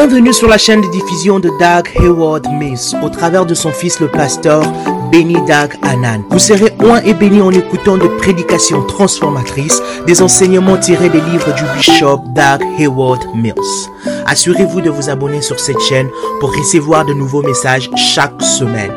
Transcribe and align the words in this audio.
Bienvenue 0.00 0.32
sur 0.32 0.46
la 0.46 0.58
chaîne 0.58 0.80
de 0.80 0.86
diffusion 0.92 1.40
de 1.40 1.48
Doug 1.58 1.90
Hayward 1.96 2.46
Mills 2.52 2.96
au 3.02 3.08
travers 3.08 3.44
de 3.44 3.52
son 3.52 3.72
fils 3.72 3.98
le 3.98 4.06
pasteur 4.06 4.62
Benny 5.10 5.34
Doug 5.34 5.76
Anan. 5.82 6.22
Vous 6.30 6.38
serez 6.38 6.72
oint 6.84 7.02
et 7.02 7.14
béni 7.14 7.40
en 7.40 7.50
écoutant 7.50 7.96
des 7.96 8.08
prédications 8.08 8.84
transformatrices, 8.84 9.82
des 10.06 10.22
enseignements 10.22 10.76
tirés 10.76 11.08
des 11.08 11.20
livres 11.20 11.52
du 11.52 11.64
bishop 11.76 12.22
Doug 12.26 12.62
Hayward 12.78 13.24
Mills. 13.34 13.90
Assurez-vous 14.24 14.82
de 14.82 14.88
vous 14.88 15.10
abonner 15.10 15.42
sur 15.42 15.58
cette 15.58 15.80
chaîne 15.80 16.08
pour 16.38 16.56
recevoir 16.56 17.04
de 17.04 17.12
nouveaux 17.12 17.42
messages 17.42 17.90
chaque 17.96 18.40
semaine. 18.40 18.92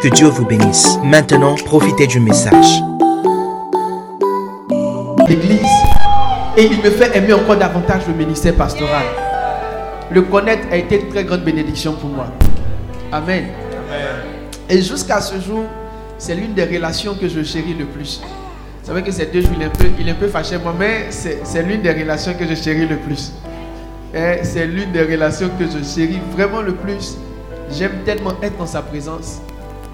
Que 0.00 0.08
Dieu 0.08 0.28
vous 0.28 0.46
bénisse. 0.46 0.98
Maintenant, 1.04 1.56
profitez 1.56 2.06
du 2.06 2.20
message. 2.20 2.80
L'église 5.28 5.60
et 6.56 6.64
il 6.64 6.78
me 6.78 6.90
fait 6.90 7.14
aimer 7.14 7.34
encore 7.34 7.58
davantage 7.58 8.06
le 8.08 8.14
ministère 8.14 8.54
pastoral. 8.54 9.27
Le 10.10 10.22
connaître 10.22 10.66
a 10.70 10.76
été 10.76 11.00
une 11.00 11.08
très 11.08 11.24
grande 11.24 11.42
bénédiction 11.42 11.92
pour 11.94 12.08
moi. 12.10 12.26
Amen. 13.12 13.46
Et 14.68 14.80
jusqu'à 14.82 15.20
ce 15.20 15.38
jour, 15.40 15.64
c'est 16.18 16.34
l'une 16.34 16.54
des 16.54 16.64
relations 16.64 17.14
que 17.14 17.28
je 17.28 17.42
chéris 17.42 17.74
le 17.78 17.84
plus. 17.86 18.20
Vous 18.82 18.86
savez 18.94 19.02
que 19.02 19.10
ces 19.10 19.26
deux 19.26 19.42
jours, 19.42 19.50
il 19.56 19.62
est 19.62 19.66
un 19.66 19.70
peu, 19.70 19.84
il 19.98 20.08
est 20.08 20.12
un 20.12 20.14
peu 20.14 20.28
fâché 20.28 20.56
moi, 20.58 20.74
mais 20.78 21.06
c'est 21.10 21.40
c'est 21.44 21.62
l'une 21.62 21.82
des 21.82 21.92
relations 21.92 22.32
que 22.34 22.46
je 22.46 22.54
chéris 22.54 22.86
le 22.86 22.96
plus. 22.96 23.32
Et 24.14 24.42
C'est 24.42 24.66
l'une 24.66 24.90
des 24.92 25.02
relations 25.02 25.50
que 25.58 25.64
je 25.66 25.84
chéris 25.84 26.20
vraiment 26.34 26.62
le 26.62 26.74
plus. 26.74 27.18
J'aime 27.70 27.98
tellement 28.06 28.32
être 28.42 28.56
dans 28.56 28.66
sa 28.66 28.80
présence. 28.80 29.40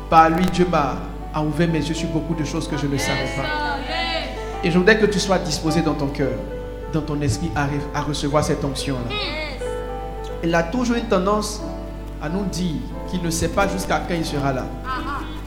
Par 0.09 0.31
lui, 0.31 0.47
Dieu 0.47 0.67
m'a 0.71 0.99
ouvert 1.43 1.67
mes 1.69 1.79
yeux 1.81 1.95
sur 1.95 2.09
beaucoup 2.11 2.35
de 2.35 2.45
choses 2.45 2.69
que 2.69 2.77
je 2.77 2.87
ne 2.87 2.97
savais 2.97 3.29
pas. 3.37 3.43
Et 4.63 4.71
je 4.71 4.79
voudrais 4.79 4.97
que 4.99 5.07
tu 5.07 5.19
sois 5.19 5.39
disposé 5.39 5.83
dans 5.83 5.95
ton 5.95 6.07
cœur, 6.07 6.31
dans 6.93 7.01
ton 7.03 7.21
esprit 7.21 7.51
à, 7.57 7.65
re- 7.67 7.71
à 7.93 8.03
recevoir 8.03 8.45
cette 8.45 8.65
onction-là. 8.65 9.15
Il 10.45 10.55
a 10.55 10.63
toujours 10.63 10.97
une 10.97 11.07
tendance 11.07 11.63
à 12.21 12.29
nous 12.29 12.45
dire 12.45 12.77
qu'il 13.09 13.23
ne 13.23 13.31
sait 13.31 13.49
pas 13.49 13.67
jusqu'à 13.67 14.01
quand 14.07 14.15
il 14.15 14.27
sera 14.27 14.53
là. 14.53 14.67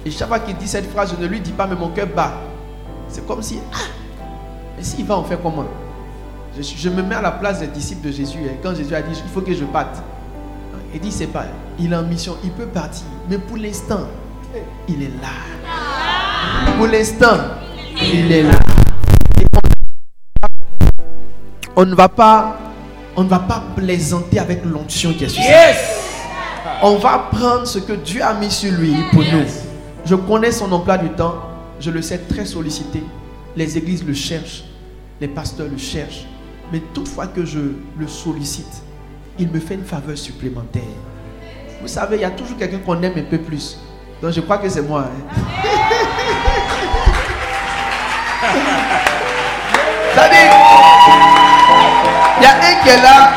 Et 0.03 0.09
chaque 0.09 0.27
fois 0.27 0.39
qu'il 0.39 0.57
dit 0.57 0.67
cette 0.67 0.89
phrase, 0.89 1.13
je 1.15 1.21
ne 1.21 1.27
lui 1.27 1.39
dis 1.39 1.51
pas, 1.51 1.67
mais 1.67 1.75
mon 1.75 1.89
cœur 1.89 2.07
bat. 2.07 2.33
C'est 3.07 3.25
comme 3.27 3.43
si, 3.43 3.59
ah, 3.73 3.77
mais 4.75 4.83
s'il 4.83 5.05
va 5.05 5.17
en 5.17 5.23
faire 5.23 5.39
comment? 5.41 5.65
Je, 6.59 6.89
me 6.89 7.03
mets 7.03 7.13
à 7.13 7.21
la 7.21 7.31
place 7.31 7.59
des 7.59 7.67
disciples 7.67 8.07
de 8.07 8.11
Jésus. 8.11 8.39
Et 8.43 8.57
quand 8.63 8.73
Jésus 8.73 8.95
a 8.95 9.03
dit, 9.03 9.11
il 9.23 9.29
faut 9.29 9.41
que 9.41 9.53
je 9.53 9.65
parte. 9.65 10.01
Il 10.91 10.99
dit, 10.99 11.11
c'est 11.11 11.27
pas, 11.27 11.45
il 11.77 11.93
est 11.93 11.95
en 11.95 12.01
mission, 12.01 12.35
il 12.43 12.49
peut 12.51 12.65
partir. 12.65 13.05
Mais 13.29 13.37
pour 13.37 13.57
l'instant, 13.57 14.01
il 14.87 15.03
est 15.03 15.11
là. 15.21 16.73
Pour 16.75 16.87
l'instant, 16.87 17.37
il 18.01 18.31
est 18.31 18.43
là. 18.43 18.59
Et 19.39 19.45
On 21.75 21.85
ne 21.85 21.93
va 21.93 22.09
pas, 22.09 22.57
on 23.17 23.23
ne 23.23 23.29
va 23.29 23.39
pas 23.39 23.63
plaisanter 23.75 24.39
avec 24.39 24.63
l'onction 24.63 25.11
qui 25.13 25.23
est 25.25 25.29
sur. 25.29 25.43
On 26.83 26.95
va 26.97 27.29
prendre 27.31 27.65
ce 27.65 27.79
que 27.79 27.93
Dieu 27.93 28.21
a 28.23 28.33
mis 28.35 28.51
sur 28.51 28.71
lui 28.73 28.93
pour 29.11 29.23
nous. 29.23 29.45
Je 30.05 30.13
connais 30.15 30.51
son 30.51 30.71
emploi 30.71 30.97
du 30.97 31.09
temps. 31.09 31.35
Je 31.79 31.89
le 31.91 32.01
sais 32.01 32.19
très 32.19 32.45
sollicité. 32.45 33.03
Les 33.55 33.77
églises 33.77 34.03
le 34.05 34.13
cherchent. 34.13 34.63
Les 35.19 35.27
pasteurs 35.27 35.67
le 35.69 35.77
cherchent. 35.77 36.25
Mais 36.71 36.79
toutefois 36.93 37.27
que 37.27 37.43
je 37.45 37.59
le 37.97 38.07
sollicite, 38.07 38.83
il 39.39 39.49
me 39.49 39.59
fait 39.59 39.73
une 39.75 39.85
faveur 39.85 40.17
supplémentaire. 40.17 40.81
Vous 41.81 41.87
savez, 41.87 42.17
il 42.17 42.21
y 42.21 42.25
a 42.25 42.29
toujours 42.31 42.57
quelqu'un 42.57 42.79
qu'on 42.79 43.01
aime 43.01 43.13
un 43.17 43.23
peu 43.23 43.37
plus. 43.39 43.79
Donc 44.21 44.31
je 44.31 44.41
crois 44.41 44.57
que 44.57 44.69
c'est 44.69 44.81
moi. 44.81 45.05
hein. 45.05 45.33
qui 52.83 52.89
est 52.89 53.01
là, 53.01 53.29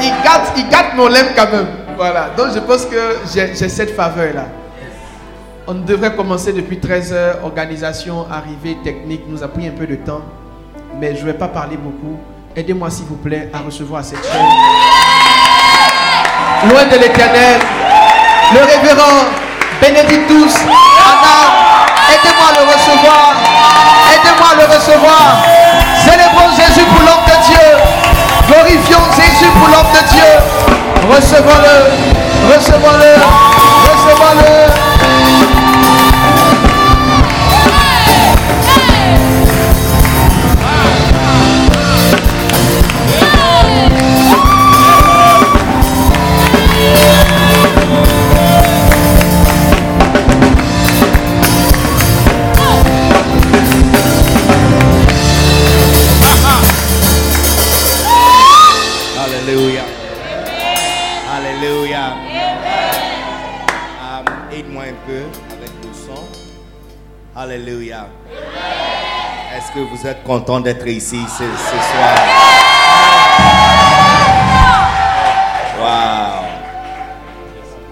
il 0.00 0.10
gâte, 0.22 0.52
il 0.56 0.68
gâte 0.68 0.94
mon 0.96 1.08
lème 1.08 1.28
quand 1.36 1.50
même. 1.50 1.66
Voilà. 1.96 2.30
Donc 2.36 2.48
je 2.54 2.58
pense 2.60 2.86
que 2.86 3.18
j'ai 3.32 3.68
cette 3.68 3.94
faveur-là. 3.94 4.46
On 5.66 5.74
devrait 5.74 6.14
commencer 6.14 6.52
depuis 6.52 6.78
13 6.80 7.12
heures. 7.12 7.38
Organisation, 7.44 8.26
arrivée, 8.30 8.76
technique, 8.82 9.22
nous 9.28 9.42
a 9.42 9.48
pris 9.48 9.68
un 9.68 9.70
peu 9.70 9.86
de 9.86 9.96
temps. 9.96 10.22
Mais 10.98 11.14
je 11.14 11.20
ne 11.20 11.26
vais 11.26 11.38
pas 11.38 11.48
parler 11.48 11.76
beaucoup. 11.76 12.18
Aidez-moi 12.56 12.90
s'il 12.90 13.06
vous 13.06 13.16
plaît 13.16 13.48
à 13.52 13.58
recevoir 13.58 14.04
cette 14.04 14.24
chaîne. 14.24 14.42
Loin 16.68 16.84
de 16.84 16.98
l'éternel, 16.98 17.60
le 18.52 18.60
révérend 18.60 19.24
Bénédictus 19.80 20.54
Anna, 21.02 21.38
aidez-moi 22.12 22.46
à 22.48 22.60
le 22.60 22.72
recevoir. 22.72 23.34
Aidez-moi 24.12 24.48
à 24.50 24.54
le 24.54 24.74
recevoir. 24.74 25.42
Célébrons 26.04 26.50
Jésus 26.56 26.84
pour 26.86 27.00
l'homme 27.00 27.24
de 27.26 27.46
Dieu. 27.46 28.01
Glorifions 28.48 28.98
Jésus 29.16 29.50
pour 29.58 29.68
l'homme 29.68 29.92
de 29.92 30.08
Dieu. 30.08 30.30
Recevons-le. 31.10 32.54
Recevons-le. 32.54 33.12
Recevons-le. 33.90 34.81
Alléluia. 67.42 68.06
Est-ce 69.52 69.72
que 69.72 69.80
vous 69.80 70.06
êtes 70.06 70.22
content 70.22 70.60
d'être 70.60 70.86
ici 70.86 71.18
ce, 71.26 71.42
soir? 71.42 72.16
Wow. 75.80 76.44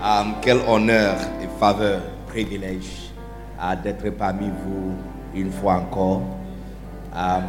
Um, 0.06 0.34
quel 0.41 0.59
honneur 0.69 1.16
et 1.43 1.49
faveur, 1.59 2.00
privilège 2.28 3.10
ah, 3.59 3.75
d'être 3.75 4.09
parmi 4.10 4.47
vous 4.47 4.94
une 5.34 5.50
fois 5.50 5.75
encore. 5.78 6.22
Um, 7.12 7.43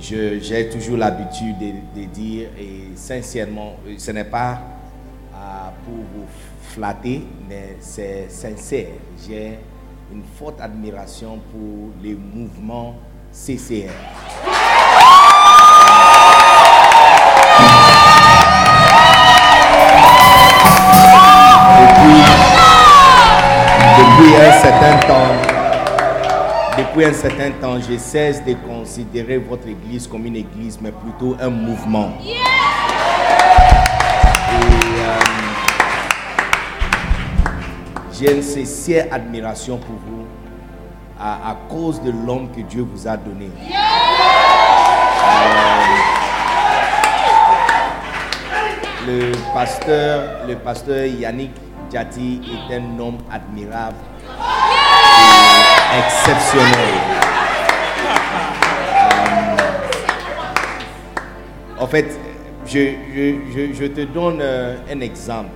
j'ai 0.00 0.68
toujours 0.70 0.96
l'habitude 0.96 1.56
de, 1.60 2.00
de 2.00 2.06
dire, 2.06 2.48
et 2.58 2.96
sincèrement, 2.96 3.76
euh, 3.86 3.94
ce 3.96 4.10
n'est 4.10 4.24
pas 4.24 4.58
ah, 5.32 5.72
pour 5.84 5.94
vous 5.94 6.26
flatter, 6.76 7.22
mais 7.48 7.76
c'est 7.80 8.26
sincère. 8.28 8.88
J'ai 9.26 9.58
une 10.12 10.22
forte 10.38 10.60
admiration 10.60 11.40
pour 11.50 11.90
les 12.02 12.14
mouvements 12.14 12.96
CCR. 13.32 13.90
Depuis, 23.98 24.36
un 24.36 24.52
certain 24.60 24.96
temps, 25.06 25.32
depuis 26.76 27.04
un 27.06 27.12
certain 27.14 27.50
temps, 27.52 27.80
je 27.80 27.96
cesse 27.96 28.44
de 28.44 28.52
considérer 28.52 29.38
votre 29.38 29.66
église 29.66 30.06
comme 30.06 30.26
une 30.26 30.36
église, 30.36 30.78
mais 30.82 30.92
plutôt 30.92 31.36
un 31.40 31.48
mouvement. 31.48 32.12
J'ai 38.18 38.34
une 38.34 38.42
sincère 38.42 39.06
admiration 39.12 39.78
pour 39.78 39.96
vous 40.06 40.26
à, 41.18 41.56
cause 41.68 42.00
de 42.02 42.10
l'homme 42.10 42.50
que 42.54 42.60
Dieu 42.60 42.82
vous 42.90 43.08
a 43.08 43.16
donné. 43.16 43.48
Euh, 49.06 49.30
le 49.30 49.32
pasteur, 49.54 50.46
le 50.46 50.56
pasteur 50.56 51.06
Yannick 51.06 51.52
Djati 51.90 52.40
est 52.70 52.74
un 52.76 52.98
homme 52.98 53.18
admirable 53.32 53.96
exceptionnel. 55.98 56.94
Euh, 58.94 59.56
en 61.82 61.86
fait, 61.86 62.18
je, 62.66 62.78
je- 63.14 63.36
je- 63.54 63.72
je 63.74 63.86
te 63.86 64.00
donne 64.04 64.38
euh, 64.42 64.76
un 64.92 65.00
exemple. 65.00 65.50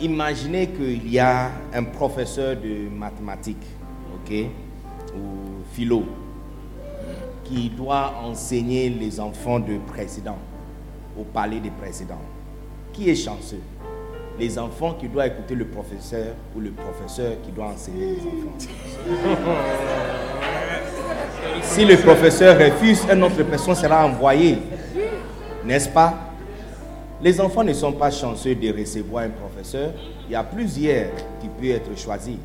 Imaginez 0.00 0.68
qu'il 0.68 1.10
y 1.10 1.18
a 1.18 1.50
un 1.74 1.82
professeur 1.82 2.54
de 2.54 2.88
mathématiques, 2.88 3.66
ok, 4.14 4.32
ou 5.16 5.64
philo, 5.72 6.04
qui 7.42 7.68
doit 7.70 8.14
enseigner 8.24 8.90
les 8.90 9.18
enfants 9.18 9.58
de 9.58 9.76
président 9.88 10.38
au 11.18 11.24
palais 11.24 11.58
des 11.58 11.70
présidents. 11.70 12.20
Qui 12.92 13.10
est 13.10 13.16
chanceux? 13.16 13.60
Les 14.38 14.56
enfants 14.56 14.94
qui 14.94 15.08
doivent 15.08 15.26
écouter 15.26 15.56
le 15.56 15.64
professeur 15.64 16.34
ou 16.54 16.60
le 16.60 16.70
professeur 16.70 17.32
qui 17.42 17.50
doit 17.50 17.66
enseigner 17.66 18.14
les 18.14 18.20
enfants. 18.20 18.56
Si 21.62 21.84
le 21.84 21.96
professeur 21.96 22.56
refuse, 22.56 23.04
une 23.12 23.24
autre 23.24 23.42
personne 23.42 23.74
sera 23.74 24.06
envoyée. 24.06 24.58
N'est-ce 25.64 25.88
pas? 25.88 26.27
Les 27.20 27.40
enfants 27.40 27.64
ne 27.64 27.72
sont 27.72 27.92
pas 27.92 28.12
chanceux 28.12 28.54
de 28.54 28.72
recevoir 28.72 29.24
un 29.24 29.30
professeur. 29.30 29.90
Il 30.28 30.32
y 30.32 30.36
a 30.36 30.44
plusieurs 30.44 31.10
qui 31.40 31.48
peuvent 31.48 31.76
être 31.76 31.98
choisis. 31.98 32.36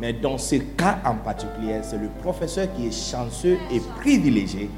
Mais 0.00 0.12
dans 0.12 0.38
ce 0.38 0.56
cas 0.56 0.98
en 1.04 1.14
particulier, 1.14 1.76
c'est 1.82 1.98
le 1.98 2.08
professeur 2.20 2.66
qui 2.74 2.88
est 2.88 3.10
chanceux 3.10 3.58
et 3.72 3.80
privilégié 4.00 4.68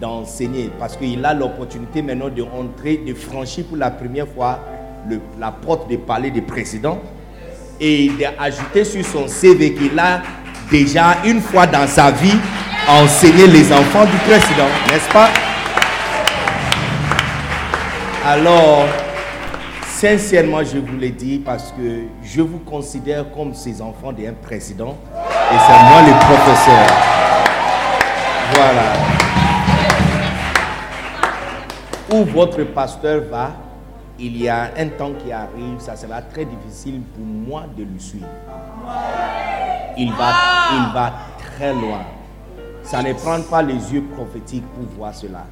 d'enseigner 0.00 0.70
parce 0.78 0.96
qu'il 0.96 1.22
a 1.24 1.34
l'opportunité 1.34 2.00
maintenant 2.00 2.30
de 2.30 2.42
entrer, 2.42 2.96
de 3.06 3.12
franchir 3.12 3.66
pour 3.66 3.76
la 3.76 3.90
première 3.90 4.26
fois 4.26 4.58
la 5.38 5.52
porte 5.52 5.90
de 5.90 5.96
palais 5.96 6.30
du 6.30 6.40
président 6.40 6.98
et 7.78 8.10
d'ajouter 8.18 8.84
sur 8.84 9.04
son 9.04 9.28
CV 9.28 9.74
qu'il 9.74 9.98
a 9.98 10.22
déjà 10.70 11.18
une 11.26 11.40
fois 11.40 11.66
dans 11.66 11.86
sa 11.86 12.10
vie 12.10 12.38
enseigné 12.88 13.46
les 13.46 13.70
enfants 13.72 14.06
du 14.06 14.16
président, 14.18 14.68
n'est-ce 14.88 15.12
pas? 15.12 15.28
Alors, 18.24 18.86
sincèrement, 19.84 20.62
je 20.62 20.78
vous 20.78 20.96
le 20.96 21.10
dis 21.10 21.40
parce 21.44 21.72
que 21.72 22.04
je 22.22 22.40
vous 22.40 22.60
considère 22.60 23.32
comme 23.32 23.52
ces 23.52 23.82
enfants 23.82 24.12
d'un 24.12 24.32
président 24.32 24.96
et 25.12 25.56
c'est 25.58 25.82
moi 25.88 26.02
le 26.06 26.12
professeur. 26.20 26.86
Voilà. 28.54 28.92
Où 32.12 32.24
votre 32.30 32.62
pasteur 32.72 33.22
va, 33.28 33.50
il 34.20 34.40
y 34.40 34.48
a 34.48 34.70
un 34.78 34.86
temps 34.86 35.12
qui 35.24 35.32
arrive, 35.32 35.80
ça 35.80 35.96
sera 35.96 36.22
très 36.22 36.44
difficile 36.44 37.00
pour 37.16 37.24
moi 37.24 37.64
de 37.76 37.82
le 37.82 37.98
suivre. 37.98 38.26
Il 39.98 40.12
va, 40.12 40.32
il 40.74 40.94
va 40.94 41.12
très 41.38 41.72
loin. 41.72 42.02
Ça 42.82 43.02
ne 43.02 43.12
prend 43.12 43.40
pas 43.42 43.62
les 43.62 43.92
yeux 43.92 44.04
prophétiques 44.14 44.64
pour 44.74 44.84
voir 44.96 45.14
cela. 45.14 45.46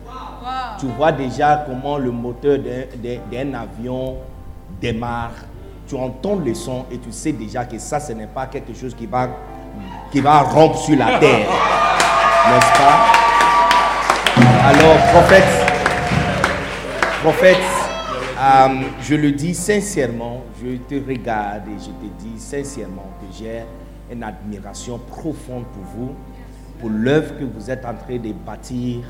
Tu 0.78 0.86
vois 0.86 1.12
déjà 1.12 1.64
comment 1.66 1.96
le 1.98 2.10
moteur 2.10 2.58
d'un 2.58 3.54
avion 3.54 4.16
démarre. 4.80 5.32
Tu 5.86 5.94
entends 5.96 6.36
le 6.36 6.54
son 6.54 6.84
et 6.90 6.98
tu 6.98 7.10
sais 7.12 7.32
déjà 7.32 7.64
que 7.64 7.78
ça, 7.78 7.98
ce 8.00 8.12
n'est 8.12 8.26
pas 8.26 8.46
quelque 8.46 8.74
chose 8.74 8.94
qui 8.94 9.06
va, 9.06 9.28
qui 10.12 10.20
va 10.20 10.40
rompre 10.40 10.78
sur 10.78 10.96
la 10.96 11.18
terre. 11.18 11.48
N'est-ce 12.48 12.78
pas? 12.78 13.20
Alors, 14.64 14.96
prophète, 15.12 15.44
prophète, 17.22 17.58
euh, 18.38 18.68
je 19.02 19.14
le 19.16 19.32
dis 19.32 19.54
sincèrement, 19.54 20.42
je 20.62 20.76
te 20.76 20.94
regarde 21.06 21.62
et 21.68 21.78
je 21.78 21.86
te 21.86 22.12
dis 22.22 22.38
sincèrement 22.38 23.10
que 23.20 23.26
j'ai 23.36 23.62
une 24.10 24.22
admiration 24.22 24.98
profonde 24.98 25.64
pour 25.72 25.82
vous, 25.94 26.14
pour 26.80 26.90
l'œuvre 26.90 27.38
que 27.38 27.44
vous 27.44 27.70
êtes 27.70 27.84
en 27.84 27.94
train 27.94 28.16
de 28.16 28.32
bâtir, 28.32 29.02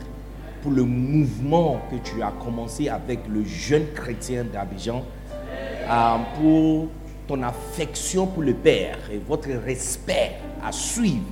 pour 0.63 0.73
le 0.73 0.83
mouvement 0.83 1.81
que 1.91 1.97
tu 1.97 2.23
as 2.23 2.33
commencé 2.33 2.89
avec 2.89 3.21
le 3.29 3.45
jeune 3.45 3.87
chrétien 3.95 4.45
d'Abidjan, 4.45 5.05
euh, 5.89 6.17
pour 6.37 6.89
ton 7.27 7.43
affection 7.43 8.27
pour 8.27 8.43
le 8.43 8.55
Père 8.55 8.99
et 9.11 9.19
votre 9.19 9.49
respect 9.65 10.33
à 10.65 10.73
suivre, 10.73 11.25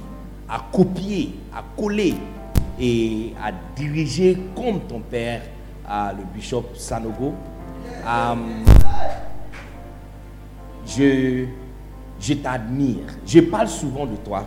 à 0.49 0.65
copier, 0.73 1.35
à 1.55 1.63
coller 1.77 2.15
et 2.81 3.35
à 3.43 3.51
diriger 3.77 4.39
comme 4.55 4.81
ton 4.81 5.01
Père, 5.01 5.43
le 5.89 6.25
bishop 6.35 6.67
Sanogo. 6.75 7.35
Euh, 8.07 8.35
je, 10.87 11.45
je 12.21 12.35
t'admire. 12.35 13.07
Je 13.27 13.41
parle 13.41 13.69
souvent 13.69 14.07
de 14.07 14.17
toi, 14.17 14.47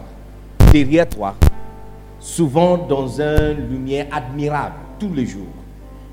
derrière 0.72 1.08
toi, 1.08 1.36
souvent 2.22 2.78
dans 2.78 3.20
une 3.20 3.68
lumière 3.70 4.06
admirable, 4.12 4.76
tous 5.00 5.12
les 5.12 5.26
jours. 5.26 5.48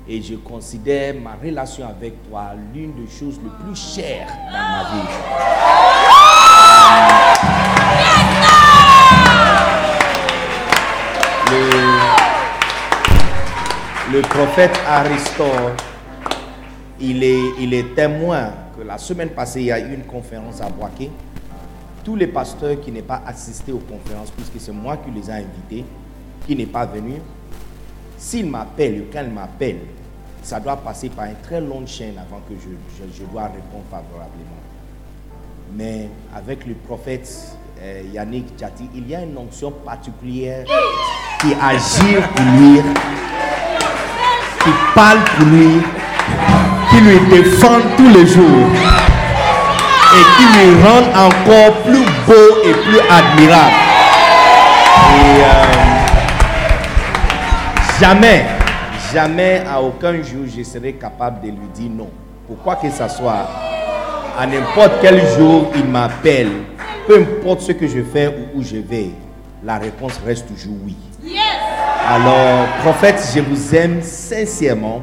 Et 0.07 0.21
je 0.23 0.35
considère 0.35 1.13
ma 1.21 1.35
relation 1.35 1.87
avec 1.87 2.27
toi 2.27 2.53
l'une 2.73 2.93
des 2.95 3.07
choses 3.09 3.39
les 3.43 3.63
plus 3.63 3.79
chères 3.79 4.27
dans 4.51 4.57
ma 4.57 4.83
vie. 4.91 5.07
Le, 14.11 14.21
prophète 14.21 14.79
Aristote 14.87 15.83
il 16.99 17.23
est, 17.23 17.39
il 17.59 17.73
est 17.73 17.95
témoin 17.95 18.51
que 18.75 18.83
la 18.83 18.97
semaine 18.97 19.29
passée, 19.29 19.61
il 19.61 19.67
y 19.67 19.71
a 19.71 19.79
eu 19.79 19.93
une 19.93 20.03
conférence 20.03 20.59
à 20.59 20.69
Boaké. 20.69 21.11
Tous 22.03 22.15
les 22.15 22.27
pasteurs 22.27 22.81
qui 22.81 22.91
n'ont 22.91 23.01
pas 23.01 23.21
assisté 23.27 23.71
aux 23.71 23.77
conférences, 23.77 24.31
puisque 24.31 24.59
c'est 24.59 24.71
moi 24.71 24.97
qui 24.97 25.11
les 25.11 25.29
ai 25.29 25.33
invités, 25.33 25.85
qui 26.49 26.55
n'est 26.55 26.65
pas 26.65 26.87
venu, 26.87 27.13
s'il 28.17 28.49
m'appelle, 28.49 29.03
quand 29.13 29.21
il 29.23 29.31
m'appelle, 29.31 29.81
ça 30.41 30.59
doit 30.59 30.77
passer 30.77 31.09
par 31.09 31.25
une 31.25 31.35
très 31.43 31.61
longue 31.61 31.85
chaîne 31.85 32.15
avant 32.17 32.41
que 32.49 32.55
je, 32.55 32.69
je, 33.15 33.23
dois 33.25 33.43
répondre 33.43 33.83
favorablement. 33.91 34.63
Mais 35.75 36.09
avec 36.35 36.65
le 36.65 36.73
prophète 36.73 37.55
euh, 37.79 38.01
Yannick 38.11 38.57
Djati, 38.57 38.89
il 38.95 39.07
y 39.07 39.13
a 39.13 39.21
une 39.21 39.37
onction 39.37 39.69
particulière 39.69 40.65
qui 41.39 41.53
agit 41.53 42.15
pour 42.35 42.45
lui, 42.57 42.81
qui 44.63 44.69
parle 44.95 45.19
pour 45.37 45.45
lui, 45.49 45.81
qui 46.89 46.99
lui 47.01 47.19
défend 47.29 47.77
tous 47.95 48.09
les 48.09 48.25
jours 48.25 48.67
et 50.15 50.23
qui 50.35 50.57
lui 50.57 50.81
rend 50.81 51.27
encore 51.27 51.83
plus 51.83 52.05
beau 52.25 52.63
et 52.65 52.73
plus 52.73 52.99
admirable. 53.07 53.75
Euh, 55.13 55.88
jamais, 57.99 58.45
jamais 59.13 59.63
à 59.69 59.81
aucun 59.81 60.13
jour 60.23 60.45
je 60.45 60.63
serai 60.63 60.93
capable 60.93 61.41
de 61.41 61.47
lui 61.47 61.67
dire 61.73 61.91
non. 61.91 62.09
Pourquoi 62.47 62.75
que 62.75 62.89
ce 62.89 63.07
soit, 63.07 63.47
à 64.37 64.47
n'importe 64.47 64.93
quel 65.01 65.21
jour 65.37 65.71
il 65.75 65.85
m'appelle, 65.85 66.49
peu 67.07 67.19
importe 67.21 67.61
ce 67.61 67.71
que 67.73 67.87
je 67.87 68.01
fais 68.01 68.27
ou 68.27 68.59
où 68.59 68.63
je 68.63 68.77
vais, 68.77 69.09
la 69.63 69.77
réponse 69.77 70.19
reste 70.25 70.47
toujours 70.47 70.75
oui. 70.85 70.95
Alors, 72.07 72.65
prophète, 72.81 73.21
je 73.35 73.41
vous 73.41 73.75
aime 73.75 74.01
sincèrement. 74.01 75.01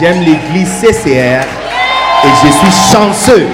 J'aime 0.00 0.20
l'église 0.20 0.68
CCR 0.80 1.44
et 2.24 2.28
je 2.42 2.50
suis 2.50 2.92
chanceux 2.92 3.46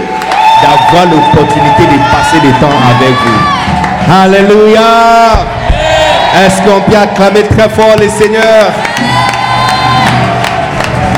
d'avoir 0.62 1.06
l'opportunité 1.06 1.82
de 1.82 1.98
passer 2.10 2.40
du 2.40 2.52
temps 2.58 2.78
avec 2.88 3.14
vous. 3.26 4.12
Alléluia. 4.12 5.59
Est-ce 6.34 6.62
qu'on 6.62 6.80
peut 6.88 6.96
acclamer 6.96 7.42
très 7.42 7.68
fort 7.68 7.96
le 7.98 8.08
Seigneur 8.08 8.72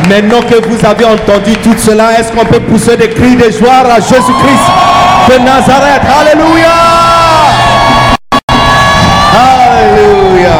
Maintenant 0.08 0.40
que 0.40 0.66
vous 0.66 0.84
avez 0.84 1.04
entendu 1.04 1.52
tout 1.62 1.76
cela, 1.78 2.18
est-ce 2.18 2.32
qu'on 2.32 2.44
peut 2.44 2.60
pousser 2.60 2.96
des 2.96 3.10
cris 3.10 3.36
de 3.36 3.50
joie 3.50 3.80
à 3.92 4.00
Jésus-Christ 4.00 4.68
de 5.28 5.38
Nazareth? 5.44 6.02
Alléluia. 6.20 6.72
Alléluia. 9.32 10.56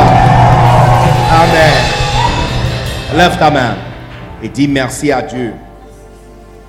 Amen. 1.42 1.74
Lève 3.16 3.38
ta 3.38 3.50
main 3.50 3.74
et 4.42 4.48
dis 4.48 4.68
merci 4.68 5.10
à 5.10 5.22
Dieu 5.22 5.54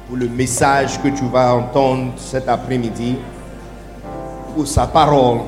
pour 0.07 0.17
le 0.17 0.27
message 0.27 1.01
que 1.01 1.09
tu 1.09 1.25
vas 1.31 1.53
entendre 1.53 2.13
cet 2.17 2.49
après-midi, 2.49 3.17
pour 4.55 4.67
sa 4.67 4.87
parole. 4.87 5.39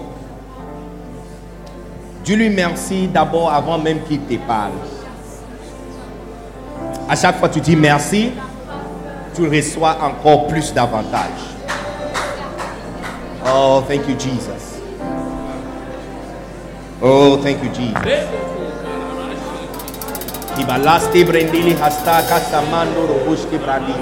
Dis-lui 2.26 2.50
merci 2.50 3.08
d'abord 3.08 3.54
avant 3.54 3.78
même 3.78 4.02
qu'il 4.02 4.20
te 4.22 4.34
parle. 4.48 4.72
À 7.08 7.16
chaque 7.16 7.38
fois 7.38 7.50
que 7.50 7.54
tu 7.54 7.62
dis 7.62 7.76
merci, 7.76 8.32
tu 9.36 9.48
reçois 9.48 9.96
encore 10.02 10.48
plus 10.48 10.74
d'avantages. 10.74 11.54
Oh, 13.46 13.84
thank 13.88 14.08
you, 14.08 14.16
Jesus. 14.18 14.82
Oh, 17.00 17.38
thank 17.44 17.64
you, 17.64 17.70
Jesus. 17.72 17.94
Ibalaste 20.58 21.24
brendili 21.26 21.76
hasta 21.76 22.24
kasamando 22.24 23.06
robushki 23.06 23.58
brandili. 23.58 24.00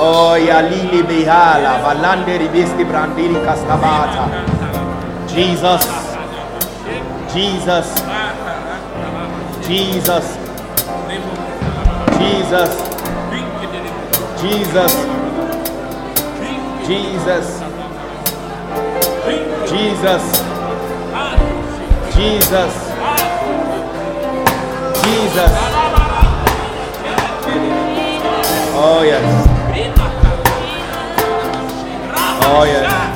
Oh 0.00 0.36
yalili 0.36 1.02
behala 1.02 1.78
balande 1.84 2.38
ribesti 2.38 2.84
brandili 2.84 3.38
kastabata. 3.44 4.26
Jesus. 5.28 6.05
Jesus. 7.36 7.88
Jesus. 9.66 10.26
Jesus. 12.16 12.72
Jesus. 14.40 14.92
Jesus. 16.88 17.60
Jesus. 19.68 20.24
Jesus. 22.16 22.74
Jesus. 25.04 25.52
Oh, 28.78 29.02
yes. 29.04 29.46
Oh, 32.48 32.64
yes. 32.64 33.15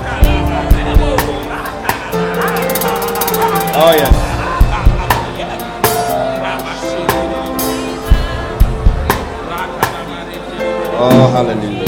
Oh, 3.73 3.93
yes. 3.95 4.11
Oh, 10.99 11.31
hallelujah. 11.33 11.87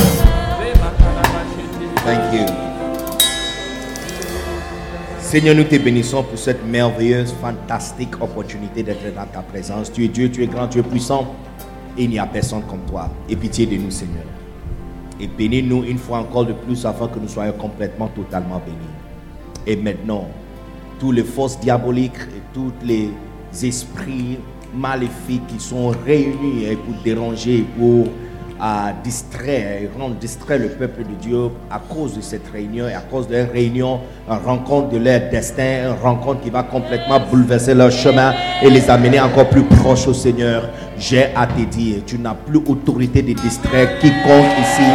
Thank 2.05 2.35
you. 2.35 2.47
Seigneur, 5.19 5.57
nous 5.57 5.65
te 5.65 5.77
bénissons 5.77 6.23
pour 6.23 6.39
cette 6.39 6.65
merveilleuse, 6.65 7.33
fantastique 7.41 8.21
opportunité 8.23 8.85
d'être 8.85 9.13
dans 9.15 9.27
ta 9.27 9.43
présence. 9.43 9.91
Tu 9.93 10.05
es 10.05 10.09
Dieu, 10.09 10.31
tu 10.31 10.45
es 10.45 10.47
grand, 10.47 10.69
tu 10.69 10.79
es 10.79 10.83
puissant. 10.83 11.35
Et 11.99 12.05
il 12.05 12.11
n'y 12.11 12.19
a 12.21 12.27
personne 12.27 12.63
comme 12.63 12.83
toi. 12.89 13.11
Et 13.29 13.35
pitié 13.35 13.67
de 13.67 13.77
nous, 13.77 13.91
Seigneur. 13.91 14.25
Et 15.19 15.27
bénis-nous 15.27 15.83
une 15.85 15.99
fois 15.99 16.19
encore 16.19 16.47
de 16.47 16.53
plus 16.53 16.87
afin 16.87 17.09
que 17.09 17.19
nous 17.19 17.29
soyons 17.29 17.55
complètement, 17.55 18.07
totalement 18.07 18.63
bénis. 18.65 18.79
Et 19.67 19.75
maintenant, 19.75 20.29
tous 21.03 21.11
les 21.11 21.25
forces 21.25 21.59
diaboliques 21.59 22.13
et 22.15 22.43
tous 22.55 22.73
les 22.85 23.11
esprits 23.65 24.39
maléfiques 24.73 25.45
qui 25.49 25.59
sont 25.59 25.89
réunis 26.07 26.77
pour 26.77 26.95
déranger, 27.03 27.67
pour 27.77 28.07
à 28.61 28.93
distraire, 29.03 29.81
rendre 29.99 30.15
distrait 30.15 30.59
le 30.59 30.69
peuple 30.69 31.01
de 31.03 31.15
Dieu 31.21 31.51
à 31.69 31.81
cause 31.81 32.15
de 32.15 32.21
cette 32.21 32.47
réunion 32.53 32.87
et 32.89 32.95
à 32.95 33.01
cause 33.01 33.27
la 33.29 33.47
réunion, 33.47 33.99
une 34.31 34.47
rencontre 34.47 34.91
de 34.91 34.99
leur 34.99 35.29
destin, 35.29 35.89
une 35.89 36.01
rencontre 36.01 36.43
qui 36.43 36.51
va 36.51 36.63
complètement 36.63 37.19
bouleverser 37.29 37.75
leur 37.75 37.91
chemin 37.91 38.33
et 38.63 38.71
les 38.71 38.89
amener 38.89 39.19
encore 39.19 39.49
plus 39.49 39.65
proches 39.65 40.07
au 40.07 40.15
Seigneur. 40.15 40.69
J'ai 40.97 41.35
à 41.35 41.49
te 41.49 41.63
dire, 41.63 42.03
tu 42.07 42.17
n'as 42.17 42.35
plus 42.35 42.59
autorité 42.59 43.23
de 43.23 43.33
distraire 43.33 43.99
quiconque 43.99 44.53
ici. 44.61 44.89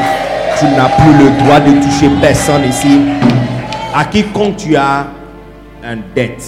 Tu 0.57 0.65
n'as 0.67 0.87
plus 0.87 1.11
le 1.25 1.43
droit 1.43 1.59
de 1.59 1.83
toucher 1.83 2.09
personne 2.21 2.63
ici. 2.63 3.01
À 3.93 4.05
quiconque 4.05 4.55
tu 4.55 4.77
as 4.77 5.07
un 5.87 5.97
dette 6.13 6.43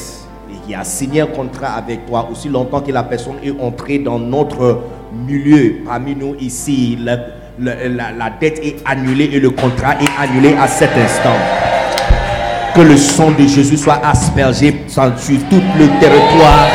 et 0.52 0.68
qui 0.68 0.76
a 0.76 0.84
signé 0.84 1.22
un 1.22 1.28
contrat 1.28 1.70
avec 1.74 2.06
toi, 2.06 2.28
aussi 2.32 2.50
longtemps 2.50 2.82
que 2.82 2.92
la 2.92 3.04
personne 3.04 3.36
est 3.44 3.54
entrée 3.60 4.00
dans 4.00 4.20
notre 4.20 4.82
milieu 5.26 5.78
parmi 5.86 6.16
nous 6.16 6.36
ici, 6.40 6.98
la, 7.02 8.30
dette 8.40 8.60
est 8.64 8.78
annulée 8.86 9.30
et 9.34 9.40
le 9.40 9.50
contrat 9.52 9.96
est 9.96 10.22
annulé 10.22 10.54
à 10.56 10.68
cet 10.68 10.92
instant. 10.92 11.36
Que 12.76 12.82
le 12.82 12.98
sang 12.98 13.32
de 13.32 13.48
Jésus 13.48 13.78
soit 13.78 14.00
aspergé 14.06 14.84
sur 14.88 15.04
tout 15.50 15.62
le 15.78 16.00
territoire 16.00 16.68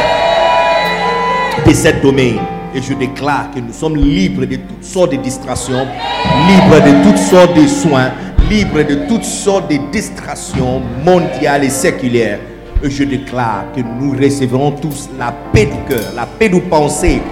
de 1.67 1.73
cette 1.73 2.03
domaine. 2.03 2.39
Et 2.75 2.83
je 2.83 2.93
déclare 2.95 3.51
que 3.55 3.61
nous 3.61 3.73
sommes 3.73 3.97
libres 3.97 4.45
de 4.45 4.57
toutes 4.57 4.85
sortes 4.85 5.13
de 5.13 5.17
distractions, 5.17 5.87
libres 6.49 6.85
de 6.85 7.09
toutes 7.09 7.19
sortes 7.19 7.55
de 7.57 7.67
soins, 7.69 8.11
libres 8.51 8.83
de 8.83 9.07
toutes 9.09 9.25
sortes 9.25 9.71
de 9.71 9.79
distractions 9.93 10.83
mondiales 11.05 11.65
et 11.65 11.71
séculaires. 11.71 12.41
Et 12.85 12.91
je 12.91 13.03
déclare 13.05 13.65
que 13.75 13.81
nous 13.81 14.13
recevrons 14.13 14.73
tous 14.73 15.09
la 15.19 15.33
paix 15.55 15.65
du 15.65 15.79
cœur, 15.89 16.13
la 16.15 16.27
paix 16.27 16.51
de 16.51 16.59
pensée, 16.59 17.23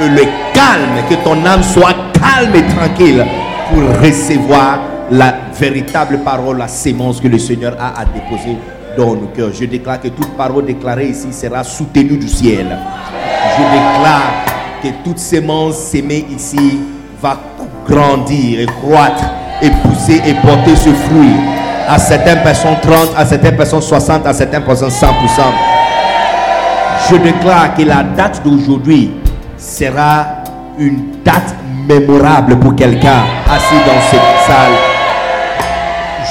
le 0.00 0.22
calme, 0.54 1.04
que 1.06 1.14
ton 1.22 1.44
âme 1.44 1.62
soit 1.62 1.94
calme 2.14 2.54
et 2.54 2.66
tranquille 2.74 3.22
pour 3.68 3.82
recevoir 4.00 4.78
la 5.10 5.34
véritable 5.54 6.20
parole, 6.24 6.56
la 6.56 6.66
sémence 6.68 7.20
que 7.20 7.28
le 7.28 7.38
Seigneur 7.38 7.76
a 7.78 8.00
à 8.00 8.06
déposer 8.06 8.56
dans 8.96 9.14
nos 9.14 9.26
cœurs. 9.36 9.52
Je 9.52 9.66
déclare 9.66 10.00
que 10.00 10.08
toute 10.08 10.30
parole 10.34 10.64
déclarée 10.64 11.08
ici 11.08 11.30
sera 11.30 11.62
soutenue 11.62 12.16
du 12.16 12.28
ciel. 12.28 12.74
Je 13.58 13.62
déclare 13.64 14.32
que 14.82 14.88
toute 15.04 15.18
sémence 15.18 15.76
sémée 15.76 16.24
ici 16.34 16.80
va 17.20 17.38
grandir 17.86 18.60
et 18.60 18.66
croître 18.66 19.24
et 19.60 19.68
pousser 19.68 20.22
et 20.26 20.32
porter 20.40 20.74
ce 20.74 20.88
fruit. 20.88 21.61
À 21.88 21.98
certaines 21.98 22.42
personnes 22.42 22.76
30, 22.80 23.10
à 23.16 23.24
certaines 23.26 23.56
personnes 23.56 23.82
60, 23.82 24.26
à 24.26 24.32
certaines 24.32 24.62
personnes 24.62 24.88
100%. 24.90 25.10
Je 27.10 27.16
déclare 27.16 27.74
que 27.74 27.82
la 27.82 28.02
date 28.02 28.42
d'aujourd'hui 28.44 29.10
sera 29.58 30.26
une 30.78 31.16
date 31.24 31.54
mémorable 31.88 32.58
pour 32.58 32.74
quelqu'un 32.74 33.22
assis 33.50 33.74
dans 33.86 34.00
cette 34.10 34.46
salle. 34.46 34.72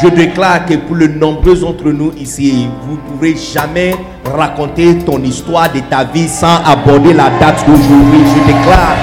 Je 0.02 0.08
déclare 0.08 0.66
que 0.66 0.76
pour 0.76 0.96
le 0.96 1.08
nombreux 1.08 1.56
d'entre 1.56 1.90
nous 1.92 2.12
ici, 2.18 2.68
vous 2.88 2.94
ne 2.94 2.98
pourrez 2.98 3.36
jamais 3.36 3.94
raconter 4.26 4.98
ton 5.00 5.22
histoire 5.22 5.72
de 5.72 5.80
ta 5.82 6.06
vie 6.06 6.28
sans 6.28 6.64
aborder 6.66 7.14
la 7.14 7.30
date 7.40 7.66
d'aujourd'hui. 7.68 8.20
Je 8.36 8.48
déclare 8.48 8.96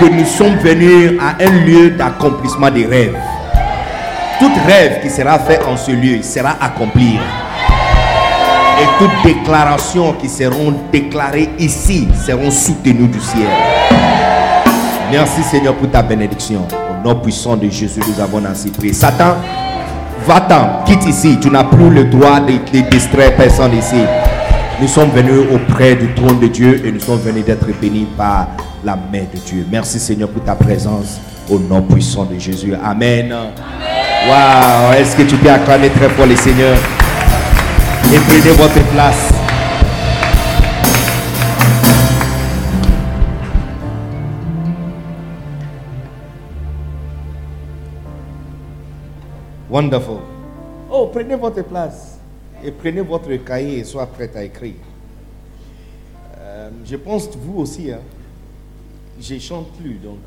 que 0.00 0.06
nous 0.06 0.24
sommes 0.24 0.56
venus 0.56 1.12
à 1.20 1.42
un 1.44 1.50
lieu 1.64 1.90
d'accomplissement 1.90 2.70
des 2.70 2.86
rêves. 2.86 3.16
Tout 4.42 4.50
rêve 4.66 5.00
qui 5.00 5.08
sera 5.08 5.38
fait 5.38 5.60
en 5.66 5.76
ce 5.76 5.92
lieu 5.92 6.20
sera 6.20 6.56
accompli 6.60 7.16
et 8.80 8.86
toutes 8.98 9.22
déclarations 9.24 10.14
qui 10.14 10.28
seront 10.28 10.74
déclarées 10.90 11.50
ici 11.60 12.08
seront 12.26 12.50
soutenues 12.50 13.06
du 13.06 13.20
ciel. 13.20 13.46
Merci 15.12 15.44
Seigneur 15.44 15.76
pour 15.76 15.88
ta 15.92 16.02
bénédiction. 16.02 16.66
Au 16.90 17.06
nom 17.06 17.14
puissant 17.20 17.56
de 17.56 17.68
Jésus, 17.68 18.00
nous 18.08 18.20
avons 18.20 18.44
ainsi 18.44 18.70
prié. 18.70 18.92
Satan, 18.92 19.36
va-t'en, 20.26 20.82
quitte 20.86 21.06
ici. 21.06 21.38
Tu 21.40 21.48
n'as 21.48 21.62
plus 21.62 21.90
le 21.90 22.06
droit 22.06 22.40
de, 22.40 22.90
distraire 22.90 23.36
personne 23.36 23.76
ici. 23.78 24.02
Nous 24.80 24.88
sommes 24.88 25.10
venus 25.10 25.46
auprès 25.54 25.94
du 25.94 26.12
trône 26.14 26.40
de 26.40 26.48
Dieu 26.48 26.84
et 26.84 26.90
nous 26.90 26.98
sommes 26.98 27.20
venus 27.20 27.44
d'être 27.44 27.68
bénis 27.80 28.08
par 28.16 28.48
la 28.82 28.96
main 28.96 29.22
de 29.32 29.38
Dieu. 29.38 29.64
Merci 29.70 30.00
Seigneur 30.00 30.30
pour 30.30 30.42
ta 30.42 30.56
présence. 30.56 31.20
Au 31.48 31.60
nom 31.60 31.82
puissant 31.82 32.24
de 32.24 32.36
Jésus. 32.40 32.74
Amen. 32.82 33.32
Waouh, 34.28 34.92
est-ce 34.94 35.16
que 35.16 35.22
tu 35.22 35.36
peux 35.36 35.50
acclamer 35.50 35.90
très 35.90 36.08
fort 36.08 36.26
le 36.26 36.36
Seigneur? 36.36 36.76
et 38.14 38.18
prenez 38.18 38.52
votre 38.52 38.90
place. 38.92 39.32
Wonderful. 49.70 50.18
Oh, 50.90 51.06
prenez 51.10 51.36
votre 51.36 51.62
place 51.62 52.18
et 52.62 52.70
prenez 52.70 53.00
votre 53.00 53.34
cahier 53.36 53.78
et 53.78 53.84
soyez 53.84 54.08
prêt 54.12 54.30
à 54.34 54.44
écrire. 54.44 54.74
Euh, 56.38 56.68
je 56.84 56.96
pense 56.96 57.30
vous 57.34 57.60
aussi, 57.60 57.90
hein, 57.90 58.00
je 59.18 59.38
chante 59.38 59.72
plus, 59.78 59.94
donc 59.94 60.18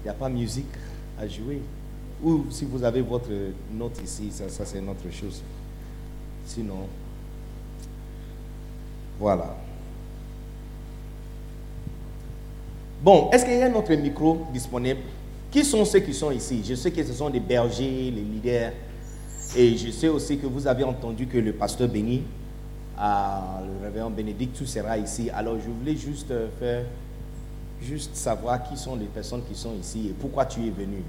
il 0.00 0.04
n'y 0.04 0.10
a 0.10 0.12
pas 0.14 0.28
de 0.28 0.34
musique 0.34 0.66
à 1.18 1.26
jouer. 1.28 1.60
Ou 2.22 2.44
si 2.50 2.64
vous 2.64 2.82
avez 2.82 3.00
votre 3.00 3.30
note 3.72 4.00
ici, 4.02 4.30
ça, 4.30 4.48
ça 4.48 4.64
c'est 4.64 4.80
autre 4.80 5.10
chose. 5.12 5.42
Sinon, 6.46 6.86
voilà. 9.18 9.56
Bon, 13.02 13.30
est-ce 13.30 13.44
qu'il 13.44 13.54
y 13.54 13.62
a 13.62 13.66
un 13.66 13.74
autre 13.74 13.94
micro 13.94 14.46
disponible? 14.52 15.00
Qui 15.50 15.64
sont 15.64 15.84
ceux 15.84 16.00
qui 16.00 16.14
sont 16.14 16.30
ici? 16.30 16.62
Je 16.66 16.74
sais 16.74 16.90
que 16.90 17.04
ce 17.04 17.12
sont 17.12 17.30
des 17.30 17.40
bergers, 17.40 18.10
les 18.10 18.22
leaders. 18.22 18.72
Et 19.56 19.76
je 19.76 19.90
sais 19.90 20.08
aussi 20.08 20.38
que 20.38 20.46
vous 20.46 20.66
avez 20.66 20.84
entendu 20.84 21.26
que 21.26 21.38
le 21.38 21.52
pasteur 21.52 21.88
Béni, 21.88 22.22
le 22.98 23.84
révérend 23.84 24.10
Bénédicte, 24.10 24.56
tout 24.58 24.66
sera 24.66 24.98
ici. 24.98 25.30
Alors 25.30 25.56
je 25.60 25.70
voulais 25.70 25.96
juste 25.96 26.30
euh, 26.30 26.48
faire, 26.58 26.84
juste 27.82 28.16
savoir 28.16 28.62
qui 28.62 28.76
sont 28.76 28.96
les 28.96 29.06
personnes 29.06 29.42
qui 29.48 29.54
sont 29.54 29.74
ici 29.78 30.08
et 30.08 30.14
pourquoi 30.18 30.46
tu 30.46 30.60
es 30.60 30.70
venu. 30.70 31.02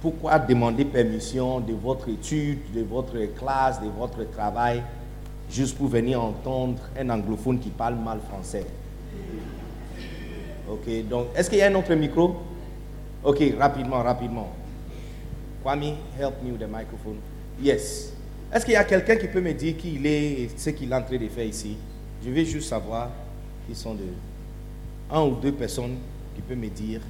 Pourquoi 0.00 0.38
demander 0.38 0.84
permission 0.84 1.60
de 1.60 1.72
votre 1.74 2.08
étude, 2.08 2.58
de 2.74 2.82
votre 2.82 3.16
classe, 3.36 3.80
de 3.80 3.88
votre 3.88 4.28
travail, 4.30 4.82
juste 5.48 5.76
pour 5.76 5.86
venir 5.86 6.20
entendre 6.20 6.80
un 6.98 7.08
anglophone 7.10 7.60
qui 7.60 7.70
parle 7.70 7.94
mal 7.94 8.18
français? 8.28 8.66
Ok, 10.68 11.08
donc, 11.08 11.26
est-ce 11.36 11.48
qu'il 11.48 11.58
y 11.58 11.62
a 11.62 11.68
un 11.68 11.74
autre 11.74 11.94
micro? 11.94 12.36
Ok, 13.22 13.42
rapidement, 13.58 14.02
rapidement. 14.02 14.48
Kwame, 15.62 15.94
help 16.18 16.42
me 16.42 16.50
with 16.50 16.60
the 16.60 16.68
microphone. 16.68 17.18
Yes. 17.62 18.12
Est-ce 18.52 18.64
qu'il 18.64 18.74
y 18.74 18.76
a 18.76 18.84
quelqu'un 18.84 19.16
qui 19.16 19.28
peut 19.28 19.40
me 19.40 19.52
dire 19.52 19.76
qui 19.76 19.94
il 19.94 20.06
est 20.06 20.32
et 20.32 20.50
ce 20.56 20.70
qu'il 20.70 20.90
est 20.90 20.94
en 20.94 21.02
train 21.02 21.16
de 21.16 21.28
faire 21.28 21.46
ici? 21.46 21.76
Je 22.24 22.30
veux 22.30 22.44
juste 22.44 22.68
savoir 22.68 23.10
qui 23.68 23.74
sont 23.74 23.94
de... 23.94 24.04
Un 25.12 25.22
ou 25.24 25.36
deux 25.40 25.52
personnes 25.52 25.96
qui 26.34 26.40
peuvent 26.42 26.56
me 26.56 26.68
dire. 26.68 27.00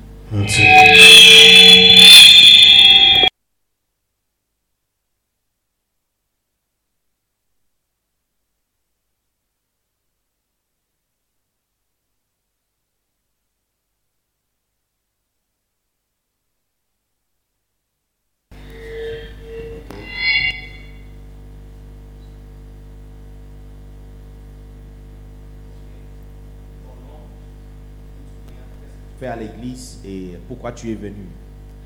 À 29.27 29.37
l'église 29.37 29.99
et 30.05 30.39
pourquoi 30.49 30.73
tu 30.73 30.91
es 30.91 30.95
venu? 30.95 31.27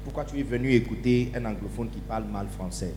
Pourquoi 0.05 0.25
tu 0.25 0.39
es 0.39 0.43
venu 0.43 0.73
écouter 0.73 1.33
un 1.35 1.45
anglophone 1.45 1.91
qui 1.91 2.01
parle 2.01 2.25
mal 2.25 2.47
français 2.49 2.95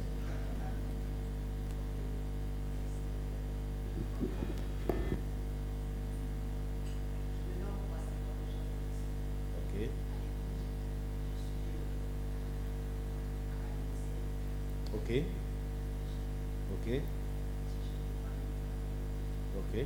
Ok. 14.94 15.24
Ok. 16.86 17.02
Ok. 19.58 19.86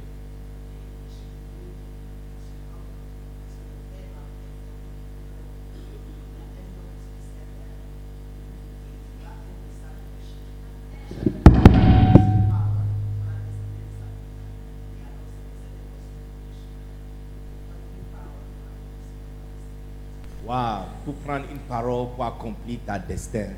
Wow, 20.45 20.92
pour 21.03 21.13
prendre 21.15 21.45
une 21.51 21.59
parole 21.59 22.07
pour 22.15 22.25
accomplir 22.25 22.79
ta 22.85 22.97
destin, 22.99 23.49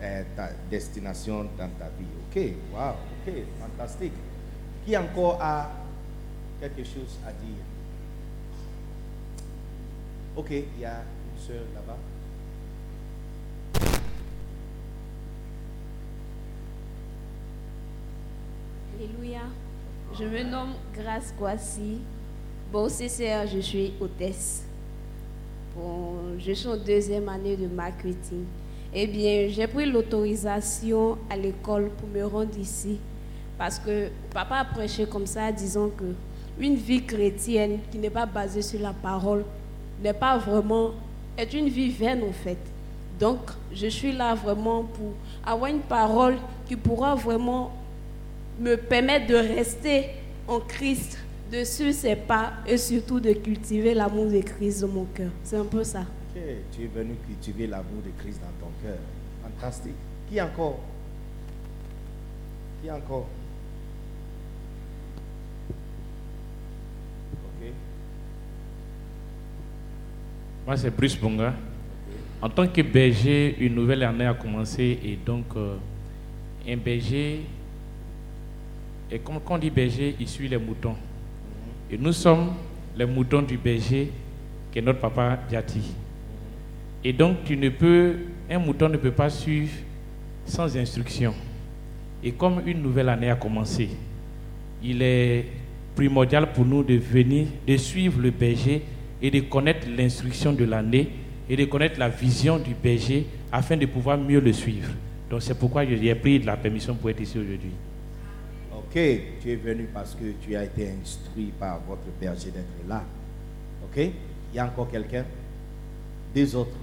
euh, 0.00 0.22
ta 0.36 0.50
destination 0.70 1.44
dans 1.56 1.70
ta 1.78 1.86
vie. 1.98 2.06
Ok, 2.28 2.54
wow, 2.72 2.94
ok, 3.26 3.34
fantastique. 3.58 4.12
Qui 4.84 4.96
encore 4.96 5.38
a 5.40 5.70
quelque 6.60 6.84
chose 6.84 7.18
à 7.26 7.32
dire? 7.32 7.64
Ok, 10.36 10.50
il 10.50 10.80
y 10.80 10.84
a 10.84 11.02
une 11.02 11.40
soeur 11.40 11.62
là-bas. 11.74 11.98
Alléluia. 18.96 19.40
Je 20.18 20.24
me 20.24 20.42
nomme 20.42 20.74
Grace 20.94 21.32
Kwasi. 21.38 22.00
Bon, 22.70 22.88
CCR, 22.88 23.46
je 23.46 23.60
suis 23.60 23.94
hôtesse. 24.00 24.64
Je 26.38 26.52
suis 26.52 26.68
en 26.68 26.76
deuxième 26.76 27.28
année 27.28 27.56
de 27.56 27.66
marketing. 27.66 28.44
Eh 28.92 29.06
bien, 29.06 29.48
j'ai 29.48 29.66
pris 29.66 29.86
l'autorisation 29.86 31.16
à 31.28 31.36
l'école 31.36 31.90
pour 31.90 32.08
me 32.08 32.24
rendre 32.24 32.58
ici. 32.58 32.98
Parce 33.56 33.78
que 33.78 34.08
papa 34.32 34.56
a 34.56 34.64
prêché 34.64 35.06
comme 35.06 35.26
ça, 35.26 35.52
disant 35.52 35.90
que 35.90 36.14
une 36.58 36.74
vie 36.74 37.04
chrétienne 37.04 37.78
qui 37.90 37.98
n'est 37.98 38.10
pas 38.10 38.26
basée 38.26 38.62
sur 38.62 38.80
la 38.80 38.92
parole 38.92 39.44
n'est 40.02 40.12
pas 40.12 40.38
vraiment, 40.38 40.90
est 41.36 41.52
une 41.52 41.68
vie 41.68 41.90
vaine 41.90 42.22
en 42.28 42.32
fait. 42.32 42.58
Donc, 43.18 43.38
je 43.72 43.86
suis 43.86 44.12
là 44.12 44.34
vraiment 44.34 44.82
pour 44.82 45.12
avoir 45.44 45.70
une 45.70 45.80
parole 45.80 46.36
qui 46.66 46.74
pourra 46.74 47.14
vraiment 47.14 47.70
me 48.58 48.76
permettre 48.76 49.26
de 49.26 49.34
rester 49.34 50.06
en 50.48 50.58
Christ, 50.58 51.18
de 51.50 51.64
suivre 51.64 51.92
ses 51.92 52.16
pas 52.16 52.52
et 52.66 52.76
surtout 52.76 53.18
de 53.18 53.32
cultiver 53.32 53.94
l'amour 53.94 54.30
de 54.30 54.40
Christ 54.40 54.82
dans 54.82 54.88
mon 54.88 55.04
cœur. 55.06 55.30
C'est 55.42 55.56
un 55.56 55.64
peu 55.64 55.82
ça. 55.82 56.00
Ok, 56.00 56.42
tu 56.72 56.84
es 56.84 56.86
venu 56.86 57.14
cultiver 57.26 57.66
l'amour 57.66 58.02
de 58.04 58.10
Christ 58.22 58.40
dans 58.40 58.66
ton 58.66 58.72
cœur. 58.82 58.98
Fantastique. 59.42 59.94
Qui 60.30 60.40
encore? 60.40 60.78
Qui 62.82 62.90
encore? 62.90 63.26
Ok. 67.32 67.72
Moi, 70.66 70.76
c'est 70.76 70.96
Bruce 70.96 71.18
Bonga. 71.18 71.54
En 72.40 72.48
tant 72.48 72.66
que 72.68 72.80
berger, 72.80 73.56
une 73.58 73.74
nouvelle 73.74 74.04
année 74.04 74.26
a 74.26 74.34
commencé 74.34 74.98
et 75.04 75.18
donc 75.26 75.46
euh, 75.56 75.76
un 76.66 76.76
berger, 76.76 77.40
et 79.10 79.18
comme 79.18 79.40
quand 79.40 79.56
on 79.56 79.58
dit 79.58 79.68
berger, 79.68 80.14
il 80.18 80.28
suit 80.28 80.48
les 80.48 80.56
moutons. 80.56 80.96
Et 81.92 81.98
nous 81.98 82.12
sommes 82.12 82.52
les 82.96 83.04
moutons 83.04 83.42
du 83.42 83.56
berger 83.56 84.10
qui 84.72 84.78
est 84.78 84.82
notre 84.82 85.00
papa 85.00 85.38
Diati. 85.48 85.82
Et 87.02 87.12
donc, 87.12 87.38
tu 87.44 87.56
ne 87.56 87.68
peux, 87.70 88.14
un 88.48 88.58
mouton 88.58 88.88
ne 88.88 88.96
peut 88.96 89.10
pas 89.10 89.30
suivre 89.30 89.72
sans 90.44 90.76
instruction. 90.76 91.34
Et 92.22 92.32
comme 92.32 92.62
une 92.66 92.82
nouvelle 92.82 93.08
année 93.08 93.30
a 93.30 93.36
commencé, 93.36 93.88
il 94.82 95.02
est 95.02 95.46
primordial 95.96 96.52
pour 96.52 96.64
nous 96.64 96.82
de 96.82 96.94
venir, 96.94 97.46
de 97.66 97.76
suivre 97.76 98.20
le 98.20 98.30
berger 98.30 98.82
et 99.20 99.30
de 99.30 99.40
connaître 99.40 99.86
l'instruction 99.96 100.52
de 100.52 100.64
l'année 100.64 101.08
et 101.48 101.56
de 101.56 101.64
connaître 101.64 101.98
la 101.98 102.08
vision 102.08 102.58
du 102.58 102.74
berger 102.74 103.26
afin 103.50 103.76
de 103.76 103.86
pouvoir 103.86 104.16
mieux 104.16 104.40
le 104.40 104.52
suivre. 104.52 104.90
Donc 105.30 105.42
c'est 105.42 105.58
pourquoi 105.58 105.84
j'ai 105.84 106.14
pris 106.14 106.38
la 106.38 106.56
permission 106.56 106.94
pour 106.94 107.10
être 107.10 107.20
ici 107.20 107.38
aujourd'hui. 107.38 107.72
Ok, 108.90 108.96
tu 109.40 109.50
es 109.52 109.56
venu 109.56 109.84
parce 109.94 110.16
que 110.16 110.32
tu 110.42 110.56
as 110.56 110.64
été 110.64 110.90
instruit 110.90 111.52
par 111.60 111.78
votre 111.82 112.02
berger 112.20 112.50
d'être 112.50 112.88
là. 112.88 113.04
Ok, 113.84 113.96
il 113.98 114.12
y 114.52 114.58
a 114.58 114.66
encore 114.66 114.90
quelqu'un? 114.90 115.24
Des 116.34 116.54
autres 116.56 116.76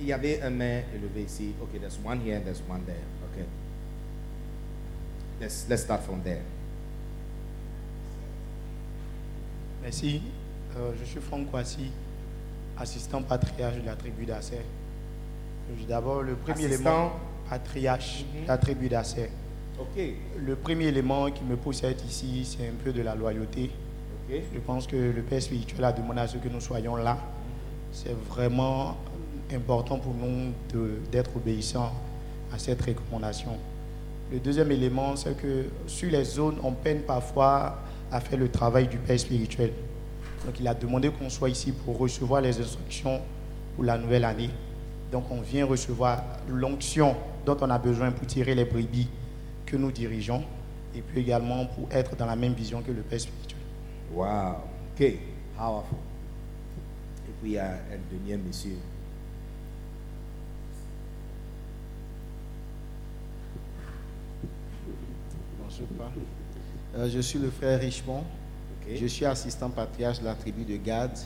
Il 0.00 0.06
y 0.06 0.12
avait 0.12 0.40
un 0.42 0.50
main 0.50 0.82
élevé 0.94 1.22
ici. 1.24 1.54
Ok, 1.60 1.80
there's 1.80 1.98
one 2.04 2.20
here 2.24 2.36
and 2.36 2.42
there's 2.44 2.62
one 2.68 2.82
there. 2.84 3.02
Ok. 3.24 3.44
Let's, 5.40 5.66
let's 5.68 5.82
start 5.82 6.02
from 6.02 6.20
there. 6.22 6.42
Merci. 9.82 10.20
Euh, 10.76 10.92
je 11.00 11.04
suis 11.04 11.20
Franck 11.20 11.50
Kwasi, 11.50 11.90
assistant 12.78 13.22
patriarche 13.22 13.76
de 13.80 13.86
la 13.86 13.96
tribu 13.96 14.24
d'Asser. 14.26 14.60
D'abord, 15.88 16.22
le 16.22 16.34
premier 16.34 16.66
Assistant? 16.66 16.90
élément, 16.90 17.12
patriarche 17.48 18.24
Mhm. 18.34 18.42
de 18.42 18.48
la 18.48 18.58
tribu 18.58 18.88
d'Asser. 18.88 19.30
Ok, 19.80 20.02
Le 20.44 20.56
premier 20.56 20.86
élément 20.86 21.30
qui 21.30 21.44
me 21.44 21.56
pousse 21.56 21.84
à 21.84 21.88
être 21.90 22.04
ici, 22.04 22.44
c'est 22.44 22.66
un 22.68 22.72
peu 22.82 22.92
de 22.92 23.02
la 23.02 23.14
loyauté. 23.14 23.70
Je 24.30 24.58
pense 24.60 24.86
que 24.86 24.96
le 24.96 25.22
Père 25.22 25.40
spirituel 25.40 25.84
a 25.84 25.92
demandé 25.92 26.20
à 26.20 26.26
ce 26.26 26.36
que 26.36 26.48
nous 26.48 26.60
soyons 26.60 26.96
là. 26.96 27.16
C'est 27.92 28.14
vraiment 28.28 28.96
important 29.52 29.98
pour 29.98 30.12
nous 30.14 30.52
de- 30.72 30.98
d'être 31.10 31.34
obéissants 31.36 31.92
à 32.52 32.58
cette 32.58 32.82
recommandation. 32.82 33.52
Le 34.30 34.38
deuxième 34.40 34.70
élément, 34.72 35.16
c'est 35.16 35.34
que 35.36 35.64
sur 35.86 36.10
les 36.10 36.24
zones, 36.24 36.56
on 36.62 36.72
peine 36.72 37.00
parfois 37.02 37.78
à 38.12 38.20
faire 38.20 38.38
le 38.38 38.50
travail 38.50 38.88
du 38.88 38.98
Père 38.98 39.18
spirituel. 39.18 39.72
Donc 40.44 40.60
il 40.60 40.68
a 40.68 40.74
demandé 40.74 41.10
qu'on 41.10 41.30
soit 41.30 41.48
ici 41.48 41.72
pour 41.72 41.96
recevoir 41.98 42.42
les 42.42 42.60
instructions 42.60 43.20
pour 43.74 43.84
la 43.84 43.96
nouvelle 43.96 44.24
année. 44.24 44.50
Donc 45.10 45.24
on 45.30 45.40
vient 45.40 45.64
recevoir 45.64 46.22
l'onction 46.48 47.16
dont 47.46 47.56
on 47.62 47.70
a 47.70 47.78
besoin 47.78 48.10
pour 48.10 48.26
tirer 48.26 48.54
les 48.54 48.64
brebis 48.66 49.08
que 49.68 49.76
nous 49.76 49.92
dirigeons 49.92 50.42
et 50.94 51.02
puis 51.02 51.20
également 51.20 51.66
pour 51.66 51.86
être 51.92 52.16
dans 52.16 52.26
la 52.26 52.36
même 52.36 52.54
vision 52.54 52.82
que 52.82 52.90
le 52.90 53.02
Père 53.02 53.20
spirituel. 53.20 53.60
Wow. 54.12 54.56
Ok, 54.94 55.12
powerful. 55.56 55.98
Et 57.28 57.32
puis 57.40 57.50
il 57.50 57.52
y 57.52 57.58
a 57.58 57.72
un 57.72 57.98
dernier 58.10 58.42
monsieur. 58.42 58.78
Bonjour. 65.62 65.86
Euh, 66.96 67.10
je 67.10 67.20
suis 67.20 67.38
le 67.38 67.50
frère 67.50 67.78
Richemont. 67.78 68.20
Ok. 68.80 68.96
Je 68.98 69.06
suis 69.06 69.26
assistant 69.26 69.68
patriarche 69.68 70.20
de 70.20 70.24
la 70.24 70.34
tribu 70.34 70.64
de 70.64 70.76
Gad 70.78 71.16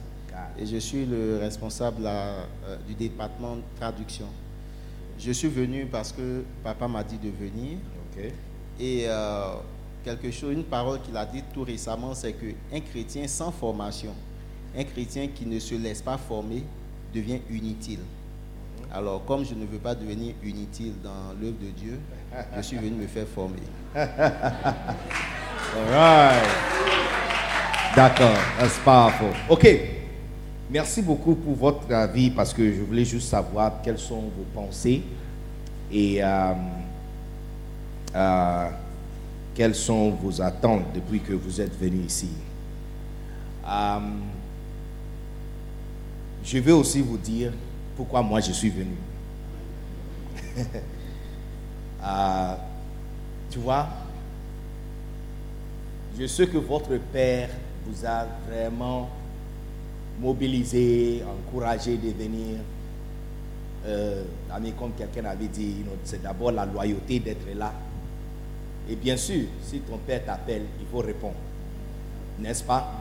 et 0.58 0.66
je 0.66 0.76
suis 0.78 1.06
le 1.06 1.38
responsable 1.38 2.02
là, 2.02 2.46
euh, 2.64 2.76
du 2.88 2.94
département 2.94 3.56
de 3.56 3.62
traduction. 3.78 4.26
Je 5.18 5.30
suis 5.30 5.48
venu 5.48 5.86
parce 5.86 6.10
que 6.10 6.42
papa 6.64 6.88
m'a 6.88 7.04
dit 7.04 7.18
de 7.18 7.30
venir 7.30 7.78
Et 8.80 9.04
euh, 9.06 9.54
quelque 10.04 10.30
chose, 10.30 10.52
une 10.52 10.64
parole 10.64 11.00
qu'il 11.02 11.16
a 11.16 11.24
dite 11.24 11.46
tout 11.52 11.64
récemment, 11.64 12.14
c'est 12.14 12.32
qu'un 12.32 12.80
chrétien 12.80 13.26
sans 13.28 13.50
formation, 13.50 14.12
un 14.76 14.84
chrétien 14.84 15.28
qui 15.28 15.46
ne 15.46 15.58
se 15.58 15.74
laisse 15.74 16.02
pas 16.02 16.18
former, 16.18 16.62
devient 17.14 17.40
inutile. 17.50 18.00
Alors, 18.92 19.24
comme 19.24 19.44
je 19.44 19.54
ne 19.54 19.64
veux 19.64 19.78
pas 19.78 19.94
devenir 19.94 20.34
inutile 20.44 20.94
dans 21.02 21.32
l'œuvre 21.40 21.56
de 21.60 21.70
Dieu, 21.70 21.98
je 22.56 22.62
suis 22.62 22.76
venu 22.76 22.90
me 22.90 23.06
faire 23.06 23.26
former. 23.26 23.56
Alright. 25.74 26.44
D'accord, 27.94 28.38
that's 28.58 28.78
powerful. 28.78 29.32
Ok. 29.48 29.68
Merci 30.70 31.02
beaucoup 31.02 31.34
pour 31.34 31.54
votre 31.54 31.92
avis 31.92 32.30
parce 32.30 32.54
que 32.54 32.72
je 32.72 32.80
voulais 32.80 33.04
juste 33.04 33.28
savoir 33.28 33.82
quelles 33.82 33.98
sont 33.98 34.20
vos 34.20 34.46
pensées 34.54 35.02
et 35.92 36.24
euh, 36.24 36.52
quelles 39.54 39.74
sont 39.74 40.10
vos 40.10 40.40
attentes 40.40 40.92
depuis 40.94 41.20
que 41.20 41.32
vous 41.32 41.60
êtes 41.60 41.78
venu 41.78 42.04
ici. 42.04 42.28
Je 46.44 46.58
vais 46.58 46.72
aussi 46.72 47.00
vous 47.00 47.16
dire 47.16 47.52
pourquoi 47.96 48.20
moi 48.22 48.40
je 48.40 48.52
suis 48.52 48.70
venu. 48.70 48.96
Euh, 52.04 52.54
tu 53.50 53.58
vois, 53.60 53.86
je 56.18 56.26
sais 56.26 56.46
que 56.46 56.58
votre 56.58 56.96
Père 57.12 57.48
vous 57.86 58.04
a 58.04 58.26
vraiment 58.48 59.08
mobilisé, 60.20 61.22
encouragé 61.24 61.96
de 61.96 62.10
venir. 62.10 62.58
Euh, 63.86 64.24
comme 64.78 64.92
quelqu'un 64.92 65.24
avait 65.24 65.46
dit, 65.46 65.76
c'est 66.04 66.22
d'abord 66.22 66.52
la 66.52 66.66
loyauté 66.66 67.18
d'être 67.20 67.46
là. 67.56 67.72
Et 68.88 68.96
bien 68.96 69.16
sûr, 69.16 69.46
si 69.64 69.80
ton 69.80 69.98
Père 69.98 70.24
t'appelle, 70.24 70.64
il 70.80 70.86
faut 70.86 70.98
répondre. 70.98 71.36
N'est-ce 72.38 72.64
pas? 72.64 72.92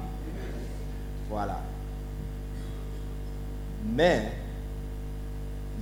Voilà. 1.30 1.60
Mais 3.86 4.32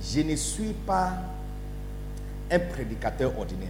je 0.02 0.20
ne 0.20 0.36
suis 0.36 0.72
pas 0.72 1.12
un 2.50 2.58
prédicateur 2.58 3.38
ordinaire. 3.38 3.68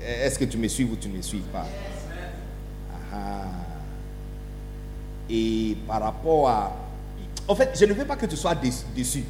Est-ce 0.00 0.38
que 0.38 0.44
tu 0.44 0.56
me 0.58 0.68
suis 0.68 0.84
ou 0.84 0.96
tu 0.96 1.08
ne 1.08 1.16
me 1.16 1.22
suis 1.22 1.40
pas? 1.40 1.66
Ah. 3.12 3.46
Et 5.28 5.76
par 5.86 6.02
rapport 6.02 6.48
à... 6.48 6.76
En 7.48 7.54
fait, 7.54 7.76
je 7.78 7.84
ne 7.86 7.94
veux 7.94 8.04
pas 8.04 8.16
que 8.16 8.26
tu 8.26 8.36
sois 8.36 8.54
déçu. 8.54 9.24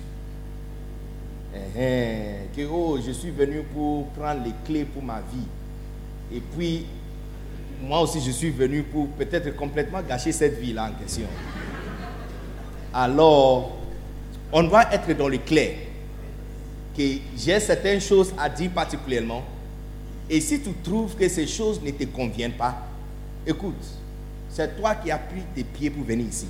Eh, 1.54 1.80
eh, 1.80 2.56
que 2.56 2.66
oh, 2.66 2.98
je 3.04 3.12
suis 3.12 3.30
venu 3.30 3.62
pour 3.62 4.08
prendre 4.08 4.42
les 4.44 4.52
clés 4.64 4.84
pour 4.84 5.02
ma 5.02 5.20
vie. 5.20 5.46
Et 6.36 6.40
puis, 6.40 6.86
moi 7.82 8.00
aussi, 8.00 8.20
je 8.20 8.30
suis 8.30 8.50
venu 8.50 8.82
pour 8.82 9.08
peut-être 9.08 9.54
complètement 9.56 10.02
gâcher 10.02 10.32
cette 10.32 10.58
vie-là 10.58 10.90
en 10.90 11.00
question. 11.00 11.26
Alors, 12.92 13.76
on 14.52 14.62
doit 14.62 14.92
être 14.92 15.12
dans 15.16 15.28
le 15.28 15.38
clair. 15.38 15.76
Que 16.96 17.02
j'ai 17.36 17.58
certaines 17.58 18.00
choses 18.00 18.32
à 18.38 18.48
dire 18.48 18.70
particulièrement. 18.70 19.42
Et 20.30 20.40
si 20.40 20.60
tu 20.60 20.72
trouves 20.82 21.16
que 21.16 21.28
ces 21.28 21.46
choses 21.46 21.82
ne 21.82 21.90
te 21.90 22.04
conviennent 22.04 22.52
pas, 22.52 22.86
écoute, 23.46 23.82
c'est 24.48 24.76
toi 24.76 24.94
qui 24.94 25.10
as 25.10 25.18
pris 25.18 25.42
tes 25.54 25.64
pieds 25.64 25.90
pour 25.90 26.04
venir 26.04 26.26
ici. 26.26 26.46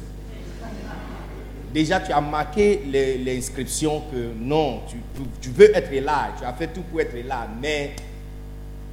Déjà, 1.74 1.98
tu 1.98 2.12
as 2.12 2.20
marqué 2.20 2.82
l'inscription 3.24 4.02
que 4.08 4.32
non, 4.40 4.82
tu, 5.40 5.50
veux 5.50 5.76
être 5.76 5.92
là, 6.04 6.32
tu 6.38 6.44
as 6.44 6.52
fait 6.52 6.68
tout 6.68 6.82
pour 6.82 7.00
être 7.00 7.16
là, 7.26 7.48
mais 7.60 7.96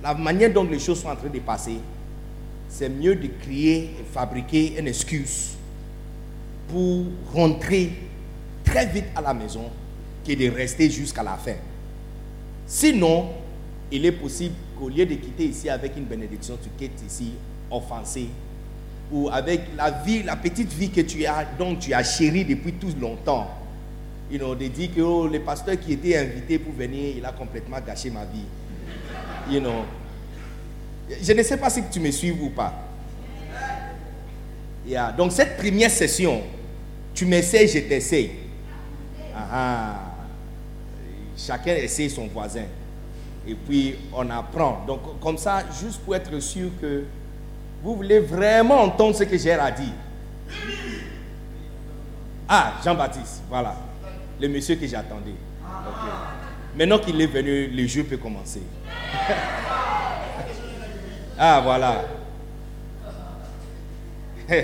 la 0.02 0.16
manière 0.16 0.52
dont 0.52 0.64
les 0.64 0.80
choses 0.80 1.00
sont 1.00 1.10
en 1.10 1.16
train 1.16 1.30
de 1.30 1.38
passer, 1.38 1.76
c'est 2.68 2.90
mieux 2.90 3.14
de 3.14 3.28
créer 3.40 3.84
et 3.84 4.06
fabriquer 4.12 4.80
une 4.80 4.88
excuse 4.88 5.52
pour 6.70 7.04
rentrer 7.36 7.92
très 8.64 8.88
vite 8.88 9.06
à 9.16 9.22
la 9.22 9.36
maison 9.36 9.70
que 10.28 10.34
de 10.34 10.50
rester 10.50 10.90
jusqu'à 10.90 11.22
la 11.22 11.36
fin. 11.36 11.58
Sinon, 12.66 13.28
il 13.92 14.04
est 14.08 14.12
possible 14.12 14.56
qu'au 14.80 14.90
lieu 14.90 15.06
de 15.06 15.14
quitter 15.14 15.46
ici 15.46 15.70
avec 15.70 15.96
une 15.98 16.06
bénédiction, 16.06 16.58
tu 16.64 16.70
quittes 16.80 17.00
ici 17.08 17.34
offensé 17.70 18.28
ou 19.12 19.30
avec 19.30 19.62
la 19.76 19.92
vie, 19.92 20.24
la 20.24 20.36
petite 20.36 20.72
vie 20.72 20.90
que 20.90 21.02
tu 21.02 21.26
as, 21.26 21.46
dont 21.58 21.76
tu 21.76 21.94
as 21.94 22.04
chéri 22.04 22.46
depuis 22.46 22.74
tout 22.74 22.94
longtemps. 23.00 23.50
You 24.32 24.38
know, 24.40 24.56
de 24.56 24.68
dire 24.68 24.90
que 24.96 25.02
oh, 25.02 25.28
le 25.28 25.42
pasteur 25.42 25.78
qui 25.78 25.94
était 25.94 26.18
invité 26.18 26.58
pour 26.58 26.74
venir, 26.74 27.16
il 27.18 27.26
a 27.26 27.34
complètement 27.34 27.78
gâché 27.86 28.10
ma 28.10 28.24
vie. 28.24 28.46
You 29.50 29.60
know. 29.60 29.84
Je 31.22 31.34
ne 31.34 31.44
sais 31.44 31.58
pas 31.58 31.70
si 31.70 31.84
tu 31.92 32.00
me 32.00 32.10
suis 32.12 32.32
ou 32.32 32.50
pas. 32.50 32.74
Yeah. 34.88 35.12
Donc 35.12 35.34
cette 35.34 35.58
première 35.58 35.92
session, 35.92 36.42
tu 37.14 37.26
m'essayes, 37.26 37.68
je 37.68 37.80
t'essaye. 37.80 38.32
Ah, 39.36 39.48
ah. 39.52 39.96
Chacun 41.38 41.76
essaie 41.76 42.08
son 42.08 42.28
voisin. 42.28 42.66
Et 43.46 43.56
puis 43.56 43.96
on 44.14 44.30
apprend. 44.30 44.86
Donc 44.88 45.20
comme 45.20 45.38
ça, 45.38 45.64
juste 45.82 46.00
pour 46.02 46.16
être 46.16 46.40
sûr 46.40 46.70
que 46.80 47.04
vous 47.84 47.96
voulez 47.96 48.20
vraiment 48.20 48.84
entendre 48.84 49.16
ce 49.16 49.24
que 49.24 49.36
j'ai 49.38 49.54
à 49.54 49.72
dire. 49.72 49.94
Ah, 52.48 52.74
Jean-Baptiste, 52.84 53.42
voilà. 53.50 53.76
Le 54.40 54.48
monsieur 54.48 54.76
que 54.76 54.86
j'attendais. 54.86 55.34
Maintenant 56.78 57.00
qu'il 57.00 57.20
est 57.20 57.26
venu, 57.28 57.68
le 57.68 57.88
jeu 57.88 58.04
peut 58.04 58.18
commencer. 58.18 58.62
ah, 61.38 61.62
voilà. 61.64 62.06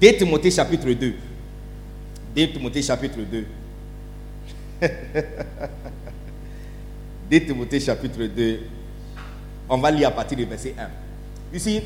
2 0.00 0.12
Timothée 0.18 0.50
chapitre 0.50 0.90
2. 0.90 1.14
2 2.36 2.46
Timothée 2.52 2.82
chapitre 2.82 3.18
2. 3.20 3.46
2 7.30 7.40
Timothée 7.46 7.80
chapitre 7.80 8.24
2. 8.24 8.60
On 9.68 9.78
va 9.78 9.90
lire 9.90 10.08
à 10.08 10.10
partir 10.10 10.36
du 10.36 10.44
verset 10.44 10.74
1. 10.78 11.56
Ici, 11.56 11.82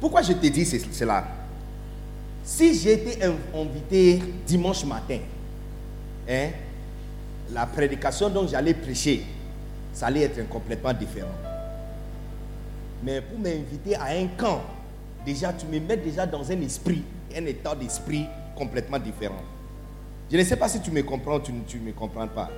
pourquoi 0.00 0.22
je 0.22 0.32
te 0.32 0.46
dis 0.46 0.64
cela? 0.64 1.24
Si 2.42 2.74
j'étais 2.78 3.18
invité 3.54 4.20
dimanche 4.46 4.84
matin, 4.84 5.18
hein, 6.28 6.48
la 7.52 7.66
prédication 7.66 8.30
dont 8.30 8.46
j'allais 8.48 8.74
prêcher, 8.74 9.24
ça 9.92 10.06
allait 10.06 10.22
être 10.22 10.48
complètement 10.48 10.92
différent. 10.92 11.28
Mais 13.02 13.20
pour 13.20 13.38
m'inviter 13.38 13.94
à 13.96 14.06
un 14.06 14.26
camp, 14.36 14.62
déjà 15.24 15.52
tu 15.52 15.66
me 15.66 15.78
mets 15.80 15.96
déjà 15.96 16.26
dans 16.26 16.50
un 16.50 16.60
esprit, 16.62 17.02
un 17.36 17.44
état 17.46 17.74
d'esprit 17.74 18.26
complètement 18.56 18.98
différent. 18.98 19.42
Je 20.30 20.36
ne 20.36 20.44
sais 20.44 20.56
pas 20.56 20.68
si 20.68 20.80
tu 20.80 20.90
me 20.90 21.02
comprends 21.02 21.36
ou 21.36 21.40
tu 21.40 21.78
ne 21.78 21.86
me 21.86 21.92
comprends 21.92 22.28
pas. 22.28 22.50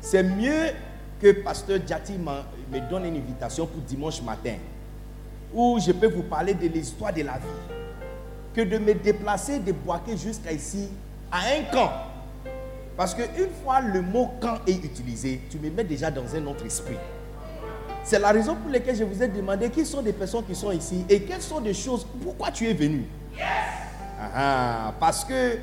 C'est 0.00 0.22
mieux 0.22 0.70
que 1.20 1.32
Pasteur 1.32 1.78
Djati 1.86 2.14
me 2.18 2.90
donne 2.90 3.06
une 3.06 3.16
invitation 3.16 3.66
pour 3.66 3.80
dimanche 3.82 4.22
matin, 4.22 4.54
où 5.54 5.78
je 5.80 5.92
peux 5.92 6.08
vous 6.08 6.22
parler 6.22 6.54
de 6.54 6.66
l'histoire 6.66 7.12
de 7.12 7.22
la 7.22 7.34
vie, 7.34 7.74
que 8.54 8.60
de 8.62 8.78
me 8.78 8.94
déplacer 8.94 9.58
de 9.58 9.72
Boaké 9.72 10.16
jusqu'à 10.16 10.52
ici, 10.52 10.88
à 11.30 11.38
un 11.38 11.62
camp. 11.72 11.90
Parce 12.96 13.14
qu'une 13.14 13.50
fois 13.62 13.80
le 13.80 14.00
mot 14.00 14.30
camp 14.40 14.58
est 14.66 14.84
utilisé, 14.84 15.40
tu 15.50 15.58
me 15.58 15.70
mets 15.70 15.84
déjà 15.84 16.10
dans 16.10 16.34
un 16.34 16.46
autre 16.46 16.64
esprit. 16.64 16.96
C'est 18.04 18.18
la 18.18 18.30
raison 18.30 18.54
pour 18.54 18.70
laquelle 18.70 18.96
je 18.96 19.04
vous 19.04 19.22
ai 19.22 19.28
demandé 19.28 19.68
qui 19.68 19.84
sont 19.84 20.00
les 20.00 20.12
personnes 20.12 20.44
qui 20.44 20.54
sont 20.54 20.70
ici 20.70 21.04
et 21.08 21.22
quelles 21.22 21.42
sont 21.42 21.60
les 21.60 21.74
choses, 21.74 22.06
pourquoi 22.22 22.50
tu 22.50 22.68
es 22.68 22.72
venu. 22.72 23.04
Ah, 24.18 24.30
ah, 24.34 24.94
parce 24.98 25.24
que, 25.24 25.58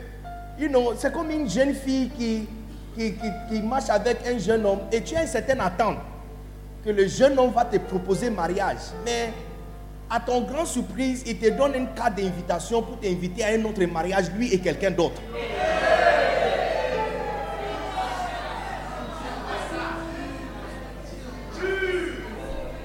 you 0.59 0.67
know, 0.67 0.93
c'est 0.97 1.11
comme 1.11 1.31
une 1.31 1.49
jeune 1.49 1.73
fille 1.73 2.09
qui, 2.09 2.47
qui, 2.95 3.61
marche 3.61 3.89
avec 3.89 4.17
un 4.27 4.37
jeune 4.37 4.65
homme 4.65 4.79
et 4.91 5.01
tu 5.01 5.15
as 5.15 5.23
une 5.23 5.27
certaine 5.27 5.61
attente 5.61 5.97
que 6.83 6.89
le 6.89 7.07
jeune 7.07 7.37
homme 7.39 7.51
va 7.51 7.65
te 7.65 7.77
proposer 7.77 8.29
mariage. 8.29 8.91
Mais 9.05 9.31
à 10.09 10.19
ton 10.19 10.41
grand 10.41 10.65
surprise, 10.65 11.23
il 11.25 11.37
te 11.37 11.49
donne 11.49 11.75
une 11.75 11.87
carte 11.93 12.15
d'invitation 12.15 12.81
pour 12.81 12.99
t'inviter 12.99 13.43
à 13.43 13.49
un 13.49 13.63
autre 13.65 13.83
mariage, 13.85 14.31
lui 14.31 14.53
et 14.53 14.59
quelqu'un 14.59 14.91
d'autre. 14.91 15.21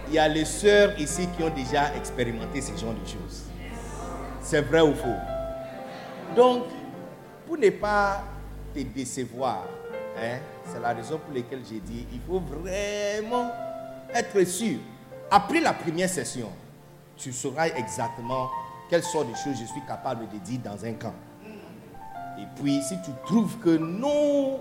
Il 0.09 0.15
y 0.15 0.19
a 0.19 0.27
les 0.27 0.47
sœurs 0.47 0.99
ici 0.99 1.29
qui 1.37 1.43
ont 1.43 1.51
déjà 1.51 1.95
expérimenté 1.95 2.63
ce 2.63 2.75
genre 2.79 2.95
de 2.95 3.07
choses. 3.07 3.43
C'est 4.41 4.63
vrai 4.63 4.81
ou 4.81 4.95
faux? 4.95 5.09
Donc, 6.35 6.65
pour 7.47 7.59
ne 7.59 7.69
pas 7.69 8.23
te 8.75 8.81
décevoir, 8.81 9.67
Hein? 10.23 10.39
C'est 10.67 10.81
la 10.81 10.93
raison 10.93 11.19
pour 11.19 11.35
laquelle 11.35 11.63
j'ai 11.69 11.81
dit, 11.81 12.07
il 12.13 12.21
faut 12.21 12.41
vraiment 12.41 13.51
être 14.15 14.45
sûr. 14.47 14.79
Après 15.31 15.61
la 15.61 15.73
première 15.73 16.09
session, 16.09 16.51
tu 17.17 17.33
sauras 17.33 17.69
exactement 17.69 18.49
quelles 18.89 19.03
sont 19.03 19.23
les 19.23 19.35
choses 19.35 19.61
je 19.61 19.67
suis 19.67 19.83
capable 19.87 20.27
de 20.33 20.39
dire 20.39 20.61
dans 20.65 20.85
un 20.85 20.93
camp. 20.93 21.15
Et 22.39 22.47
puis, 22.61 22.81
si 22.83 22.95
tu 23.03 23.11
trouves 23.27 23.59
que 23.59 23.77
non, 23.77 24.61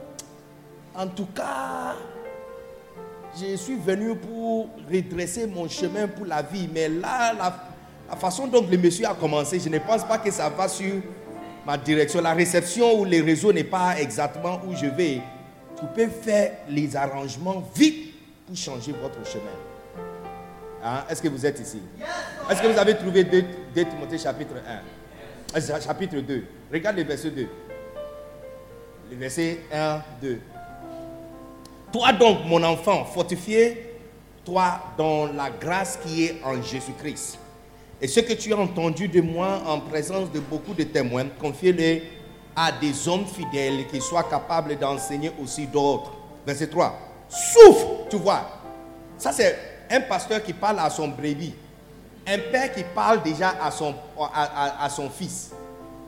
en 0.95 1.07
tout 1.07 1.27
cas, 1.27 1.95
je 3.39 3.55
suis 3.55 3.75
venu 3.77 4.15
pour 4.15 4.69
redresser 4.91 5.47
mon 5.47 5.67
chemin 5.69 6.07
pour 6.07 6.25
la 6.25 6.41
vie, 6.41 6.67
mais 6.73 6.89
là, 6.89 7.33
la, 7.33 7.55
la 8.09 8.15
façon 8.15 8.47
dont 8.47 8.65
le 8.69 8.77
monsieur 8.77 9.07
a 9.07 9.13
commencé, 9.13 9.59
je 9.59 9.69
ne 9.69 9.79
pense 9.79 10.03
pas 10.03 10.17
que 10.17 10.31
ça 10.31 10.49
va 10.49 10.67
sur 10.67 10.95
ma 11.65 11.77
direction. 11.77 12.19
La 12.21 12.33
réception 12.33 12.99
ou 12.99 13.05
les 13.05 13.21
réseaux 13.21 13.53
n'est 13.53 13.63
pas 13.63 13.99
exactement 13.99 14.59
où 14.67 14.75
je 14.75 14.87
vais 14.87 15.21
tu 15.79 15.85
peux 15.95 16.07
faire 16.07 16.51
les 16.69 16.95
arrangements 16.95 17.63
vite 17.75 18.13
pour 18.45 18.55
changer 18.55 18.93
votre 18.93 19.25
chemin. 19.29 19.43
Hein? 20.83 21.03
Est-ce 21.09 21.21
que 21.21 21.27
vous 21.27 21.45
êtes 21.45 21.59
ici? 21.59 21.81
Est-ce 22.49 22.61
que 22.61 22.67
vous 22.67 22.79
avez 22.79 22.95
trouvé 22.95 23.23
2, 23.23 23.43
Timothée 23.73 24.17
chapitre 24.17 24.55
1 25.55 25.57
euh, 25.57 25.79
Chapitre 25.81 26.17
2. 26.19 26.43
Regarde 26.73 26.97
le 26.97 27.03
verset 27.03 27.31
2. 27.31 27.47
Le 29.11 29.15
verset 29.17 29.59
1, 29.71 30.01
2. 30.21 30.39
Toi 31.91 32.13
donc, 32.13 32.39
mon 32.45 32.61
enfant, 32.63 33.05
fortifié-toi 33.05 34.79
dans 34.97 35.27
la 35.27 35.49
grâce 35.49 35.97
qui 36.05 36.25
est 36.25 36.41
en 36.43 36.61
Jésus-Christ. 36.61 37.39
Et 38.01 38.07
ce 38.07 38.19
que 38.19 38.33
tu 38.33 38.53
as 38.53 38.57
entendu 38.57 39.07
de 39.07 39.21
moi 39.21 39.61
en 39.65 39.79
présence 39.79 40.31
de 40.31 40.39
beaucoup 40.39 40.73
de 40.73 40.83
témoins, 40.83 41.25
confie-le 41.39 42.01
à 42.59 42.71
des 42.71 43.07
hommes 43.07 43.27
fidèles 43.27 43.85
qui 43.85 44.01
soient 44.01 44.23
capables 44.23 44.75
d'enseigner 44.77 45.31
aussi 45.39 45.67
d'autres. 45.67 46.11
Verset 46.43 46.67
3. 46.67 46.99
Souffre, 47.29 48.07
tu 48.09 48.17
vois. 48.17 48.49
Ça, 49.15 49.31
c'est 49.31 49.55
un 49.91 50.01
pasteur 50.01 50.41
qui 50.41 50.53
parle 50.53 50.79
à 50.79 50.89
son 50.89 51.09
brebis. 51.09 51.53
Un 52.25 52.39
père 52.51 52.73
qui 52.73 52.83
parle 52.95 53.21
déjà 53.21 53.53
à 53.61 53.69
son, 53.69 53.93
à, 54.33 54.89
son 54.89 55.07
fils. 55.07 55.51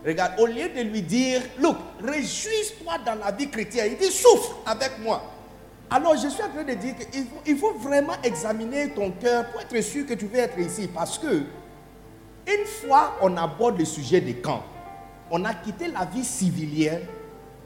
Regarde, 0.04 0.34
au 0.40 0.48
lieu 0.48 0.70
de 0.70 0.82
lui 0.82 1.04
dire, 1.04 1.42
look, 1.60 1.78
réjouis-toi 2.04 2.94
dans 3.06 3.16
la 3.16 3.32
vie 3.32 3.50
chrétienne, 3.50 3.92
il 3.92 3.98
dit, 3.98 4.12
souffre 4.12 4.56
avec 4.66 4.98
moi. 5.00 5.22
Alors, 5.92 6.16
je 6.16 6.30
suis 6.30 6.42
en 6.42 6.50
train 6.50 6.64
de 6.64 6.74
dire 6.74 6.96
qu'il 7.44 7.58
faut, 7.58 7.74
vraiment 7.74 8.14
examiner 8.24 8.90
ton 8.90 9.12
cœur 9.12 9.46
pour 9.52 9.62
être 9.62 9.82
sûr 9.82 10.06
que 10.06 10.14
tu 10.16 10.26
veux 10.26 10.40
être 10.40 10.58
ici. 10.58 10.90
Parce 10.94 11.20
que, 11.20 11.44
une 12.48 12.66
fois 12.66 13.18
on 13.22 13.38
aborde 13.38 13.78
le 13.78 13.86
sujet 13.86 14.20
des 14.20 14.36
camps, 14.36 14.64
on 15.32 15.46
a 15.46 15.54
quitté 15.54 15.88
la 15.88 16.06
vie 16.06 16.24
civilienne 16.24 17.02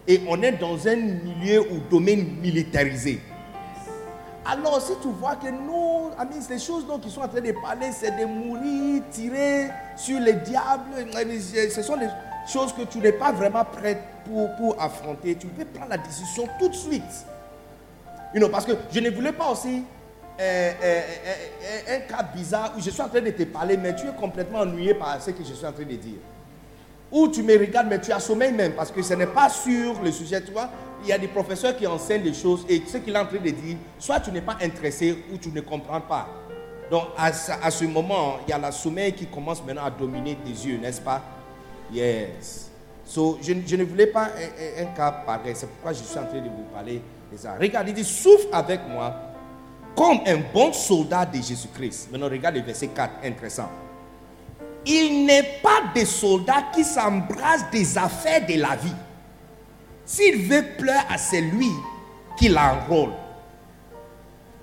et 0.08 0.22
on 0.28 0.42
est 0.42 0.54
dans 0.54 0.88
un 0.88 0.96
milieu 0.96 1.62
ou 1.72 1.80
domaine 1.90 2.38
militarisé. 2.42 3.22
Alors, 4.46 4.82
si 4.82 4.92
tu 5.02 5.08
vois 5.08 5.38
que 5.38 5.48
nous, 5.48 6.12
amis, 6.18 6.46
les 6.50 6.60
choses 6.60 6.86
dont 6.86 7.00
ils 7.00 7.10
sont 7.10 7.22
en 7.22 7.30
train 7.30 7.40
de 7.40 7.54
parler, 7.54 7.92
c'est 7.94 8.12
de 8.12 8.26
mourir, 8.26 9.02
tirer 9.10 9.70
sur 9.96 10.20
les 10.20 10.34
diables, 10.34 11.08
ce 11.70 11.82
sont 11.82 11.96
des 11.96 12.10
choses 12.52 12.74
que 12.74 12.82
tu 12.82 12.98
n'es 12.98 13.14
pas 13.14 13.32
vraiment 13.32 13.64
prêt 13.64 14.04
pour, 14.26 14.54
pour 14.56 14.82
affronter. 14.82 15.36
Tu 15.36 15.48
peux 15.48 15.64
prendre 15.64 15.92
la 15.92 15.98
décision 15.98 16.48
tout 16.60 16.68
de 16.68 16.76
suite. 16.76 17.26
You 18.34 18.40
know, 18.40 18.50
parce 18.50 18.66
que 18.66 18.74
je 18.92 19.00
ne 19.00 19.10
voulais 19.12 19.32
pas 19.32 19.52
aussi 19.52 19.84
euh, 20.40 20.72
euh, 20.84 21.02
euh, 21.86 21.96
un 21.96 22.00
cas 22.00 22.24
bizarre 22.24 22.74
où 22.76 22.82
je 22.82 22.90
suis 22.90 23.02
en 23.02 23.08
train 23.08 23.22
de 23.22 23.30
te 23.30 23.44
parler, 23.44 23.78
mais 23.78 23.96
tu 23.96 24.08
es 24.08 24.14
complètement 24.20 24.60
ennuyé 24.62 24.96
par 24.96 25.22
ce 25.22 25.32
que 25.32 25.44
je 25.44 25.54
suis 25.54 25.66
en 25.66 25.72
train 25.72 25.84
de 25.84 25.96
dire. 25.96 26.18
Ou 27.14 27.28
tu 27.28 27.44
me 27.44 27.56
regardes, 27.56 27.88
mais 27.90 28.02
tu 28.02 28.12
as 28.12 28.20
sommeil 28.20 28.52
même, 28.52 28.72
parce 28.72 28.90
que 28.90 29.04
ce 29.04 29.14
n'est 29.14 29.28
pas 29.28 29.48
sur 29.48 30.02
le 30.02 30.12
sujet, 30.12 30.42
tu 30.42 30.52
vois. 30.52 30.68
Il 31.04 31.10
y 31.10 31.14
a 31.14 31.18
des 31.20 31.28
professeurs 31.28 31.78
qui 31.78 31.86
enseignent 31.86 32.24
des 32.24 32.34
choses 32.34 32.66
et 32.68 32.82
ce 32.88 32.98
qu'il 32.98 33.16
est 33.16 33.20
en 33.20 33.28
train 33.28 33.38
de 33.38 33.50
dire, 33.52 33.78
soit 34.00 34.20
tu 34.20 34.32
n'es 34.32 34.42
pas 34.42 34.58
intéressé 34.60 35.24
ou 35.32 35.38
tu 35.38 35.50
ne 35.50 35.62
comprends 35.62 36.02
pas. 36.02 36.28
Donc 36.90 37.04
à, 37.16 37.32
ce 37.32 37.86
moment, 37.86 38.38
il 38.48 38.50
y 38.50 38.54
a 38.54 38.58
la 38.58 38.72
sommeil 38.72 39.14
qui 39.14 39.28
commence 39.28 39.64
maintenant 39.64 39.86
à 39.86 39.92
dominer 39.92 40.38
tes 40.44 40.50
yeux, 40.50 40.78
n'est-ce 40.78 41.02
pas? 41.02 41.22
Yes. 41.94 42.72
So, 43.06 43.38
je, 43.44 43.76
ne 43.76 43.84
voulais 43.84 44.08
pas 44.08 44.30
un, 44.80 44.86
cas 44.96 45.12
pareil. 45.12 45.54
C'est 45.56 45.68
pourquoi 45.68 45.94
je 45.94 46.04
suis 46.04 46.18
en 46.18 46.26
train 46.26 46.40
de 46.40 46.50
vous 46.50 46.64
parler 46.74 47.00
de 47.32 47.38
ça. 47.38 47.56
Regarde, 47.60 47.90
il 47.90 47.94
dit, 47.94 48.04
souffle 48.04 48.48
avec 48.52 48.80
moi 48.90 49.14
comme 49.96 50.20
un 50.26 50.38
bon 50.52 50.74
soldat 50.74 51.26
de 51.26 51.36
Jésus-Christ. 51.36 52.10
Maintenant, 52.12 52.30
regarde 52.30 52.56
le 52.56 52.62
verset 52.62 52.88
4, 52.88 53.12
intéressant. 53.24 53.70
Il 54.86 55.26
n'est 55.26 55.60
pas 55.62 55.92
des 55.94 56.06
soldats 56.06 56.66
qui 56.74 56.84
s'embrassent 56.84 57.70
des 57.72 57.98
affaires 57.98 58.46
de 58.46 58.60
la 58.60 58.76
vie. 58.76 58.96
S'il 60.06 60.44
veut 60.44 60.64
pleurer 60.78 60.98
à 61.10 61.18
celui 61.18 61.72
qui 62.38 62.50
l'enrôle, 62.50 63.12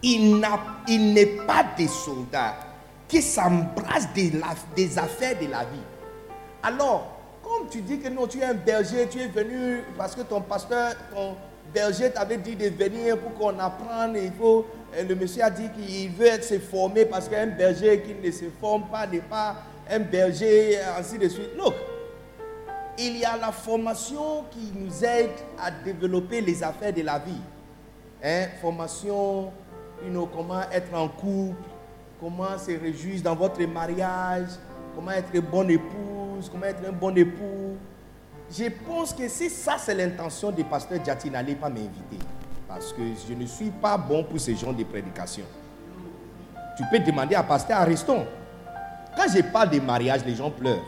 il 0.03 0.41
n'est 0.41 1.27
pas 1.47 1.65
des 1.77 1.89
soldats 1.89 2.57
qui 3.09 3.23
s'embrassent 3.23 4.09
des, 4.15 4.99
affaires 4.99 5.39
de 5.41 5.47
la 5.47 5.61
vie. 5.61 5.83
Alors, 6.63 7.19
comme 7.43 7.69
tu 7.69 7.81
dis 7.81 7.99
que 7.99 8.09
non, 8.09 8.27
tu 8.27 8.39
es 8.41 8.45
un 8.45 8.55
berger, 8.55 9.09
tu 9.11 9.21
es 9.21 9.29
venu 9.29 9.83
parce 9.97 10.15
que 10.15 10.21
ton 10.21 10.41
pasteur, 10.43 10.95
ton 11.13 11.35
berger 11.73 12.11
t'avait 12.11 12.37
dit 12.37 12.55
de 12.55 12.69
venir 12.69 13.19
pour 13.19 13.35
qu'on 13.35 13.59
apprenne, 13.59 14.17
il 14.17 14.33
faut 14.33 14.67
le 14.97 15.15
monsieur 15.15 15.45
a 15.45 15.51
dit 15.51 15.69
qu'il 15.71 16.11
veut 16.11 16.41
se 16.43 16.59
former 16.59 17.05
parce 17.05 17.29
qu'un 17.29 17.47
berger 17.47 18.03
qui 18.03 18.15
ne 18.15 18.31
se 18.33 18.47
forme 18.61 18.85
pas 18.91 19.07
n'est 19.07 19.21
pas 19.21 19.57
un 19.91 19.99
berger, 20.01 20.79
ainsi 20.99 21.19
de 21.19 21.29
suite. 21.29 21.51
Look, 21.57 21.75
il 22.99 23.19
y 23.19 23.25
a 23.25 23.37
la 23.37 23.51
formation 23.51 24.45
qui 24.51 24.73
nous 24.75 25.05
aide 25.05 25.31
à 25.59 25.71
développer 25.71 26.41
les 26.41 26.63
affaires 26.63 26.93
de 26.93 27.03
la 27.03 27.19
vie. 27.19 27.41
Hein? 28.23 28.47
Formation, 28.61 29.51
you 30.07 30.29
comment 30.35 30.63
être 30.73 30.95
en 30.95 31.09
couple, 31.09 31.57
comment 32.21 32.57
se 32.59 32.71
réjouir 32.79 33.23
dans 33.23 33.35
votre 33.35 33.63
mariage, 33.65 34.49
comment 34.95 35.13
être 35.13 35.35
une 35.35 35.41
bonne 35.41 35.71
épouse, 35.71 36.49
comment 36.51 36.67
être 36.67 36.87
un 36.87 36.93
bon 36.93 37.17
époux. 37.17 37.77
Je 38.51 38.65
pense 38.87 39.15
que 39.15 39.29
si 39.29 39.49
ça 39.49 39.77
c'est 39.79 39.95
l'intention 39.95 40.51
du 40.51 40.65
pasteur 40.65 41.05
Djati, 41.05 41.31
n'allez 41.31 41.55
pas 41.55 41.69
m'inviter. 41.69 42.19
Parce 42.69 42.93
que 42.93 43.03
je 43.29 43.35
ne 43.35 43.47
suis 43.47 43.71
pas 43.71 43.97
bon 43.97 44.25
pour 44.25 44.41
ce 44.41 44.55
genre 44.55 44.75
de 44.75 44.85
prédication. 44.85 45.45
Tu 46.77 46.85
peux 46.91 46.99
demander 46.99 47.35
à 47.35 47.43
Pasteur 47.43 47.79
Ariston. 47.79 48.27
Quand 49.17 49.27
je 49.35 49.43
parle 49.43 49.71
de 49.71 49.81
mariage, 49.81 50.25
les 50.25 50.35
gens 50.35 50.51
pleurent. 50.51 50.85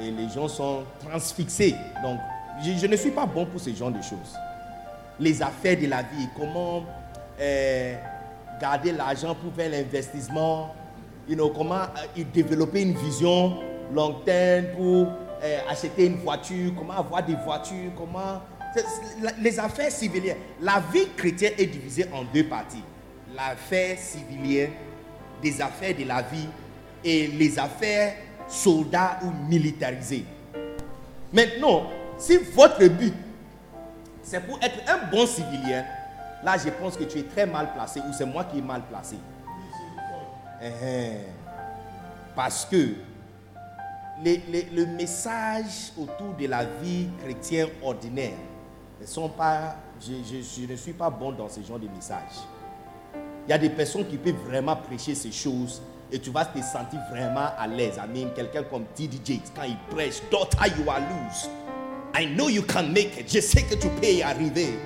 Et 0.00 0.10
les 0.10 0.28
gens 0.28 0.48
sont 0.48 0.84
transfixés. 1.00 1.74
Donc, 2.02 2.18
je, 2.62 2.86
ne 2.86 2.96
suis 2.96 3.10
pas 3.10 3.26
bon 3.26 3.46
pour 3.46 3.60
ce 3.60 3.70
genre 3.70 3.90
de 3.90 4.02
choses. 4.02 4.36
Les 5.18 5.42
affaires 5.42 5.78
de 5.78 5.86
la 5.86 6.02
vie, 6.02 6.28
comment 6.36 6.84
euh, 7.40 7.94
garder 8.60 8.92
l'argent 8.92 9.34
pour 9.34 9.52
faire 9.54 9.70
l'investissement, 9.70 10.74
comment 11.54 11.82
euh, 12.16 12.24
développer 12.32 12.82
une 12.82 12.94
vision 12.94 13.58
long 13.92 14.14
terme 14.24 14.66
pour 14.76 15.08
euh, 15.42 15.58
acheter 15.68 16.06
une 16.06 16.16
voiture, 16.16 16.72
comment 16.76 16.94
avoir 16.94 17.24
des 17.24 17.36
voitures, 17.36 17.92
comment 17.96 18.40
les 19.40 19.58
affaires 19.60 19.90
civiliennes. 19.90 20.36
La 20.60 20.82
vie 20.92 21.08
chrétienne 21.16 21.52
est 21.58 21.66
divisée 21.66 22.06
en 22.12 22.24
deux 22.24 22.44
parties. 22.44 22.82
L'affaire 23.34 23.98
civilienne, 23.98 24.70
affaires 25.60 25.96
de 25.96 26.04
la 26.04 26.22
vie 26.22 26.48
et 27.04 27.26
les 27.26 27.58
affaires 27.58 28.14
soldats 28.48 29.18
ou 29.22 29.30
militarisées. 29.48 30.24
Maintenant, 31.32 31.90
si 32.18 32.36
votre 32.36 32.86
but, 32.86 33.14
c'est 34.22 34.40
pour 34.40 34.58
être 34.62 34.78
un 34.88 35.10
bon 35.10 35.26
civilien, 35.26 35.84
là 36.42 36.56
je 36.56 36.70
pense 36.70 36.96
que 36.96 37.04
tu 37.04 37.18
es 37.18 37.22
très 37.24 37.46
mal 37.46 37.72
placé 37.74 38.00
ou 38.00 38.12
c'est 38.16 38.24
moi 38.24 38.44
qui 38.44 38.58
est 38.58 38.62
mal 38.62 38.82
placé. 38.82 39.16
Parce 42.34 42.64
que 42.64 42.94
le 44.24 44.86
message 44.86 45.92
autour 45.98 46.34
de 46.38 46.46
la 46.46 46.64
vie 46.64 47.08
chrétienne 47.22 47.68
ordinaire, 47.82 48.36
ne 49.00 49.06
sont 49.06 49.28
pas, 49.28 49.76
je, 50.00 50.66
ne 50.66 50.76
suis 50.76 50.92
pas 50.92 51.10
bon 51.10 51.32
dans 51.32 51.48
ce 51.48 51.60
genre 51.60 51.78
de 51.78 51.88
messages. 51.88 52.40
Il 53.46 53.50
y 53.50 53.52
a 53.52 53.58
des 53.58 53.70
personnes 53.70 54.06
qui 54.06 54.16
peuvent 54.16 54.34
vraiment 54.46 54.76
prêcher 54.76 55.14
ces 55.14 55.30
choses 55.30 55.82
et 56.10 56.18
tu 56.18 56.30
vas 56.30 56.44
te 56.44 56.58
sentir 56.58 57.00
vraiment 57.10 57.48
à 57.58 57.66
l'aise. 57.66 57.98
I 57.98 58.08
mean, 58.08 58.30
quelqu'un 58.34 58.62
comme 58.62 58.84
T.D. 58.94 59.18
Jakes, 59.24 59.52
quand 59.54 59.64
il 59.64 59.76
prêche, 59.90 60.22
Daughter, 60.30 60.56
you 60.78 60.88
are 60.88 61.00
loose. 61.00 61.48
I 62.16 62.26
know 62.26 62.48
you 62.48 62.62
can 62.62 62.84
make 62.84 63.18
it. 63.18 63.32
Je 63.32 63.40
sais 63.40 63.62
que 63.62 63.74
tu 63.74 63.88
peux 63.88 64.06
y 64.06 64.22
arriver. 64.22 64.78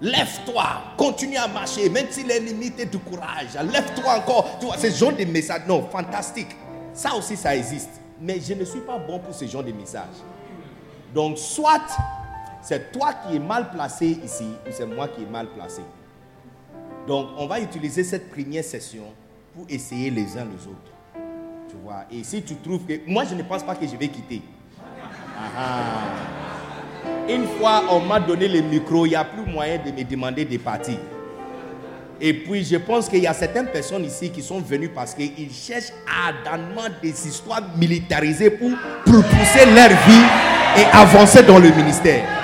Lève-toi, 0.00 0.64
continue 0.96 1.36
à 1.36 1.48
marcher, 1.48 1.88
même 1.88 2.06
si 2.10 2.24
les 2.24 2.40
limites 2.40 2.90
de 2.90 2.96
courage. 2.98 3.54
Lève-toi 3.54 4.18
encore. 4.18 4.58
Tu 4.58 4.66
vois, 4.66 4.76
ce 4.78 4.90
genre 4.90 5.12
de 5.12 5.24
messages, 5.24 5.62
non, 5.68 5.86
fantastique. 5.88 6.56
Ça 6.94 7.14
aussi, 7.14 7.36
ça 7.36 7.54
existe. 7.54 8.00
Mais 8.20 8.40
je 8.40 8.54
ne 8.54 8.64
suis 8.64 8.80
pas 8.80 8.98
bon 8.98 9.18
pour 9.18 9.34
ce 9.34 9.44
genre 9.46 9.64
de 9.64 9.72
messages. 9.72 10.22
Donc, 11.14 11.38
soit 11.38 11.82
c'est 12.62 12.92
toi 12.92 13.12
qui 13.14 13.36
es 13.36 13.38
mal 13.38 13.70
placé 13.70 14.18
ici 14.24 14.46
ou 14.66 14.70
c'est 14.70 14.86
moi 14.86 15.08
qui 15.08 15.22
est 15.22 15.30
mal 15.30 15.48
placé. 15.48 15.82
Donc, 17.06 17.28
on 17.36 17.46
va 17.46 17.60
utiliser 17.60 18.04
cette 18.04 18.30
première 18.30 18.64
session 18.64 19.04
pour 19.54 19.66
essayer 19.68 20.10
les 20.10 20.36
uns 20.36 20.44
les 20.44 20.66
autres. 20.66 20.92
Tu 21.68 21.76
vois, 21.82 22.04
et 22.12 22.22
si 22.22 22.42
tu 22.42 22.54
trouves 22.56 22.84
que. 22.86 23.00
Moi, 23.06 23.24
je 23.24 23.34
ne 23.34 23.42
pense 23.42 23.62
pas 23.62 23.74
que 23.74 23.86
je 23.86 23.96
vais 23.96 24.08
quitter. 24.08 24.42
Une 27.28 27.46
fois, 27.58 27.84
on 27.90 28.00
m'a 28.00 28.20
donné 28.20 28.46
le 28.46 28.60
micro, 28.60 29.06
il 29.06 29.10
n'y 29.10 29.14
a 29.16 29.24
plus 29.24 29.50
moyen 29.50 29.78
de 29.78 29.90
me 29.90 30.04
demander 30.04 30.44
de 30.44 30.56
partir. 30.58 30.98
Et 32.20 32.32
puis, 32.32 32.64
je 32.64 32.76
pense 32.76 33.08
qu'il 33.08 33.20
y 33.22 33.26
a 33.26 33.34
certaines 33.34 33.66
personnes 33.66 34.04
ici 34.04 34.30
qui 34.30 34.42
sont 34.42 34.60
venues 34.60 34.90
parce 34.90 35.12
qu'ils 35.12 35.52
cherchent 35.52 35.92
ardemment 36.06 36.88
des 37.02 37.26
histoires 37.26 37.62
militarisées 37.76 38.50
pour 38.50 38.70
propulser 39.04 39.66
leur 39.74 39.88
vie 39.88 40.80
et 40.80 40.84
avancer 40.92 41.42
dans 41.42 41.58
le 41.58 41.70
ministère. 41.70 42.41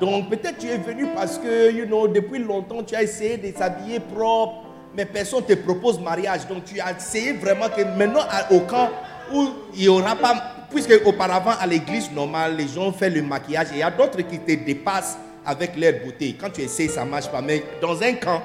Donc 0.00 0.30
peut-être 0.30 0.58
tu 0.58 0.68
es 0.68 0.78
venu 0.78 1.06
parce 1.14 1.38
que, 1.38 1.70
you 1.72 1.86
know, 1.86 2.08
depuis 2.08 2.38
longtemps 2.38 2.82
tu 2.82 2.94
as 2.94 3.02
essayé 3.02 3.36
de 3.36 3.56
s'habiller 3.56 4.00
propre, 4.00 4.64
mais 4.96 5.04
personne 5.04 5.40
ne 5.48 5.54
te 5.54 5.60
propose 5.60 6.00
mariage. 6.00 6.46
Donc 6.48 6.64
tu 6.64 6.80
as 6.80 6.96
essayé 6.96 7.32
vraiment 7.32 7.68
que 7.68 7.82
maintenant 7.82 8.22
au 8.50 8.60
camp 8.60 8.90
où 9.32 9.48
il 9.74 9.82
n'y 9.82 9.88
aura 9.88 10.16
pas, 10.16 10.34
puisque 10.70 11.00
auparavant 11.04 11.54
à 11.60 11.66
l'église 11.66 12.10
normale, 12.12 12.56
les 12.56 12.68
gens 12.68 12.92
font 12.92 13.12
le 13.12 13.22
maquillage 13.22 13.68
et 13.72 13.76
il 13.76 13.78
y 13.78 13.82
a 13.82 13.90
d'autres 13.90 14.20
qui 14.22 14.38
te 14.38 14.52
dépassent 14.52 15.18
avec 15.46 15.76
leur 15.76 15.92
beauté. 16.04 16.36
Quand 16.40 16.50
tu 16.50 16.62
essayes, 16.62 16.88
ça 16.88 17.04
ne 17.04 17.10
marche 17.10 17.28
pas. 17.28 17.40
Mais 17.40 17.62
dans 17.80 18.00
un 18.02 18.12
camp, 18.14 18.42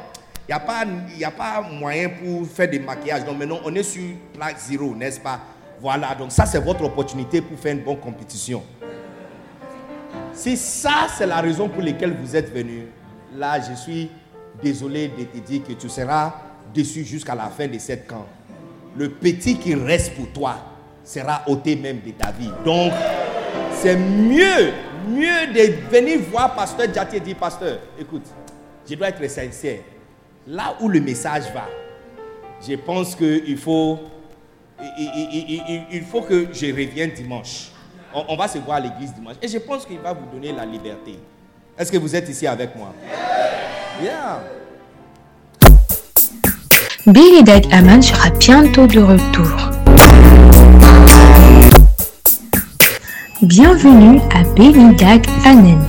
il 0.47 0.51
n'y 0.51 0.55
a, 0.55 0.59
pas, 0.59 0.83
a 0.83 1.31
pas 1.31 1.61
moyen 1.69 2.09
pour 2.09 2.47
faire 2.47 2.69
des 2.69 2.79
maquillages. 2.79 3.23
Donc 3.25 3.37
maintenant, 3.37 3.59
on 3.65 3.75
est 3.75 3.83
sur 3.83 4.01
plaque 4.33 4.57
zéro, 4.57 4.95
n'est-ce 4.95 5.19
pas? 5.19 5.39
Voilà, 5.81 6.13
donc 6.15 6.31
ça 6.31 6.45
c'est 6.45 6.59
votre 6.59 6.83
opportunité 6.83 7.39
pour 7.41 7.57
faire 7.57 7.73
une 7.73 7.83
bonne 7.83 7.99
compétition. 7.99 8.63
Si 10.33 10.55
ça, 10.57 11.07
c'est 11.17 11.25
la 11.25 11.41
raison 11.41 11.67
pour 11.67 11.81
laquelle 11.81 12.15
vous 12.21 12.35
êtes 12.35 12.53
venu, 12.53 12.87
là, 13.35 13.59
je 13.59 13.73
suis 13.75 14.09
désolé 14.61 15.09
de 15.09 15.23
te 15.23 15.37
dire 15.45 15.63
que 15.63 15.73
tu 15.73 15.89
seras 15.89 16.33
déçu 16.73 17.03
jusqu'à 17.03 17.35
la 17.35 17.47
fin 17.47 17.67
de 17.67 17.77
cette 17.77 18.07
camp. 18.07 18.25
Le 18.97 19.09
petit 19.09 19.57
qui 19.57 19.75
reste 19.75 20.15
pour 20.15 20.27
toi 20.31 20.57
sera 21.03 21.43
ôté 21.47 21.75
même 21.75 21.99
de 22.05 22.11
ta 22.11 22.31
vie. 22.31 22.51
Donc, 22.63 22.91
c'est 23.73 23.95
mieux, 23.95 24.71
mieux 25.07 25.47
de 25.53 25.89
venir 25.89 26.19
voir 26.31 26.55
Pasteur 26.55 26.93
Djati 26.93 27.17
et 27.17 27.19
dire, 27.19 27.37
Pasteur, 27.37 27.79
écoute, 27.99 28.25
je 28.89 28.95
dois 28.95 29.09
être 29.09 29.29
sincère. 29.29 29.79
Là 30.47 30.75
où 30.79 30.87
le 30.87 30.99
message 30.99 31.51
va, 31.53 31.67
je 32.67 32.75
pense 32.75 33.15
qu'il 33.15 33.57
faut, 33.57 33.99
il 34.97 36.03
faut 36.09 36.21
que 36.21 36.47
je 36.51 36.67
revienne 36.67 37.11
dimanche. 37.11 37.71
On, 38.13 38.35
va 38.35 38.47
se 38.47 38.57
voir 38.57 38.77
à 38.77 38.79
l'église 38.79 39.13
dimanche. 39.13 39.35
Et 39.41 39.47
je 39.47 39.59
pense 39.59 39.85
qu'il 39.85 39.99
va 39.99 40.13
vous 40.13 40.25
donner 40.33 40.51
la 40.51 40.65
liberté. 40.65 41.19
Est-ce 41.77 41.91
que 41.91 41.97
vous 41.97 42.15
êtes 42.15 42.27
ici 42.27 42.47
avec 42.47 42.75
moi? 42.75 42.93
Yeah. 44.01 44.41
Billy 47.05 47.43
Dag 47.43 47.67
Aman 47.71 48.01
sera 48.01 48.31
bientôt 48.31 48.87
de 48.87 48.99
retour. 48.99 49.45
Bienvenue 53.43 54.19
à 54.33 54.43
Benidag 54.55 55.25
Anen. 55.45 55.79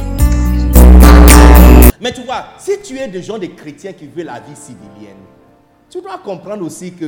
Mais 2.03 2.13
tu 2.13 2.23
vois, 2.23 2.45
si 2.59 2.73
tu 2.83 2.99
es 2.99 3.09
de 3.09 3.21
gens 3.21 3.39
de 3.39 3.47
chrétiens 3.47 3.95
qui 3.95 4.07
veulent 4.07 4.27
la 4.27 4.41
vie 4.41 4.55
civilienne, 4.55 5.17
tu 5.89 6.03
dois 6.03 6.19
comprendre 6.19 6.65
aussi 6.65 6.93
que 6.93 7.07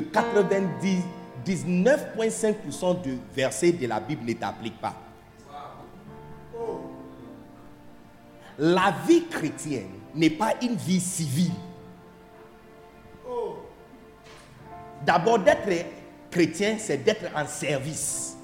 99,5% 1.47 3.03
de 3.03 3.17
versets 3.35 3.73
de 3.73 3.87
la 3.87 4.01
Bible 4.01 4.25
ne 4.27 4.33
t'appliquent 4.35 4.81
pas. 4.81 4.95
La 8.59 8.95
vie 9.07 9.25
chrétienne 9.27 9.91
n'est 10.15 10.31
pas 10.31 10.55
une 10.63 10.75
vie 10.77 11.01
civile. 11.01 11.53
D'abord, 15.05 15.39
d'être 15.39 15.69
chrétien, 16.31 16.77
c'est 16.79 16.99
d'être 16.99 17.25
en 17.35 17.47
service. 17.47 18.37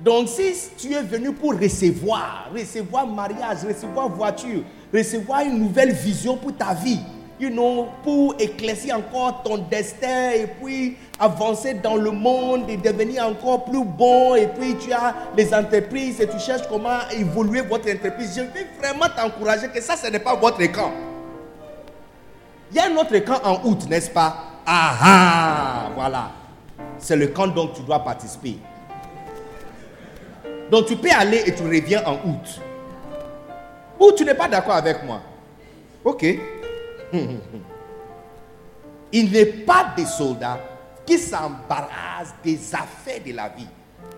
Donc, 0.00 0.28
si 0.28 0.52
tu 0.76 0.92
es 0.92 1.02
venu 1.02 1.32
pour 1.32 1.52
recevoir, 1.52 2.48
recevoir 2.52 3.06
mariage, 3.06 3.58
recevoir 3.64 4.08
voiture, 4.08 4.64
recevoir 4.92 5.42
une 5.42 5.58
nouvelle 5.58 5.92
vision 5.92 6.36
pour 6.36 6.56
ta 6.56 6.74
vie, 6.74 6.98
you 7.42 7.50
know, 7.50 7.88
pour 8.04 8.36
éclaircir 8.38 8.96
encore 8.96 9.42
ton 9.42 9.58
destin 9.58 10.30
et 10.30 10.46
puis 10.46 10.96
avancer 11.18 11.74
dans 11.74 11.96
le 11.96 12.12
monde 12.12 12.70
et 12.70 12.76
devenir 12.76 13.26
encore 13.26 13.64
plus 13.64 13.84
bon, 13.84 14.36
et 14.36 14.46
puis 14.46 14.76
tu 14.76 14.92
as 14.92 15.12
les 15.36 15.52
entreprises 15.52 16.20
et 16.20 16.28
tu 16.28 16.38
cherches 16.38 16.68
comment 16.68 17.00
évoluer 17.10 17.62
votre 17.62 17.90
entreprise, 17.92 18.34
je 18.36 18.42
vais 18.42 18.68
vraiment 18.78 19.06
t'encourager 19.14 19.68
que 19.68 19.80
ça, 19.80 19.96
ce 19.96 20.06
n'est 20.06 20.20
pas 20.20 20.36
votre 20.36 20.62
camp. 20.70 20.92
Il 22.70 22.76
y 22.76 22.80
a 22.80 22.86
un 22.86 22.96
autre 22.96 23.18
camp 23.18 23.40
en 23.44 23.68
août, 23.68 23.86
n'est-ce 23.88 24.10
pas? 24.10 24.36
Ah 24.64 24.94
ah, 25.02 25.90
voilà. 25.96 26.30
C'est 26.98 27.16
le 27.16 27.26
camp 27.26 27.48
dont 27.48 27.66
tu 27.66 27.82
dois 27.82 27.98
participer. 27.98 28.56
Donc 30.70 30.86
tu 30.86 30.94
peux 30.94 31.10
aller 31.10 31.42
et 31.44 31.52
tu 31.52 31.64
reviens 31.64 32.04
en 32.06 32.14
août. 32.14 32.60
Ou 33.98 34.12
tu 34.12 34.24
n'es 34.24 34.34
pas 34.34 34.48
d'accord 34.48 34.74
avec 34.74 35.02
moi. 35.02 35.20
Ok. 36.04 36.24
Il 39.12 39.30
n'est 39.30 39.44
pas 39.44 39.92
des 39.96 40.06
soldats 40.06 40.60
qui 41.04 41.18
s'embarrassent 41.18 42.34
des 42.42 42.74
affaires 42.74 43.22
de 43.24 43.32
la 43.32 43.48
vie 43.48 43.68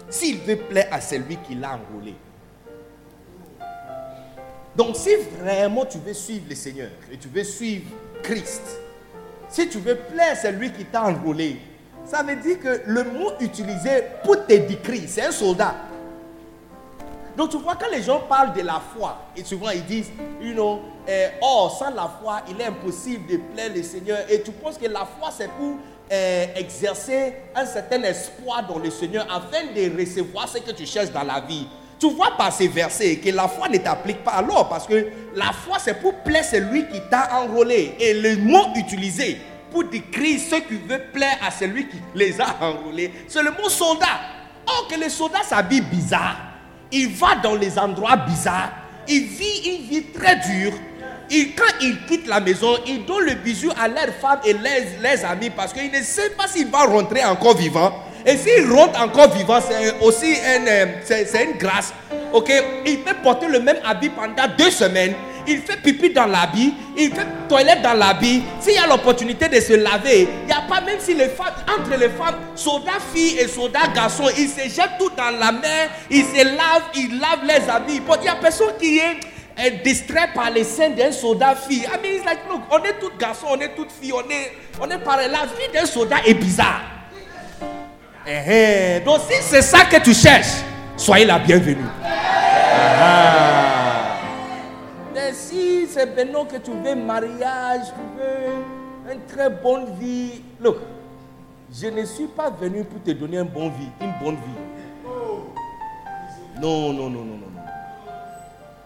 s'il 0.09 0.39
veut 0.39 0.57
plaire 0.57 0.89
à 0.93 1.01
celui 1.01 1.37
qui 1.39 1.55
l'a 1.55 1.79
enrôlé. 1.79 2.15
Donc 4.77 4.97
si 4.97 5.11
vraiment 5.41 5.85
tu 5.87 5.99
veux 5.99 6.13
suivre 6.13 6.45
le 6.49 6.55
Seigneur 6.55 6.91
et 7.11 7.17
tu 7.17 7.29
veux 7.29 7.45
suivre 7.45 7.91
Christ, 8.23 8.63
si 9.49 9.69
tu 9.69 9.79
veux 9.79 9.97
plaire 9.97 10.33
à 10.33 10.37
celui 10.37 10.73
qui 10.73 10.85
t'a 10.85 11.05
enrôlé, 11.05 11.61
ça 12.05 12.23
veut 12.23 12.37
dire 12.37 12.59
que 12.61 12.83
le 12.87 13.05
mot 13.05 13.33
utilisé 13.41 14.03
pour 14.23 14.45
te 14.47 14.53
décrire, 14.53 15.05
c'est 15.07 15.23
un 15.23 15.33
soldat. 15.33 15.75
Donc 17.37 17.51
tu 17.51 17.59
vois, 17.59 17.75
quand 17.75 17.91
les 17.91 18.03
gens 18.03 18.21
parlent 18.29 18.53
de 18.53 18.63
la 18.63 18.81
foi, 18.97 19.27
et 19.37 19.43
souvent 19.43 19.71
ils 19.71 19.85
disent, 19.85 20.11
you 20.41 20.53
know, 20.53 20.81
eh, 21.09 21.29
oh, 21.43 21.69
sans 21.79 21.91
la 21.91 22.11
foi, 22.21 22.43
il 22.49 22.61
est 22.61 22.67
impossible 22.67 23.27
de 23.27 23.37
plaire 23.53 23.71
le 23.75 23.83
Seigneur. 23.83 24.19
Et 24.29 24.41
tu 24.43 24.53
penses 24.53 24.79
que 24.79 24.87
la 24.87 25.01
foi, 25.01 25.31
c'est 25.37 25.51
pour 25.51 25.77
eh, 26.11 26.49
exercer 26.57 27.35
un 27.55 27.67
certain 27.67 28.03
espoir 28.03 28.67
dans 28.67 28.79
le 28.79 28.91
Seigneur 28.91 29.27
afin 29.31 29.65
de 29.75 29.99
recevoir 29.99 30.49
ce 30.49 30.59
que 30.59 30.71
tu 30.71 30.87
cherches 30.87 31.11
dans 31.11 31.25
la 31.25 31.41
vie. 31.41 31.67
Tu 31.99 32.09
vois 32.11 32.33
par 32.37 32.53
ces 32.53 32.69
versets 32.69 33.17
que 33.17 33.31
la 33.31 33.49
foi 33.49 33.69
ne 33.69 33.79
t'applique 33.79 34.23
pas 34.23 34.33
alors, 34.33 34.69
parce 34.69 34.87
que 34.87 35.09
la 35.35 35.53
foi, 35.53 35.79
c'est 35.79 36.01
pour 36.01 36.15
plaire 36.15 36.45
celui 36.45 36.87
qui 36.89 37.01
t'a 37.11 37.41
enrôlé. 37.41 37.97
Et 37.99 38.15
le 38.15 38.37
mot 38.37 38.67
utilisé 38.77 39.39
pour 39.73 39.85
décrire 39.85 40.39
ce 40.39 40.57
qui 40.57 40.77
veut 40.77 41.03
plaire 41.13 41.39
à 41.45 41.51
celui 41.51 41.89
qui 41.89 41.97
les 42.15 42.41
a 42.41 42.47
enrôlés, 42.61 43.13
c'est 43.27 43.43
le 43.43 43.51
mot 43.51 43.69
soldat. 43.69 44.21
Or 44.67 44.87
que 44.89 44.99
le 44.99 45.09
soldat 45.09 45.43
s'habille 45.43 45.81
bizarre 45.81 46.54
il 46.95 47.09
va 47.09 47.35
dans 47.43 47.57
les 47.57 47.79
endroits 47.79 48.17
bizarres, 48.17 48.71
il 49.09 49.25
vit 49.25 49.69
une 49.69 49.87
vie 49.89 50.03
très 50.05 50.37
dure. 50.37 50.73
Et 51.31 51.49
quand 51.49 51.73
il 51.83 51.99
quitte 52.07 52.27
la 52.29 52.39
maison, 52.39 52.77
il 52.87 53.05
donne 53.05 53.25
le 53.25 53.35
bisou 53.35 53.71
à 53.81 53.89
leurs 53.89 54.15
femmes 54.21 54.39
et 54.45 54.53
leurs, 54.53 55.25
amis 55.31 55.51
parce 55.51 55.73
qu'il 55.73 55.91
ne 55.91 56.03
sait 56.03 56.31
pas 56.31 56.47
s'il 56.47 56.69
va 56.69 56.85
rentrer 56.85 57.25
encore 57.25 57.57
vivant. 57.57 57.93
Et 58.25 58.37
s'il 58.37 58.71
rentre 58.71 59.01
encore 59.03 59.31
vivant, 59.35 59.59
c'est 59.61 60.01
aussi 60.01 60.33
une, 60.33 60.69
euh, 60.69 60.87
c'est 61.05 61.45
une 61.45 61.59
grâce. 61.59 61.93
Il 62.87 63.01
peut 63.01 63.15
porter 63.23 63.49
le 63.49 63.61
même 63.61 63.77
habit 63.85 64.11
pendant 64.11 64.49
deux 64.57 64.71
semaines 64.71 65.15
il 65.47 65.61
fait 65.61 65.77
pipi 65.83 66.11
dans 66.11 66.27
l'habit, 66.27 66.75
il 66.97 67.11
fait 67.13 67.27
toilette 67.49 67.83
dans 67.83 67.95
l'habit. 67.95 68.43
S'il 68.61 68.75
y 68.75 68.79
a 68.79 68.87
l'opportunité 68.87 69.49
de 69.49 69.61
se 69.61 69.75
laver, 69.75 70.29
il 70.43 70.47
n'y 70.47 70.53
a 70.53 70.63
pas, 70.69 70.81
même 70.81 70.99
si 71.01 71.15
les 71.15 71.29
femmes, 71.29 71.55
entre 71.79 71.99
les 71.99 72.09
femmes, 72.11 72.37
soldats 72.55 72.93
filles 73.13 73.39
et 73.39 73.49
soldats 73.49 73.89
garçons, 73.95 74.29
ils 74.37 74.49
se 74.49 74.63
jettent 74.63 74.99
tout 74.99 75.11
dans 75.17 75.31
la 75.39 75.53
mer, 75.53 75.91
ils 76.11 76.25
se 76.25 76.45
lavent, 76.45 76.91
ils 76.95 77.19
lavent 77.19 77.45
les 77.47 77.71
habits. 77.71 78.01
Il 78.17 78.23
n'y 78.23 78.29
a 78.29 78.37
personne 78.37 78.75
qui 78.81 78.99
est 78.99 79.83
distrait 79.85 80.31
par 80.35 80.51
les 80.51 80.65
seins 80.65 80.91
d'un 80.91 81.13
soldat 81.13 81.55
fille. 81.55 81.85
I 81.85 81.97
mean, 82.03 82.25
like, 82.25 82.41
look, 82.51 82.63
on 82.71 82.79
est 82.79 82.99
tous 83.01 83.13
garçons, 83.19 83.47
on 83.51 83.61
est 83.61 83.75
toutes 83.75 83.93
filles, 83.93 84.13
on 84.13 84.29
est, 84.31 84.53
on 84.81 84.91
est 84.91 84.99
pareil. 84.99 85.31
La 85.31 85.47
vie 85.47 85.73
d'un 85.73 85.87
soldat 85.87 86.17
est 86.27 86.35
bizarre. 86.35 86.83
Eh, 88.27 88.97
eh. 88.97 89.01
Donc, 89.01 89.21
si 89.29 89.37
c'est 89.43 89.63
ça 89.63 89.85
que 89.85 89.97
tu 89.99 90.15
cherches, 90.15 90.63
soyez 90.97 91.27
la 91.27 91.39
bienvenue. 91.39 91.85
Ah 92.03 93.74
si 95.35 95.87
c'est 95.87 96.15
maintenant 96.15 96.45
que 96.45 96.57
tu 96.57 96.71
veux 96.71 96.95
mariage, 96.95 97.87
tu 97.89 98.19
veux 98.19 99.13
une 99.13 99.21
très 99.27 99.51
bonne 99.51 99.95
vie. 99.99 100.43
Look, 100.61 100.77
je 101.73 101.89
ne 101.89 102.05
suis 102.05 102.27
pas 102.29 102.51
venu 102.51 102.85
pour 102.85 103.03
te 103.03 103.11
donner 103.11 103.39
une 103.39 103.49
bonne 103.49 103.71
vie, 103.71 103.91
une 104.01 104.15
bonne 104.23 104.37
vie. 104.37 104.65
Non, 106.61 106.93
non, 106.93 107.11
non, 107.11 107.25
non, 107.25 107.25
non. 107.25 107.51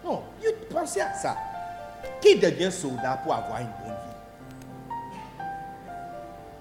Non, 0.04 0.10
non 0.10 0.22
pensez 0.70 1.00
à 1.00 1.12
ça. 1.14 1.36
Qui 2.20 2.38
devient 2.38 2.72
soldat 2.72 3.20
pour 3.22 3.34
avoir 3.34 3.60
une 3.60 3.66
bonne 3.66 3.94
vie? 3.94 5.44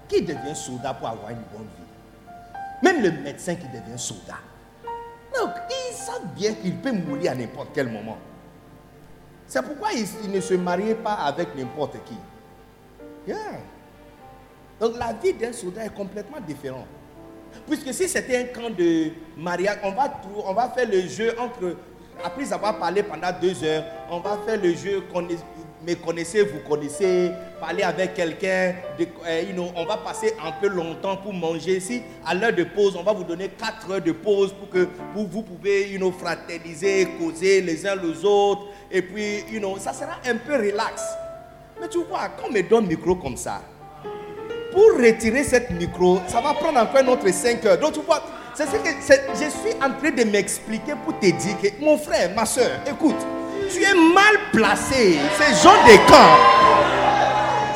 Qui 0.08 0.22
devient 0.22 0.54
soldat 0.54 0.94
pour 0.94 1.08
avoir 1.08 1.30
une 1.30 1.42
bonne 1.52 1.66
vie? 1.66 2.82
Même 2.82 3.02
le 3.02 3.10
médecin 3.22 3.54
qui 3.54 3.66
devient 3.66 3.98
soldat. 3.98 4.38
Donc, 5.34 5.50
ils 5.70 5.94
savent 5.94 6.26
bien 6.36 6.52
qu'il 6.54 6.76
peut 6.76 6.92
mourir 6.92 7.32
à 7.32 7.34
n'importe 7.34 7.68
quel 7.74 7.88
moment. 7.90 8.18
C'est 9.48 9.62
pourquoi 9.62 9.88
il, 9.94 10.30
ne 10.30 10.40
se 10.40 10.54
mariait 10.54 10.94
pas 10.94 11.14
avec 11.14 11.56
n'importe 11.56 11.96
qui. 12.04 13.32
Donc 14.78 14.96
la 14.98 15.12
vie 15.14 15.32
d'un 15.32 15.52
soldat 15.52 15.86
est 15.86 15.94
complètement 15.94 16.38
différente. 16.46 16.86
Puisque 17.66 17.92
si 17.94 18.06
c'était 18.08 18.36
un 18.36 18.44
camp 18.44 18.70
de 18.70 19.10
mariage, 19.36 19.78
on 19.82 19.92
va, 19.92 20.20
on 20.44 20.52
va 20.52 20.68
faire 20.68 20.86
le 20.88 21.00
jeu 21.08 21.34
entre, 21.40 21.76
après 22.22 22.52
avoir 22.52 22.78
parlé 22.78 23.02
pendant 23.02 23.32
deux 23.40 23.64
heures, 23.64 23.84
on 24.10 24.20
va 24.20 24.38
faire 24.46 24.60
le 24.62 24.74
jeu 24.74 25.02
me 25.86 25.94
connaissez, 25.94 26.42
vous 26.42 26.60
connaissez, 26.68 27.30
parler 27.60 27.82
avec 27.82 28.14
quelqu'un, 28.14 28.74
eh, 28.98 29.46
on 29.76 29.84
va 29.84 29.96
passer 29.98 30.34
un 30.44 30.52
peu 30.52 30.68
longtemps 30.68 31.16
pour 31.16 31.32
manger. 31.32 31.80
Si 31.80 32.02
à 32.26 32.34
l'heure 32.34 32.52
de 32.52 32.64
pause, 32.64 32.96
on 32.96 33.02
va 33.02 33.12
vous 33.12 33.24
donner 33.24 33.48
quatre 33.48 33.90
heures 33.90 34.02
de 34.02 34.12
pause 34.12 34.52
pour 34.52 34.68
que 34.68 34.88
vous 35.14 35.42
pouvez 35.42 35.98
fraterniser, 36.18 37.08
causer 37.18 37.60
les 37.60 37.86
uns 37.86 37.96
les 37.96 38.24
autres, 38.24 38.62
et 38.90 39.02
puis 39.02 39.44
ça 39.78 39.92
sera 39.92 40.18
un 40.26 40.36
peu 40.36 40.56
relax. 40.56 41.02
Mais 41.80 41.88
tu 41.88 41.98
vois, 42.04 42.28
quand 42.36 42.48
on 42.48 42.52
me 42.52 42.62
donne 42.62 42.86
micro 42.86 43.14
comme 43.14 43.36
ça, 43.36 43.62
pour 44.72 44.98
retirer 44.98 45.44
cette 45.44 45.70
micro, 45.70 46.20
ça 46.26 46.40
va 46.40 46.54
prendre 46.54 46.78
encore 46.78 47.08
autre 47.08 47.32
5 47.32 47.64
heures. 47.64 47.78
Donc 47.78 47.92
tu 47.92 48.00
vois, 48.00 48.22
c'est 48.54 48.66
ce 48.66 48.72
que 48.72 49.34
je 49.34 49.50
suis 49.50 49.74
en 49.76 49.92
train 49.92 50.10
de 50.10 50.24
m'expliquer 50.24 50.94
pour 51.04 51.18
te 51.18 51.26
dire 51.26 51.60
que 51.62 51.84
mon 51.84 51.96
frère, 51.96 52.34
ma 52.34 52.44
soeur, 52.44 52.80
écoute, 52.86 53.16
tu 53.70 53.82
es 53.82 53.94
mal 53.94 54.38
placé. 54.52 55.18
Ces 55.38 55.62
gens 55.62 55.82
de 55.84 55.96
camp, 56.08 56.36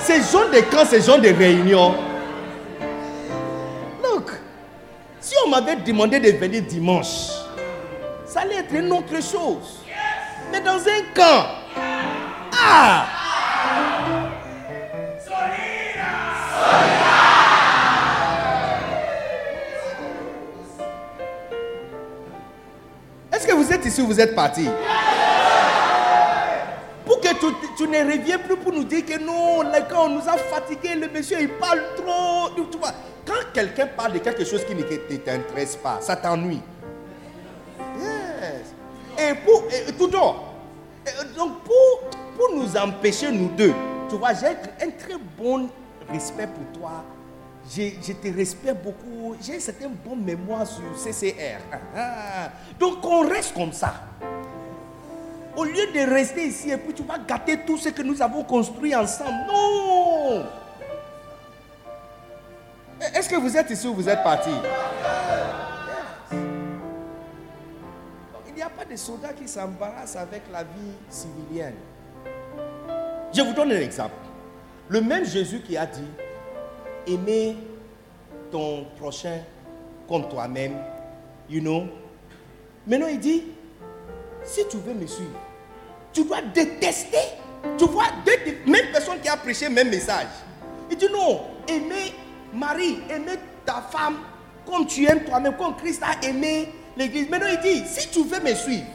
ces 0.01 0.23
gens 0.23 0.49
de 0.51 0.61
camp, 0.71 0.85
ces 0.89 1.03
gens 1.03 1.19
de 1.19 1.29
réunion. 1.29 1.95
Look, 4.03 4.31
si 5.21 5.35
on 5.45 5.51
m'avait 5.51 5.77
demandé 5.77 6.19
de 6.19 6.31
venir 6.31 6.63
dimanche, 6.63 7.29
ça 8.27 8.41
allait 8.41 8.57
être 8.57 8.75
une 8.75 8.93
autre 8.93 9.15
chose. 9.17 9.81
Mais 10.51 10.61
dans 10.61 10.77
un 10.77 11.03
camp, 11.15 11.47
ah! 12.59 13.07
Est-ce 23.35 23.47
que 23.47 23.53
vous 23.55 23.73
êtes 23.73 23.85
ici 23.87 24.03
ou 24.03 24.07
vous 24.07 24.21
êtes 24.21 24.35
parti? 24.35 24.69
Pour 27.05 27.21
que 27.21 27.29
tu, 27.77 27.89
ne 27.89 27.99
reviens 27.99 28.39
plus 28.39 28.57
pour 28.57 28.73
nous 28.73 28.85
dire 28.85 29.05
que 29.05 29.19
non, 29.19 29.63
quand 29.91 30.07
on 30.07 30.11
nous 30.11 30.29
a 30.29 30.37
fatigués, 30.37 30.95
le 30.95 31.09
monsieur 31.09 31.41
il 31.41 31.49
parle 31.49 31.83
trop. 31.97 32.51
Tu 32.71 32.79
vois, 32.79 32.93
quand 33.27 33.53
quelqu'un 33.53 33.87
parle 33.87 34.13
de 34.15 34.19
quelque 34.19 34.45
chose 34.45 34.65
qui 34.65 34.75
ne 34.75 34.83
t'intéresse 34.83 35.77
pas, 35.77 35.99
ça 36.01 36.17
t'ennuie. 36.17 36.61
Yes. 37.99 38.75
Et 39.19 39.35
pour, 39.35 39.65
tout 39.99 40.09
donc, 40.09 40.37
donc 41.37 41.63
pour, 41.65 42.11
pour 42.37 42.57
nous 42.57 42.77
empêcher, 42.77 43.31
nous 43.33 43.49
deux, 43.49 43.75
tu 44.09 44.17
vois, 44.17 44.35
j'ai 44.35 44.47
un 44.47 44.91
très 44.91 45.19
bon 45.37 45.69
respect 46.09 46.47
pour 46.47 46.81
toi 46.81 47.05
je 47.71 48.13
te 48.13 48.37
respecte 48.37 48.83
beaucoup. 48.83 49.35
J'ai 49.41 49.55
une 49.55 49.61
certaine 49.61 49.95
bonne 50.05 50.23
mémoire 50.23 50.67
sur 50.67 50.83
CCR. 50.97 51.61
Ah, 51.73 51.79
ah. 51.97 52.51
Donc 52.79 53.05
on 53.05 53.29
reste 53.29 53.55
comme 53.55 53.73
ça. 53.73 53.95
Au 55.57 55.65
lieu 55.65 55.93
de 55.93 56.11
rester 56.11 56.47
ici 56.47 56.71
et 56.71 56.79
puis 56.79 56.95
tu 56.95 57.03
vas 57.03 57.19
gâter 57.19 57.59
tout 57.67 57.77
ce 57.77 57.91
que 57.91 58.03
nous 58.03 58.23
avons 58.23 58.43
construit 58.43 58.95
ensemble. 58.95 59.47
Non 59.49 60.45
Est-ce 63.15 63.29
que 63.29 63.37
vous 63.37 63.57
êtes 63.57 63.71
ici 63.71 63.87
ou 63.87 63.95
vous 63.95 64.09
êtes 64.09 64.23
parti? 64.23 64.51
Il 68.49 68.55
n'y 68.55 68.63
a 68.63 68.71
pas 68.71 68.85
de 68.85 68.97
soldats 68.97 69.33
qui 69.33 69.47
s'embarrassent 69.47 70.17
avec 70.17 70.43
la 70.51 70.63
vie 70.63 70.93
civilienne. 71.11 71.75
Je 73.35 73.43
vous 73.43 73.53
donne 73.53 73.73
un 73.73 73.81
exemple. 73.81 74.15
Le 74.89 75.01
même 75.01 75.25
Jésus 75.25 75.61
qui 75.61 75.77
a 75.77 75.85
dit, 75.87 76.09
aimer 77.07 77.57
ton 78.51 78.85
prochain 78.99 79.41
comme 80.09 80.29
toi-même, 80.29 80.77
you 81.49 81.61
know. 81.61 81.85
Maintenant 82.87 83.09
il 83.09 83.19
dit, 83.19 83.45
si 84.45 84.67
tu 84.69 84.77
veux 84.79 84.95
me 84.95 85.07
suivre, 85.07 85.39
tu 86.13 86.25
dois 86.25 86.43
détester. 86.43 87.19
Tu 87.79 87.85
vois, 87.85 88.07
même 88.67 88.87
personne 88.93 89.21
qui 89.21 89.29
a 89.29 89.37
prêché 89.37 89.69
même 89.69 89.89
message. 89.89 90.27
Il 90.91 90.97
dit 90.97 91.07
non, 91.13 91.43
aimer 91.69 92.13
Marie, 92.53 92.99
aimer 93.09 93.39
ta 93.65 93.83
femme 93.91 94.17
comme 94.67 94.87
tu 94.87 95.07
aimes 95.07 95.25
toi-même, 95.25 95.57
comme 95.57 95.77
Christ 95.77 96.03
a 96.03 96.25
aimé 96.27 96.69
l'église. 96.97 97.29
Maintenant 97.29 97.49
il 97.51 97.61
dit, 97.61 97.87
si 97.87 98.09
tu 98.09 98.25
veux 98.25 98.41
me 98.41 98.55
suivre, 98.55 98.87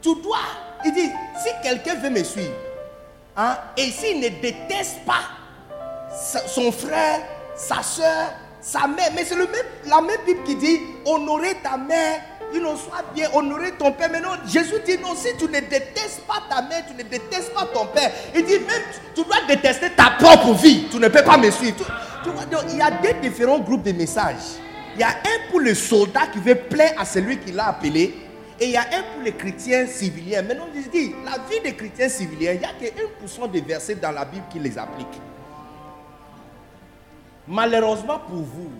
tu 0.00 0.14
dois, 0.22 0.38
il 0.84 0.92
dit, 0.92 1.08
si 1.42 1.48
quelqu'un 1.62 1.94
veut 1.96 2.10
me 2.10 2.22
suivre, 2.24 2.54
hein, 3.36 3.56
et 3.76 3.90
s'il 3.90 4.20
ne 4.20 4.28
déteste 4.28 5.04
pas 5.06 5.22
son 6.46 6.72
frère, 6.72 7.20
sa 7.54 7.82
soeur, 7.82 8.32
sa 8.60 8.86
mère, 8.86 9.10
mais 9.14 9.24
c'est 9.24 9.36
la 9.86 10.00
même 10.00 10.16
Bible 10.26 10.42
qui 10.44 10.56
dit, 10.56 10.80
honorer 11.04 11.56
ta 11.62 11.76
mère 11.76 12.20
il 12.54 12.60
ne 12.60 12.76
soit 12.76 13.04
bien 13.14 13.28
honorer 13.34 13.72
ton 13.72 13.92
père. 13.92 14.08
Mais 14.10 14.20
non, 14.20 14.30
Jésus 14.46 14.74
dit 14.84 14.98
non, 14.98 15.14
si 15.14 15.28
tu 15.36 15.44
ne 15.44 15.60
détestes 15.60 16.22
pas 16.26 16.42
ta 16.48 16.62
mère, 16.62 16.84
tu 16.86 16.94
ne 16.94 17.02
détestes 17.08 17.52
pas 17.54 17.66
ton 17.66 17.86
père. 17.86 18.10
Il 18.34 18.44
dit 18.44 18.58
même, 18.58 18.82
tu 19.14 19.24
dois 19.24 19.38
détester 19.48 19.90
ta 19.90 20.10
propre 20.18 20.52
vie. 20.54 20.86
Tu 20.90 20.98
ne 20.98 21.08
peux 21.08 21.22
pas 21.22 21.36
me 21.36 21.50
suivre. 21.50 21.84
il 22.70 22.76
y 22.76 22.82
a 22.82 22.90
des 22.90 23.14
différents 23.14 23.60
groupes 23.60 23.82
de 23.82 23.92
messages. 23.92 24.58
Il 24.94 25.00
y 25.00 25.04
a 25.04 25.08
un 25.08 25.50
pour 25.50 25.60
le 25.60 25.74
soldat 25.74 26.26
qui 26.32 26.38
veut 26.38 26.54
plaire 26.54 26.94
à 26.98 27.04
celui 27.04 27.38
qui 27.38 27.52
l'a 27.52 27.68
appelé. 27.68 28.14
Et 28.60 28.66
il 28.66 28.70
y 28.70 28.76
a 28.76 28.82
un 28.82 29.02
pour 29.14 29.22
les 29.24 29.32
chrétiens 29.32 29.86
civiliens. 29.86 30.42
Maintenant, 30.42 30.68
je 30.74 30.88
dis, 30.88 31.14
la 31.24 31.38
vie 31.50 31.60
des 31.64 31.74
chrétiens 31.74 32.08
civiliens, 32.08 32.52
il 32.52 32.58
n'y 32.60 32.64
a 32.64 32.68
que 32.68 32.84
1% 32.84 33.50
des 33.50 33.60
versets 33.60 33.94
dans 33.94 34.12
la 34.12 34.24
Bible 34.24 34.44
qui 34.50 34.58
les 34.58 34.78
appliquent. 34.78 35.20
Malheureusement 37.48 38.20
pour 38.20 38.36
vous, 38.42 38.70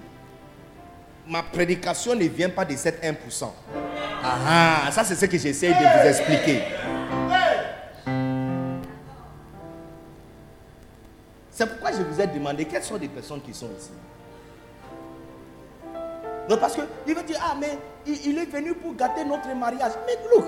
ma 1.32 1.42
prédication 1.42 2.14
ne 2.14 2.24
vient 2.24 2.50
pas 2.50 2.64
de 2.66 2.76
cet 2.76 3.02
1%. 3.02 3.14
Ah, 4.22 4.90
ça 4.92 5.02
c'est 5.02 5.14
ce 5.14 5.24
que 5.24 5.38
j'essaie 5.38 5.70
de 5.70 5.74
vous 5.74 6.08
expliquer. 6.08 6.62
C'est 11.50 11.66
pourquoi 11.66 11.90
je 11.92 12.02
vous 12.02 12.20
ai 12.20 12.26
demandé 12.26 12.66
quelles 12.66 12.82
sont 12.82 12.98
les 12.98 13.08
personnes 13.08 13.40
qui 13.40 13.54
sont 13.54 13.70
ici. 13.78 13.90
Parce 16.60 16.74
qu'il 16.74 17.14
veut 17.14 17.22
dire, 17.22 17.40
ah, 17.42 17.56
mais 17.58 17.78
il, 18.06 18.36
est 18.38 18.44
venu 18.50 18.74
pour 18.74 18.94
gâter 18.94 19.24
notre 19.24 19.48
mariage. 19.54 19.92
Mais 20.06 20.18
look, 20.34 20.44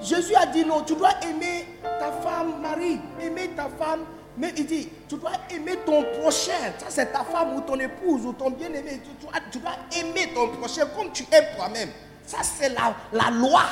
Jésus 0.00 0.34
a 0.34 0.46
dit 0.46 0.64
non, 0.64 0.80
tu 0.82 0.96
dois 0.96 1.10
aimer 1.22 1.66
ta 1.82 2.10
femme, 2.10 2.60
Marie, 2.60 2.98
aimer 3.22 3.50
ta 3.54 3.68
femme, 3.78 4.00
mais 4.38 4.52
il 4.56 4.66
dit, 4.66 4.88
tu 5.08 5.16
dois 5.16 5.32
aimer 5.50 5.76
ton 5.86 6.04
prochain. 6.20 6.72
Ça, 6.78 6.86
c'est 6.90 7.12
ta 7.12 7.24
femme 7.24 7.56
ou 7.56 7.60
ton 7.62 7.78
épouse 7.78 8.26
ou 8.26 8.32
ton 8.34 8.50
bien-aimé. 8.50 9.00
Tu, 9.50 9.58
dois, 9.58 9.72
aimer 9.98 10.32
ton 10.34 10.48
prochain 10.48 10.86
comme 10.94 11.10
tu 11.12 11.24
aimes 11.32 11.56
toi-même. 11.56 11.88
Ça, 12.26 12.38
c'est 12.42 12.68
la, 12.68 12.94
la 13.12 13.30
loi. 13.30 13.62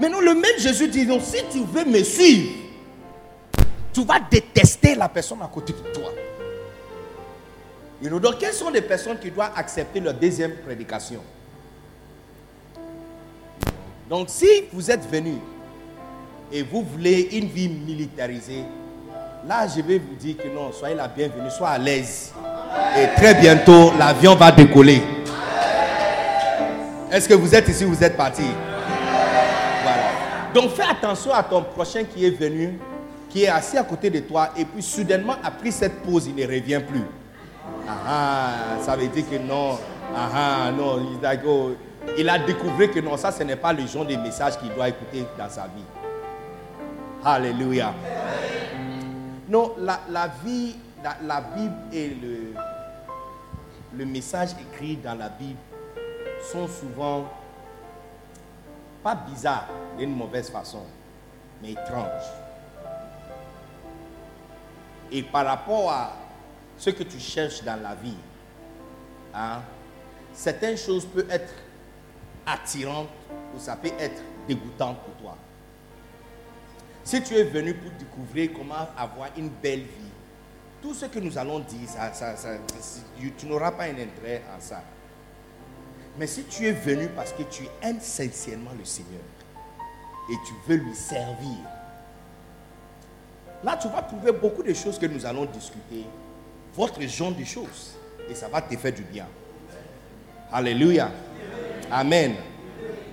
Maintenant, 0.00 0.20
le 0.20 0.34
même 0.34 0.58
Jésus 0.58 0.88
dit, 0.88 1.06
donc, 1.06 1.22
si 1.22 1.44
tu 1.50 1.62
veux 1.62 1.84
me 1.84 2.02
suivre, 2.02 2.50
tu 3.92 4.04
vas 4.04 4.18
détester 4.18 4.96
la 4.96 5.08
personne 5.08 5.42
à 5.42 5.46
côté 5.46 5.72
de 5.72 5.92
toi. 5.92 6.10
Et 8.02 8.10
nous, 8.10 8.18
donc, 8.18 8.38
quelles 8.38 8.54
sont 8.54 8.70
les 8.70 8.82
personnes 8.82 9.18
qui 9.20 9.30
doivent 9.30 9.52
accepter 9.54 10.00
leur 10.00 10.14
deuxième 10.14 10.56
prédication? 10.56 11.22
Donc, 14.08 14.28
si 14.28 14.64
vous 14.72 14.90
êtes 14.90 15.08
venu 15.08 15.36
et 16.52 16.62
vous 16.62 16.82
voulez 16.82 17.28
une 17.32 17.46
vie 17.46 17.68
militarisée, 17.68 18.64
là 19.46 19.66
je 19.66 19.80
vais 19.80 19.98
vous 19.98 20.14
dire 20.14 20.36
que 20.36 20.48
non, 20.48 20.70
soyez 20.72 20.94
la 20.94 21.08
bienvenue, 21.08 21.50
soyez 21.50 21.74
à 21.74 21.78
l'aise. 21.78 22.32
Et 22.98 23.14
très 23.16 23.34
bientôt, 23.34 23.92
l'avion 23.98 24.34
va 24.34 24.52
décoller. 24.52 25.02
Est-ce 27.10 27.28
que 27.28 27.34
vous 27.34 27.54
êtes 27.54 27.68
ici, 27.68 27.84
vous 27.84 28.02
êtes 28.02 28.16
parti? 28.16 28.44
Voilà. 29.82 30.02
Donc 30.54 30.70
fais 30.70 30.84
attention 30.90 31.32
à 31.32 31.42
ton 31.42 31.62
prochain 31.62 32.04
qui 32.04 32.24
est 32.26 32.30
venu, 32.30 32.78
qui 33.28 33.44
est 33.44 33.48
assis 33.48 33.78
à 33.78 33.82
côté 33.84 34.10
de 34.10 34.20
toi, 34.20 34.50
et 34.56 34.64
puis 34.64 34.82
soudainement, 34.82 35.36
après 35.42 35.70
cette 35.70 36.02
pause, 36.02 36.26
il 36.26 36.34
ne 36.34 36.46
revient 36.46 36.80
plus. 36.86 37.04
Ah, 37.88 37.92
ah 38.06 38.50
ça 38.82 38.96
veut 38.96 39.08
dire 39.08 39.24
que 39.28 39.36
non. 39.36 39.78
Ah, 40.14 40.28
ah 40.34 40.70
non, 40.70 41.00
il 42.18 42.28
a 42.28 42.38
découvert 42.38 42.90
que 42.90 43.00
non, 43.00 43.16
ça, 43.16 43.32
ce 43.32 43.42
n'est 43.42 43.56
pas 43.56 43.72
le 43.72 43.86
genre 43.86 44.04
de 44.04 44.16
message 44.16 44.58
qu'il 44.58 44.72
doit 44.74 44.88
écouter 44.88 45.24
dans 45.38 45.48
sa 45.48 45.62
vie. 45.62 46.01
Alléluia. 47.24 47.94
Non, 49.48 49.74
la, 49.78 50.28
vie, 50.44 50.74
la, 51.22 51.40
Bible 51.40 51.76
et 51.92 52.16
le, 53.94 54.04
message 54.04 54.50
écrit 54.60 54.96
dans 54.96 55.14
la 55.14 55.28
Bible 55.28 55.58
sont 56.50 56.66
souvent 56.66 57.28
pas 59.04 59.14
bizarres 59.14 59.68
d'une 59.96 60.16
mauvaise 60.16 60.50
façon, 60.50 60.82
mais 61.62 61.72
étranges. 61.72 62.26
Et 65.12 65.22
par 65.22 65.46
rapport 65.46 65.92
à 65.92 66.12
ce 66.76 66.90
que 66.90 67.04
tu 67.04 67.20
cherches 67.20 67.62
dans 67.62 67.80
la 67.80 67.94
vie, 67.94 68.16
hein, 69.32 69.60
certaines 70.32 70.76
choses 70.76 71.04
peuvent 71.06 71.30
être 71.30 71.52
attirantes 72.44 73.10
ou 73.54 73.60
ça 73.60 73.76
peut 73.76 73.92
être 73.96 74.22
dégoûtant 74.48 74.94
pour 74.94 75.14
toi. 75.22 75.36
Si 77.04 77.22
tu 77.22 77.34
es 77.34 77.44
venu 77.44 77.74
pour 77.74 77.90
découvrir 77.98 78.50
comment 78.52 78.88
avoir 78.96 79.28
une 79.36 79.48
belle 79.48 79.80
vie, 79.80 80.12
tout 80.80 80.94
ce 80.94 81.06
que 81.06 81.18
nous 81.18 81.36
allons 81.38 81.60
dire, 81.60 81.88
tu 83.38 83.46
n'auras 83.46 83.72
pas 83.72 83.84
un 83.84 83.90
intérêt 83.90 84.42
en 84.56 84.60
ça. 84.60 84.82
Mais 86.18 86.26
si 86.26 86.44
tu 86.44 86.66
es 86.66 86.72
venu 86.72 87.08
parce 87.08 87.32
que 87.32 87.42
tu 87.44 87.64
aimes 87.82 88.00
sincèrement 88.00 88.72
le 88.78 88.84
Seigneur 88.84 89.22
et 90.30 90.34
tu 90.46 90.52
veux 90.68 90.76
lui 90.76 90.94
servir, 90.94 91.56
là 93.64 93.76
tu 93.80 93.88
vas 93.88 94.02
trouver 94.02 94.32
beaucoup 94.32 94.62
de 94.62 94.74
choses 94.74 94.98
que 94.98 95.06
nous 95.06 95.24
allons 95.24 95.46
discuter, 95.46 96.04
votre 96.74 97.00
genre 97.02 97.32
de 97.32 97.44
choses, 97.44 97.96
et 98.28 98.34
ça 98.34 98.48
va 98.48 98.60
te 98.62 98.76
faire 98.76 98.92
du 98.92 99.02
bien. 99.02 99.26
Alléluia. 100.52 101.10
Amen. 101.90 102.34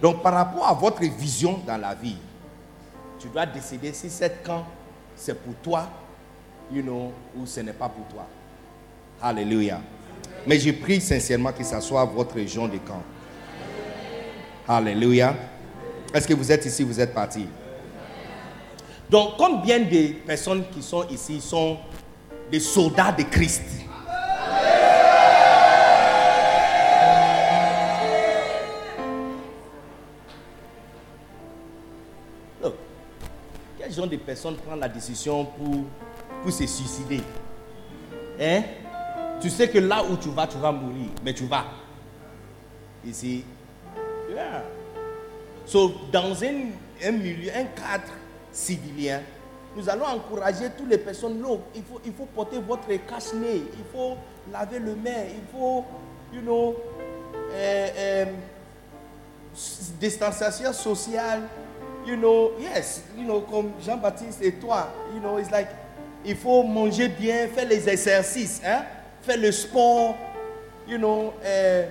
Donc 0.01 0.21
par 0.21 0.33
rapport 0.33 0.67
à 0.67 0.73
votre 0.73 1.01
vision 1.01 1.59
dans 1.65 1.77
la 1.77 1.95
vie, 1.95 2.17
tu 3.19 3.27
dois 3.27 3.45
décider 3.45 3.93
si 3.93 4.09
cette 4.09 4.43
camp, 4.43 4.65
c'est 5.15 5.37
pour 5.39 5.53
toi, 5.55 5.89
you 6.71 6.81
know, 6.81 7.11
ou 7.35 7.45
ce 7.45 7.59
n'est 7.59 7.73
pas 7.73 7.89
pour 7.89 8.05
toi. 8.07 8.25
Alléluia. 9.21 9.81
Mais 10.47 10.57
je 10.57 10.71
prie 10.71 11.01
sincèrement 11.01 11.51
que 11.51 11.63
ce 11.63 11.79
soit 11.81 12.05
votre 12.05 12.35
région 12.35 12.67
de 12.67 12.77
camp. 12.77 13.03
Alléluia. 14.67 15.35
Est-ce 16.13 16.27
que 16.27 16.33
vous 16.33 16.51
êtes 16.51 16.65
ici, 16.65 16.83
vous 16.83 16.99
êtes 16.99 17.13
parti? 17.13 17.45
Donc, 19.09 19.37
combien 19.37 19.79
de 19.79 20.13
personnes 20.25 20.63
qui 20.71 20.81
sont 20.81 21.05
ici 21.09 21.41
sont 21.41 21.77
des 22.51 22.59
soldats 22.59 23.11
de 23.11 23.23
Christ? 23.23 23.63
Des 34.07 34.17
personnes 34.17 34.55
prennent 34.55 34.79
la 34.79 34.89
décision 34.89 35.45
pour, 35.45 35.85
pour 36.43 36.51
se 36.51 36.65
suicider 36.65 37.21
Hein? 38.39 38.63
Tu 39.41 39.49
sais 39.49 39.69
que 39.69 39.79
là 39.79 40.03
où 40.03 40.15
tu 40.15 40.29
vas, 40.29 40.47
tu 40.47 40.57
vas 40.57 40.71
mourir, 40.71 41.09
mais 41.23 41.33
tu 41.33 41.45
vas. 41.45 41.65
Ici. 43.05 43.43
So, 45.65 45.93
dans 46.11 46.43
un, 46.43 46.71
un 47.03 47.11
milieu, 47.11 47.51
un 47.53 47.65
cadre 47.65 48.11
civilien, 48.51 49.21
nous 49.75 49.87
allons 49.89 50.05
encourager 50.05 50.69
toutes 50.77 50.89
les 50.89 50.97
personnes. 50.97 51.43
Il 51.75 51.83
faut, 51.83 52.01
il 52.05 52.13
faut 52.13 52.25
porter 52.25 52.59
votre 52.59 52.87
cache-nez, 52.87 53.63
il 53.77 53.85
faut 53.93 54.15
laver 54.51 54.79
le 54.79 54.95
main, 54.95 55.25
il 55.29 55.47
faut, 55.51 55.85
you 56.33 56.41
know, 56.41 56.75
euh, 57.51 57.87
euh, 57.97 58.25
distanciation 59.99 60.73
sociale 60.73 61.41
you 62.05 62.15
know, 62.15 62.51
yes, 62.59 63.03
you 63.17 63.23
know, 63.23 63.41
comme 63.41 63.71
Jean-Baptiste 63.83 64.41
et 64.41 64.53
toi, 64.53 64.89
you 65.13 65.19
know, 65.19 65.37
it's 65.37 65.51
like, 65.51 65.69
il 66.25 66.35
faut 66.35 66.63
manger 66.63 67.07
bien, 67.07 67.47
faire 67.47 67.67
les 67.67 67.87
exercices, 67.87 68.61
hein, 68.65 68.83
faire 69.21 69.37
le 69.37 69.51
sport, 69.51 70.15
you 70.87 70.97
know, 70.97 71.33
euh, 71.43 71.87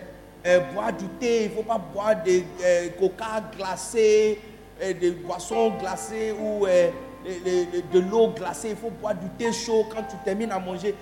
euh, 0.47 0.61
boire 0.73 0.93
du 0.93 1.07
thé, 1.21 1.45
il 1.45 1.51
ne 1.51 1.57
faut 1.57 1.63
pas 1.63 1.79
boire 1.79 2.23
des 2.23 2.45
euh, 2.63 2.89
coca 2.99 3.43
glacés, 3.57 4.39
des 4.81 5.11
boissons 5.11 5.73
glacées 5.81 6.33
ou 6.33 6.65
de, 6.65 7.99
l'eau 7.99 8.29
glacée, 8.29 8.71
il 8.71 8.77
faut 8.77 8.91
boire 8.91 9.15
du 9.15 9.29
thé 9.31 9.53
chaud 9.53 9.85
quand 9.93 10.03
tu 10.03 10.17
termines 10.25 10.53
à 10.53 10.61
manger. 10.61 10.95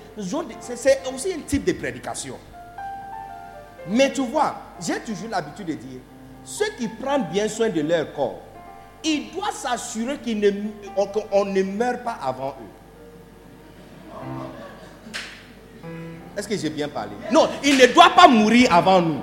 C'est 0.61 1.03
aussi 1.15 1.33
un 1.35 1.41
type 1.47 1.65
de 1.65 1.73
prédication. 1.73 2.39
Mais 3.89 4.11
tu 4.13 4.23
vois, 4.23 4.57
j'ai 4.81 4.99
toujours 5.01 5.29
l'habitude 5.29 5.67
de 5.67 5.75
dire, 5.75 6.01
ceux 6.43 6.71
qui 6.79 6.89
prennent 6.89 7.27
bien 7.31 7.49
soin 7.49 7.69
de 7.69 7.83
leur 7.83 8.13
corps, 8.15 8.41
ils 9.07 9.31
doivent 9.35 9.55
s'assurer 9.55 10.19
ne- 10.27 10.51
qu'on 11.31 11.45
ne 11.45 11.63
meurt 11.63 12.03
pas 12.05 12.19
avant 12.23 12.55
eux. 12.61 12.73
Est-ce 16.37 16.49
que 16.49 16.57
j'ai 16.57 16.71
bien 16.71 16.89
parlé? 16.89 17.13
Non, 17.33 17.49
ils 17.65 17.77
ne 17.79 17.87
doivent 17.87 18.15
pas 18.15 18.29
mourir 18.29 18.73
avant 18.73 19.01
nous. 19.01 19.21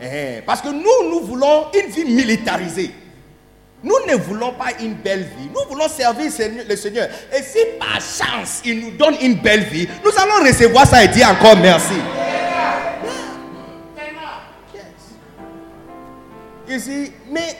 Eh, 0.00 0.42
parce 0.44 0.60
que 0.60 0.68
nous, 0.68 1.10
nous 1.10 1.20
voulons 1.26 1.66
une 1.74 1.90
vie 1.90 2.04
militarisée. 2.04 2.92
Nous 3.82 3.94
ne 4.08 4.16
voulons 4.16 4.52
pas 4.52 4.72
une 4.80 4.94
belle 4.94 5.22
vie. 5.22 5.48
Nous 5.54 5.68
voulons 5.68 5.88
servir 5.88 6.30
le 6.68 6.76
Seigneur. 6.76 7.08
Et 7.36 7.42
si 7.42 7.58
par 7.78 8.00
chance, 8.00 8.60
il 8.64 8.80
nous 8.80 8.90
donne 8.92 9.14
une 9.20 9.34
belle 9.36 9.64
vie, 9.64 9.86
nous 10.04 10.10
allons 10.18 10.44
recevoir 10.48 10.86
ça 10.86 11.04
et 11.04 11.08
dire 11.08 11.28
encore 11.30 11.56
merci. 11.56 11.94
Ici, 16.68 17.12
mais 17.30 17.56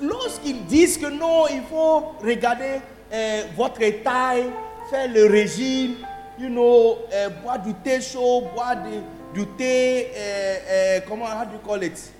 lorsqu'ils 0.00 0.64
disent 0.66 0.98
que 0.98 1.06
non, 1.06 1.46
il 1.50 1.62
faut 1.62 2.14
regarder 2.22 2.80
euh, 3.12 3.42
votre 3.56 3.78
taille, 4.02 4.46
faire 4.90 5.08
le 5.12 5.26
régime, 5.26 5.96
you 6.38 6.48
know, 6.48 6.98
euh, 7.12 7.28
boire 7.42 7.58
du 7.58 7.74
thé 7.74 8.00
chaud, 8.00 8.44
boire 8.54 8.76
du, 9.34 9.46
thé, 9.58 10.10
euh, 10.16 11.00
comment, 11.08 11.26
how 11.26 11.44
do 11.44 11.52
you 11.54 11.60
call 11.66 11.82
it? 11.84 12.12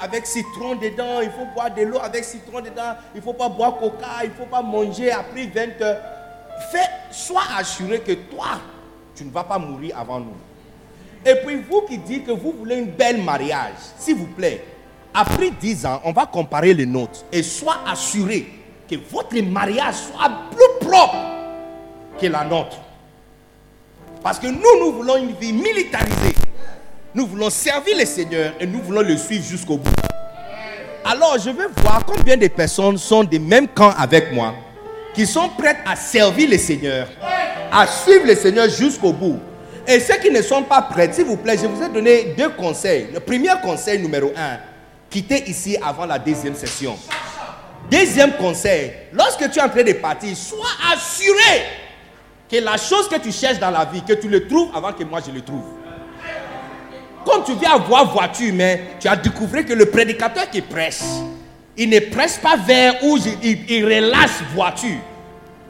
Avec 0.00 0.26
citron 0.26 0.76
dedans, 0.76 1.20
il 1.22 1.30
faut 1.30 1.46
boire 1.54 1.74
de 1.74 1.82
l'eau 1.82 1.98
avec 1.98 2.24
citron 2.24 2.60
dedans, 2.60 2.94
il 3.14 3.18
ne 3.18 3.22
faut 3.22 3.32
pas 3.32 3.48
boire 3.48 3.78
coca, 3.78 4.22
il 4.22 4.30
ne 4.30 4.34
faut 4.34 4.46
pas 4.46 4.62
manger 4.62 5.10
après 5.10 5.46
20 5.46 5.82
heures. 5.82 6.00
Sois 7.10 7.42
assuré 7.58 8.00
que 8.00 8.12
toi, 8.12 8.60
tu 9.14 9.24
ne 9.24 9.30
vas 9.30 9.44
pas 9.44 9.58
mourir 9.58 9.98
avant 9.98 10.20
nous. 10.20 10.36
Et 11.24 11.34
puis 11.44 11.56
vous 11.56 11.82
qui 11.82 11.98
dites 11.98 12.26
que 12.26 12.30
vous 12.30 12.52
voulez 12.52 12.76
une 12.76 12.90
belle 12.90 13.22
mariage, 13.22 13.74
s'il 13.98 14.14
vous 14.16 14.26
plaît, 14.28 14.64
après 15.16 15.50
10 15.50 15.86
ans, 15.86 16.00
on 16.04 16.12
va 16.12 16.26
comparer 16.26 16.74
les 16.74 16.84
nôtres. 16.84 17.24
Et 17.32 17.42
sois 17.42 17.78
assuré 17.90 18.46
que 18.88 18.96
votre 19.10 19.36
mariage 19.42 19.94
soit 19.94 20.30
plus 20.50 20.86
propre 20.86 21.16
que 22.20 22.26
la 22.26 22.44
nôtre. 22.44 22.76
Parce 24.22 24.38
que 24.38 24.46
nous, 24.46 24.78
nous 24.84 24.92
voulons 24.92 25.16
une 25.16 25.32
vie 25.32 25.54
militarisée. 25.54 26.34
Nous 27.14 27.26
voulons 27.26 27.48
servir 27.48 27.96
le 27.98 28.04
Seigneur 28.04 28.52
et 28.60 28.66
nous 28.66 28.82
voulons 28.82 29.00
le 29.00 29.16
suivre 29.16 29.42
jusqu'au 29.42 29.78
bout. 29.78 29.90
Alors, 31.02 31.38
je 31.38 31.50
veux 31.50 31.70
voir 31.78 32.04
combien 32.04 32.36
de 32.36 32.48
personnes 32.48 32.98
sont 32.98 33.24
des 33.24 33.38
mêmes 33.38 33.68
camps 33.68 33.94
avec 33.96 34.32
moi, 34.32 34.54
qui 35.14 35.24
sont 35.26 35.48
prêtes 35.56 35.78
à 35.86 35.96
servir 35.96 36.50
le 36.50 36.58
Seigneur, 36.58 37.08
à 37.72 37.86
suivre 37.86 38.26
le 38.26 38.34
Seigneur 38.34 38.68
jusqu'au 38.68 39.12
bout. 39.12 39.38
Et 39.86 40.00
ceux 40.00 40.16
qui 40.16 40.30
ne 40.30 40.42
sont 40.42 40.64
pas 40.64 40.82
prêts, 40.82 41.10
s'il 41.12 41.24
vous 41.24 41.36
plaît, 41.36 41.56
je 41.56 41.66
vous 41.66 41.82
ai 41.82 41.88
donné 41.88 42.34
deux 42.36 42.50
conseils. 42.50 43.06
Le 43.14 43.20
premier 43.20 43.50
conseil 43.62 44.00
numéro 44.00 44.32
un, 44.36 44.58
quittez 45.16 45.48
ici 45.48 45.78
avant 45.82 46.04
la 46.04 46.18
deuxième 46.18 46.54
session. 46.54 46.94
Deuxième 47.90 48.32
conseil, 48.32 48.92
lorsque 49.14 49.50
tu 49.50 49.58
es 49.58 49.62
en 49.62 49.68
train 49.70 49.82
de 49.82 49.94
partir, 49.94 50.36
sois 50.36 50.66
assuré 50.92 51.62
que 52.50 52.56
la 52.56 52.76
chose 52.76 53.08
que 53.08 53.18
tu 53.18 53.32
cherches 53.32 53.58
dans 53.58 53.70
la 53.70 53.86
vie, 53.86 54.02
que 54.02 54.12
tu 54.12 54.28
le 54.28 54.46
trouves 54.46 54.68
avant 54.74 54.92
que 54.92 55.04
moi 55.04 55.20
je 55.26 55.32
le 55.32 55.40
trouve. 55.40 55.64
Quand 57.24 57.40
tu 57.42 57.54
viens 57.54 57.76
avoir 57.76 58.12
voiture, 58.12 58.52
mais 58.52 58.82
tu 59.00 59.08
as 59.08 59.16
découvert 59.16 59.64
que 59.64 59.72
le 59.72 59.86
prédicateur 59.86 60.50
qui 60.50 60.60
prêche, 60.60 61.00
il 61.78 61.88
ne 61.88 61.98
prêche 61.98 62.36
pas 62.36 62.56
vers 62.56 63.02
où 63.02 63.16
il, 63.42 63.70
il 63.70 63.84
relâche 63.86 64.42
voiture. 64.54 64.98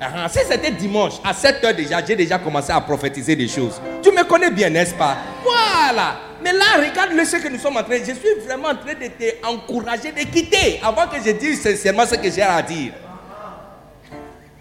Ah, 0.01 0.29
Si 0.29 0.41
c'était 0.49 0.71
dimanche, 0.73 1.15
à 1.25 1.33
7 1.33 1.65
heures 1.65 1.75
déjà, 1.75 2.05
j'ai 2.05 2.17
déjà 2.17 2.39
commencé 2.39 2.71
à 2.71 2.81
prophétiser 2.81 3.35
des 3.35 3.49
choses. 3.49 3.81
Tu 4.03 4.11
me 4.11 4.25
connais 4.25 4.51
bien, 4.51 4.69
n'est-ce 4.69 4.95
pas? 4.95 5.17
Voilà. 5.43 6.17
Mais 6.43 6.53
là, 6.53 6.65
regarde 6.79 7.13
le 7.13 7.25
ce 7.25 7.37
que 7.37 7.49
nous 7.49 7.59
sommes 7.59 7.79
en 7.79 7.83
train. 7.83 7.97
Je 7.99 8.13
suis 8.13 8.35
vraiment 8.47 8.69
en 8.69 8.75
train 8.75 8.93
de 8.95 9.09
t'encourager 9.41 10.13
de 10.13 10.21
quitter 10.31 10.81
avant 10.83 11.07
que 11.07 11.17
je 11.25 11.31
dise 11.33 11.63
sincèrement 11.63 12.05
ce 12.05 12.17
que 12.17 12.31
j'ai 12.31 12.43
à 12.43 12.61
dire. 12.61 12.93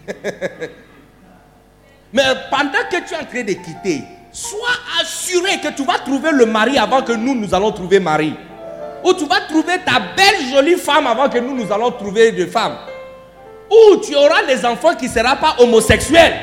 Mais 2.12 2.22
pendant 2.50 2.84
que 2.90 2.96
tu 3.06 3.12
es 3.14 3.16
en 3.16 3.24
train 3.24 3.42
de 3.42 3.52
quitter, 3.52 4.02
sois 4.32 4.68
assuré 5.02 5.58
que 5.62 5.68
tu 5.76 5.84
vas 5.84 5.98
trouver 5.98 6.30
le 6.32 6.46
mari 6.46 6.78
avant 6.78 7.02
que 7.02 7.12
nous, 7.12 7.34
nous 7.34 7.54
allons 7.54 7.72
trouver 7.72 8.00
mari. 8.00 8.34
Ou 9.04 9.12
tu 9.12 9.26
vas 9.26 9.40
trouver 9.40 9.74
ta 9.84 10.00
belle, 10.16 10.48
jolie 10.50 10.76
femme 10.76 11.06
avant 11.06 11.28
que 11.28 11.38
nous, 11.38 11.54
nous 11.54 11.70
allons 11.70 11.90
trouver 11.90 12.32
de 12.32 12.46
femme. 12.46 12.76
Ou 13.70 13.96
tu 13.96 14.14
auras 14.14 14.44
des 14.44 14.64
enfants 14.64 14.94
qui 14.94 15.06
ne 15.06 15.10
seront 15.12 15.36
pas 15.40 15.56
homosexuels. 15.58 16.34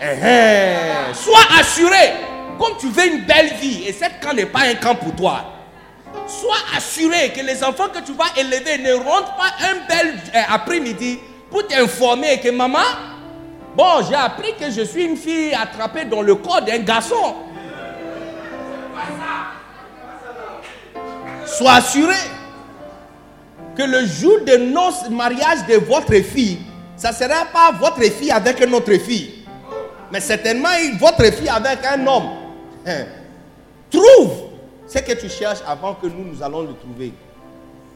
Eh, 0.00 0.04
eh, 0.04 1.14
Sois 1.14 1.58
assuré. 1.60 2.12
Comme 2.58 2.76
tu 2.78 2.88
veux 2.88 3.06
une 3.06 3.24
belle 3.24 3.54
vie, 3.60 3.84
et 3.86 3.92
cette 3.92 4.20
camp 4.20 4.32
n'est 4.34 4.46
pas 4.46 4.62
un 4.62 4.74
camp 4.74 4.96
pour 4.96 5.14
toi. 5.14 5.44
Sois 6.26 6.56
assuré 6.76 7.30
que 7.30 7.40
les 7.40 7.62
enfants 7.62 7.88
que 7.88 8.00
tu 8.00 8.12
vas 8.12 8.24
élever 8.36 8.78
ne 8.78 8.94
rentrent 8.94 9.36
pas 9.36 9.52
un 9.62 9.86
bel 9.88 10.14
euh, 10.34 10.40
après-midi 10.48 11.20
pour 11.50 11.66
t'informer 11.66 12.38
que 12.40 12.50
maman, 12.50 12.78
bon, 13.76 14.04
j'ai 14.08 14.16
appris 14.16 14.54
que 14.56 14.70
je 14.70 14.82
suis 14.82 15.04
une 15.04 15.16
fille 15.16 15.54
attrapée 15.54 16.04
dans 16.04 16.22
le 16.22 16.34
corps 16.34 16.62
d'un 16.62 16.78
garçon. 16.78 17.36
Sois 21.46 21.72
assuré 21.74 22.16
que 23.78 23.84
le 23.84 24.04
jour 24.06 24.40
de 24.44 24.56
noces 24.56 25.08
mariage 25.08 25.64
de 25.68 25.74
votre 25.76 26.12
fille, 26.16 26.58
ça 26.96 27.10
ne 27.10 27.14
sera 27.14 27.44
pas 27.52 27.70
votre 27.70 28.02
fille 28.02 28.32
avec 28.32 28.58
une 28.60 28.74
autre 28.74 28.92
fille, 28.94 29.44
mais 30.12 30.20
certainement 30.20 30.68
votre 30.98 31.24
fille 31.32 31.48
avec 31.48 31.78
un 31.84 32.04
homme. 32.04 32.28
Hein. 32.84 33.04
Trouve 33.88 34.32
ce 34.88 34.98
que 34.98 35.12
tu 35.12 35.28
cherches 35.28 35.60
avant 35.64 35.94
que 35.94 36.08
nous, 36.08 36.24
nous 36.24 36.42
allons 36.42 36.62
le 36.62 36.74
trouver. 36.74 37.12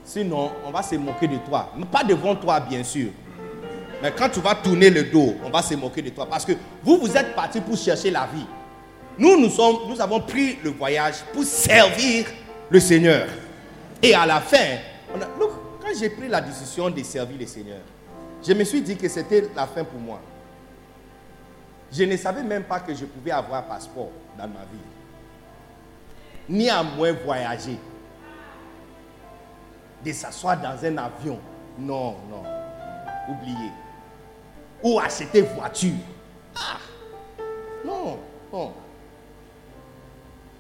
Sinon, 0.05 0.53
on 0.65 0.71
va 0.71 0.83
se 0.85 0.95
moquer 0.95 1.27
de 1.27 1.37
toi. 1.39 1.73
Mais 1.77 1.85
Pas 1.85 2.05
devant 2.05 2.37
toi, 2.37 2.61
bien 2.61 2.85
sûr. 2.85 3.09
Mais 4.01 4.13
quand 4.17 4.29
tu 4.29 4.39
vas 4.41 4.55
tourner 4.55 4.89
le 4.89 5.05
dos, 5.05 5.35
on 5.45 5.51
va 5.51 5.63
se 5.63 5.75
moquer 5.75 6.03
de 6.03 6.11
toi. 6.11 6.27
Parce 6.31 6.45
que 6.45 6.53
vous, 6.85 6.97
vous 6.99 7.17
êtes 7.17 7.35
partis 7.35 7.61
pour 7.61 7.77
chercher 7.77 8.11
la 8.11 8.29
vie. 8.33 8.47
Nous, 9.19 9.39
nous, 9.41 9.51
sommes, 9.51 9.77
nous 9.89 10.01
avons 10.01 10.21
pris 10.21 10.59
le 10.63 10.71
voyage 10.71 11.17
pour 11.33 11.43
servir 11.45 12.27
le 12.71 12.79
Seigneur. 12.81 13.27
Et 14.03 14.15
à 14.15 14.27
la 14.27 14.41
fin, 14.41 14.79
on 15.15 15.21
quand 15.93 15.99
j'ai 15.99 16.11
pris 16.11 16.29
la 16.29 16.41
décision 16.41 16.91
de 16.91 17.03
servir 17.03 17.39
le 17.39 17.47
Seigneur, 17.47 17.81
je 18.43 18.53
me 18.53 18.65
suis 18.65 18.81
dit 18.81 18.97
que 18.97 19.09
c'était 19.09 19.49
la 19.55 19.67
fin 19.67 19.85
pour 19.85 20.01
moi. 20.01 20.21
Je 21.93 22.05
ne 22.05 22.17
savais 22.17 22.43
même 22.43 22.65
pas 22.65 22.81
que 22.81 22.95
je 22.95 23.05
pouvais 23.05 23.31
avoir 23.31 23.61
un 23.61 23.63
passeport 23.63 24.11
dans 24.39 24.49
ma 24.49 24.61
vie. 24.61 24.79
Ni 26.49 26.71
à 26.71 26.83
moins 26.83 27.13
voyager. 27.13 27.79
De 30.05 30.13
s'asseoir 30.13 30.61
dans 30.61 30.85
un 30.85 30.97
avion. 30.97 31.39
Non, 31.79 32.17
non. 32.29 32.43
Oubliez. 33.29 33.71
Ou 34.83 34.99
acheter 34.99 35.43
voiture. 35.43 35.93
Ah. 36.57 36.79
Non, 37.85 38.19
non. 38.53 38.73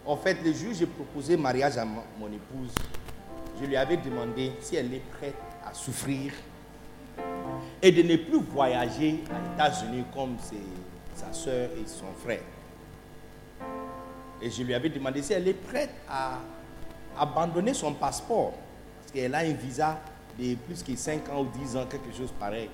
En 0.05 0.17
fait, 0.17 0.37
le 0.45 0.53
jour 0.53 0.71
où 0.71 0.75
j'ai 0.75 0.87
proposé 0.87 1.37
mariage 1.37 1.77
à 1.79 1.85
mon 1.85 2.27
épouse, 2.27 2.73
je 3.63 3.67
lui 3.69 3.77
avais 3.77 3.97
demandé 3.97 4.53
si 4.61 4.77
elle 4.77 4.93
est 4.93 5.03
prête 5.19 5.37
à 5.65 5.73
souffrir 5.73 6.33
et 7.81 7.93
de 7.93 8.03
ne 8.03 8.17
plus 8.17 8.41
voyager 8.41 9.23
aux 9.31 9.55
États-Unis 9.55 10.05
comme 10.13 10.37
ses- 10.41 10.57
sa 11.15 11.33
soeur 11.33 11.71
et 11.77 11.87
son 11.87 12.13
frère. 12.25 12.41
Et 14.41 14.51
je 14.51 14.63
lui 14.63 14.75
avais 14.75 14.89
demandé 14.89 15.23
si 15.23 15.33
elle 15.33 15.47
est 15.47 15.55
prête 15.55 15.91
à 16.09 16.39
abandonner 17.19 17.75
son 17.75 17.93
passeport, 17.95 18.53
parce 19.01 19.13
qu'elle 19.13 19.35
a 19.35 19.39
un 19.39 19.53
visa 19.53 19.99
de 20.39 20.55
plus 20.57 20.83
que 20.83 20.97
5 20.97 21.29
ans 21.29 21.43
ou 21.43 21.47
10 21.59 21.77
ans, 21.77 21.87
quelque 21.87 22.13
chose 22.17 22.33
pareil, 22.41 22.69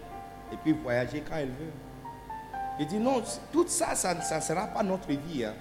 et 0.52 0.56
puis 0.56 0.72
voyager 0.72 1.22
quand 1.28 1.36
elle 1.36 1.48
veut. 1.48 1.72
Il 2.80 2.86
dit 2.86 2.98
non, 2.98 3.22
tout 3.52 3.66
ça, 3.66 3.94
ça 3.94 4.14
ne 4.14 4.40
sera 4.40 4.66
pas 4.68 4.82
notre 4.82 5.08
vie. 5.08 5.44
hein. 5.44 5.54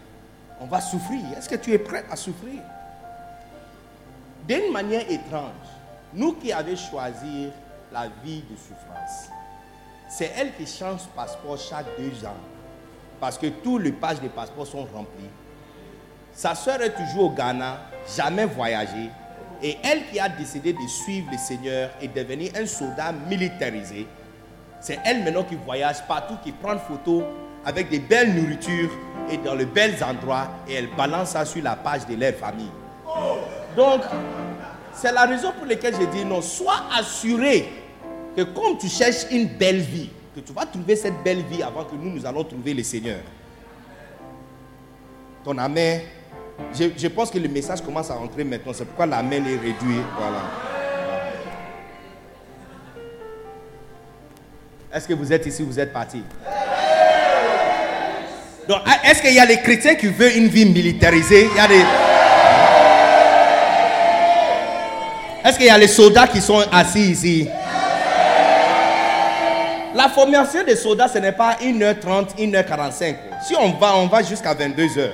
On 0.61 0.67
va 0.67 0.80
souffrir. 0.80 1.19
Est-ce 1.38 1.49
que 1.49 1.55
tu 1.55 1.71
es 1.73 1.80
prêt 1.80 2.05
à 2.09 2.15
souffrir? 2.15 2.61
D'une 4.48 4.72
manière 4.72 5.02
étrange, 5.12 5.52
nous 6.14 6.34
qui 6.34 6.54
avons 6.54 6.76
choisi 6.78 7.50
la 7.91 8.08
vie 8.24 8.41
de 8.50 8.56
souffrance, 8.56 9.30
c'est 10.10 10.32
elle 10.38 10.54
qui 10.56 10.66
change 10.66 11.02
passeport 11.14 11.58
chaque 11.58 11.86
deux 12.00 12.26
ans. 12.26 12.38
Parce 13.20 13.38
que 13.38 13.48
tous 13.48 13.78
les 13.78 13.91
pages 13.91 14.22
de 14.22 14.30
passeport 14.30 14.66
sont 14.66 14.88
remplies. 14.93 15.30
Sa 16.32 16.56
soeur 16.56 16.82
est 16.82 16.93
toujours 16.93 17.26
au 17.26 17.30
Ghana, 17.32 17.78
jamais 18.16 18.45
voyagé. 18.45 19.10
Et 19.62 19.76
elle 19.84 20.06
qui 20.06 20.20
a 20.20 20.30
décidé 20.30 20.72
de 20.72 20.88
suivre 20.88 21.28
le 21.32 21.38
Seigneur 21.38 21.89
et 22.00 22.08
devenir 22.08 22.52
un 22.56 22.66
soldat 22.68 23.12
militarisé, 23.12 24.08
C'est 24.80 25.00
elle 25.04 25.24
maintenant 25.24 25.43
qui 25.43 25.56
voyage 25.56 26.06
partout, 26.08 26.36
qui 26.43 26.52
prend 26.52 26.78
photos 26.78 27.24
avec 27.66 27.89
des 27.89 28.00
belles 28.00 28.34
nourritures 28.34 28.91
et 29.30 29.38
dans 29.38 29.56
les 29.56 29.66
belles 29.66 30.02
endroits 30.04 30.48
et 30.70 30.76
elle 30.76 30.95
balance 30.95 31.32
ça 31.32 31.43
sur 31.43 31.64
la 31.64 31.76
page 31.76 32.06
de 32.06 32.16
leur 32.16 32.34
famille. 32.36 32.72
Donc, 33.78 34.01
c'est 34.91 35.11
la 35.11 35.25
raison 35.25 35.51
pour 35.55 35.67
laquelle 35.67 35.93
j'ai 35.97 36.07
dit 36.07 36.25
non, 36.25 36.41
sois 36.41 36.86
assuré 36.97 37.69
que 38.36 38.41
comme 38.41 38.80
tu 38.80 38.88
cherches 38.89 39.28
une 39.30 39.45
belle 39.47 39.78
vie, 39.82 40.09
que 40.36 40.39
tu 40.39 40.51
vas 40.51 40.65
trouver 40.65 40.95
cette 40.95 41.21
belle 41.23 41.43
vie 41.43 41.61
avant 41.61 41.84
que 41.86 41.93
nous, 41.95 42.09
nous 42.09 42.25
allons 42.25 42.43
trouver 42.43 42.73
le 42.73 42.82
Seigneur. 42.82 43.19
Ton 45.43 45.55
amen, 45.59 46.01
je, 46.73 46.86
je 46.97 47.07
pense 47.07 47.30
que 47.30 47.38
le 47.38 47.47
message 47.47 47.82
commence 47.84 48.09
à 48.09 48.15
rentrer 48.15 48.43
maintenant. 48.43 48.73
C'est 48.73 48.86
pourquoi 48.86 49.05
l'amen 49.05 49.45
est 49.45 49.57
réduit. 49.57 50.01
Voilà. 50.17 50.41
Est-ce 54.91 55.07
que 55.07 55.13
vous 55.13 55.32
êtes 55.32 55.45
ici, 55.45 55.61
vous 55.61 55.80
êtes 55.80 55.93
parti 55.93 56.23
Donc, 58.67 58.80
est-ce 59.03 59.21
qu'il 59.21 59.34
y 59.36 59.39
a 59.39 59.45
les 59.45 59.61
chrétiens 59.61 59.93
qui 59.93 60.07
veulent 60.07 60.36
une 60.36 60.47
vie 60.47 60.65
militarisée? 60.65 61.47
Il 61.51 61.55
y 61.55 61.59
a 61.59 61.67
des... 61.67 62.07
Est-ce 65.48 65.58
qu'il 65.58 65.68
y 65.68 65.70
a 65.70 65.78
les 65.78 65.88
soldats 65.88 66.28
qui 66.28 66.41
sont 66.41 66.62
assis 66.74 67.12
ici? 67.12 67.48
La 69.95 70.10
formation 70.10 70.62
des 70.66 70.76
soldats, 70.76 71.08
ce 71.08 71.20
n'est 71.20 71.32
pas 71.32 71.54
1h30, 71.64 72.36
1h45. 72.38 73.16
Si 73.48 73.56
on 73.58 73.72
va, 73.80 73.95
on 73.95 74.08
va 74.08 74.22
jusqu'à 74.24 74.54
22h. 74.54 75.10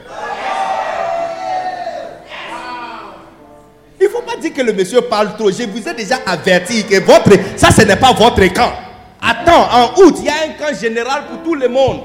Il 4.02 4.06
ne 4.06 4.10
faut 4.10 4.24
pas 4.24 4.36
dire 4.38 4.54
que 4.54 4.62
le 4.64 4.74
monsieur 4.74 5.02
parle 5.02 5.38
trop. 5.38 5.52
Je 5.52 5.64
vous 5.68 5.88
ai 5.88 5.94
déjà 5.94 6.16
averti 6.26 6.84
que 6.84 7.00
votre, 7.02 7.30
ça, 7.56 7.70
ce 7.70 7.84
n'est 7.84 7.96
pas 7.96 8.12
votre 8.12 8.44
camp. 8.52 8.74
Attends, 9.22 9.68
en 9.72 10.02
août, 10.02 10.16
il 10.18 10.26
y 10.26 10.30
a 10.30 10.34
un 10.48 10.54
camp 10.60 10.76
général 10.76 11.26
pour 11.30 11.44
tout 11.44 11.54
le 11.54 11.70
monde. 11.70 12.02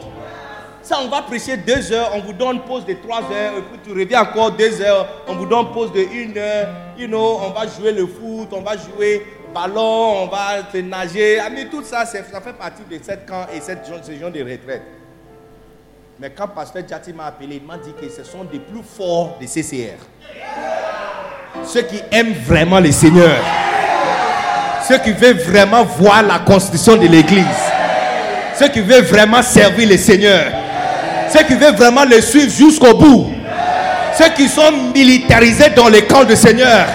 Ça, 0.89 0.97
on 1.05 1.09
va 1.09 1.21
prêcher 1.21 1.59
deux 1.59 1.93
heures, 1.93 2.13
on 2.15 2.21
vous 2.21 2.33
donne 2.33 2.63
pause 2.63 2.87
de 2.87 2.95
trois 2.95 3.21
heures, 3.21 3.59
et 3.59 3.61
puis 3.61 3.79
tu 3.85 3.91
reviens 3.91 4.23
encore 4.23 4.53
deux 4.53 4.81
heures, 4.81 5.07
on 5.27 5.35
vous 5.35 5.45
donne 5.45 5.71
pause 5.71 5.93
de 5.93 6.01
une 6.01 6.39
heure. 6.39 6.69
You 6.97 7.07
know, 7.07 7.41
on 7.45 7.51
va 7.51 7.67
jouer 7.67 7.93
le 7.93 8.07
foot, 8.07 8.49
on 8.53 8.63
va 8.63 8.73
jouer 8.79 9.27
ballon, 9.53 10.23
on 10.23 10.27
va 10.29 10.61
se 10.73 10.79
nager. 10.79 11.41
Mais 11.53 11.67
tout 11.67 11.83
ça, 11.83 12.07
ça 12.07 12.23
fait 12.23 12.55
partie 12.55 12.85
de 12.91 12.99
cette 13.05 13.27
camp 13.27 13.45
et 13.55 13.61
cette, 13.61 13.81
ce 13.85 14.13
genre 14.19 14.31
de 14.31 14.41
retraite. 14.41 14.81
Mais 16.19 16.31
quand 16.31 16.49
Pasteur 16.49 16.83
Jati 16.89 17.13
m'a 17.13 17.27
appelé, 17.27 17.57
il 17.57 17.67
m'a 17.67 17.77
dit 17.77 17.93
que 17.93 18.09
ce 18.09 18.25
sont 18.25 18.45
des 18.45 18.59
plus 18.59 18.83
forts 18.83 19.37
des 19.39 19.47
CCR. 19.47 19.99
Ceux 21.67 21.83
qui 21.83 22.01
aiment 22.11 22.33
vraiment 22.47 22.81
le 22.81 22.93
Seigneur. 22.93 23.37
Ceux 24.89 24.97
qui 25.01 25.13
veulent 25.13 25.37
vraiment 25.37 25.85
voir 25.85 26.23
la 26.23 26.39
constitution 26.39 26.97
de 26.97 27.07
l'Église. 27.09 27.45
Ceux 28.59 28.69
qui 28.69 28.81
veulent 28.81 29.05
vraiment 29.05 29.43
servir 29.43 29.87
le 29.87 29.99
Seigneur. 29.99 30.58
Ceux 31.33 31.45
qui 31.45 31.55
veulent 31.55 31.77
vraiment 31.77 32.05
le 32.05 32.21
suivre 32.21 32.51
jusqu'au 32.51 32.97
bout. 32.97 33.31
Ceux 34.17 34.31
qui 34.31 34.49
sont 34.49 34.73
militarisés 34.95 35.71
dans 35.71 35.89
les 35.89 36.05
camps 36.07 36.25
du 36.25 36.37
Seigneur. 36.37 36.87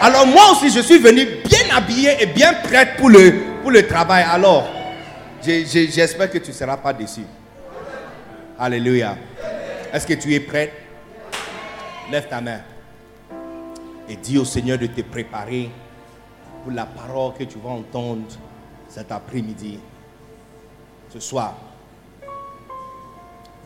Alors 0.00 0.26
moi 0.26 0.52
aussi, 0.52 0.70
je 0.70 0.80
suis 0.80 0.98
venu 0.98 1.24
bien 1.44 1.76
habillé 1.76 2.16
et 2.20 2.26
bien 2.26 2.52
prêt 2.54 2.94
pour 2.96 3.10
le, 3.10 3.32
pour 3.62 3.70
le 3.70 3.86
travail. 3.86 4.24
Alors, 4.30 4.68
j'espère 5.42 6.30
que 6.30 6.38
tu 6.38 6.50
ne 6.50 6.54
seras 6.54 6.76
pas 6.76 6.92
déçu. 6.92 7.22
Alléluia. 8.58 9.16
Est-ce 9.92 10.06
que 10.06 10.14
tu 10.14 10.34
es 10.34 10.40
prêt? 10.40 10.72
Lève 12.10 12.28
ta 12.28 12.40
main 12.40 12.60
et 14.08 14.16
dis 14.16 14.38
au 14.38 14.44
Seigneur 14.44 14.78
de 14.78 14.86
te 14.86 15.00
préparer 15.00 15.68
pour 16.62 16.72
la 16.72 16.86
parole 16.86 17.32
que 17.36 17.44
tu 17.44 17.58
vas 17.58 17.70
entendre 17.70 18.22
cet 18.88 19.10
après-midi, 19.10 19.80
ce 21.12 21.18
soir. 21.18 21.54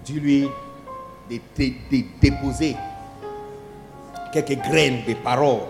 Dis-lui 0.05 0.49
de, 1.29 1.37
de, 1.37 2.05
déposer 2.21 2.77
quelques 4.33 4.59
graines 4.59 5.05
de 5.07 5.15
parole 5.15 5.63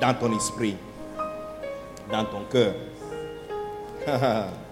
dans 0.00 0.14
ton 0.14 0.36
esprit, 0.36 0.76
dans 2.10 2.24
ton 2.24 2.44
cœur. 2.50 2.74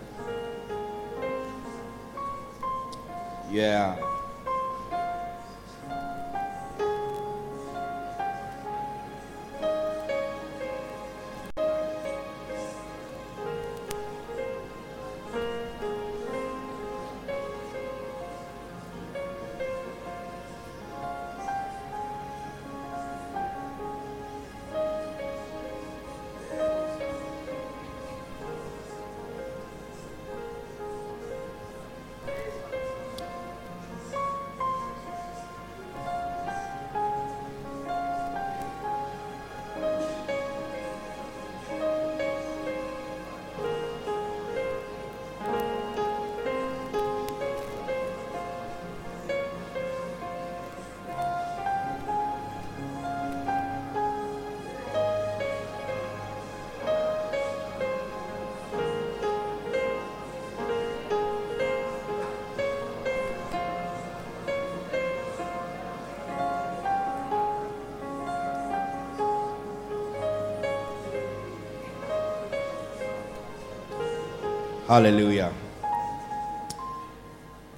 Alléluia. 74.92 75.50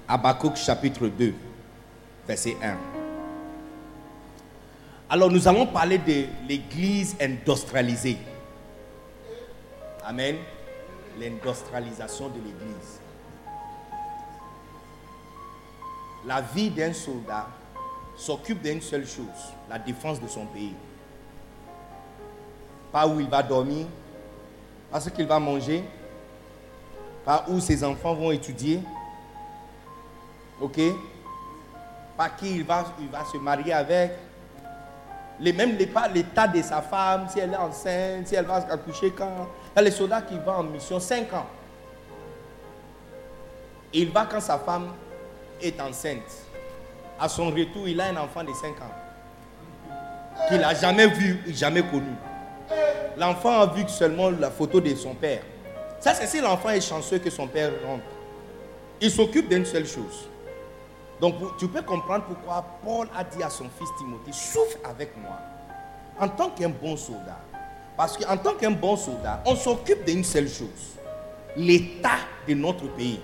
Habakkuk 0.05 0.57
chapitre 0.57 1.07
2, 1.07 1.33
verset 2.27 2.57
1. 2.61 2.75
Alors 5.09 5.31
nous 5.31 5.47
allons 5.47 5.65
parler 5.65 5.97
de 5.97 6.25
l'église 6.45 7.15
industrialisée. 7.21 8.17
Amen. 10.03 10.35
L'industrialisation 11.17 12.27
de 12.27 12.35
l'église. 12.35 12.99
La 16.27 16.41
vie 16.41 16.69
d'un 16.69 16.91
soldat 16.91 17.47
s'occupe 18.17 18.61
d'une 18.61 18.81
seule 18.81 19.07
chose, 19.07 19.53
la 19.69 19.79
défense 19.79 20.19
de 20.19 20.27
son 20.27 20.47
pays. 20.47 20.75
Pas 22.91 23.07
où 23.07 23.21
il 23.21 23.29
va 23.29 23.41
dormir, 23.41 23.87
pas 24.91 24.99
ce 24.99 25.09
qu'il 25.09 25.27
va 25.27 25.39
manger, 25.39 25.81
pas 27.25 27.43
où 27.47 27.59
ses 27.59 27.83
enfants 27.83 28.13
vont 28.13 28.31
étudier. 28.31 28.81
Ok? 30.61 30.79
Pas 32.15 32.29
qui 32.29 32.57
il 32.57 32.63
va, 32.63 32.85
se 33.31 33.37
marier 33.37 33.73
avec. 33.73 34.11
Les, 35.39 35.51
même 35.51 35.75
l'état 35.75 36.47
de 36.47 36.61
sa 36.61 36.81
femme, 36.81 37.27
si 37.27 37.39
elle 37.39 37.51
est 37.51 37.57
enceinte, 37.57 38.27
si 38.27 38.35
elle 38.35 38.45
va 38.45 38.55
accoucher 38.71 39.11
quand. 39.11 39.49
Il 39.75 39.83
les 39.83 39.91
soldats 39.91 40.21
qui 40.21 40.37
vont 40.37 40.53
en 40.53 40.63
mission 40.63 40.99
5 40.99 41.33
ans. 41.33 41.47
il 43.91 44.11
va 44.11 44.25
quand 44.25 44.39
sa 44.39 44.59
femme 44.59 44.93
est 45.61 45.81
enceinte. 45.81 46.21
À 47.19 47.27
son 47.27 47.47
retour, 47.47 47.87
il 47.87 47.99
a 47.99 48.05
un 48.05 48.17
enfant 48.17 48.43
de 48.43 48.53
5 48.53 48.67
ans. 48.67 48.95
Qu'il 50.47 50.59
n'a 50.59 50.73
jamais 50.73 51.07
vu, 51.07 51.43
jamais 51.47 51.81
connu. 51.81 52.13
L'enfant 53.17 53.61
a 53.61 53.65
vu 53.65 53.83
seulement 53.87 54.29
la 54.29 54.51
photo 54.51 54.79
de 54.79 54.93
son 54.95 55.15
père. 55.15 55.41
Ça, 56.05 56.13
c'est 56.13 56.27
si 56.27 56.39
l'enfant 56.39 56.69
est 56.69 56.81
chanceux 56.81 57.17
que 57.17 57.31
son 57.31 57.47
père 57.47 57.71
rentre. 57.83 58.03
Il 59.01 59.09
s'occupe 59.09 59.49
d'une 59.49 59.65
seule 59.65 59.87
chose. 59.87 60.29
Donc, 61.19 61.33
tu 61.57 61.67
peux 61.67 61.81
comprendre 61.81 62.25
pourquoi 62.25 62.63
Paul 62.85 63.07
a 63.17 63.23
dit 63.23 63.41
à 63.41 63.49
son 63.49 63.65
fils 63.75 63.89
Timothée, 63.97 64.31
souffre 64.31 64.77
avec 64.83 65.17
moi 65.17 65.35
en 66.19 66.29
tant 66.29 66.51
qu'un 66.51 66.69
bon 66.69 66.95
soldat. 66.95 67.39
Parce 67.97 68.17
qu'en 68.17 68.37
tant 68.37 68.53
qu'un 68.53 68.69
bon 68.69 68.95
soldat, 68.95 69.41
on 69.47 69.55
s'occupe 69.55 70.05
d'une 70.05 70.23
seule 70.23 70.47
chose. 70.47 70.93
L'état 71.57 72.19
de 72.47 72.53
notre 72.53 72.85
pays, 72.89 73.19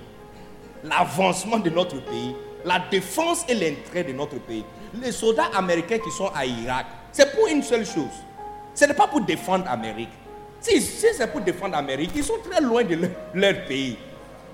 l'avancement 0.83 1.59
de 1.59 1.69
notre 1.69 2.03
pays, 2.03 2.35
la 2.65 2.79
défense 2.89 3.45
et 3.47 3.53
l'entrée 3.53 4.05
de 4.05 4.13
notre 4.13 4.39
pays. 4.39 4.65
Les 4.99 5.11
soldats 5.11 5.51
américains 5.53 5.99
qui 5.99 6.09
sont 6.09 6.31
à 6.33 6.47
Irak, 6.47 6.87
c'est 7.11 7.31
pour 7.35 7.45
une 7.45 7.61
seule 7.61 7.85
chose. 7.85 8.25
Ce 8.73 8.85
n'est 8.85 8.95
pas 8.95 9.05
pour 9.05 9.21
défendre 9.21 9.65
l'Amérique. 9.65 10.09
Si, 10.61 10.79
c'est 10.79 11.27
pour 11.27 11.41
défendre 11.41 11.75
l'Amérique, 11.75 12.11
ils 12.15 12.23
sont 12.23 12.37
très 12.49 12.61
loin 12.61 12.83
de 12.83 12.95
leur, 13.33 13.65
pays. 13.65 13.97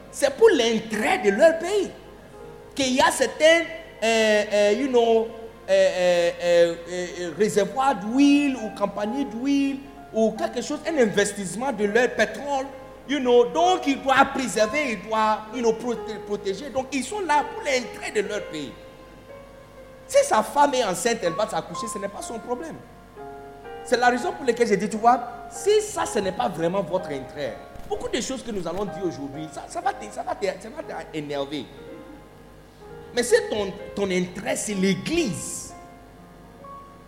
C'est 0.10 0.34
pour 0.36 0.50
l'intérêt 0.50 1.18
de 1.20 1.32
leur 1.32 1.60
pays 1.60 1.92
qu'il 2.74 2.94
y 2.94 3.02
a 3.02 3.12
certains, 3.12 3.64
euh, 4.04 4.44
euh, 4.54 4.72
you 4.80 4.88
know, 4.88 5.28
euh, 5.70 6.32
euh, 6.42 6.76
euh, 6.90 7.32
réservoirs 7.38 7.96
d'huile 7.96 8.56
ou 8.56 8.70
compagnie 8.80 9.26
d'huile 9.26 9.80
ou 10.14 10.32
quelque 10.32 10.62
chose, 10.62 10.80
un 10.88 10.98
investissement 10.98 11.74
de 11.74 11.84
leur 11.86 12.10
pétrole. 12.12 12.68
You 13.10 13.20
know, 13.20 13.46
donc 13.46 13.86
ils 13.88 14.02
doivent 14.02 14.32
préserver, 14.34 14.92
ils 14.94 15.08
doivent 15.10 15.40
you 15.54 15.62
know, 15.62 15.74
proté- 15.74 16.20
protéger. 16.26 16.70
Donc 16.70 16.88
ils 16.94 17.04
sont 17.04 17.20
là 17.22 17.44
pour 17.54 17.64
l'intérêt 17.64 18.12
de 18.12 18.28
leur 18.28 18.44
pays. 18.44 18.72
Si 20.08 20.24
sa 20.26 20.42
femme 20.42 20.74
est 20.74 20.84
enceinte, 20.86 21.18
elle 21.22 21.34
va 21.34 21.50
s'accoucher, 21.50 21.88
ce 21.94 22.00
n'est 22.00 22.08
pas 22.08 22.22
son 22.22 22.40
problème. 22.40 22.76
C'est 23.88 23.96
la 23.96 24.10
raison 24.10 24.34
pour 24.34 24.46
laquelle 24.46 24.68
j'ai 24.68 24.76
dit, 24.76 24.90
tu 24.90 24.98
vois, 24.98 25.18
si 25.50 25.82
ça, 25.82 26.06
ce 26.06 26.20
n'est 26.20 26.34
pas 26.34 26.50
vraiment 26.50 26.84
votre 26.84 27.10
intérêt, 27.10 27.56
beaucoup 27.88 28.10
de 28.10 28.20
choses 28.20 28.44
que 28.44 28.52
nous 28.52 28.68
allons 28.68 28.84
dire 28.84 29.06
aujourd'hui, 29.06 29.48
ça, 29.54 29.64
ça 29.70 29.80
va 29.80 29.94
t'énerver. 29.94 31.66
Mais 33.16 33.24
si 33.24 33.36
ton, 33.50 33.72
ton 33.96 34.12
intérêt, 34.12 34.58
c'est 34.58 34.74
l'église, 34.74 35.74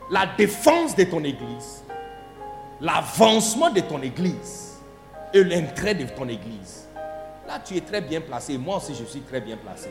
la 0.10 0.26
défense 0.38 0.96
de 0.96 1.04
ton 1.04 1.22
église, 1.22 1.84
l'avancement 2.80 3.70
de 3.72 3.82
ton 3.82 4.02
église 4.02 4.78
et 5.34 5.44
l'intérêt 5.44 5.96
de 5.96 6.06
ton 6.06 6.30
église, 6.30 6.88
là, 7.46 7.60
tu 7.60 7.76
es 7.76 7.82
très 7.82 8.00
bien 8.00 8.22
placé. 8.22 8.58
Moi 8.58 8.78
aussi, 8.78 8.96
je 8.96 9.04
suis 9.04 9.20
très 9.20 9.42
bien 9.42 9.58
placé. 9.58 9.90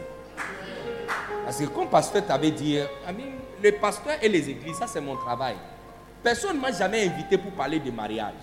Parce 1.44 1.58
que 1.58 1.64
comme 1.66 1.90
pasteur 1.90 2.24
t'avait 2.24 2.50
dit, 2.50 2.78
ami, 3.06 3.24
le 3.62 3.72
pasteur 3.72 4.14
et 4.22 4.28
les 4.30 4.48
églises, 4.48 4.76
ça 4.78 4.86
c'est 4.86 5.02
mon 5.02 5.16
travail. 5.16 5.56
Personne 6.22 6.56
ne 6.56 6.60
m'a 6.60 6.72
jamais 6.72 7.06
invité 7.06 7.38
pour 7.38 7.52
parler 7.52 7.78
de 7.78 7.90
mariage. 7.90 8.34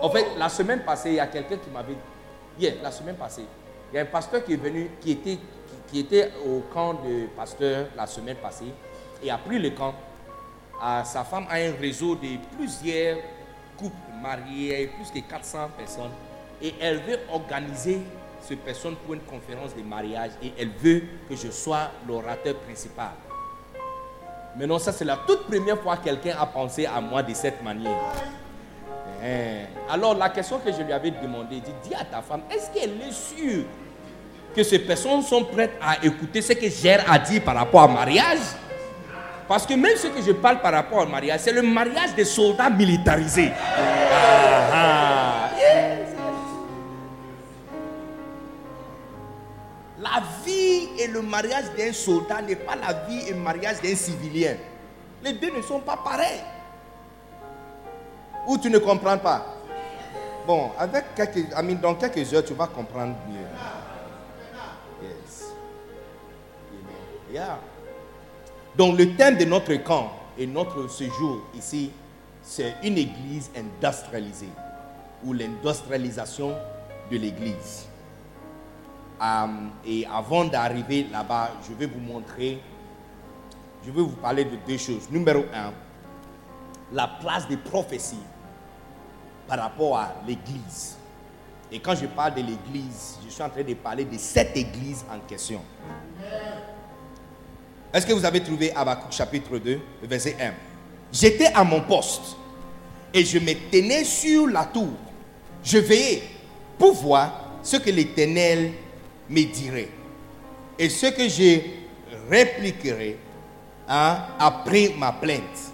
En 0.00 0.08
fait, 0.08 0.26
la 0.38 0.48
semaine 0.48 0.80
passée, 0.80 1.10
il 1.10 1.14
y 1.16 1.20
a 1.20 1.26
quelqu'un 1.26 1.56
qui 1.56 1.68
m'avait 1.70 1.96
dit, 2.58 2.68
la 2.82 2.90
semaine 2.90 3.16
passée, 3.16 3.44
il 3.92 3.96
y 3.96 3.98
a 3.98 4.02
un 4.02 4.06
pasteur 4.06 4.44
qui 4.44 4.52
est 4.54 4.56
venu, 4.56 4.88
qui 5.00 5.12
était, 5.12 5.38
qui, 5.88 6.00
était 6.00 6.30
au 6.46 6.60
camp 6.72 6.94
de 6.94 7.26
pasteur 7.36 7.88
la 7.96 8.06
semaine 8.06 8.36
passée, 8.36 8.72
et 9.22 9.30
après 9.30 9.58
le 9.58 9.70
camp, 9.70 9.94
sa 11.04 11.24
femme 11.24 11.46
a 11.50 11.56
un 11.56 11.72
réseau 11.78 12.14
de 12.14 12.38
plusieurs 12.56 13.18
couples 13.76 13.96
mariés, 14.22 14.90
plus 14.96 15.20
de 15.20 15.26
400 15.26 15.70
personnes, 15.76 16.12
et 16.62 16.72
elle 16.80 16.98
veut 16.98 17.18
organiser 17.32 18.00
ces 18.40 18.56
personnes 18.56 18.96
pour 18.96 19.14
une 19.14 19.20
conférence 19.20 19.74
de 19.74 19.82
mariage, 19.82 20.30
et 20.42 20.52
elle 20.58 20.70
veut 20.70 21.02
que 21.28 21.34
je 21.34 21.50
sois 21.50 21.90
l'orateur 22.06 22.54
principal. 22.56 23.10
Maintenant, 24.56 24.78
ça 24.78 24.92
c'est 24.92 25.04
la 25.04 25.16
toute 25.26 25.46
première 25.46 25.78
fois 25.78 25.96
que 25.96 26.04
quelqu'un 26.04 26.36
a 26.40 26.46
pensé 26.46 26.86
à 26.86 27.00
moi 27.00 27.22
de 27.22 27.32
cette 27.34 27.62
manière. 27.62 27.92
Hein. 29.22 29.66
Alors 29.88 30.14
la 30.14 30.28
question 30.30 30.58
que 30.58 30.72
je 30.72 30.82
lui 30.82 30.92
avais 30.92 31.10
demandé, 31.10 31.56
dit, 31.60 31.72
dis 31.84 31.94
à 31.94 32.04
ta 32.04 32.22
femme, 32.22 32.42
est-ce 32.50 32.70
qu'elle 32.70 33.00
est 33.00 33.12
sûre 33.12 33.64
que 34.54 34.62
ces 34.62 34.78
personnes 34.80 35.22
sont 35.22 35.44
prêtes 35.44 35.72
à 35.80 36.04
écouter 36.04 36.42
ce 36.42 36.52
que 36.54 36.68
j'ai 36.68 36.94
à 36.94 37.18
dire 37.18 37.42
par 37.42 37.54
rapport 37.54 37.84
au 37.84 37.92
mariage? 37.92 38.38
Parce 39.46 39.66
que 39.66 39.74
même 39.74 39.96
ce 39.96 40.06
que 40.06 40.22
je 40.22 40.32
parle 40.32 40.60
par 40.60 40.72
rapport 40.72 40.98
au 40.98 41.06
mariage, 41.06 41.40
c'est 41.40 41.52
le 41.52 41.62
mariage 41.62 42.14
des 42.14 42.24
soldats 42.24 42.70
militarisés. 42.70 43.50
Ah. 43.76 44.49
Et 51.00 51.06
le 51.06 51.22
mariage 51.22 51.64
d'un 51.76 51.92
soldat 51.92 52.42
n'est 52.42 52.56
pas 52.56 52.76
la 52.76 52.92
vie 53.06 53.28
et 53.28 53.30
le 53.32 53.38
mariage 53.40 53.80
d'un 53.80 53.94
civilien. 53.94 54.56
Les 55.22 55.32
deux 55.32 55.54
ne 55.56 55.62
sont 55.62 55.80
pas 55.80 55.96
pareils. 55.96 56.40
Ou 58.46 58.58
tu 58.58 58.70
ne 58.70 58.78
comprends 58.78 59.18
pas? 59.18 59.56
Bon, 60.46 60.70
avec 60.78 61.14
quelques, 61.14 61.50
dans 61.80 61.94
quelques 61.94 62.32
heures, 62.32 62.44
tu 62.44 62.54
vas 62.54 62.66
comprendre 62.66 63.14
mieux. 63.28 63.46
Yes. 65.02 65.52
Yeah. 67.32 67.58
Donc 68.76 68.98
le 68.98 69.14
thème 69.16 69.36
de 69.36 69.44
notre 69.44 69.74
camp 69.76 70.12
et 70.38 70.46
notre 70.46 70.88
séjour 70.88 71.42
ici, 71.54 71.90
c'est 72.42 72.74
une 72.82 72.98
église 72.98 73.50
industrialisée 73.56 74.48
ou 75.24 75.32
l'industrialisation 75.32 76.54
de 77.10 77.16
l'église. 77.16 77.89
Um, 79.20 79.70
et 79.84 80.06
avant 80.06 80.46
d'arriver 80.46 81.06
là-bas, 81.12 81.50
je 81.68 81.74
vais 81.74 81.84
vous 81.84 82.00
montrer, 82.00 82.58
je 83.84 83.90
vais 83.90 84.00
vous 84.00 84.08
parler 84.16 84.44
de 84.46 84.56
deux 84.66 84.78
choses. 84.78 85.10
Numéro 85.10 85.44
un, 85.52 85.72
la 86.92 87.06
place 87.06 87.46
des 87.46 87.58
prophéties 87.58 88.16
par 89.46 89.58
rapport 89.58 89.98
à 89.98 90.14
l'église. 90.26 90.96
Et 91.70 91.78
quand 91.80 91.94
je 91.94 92.06
parle 92.06 92.34
de 92.34 92.40
l'église, 92.40 93.18
je 93.24 93.30
suis 93.30 93.42
en 93.42 93.50
train 93.50 93.62
de 93.62 93.74
parler 93.74 94.06
de 94.06 94.16
cette 94.16 94.56
église 94.56 95.04
en 95.12 95.18
question. 95.28 95.60
Est-ce 97.92 98.06
que 98.06 98.12
vous 98.14 98.24
avez 98.24 98.42
trouvé 98.42 98.74
Habakkuk 98.74 99.12
chapitre 99.12 99.58
2, 99.58 99.80
verset 100.04 100.36
1 100.40 100.52
J'étais 101.12 101.52
à 101.52 101.62
mon 101.62 101.82
poste 101.82 102.36
et 103.12 103.24
je 103.24 103.38
me 103.38 103.52
tenais 103.70 104.04
sur 104.04 104.46
la 104.46 104.64
tour. 104.64 104.88
Je 105.62 105.78
veillais 105.78 106.22
pour 106.78 106.94
voir 106.94 107.50
ce 107.62 107.76
que 107.76 107.90
l'Éternel 107.90 108.72
me 109.30 109.44
dirait 109.44 109.88
et 110.80 110.88
ce 110.88 111.06
que 111.06 111.28
je 111.28 111.60
répliquerai 112.30 113.18
hein, 113.86 114.18
après 114.38 114.94
ma 114.96 115.12
plainte. 115.12 115.72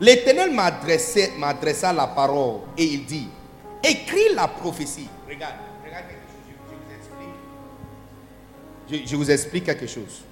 L'Éternel 0.00 0.52
m'adressa 0.52 1.92
la 1.92 2.06
parole 2.06 2.60
et 2.78 2.84
il 2.84 3.04
dit, 3.04 3.28
écris 3.84 4.34
la 4.34 4.48
prophétie. 4.48 5.08
Regarde, 5.28 5.54
regarde 5.84 6.04
je, 8.88 8.94
vous 8.96 8.98
explique. 8.98 9.06
Je, 9.06 9.16
vous 9.16 9.30
explique 9.30 9.64
quelque 9.64 9.86
chose. 9.86 10.24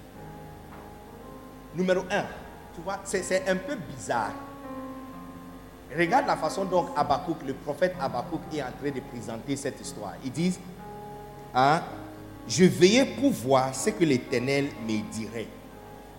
Numéro 1.74 2.00
un, 2.10 2.24
tu 2.74 2.80
vois, 2.82 3.00
c'est 3.04 3.46
un 3.46 3.56
peu 3.56 3.76
bizarre. 3.76 4.32
Regarde 5.94 6.26
la 6.26 6.36
façon 6.36 6.64
dont 6.64 6.86
Habakkuk, 6.96 7.42
le 7.46 7.52
prophète 7.52 7.94
Habakkuk 8.00 8.40
est 8.54 8.62
en 8.62 8.72
train 8.80 8.90
de 8.90 9.00
présenter 9.00 9.56
cette 9.56 9.78
histoire. 9.80 10.14
Ils 10.24 10.32
disent, 10.32 10.58
hein, 11.54 11.82
je 12.48 12.64
veillais 12.64 13.06
pour 13.06 13.30
voir 13.30 13.74
ce 13.74 13.90
que 13.90 14.04
l'Éternel 14.04 14.68
me 14.86 15.00
dirait. 15.12 15.46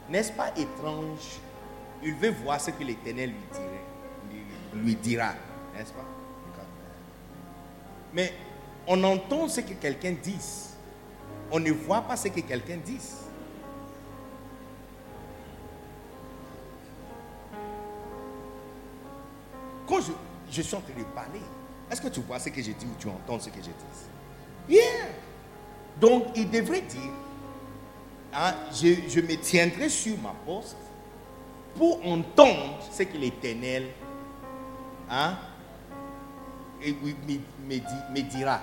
N'est-ce 0.09 0.32
pas 0.32 0.49
étrange? 0.57 1.39
Il 2.03 2.15
veut 2.15 2.32
voir 2.32 2.59
ce 2.59 2.72
que 2.72 2.84
l'Éternel 2.84 3.32
lui 4.74 4.95
dira, 4.95 5.34
n'est-ce 5.76 5.93
pas? 5.93 6.05
Mais 8.13 8.34
on 8.88 9.01
entend 9.03 9.47
ce 9.47 9.61
que 9.61 9.74
quelqu'un 9.74 10.13
dit. 10.22 10.38
On 11.51 11.59
ne 11.59 11.72
voit 11.72 12.01
pas 12.01 12.17
ce 12.17 12.28
que 12.30 12.39
quelqu'un 12.41 12.78
dit. 12.78 12.99
Quand 19.88 20.01
je, 20.01 20.11
je 20.49 20.61
suis 20.61 20.76
en 20.76 20.82
train 20.82 20.93
de 20.97 21.03
parler, 21.15 21.41
est-ce 21.89 22.01
que 22.01 22.07
tu 22.07 22.22
vois 22.22 22.39
ce 22.39 22.49
que 22.49 22.61
je 22.61 22.72
dis 22.72 22.86
ou 22.86 22.95
tu 22.97 23.07
entends 23.07 23.39
ce 23.39 23.49
que 23.49 23.57
je 23.57 23.63
dis? 23.63 24.76
Yeah. 24.76 25.09
Donc, 26.01 26.25
il 26.35 26.49
devrait 26.49 26.81
dire, 26.81 27.11
hein, 28.33 28.53
je, 28.73 29.21
me 29.21 29.35
tiendrai 29.37 29.87
sur 29.87 30.17
ma 30.17 30.33
poste 30.45 30.75
pour 31.75 32.05
entendre 32.05 32.79
ce 32.91 33.03
que 33.03 33.17
l'Éternel 33.17 33.85
hein, 35.09 35.37
me, 36.83 36.93
me 37.67 37.79
me 38.13 38.21
dira. 38.21 38.59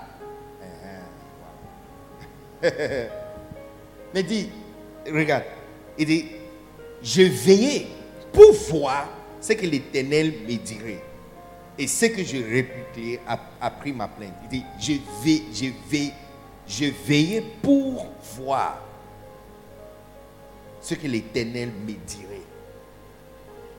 Me 4.14 4.22
dit, 4.22 4.48
regarde, 5.06 5.44
il 5.98 6.06
dit, 6.06 6.24
je 7.02 7.22
veillais 7.22 7.86
pour 8.32 8.52
voir 8.70 9.08
ce 9.40 9.52
que 9.52 9.66
l'Éternel 9.66 10.32
me 10.48 10.56
dirait 10.56 11.02
et 11.78 11.86
ce 11.86 12.06
que 12.06 12.24
je 12.24 12.38
répliquerai 12.38 13.20
ap- 13.28 13.52
après 13.60 13.92
ma 13.92 14.08
plainte. 14.08 14.32
Il 14.44 14.48
dit, 14.48 14.64
je 14.80 14.92
vais, 15.22 15.42
je 15.52 15.66
vais, 15.88 16.12
je 16.68 16.84
veillais 17.06 17.42
pour 17.62 18.06
voir 18.36 18.78
ce 20.80 20.94
que 20.94 21.06
l'Éternel 21.06 21.70
me 21.70 21.92
dirait. 21.92 22.42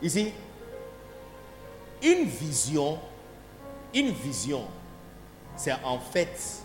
Ici, 0.02 0.34
une 2.02 2.26
vision, 2.26 2.98
une 3.94 4.10
vision, 4.10 4.66
c'est 5.56 5.74
en 5.84 6.00
fait 6.00 6.64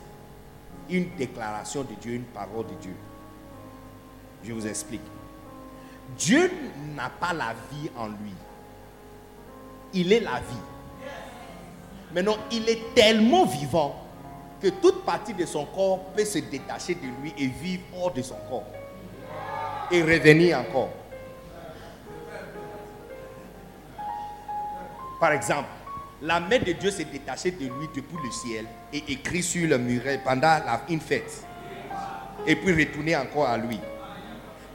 une 0.89 1.15
déclaration 1.17 1.83
de 1.83 1.95
Dieu, 2.01 2.15
une 2.15 2.25
parole 2.25 2.67
de 2.67 2.75
Dieu. 2.81 2.95
Je 4.45 4.53
vous 4.53 4.67
explique. 4.67 5.01
Dieu 6.19 6.51
n'a 6.95 7.11
pas 7.11 7.33
la 7.33 7.55
vie 7.73 7.91
en 7.97 8.09
lui. 8.09 8.33
Il 9.93 10.13
est 10.13 10.21
la 10.21 10.41
vie. 10.41 11.11
Maintenant, 12.15 12.37
il 12.53 12.69
est 12.69 12.95
tellement 12.95 13.47
vivant 13.47 14.04
toute 14.69 15.05
partie 15.05 15.35
de 15.35 15.45
son 15.47 15.67
corps 15.67 16.01
peut 16.17 16.25
se 16.25 16.39
détacher 16.39 16.95
de 16.95 17.07
lui 17.23 17.35
et 17.39 17.47
vivre 17.47 17.83
hors 17.97 18.13
de 18.13 18.23
son 18.23 18.37
corps. 18.49 18.67
Et 19.91 20.03
revenir 20.03 20.59
encore. 20.59 20.91
Par 25.21 25.33
exemple, 25.33 25.69
la 26.23 26.41
main 26.41 26.59
de 26.59 26.73
Dieu 26.73 26.91
s'est 26.91 27.05
détachée 27.05 27.51
de 27.51 27.65
lui 27.65 27.89
depuis 27.95 28.17
le 28.25 28.31
ciel 28.31 28.67
et 28.93 29.13
écrit 29.13 29.43
sur 29.43 29.69
le 29.69 29.79
muret 29.79 30.21
pendant 30.25 30.43
la, 30.43 30.83
une 30.89 31.01
fête. 31.01 31.45
Et 32.47 32.57
puis 32.57 32.73
retourner 32.73 33.17
encore 33.17 33.49
à 33.49 33.57
lui. 33.57 33.79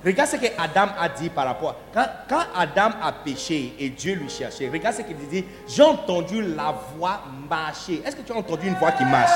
Regarde 0.05 0.29
ce 0.29 0.37
que 0.37 0.45
Adam 0.57 0.87
a 0.97 1.09
dit 1.09 1.29
par 1.29 1.45
rapport. 1.45 1.75
Quand, 1.93 2.37
Adam 2.55 2.91
a 3.01 3.11
péché 3.11 3.73
et 3.77 3.89
Dieu 3.89 4.15
lui 4.15 4.29
cherchait, 4.29 4.69
regarde 4.69 4.95
ce 4.95 5.01
qu'il 5.01 5.17
dit. 5.17 5.43
J'ai 5.67 5.83
entendu 5.83 6.41
la 6.41 6.73
voix 6.95 7.21
marcher. 7.49 8.01
Est-ce 8.05 8.15
que 8.15 8.21
tu 8.21 8.31
as 8.31 8.35
entendu 8.35 8.67
une 8.67 8.75
voix 8.75 8.91
qui 8.93 9.03
marche? 9.03 9.31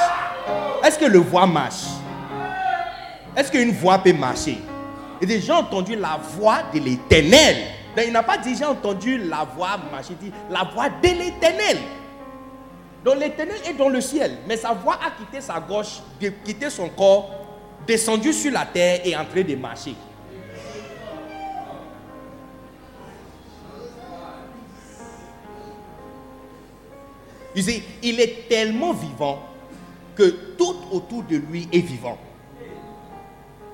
Est-ce 0.83 0.97
que 0.97 1.05
le 1.05 1.19
voix 1.19 1.45
marche? 1.45 1.83
Est-ce 3.35 3.51
qu'une 3.51 3.71
voix 3.71 3.97
peut 3.99 4.13
marcher? 4.13 4.57
Il 5.21 5.27
dit 5.27 5.41
J'ai 5.41 5.51
entendu 5.51 5.95
la 5.95 6.17
voix 6.37 6.59
de 6.73 6.79
l'éternel. 6.79 7.57
Donc, 7.95 8.05
il 8.07 8.13
n'a 8.13 8.23
pas 8.23 8.37
dit 8.37 8.55
j'ai 8.55 8.65
entendu 8.65 9.17
la 9.17 9.45
voix 9.55 9.77
marcher, 9.91 10.13
il 10.21 10.29
dit 10.29 10.33
la 10.49 10.63
voix 10.63 10.89
de 10.89 11.07
l'éternel. 11.07 11.77
Donc 13.03 13.19
l'éternel 13.19 13.57
est 13.67 13.73
dans 13.73 13.89
le 13.89 13.99
ciel, 14.01 14.37
mais 14.47 14.55
sa 14.57 14.73
voix 14.73 14.95
a 14.95 15.11
quitté 15.11 15.41
sa 15.41 15.59
gauche, 15.59 15.99
quitté 16.45 16.69
son 16.69 16.87
corps, 16.89 17.29
descendu 17.85 18.31
sur 18.31 18.51
la 18.51 18.65
terre 18.65 19.01
et 19.03 19.15
entré 19.15 19.43
de 19.43 19.55
marcher. 19.55 19.93
Il 27.55 28.19
est 28.19 28.47
tellement 28.49 28.93
vivant 28.93 29.39
que 30.15 30.55
tout 30.57 30.75
autour 30.91 31.23
de 31.23 31.37
lui 31.37 31.67
est 31.71 31.79
vivant. 31.79 32.17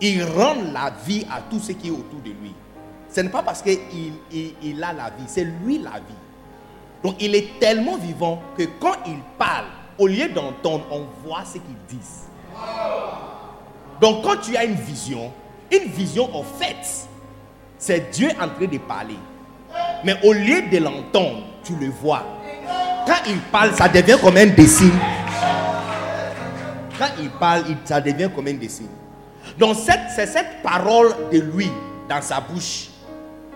Il 0.02 0.24
rend 0.24 0.56
la 0.72 0.92
vie 1.06 1.26
à 1.30 1.42
tout 1.42 1.60
ce 1.60 1.74
qui 1.74 1.88
est 1.90 1.92
autour 1.92 2.22
de 2.24 2.30
lui. 2.30 2.54
Ce 3.10 3.22
n'est 3.22 3.30
pas 3.30 3.44
parce 3.44 3.62
qu'il 3.62 3.80
il, 4.32 4.84
a 4.84 4.94
la 4.94 5.10
vie, 5.10 5.26
c'est 5.28 5.44
lui 5.44 5.80
la 5.80 5.92
vie. 5.92 6.20
Donc 7.04 7.16
il 7.20 7.36
est 7.36 7.60
tellement 7.60 7.98
vivant 7.98 8.42
que 8.58 8.64
quand 8.80 8.96
il 9.08 9.18
parle, 9.38 9.66
au 9.98 10.08
lieu 10.08 10.30
d'entendre, 10.30 10.86
on 10.92 11.06
voit 11.26 11.44
ce 11.44 11.54
qu'il 11.54 11.76
dit. 11.88 12.06
Donc 14.00 14.24
quand 14.24 14.38
tu 14.38 14.56
as 14.56 14.64
une 14.64 14.76
vision, 14.76 15.32
une 15.72 15.90
vision 15.90 16.34
en 16.36 16.44
fait, 16.44 17.08
c'est 17.78 18.12
Dieu 18.12 18.30
en 18.40 18.48
train 18.48 18.68
de 18.68 18.78
parler. 18.78 19.18
Mais 20.04 20.16
au 20.24 20.34
lieu 20.34 20.62
de 20.72 20.78
l'entendre, 20.78 21.44
tu 21.64 21.76
le 21.76 21.90
vois. 21.90 22.24
Quand 23.06 23.22
il 23.28 23.39
parle, 23.52 23.76
ça 23.76 23.88
devient 23.89 24.18
comme 24.22 24.38
un 24.38 24.47
dessin. 24.47 24.91
Quand 26.97 27.10
il 27.20 27.30
parle, 27.30 27.64
ça 27.86 28.02
devient 28.02 28.30
comme 28.34 28.47
un 28.47 28.54
dessin. 28.54 28.86
Donc 29.58 29.78
c'est 29.78 30.26
cette 30.26 30.62
parole 30.62 31.14
de 31.32 31.39
lui 31.39 31.72
dans 32.08 32.22
sa 32.22 32.39
bouche. 32.39 32.89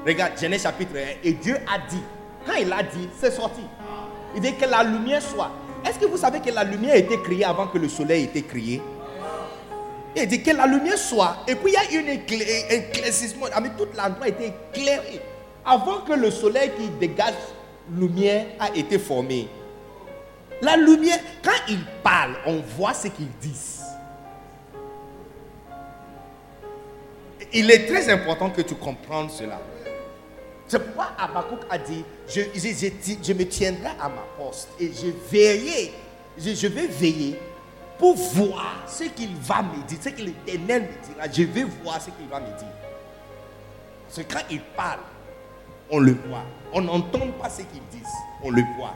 Regarde, 0.06 0.34
Genèse 0.40 0.64
chapitre 0.64 0.94
1. 0.96 1.28
Et 1.28 1.34
Dieu 1.34 1.56
a 1.56 1.80
dit, 1.90 2.02
quand 2.46 2.56
il 2.60 2.72
a 2.74 2.84
dit, 2.84 3.10
c'est 3.20 3.32
sorti. 3.32 3.62
Il 4.36 4.42
dit 4.42 4.56
que 4.56 4.66
la 4.66 4.84
lumière 4.84 5.22
soit. 5.22 5.52
Est-ce 5.86 6.00
que 6.00 6.06
vous 6.06 6.18
savez 6.18 6.40
que 6.40 6.50
la 6.50 6.64
lumière 6.64 6.94
a 6.94 6.98
été 6.98 7.22
créée 7.22 7.46
avant 7.46 7.68
que 7.68 7.78
le 7.78 7.88
soleil 7.90 8.24
ait 8.24 8.26
été 8.26 8.42
créé? 8.42 8.82
Il 10.16 10.28
dit 10.28 10.44
que 10.44 10.52
la 10.52 10.68
lumière 10.68 10.98
soit. 10.98 11.38
Et 11.48 11.56
puis 11.56 11.74
il 11.74 11.94
y 11.94 11.98
a 11.98 12.02
une 12.02 12.10
éclaircissement. 12.10 13.48
Ah, 13.54 13.62
toute 13.78 13.96
l'endroit 13.96 14.26
a 14.26 14.28
été 14.28 14.54
éclairé. 14.74 15.22
Avant 15.66 16.02
que 16.02 16.14
le 16.14 16.30
soleil 16.32 16.72
qui 16.78 16.90
dégage 17.00 17.34
lumière 17.92 18.46
a 18.60 18.74
été 18.76 19.00
formée. 19.00 19.48
La 20.62 20.78
lumière, 20.78 21.20
quand 21.44 21.52
ils 21.68 21.84
parlent, 22.02 22.38
on 22.46 22.58
voit 22.78 22.94
ce 22.94 23.08
qu'ils 23.08 23.32
disent. 23.42 23.82
Il 27.52 27.70
est 27.70 27.86
très 27.86 28.10
important 28.10 28.50
que 28.50 28.62
tu 28.62 28.74
comprennes 28.76 29.30
cela. 29.30 29.62
C'est 30.68 30.80
pourquoi 30.80 31.12
Abakouk 31.20 31.60
a 31.70 31.78
dit, 31.78 32.04
je, 32.28 33.34
me 33.34 33.44
tiendrai 33.44 33.90
à 34.00 34.10
ma 34.10 34.24
poste 34.38 34.70
et 34.80 34.88
je 34.92 35.12
veillerai, 35.30 35.94
je, 36.38 36.68
vais 36.68 36.88
veiller 36.88 37.40
pour 38.00 38.16
voir 38.16 38.84
ce 38.88 39.04
qu'il 39.04 39.36
va 39.36 39.62
me 39.62 39.86
dire, 39.88 39.98
ce 40.02 40.10
que 40.10 40.22
l'éternel 40.22 40.84
me 40.84 41.14
dira. 41.14 41.28
Je 41.32 41.44
vais 41.44 41.64
voir 41.84 42.02
ce 42.02 42.10
qu'il 42.10 42.28
va 42.28 42.40
me 42.40 42.48
dire. 42.58 42.68
C'est 44.10 44.28
quand 44.32 44.44
il 44.50 44.62
parle, 44.76 45.00
on 45.94 46.00
le 46.00 46.14
voit. 46.28 46.44
On 46.74 46.82
n'entend 46.82 47.20
pas 47.40 47.50
ce 47.50 47.62
qu'ils 47.62 47.84
disent, 47.92 48.08
on 48.44 48.50
le 48.50 48.64
voit. 48.78 48.96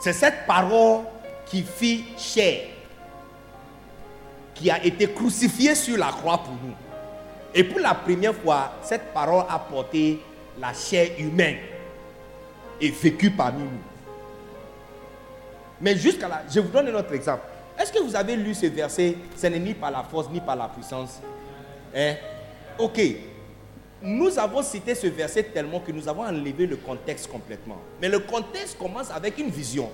C'est 0.00 0.14
cette 0.14 0.46
parole 0.46 1.02
qui 1.44 1.62
fit 1.62 2.06
chair, 2.16 2.68
qui 4.54 4.70
a 4.70 4.82
été 4.82 5.10
crucifiée 5.12 5.74
sur 5.74 5.98
la 5.98 6.06
croix 6.06 6.38
pour 6.38 6.54
nous. 6.54 6.74
Et 7.54 7.62
pour 7.64 7.80
la 7.80 7.94
première 7.94 8.34
fois, 8.34 8.72
cette 8.82 9.12
parole 9.12 9.44
a 9.48 9.58
porté 9.58 10.20
la 10.58 10.72
chair 10.72 11.10
humaine 11.18 11.58
et 12.80 12.90
vécu 12.90 13.30
parmi 13.30 13.62
nous. 13.62 13.70
Mais 15.82 15.96
jusqu'à 15.96 16.28
là, 16.28 16.42
je 16.50 16.60
vous 16.60 16.68
donne 16.68 16.88
un 16.88 16.94
autre 16.94 17.12
exemple. 17.12 17.42
Est-ce 17.78 17.92
que 17.92 17.98
vous 18.02 18.16
avez 18.16 18.36
lu 18.36 18.54
ce 18.54 18.66
verset 18.66 19.16
Ce 19.36 19.46
n'est 19.48 19.58
ni 19.58 19.74
par 19.74 19.90
la 19.90 20.02
force 20.02 20.30
ni 20.30 20.40
par 20.40 20.56
la 20.56 20.68
puissance. 20.68 21.20
Hein? 21.94 22.14
Ok, 22.78 23.00
nous 24.02 24.38
avons 24.38 24.62
cité 24.62 24.94
ce 24.94 25.06
verset 25.06 25.44
tellement 25.44 25.80
que 25.80 25.92
nous 25.92 26.08
avons 26.08 26.22
enlevé 26.22 26.66
le 26.66 26.76
contexte 26.76 27.30
complètement. 27.30 27.78
Mais 28.00 28.08
le 28.08 28.20
contexte 28.20 28.78
commence 28.78 29.10
avec 29.10 29.38
une 29.38 29.48
vision. 29.48 29.90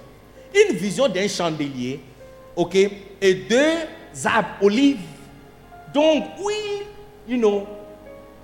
Une 0.55 0.76
vision 0.76 1.09
d'un 1.09 1.28
chandelier, 1.28 2.00
ok, 2.57 2.74
et 3.20 3.34
deux 3.34 3.76
arbres 4.24 4.48
olives. 4.61 4.98
Donc, 5.94 6.24
oui, 6.42 6.82
you 7.28 7.38
know, 7.38 7.66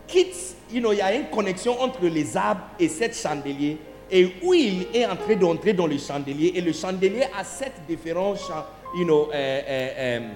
quitte, 0.07 0.57
you 0.71 0.81
know, 0.81 0.93
il 0.93 0.99
y 0.99 1.03
a 1.03 1.15
une 1.15 1.27
connexion 1.27 1.81
entre 1.81 2.07
les 2.07 2.37
arbres 2.37 2.63
et 2.79 2.89
cet 2.89 3.17
chandelier. 3.17 3.79
Et 4.11 4.33
où 4.43 4.55
il 4.55 4.87
est 4.95 5.05
en 5.05 5.17
train 5.17 5.35
d'entrer 5.35 5.75
dans 5.75 5.87
le 5.87 5.99
chandelier. 5.99 6.53
Et 6.55 6.63
le 6.63 6.73
chandelier 6.73 7.25
a 7.39 7.45
sept 7.45 7.73
différentes 7.87 8.41
you 8.97 9.05
know, 9.05 9.29
euh, 9.33 9.63
euh, 9.69 9.91
euh, 9.99 10.29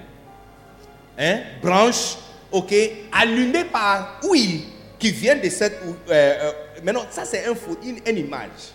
hein, 1.17 1.39
branches, 1.61 2.17
ok, 2.51 2.73
allumées 3.11 3.65
par 3.65 4.19
huile 4.29 4.61
qui 5.03 5.11
vient 5.11 5.35
de 5.35 5.49
cette. 5.49 5.77
Euh, 5.83 5.91
euh, 6.09 6.51
maintenant, 6.81 7.03
ça 7.09 7.25
c'est 7.25 7.45
un 7.45 7.53
une, 7.83 7.99
une, 8.07 8.17
image. 8.19 8.71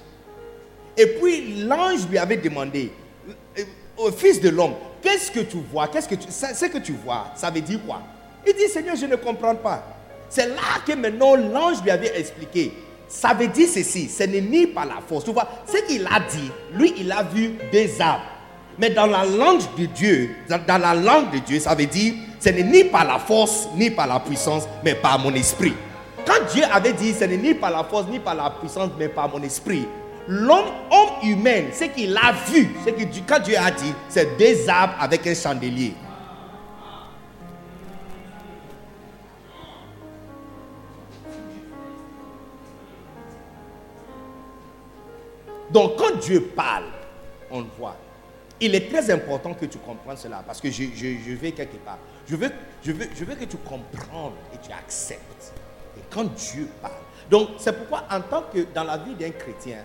Et 0.94 1.06
puis 1.06 1.64
l'ange 1.64 2.06
lui 2.10 2.18
avait 2.18 2.36
demandé, 2.36 2.92
euh, 3.58 3.62
au 3.96 4.12
fils 4.12 4.38
de 4.38 4.50
l'homme, 4.50 4.74
qu'est-ce 5.00 5.30
que 5.30 5.40
tu 5.40 5.56
vois? 5.72 5.88
Qu'est-ce 5.88 6.06
que 6.06 6.16
tu, 6.16 6.28
ce 6.30 6.66
que 6.66 6.78
tu 6.78 6.92
vois, 6.92 7.28
ça 7.34 7.50
veut 7.50 7.62
dire 7.62 7.80
quoi? 7.86 8.02
Il 8.46 8.52
dit, 8.52 8.68
Seigneur, 8.68 8.94
je 8.94 9.06
ne 9.06 9.16
comprends 9.16 9.54
pas. 9.54 9.82
C'est 10.28 10.48
là 10.48 10.82
que 10.86 10.92
maintenant 10.92 11.34
l'ange 11.34 11.82
lui 11.82 11.90
avait 11.90 12.18
expliqué. 12.20 12.72
Ça 13.08 13.32
veut 13.32 13.48
dire 13.48 13.66
ceci, 13.66 14.10
ce 14.10 14.24
n'est 14.24 14.42
ni 14.42 14.66
par 14.66 14.84
la 14.84 14.98
force. 15.08 15.24
Tu 15.24 15.32
vois, 15.32 15.48
ce 15.66 15.78
qu'il 15.86 16.06
a 16.06 16.20
dit, 16.20 16.50
lui, 16.74 16.92
il 16.98 17.10
a 17.10 17.22
vu 17.22 17.54
des 17.72 17.98
arbres. 18.02 18.24
Mais 18.78 18.90
dans 18.90 19.06
la 19.06 19.24
langue 19.24 19.62
de 19.78 19.86
Dieu, 19.86 20.36
dans 20.46 20.78
la 20.78 20.94
langue 20.94 21.30
de 21.32 21.38
Dieu, 21.38 21.58
ça 21.58 21.74
veut 21.74 21.86
dire, 21.86 22.12
ce 22.38 22.50
n'est 22.50 22.64
ni 22.64 22.84
par 22.84 23.06
la 23.06 23.18
force, 23.18 23.66
ni 23.76 23.90
par 23.90 24.06
la 24.06 24.20
puissance, 24.20 24.64
mais 24.84 24.94
par 24.94 25.18
mon 25.18 25.34
esprit. 25.34 25.72
Quand 26.28 26.44
Dieu 26.52 26.62
avait 26.70 26.92
dit, 26.92 27.14
ce 27.14 27.24
n'est 27.24 27.38
ni 27.38 27.54
par 27.54 27.70
la 27.70 27.82
force, 27.84 28.06
ni 28.08 28.18
par 28.18 28.34
la 28.34 28.50
puissance, 28.50 28.90
mais 28.98 29.08
par 29.08 29.30
mon 29.30 29.42
esprit, 29.42 29.88
l'homme, 30.26 30.66
homme 30.90 31.30
humain, 31.30 31.70
ce 31.72 31.84
qu'il 31.84 32.14
a 32.18 32.32
vu, 32.46 32.68
ce 32.84 32.90
que 32.90 33.02
quand 33.26 33.42
Dieu 33.42 33.56
a 33.56 33.70
dit, 33.70 33.94
c'est 34.10 34.36
des 34.36 34.68
arbres 34.68 34.96
avec 35.00 35.26
un 35.26 35.34
chandelier. 35.34 35.94
Donc 45.70 45.96
quand 45.96 46.18
Dieu 46.20 46.42
parle, 46.54 46.84
on 47.50 47.60
le 47.60 47.66
voit. 47.78 47.96
Il 48.60 48.74
est 48.74 48.90
très 48.90 49.10
important 49.10 49.54
que 49.54 49.64
tu 49.64 49.78
comprennes 49.78 50.16
cela 50.18 50.42
parce 50.46 50.60
que 50.60 50.70
je, 50.70 50.84
vais 51.36 51.52
quelque 51.52 51.76
part. 51.78 51.98
Je 52.28 52.36
veux, 52.36 52.50
je, 52.84 52.92
veux, 52.92 53.08
je 53.18 53.24
veux 53.24 53.34
que 53.34 53.44
tu 53.46 53.56
comprennes 53.56 54.32
et 54.52 54.58
tu 54.58 54.70
acceptes 54.72 55.54
quand 56.10 56.24
Dieu 56.24 56.68
parle. 56.80 56.92
Donc, 57.30 57.50
c'est 57.58 57.72
pourquoi, 57.72 58.04
en 58.10 58.20
tant 58.20 58.42
que 58.52 58.66
dans 58.74 58.84
la 58.84 58.96
vie 58.96 59.14
d'un 59.14 59.30
chrétien, 59.30 59.78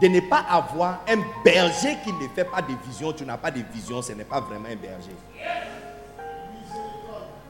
de 0.00 0.08
ne 0.08 0.20
pas 0.20 0.44
avoir 0.48 1.00
un 1.08 1.18
berger 1.44 1.96
qui 2.04 2.12
ne 2.12 2.28
fait 2.34 2.44
pas 2.44 2.62
de 2.62 2.72
vision, 2.86 3.12
tu 3.12 3.24
n'as 3.24 3.36
pas 3.36 3.50
de 3.50 3.62
vision, 3.72 4.00
ce 4.00 4.12
n'est 4.12 4.24
pas 4.24 4.40
vraiment 4.40 4.68
un 4.68 4.76
berger. 4.76 5.14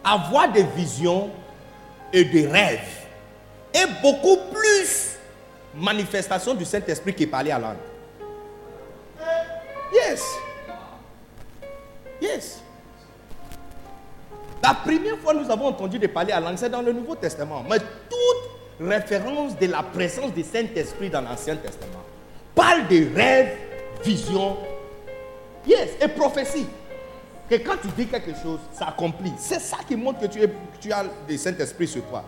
Avoir 0.05 0.51
des 0.51 0.63
visions 0.63 1.31
et 2.13 2.25
des 2.25 2.47
rêves 2.47 3.07
est 3.73 3.87
beaucoup 4.03 4.39
plus 4.53 5.17
manifestation 5.75 6.55
du 6.55 6.65
Saint-Esprit 6.65 7.15
qui 7.15 7.27
parler 7.27 7.51
à 7.51 7.59
langue. 7.59 7.77
Yes. 9.93 10.23
Yes. 12.21 12.63
La 14.63 14.75
première 14.75 15.19
fois 15.19 15.35
nous 15.35 15.51
avons 15.51 15.67
entendu 15.67 15.99
de 15.99 16.07
parler 16.07 16.33
à 16.33 16.41
langue, 16.41 16.57
c'est 16.57 16.69
dans 16.69 16.83
le 16.83 16.93
Nouveau 16.93 17.15
Testament. 17.15 17.65
Mais 17.69 17.79
toute 17.79 18.89
référence 18.89 19.59
de 19.59 19.67
la 19.67 19.83
présence 19.83 20.33
du 20.33 20.43
Saint-Esprit 20.43 21.11
dans 21.11 21.21
l'Ancien 21.21 21.57
Testament 21.57 22.03
parle 22.55 22.89
de 22.89 23.07
rêves, 23.15 23.57
visions, 24.05 24.57
yes, 25.67 25.91
et 26.01 26.09
prophétie. 26.09 26.67
Que 27.49 27.55
quand 27.55 27.77
tu 27.81 27.89
dis 27.97 28.07
quelque 28.07 28.33
chose, 28.43 28.59
ça 28.73 28.89
accomplit. 28.89 29.33
C'est 29.39 29.61
ça 29.61 29.79
qui 29.87 29.97
montre 29.97 30.21
que 30.21 30.27
tu, 30.27 30.93
as 30.93 31.05
le 31.29 31.37
Saint-Esprit 31.37 31.87
sur 31.87 32.03
toi. 32.07 32.25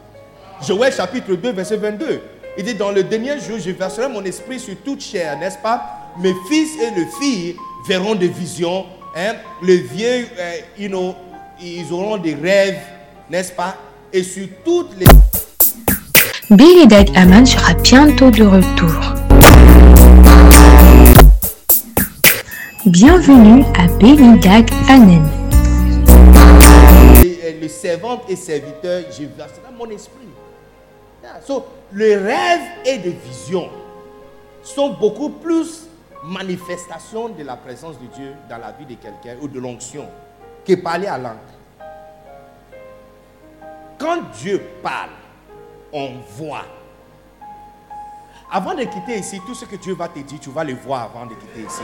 Joël 0.62 0.92
chapitre 0.92 1.34
2, 1.34 1.52
verset 1.52 1.76
22. 1.76 2.20
Il 2.56 2.64
dit, 2.64 2.74
dans 2.74 2.90
le 2.90 3.02
dernier 3.02 3.38
jour, 3.40 3.58
je 3.58 3.70
verserai 3.70 4.08
mon 4.08 4.24
esprit 4.24 4.58
sur 4.60 4.76
toute 4.84 5.00
chair, 5.00 5.38
n'est-ce 5.38 5.58
pas? 5.58 5.82
Mes 6.18 6.34
fils 6.48 6.70
et 6.80 6.90
les 6.94 7.06
filles 7.20 7.56
verront 7.86 8.14
des 8.14 8.28
visions. 8.28 8.86
Hein? 9.16 9.34
Les 9.62 9.78
vieux, 9.78 10.26
euh, 10.38 10.56
you 10.78 10.88
know, 10.88 11.14
ils 11.62 11.92
auront 11.92 12.16
des 12.16 12.34
rêves, 12.34 12.80
n'est-ce 13.28 13.52
pas? 13.52 13.76
Et 14.12 14.22
sur 14.22 14.46
toutes 14.64 14.96
les... 14.98 15.06
Billy 16.50 16.86
Dag 16.86 17.10
Aman 17.14 17.44
sera 17.44 17.74
bientôt 17.74 18.30
de 18.30 18.44
retour. 18.44 19.14
Bienvenue 22.86 23.64
à 23.78 23.86
Billy 23.98 24.38
Dag 24.38 24.68
Anen. 24.88 25.28
les, 27.22 27.52
les 27.60 27.68
servantes 27.68 28.22
et 28.28 28.34
vu 28.34 28.40
c'est 28.40 28.60
dans 28.60 29.76
mon 29.78 29.90
esprit. 29.90 30.16
Yeah. 31.22 31.40
So, 31.46 31.66
les 31.92 32.16
rêves 32.16 32.60
et 32.86 32.98
des 32.98 33.14
visions 33.26 33.68
sont 34.62 34.94
beaucoup 34.94 35.28
plus 35.28 35.86
manifestations 36.24 37.28
de 37.28 37.44
la 37.44 37.56
présence 37.56 37.96
de 38.00 38.06
Dieu 38.16 38.32
dans 38.48 38.58
la 38.58 38.72
vie 38.72 38.86
de 38.86 38.94
quelqu'un 38.94 39.36
ou 39.42 39.48
de 39.48 39.60
l'onction 39.60 40.06
que 40.64 40.74
parler 40.74 41.06
à 41.06 41.18
langue. 41.18 41.36
Quand 43.98 44.22
Dieu 44.40 44.62
parle, 44.82 45.10
on 45.92 46.12
voit. 46.36 46.64
Avant 48.50 48.74
de 48.74 48.84
quitter 48.84 49.18
ici, 49.18 49.40
tout 49.46 49.54
ce 49.54 49.64
que 49.64 49.76
Dieu 49.76 49.94
va 49.94 50.08
te 50.08 50.18
dire, 50.18 50.40
tu 50.40 50.50
vas 50.50 50.64
le 50.64 50.74
voir 50.74 51.02
avant 51.02 51.26
de 51.26 51.34
quitter 51.34 51.60
ici. 51.60 51.82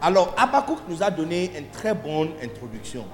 Alors, 0.00 0.34
Habakkuk 0.36 0.80
nous 0.88 1.02
a 1.02 1.10
donné 1.10 1.50
une 1.56 1.68
très 1.68 1.94
bonne 1.94 2.32
introduction. 2.42 3.06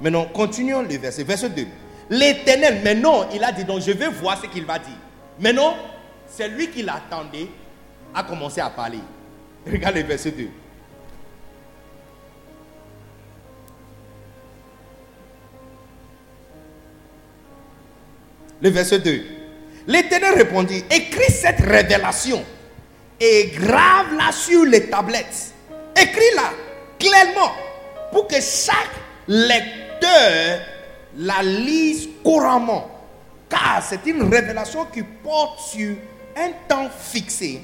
Maintenant, 0.00 0.24
continuons 0.24 0.82
le 0.82 0.96
verset. 0.96 1.22
Verset 1.22 1.50
2. 1.50 1.66
L'éternel, 2.08 2.82
maintenant, 2.82 3.28
il 3.32 3.44
a 3.44 3.52
dit, 3.52 3.64
donc 3.64 3.82
je 3.82 3.92
vais 3.92 4.08
voir 4.08 4.40
ce 4.40 4.46
qu'il 4.46 4.64
va 4.64 4.78
dire. 4.78 4.96
Maintenant, 5.38 5.74
c'est 6.26 6.48
lui 6.48 6.70
qui 6.70 6.82
l'attendait, 6.82 7.48
a 8.14 8.22
commencé 8.22 8.60
à 8.60 8.70
parler. 8.70 9.00
Regarde 9.70 9.96
le 9.96 10.02
verset 10.02 10.30
2. 10.30 10.48
Le 18.62 18.68
verset 18.70 18.98
2. 19.00 19.22
L'Éternel 19.86 20.34
répondit, 20.34 20.84
écris 20.90 21.32
cette 21.32 21.60
révélation 21.60 22.44
et 23.18 23.52
grave-la 23.56 24.30
sur 24.32 24.64
les 24.64 24.88
tablettes. 24.88 25.52
Écris-la 25.96 26.50
clairement 26.98 27.52
pour 28.12 28.26
que 28.28 28.36
chaque 28.40 28.90
lecteur 29.26 30.60
la 31.16 31.42
lise 31.42 32.08
couramment. 32.22 32.90
Car 33.48 33.82
c'est 33.88 34.06
une 34.06 34.32
révélation 34.32 34.84
qui 34.92 35.02
porte 35.02 35.60
sur 35.60 35.96
un 36.36 36.50
temps 36.68 36.88
fixé, 36.90 37.60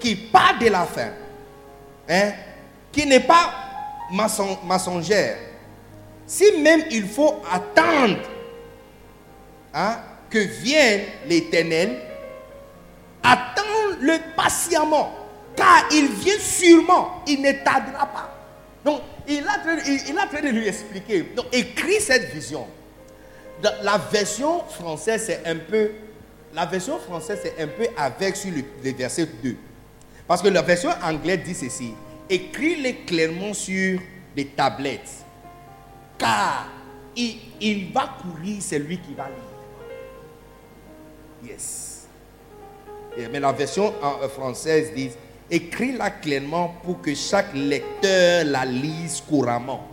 qui 0.00 0.16
part 0.16 0.58
de 0.58 0.66
la 0.68 0.84
fin, 0.84 1.10
hein, 2.08 2.32
qui 2.90 3.06
n'est 3.06 3.20
pas 3.20 3.52
maçon- 4.12 4.58
mensongère. 4.64 5.36
Si 6.26 6.58
même 6.58 6.82
il 6.90 7.06
faut 7.06 7.40
attendre 7.52 8.16
hein, 9.72 9.96
que 10.32 10.38
vienne 10.38 11.02
l'Éternel, 11.28 11.98
attends-le 13.22 14.16
patiemment, 14.34 15.12
car 15.54 15.84
il 15.92 16.08
vient 16.08 16.38
sûrement, 16.40 17.22
il 17.26 17.42
ne 17.42 17.52
tardera 17.62 18.06
pas. 18.06 18.34
Donc, 18.84 19.02
il 19.28 19.46
a 19.46 19.62
il, 19.86 20.14
train 20.14 20.40
de 20.40 20.48
lui 20.48 20.66
expliquer. 20.66 21.22
Donc, 21.36 21.46
écris 21.52 22.00
cette 22.00 22.32
vision. 22.32 22.66
La 23.82 23.98
version 23.98 24.64
française, 24.64 25.24
c'est 25.26 25.46
un 25.46 25.56
peu, 25.56 25.90
la 26.54 26.66
version 26.66 26.98
française, 26.98 27.38
c'est 27.42 27.62
un 27.62 27.68
peu 27.68 27.86
avec 27.96 28.34
sur 28.34 28.50
le, 28.50 28.64
le 28.82 28.96
verset 28.96 29.28
2. 29.44 29.54
Parce 30.26 30.40
que 30.40 30.48
la 30.48 30.62
version 30.62 30.90
anglaise 31.04 31.40
dit 31.44 31.54
ceci 31.54 31.92
écris-les 32.30 32.96
clairement 33.04 33.52
sur 33.52 34.00
des 34.34 34.46
tablettes, 34.46 35.24
car 36.16 36.66
il, 37.14 37.36
il 37.60 37.92
va 37.92 38.16
courir, 38.22 38.56
c'est 38.60 38.78
lui 38.78 38.98
qui 38.98 39.12
va 39.14 39.26
lire. 39.26 39.51
Yes. 41.44 42.06
Mais 43.16 43.40
la 43.40 43.52
version 43.52 43.92
euh, 44.02 44.28
française 44.28 44.92
dit 44.94 45.10
écris-la 45.50 46.10
clairement 46.10 46.76
pour 46.82 47.00
que 47.02 47.14
chaque 47.14 47.52
lecteur 47.54 48.44
la 48.46 48.64
lise 48.64 49.22
couramment. 49.28 49.86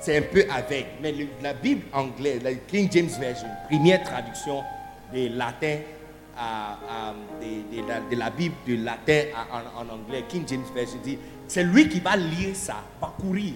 C'est 0.00 0.16
un 0.16 0.22
peu 0.22 0.44
avec. 0.50 0.86
Mais 1.02 1.14
la 1.42 1.52
Bible 1.52 1.82
anglaise, 1.92 2.42
la 2.42 2.54
King 2.54 2.88
James 2.90 3.10
Version, 3.20 3.48
première 3.68 4.02
traduction 4.02 4.62
de 5.12 5.28
latin 5.36 5.78
de, 7.42 8.16
la, 8.16 8.30
Bible 8.30 8.54
de 8.66 8.82
latin 8.82 9.24
en, 9.52 9.82
en 9.82 9.94
anglais, 9.94 10.24
King 10.26 10.44
James 10.46 10.64
Version 10.74 10.98
dit 11.04 11.18
c'est 11.46 11.64
lui 11.64 11.88
qui 11.88 12.00
va 12.00 12.16
lire 12.16 12.54
ça, 12.54 12.76
va 13.00 13.12
courir. 13.20 13.54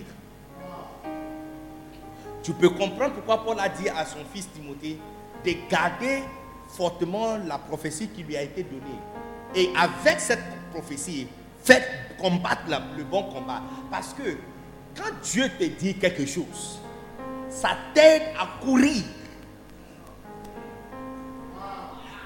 Tu 2.42 2.52
peux 2.52 2.68
comprendre 2.68 3.14
pourquoi 3.14 3.42
Paul 3.42 3.58
a 3.58 3.70
dit 3.70 3.88
à 3.88 4.04
son 4.04 4.18
fils 4.34 4.46
Timothée 4.52 4.98
de 5.44 5.52
garder 5.70 6.22
fortement 6.68 7.36
la 7.36 7.58
prophétie 7.58 8.08
qui 8.08 8.22
lui 8.22 8.36
a 8.36 8.42
été 8.42 8.62
donnée. 8.62 8.98
Et 9.54 9.70
avec 9.76 10.20
cette 10.20 10.42
prophétie, 10.72 11.28
faites 11.62 11.88
combattre 12.18 12.62
le 12.96 13.04
bon 13.04 13.24
combat. 13.24 13.62
Parce 13.90 14.14
que 14.14 14.36
quand 14.96 15.10
Dieu 15.22 15.48
te 15.58 15.64
dit 15.64 15.94
quelque 15.94 16.26
chose, 16.26 16.80
ça 17.48 17.70
t'aide 17.92 18.22
à 18.38 18.64
courir. 18.64 19.02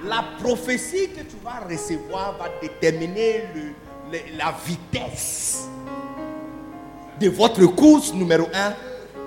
La 0.05 0.25
prophétie 0.41 1.11
que 1.11 1.23
tu 1.23 1.37
vas 1.43 1.61
recevoir 1.69 2.39
va 2.39 2.49
déterminer 2.63 3.43
la 4.37 4.55
vitesse 4.65 5.69
de 7.21 7.29
votre 7.29 7.67
course 7.67 8.15
numéro 8.15 8.47
un 8.55 8.75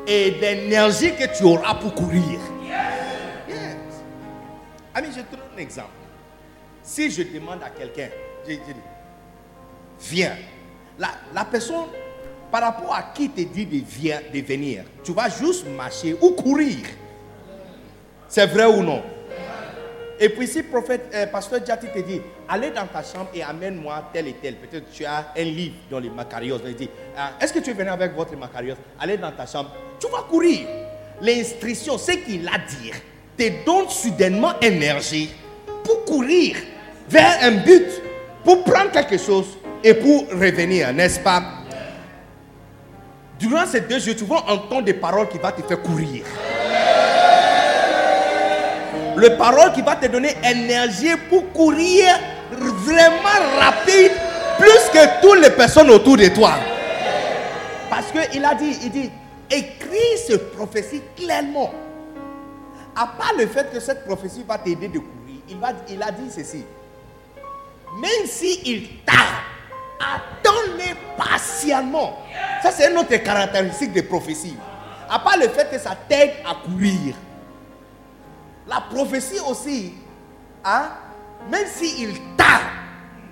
et 0.07 0.31
l'énergie 0.31 1.13
que 1.15 1.37
tu 1.37 1.43
auras 1.43 1.75
pour 1.75 1.93
courir. 1.93 2.39
Ami, 4.93 5.07
je 5.15 5.21
te 5.21 5.31
donne 5.31 5.45
un 5.55 5.57
exemple. 5.59 5.89
Si 6.83 7.09
je 7.11 7.23
demande 7.23 7.61
à 7.63 7.69
quelqu'un, 7.69 8.09
je, 8.47 8.53
dis, 8.53 8.59
viens, 10.01 10.35
la, 10.97 11.45
personne, 11.45 11.85
par 12.51 12.61
rapport 12.61 12.93
à 12.93 13.03
qui 13.13 13.29
te 13.29 13.41
dit 13.41 13.65
de, 13.65 14.41
venir, 14.41 14.83
tu 15.03 15.13
vas 15.13 15.29
juste 15.29 15.65
marcher 15.67 16.15
ou 16.21 16.31
courir. 16.31 16.79
C'est 18.27 18.47
vrai 18.47 18.65
ou 18.65 18.81
non? 18.81 19.01
Et 20.19 20.29
puis 20.29 20.47
si 20.47 20.61
prophète, 20.61 21.09
euh, 21.15 21.25
pasteur 21.27 21.65
Jati 21.65 21.87
te 21.87 21.99
dit, 21.99 22.21
allez 22.47 22.69
dans 22.69 22.85
ta 22.85 23.01
chambre 23.01 23.29
et 23.33 23.41
amène-moi 23.41 24.09
tel 24.13 24.27
et 24.27 24.33
tel. 24.33 24.55
Peut-être 24.55 24.91
tu 24.91 25.03
as 25.03 25.33
un 25.35 25.43
livre 25.43 25.75
dans 25.89 25.97
les 25.99 26.11
Macarios. 26.11 26.59
Il 26.63 26.75
dit, 26.75 26.89
Ah, 27.17 27.31
est-ce 27.41 27.51
que 27.51 27.57
tu 27.57 27.71
es 27.71 27.73
venu 27.73 27.89
avec 27.89 28.13
votre 28.13 28.35
Macarios? 28.37 28.75
Allez 28.99 29.17
dans 29.17 29.31
ta 29.31 29.47
chambre. 29.47 29.71
Tu 29.99 30.07
vas 30.07 30.21
courir. 30.29 30.67
L'instruction, 31.21 31.97
ce 31.97 32.11
qu'il 32.11 32.47
a 32.47 32.59
dit, 32.59 32.91
te 33.37 33.65
donne 33.65 33.89
soudainement 33.89 34.53
énergie 34.61 35.31
pour 35.83 36.05
courir 36.05 36.55
vers 37.09 37.37
un 37.41 37.51
but, 37.51 37.87
pour 38.43 38.63
prendre 38.63 38.91
quelque 38.91 39.17
chose 39.17 39.57
et 39.83 39.93
pour 39.93 40.27
revenir, 40.29 40.93
n'est-ce 40.93 41.19
pas? 41.19 41.43
Durant 43.39 43.65
ces 43.65 43.81
deux 43.81 43.99
jours, 43.99 44.15
tu 44.15 44.25
vas 44.25 44.43
entendre 44.47 44.83
des 44.83 44.93
paroles 44.93 45.27
qui 45.27 45.37
vont 45.39 45.51
te 45.51 45.67
faire 45.67 45.81
courir. 45.81 46.23
Le 49.15 49.35
parole 49.35 49.73
qui 49.73 49.81
va 49.81 49.95
te 49.95 50.05
donner 50.05 50.35
énergie 50.43 51.15
pour 51.29 51.51
courir 51.51 52.05
vraiment 52.51 53.59
rapide, 53.59 54.11
plus 54.59 54.89
que 54.93 55.21
toutes 55.21 55.41
les 55.41 55.49
personnes 55.49 55.89
autour 55.89 56.17
de 56.17 56.27
toi. 56.27 56.53
Parce 57.89 58.11
qu'il 58.11 58.45
a 58.45 58.53
dit, 58.53 58.77
il 58.83 58.91
dit, 58.91 59.11
écris 59.49 60.17
cette 60.27 60.51
prophétie 60.53 61.01
clairement. 61.17 61.73
À 62.95 63.07
part 63.07 63.33
le 63.37 63.47
fait 63.47 63.71
que 63.71 63.79
cette 63.79 64.05
prophétie 64.05 64.43
va 64.47 64.57
t'aider 64.57 64.87
de 64.87 64.99
courir, 64.99 65.41
il, 65.47 65.57
va, 65.57 65.69
il 65.89 66.01
a 66.01 66.11
dit 66.11 66.29
ceci. 66.29 66.63
Même 67.99 68.25
s'il 68.25 69.03
tarde, 69.05 69.43
attends-le 69.99 70.95
patiemment. 71.17 72.17
Ça, 72.61 72.71
c'est 72.71 72.91
une 72.91 72.97
autre 72.97 73.15
caractéristique 73.17 73.93
des 73.93 74.03
prophéties. 74.03 74.57
À 75.09 75.19
part 75.19 75.37
le 75.37 75.49
fait 75.49 75.69
que 75.69 75.77
ça 75.77 75.95
t'aide 76.07 76.31
à 76.45 76.55
courir. 76.65 77.15
La 78.67 78.81
prophétie 78.81 79.39
aussi, 79.49 79.93
hein, 80.63 80.89
même 81.49 81.67
s'il 81.67 82.13
tarde, 82.37 82.63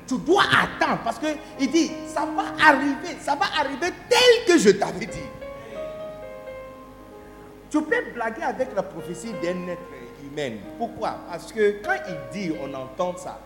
tu 0.08 0.18
dois 0.18 0.44
attendre 0.44 1.00
parce 1.04 1.20
qu'il 1.20 1.72
dit, 1.72 1.92
ça 2.14 2.22
va 2.22 2.68
arriver, 2.68 3.18
ça 3.22 3.36
va 3.36 3.46
arriver 3.60 3.94
tel 4.10 4.46
que 4.48 4.58
je 4.58 4.72
t'avais 4.72 5.06
dit. 5.06 5.20
Tu 7.70 7.82
peux 7.82 8.12
blaguer 8.14 8.44
avec 8.44 8.70
la 8.76 8.84
prophétie 8.84 9.32
d'un 9.34 9.68
être 9.68 9.82
humain. 10.24 10.58
Pourquoi? 10.78 11.18
Parce 11.30 11.52
que 11.52 11.82
quand 11.84 11.96
il 12.08 12.18
dit, 12.32 12.56
on 12.62 12.74
entend 12.74 13.16
ça. 13.18 13.40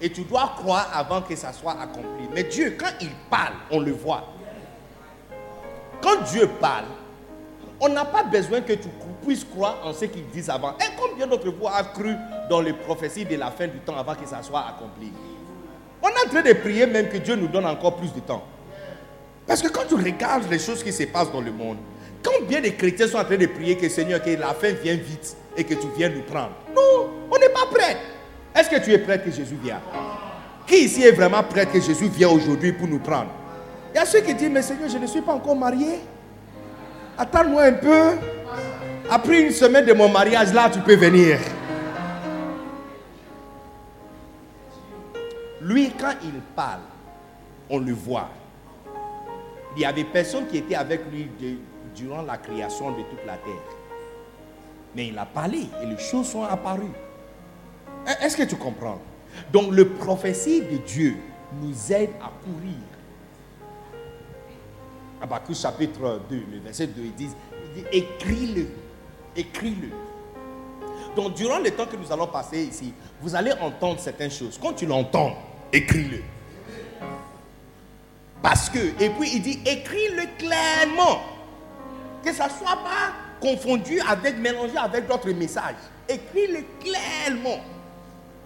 Et 0.00 0.10
tu 0.10 0.22
dois 0.22 0.52
croire 0.56 0.90
avant 0.94 1.22
que 1.22 1.34
ça 1.36 1.52
soit 1.52 1.76
accompli. 1.80 2.28
Mais 2.32 2.44
Dieu, 2.44 2.76
quand 2.78 2.90
il 3.00 3.10
parle, 3.30 3.54
on 3.70 3.80
le 3.80 3.92
voit. 3.92 4.24
Quand 6.00 6.22
Dieu 6.30 6.48
parle, 6.60 6.84
on 7.80 7.88
n'a 7.88 8.04
pas 8.04 8.24
besoin 8.24 8.60
que 8.60 8.72
tu 8.72 8.88
puisses 9.24 9.44
croire 9.44 9.78
en 9.84 9.92
ce 9.92 10.04
qu'ils 10.06 10.28
disent 10.28 10.50
avant. 10.50 10.72
Et 10.78 10.96
combien 10.96 11.26
d'autres 11.26 11.50
vous 11.50 11.66
a 11.66 11.82
cru 11.84 12.14
dans 12.48 12.60
les 12.60 12.72
prophéties 12.72 13.24
de 13.24 13.36
la 13.36 13.50
fin 13.50 13.66
du 13.66 13.78
temps 13.78 13.96
avant 13.96 14.14
que 14.14 14.26
ça 14.26 14.42
soit 14.42 14.66
accompli? 14.68 15.12
On 16.02 16.08
est 16.08 16.26
en 16.26 16.30
train 16.30 16.42
de 16.42 16.52
prier 16.54 16.86
même 16.86 17.08
que 17.08 17.18
Dieu 17.18 17.34
nous 17.34 17.48
donne 17.48 17.66
encore 17.66 17.96
plus 17.96 18.12
de 18.12 18.20
temps. 18.20 18.44
Parce 19.46 19.62
que 19.62 19.68
quand 19.68 19.86
tu 19.88 19.94
regardes 19.94 20.48
les 20.50 20.58
choses 20.58 20.82
qui 20.82 20.92
se 20.92 21.04
passent 21.04 21.32
dans 21.32 21.40
le 21.40 21.52
monde, 21.52 21.78
combien 22.22 22.60
de 22.60 22.68
chrétiens 22.68 23.06
sont 23.08 23.18
en 23.18 23.24
train 23.24 23.36
de 23.36 23.46
prier 23.46 23.76
que 23.76 23.88
Seigneur, 23.88 24.22
que 24.22 24.30
la 24.30 24.54
fin 24.54 24.72
vienne 24.72 24.98
vite 25.00 25.36
et 25.56 25.64
que 25.64 25.74
tu 25.74 25.86
viennes 25.96 26.14
nous 26.14 26.22
prendre 26.22 26.52
Non, 26.74 27.10
on 27.30 27.38
n'est 27.38 27.48
pas 27.48 27.66
prêt. 27.70 27.96
Est-ce 28.54 28.70
que 28.70 28.84
tu 28.84 28.92
es 28.92 28.98
prêt 28.98 29.20
que 29.20 29.30
Jésus 29.30 29.56
vienne 29.62 29.80
Qui 30.66 30.84
ici 30.84 31.02
est 31.02 31.12
vraiment 31.12 31.42
prêt 31.42 31.66
que 31.66 31.80
Jésus 31.80 32.08
vienne 32.08 32.30
aujourd'hui 32.30 32.72
pour 32.72 32.88
nous 32.88 32.98
prendre? 32.98 33.30
Il 33.92 33.96
y 33.96 33.98
a 33.98 34.06
ceux 34.06 34.20
qui 34.20 34.34
disent, 34.34 34.50
mais 34.50 34.62
Seigneur, 34.62 34.88
je 34.88 34.98
ne 34.98 35.06
suis 35.06 35.20
pas 35.20 35.32
encore 35.32 35.56
marié. 35.56 36.00
Attends-moi 37.16 37.62
un 37.62 37.72
peu. 37.72 38.16
Après 39.10 39.40
une 39.40 39.52
semaine 39.52 39.86
de 39.86 39.92
mon 39.92 40.08
mariage, 40.08 40.52
là, 40.52 40.68
tu 40.70 40.80
peux 40.80 40.96
venir. 40.96 41.38
Lui, 45.60 45.92
quand 45.98 46.14
il 46.22 46.40
parle, 46.54 46.80
on 47.70 47.78
le 47.78 47.92
voit. 47.92 48.28
Il 49.76 49.82
y 49.82 49.84
avait 49.84 50.04
personne 50.04 50.46
qui 50.46 50.58
était 50.58 50.74
avec 50.74 51.02
lui 51.10 51.28
durant 51.98 52.22
la 52.22 52.36
création 52.38 52.90
de 52.92 53.02
toute 53.02 53.24
la 53.26 53.36
terre. 53.36 53.76
Mais 54.94 55.08
il 55.08 55.18
a 55.18 55.26
parlé 55.26 55.66
et 55.82 55.86
les 55.86 55.98
choses 55.98 56.28
sont 56.28 56.44
apparues. 56.44 56.92
Est-ce 58.20 58.36
que 58.36 58.44
tu 58.44 58.56
comprends? 58.56 59.00
Donc, 59.52 59.72
le 59.72 59.88
prophétie 59.90 60.62
de 60.62 60.78
Dieu 60.78 61.16
nous 61.60 61.92
aide 61.92 62.10
à 62.22 62.30
courir. 62.44 62.78
Habakkuk 65.20 65.56
chapitre 65.56 66.20
2, 66.30 66.42
le 66.52 66.58
verset 66.60 66.86
2, 66.86 67.02
il 67.02 67.14
dit, 67.14 67.28
dit 67.74 67.84
écris-le, 67.92 68.68
écris-le. 69.36 69.88
Donc, 71.16 71.34
durant 71.34 71.58
le 71.58 71.70
temps 71.70 71.86
que 71.86 71.96
nous 71.96 72.10
allons 72.12 72.28
passer 72.28 72.62
ici, 72.62 72.92
vous 73.20 73.34
allez 73.34 73.52
entendre 73.60 73.98
certaines 74.00 74.30
choses. 74.30 74.58
Quand 74.60 74.72
tu 74.72 74.86
l'entends, 74.86 75.36
écris-le. 75.72 76.22
Parce 78.40 78.70
que, 78.70 78.78
et 78.78 79.10
puis 79.10 79.30
il 79.34 79.42
dit, 79.42 79.60
écris-le 79.66 80.22
clairement. 80.38 81.20
Que 82.24 82.32
ça 82.32 82.46
ne 82.46 82.50
soit 82.50 82.76
pas 82.82 83.12
confondu 83.40 84.00
avec, 84.00 84.38
mélangé 84.38 84.76
avec 84.76 85.06
d'autres 85.06 85.30
messages. 85.30 85.76
Écris-le 86.08 86.64
clairement. 86.80 87.62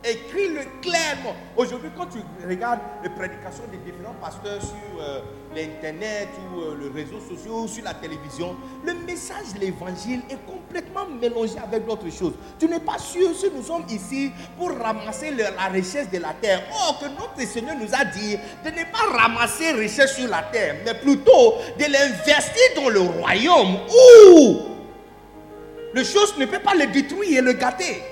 Écris-le 0.05 0.63
clairement. 0.81 1.35
Aujourd'hui, 1.57 1.91
quand 1.97 2.07
tu 2.07 2.19
regardes 2.47 2.81
les 3.03 3.11
prédications 3.11 3.65
des 3.71 3.79
différents 3.79 4.15
pasteurs 4.21 4.61
sur 4.61 5.01
euh, 5.01 5.21
l'Internet 5.55 6.29
ou 6.41 6.61
euh, 6.61 6.77
les 6.81 7.03
réseaux 7.03 7.21
sociaux 7.21 7.63
ou 7.63 7.69
sur 7.69 7.85
la 7.85 7.95
télévision, 7.95 8.57
le 8.85 8.95
message 8.95 9.55
de 9.55 9.61
l'évangile 9.61 10.21
est 10.31 10.39
complètement 10.47 11.07
mélangé 11.21 11.55
avec 11.63 11.87
d'autres 11.87 12.11
choses. 12.11 12.35
Tu 12.59 12.67
n'es 12.67 12.81
pas 12.81 12.99
sûr 12.99 13.35
si 13.35 13.51
nous 13.55 13.63
sommes 13.63 13.85
ici 13.89 14.33
pour 14.59 14.71
ramasser 14.77 15.31
la 15.31 15.69
richesse 15.69 16.11
de 16.11 16.19
la 16.19 16.35
terre. 16.41 16.63
Or, 16.73 16.99
que 17.01 17.07
notre 17.07 17.51
Seigneur 17.51 17.77
nous 17.77 17.95
a 17.95 18.05
dit 18.05 18.37
de 18.65 18.71
ne 18.71 18.85
pas 18.91 19.19
ramasser 19.19 19.73
richesse 19.73 20.17
sur 20.17 20.29
la 20.29 20.43
terre, 20.43 20.77
mais 20.85 20.95
plutôt 20.95 21.55
de 21.79 21.85
l'investir 21.85 22.63
dans 22.77 22.89
le 22.89 23.01
royaume 23.01 23.77
où 23.89 24.61
les 25.95 26.05
choses 26.05 26.37
ne 26.39 26.47
peuvent 26.47 26.63
pas 26.63 26.75
le 26.75 26.87
détruire 26.87 27.39
et 27.39 27.43
le 27.43 27.53
gâter. 27.53 28.03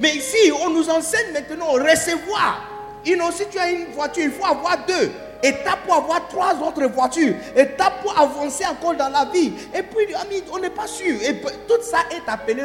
Mais 0.00 0.16
ici, 0.16 0.50
on 0.64 0.70
nous 0.70 0.88
enseigne 0.88 1.32
maintenant 1.32 1.72
recevoir. 1.72 2.70
Sinon, 3.04 3.30
si 3.30 3.44
tu 3.50 3.58
as 3.58 3.70
une 3.70 3.86
voiture, 3.92 4.24
il 4.24 4.30
faut 4.30 4.46
avoir 4.46 4.84
deux. 4.86 5.10
Étape 5.46 5.80
pour 5.84 5.96
avoir 5.96 6.26
trois 6.28 6.54
autres 6.66 6.86
voitures. 6.86 7.34
Étape 7.54 8.00
pour 8.02 8.18
avancer 8.18 8.64
encore 8.64 8.96
dans 8.96 9.10
la 9.10 9.26
vie. 9.26 9.52
Et 9.74 9.82
puis, 9.82 10.06
on 10.50 10.58
n'est 10.58 10.70
pas 10.70 10.86
sûr. 10.86 11.14
Et 11.22 11.38
tout 11.40 11.82
ça 11.82 11.98
est 12.10 12.26
appelé 12.26 12.64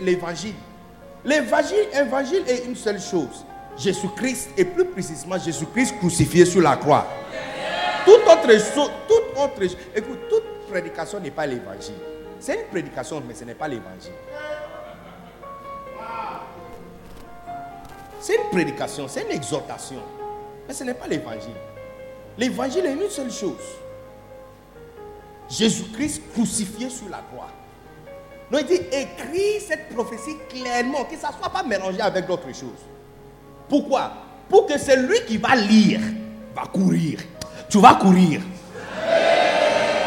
l'évangile. 0.00 0.54
L'évangile 1.24 1.88
évangile 1.94 2.44
est 2.46 2.66
une 2.66 2.76
seule 2.76 3.00
chose. 3.00 3.46
Jésus-Christ, 3.78 4.50
et 4.58 4.64
plus 4.64 4.84
précisément 4.84 5.38
Jésus-Christ 5.38 5.96
crucifié 5.98 6.44
sur 6.44 6.60
la 6.60 6.76
croix. 6.76 7.06
Toute 8.04 8.26
autre 8.26 8.52
chose, 8.74 8.90
écoute, 9.94 10.18
toute 10.28 10.68
prédication 10.68 11.20
n'est 11.20 11.30
pas 11.30 11.46
l'évangile. 11.46 11.94
C'est 12.40 12.54
une 12.56 12.66
prédication, 12.66 13.22
mais 13.26 13.34
ce 13.34 13.44
n'est 13.44 13.54
pas 13.54 13.68
l'évangile. 13.68 14.12
C'est 18.20 18.34
une 18.34 18.50
prédication, 18.50 19.08
c'est 19.08 19.22
une 19.22 19.30
exhortation. 19.30 20.02
Mais 20.66 20.74
ce 20.74 20.84
n'est 20.84 20.94
pas 20.94 21.06
l'évangile. 21.06 21.54
L'évangile 22.38 22.86
est 22.86 22.92
une 22.92 23.10
seule 23.10 23.32
chose. 23.32 23.56
Jésus-Christ 25.50 26.22
crucifié 26.32 26.88
sur 26.88 27.08
la 27.10 27.20
croix. 27.32 27.48
Donc 28.50 28.62
il 28.62 28.78
dit, 28.78 28.86
écris 28.92 29.60
cette 29.66 29.88
prophétie 29.94 30.36
clairement, 30.48 31.04
que 31.04 31.16
ça 31.16 31.28
ne 31.28 31.32
soit 31.34 31.52
pas 31.52 31.62
mélangé 31.62 32.00
avec 32.00 32.26
d'autres 32.26 32.48
choses. 32.48 32.84
Pourquoi? 33.68 34.12
Pour 34.48 34.66
que 34.66 34.78
celui 34.78 35.20
qui 35.26 35.36
va 35.36 35.56
lire 35.56 36.00
va 36.54 36.62
courir. 36.62 37.18
Tu 37.68 37.78
vas 37.78 37.94
courir. 37.94 38.40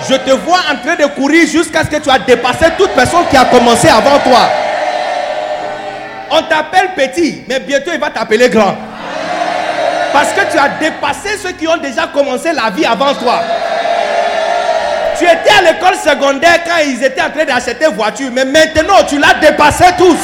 Je 0.10 0.16
te 0.16 0.32
vois 0.32 0.60
en 0.72 0.78
train 0.78 0.96
de 0.96 1.14
courir 1.14 1.48
jusqu'à 1.48 1.84
ce 1.84 1.90
que 1.90 1.98
tu 1.98 2.10
as 2.10 2.18
dépassé 2.18 2.66
toute 2.78 2.92
personne 2.92 3.26
qui 3.30 3.38
a 3.38 3.46
commencé 3.46 3.88
avant 3.88 4.20
toi. 4.20 4.50
On 6.32 6.42
t'appelle 6.44 6.96
petit, 6.96 7.44
mais 7.48 7.60
bientôt 7.60 7.92
il 7.94 8.00
va 8.00 8.10
t'appeler 8.10 8.50
grand. 8.50 8.76
Parce 10.14 10.34
que 10.34 10.52
tu 10.52 10.58
as 10.58 10.70
dépassé 10.80 11.38
ceux 11.42 11.52
qui 11.54 11.68
ont 11.68 11.78
déjà 11.78 12.08
commencé 12.08 12.52
la 12.52 12.70
vie 12.70 12.86
avant 12.86 13.14
toi. 13.16 13.42
Tu 15.18 15.26
étais 15.26 15.52
à 15.58 15.72
l'école 15.72 15.96
secondaire 15.96 16.64
quand 16.66 16.84
ils 16.86 17.04
étaient 17.04 17.22
en 17.22 17.30
train 17.30 17.46
d'acheter 17.46 17.86
voiture, 17.88 18.30
mais 18.34 18.46
maintenant 18.46 19.04
tu 19.08 19.20
l'as 19.20 19.36
dépassé 19.36 19.86
tous. 19.98 20.18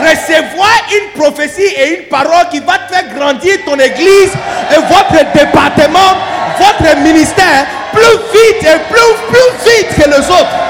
Recevoir 0.00 0.70
une 0.92 1.20
prophétie 1.20 1.62
et 1.62 2.00
une 2.00 2.08
parole 2.08 2.48
qui 2.50 2.60
va 2.60 2.78
te 2.78 2.92
faire 2.92 3.14
grandir 3.14 3.56
ton 3.64 3.78
église 3.78 4.32
et 4.70 4.80
votre 4.80 5.32
département, 5.32 6.18
votre 6.58 6.98
ministère 6.98 7.66
plus 7.92 8.02
vite 8.02 8.62
et 8.62 8.78
plus, 8.90 9.14
plus 9.28 9.70
vite 9.70 9.88
que 9.96 10.10
les 10.10 10.26
autres. 10.28 10.64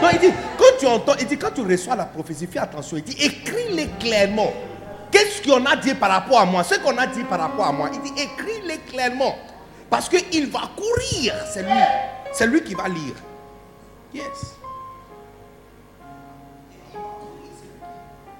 Donc 0.00 0.10
il 0.12 0.18
dit, 0.18 0.34
quand 0.58 0.78
tu 0.78 0.86
entends, 0.86 1.14
il 1.18 1.26
dit, 1.26 1.38
quand 1.38 1.54
tu 1.54 1.62
reçois 1.62 1.96
la 1.96 2.04
prophétie, 2.04 2.46
fais 2.52 2.58
attention. 2.58 2.98
Il 2.98 3.04
dit, 3.04 3.16
écris-les 3.24 3.88
clairement. 3.98 4.52
Qu'est-ce 5.14 5.40
qu'on 5.48 5.64
a 5.64 5.76
dit 5.76 5.94
par 5.94 6.10
rapport 6.10 6.40
à 6.40 6.44
moi? 6.44 6.64
Ce 6.64 6.74
qu'on 6.74 6.98
a 6.98 7.06
dit 7.06 7.22
par 7.22 7.38
rapport 7.38 7.66
à 7.66 7.70
moi. 7.70 7.88
Il 7.92 8.00
dit, 8.00 8.20
écris-les 8.20 8.78
clairement. 8.78 9.36
Parce 9.88 10.08
qu'il 10.08 10.50
va 10.50 10.62
courir. 10.76 11.32
C'est 11.52 11.62
lui. 11.62 11.70
C'est 12.32 12.48
lui 12.48 12.64
qui 12.64 12.74
va 12.74 12.88
lire. 12.88 13.14
Yes. 14.12 14.24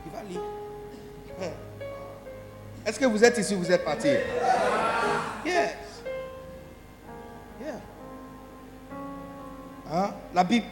Il 0.05 0.12
va 0.12 0.22
lire. 0.28 0.40
Hein. 1.40 1.44
Est-ce 2.84 2.98
que 2.98 3.06
vous 3.06 3.22
êtes 3.22 3.38
ici, 3.38 3.55
vous 3.55 3.70
êtes 3.70 3.84
parti? 3.84 4.09
Yes. 5.46 5.84
Hein? 9.93 10.11
La 10.32 10.44
Bible 10.44 10.66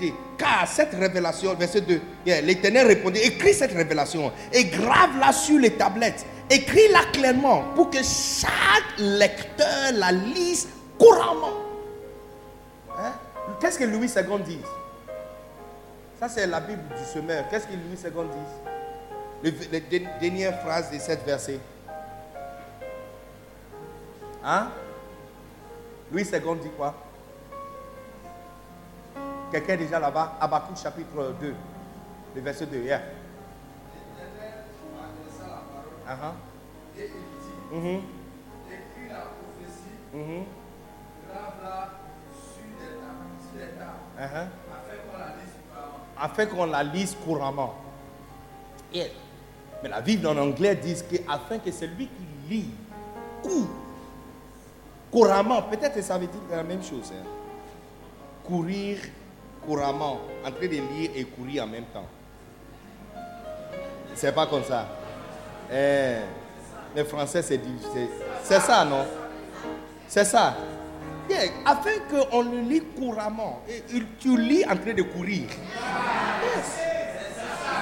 dit, 0.00 0.12
car 0.38 0.66
cette 0.68 0.94
révélation, 0.94 1.54
verset 1.54 1.80
2, 1.80 2.00
l'Éternel 2.42 2.86
répondit, 2.86 3.20
écris 3.20 3.54
cette 3.54 3.72
révélation 3.72 4.30
et 4.52 4.64
grave-la 4.64 5.32
sur 5.32 5.58
les 5.58 5.72
tablettes. 5.72 6.24
Écris-la 6.48 7.04
clairement 7.12 7.64
pour 7.74 7.90
que 7.90 8.02
chaque 8.02 8.98
lecteur 8.98 9.92
la 9.94 10.12
lise 10.12 10.68
couramment. 10.98 11.58
Hein? 12.98 13.12
Qu'est-ce 13.60 13.78
que 13.78 13.84
Louis 13.84 14.06
II 14.08 14.42
dit? 14.44 14.60
Ça, 16.20 16.28
c'est 16.28 16.46
la 16.46 16.60
Bible 16.60 16.82
du 16.96 17.04
semeur. 17.04 17.48
Qu'est-ce 17.48 17.66
que 17.66 17.72
Louis 17.72 17.98
II 18.04 18.10
dit? 19.50 19.68
Les 19.72 20.00
dernières 20.20 20.60
phrases 20.60 20.90
de 20.90 20.98
cette 20.98 21.24
verset. 21.24 21.58
Hein? 24.44 24.68
Louis 26.12 26.22
II 26.22 26.56
dit 26.62 26.70
quoi? 26.76 26.94
Quelqu'un 29.52 29.76
déjà 29.76 30.00
là-bas 30.00 30.38
Abakou 30.40 30.74
chapitre 30.74 31.34
2, 31.38 31.54
le 32.34 32.40
verset 32.40 32.64
2. 32.64 32.78
Yeah. 32.78 33.02
Uh. 36.08 36.98
Et 36.98 37.04
il 37.04 37.10
dit, 37.10 37.86
mm 37.88 38.00
écris 38.70 39.08
la 39.10 39.20
prophétie, 39.20 39.96
mm 40.14 40.20
-hmm. 40.20 40.44
grave-la 41.28 41.90
sur 42.32 42.64
les 43.58 43.66
tables, 43.76 44.48
afin 44.56 44.96
qu'on 44.96 45.16
la 45.18 45.36
lise 45.36 45.54
couramment. 45.68 46.00
Afin 46.18 46.46
qu'on 46.46 46.66
la 46.66 46.82
lise 46.82 47.16
couramment. 47.24 47.74
Mais 49.82 49.88
la 49.90 50.00
Bible 50.00 50.26
en 50.28 50.36
anglais 50.38 50.76
dit 50.76 50.96
que 51.10 51.16
afin 51.30 51.58
que 51.58 51.70
celui 51.70 52.06
qui 52.08 52.26
lit 52.48 52.70
court 53.42 53.68
couramment, 55.10 55.62
peut-être 55.62 56.02
ça 56.02 56.16
veut 56.18 56.26
dire 56.26 56.40
la 56.50 56.62
même 56.62 56.82
chose. 56.82 57.12
Hein. 57.12 57.24
Courir 58.44 58.98
couramment, 59.66 60.20
en 60.44 60.50
train 60.50 60.66
de 60.66 60.72
lire 60.72 61.10
et 61.14 61.24
courir 61.24 61.64
en 61.64 61.66
même 61.66 61.84
temps. 61.92 62.06
C'est 64.14 64.34
pas 64.34 64.46
comme 64.46 64.64
ça. 64.64 64.86
Eh, 65.72 66.16
le 66.96 67.04
français, 67.04 67.42
c'est 67.42 67.60
C'est 68.42 68.60
ça, 68.60 68.84
non? 68.84 69.06
C'est 70.06 70.24
ça. 70.24 70.54
Afin 71.64 71.90
qu'on 72.10 72.42
le 72.42 72.60
lit 72.60 72.82
couramment. 72.98 73.62
Tu 74.20 74.36
lis 74.36 74.64
en 74.64 74.76
train 74.76 74.92
de 74.92 75.02
courir. 75.02 75.48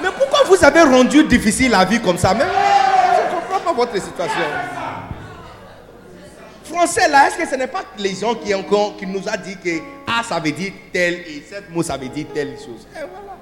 Mais 0.03 0.09
pourquoi 0.17 0.45
vous 0.45 0.65
avez 0.65 0.83
rendu 0.83 1.25
difficile 1.25 1.73
la 1.73 1.85
vie 1.85 2.01
comme 2.01 2.17
ça? 2.17 2.31
Je 2.31 2.37
ne 2.37 3.41
comprends 3.41 3.61
pas 3.61 3.73
votre 3.73 3.95
situation. 4.01 4.45
Français 6.71 7.09
là, 7.09 7.29
est-ce 7.29 7.37
que 7.37 7.49
ce 7.49 7.57
n'est 7.57 7.67
pas 7.67 7.85
les 7.99 8.15
gens 8.15 8.35
qui, 8.35 8.53
qui 8.99 9.07
nous 9.07 9.29
a 9.29 9.37
dit 9.37 9.57
que 9.57 9.79
A 10.07 10.23
ça 10.23 10.39
veut 10.39 10.53
dire 10.53 10.73
tel 10.93 11.15
et 11.15 11.43
cette 11.49 11.71
mot 11.71 11.83
ça 11.83 11.97
veut 11.97 12.09
dire 12.09 12.27
telle 12.33 12.57
chose 12.57 12.87
voilà. 12.95 13.37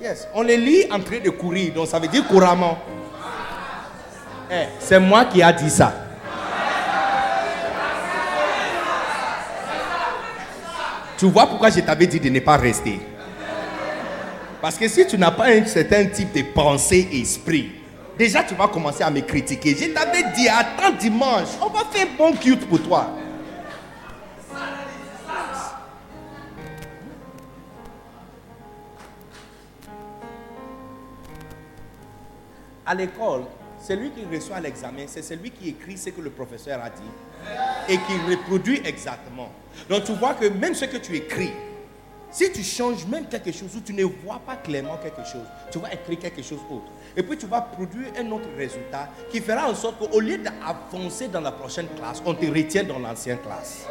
Yes, 0.00 0.28
on 0.34 0.42
les 0.42 0.56
lit 0.56 0.84
en 0.90 1.00
train 1.00 1.18
de 1.18 1.28
courir, 1.30 1.74
donc 1.74 1.86
ça 1.86 1.98
veut 1.98 2.08
dire 2.08 2.26
couramment. 2.26 2.78
Eh, 4.50 4.64
c'est 4.78 4.98
moi 4.98 5.26
qui 5.26 5.42
a 5.42 5.52
dit 5.52 5.68
ça. 5.68 5.92
Tu 11.18 11.26
vois 11.26 11.46
pourquoi 11.46 11.68
je 11.68 11.80
t'avais 11.80 12.06
dit 12.06 12.18
de 12.18 12.30
ne 12.30 12.40
pas 12.40 12.56
rester? 12.56 12.98
Parce 14.62 14.76
que 14.76 14.88
si 14.88 15.06
tu 15.06 15.18
n'as 15.18 15.30
pas 15.30 15.48
un 15.48 15.66
certain 15.66 16.06
type 16.06 16.32
de 16.32 16.42
pensée 16.42 17.06
esprit, 17.12 17.72
déjà 18.20 18.44
tu 18.44 18.54
vas 18.54 18.68
commencer 18.68 19.02
à 19.02 19.10
me 19.10 19.22
critiquer. 19.22 19.74
Je 19.74 19.86
t'avais 19.94 20.22
dit, 20.34 20.46
attends 20.46 20.92
dimanche, 20.92 21.48
on 21.62 21.70
va 21.70 21.86
faire 21.90 22.06
un 22.06 22.16
bon 22.18 22.32
culte 22.34 22.68
pour 22.68 22.82
toi. 22.82 23.16
À 32.84 32.94
l'école, 32.94 33.44
celui 33.82 34.10
qui 34.10 34.26
reçoit 34.30 34.60
l'examen, 34.60 35.04
c'est 35.06 35.22
celui 35.22 35.50
qui 35.50 35.70
écrit 35.70 35.96
ce 35.96 36.10
que 36.10 36.20
le 36.20 36.28
professeur 36.28 36.78
a 36.84 36.90
dit 36.90 37.88
et 37.88 37.96
qui 37.96 38.30
reproduit 38.30 38.82
exactement. 38.84 39.50
Donc 39.88 40.04
tu 40.04 40.12
vois 40.12 40.34
que 40.34 40.46
même 40.46 40.74
ce 40.74 40.84
que 40.84 40.98
tu 40.98 41.16
écris, 41.16 41.52
si 42.30 42.52
tu 42.52 42.62
changes 42.62 43.06
même 43.06 43.26
quelque 43.26 43.50
chose 43.50 43.74
ou 43.76 43.80
tu 43.80 43.92
ne 43.92 44.04
vois 44.04 44.40
pas 44.44 44.56
clairement 44.56 44.98
quelque 44.98 45.24
chose, 45.24 45.46
tu 45.70 45.78
vas 45.78 45.92
écrire 45.92 46.18
quelque 46.18 46.42
chose 46.42 46.60
d'autre. 46.70 46.90
Et 47.16 47.22
puis 47.22 47.36
tu 47.36 47.46
vas 47.46 47.60
produire 47.60 48.12
un 48.18 48.30
autre 48.30 48.48
résultat 48.56 49.08
qui 49.30 49.40
fera 49.40 49.68
en 49.68 49.74
sorte 49.74 49.98
qu'au 49.98 50.20
lieu 50.20 50.38
d'avancer 50.38 51.28
dans 51.28 51.40
la 51.40 51.52
prochaine 51.52 51.88
classe, 51.96 52.22
on 52.24 52.34
te 52.34 52.46
retient 52.46 52.84
dans 52.84 52.98
l'ancienne 52.98 53.38
classe. 53.38 53.86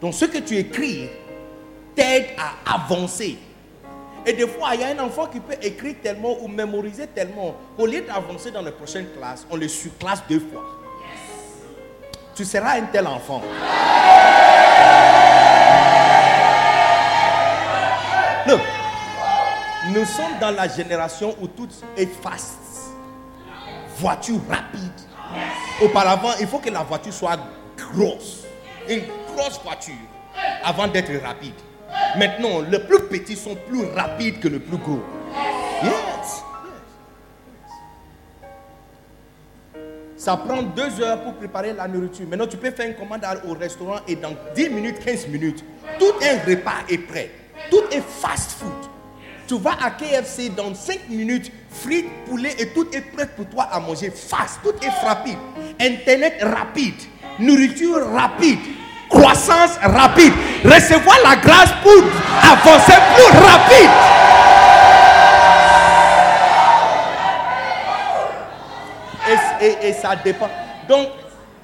Donc 0.00 0.14
ce 0.14 0.24
que 0.24 0.38
tu 0.38 0.56
écris 0.56 1.10
t'aide 1.94 2.28
à 2.38 2.74
avancer. 2.74 3.38
Et 4.26 4.32
des 4.32 4.46
fois, 4.46 4.74
il 4.74 4.80
y 4.80 4.84
a 4.84 4.88
un 4.88 4.98
enfant 4.98 5.26
qui 5.26 5.40
peut 5.40 5.56
écrire 5.62 5.96
tellement 6.02 6.42
ou 6.42 6.48
mémoriser 6.48 7.06
tellement 7.06 7.56
qu'au 7.76 7.86
lieu 7.86 8.02
d'avancer 8.02 8.50
dans 8.50 8.62
la 8.62 8.72
prochaine 8.72 9.06
classe, 9.16 9.46
on 9.50 9.56
le 9.56 9.68
surclasse 9.68 10.22
deux 10.28 10.40
fois. 10.40 10.64
Tu 12.34 12.44
seras 12.44 12.78
un 12.78 12.82
tel 12.82 13.06
enfant. 13.06 13.42
nous 19.94 20.04
sommes 20.04 20.38
dans 20.40 20.50
la 20.50 20.68
génération 20.68 21.34
où 21.40 21.46
tout 21.46 21.68
est 21.96 22.06
fast. 22.22 22.58
Voiture 23.98 24.40
rapide. 24.48 24.92
Auparavant, 25.82 26.32
il 26.40 26.46
faut 26.46 26.58
que 26.58 26.70
la 26.70 26.82
voiture 26.82 27.12
soit 27.12 27.38
grosse. 27.76 28.44
Une 28.88 29.02
grosse 29.34 29.60
voiture 29.62 29.94
avant 30.64 30.88
d'être 30.88 31.12
rapide. 31.22 31.54
Maintenant, 32.16 32.60
les 32.60 32.80
plus 32.80 33.00
petits 33.04 33.36
sont 33.36 33.56
plus 33.68 33.84
rapides 33.94 34.40
que 34.40 34.48
le 34.48 34.58
plus 34.58 34.78
gros. 34.78 35.02
Yes. 35.82 36.42
Ça 40.16 40.36
prend 40.36 40.62
deux 40.62 41.00
heures 41.00 41.22
pour 41.22 41.34
préparer 41.34 41.72
la 41.72 41.88
nourriture. 41.88 42.26
Maintenant, 42.28 42.46
tu 42.46 42.56
peux 42.56 42.70
faire 42.70 42.88
une 42.88 42.94
commande 42.94 43.24
au 43.48 43.54
restaurant 43.54 44.00
et 44.06 44.16
dans 44.16 44.34
10 44.54 44.68
minutes, 44.70 44.98
15 45.04 45.28
minutes, 45.28 45.64
tout 45.98 46.12
un 46.22 46.50
repas 46.50 46.84
est 46.88 46.98
prêt. 46.98 47.30
Tout 47.70 47.82
est 47.90 48.02
fast 48.02 48.52
food. 48.52 48.90
Tu 49.46 49.58
vas 49.58 49.76
à 49.82 49.90
KFC 49.90 50.50
dans 50.50 50.72
5 50.72 51.08
minutes, 51.08 51.50
frites, 51.70 52.08
poulet 52.24 52.54
et 52.58 52.68
tout 52.68 52.86
est 52.92 53.00
prêt 53.00 53.28
pour 53.34 53.46
toi 53.46 53.64
à 53.64 53.80
manger 53.80 54.10
fast. 54.10 54.60
Tout 54.62 54.74
est 54.80 55.06
rapide. 55.06 55.38
Internet 55.80 56.34
rapide. 56.42 56.94
Nourriture 57.40 58.12
rapide. 58.12 58.60
Croissance 59.08 59.76
rapide. 59.82 60.32
Recevoir 60.64 61.16
la 61.24 61.36
grâce 61.36 61.72
pour 61.82 62.02
avancer 62.42 62.94
plus 63.16 63.38
rapide. 63.38 63.90
Et, 69.60 69.92
ça 69.92 70.16
dépend. 70.16 70.48
Donc, 70.88 71.08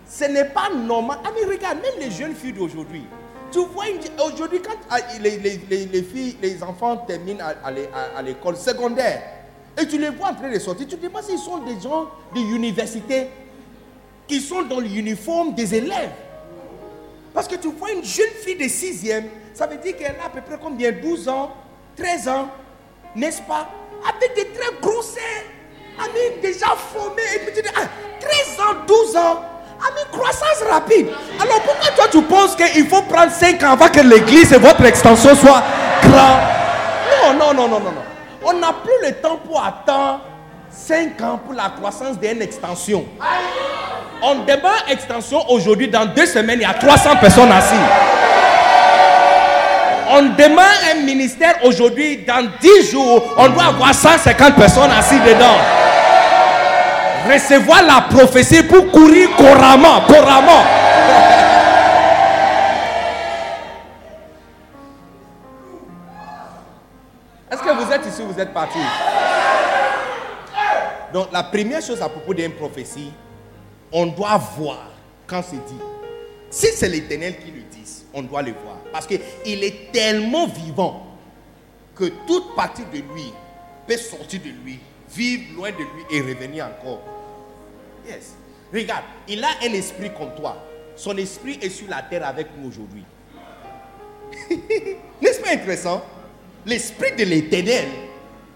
ce 0.06 0.24
n'est 0.24 0.44
pas 0.44 0.68
normal. 0.74 1.18
Ah, 1.24 1.30
mais 1.34 1.46
regarde, 1.46 1.78
même 1.78 1.98
les 2.00 2.10
jeunes 2.10 2.34
filles 2.34 2.52
d'aujourd'hui. 2.52 3.04
Tu 3.56 3.62
vois, 3.72 3.86
aujourd'hui, 4.26 4.60
quand 4.60 4.76
ah, 4.90 4.98
les, 5.18 5.38
les, 5.38 6.02
filles, 6.02 6.36
les 6.42 6.62
enfants 6.62 6.98
terminent 6.98 7.42
à, 7.64 8.20
l'école 8.20 8.54
secondaire, 8.54 9.22
et 9.80 9.86
tu 9.86 9.96
les 9.96 10.10
vois 10.10 10.28
en 10.28 10.34
train 10.34 10.52
de 10.52 10.58
sortir, 10.58 10.86
tu 10.86 10.94
te 10.94 11.02
demandes 11.06 11.22
s'ils 11.22 11.38
sont 11.38 11.56
des 11.64 11.80
gens 11.80 12.10
de 12.34 12.40
l'université 12.52 13.28
qui 14.28 14.42
sont 14.42 14.60
dans 14.60 14.78
l'uniforme 14.78 15.54
des 15.54 15.74
élèves. 15.74 16.12
Parce 17.32 17.48
que 17.48 17.54
tu 17.54 17.68
vois 17.68 17.92
une 17.92 18.04
jeune 18.04 18.28
fille 18.44 18.56
de 18.56 18.68
sixième, 18.68 19.24
ça 19.54 19.66
veut 19.66 19.78
dire 19.78 19.96
qu'elle 19.96 20.16
a 20.20 20.26
à 20.26 20.28
peu 20.28 20.42
près 20.42 20.58
combien 20.62 20.92
12 20.92 21.26
ans, 21.30 21.54
13 21.96 22.28
ans, 22.28 22.48
n'est-ce 23.14 23.40
pas? 23.40 23.70
Avec 24.06 24.36
des 24.36 24.52
très 24.52 24.80
gros 24.82 25.00
seins, 25.00 25.46
déjà 26.42 26.66
formés, 26.76 27.22
et 27.34 27.38
puis 27.38 27.54
tu 27.54 27.62
dis, 27.62 27.68
13 27.72 27.88
ah, 28.58 28.62
ans, 28.62 28.74
12 28.86 29.16
ans, 29.16 29.42
Ami, 29.80 30.00
croissance 30.10 30.62
rapide. 30.70 31.08
Alors 31.40 31.60
pourquoi 31.62 31.90
toi 31.94 32.06
tu 32.10 32.22
penses 32.22 32.56
qu'il 32.56 32.86
faut 32.88 33.02
prendre 33.02 33.32
5 33.32 33.62
ans 33.62 33.72
avant 33.72 33.88
que 33.88 34.00
l'église 34.00 34.52
et 34.52 34.58
votre 34.58 34.84
extension 34.84 35.34
soient 35.34 35.62
grand? 36.02 36.40
Non, 37.22 37.32
non, 37.32 37.54
non, 37.54 37.68
non, 37.68 37.80
non. 37.80 37.92
On 38.44 38.52
n'a 38.54 38.72
plus 38.72 39.08
le 39.08 39.14
temps 39.14 39.38
pour 39.44 39.62
attendre 39.62 40.20
5 40.70 41.20
ans 41.22 41.40
pour 41.44 41.54
la 41.54 41.70
croissance 41.76 42.18
d'une 42.18 42.40
extension. 42.42 43.04
On 44.22 44.36
démarre 44.44 44.84
extension 44.88 45.42
aujourd'hui, 45.50 45.88
dans 45.88 46.06
deux 46.06 46.26
semaines, 46.26 46.60
il 46.60 46.62
y 46.62 46.64
a 46.64 46.74
300 46.74 47.16
personnes 47.20 47.52
assises. 47.52 47.78
On 50.08 50.22
démarre 50.36 50.66
un 50.94 51.02
ministère 51.02 51.56
aujourd'hui, 51.64 52.18
dans 52.18 52.48
10 52.60 52.90
jours, 52.90 53.22
on 53.36 53.48
doit 53.48 53.64
avoir 53.64 53.92
150 53.94 54.54
personnes 54.54 54.90
assises 54.96 55.20
dedans 55.26 55.58
recevoir 57.32 57.82
la 57.82 58.02
prophétie 58.02 58.62
pour 58.62 58.90
courir 58.90 59.30
couramment, 59.36 60.00
couramment. 60.06 60.64
Est-ce 67.50 67.62
que 67.62 67.84
vous 67.84 67.92
êtes 67.92 68.06
ici 68.06 68.22
ou 68.22 68.32
vous 68.32 68.40
êtes 68.40 68.52
parti? 68.52 68.78
Donc 71.12 71.28
la 71.32 71.44
première 71.44 71.82
chose 71.82 72.02
à 72.02 72.08
propos 72.08 72.34
d'une 72.34 72.52
prophétie, 72.52 73.12
on 73.92 74.06
doit 74.06 74.36
voir 74.58 74.90
quand 75.26 75.42
c'est 75.42 75.56
dit. 75.56 75.80
Si 76.50 76.66
c'est 76.74 76.88
l'éternel 76.88 77.38
qui 77.38 77.50
le 77.50 77.60
dit, 77.60 78.04
on 78.12 78.22
doit 78.22 78.42
le 78.42 78.52
voir. 78.52 78.76
Parce 78.92 79.06
qu'il 79.06 79.64
est 79.64 79.92
tellement 79.92 80.46
vivant 80.46 81.06
que 81.94 82.04
toute 82.26 82.54
partie 82.54 82.84
de 82.92 82.98
lui 82.98 83.32
peut 83.86 83.96
sortir 83.96 84.40
de 84.40 84.50
lui, 84.64 84.78
vivre 85.08 85.56
loin 85.56 85.70
de 85.70 85.76
lui 85.76 86.04
et 86.10 86.20
revenir 86.20 86.66
encore. 86.66 87.00
Yes. 88.06 88.34
Regarde, 88.72 89.04
il 89.28 89.42
a 89.42 89.48
un 89.62 89.72
esprit 89.72 90.10
comme 90.16 90.34
toi. 90.34 90.56
Son 90.96 91.16
esprit 91.16 91.58
est 91.62 91.70
sur 91.70 91.88
la 91.88 92.02
terre 92.02 92.26
avec 92.26 92.48
nous 92.56 92.68
aujourd'hui. 92.68 93.04
N'est-ce 95.20 95.40
pas 95.40 95.50
intéressant? 95.50 96.04
L'esprit 96.64 97.12
de 97.16 97.24
l'éternel 97.24 97.86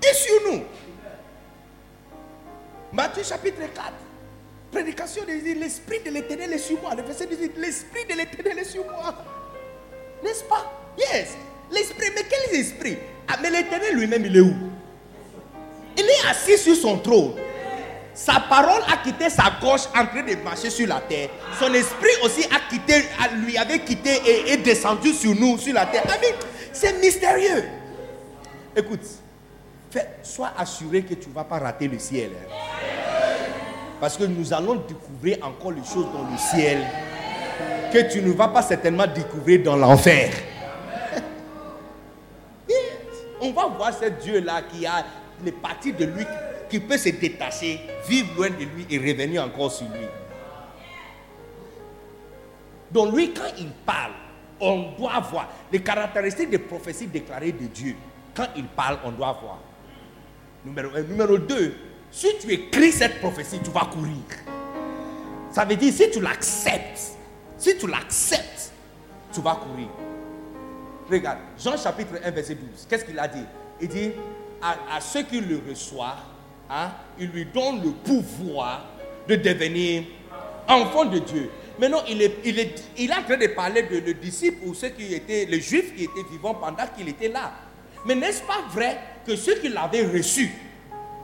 est 0.02 0.14
sur 0.14 0.52
nous. 0.52 0.62
Matthieu 2.92 3.22
chapitre 3.22 3.60
4. 3.74 3.92
Prédication 4.72 5.22
de 5.24 5.60
l'esprit 5.60 6.00
de 6.04 6.10
l'éternel 6.10 6.52
est 6.52 6.58
sur 6.58 6.80
moi. 6.80 6.94
Le 6.94 7.02
verset 7.02 7.26
dit 7.26 7.50
l'esprit 7.56 8.04
de 8.08 8.14
l'éternel 8.14 8.58
est 8.58 8.64
sur 8.64 8.84
moi. 8.84 9.14
N'est-ce 10.22 10.44
pas? 10.44 10.72
Yes. 10.98 11.36
L'esprit, 11.70 12.08
mais 12.14 12.24
quel 12.28 12.60
esprit 12.60 12.98
ah, 13.28 13.36
Mais 13.40 13.50
l'éternel 13.50 13.94
lui-même, 13.94 14.26
il 14.26 14.36
est 14.36 14.40
où? 14.40 14.54
Il 15.96 16.04
est 16.04 16.28
assis 16.28 16.58
sur 16.58 16.74
son 16.74 16.98
trône. 16.98 17.34
Sa 18.14 18.40
parole 18.40 18.82
a 18.92 18.96
quitté 18.98 19.30
sa 19.30 19.44
gauche 19.60 19.86
en 19.96 20.04
train 20.06 20.22
de 20.22 20.34
marcher 20.42 20.70
sur 20.70 20.86
la 20.86 21.00
terre. 21.00 21.30
Son 21.58 21.72
esprit 21.72 22.10
aussi 22.24 22.44
a 22.44 22.68
quitté, 22.68 23.04
lui 23.44 23.56
avait 23.56 23.78
quitté 23.80 24.20
et 24.52 24.56
descendu 24.58 25.12
sur 25.12 25.34
nous, 25.34 25.58
sur 25.58 25.74
la 25.74 25.86
terre. 25.86 26.02
C'est 26.72 27.00
mystérieux. 27.00 27.64
Écoute, 28.76 29.00
sois 30.22 30.52
assuré 30.56 31.02
que 31.02 31.14
tu 31.14 31.28
ne 31.28 31.34
vas 31.34 31.44
pas 31.44 31.58
rater 31.58 31.88
le 31.88 31.98
ciel. 31.98 32.30
Hein. 32.34 32.54
Parce 34.00 34.16
que 34.16 34.24
nous 34.24 34.52
allons 34.52 34.76
découvrir 34.76 35.38
encore 35.42 35.72
les 35.72 35.84
choses 35.84 36.06
dans 36.12 36.28
le 36.30 36.38
ciel 36.38 36.78
que 37.92 38.10
tu 38.10 38.22
ne 38.22 38.32
vas 38.32 38.48
pas 38.48 38.62
certainement 38.62 39.06
découvrir 39.06 39.62
dans 39.62 39.76
l'enfer. 39.76 40.32
On 43.40 43.50
va 43.52 43.66
voir 43.66 43.92
ce 43.92 44.06
Dieu-là 44.06 44.62
qui 44.62 44.86
a 44.86 45.04
les 45.44 45.52
parties 45.52 45.92
de 45.92 46.04
lui 46.04 46.24
qui 46.70 46.80
peut 46.80 46.96
se 46.96 47.10
détacher, 47.10 47.80
vivre 48.08 48.34
loin 48.36 48.50
de 48.50 48.64
lui 48.64 48.86
et 48.88 48.98
revenir 48.98 49.44
encore 49.44 49.72
sur 49.72 49.86
lui. 49.86 50.06
Donc 52.90 53.14
lui, 53.14 53.32
quand 53.32 53.52
il 53.58 53.70
parle, 53.84 54.12
on 54.60 54.92
doit 54.96 55.20
voir 55.20 55.48
les 55.72 55.82
caractéristiques 55.82 56.50
des 56.50 56.58
prophéties 56.58 57.06
déclarées 57.06 57.52
de 57.52 57.66
Dieu. 57.66 57.96
Quand 58.34 58.48
il 58.56 58.64
parle, 58.64 58.98
on 59.04 59.10
doit 59.10 59.38
voir. 59.40 59.58
Numéro 60.64 60.94
un. 60.94 61.02
Numéro 61.02 61.38
deux, 61.38 61.74
si 62.10 62.28
tu 62.40 62.52
écris 62.52 62.92
cette 62.92 63.20
prophétie, 63.20 63.60
tu 63.62 63.70
vas 63.70 63.86
courir. 63.86 64.14
Ça 65.50 65.64
veut 65.64 65.76
dire, 65.76 65.92
si 65.92 66.10
tu 66.10 66.20
l'acceptes, 66.20 67.16
si 67.56 67.76
tu 67.76 67.86
l'acceptes, 67.86 68.72
tu 69.32 69.40
vas 69.40 69.56
courir. 69.56 69.88
Regarde, 71.10 71.38
Jean 71.58 71.76
chapitre 71.76 72.14
1, 72.24 72.30
verset 72.30 72.54
12. 72.54 72.86
Qu'est-ce 72.88 73.04
qu'il 73.04 73.18
a 73.18 73.26
dit? 73.26 73.44
Il 73.80 73.88
dit, 73.88 74.10
à, 74.62 75.00
ceux 75.00 75.22
qui 75.22 75.40
le 75.40 75.60
reçoivent, 75.68 76.18
hein, 76.70 76.92
il 77.18 77.28
lui 77.28 77.46
donne 77.46 77.82
le 77.82 77.90
pouvoir 77.90 78.86
de 79.28 79.36
devenir 79.36 80.04
enfant 80.68 81.04
de 81.04 81.18
Dieu. 81.18 81.50
Maintenant, 81.78 82.02
il 82.08 82.20
est, 82.22 82.36
il 82.44 82.58
est, 82.58 82.84
il 82.98 83.10
est 83.10 83.14
en 83.14 83.22
train 83.22 83.36
de 83.36 83.46
parler 83.48 83.82
de 83.84 83.98
le 83.98 84.14
disciple 84.14 84.58
ou 84.66 84.74
ceux 84.74 84.90
qui 84.90 85.14
étaient, 85.14 85.46
les 85.46 85.60
juifs 85.60 85.94
qui 85.94 86.04
étaient 86.04 86.28
vivants 86.30 86.54
pendant 86.54 86.84
qu'il 86.96 87.08
était 87.08 87.28
là. 87.28 87.52
Mais 88.04 88.14
n'est-ce 88.14 88.42
pas 88.42 88.62
vrai 88.72 88.98
que 89.26 89.36
ceux 89.36 89.56
qui 89.56 89.68
l'avaient 89.68 90.06
reçu 90.06 90.50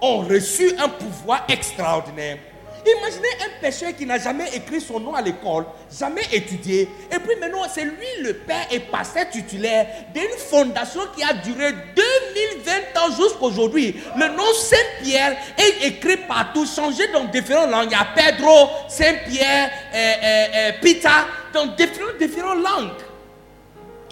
ont 0.00 0.18
reçu 0.18 0.72
un 0.78 0.88
pouvoir 0.88 1.44
extraordinaire? 1.48 2.38
Imaginez 2.86 3.28
un 3.44 3.60
pécheur 3.60 3.96
qui 3.96 4.06
n'a 4.06 4.16
jamais 4.18 4.48
écrit 4.54 4.80
son 4.80 5.00
nom 5.00 5.12
à 5.12 5.20
l'école, 5.20 5.64
jamais 5.90 6.22
étudié, 6.30 6.88
et 7.10 7.18
puis 7.18 7.34
maintenant 7.40 7.62
c'est 7.72 7.84
lui 7.84 8.06
le 8.22 8.34
père 8.34 8.68
et 8.70 8.78
pasteur 8.78 9.28
titulaire 9.28 9.88
d'une 10.14 10.38
fondation 10.38 11.00
qui 11.16 11.24
a 11.24 11.32
duré 11.32 11.72
2020 11.72 13.00
ans 13.02 13.10
jusqu'aujourd'hui. 13.10 14.00
Le 14.16 14.28
nom 14.28 14.52
Saint-Pierre 14.54 15.36
est 15.58 15.86
écrit 15.88 16.16
partout, 16.28 16.64
changé 16.64 17.08
dans 17.08 17.24
différentes 17.24 17.70
langues. 17.70 17.88
Il 17.90 17.92
y 17.92 17.94
a 17.94 18.06
Pedro, 18.14 18.68
Saint-Pierre, 18.88 19.70
euh, 19.92 19.96
euh, 19.96 20.46
euh, 20.54 20.72
Peter, 20.80 21.08
dans 21.52 21.66
différentes, 21.66 22.18
différentes 22.20 22.62
langues. 22.62 22.90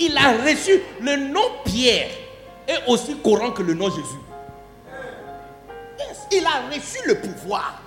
Il 0.01 0.17
a 0.17 0.33
reçu 0.45 0.81
le 1.01 1.17
nom 1.17 1.45
Pierre 1.65 2.09
est 2.67 2.89
aussi 2.89 3.15
courant 3.17 3.53
que 3.53 3.63
le 3.63 3.75
nom 3.75 3.89
Jésus. 3.89 4.19
il 6.33 6.45
a 6.45 6.75
reçu 6.75 6.99
le 7.07 7.15
pouvoir 7.21 7.84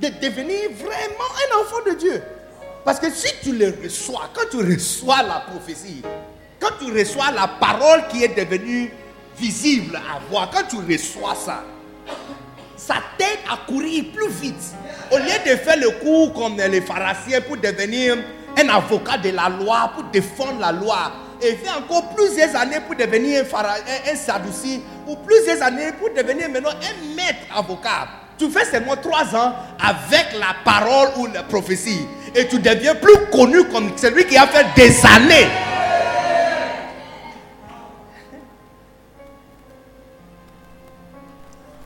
de 0.00 0.08
devenir 0.20 0.70
vraiment 0.76 1.30
un 1.36 1.60
enfant 1.60 1.84
de 1.86 1.94
Dieu. 1.94 2.22
Parce 2.84 2.98
que 2.98 3.10
si 3.10 3.32
tu 3.42 3.52
le 3.52 3.74
reçois, 3.82 4.30
quand 4.32 4.48
tu 4.50 4.56
reçois 4.58 5.22
la 5.22 5.44
prophétie, 5.50 6.02
quand 6.58 6.70
tu 6.78 6.90
reçois 6.90 7.30
la 7.32 7.46
parole 7.48 8.06
qui 8.08 8.24
est 8.24 8.28
devenue 8.28 8.90
visible 9.38 9.96
à 9.96 10.18
voir, 10.30 10.50
quand 10.50 10.64
tu 10.68 10.76
reçois 10.76 11.34
ça, 11.34 11.64
ça 12.76 12.96
t'aide 13.18 13.38
à 13.50 13.58
courir 13.70 14.04
plus 14.14 14.28
vite. 14.28 14.74
Au 15.10 15.18
lieu 15.18 15.24
de 15.46 15.56
faire 15.56 15.76
le 15.76 15.90
cours 16.02 16.32
comme 16.32 16.56
les 16.56 16.80
pharisiens 16.80 17.42
pour 17.42 17.58
devenir 17.58 18.16
un 18.56 18.68
avocat 18.68 19.18
de 19.18 19.30
la 19.30 19.48
loi, 19.48 19.92
pour 19.94 20.04
défendre 20.04 20.60
la 20.60 20.72
loi, 20.72 21.12
et 21.42 21.54
fait 21.54 21.70
encore 21.70 22.14
plusieurs 22.14 22.54
années 22.56 22.80
pour 22.86 22.96
devenir 22.96 23.44
un, 23.54 24.12
un 24.12 24.16
sadouci, 24.16 24.82
ou 25.06 25.16
plusieurs 25.16 25.62
années 25.62 25.92
pour 25.98 26.10
devenir 26.10 26.48
maintenant 26.48 26.70
un 26.70 27.14
maître 27.14 27.46
avocat. 27.54 28.08
Tu 28.40 28.48
fais 28.50 28.64
seulement 28.64 28.96
trois 28.96 29.36
ans 29.36 29.52
avec 29.78 30.28
la 30.38 30.56
parole 30.64 31.10
ou 31.18 31.26
la 31.26 31.42
prophétie. 31.42 32.06
Et 32.34 32.48
tu 32.48 32.58
deviens 32.58 32.94
plus 32.94 33.26
connu 33.30 33.64
comme 33.64 33.94
celui 33.98 34.24
qui 34.24 34.34
a 34.38 34.46
fait 34.46 34.64
des 34.74 35.04
années. 35.04 35.46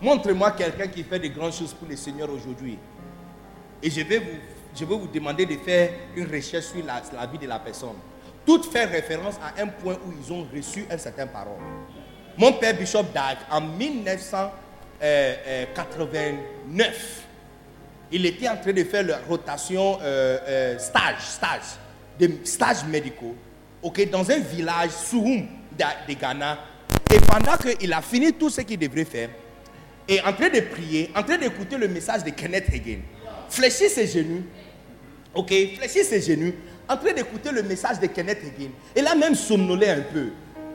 Montre-moi 0.01 0.53
quelqu'un 0.53 0.87
qui 0.87 1.03
fait 1.03 1.19
des 1.19 1.31
grandes 1.31 1.55
choses 1.55 1.73
pour 1.75 1.89
le 1.89 1.97
Seigneur 1.97 2.31
aujourd'hui. 2.31 2.79
Et 3.83 3.91
je 3.91 4.03
vais, 4.03 4.19
vous, 4.19 4.39
je 4.77 4.85
vais 4.85 4.97
vous 4.97 5.09
demander 5.13 5.47
de 5.47 5.57
faire 5.57 5.91
une 6.15 6.31
recherche 6.33 6.67
sur 6.67 6.85
la, 6.87 7.27
vie 7.27 7.39
de 7.39 7.49
la 7.49 7.59
personne. 7.59 7.97
Tout 8.47 8.63
fait 8.63 8.85
référence 8.85 9.35
à 9.43 9.61
un 9.61 9.67
point 9.67 9.95
où 10.07 10.13
ils 10.25 10.33
ont 10.33 10.47
reçu 10.55 10.87
un 10.89 10.99
certain 10.99 11.27
parole. 11.27 11.59
Mon 12.39 12.53
père 12.53 12.77
Bishop 12.77 13.07
Dag, 13.13 13.39
en 13.51 13.61
1900, 13.61 14.53
89, 15.75 17.25
il 18.13 18.27
était 18.27 18.49
en 18.49 18.57
train 18.57 18.73
de 18.73 18.85
faire 18.85 19.03
la 19.05 19.19
rotation 19.29 19.99
euh, 20.01 20.39
euh, 20.47 20.79
stage, 20.79 21.21
stage, 21.21 21.79
des 22.19 22.31
médicaux, 22.89 23.35
ok, 23.83 24.09
dans 24.09 24.31
un 24.31 24.39
village, 24.39 24.91
Souhoum, 24.91 25.47
de, 25.77 26.15
Ghana. 26.15 26.59
Et 27.13 27.19
pendant 27.21 27.57
qu'il 27.57 27.93
a 27.93 28.01
fini 28.01 28.33
tout 28.33 28.51
ce 28.51 28.61
qu'il 28.61 28.79
devrait 28.79 29.05
faire, 29.05 29.31
et 30.07 30.21
en 30.21 30.33
train 30.33 30.49
de 30.49 30.61
prier, 30.61 31.11
en 31.17 31.23
train 31.23 31.39
d'écouter 31.39 31.77
le 31.77 31.89
message 31.89 32.23
de 32.23 32.31
Kenneth 32.31 32.69
Hagin, 32.73 33.01
fléchit 33.49 33.89
ses 33.89 34.07
genoux, 34.07 34.45
ok, 35.35 35.49
fléchit 35.49 36.05
ses 36.05 36.21
genoux, 36.21 36.53
en 36.89 36.97
train 36.97 37.13
d'écouter 37.13 37.51
le 37.51 37.63
message 37.63 37.99
de 37.99 38.07
Kenneth 38.07 38.39
Hagin. 38.45 38.71
Il 38.95 39.07
a 39.07 39.15
même 39.15 39.35
somnolé 39.35 39.89
un 39.89 40.03
peu. 40.03 40.29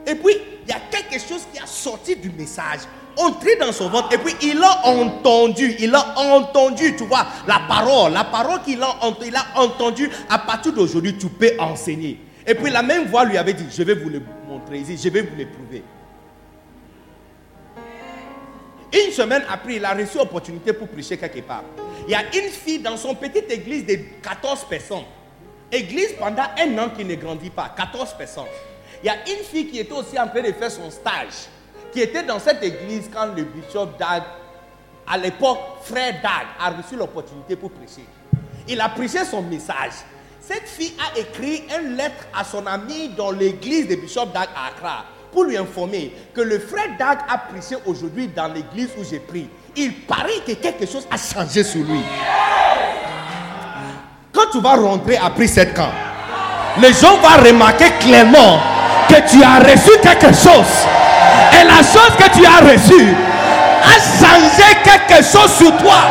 Et 0.06 0.15
puis, 0.15 0.34
il 0.64 0.69
y 0.69 0.73
a 0.73 0.81
quelque 0.91 1.22
chose 1.22 1.47
qui 1.53 1.60
a 1.60 1.65
sorti 1.65 2.15
du 2.15 2.30
message 2.31 2.81
entré 3.20 3.56
dans 3.58 3.72
son 3.72 3.90
ventre 3.90 4.14
et 4.14 4.18
puis 4.18 4.34
il 4.41 4.62
a 4.64 4.88
entendu, 4.88 5.76
il 5.80 5.94
a 5.94 6.18
entendu, 6.18 6.96
tu 6.96 7.04
vois, 7.06 7.26
la 7.48 7.62
parole, 7.68 8.14
la 8.14 8.24
parole 8.24 8.62
qu'il 8.62 8.82
a, 8.82 8.88
a 8.88 9.60
entendu, 9.60 10.10
à 10.30 10.40
partir 10.40 10.74
d'aujourd'hui, 10.74 11.18
tu 11.18 11.28
peux 11.28 11.52
enseigner. 11.60 12.20
Et 12.48 12.56
puis 12.56 12.72
la 12.72 12.82
même 12.82 13.08
voix 13.08 13.26
lui 13.26 13.38
avait 13.38 13.54
dit, 13.54 13.66
je 13.70 13.84
vais 13.84 13.94
vous 13.94 14.10
le 14.10 14.22
montrer 14.48 14.80
ici, 14.80 14.98
je 15.02 15.10
vais 15.10 15.22
vous 15.22 15.36
le 15.38 15.46
prouver. 15.46 15.84
Une 18.91 19.12
semaine 19.12 19.44
après, 19.50 19.76
il 19.76 19.86
a 19.86 19.94
reçu 19.94 20.18
l'opportunité 20.18 20.74
pour 20.74 20.88
prêcher 20.88 21.18
quelque 21.18 21.41
part. 21.41 21.64
Il 22.08 22.12
y 22.12 22.16
a 22.16 22.24
une 22.36 22.50
fille 22.50 22.80
dans 22.80 22.98
son 22.98 23.14
petite 23.14 23.52
église 23.52 23.86
de 23.86 24.00
14 24.24 24.66
personnes. 24.68 25.04
Église 25.72 26.14
pendant 26.18 26.46
un 26.58 26.78
an 26.80 26.90
qui 26.90 27.06
ne 27.06 27.14
grandit 27.14 27.52
pas, 27.52 27.72
14 27.78 28.16
personnes. 28.18 28.46
Il 29.04 29.06
y 29.06 29.10
a 29.10 29.16
une 29.28 29.44
fille 29.44 29.68
qui 29.68 29.80
était 29.80 29.94
aussi 29.94 30.20
en 30.20 30.28
train 30.28 30.41
de 30.41 30.52
faire 30.52 30.72
son 30.72 30.90
stage 30.90 31.48
qui 31.91 32.02
était 32.02 32.24
dans 32.24 32.40
cette 32.40 32.64
église 32.64 33.10
quand 33.14 33.28
le 33.36 33.44
bishop 33.44 33.88
Dag, 33.98 34.24
à 35.07 35.18
l'époque, 35.18 35.60
frère 35.84 36.14
Dag, 36.22 36.48
a 36.60 36.70
reçu 36.72 36.95
l'opportunité 36.95 37.56
pour 37.56 37.72
prêcher. 37.72 38.06
Il 38.68 38.80
a 38.82 38.90
prêché 38.90 39.26
son 39.26 39.41
message. 39.41 39.94
Cette 40.41 40.68
fille 40.68 40.94
a 40.99 41.20
écrit 41.20 41.64
une 41.80 41.95
lettre 41.95 42.26
à 42.36 42.44
son 42.44 42.66
ami 42.66 43.10
dans 43.10 43.32
l'église 43.32 43.88
de 43.88 43.95
bishop 43.95 44.28
Dag 44.28 44.49
à 44.56 44.68
Accra 44.68 45.06
pour 45.32 45.44
lui 45.44 45.57
informer 45.57 46.14
que 46.34 46.41
le 46.41 46.60
frère 46.60 46.98
Dag 46.98 47.20
a 47.30 47.38
prêché 47.38 47.76
aujourd'hui 47.86 48.28
dans 48.28 48.48
l'église 48.52 48.90
où 48.98 49.03
j'ai 49.03 49.20
pris. 49.20 49.48
Il 49.76 49.94
paraît 50.02 50.41
que 50.45 50.53
quelque 50.53 50.86
chose 50.86 51.07
a 51.11 51.18
changé 51.18 51.64
sur 51.64 51.84
lui. 51.84 52.02
Quand 54.34 54.52
tu 54.52 54.60
vas 54.60 54.76
rentrer 54.76 55.18
après 55.18 55.48
cette 55.48 55.74
camp, 55.74 55.91
les 56.82 56.94
gens 56.94 57.18
vont 57.18 57.44
remarquer 57.45 57.91
clairement 57.99 58.60
que 59.07 59.30
tu 59.30 59.44
as 59.44 59.60
reçu 59.60 59.91
quelque 60.02 60.34
chose. 60.34 60.99
Et 61.53 61.64
la 61.66 61.78
chose 61.78 62.16
que 62.18 62.30
tu 62.38 62.45
as 62.45 62.72
reçue 62.72 63.16
a 63.84 63.95
changé 64.20 64.78
quelque 64.84 65.24
chose 65.24 65.52
sur 65.53 65.76
toi. 65.78 66.02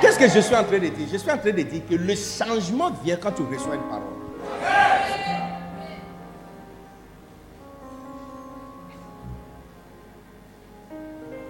Qu'est-ce 0.00 0.18
que 0.18 0.28
je 0.28 0.40
suis 0.40 0.54
en 0.54 0.64
train 0.64 0.78
de 0.78 0.88
dire? 0.88 1.06
Je 1.12 1.18
suis 1.18 1.30
en 1.30 1.38
train 1.38 1.50
de 1.50 1.62
dire 1.62 1.82
que 1.88 1.94
le 1.94 2.14
changement 2.14 2.90
vient 3.04 3.16
quand 3.16 3.32
tu 3.32 3.42
reçois 3.42 3.74
une 3.74 3.82
parole. 3.82 4.18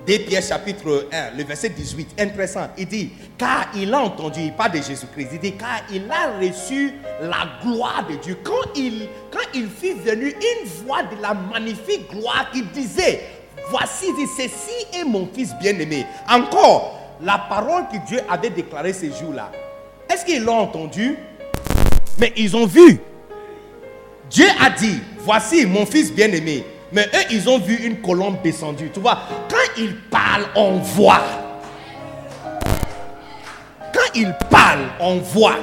2 0.08 0.20
Pierre 0.20 0.42
chapitre 0.42 1.06
1, 1.12 1.36
le 1.36 1.44
verset 1.44 1.68
18, 1.68 2.18
intéressant. 2.18 2.68
Il 2.78 2.86
dit, 2.86 3.10
car 3.36 3.68
il 3.76 3.92
a 3.92 4.00
entendu, 4.00 4.40
il 4.40 4.54
parle 4.54 4.72
de 4.72 4.76
Jésus-Christ, 4.78 5.28
il 5.34 5.38
dit, 5.38 5.52
car 5.52 5.82
il 5.92 6.10
a 6.10 6.38
reçu 6.40 6.94
la 7.20 7.46
gloire 7.62 8.06
de 8.08 8.14
Dieu. 8.14 8.38
Quand 8.42 8.72
il, 8.74 9.06
quand 9.30 9.46
il 9.52 9.68
fut 9.68 9.92
venu, 10.02 10.28
une 10.28 10.68
voix 10.82 11.02
de 11.02 11.20
la 11.20 11.34
magnifique 11.34 12.10
gloire 12.10 12.50
qui 12.54 12.62
disait, 12.62 13.20
voici, 13.68 14.06
ceci 14.34 14.98
est 14.98 15.04
mon 15.04 15.28
fils 15.30 15.54
bien-aimé. 15.60 16.06
Encore, 16.26 16.98
la 17.20 17.36
parole 17.46 17.82
que 17.92 17.98
Dieu 18.08 18.20
avait 18.30 18.48
déclarée 18.48 18.94
ces 18.94 19.12
jours-là. 19.12 19.52
Est-ce 20.10 20.24
qu'ils 20.24 20.42
l'ont 20.42 20.60
entendu? 20.60 21.18
Mais 22.18 22.32
ils 22.34 22.56
ont 22.56 22.64
vu. 22.64 22.98
Dieu 24.30 24.46
a 24.58 24.70
dit, 24.70 25.00
voici 25.18 25.66
mon 25.66 25.84
fils 25.84 26.10
bien-aimé. 26.10 26.64
Mais 26.92 27.06
eux, 27.14 27.24
ils 27.30 27.48
ont 27.48 27.58
vu 27.58 27.74
une 27.74 28.00
colombe 28.00 28.36
descendue. 28.42 28.90
Tu 28.92 29.00
vois, 29.00 29.18
quand 29.48 29.80
ils 29.82 29.94
parlent, 29.94 30.46
on 30.54 30.78
voit. 30.78 31.20
Quand 33.92 34.14
ils 34.14 34.34
parlent, 34.50 34.88
on 35.00 35.16
voit. 35.18 35.56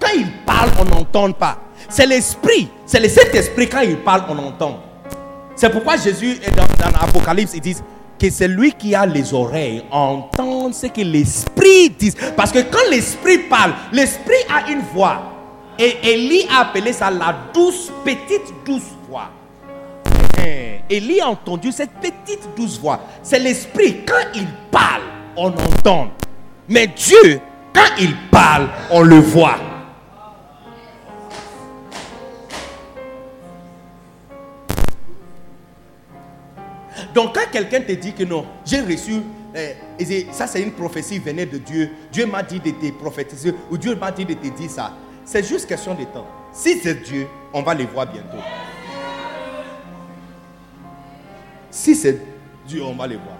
Quand 0.00 0.12
ils 0.14 0.30
parlent, 0.46 0.70
on 0.80 0.84
n'entend 0.84 1.32
pas. 1.32 1.58
C'est 1.88 2.06
l'esprit. 2.06 2.68
C'est 2.86 3.00
le 3.00 3.08
Saint-Esprit. 3.08 3.68
Quand 3.68 3.80
il 3.80 3.96
parle, 3.96 4.24
on 4.28 4.38
entend. 4.38 4.80
C'est 5.56 5.70
pourquoi 5.70 5.96
Jésus 5.96 6.38
est 6.44 6.54
dans, 6.54 6.66
l'Apocalypse, 7.00 7.52
il 7.54 7.60
dit 7.60 7.76
que 8.20 8.30
c'est 8.30 8.46
lui 8.46 8.72
qui 8.72 8.94
a 8.94 9.06
les 9.06 9.34
oreilles 9.34 9.84
entend 9.90 10.72
ce 10.72 10.86
que 10.86 11.00
l'esprit 11.00 11.90
dit. 11.90 12.12
Parce 12.36 12.52
que 12.52 12.60
quand 12.60 12.88
l'esprit 12.90 13.38
parle, 13.38 13.72
l'esprit 13.92 14.34
a 14.48 14.70
une 14.70 14.82
voix. 14.94 15.22
Et 15.76 15.96
Élie 16.02 16.46
a 16.48 16.60
appelé 16.60 16.92
ça 16.92 17.10
la 17.10 17.34
douce, 17.52 17.90
petite 18.04 18.52
douce 18.64 18.97
voix. 19.08 19.30
Élie 20.90 21.20
a 21.20 21.28
entendu 21.28 21.72
cette 21.72 21.92
petite 21.92 22.48
douce 22.56 22.78
voix. 22.78 23.00
C'est 23.22 23.38
l'esprit. 23.38 24.04
Quand 24.06 24.24
il 24.34 24.46
parle, 24.70 25.02
on 25.36 25.48
entend. 25.48 26.10
Mais 26.68 26.86
Dieu, 26.86 27.40
quand 27.74 27.96
il 27.98 28.14
parle, 28.30 28.68
on 28.90 29.02
le 29.02 29.16
voit. 29.16 29.58
Donc 37.14 37.34
quand 37.34 37.50
quelqu'un 37.50 37.80
te 37.80 37.92
dit 37.92 38.12
que 38.12 38.24
non, 38.24 38.44
j'ai 38.64 38.80
reçu, 38.80 39.22
eh, 39.54 40.26
ça 40.30 40.46
c'est 40.46 40.60
une 40.60 40.72
prophétie 40.72 41.18
venait 41.18 41.46
de 41.46 41.58
Dieu, 41.58 41.90
Dieu 42.12 42.26
m'a 42.26 42.42
dit 42.42 42.60
de 42.60 42.70
te 42.70 42.92
prophétiser, 42.92 43.54
ou 43.70 43.78
Dieu 43.78 43.96
m'a 43.96 44.10
dit 44.10 44.24
de 44.24 44.34
te 44.34 44.46
dire 44.48 44.70
ça, 44.70 44.92
c'est 45.24 45.46
juste 45.46 45.66
question 45.66 45.94
de 45.94 46.04
temps. 46.04 46.26
Si 46.52 46.78
c'est 46.78 47.02
Dieu, 47.02 47.26
on 47.52 47.62
va 47.62 47.74
les 47.74 47.86
voir 47.86 48.06
bientôt. 48.06 48.38
Si 51.70 51.94
c'est 51.94 52.20
Dieu, 52.66 52.82
on 52.82 52.94
va 52.94 53.06
les 53.06 53.16
voir. 53.16 53.36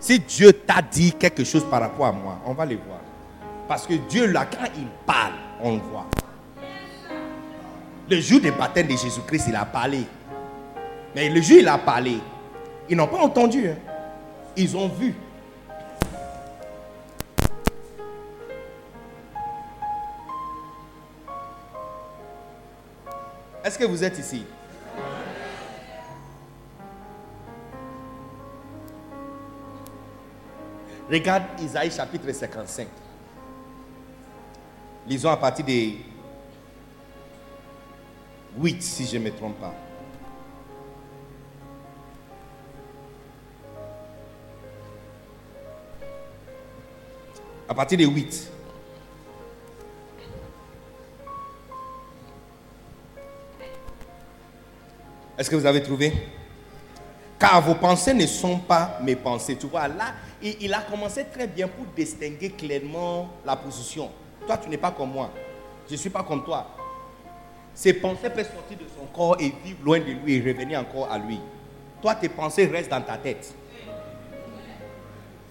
Si 0.00 0.18
Dieu 0.18 0.52
t'a 0.52 0.82
dit 0.82 1.12
quelque 1.12 1.44
chose 1.44 1.64
par 1.70 1.80
rapport 1.80 2.06
à 2.06 2.12
moi, 2.12 2.38
on 2.44 2.52
va 2.54 2.64
les 2.66 2.76
voir. 2.76 2.98
Parce 3.68 3.86
que 3.86 3.94
Dieu, 3.94 4.26
là, 4.26 4.44
quand 4.46 4.66
il 4.76 4.86
parle, 5.06 5.32
on 5.62 5.74
le 5.76 5.80
voit. 5.80 6.06
Le 8.10 8.20
jour 8.20 8.40
du 8.40 8.50
baptême 8.50 8.88
de 8.88 8.96
Jésus-Christ, 8.96 9.46
il 9.48 9.56
a 9.56 9.64
parlé. 9.64 10.04
Mais 11.14 11.28
le 11.28 11.40
jour 11.40 11.58
il 11.60 11.68
a 11.68 11.78
parlé, 11.78 12.18
ils 12.88 12.96
n'ont 12.96 13.06
pas 13.06 13.18
entendu. 13.22 13.68
hein. 13.68 13.76
Ils 14.56 14.76
ont 14.76 14.88
vu. 14.88 15.14
Est-ce 23.64 23.78
que 23.78 23.84
vous 23.84 24.02
êtes 24.02 24.18
ici? 24.18 24.44
Regarde 31.12 31.42
Isaïe 31.60 31.90
chapitre 31.90 32.32
55. 32.32 32.88
Lisons 35.06 35.28
à 35.28 35.36
partir 35.36 35.62
de 35.62 35.90
8, 38.56 38.82
si 38.82 39.06
je 39.06 39.18
ne 39.18 39.24
me 39.24 39.30
trompe 39.30 39.60
pas. 39.60 39.74
À 47.68 47.74
partir 47.74 47.98
de 47.98 48.06
8. 48.06 48.50
Est-ce 55.36 55.50
que 55.50 55.56
vous 55.56 55.66
avez 55.66 55.82
trouvé? 55.82 56.10
Car 57.38 57.60
vos 57.60 57.74
pensées 57.74 58.14
ne 58.14 58.26
sont 58.26 58.60
pas 58.60 58.98
mes 59.02 59.16
pensées. 59.16 59.56
Tu 59.56 59.66
vois, 59.66 59.88
là, 59.88 60.14
il, 60.42 60.56
il 60.60 60.74
a 60.74 60.80
commencé 60.80 61.24
très 61.32 61.46
bien 61.46 61.68
pour 61.68 61.86
distinguer 61.96 62.50
clairement 62.50 63.28
la 63.44 63.56
position. 63.56 64.10
Toi, 64.46 64.56
tu 64.58 64.68
n'es 64.68 64.76
pas 64.76 64.90
comme 64.90 65.12
moi. 65.12 65.30
Je 65.86 65.92
ne 65.92 65.98
suis 65.98 66.10
pas 66.10 66.22
comme 66.22 66.44
toi. 66.44 66.66
Ses 67.74 67.94
pensées 67.94 68.30
peuvent 68.30 68.50
sortir 68.52 68.78
de 68.78 68.84
son 68.98 69.06
corps 69.06 69.36
et 69.40 69.52
vivre 69.64 69.78
loin 69.82 69.98
de 69.98 70.12
lui 70.24 70.34
et 70.34 70.40
revenir 70.40 70.80
encore 70.80 71.10
à 71.10 71.18
lui. 71.18 71.38
Toi, 72.00 72.14
tes 72.14 72.28
pensées 72.28 72.66
restent 72.66 72.90
dans 72.90 73.00
ta 73.00 73.16
tête. 73.16 73.54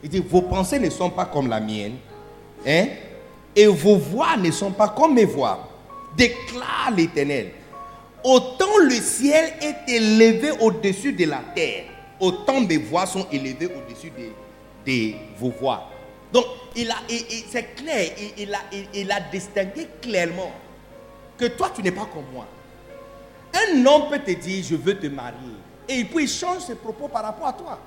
Il 0.04 0.10
dit, 0.10 0.20
vos 0.20 0.42
pensées 0.42 0.80
ne 0.80 0.90
sont 0.90 1.10
pas 1.10 1.26
comme 1.26 1.48
la 1.48 1.60
mienne. 1.60 1.98
Hein? 2.66 2.88
Et 3.56 3.68
vos 3.68 3.98
voix 3.98 4.38
ne 4.38 4.52
sont 4.52 4.72
pas 4.72 4.90
comme 4.90 5.16
mes 5.16 5.26
voix. 5.26 5.68
Déclare 6.16 6.92
l'Éternel. 6.96 7.52
Autant 8.24 8.78
le 8.84 8.92
ciel 8.92 9.54
est 9.62 9.92
élevé 9.92 10.52
au-dessus 10.60 11.14
de 11.14 11.26
la 11.26 11.42
terre, 11.56 11.86
autant 12.20 12.62
mes 12.62 12.78
voix 12.78 13.08
sont 13.08 13.26
élevées 13.32 13.66
au-dessus 13.66 14.12
de, 14.12 14.30
de 14.86 15.14
vos 15.38 15.50
voix. 15.52 15.90
Donc, 16.32 16.46
il 16.76 16.90
a, 16.90 16.96
c'est 17.50 17.76
clair, 17.76 18.12
il, 18.18 18.44
il 18.44 18.54
a, 18.56 18.60
il- 18.72 18.88
il 18.94 19.12
a 19.12 19.20
distingué 19.20 19.88
clairement 20.02 20.52
que 21.38 21.46
toi, 21.48 21.70
tu 21.76 21.82
n'es 21.84 21.92
pas 21.92 22.06
comme 22.14 22.26
moi. 22.34 22.46
Un 23.54 23.86
homme 23.86 24.10
peut 24.10 24.20
te 24.20 24.32
dire, 24.32 24.64
je 24.64 24.76
veux 24.76 24.98
te 24.98 25.08
marier. 25.08 25.56
Et 25.90 26.06
puis 26.06 26.24
il 26.24 26.30
change 26.30 26.60
ses 26.62 26.76
propos 26.76 27.08
par 27.10 27.24
rapport 27.24 27.48
à 27.48 27.54
toi. 27.54 27.80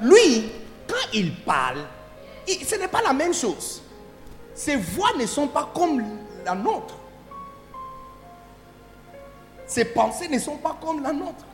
Lui, 0.00 0.48
quand 0.86 1.08
il 1.12 1.34
parle, 1.34 1.84
ce 2.46 2.76
n'est 2.76 2.86
pas 2.86 3.02
la 3.02 3.12
même 3.12 3.34
chose. 3.34 3.82
Ses 4.54 4.76
voix 4.76 5.10
ne 5.18 5.26
sont 5.26 5.48
pas 5.48 5.68
comme 5.74 6.02
la 6.44 6.54
nôtre. 6.54 6.94
Ses 9.66 9.86
pensées 9.86 10.28
ne 10.28 10.38
sont 10.38 10.56
pas 10.58 10.76
comme 10.80 11.02
la 11.02 11.12
nôtre. 11.12 11.44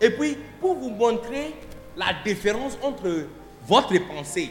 Et 0.00 0.10
puis, 0.10 0.36
pour 0.60 0.76
vous 0.76 0.90
montrer 0.90 1.54
la 1.96 2.06
différence 2.24 2.78
entre 2.82 3.26
votre 3.66 3.98
pensée 4.08 4.50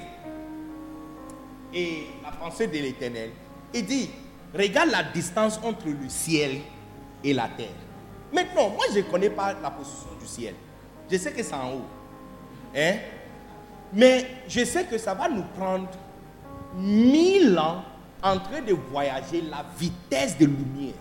et 1.73 2.07
la 2.23 2.31
pensée 2.31 2.67
de 2.67 2.73
l'éternel, 2.73 3.31
il 3.73 3.85
dit, 3.85 4.09
regarde 4.53 4.91
la 4.91 5.03
distance 5.03 5.59
entre 5.63 5.87
le 5.87 6.07
ciel 6.07 6.59
et 7.23 7.33
la 7.33 7.47
terre. 7.49 7.67
Maintenant, 8.31 8.69
moi, 8.69 8.85
je 8.93 8.99
ne 8.99 9.03
connais 9.03 9.29
pas 9.29 9.53
la 9.61 9.71
position 9.71 10.09
du 10.19 10.27
ciel. 10.27 10.53
Je 11.11 11.17
sais 11.17 11.31
que 11.31 11.41
c'est 11.41 11.55
en 11.55 11.73
haut. 11.73 11.85
Hein? 12.75 12.97
Mais 13.91 14.27
je 14.47 14.63
sais 14.65 14.85
que 14.85 14.97
ça 14.99 15.15
va 15.15 15.27
nous 15.27 15.43
prendre 15.57 15.89
mille 16.75 17.57
ans 17.57 17.83
en 18.21 18.37
train 18.37 18.61
de 18.61 18.73
voyager 18.73 19.41
la 19.41 19.65
vitesse 19.77 20.37
de 20.37 20.45
lumière 20.45 20.93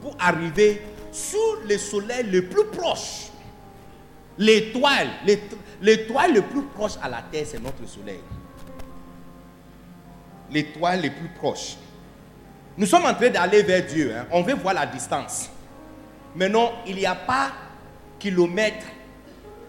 pour 0.00 0.14
arriver 0.18 0.82
sous 1.12 1.36
le 1.68 1.76
soleil 1.78 2.24
le 2.30 2.46
plus 2.46 2.64
proche. 2.66 3.28
L'étoile, 4.38 5.08
l'ét- 5.26 5.56
l'étoile 5.82 6.34
le 6.34 6.42
plus 6.42 6.62
proche 6.62 6.92
à 7.02 7.08
la 7.08 7.22
terre, 7.22 7.44
c'est 7.46 7.60
notre 7.62 7.86
soleil. 7.88 8.20
L'étoile 10.50 11.02
le 11.02 11.10
plus 11.10 11.28
proche. 11.28 11.76
Nous 12.76 12.86
sommes 12.86 13.04
en 13.04 13.14
train 13.14 13.28
d'aller 13.30 13.62
vers 13.62 13.84
Dieu. 13.84 14.14
hein. 14.16 14.26
On 14.30 14.42
veut 14.42 14.54
voir 14.54 14.74
la 14.74 14.86
distance. 14.86 15.50
Mais 16.36 16.48
non, 16.48 16.72
il 16.86 16.96
n'y 16.96 17.06
a 17.06 17.14
pas 17.14 17.50
kilomètre 18.18 18.86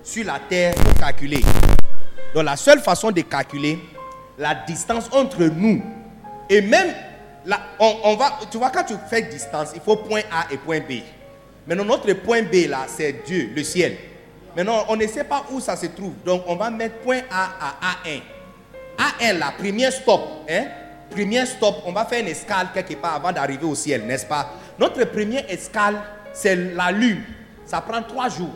sur 0.03 0.25
la 0.25 0.39
terre 0.39 0.75
pour 0.75 0.93
calculer. 0.95 1.41
Donc 2.33 2.43
la 2.43 2.55
seule 2.55 2.79
façon 2.79 3.11
de 3.11 3.21
calculer 3.21 3.79
la 4.37 4.53
distance 4.55 5.09
entre 5.11 5.43
nous 5.45 5.83
et 6.49 6.61
même 6.61 6.93
là, 7.45 7.59
on, 7.79 8.15
va, 8.15 8.39
tu 8.51 8.57
vois 8.57 8.69
quand 8.69 8.83
tu 8.83 8.93
fais 9.09 9.21
distance, 9.23 9.71
il 9.75 9.81
faut 9.81 9.97
point 9.97 10.21
A 10.31 10.51
et 10.51 10.57
point 10.57 10.79
B. 10.79 11.01
Maintenant 11.67 11.85
notre 11.85 12.11
point 12.13 12.43
B 12.43 12.67
là, 12.67 12.85
c'est 12.87 13.23
Dieu, 13.25 13.51
le 13.55 13.63
ciel. 13.63 13.97
Maintenant 14.55 14.85
on 14.89 14.95
ne 14.95 15.07
sait 15.07 15.23
pas 15.23 15.45
où 15.51 15.59
ça 15.59 15.75
se 15.75 15.87
trouve, 15.87 16.13
donc 16.25 16.43
on 16.47 16.55
va 16.55 16.69
mettre 16.69 16.97
point 16.99 17.21
A 17.31 17.49
à 17.61 18.07
A1. 18.07 18.21
A1 18.97 19.37
là, 19.37 19.53
premier 19.57 19.91
stop, 19.91 20.21
hein? 20.49 20.65
Premier 21.09 21.45
stop, 21.45 21.77
on 21.85 21.91
va 21.91 22.05
faire 22.05 22.21
une 22.21 22.27
escale 22.27 22.67
quelque 22.73 22.95
part 22.95 23.15
avant 23.15 23.31
d'arriver 23.31 23.65
au 23.65 23.75
ciel, 23.75 24.05
n'est-ce 24.05 24.25
pas? 24.25 24.51
Notre 24.77 25.03
première 25.05 25.49
escale, 25.49 25.95
c'est 26.33 26.55
la 26.55 26.91
lune. 26.91 27.23
Ça 27.65 27.81
prend 27.81 28.01
trois 28.03 28.29
jours. 28.29 28.53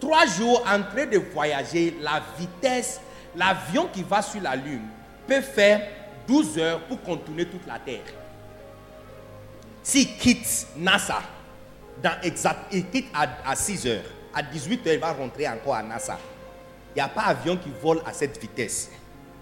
Trois 0.00 0.26
jours 0.26 0.62
en 0.66 0.82
train 0.82 1.06
de 1.06 1.18
voyager, 1.18 1.96
la 2.00 2.20
vitesse, 2.38 3.00
l'avion 3.36 3.88
qui 3.92 4.02
va 4.02 4.22
sur 4.22 4.42
la 4.42 4.56
Lune 4.56 4.82
peut 5.26 5.40
faire 5.40 5.80
12 6.26 6.58
heures 6.58 6.80
pour 6.84 7.00
contourner 7.02 7.46
toute 7.46 7.66
la 7.66 7.78
Terre. 7.78 8.04
S'il 9.82 10.16
quitte 10.16 10.66
NASA, 10.76 11.22
dans 12.02 12.20
exact, 12.22 12.72
il 12.72 12.88
quitte 12.88 13.08
à, 13.14 13.28
à 13.50 13.54
6 13.54 13.86
heures, 13.86 14.04
à 14.32 14.42
18 14.42 14.86
heures, 14.86 14.94
il 14.94 15.00
va 15.00 15.12
rentrer 15.12 15.48
encore 15.48 15.74
à 15.74 15.82
NASA. 15.82 16.18
Il 16.90 16.98
n'y 16.98 17.02
a 17.02 17.08
pas 17.08 17.22
avion 17.22 17.56
qui 17.56 17.70
vole 17.82 18.00
à 18.06 18.12
cette 18.12 18.40
vitesse. 18.40 18.90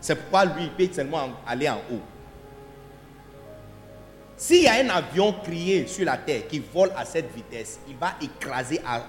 C'est 0.00 0.16
pourquoi 0.16 0.44
lui, 0.46 0.64
il 0.64 0.70
peut 0.70 0.92
seulement 0.92 1.28
aller 1.46 1.68
en 1.68 1.76
haut. 1.76 2.00
S'il 4.36 4.62
y 4.62 4.66
a 4.66 4.74
un 4.74 4.88
avion 4.88 5.32
crié 5.44 5.86
sur 5.86 6.04
la 6.04 6.16
terre 6.16 6.48
qui 6.48 6.58
vole 6.58 6.90
à 6.96 7.04
cette 7.04 7.32
vitesse, 7.32 7.78
il 7.86 7.96
va 7.96 8.14
écraser 8.20 8.80
à, 8.84 9.00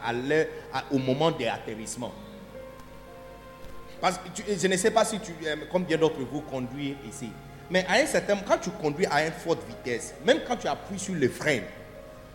au 0.92 1.00
moment 1.00 1.32
de 1.32 1.44
l'atterrissement. 1.44 2.14
Je 4.04 4.68
ne 4.68 4.78
sais 4.78 4.92
pas 4.92 5.04
si 5.06 5.20
tu, 5.20 5.32
euh, 5.46 5.56
combien 5.72 5.98
d'entre 5.98 6.20
vous 6.20 6.42
conduisent 6.42 6.98
ici. 7.10 7.30
Mais 7.74 7.84
à 7.90 7.94
un 7.94 8.06
certain 8.06 8.38
quand 8.48 8.60
tu 8.60 8.70
conduis 8.70 9.08
à 9.10 9.26
une 9.26 9.32
forte 9.32 9.66
vitesse, 9.68 10.14
même 10.24 10.42
quand 10.48 10.56
tu 10.58 10.68
appuies 10.68 11.00
sur 11.00 11.16
le 11.16 11.28
frein, 11.28 11.58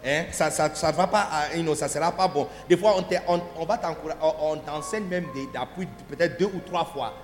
hein, 0.05 0.24
ça 0.32 0.47
ne 0.47 0.51
ça, 0.51 0.74
ça 0.74 0.90
va 0.90 1.06
pas, 1.06 1.28
ça 1.77 1.89
sera 1.89 2.10
pas 2.10 2.27
bon. 2.27 2.48
Des 2.69 2.77
fois, 2.77 2.97
on, 2.98 3.05
on- 3.32 3.40
on 3.56 3.66
on, 4.40 4.56
t'enseigne 4.56 5.05
même 5.05 5.27
d'appuyer 5.55 5.89
peut-être 6.09 6.40
deux 6.40 6.47
ou 6.52 6.60
trois 6.66 6.85
fois. 6.85 7.15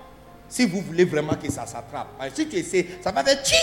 Si 0.47 0.65
vous 0.65 0.79
voulez 0.79 1.03
vraiment 1.03 1.33
que 1.35 1.51
ça 1.51 1.65
s'attrape. 1.65 2.07
Si 2.33 2.47
tu 2.47 2.55
essaies, 2.55 2.87
ça 3.03 3.11
va 3.11 3.21
faire 3.21 3.43
tchi, 3.43 3.55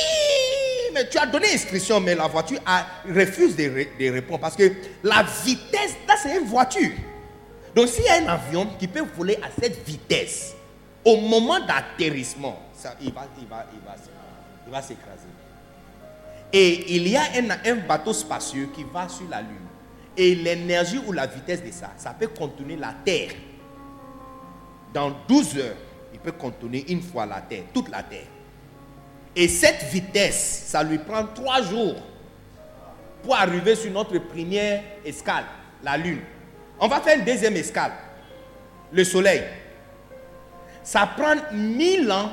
mais 0.93 1.09
tu 1.09 1.17
as 1.17 1.25
donné 1.25 1.47
instruction, 1.55 1.99
mais 2.01 2.15
la 2.15 2.27
voiture 2.27 2.61
refuse 3.09 3.57
de, 3.57 3.71
ré- 3.71 3.93
de 3.99 4.11
répondre 4.13 4.41
parce 4.41 4.57
que 4.57 4.71
la 5.03 5.25
vitesse, 5.45 5.95
là 6.07 6.15
c'est 6.23 6.37
une 6.37 6.45
voiture. 6.47 6.91
Donc 7.75 7.89
s'il 7.89 8.05
y 8.05 8.09
a 8.09 8.17
un 8.23 8.27
avion 8.27 8.67
qui 8.79 8.87
peut 8.87 9.05
voler 9.17 9.37
à 9.37 9.49
cette 9.59 9.83
vitesse, 9.87 10.53
au 11.07 11.17
moment 11.17 11.59
d'atterrissement, 11.61 12.59
il 13.01 13.13
va, 13.15 13.23
il 13.41 13.47
va, 13.47 13.65
il 13.73 13.81
va, 13.87 13.95
s- 13.95 14.11
va 14.73 14.83
s'écraser. 14.83 15.29
Et 16.53 16.97
il 16.97 17.07
y 17.09 17.17
a 17.17 17.23
un, 17.37 17.71
un 17.71 17.77
bateau 17.87 18.13
spacieux 18.13 18.69
qui 18.75 18.85
va 18.85 19.09
sur 19.09 19.29
la 19.29 19.41
Lune. 19.41 19.59
Et 20.17 20.35
l'énergie 20.35 21.01
ou 21.07 21.13
la 21.13 21.27
vitesse 21.27 21.63
de 21.63 21.71
ça, 21.71 21.93
ça 21.97 22.15
peut 22.19 22.29
contourner 22.29 22.77
la 22.77 22.93
Terre. 23.05 23.31
Dans 24.93 25.13
12 25.29 25.59
heures, 25.59 25.77
il 26.13 26.19
peut 26.19 26.33
contourner 26.33 26.85
une 26.91 27.01
fois 27.01 27.25
la 27.25 27.41
Terre, 27.41 27.65
toute 27.73 27.89
la 27.89 28.03
Terre. 28.03 28.27
Et 29.35 29.49
cette 29.49 29.85
vitesse, 29.85 30.65
ça 30.67 30.83
lui 30.83 30.99
prend 30.99 31.25
trois 31.27 31.63
jours 31.63 31.97
pour 33.23 33.35
arriver 33.37 33.75
sur 33.75 33.91
notre 33.91 34.19
première 34.19 34.83
escale, 35.05 35.45
la 35.83 35.97
Lune. 35.97 36.21
On 36.79 36.89
va 36.89 37.01
faire 37.01 37.19
une 37.19 37.25
deuxième 37.25 37.57
escale, 37.57 37.93
le 38.93 39.05
Soleil. 39.05 39.43
Ça 40.83 41.07
prend 41.07 41.35
mille 41.55 42.11
ans 42.11 42.33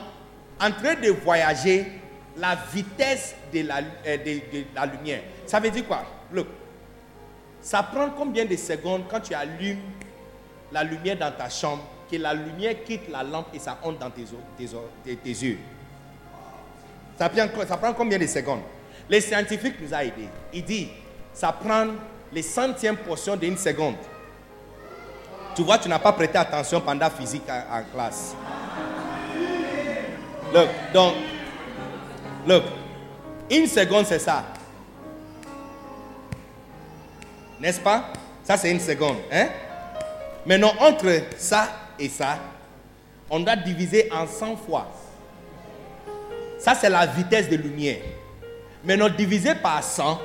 en 0.59 0.71
train 0.71 0.95
de 0.95 1.09
voyager 1.09 1.85
la 2.37 2.55
vitesse 2.73 3.35
de 3.53 3.61
la, 3.61 3.77
euh, 4.05 4.17
de- 4.17 4.63
la 4.75 4.85
lumière. 4.85 5.21
Ça 5.45 5.59
veut 5.59 5.69
dire 5.69 5.85
quoi? 5.87 6.03
Look, 6.31 6.47
ça 7.61 7.83
prend 7.83 8.09
combien 8.11 8.45
de 8.45 8.55
secondes 8.55 9.03
quand 9.09 9.19
tu 9.19 9.33
allumes 9.33 9.79
la 10.71 10.83
lumière 10.83 11.17
dans 11.17 11.31
ta 11.31 11.49
chambre, 11.49 11.83
que 12.09 12.15
la 12.17 12.33
lumière 12.33 12.75
quitte 12.85 13.09
la 13.11 13.23
lampe 13.23 13.47
et 13.53 13.59
ça 13.59 13.77
entre 13.83 13.99
dans 13.99 14.09
tes, 14.09 14.25
tes 15.15 15.29
yeux? 15.29 15.57
Ça 17.17 17.27
prend, 17.29 17.47
ça 17.67 17.77
prend 17.77 17.93
combien 17.93 18.17
de 18.17 18.27
secondes? 18.27 18.61
Les 19.09 19.21
scientifiques 19.21 19.75
nous 19.81 19.93
ont 19.93 19.99
aidés. 19.99 20.29
Il 20.53 20.63
dit, 20.63 20.89
ça 21.33 21.51
prend 21.51 21.87
les 22.31 22.41
centièmes 22.43 22.97
portions 22.97 23.35
d'une 23.35 23.57
seconde. 23.57 23.95
Tu 25.55 25.63
vois, 25.63 25.77
tu 25.79 25.89
n'as 25.89 25.99
pas 25.99 26.13
prêté 26.13 26.37
attention 26.37 26.79
pendant 26.79 27.09
physique 27.09 27.43
en, 27.49 27.83
classe. 27.93 28.35
Look, 30.53 30.67
donc, 30.93 31.13
look, 32.49 32.63
une 33.49 33.67
seconde 33.67 34.05
c'est 34.05 34.19
ça. 34.19 34.43
N'est-ce 37.59 37.79
pas? 37.79 38.11
Ça 38.43 38.57
c'est 38.57 38.71
une 38.71 38.79
seconde. 38.79 39.17
Hein? 39.31 39.47
Maintenant, 40.45 40.73
entre 40.79 41.21
ça 41.37 41.67
et 41.99 42.09
ça, 42.09 42.39
on 43.29 43.41
doit 43.41 43.55
diviser 43.55 44.09
en 44.11 44.25
100 44.25 44.55
fois. 44.57 44.91
Ça, 46.57 46.73
c'est 46.75 46.89
la 46.89 47.05
vitesse 47.05 47.49
de 47.49 47.55
lumière. 47.55 48.01
Maintenant, 48.83 49.09
divisé 49.09 49.53
par 49.55 49.83
100, 49.83 50.19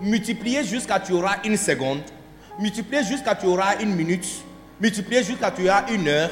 multiplié 0.00 0.64
jusqu'à 0.64 0.98
tu 0.98 1.12
auras 1.12 1.38
une 1.44 1.56
seconde, 1.56 2.00
multiplié 2.58 3.04
jusqu'à 3.04 3.34
tu 3.34 3.46
auras 3.46 3.76
une 3.80 3.94
minute, 3.94 4.26
multiplié 4.80 5.22
jusqu'à 5.22 5.50
tu 5.50 5.68
auras 5.68 5.88
une 5.90 6.08
heure, 6.08 6.30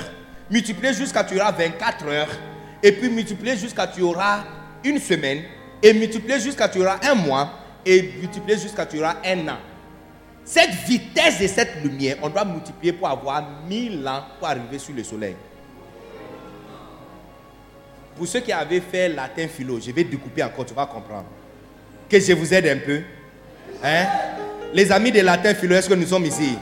multiplié 0.51 0.95
jusqu'à 0.95 1.25
tu 1.25 1.39
auras 1.39 1.53
24 1.53 2.07
heures, 2.07 2.31
et 2.83 2.93
puis 2.93 3.11
multiplié 3.11 3.57
jusqu'à 3.57 3.87
tu 3.87 4.01
auras 4.03 4.45
une 4.85 4.99
semaine, 4.99 5.43
et 5.83 5.93
multiplié 5.93 6.41
jusqu'à 6.41 6.69
tu 6.69 6.81
auras 6.81 6.99
un 7.03 7.15
mois, 7.15 7.51
et 7.85 8.03
multiplié 8.21 8.59
jusqu'à 8.59 8.85
tu 8.87 8.99
auras 8.99 9.17
un 9.25 9.49
an. 9.49 9.59
Cette 10.45 10.71
vitesse 10.87 11.41
de 11.41 11.47
cette 11.47 11.83
lumière, 11.85 12.17
on 12.23 12.29
doit 12.31 12.45
multiplier 12.45 12.93
pour 12.93 13.09
avoir 13.09 13.45
1000 13.69 14.07
ans 14.09 14.23
pour 14.39 14.49
arriver 14.49 14.79
sur 14.79 14.95
le 14.95 15.05
soleil. 15.05 15.37
Pour 18.17 18.27
ceux 18.27 18.41
qui 18.41 18.51
avaient 18.53 18.81
fait 18.81 19.09
latin 19.09 19.47
philo, 19.47 19.79
je 19.79 19.93
vais 19.93 20.05
découper 20.05 20.43
encore, 20.43 20.65
tu 20.67 20.75
vas 20.75 20.87
comprendre. 20.87 21.27
Que 22.09 22.19
je 22.19 22.33
vous 22.33 22.53
aide 22.53 22.67
un 22.67 22.79
peu. 22.79 23.01
Hein? 23.85 24.07
Les 24.73 24.91
amis 24.91 25.13
de 25.13 25.21
latin 25.21 25.55
philo, 25.55 25.77
est-ce 25.77 25.89
que 25.89 25.95
nous 25.95 26.07
sommes 26.07 26.25
ici? 26.25 26.57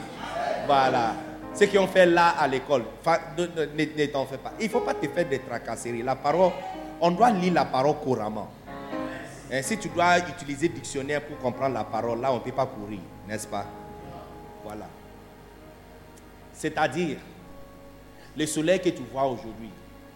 Voilà. 0.67 1.15
Ceux 1.55 1.65
qui 1.65 1.77
ont 1.79 1.87
fait 1.87 2.05
là 2.05 2.35
à 2.37 2.47
l'école, 2.47 2.83
ne- 3.37 3.45
ne 4.01 4.05
t'en 4.05 4.25
fais 4.27 4.37
pas. 4.37 4.53
Il 4.59 4.65
ne 4.65 4.69
faut 4.69 4.81
pas 4.81 4.93
te 4.93 5.07
faire 5.07 5.27
des 5.27 5.39
tracasseries. 5.39 6.03
La 6.03 6.15
parole, 6.15 6.51
on 6.99 7.11
doit 7.11 7.31
lire 7.31 7.53
la 7.53 7.65
parole 7.65 7.95
couramment. 7.99 8.49
Hein, 9.51 9.61
si 9.61 9.77
tu 9.77 9.89
dois 9.89 10.19
utiliser 10.19 10.67
dictionnaire 10.69 11.25
pour 11.25 11.37
comprendre 11.37 11.73
la 11.73 11.83
parole, 11.83 12.19
là, 12.19 12.31
on 12.31 12.35
ne 12.35 12.39
peut 12.39 12.51
pas 12.51 12.65
courir, 12.65 12.99
n'est-ce 13.27 13.47
pas? 13.47 13.65
Voilà. 14.63 14.87
C'est-à-dire, 16.51 17.17
le 18.35 18.45
soleil 18.45 18.79
que 18.79 18.89
tu 18.89 19.03
vois 19.11 19.25
aujourd'hui, 19.25 19.69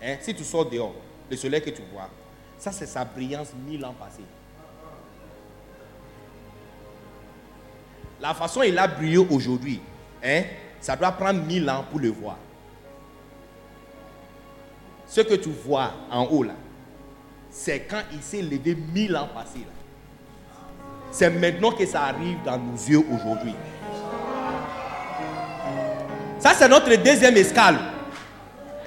hein, 0.04 0.16
si 0.20 0.34
tu 0.36 0.44
sors 0.44 0.70
dehors, 0.70 0.94
le 1.30 1.38
soleil 1.38 1.62
que 1.62 1.70
tu 1.70 1.82
vois, 1.94 2.10
ça 2.58 2.72
c'est 2.72 2.86
sa 2.86 3.06
brillance 3.06 3.54
mille 3.68 3.84
ans 3.86 3.96
passés. 3.98 4.22
La 8.20 8.34
façon 8.34 8.62
il 8.62 8.78
a 8.78 8.88
brillé 8.88 9.18
aujourd'hui, 9.18 9.82
hein, 10.24 10.44
ça 10.80 10.96
doit 10.96 11.12
prendre 11.12 11.44
mille 11.44 11.68
ans 11.70 11.86
pour 11.90 12.00
le 12.00 12.10
voir. 12.10 12.38
Ce 15.08 15.22
que 15.22 15.34
tu 15.36 15.50
vois 15.50 15.92
en 16.12 16.26
haut 16.26 16.44
là, 16.44 16.54
c'est 17.52 17.82
quand 17.82 18.02
il 18.14 18.22
s'est 18.22 18.42
levé 18.42 18.76
mille 18.94 19.16
ans 19.16 19.30
passés. 19.34 19.66
C'est 21.12 21.30
maintenant 21.30 21.72
que 21.72 21.86
ça 21.86 22.04
arrive 22.04 22.38
dans 22.46 22.58
nos 22.58 22.76
yeux 22.76 23.04
aujourd'hui. 23.12 23.54
Ça, 26.40 26.54
c'est 26.58 26.70
notre 26.70 26.96
deuxième 26.96 27.36
escale. 27.36 27.78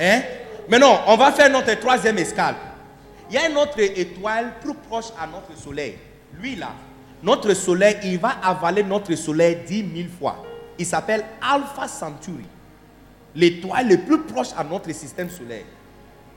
Hein? 0.00 0.22
Maintenant, 0.68 1.00
on 1.06 1.16
va 1.16 1.30
faire 1.30 1.50
notre 1.50 1.78
troisième 1.78 2.18
escale. 2.18 2.56
Il 3.30 3.34
y 3.34 3.38
a 3.38 3.48
une 3.48 3.56
autre 3.56 3.78
étoile 3.78 4.54
plus 4.60 4.74
proche 4.74 5.06
à 5.20 5.26
notre 5.26 5.56
soleil. 5.60 5.98
Lui, 6.40 6.56
là, 6.56 6.70
notre 7.22 7.54
soleil, 7.54 7.96
il 8.04 8.18
va 8.18 8.36
avaler 8.42 8.82
notre 8.82 9.14
soleil 9.14 9.58
10 9.66 9.76
000 9.94 10.08
fois. 10.18 10.42
Il 10.78 10.86
s'appelle 10.86 11.24
Alpha 11.40 11.86
Centauri. 11.86 12.44
L'étoile 13.34 13.88
le 13.88 13.98
plus 13.98 14.22
proche 14.22 14.48
à 14.56 14.64
notre 14.64 14.90
système 14.92 15.30
solaire. 15.30 15.64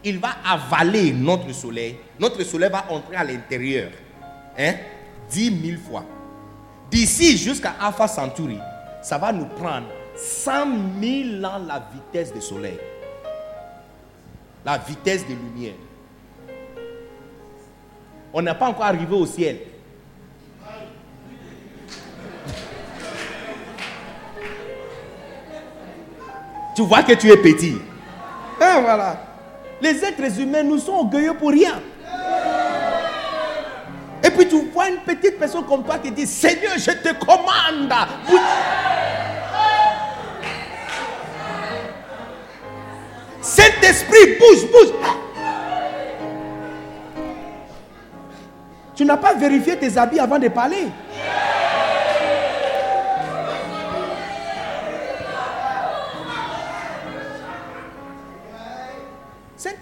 Il 0.03 0.19
va 0.19 0.29
avaler 0.45 1.11
notre 1.11 1.51
soleil. 1.53 1.97
Notre 2.19 2.43
soleil 2.43 2.69
va 2.69 2.85
entrer 2.89 3.15
à 3.15 3.23
l'intérieur. 3.23 3.91
Hein? 4.57 4.75
10 5.29 5.61
000 5.69 5.81
fois. 5.81 6.05
D'ici 6.89 7.37
jusqu'à 7.37 7.75
Alpha 7.81 8.07
Centauri, 8.07 8.59
ça 9.01 9.17
va 9.17 9.31
nous 9.33 9.45
prendre 9.45 9.87
100 10.15 10.51
000 11.01 11.43
ans 11.45 11.59
la 11.67 11.85
vitesse 11.93 12.33
du 12.33 12.41
soleil. 12.41 12.77
La 14.65 14.77
vitesse 14.77 15.23
de 15.27 15.33
lumière. 15.33 15.75
On 18.33 18.41
n'est 18.41 18.53
pas 18.53 18.67
encore 18.67 18.85
arrivé 18.85 19.15
au 19.15 19.25
ciel. 19.25 19.59
Tu 26.75 26.83
vois 26.83 27.01
que 27.01 27.13
tu 27.13 27.29
es 27.31 27.37
petit. 27.37 27.77
Ah, 28.61 28.79
voilà. 28.81 29.26
Les 29.81 30.03
êtres 30.03 30.39
humains, 30.39 30.63
nous 30.63 30.77
sont 30.79 30.93
orgueilleux 30.93 31.33
pour 31.35 31.49
rien. 31.51 31.79
Et 34.23 34.29
puis 34.31 34.47
tu 34.47 34.59
vois 34.73 34.89
une 34.89 34.97
petite 34.97 35.37
personne 35.37 35.63
comme 35.65 35.83
toi 35.83 35.97
qui 35.99 36.11
dit, 36.11 36.25
Seigneur, 36.25 36.73
je 36.77 36.91
te 36.91 37.13
commande. 37.23 37.93
Bou- 38.27 38.37
Saint-Esprit, 43.41 44.37
bouge, 44.39 44.71
bouge. 44.71 44.93
Tu 48.95 49.05
n'as 49.05 49.17
pas 49.17 49.33
vérifié 49.35 49.77
tes 49.77 49.95
habits 49.97 50.19
avant 50.19 50.39
de 50.39 50.47
parler. 50.47 50.87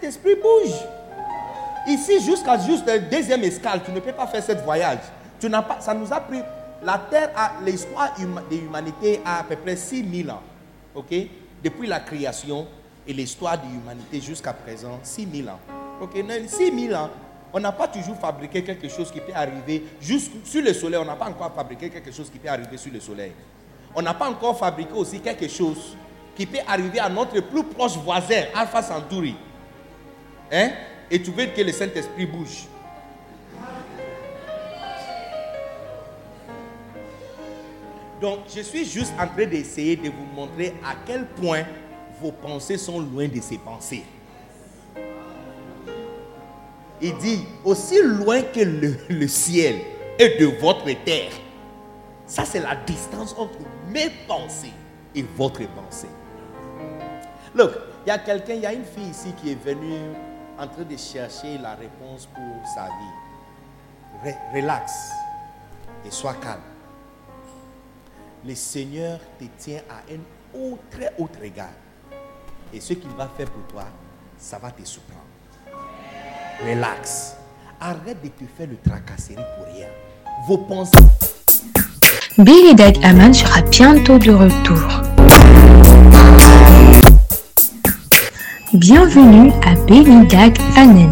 Saint-Esprit 0.06 0.36
bouge. 0.36 0.74
Ici, 1.88 2.20
jusqu'à 2.24 2.58
juste 2.58 2.86
la 2.86 2.98
deuxième 2.98 3.42
escale, 3.42 3.80
tu 3.84 3.90
ne 3.90 4.00
peux 4.00 4.12
pas 4.12 4.26
faire 4.26 4.42
ce 4.42 4.52
voyage. 4.52 4.98
Tu 5.40 5.48
n'as 5.48 5.62
pas, 5.62 5.80
ça 5.80 5.94
nous 5.94 6.12
a 6.12 6.20
pris. 6.20 6.40
La 6.82 6.98
Terre, 6.98 7.30
l'histoire 7.64 8.14
de 8.18 8.56
l'humanité 8.56 9.20
a 9.24 9.40
à 9.40 9.42
peu 9.42 9.56
près 9.56 9.76
6000 9.76 10.30
ans. 10.30 10.42
Ok? 10.94 11.12
Depuis 11.62 11.86
la 11.88 12.00
création 12.00 12.66
et 13.06 13.12
l'histoire 13.12 13.58
de 13.58 13.66
l'humanité 13.66 14.20
jusqu'à 14.20 14.52
présent, 14.52 14.98
6000 15.02 15.48
ans. 15.48 15.58
Ok? 16.00 16.16
6000 16.46 16.94
ans, 16.94 17.10
on 17.52 17.60
n'a 17.60 17.72
pas 17.72 17.88
toujours 17.88 18.16
fabriqué 18.16 18.62
quelque 18.62 18.88
chose 18.88 19.10
qui 19.10 19.20
peut 19.20 19.34
arriver 19.34 19.84
juste 20.00 20.32
sur 20.44 20.62
le 20.62 20.72
soleil. 20.72 21.00
On 21.00 21.04
n'a 21.04 21.16
pas 21.16 21.28
encore 21.28 21.52
fabriqué 21.52 21.90
quelque 21.90 22.12
chose 22.12 22.30
qui 22.30 22.38
peut 22.38 22.48
arriver 22.48 22.76
sur 22.76 22.92
le 22.92 23.00
soleil. 23.00 23.32
On 23.94 24.02
n'a 24.02 24.14
pas 24.14 24.28
encore 24.28 24.58
fabriqué 24.58 24.92
aussi 24.92 25.20
quelque 25.20 25.48
chose 25.48 25.96
qui 26.36 26.46
peut 26.46 26.58
arriver 26.68 27.00
à 27.00 27.08
notre 27.08 27.40
plus 27.40 27.64
proche 27.64 27.96
voisin, 27.96 28.42
Alpha 28.54 28.82
Centauri. 28.82 29.34
Hein? 30.52 30.70
Et 31.10 31.20
tu 31.20 31.30
veux 31.30 31.46
que 31.46 31.60
le 31.60 31.72
Saint-Esprit 31.72 32.26
bouge. 32.26 32.66
Donc, 38.20 38.40
je 38.54 38.60
suis 38.60 38.84
juste 38.84 39.12
en 39.20 39.26
train 39.26 39.46
d'essayer 39.46 39.96
de 39.96 40.08
vous 40.08 40.24
montrer 40.34 40.74
à 40.84 40.94
quel 41.04 41.26
point 41.26 41.64
vos 42.20 42.32
pensées 42.32 42.78
sont 42.78 42.98
loin 42.98 43.28
de 43.28 43.40
ses 43.40 43.58
pensées. 43.58 44.04
Il 47.00 47.16
dit, 47.18 47.44
aussi 47.62 48.00
loin 48.02 48.40
que 48.40 48.60
le, 48.60 48.96
le 49.10 49.28
ciel 49.28 49.76
est 50.18 50.40
de 50.40 50.46
votre 50.46 50.86
terre. 51.04 51.32
Ça, 52.26 52.44
c'est 52.44 52.60
la 52.60 52.74
distance 52.74 53.34
entre 53.38 53.58
mes 53.90 54.10
pensées 54.26 54.72
et 55.14 55.24
votre 55.36 55.66
pensée. 55.68 56.08
Look, 57.54 57.72
il 58.04 58.08
y 58.08 58.12
a 58.12 58.18
quelqu'un, 58.18 58.54
il 58.54 58.60
y 58.60 58.66
a 58.66 58.72
une 58.72 58.84
fille 58.84 59.10
ici 59.10 59.34
qui 59.40 59.52
est 59.52 59.62
venue 59.62 59.98
en 60.58 60.66
train 60.66 60.82
de 60.88 60.96
chercher 60.96 61.58
la 61.58 61.74
réponse 61.74 62.26
pour 62.26 62.66
sa 62.74 62.84
vie. 62.86 64.30
Re- 64.30 64.54
relax 64.54 64.92
et 66.04 66.10
sois 66.10 66.34
calme. 66.34 66.60
Le 68.44 68.54
Seigneur 68.54 69.18
te 69.38 69.44
tient 69.58 69.80
à 69.90 69.96
un 70.12 70.58
haut, 70.58 70.78
très 70.90 71.12
haut 71.18 71.28
regard. 71.42 71.68
Et 72.72 72.80
ce 72.80 72.94
qu'il 72.94 73.10
va 73.10 73.28
faire 73.36 73.50
pour 73.50 73.62
toi, 73.66 73.84
ça 74.38 74.58
va 74.58 74.70
te 74.70 74.84
surprendre. 74.84 75.20
Relax. 76.66 77.36
arrête 77.80 78.22
de 78.22 78.28
te 78.28 78.44
faire 78.56 78.68
le 78.68 78.76
tracasserie 78.78 79.36
pour 79.56 79.66
rien. 79.74 79.88
Vos 80.46 80.58
pensées. 80.58 80.98
Billy 82.38 82.74
Dag 82.74 82.98
Aman 83.04 83.32
sera 83.32 83.62
bientôt 83.62 84.18
de 84.18 84.32
retour. 84.32 85.95
Bienvenue 88.74 89.52
à 89.64 89.76
Billy 89.86 90.26
Dag 90.26 90.58
Anen. 90.76 91.08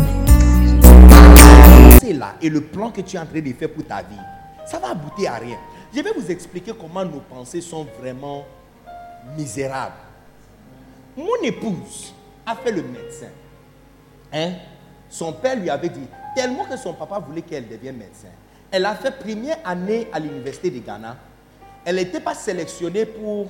Là 2.19 2.35
et 2.43 2.51
le 2.51 2.61
plan 2.61 2.91
que 2.91 3.01
tu 3.01 3.15
es 3.15 3.19
en 3.21 3.27
train 3.27 3.41
de 3.41 3.53
faire 3.53 3.71
pour 3.71 3.87
ta 3.87 3.99
vie, 4.03 4.19
ça 4.67 4.81
va 4.81 4.91
aboutir 4.91 5.33
à 5.33 5.37
rien. 5.37 5.57
Je 5.95 6.01
vais 6.01 6.11
vous 6.13 6.31
expliquer 6.33 6.73
comment 6.73 7.05
nos 7.05 7.21
pensées 7.21 7.61
sont 7.61 7.87
vraiment 8.01 8.45
misérables. 9.39 9.95
Mon 11.17 11.43
épouse 11.45 12.13
a 12.45 12.57
fait 12.57 12.73
le 12.73 12.83
médecin. 12.83 13.31
Hein? 14.33 14.55
Son 15.09 15.33
père 15.33 15.55
lui 15.55 15.71
avait 15.71 15.91
dit, 15.91 16.09
tellement 16.35 16.65
que 16.65 16.77
son 16.77 16.93
papa 16.93 17.21
voulait 17.21 17.43
qu'elle 17.43 17.69
devienne 17.69 17.99
médecin. 17.99 18.29
Elle 18.73 18.85
a 18.85 18.97
fait 18.97 19.13
première 19.13 19.59
année 19.65 20.09
à 20.13 20.19
l'université 20.19 20.71
de 20.71 20.81
Ghana. 20.81 21.17
Elle 21.85 21.97
n'était 21.97 22.21
pas 22.21 22.35
sélectionnée 22.35 23.07
pour 23.07 23.47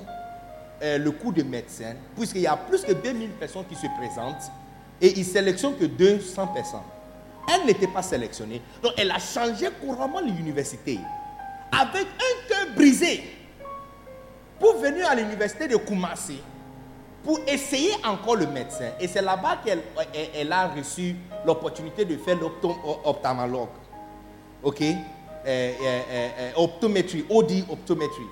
euh, 0.81 0.97
le 0.97 1.11
cours 1.11 1.33
de 1.33 1.43
médecin, 1.43 1.95
puisqu'il 2.15 2.41
y 2.41 2.47
a 2.47 2.55
plus 2.57 2.81
que 2.83 2.93
2000 2.93 3.29
personnes 3.31 3.65
qui 3.67 3.75
se 3.75 3.87
présentent 3.97 4.51
et 5.01 5.17
ils 5.17 5.25
sélectionnent 5.25 5.75
que 5.77 5.85
200 5.85 6.47
personnes. 6.47 6.79
Elle 7.53 7.65
n'était 7.67 7.87
pas 7.87 8.01
sélectionnée. 8.01 8.61
Donc 8.81 8.93
elle 8.97 9.11
a 9.11 9.19
changé 9.19 9.69
couramment 9.81 10.19
l'université 10.21 10.99
avec 11.71 12.05
un 12.05 12.47
cœur 12.47 12.75
brisé 12.75 13.23
pour 14.59 14.77
venir 14.77 15.07
à 15.09 15.15
l'université 15.15 15.67
de 15.67 15.75
Kumasi 15.77 16.39
pour 17.23 17.39
essayer 17.47 17.91
encore 18.05 18.35
le 18.35 18.47
médecin. 18.47 18.91
Et 18.99 19.07
c'est 19.07 19.21
là-bas 19.21 19.57
qu'elle 19.65 19.81
elle, 20.13 20.29
elle 20.35 20.51
a 20.51 20.67
reçu 20.67 21.15
l'opportunité 21.45 22.05
de 22.05 22.17
faire 22.17 22.37
l'ophthalmologue. 22.39 23.69
OK? 24.63 24.81
Euh, 24.81 24.93
euh, 25.47 26.01
euh, 26.39 26.51
Optométrie, 26.55 27.25
OD 27.29 27.65
optométrie. 27.69 28.25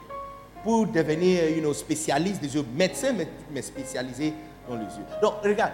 Pour 0.63 0.87
devenir 0.87 1.49
you 1.49 1.61
know, 1.61 1.73
spécialiste 1.73 2.41
des 2.41 2.55
yeux, 2.55 2.65
médecin, 2.73 3.13
mais, 3.51 3.61
spécialisé 3.61 4.33
dans 4.67 4.75
les 4.75 4.85
yeux. 4.85 5.05
Donc, 5.21 5.33
regarde, 5.43 5.73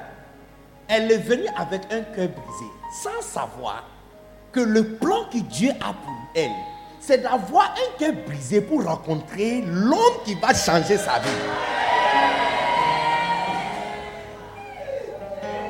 elle 0.88 1.12
est 1.12 1.18
venue 1.18 1.48
avec 1.56 1.82
un 1.92 2.02
cœur 2.02 2.30
brisé, 2.30 2.66
sans 3.04 3.22
savoir 3.22 3.88
que 4.52 4.60
le 4.60 4.96
plan 4.96 5.26
que 5.32 5.38
Dieu 5.38 5.70
a 5.80 5.94
pour 5.94 6.16
elle, 6.36 6.50
c'est 7.00 7.20
d'avoir 7.20 7.76
un 7.76 8.00
cœur 8.00 8.14
brisé 8.26 8.62
pour 8.62 8.84
rencontrer 8.84 9.62
l'homme 9.62 10.24
qui 10.26 10.34
va 10.36 10.54
changer 10.54 10.98
sa 10.98 11.20
vie. 11.20 11.30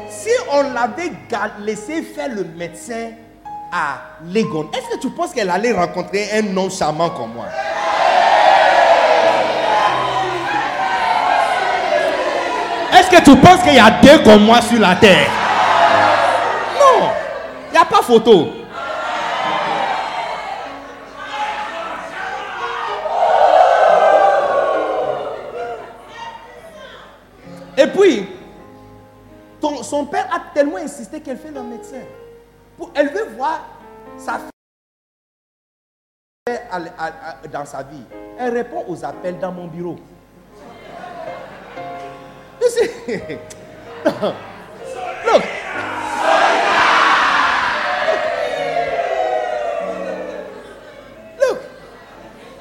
Si 0.09 0.29
on 0.51 0.73
l'avait 0.73 1.11
laissé 1.59 2.01
faire 2.03 2.33
le 2.33 2.43
médecin 2.43 3.11
à 3.71 4.01
Legon, 4.25 4.69
est-ce 4.73 4.95
que 4.95 5.01
tu 5.01 5.09
penses 5.11 5.33
qu'elle 5.33 5.49
allait 5.49 5.73
rencontrer 5.73 6.29
un 6.33 6.57
homme 6.57 6.71
charmant 6.71 7.09
comme 7.09 7.33
moi? 7.33 7.45
Est-ce 13.11 13.21
que 13.21 13.31
tu 13.31 13.37
penses 13.37 13.63
qu'il 13.63 13.73
y 13.73 13.79
a 13.79 13.89
deux 13.89 14.23
comme 14.23 14.45
moi 14.45 14.61
sur 14.61 14.79
la 14.79 14.95
terre? 14.95 15.27
Non, 16.75 17.09
il 17.67 17.71
n'y 17.71 17.77
a 17.77 17.85
pas 17.85 18.03
photo. 18.03 18.49
Et 27.75 27.87
puis, 27.87 28.27
son 29.81 30.05
père 30.05 30.27
a 30.31 30.41
tellement 30.53 30.77
insisté 30.77 31.19
qu'elle 31.19 31.37
fait 31.37 31.49
le 31.49 31.63
médecin. 31.63 32.03
Elle 32.93 33.09
veut 33.09 33.29
voir 33.35 33.61
sa 34.17 34.33
fille 36.45 36.59
dans 37.51 37.65
sa 37.65 37.81
vie. 37.81 38.03
Elle 38.37 38.53
répond 38.53 38.85
aux 38.87 39.03
appels 39.03 39.39
dans 39.39 39.51
mon 39.51 39.65
bureau. 39.65 39.95
Look. 45.25 45.43
Look. 51.37 51.57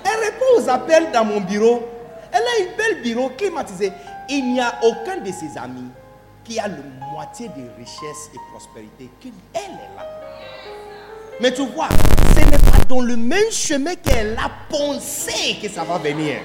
Elle 0.04 0.20
répond 0.24 0.44
aux 0.56 0.68
appels 0.68 1.10
dans 1.12 1.24
mon 1.24 1.40
bureau. 1.40 1.88
Elle 2.32 2.42
a 2.42 2.58
une 2.68 2.76
belle 2.76 3.02
bureau 3.02 3.30
climatisé. 3.30 3.92
Il 4.28 4.52
n'y 4.52 4.60
a 4.60 4.74
aucun 4.82 5.16
de 5.18 5.32
ses 5.32 5.58
amis 5.58 5.90
qui 6.44 6.58
a 6.58 6.68
la 6.68 6.76
moitié 7.12 7.48
de 7.48 7.62
richesse 7.78 8.30
et 8.34 8.38
prospérité 8.52 9.10
qu'elle 9.20 9.32
est 9.54 9.96
là. 9.96 10.06
Mais 11.40 11.52
tu 11.52 11.64
vois, 11.66 11.88
ce 12.34 12.40
n'est 12.40 12.58
pas 12.58 12.84
dans 12.88 13.00
le 13.00 13.16
même 13.16 13.50
chemin 13.50 13.94
qu'elle 13.94 14.36
a 14.38 14.50
pensé 14.68 15.56
que 15.62 15.68
ça 15.68 15.84
va 15.84 15.98
venir. 15.98 16.40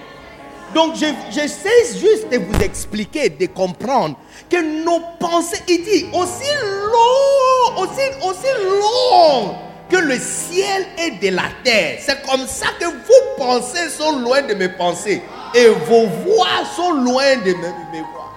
Donc 0.74 0.96
je, 0.96 1.06
j'essaie 1.30 1.98
juste 2.00 2.30
de 2.32 2.38
vous 2.38 2.60
expliquer, 2.62 3.30
de 3.30 3.46
comprendre 3.48 4.18
que 4.50 4.84
nos 4.84 5.00
pensées, 5.20 5.62
il 5.68 5.84
dit, 5.84 6.06
aussi 6.14 6.50
long, 6.92 7.84
aussi, 7.84 8.02
aussi 8.28 8.48
long 8.80 9.56
que 9.90 9.98
le 9.98 10.18
ciel 10.18 10.86
est 10.98 11.24
de 11.24 11.36
la 11.36 11.44
terre. 11.64 12.00
C'est 12.02 12.26
comme 12.26 12.48
ça 12.48 12.68
que 12.80 12.86
vos 12.86 13.38
pensées 13.38 13.90
sont 13.90 14.20
loin 14.20 14.42
de 14.42 14.56
mes 14.56 14.70
pensées 14.70 15.22
et 15.54 15.68
vos 15.68 16.08
voix 16.08 16.66
sont 16.76 16.92
loin 16.92 17.36
de 17.38 17.52
mes 17.92 18.02
voix. 18.02 18.34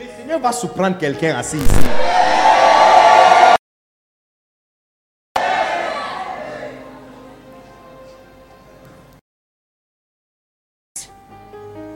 Le 0.00 0.06
Seigneur 0.16 0.40
va 0.40 0.52
surprendre 0.52 0.96
quelqu'un 0.96 1.36
assis 1.36 1.58
ici. 1.58 1.74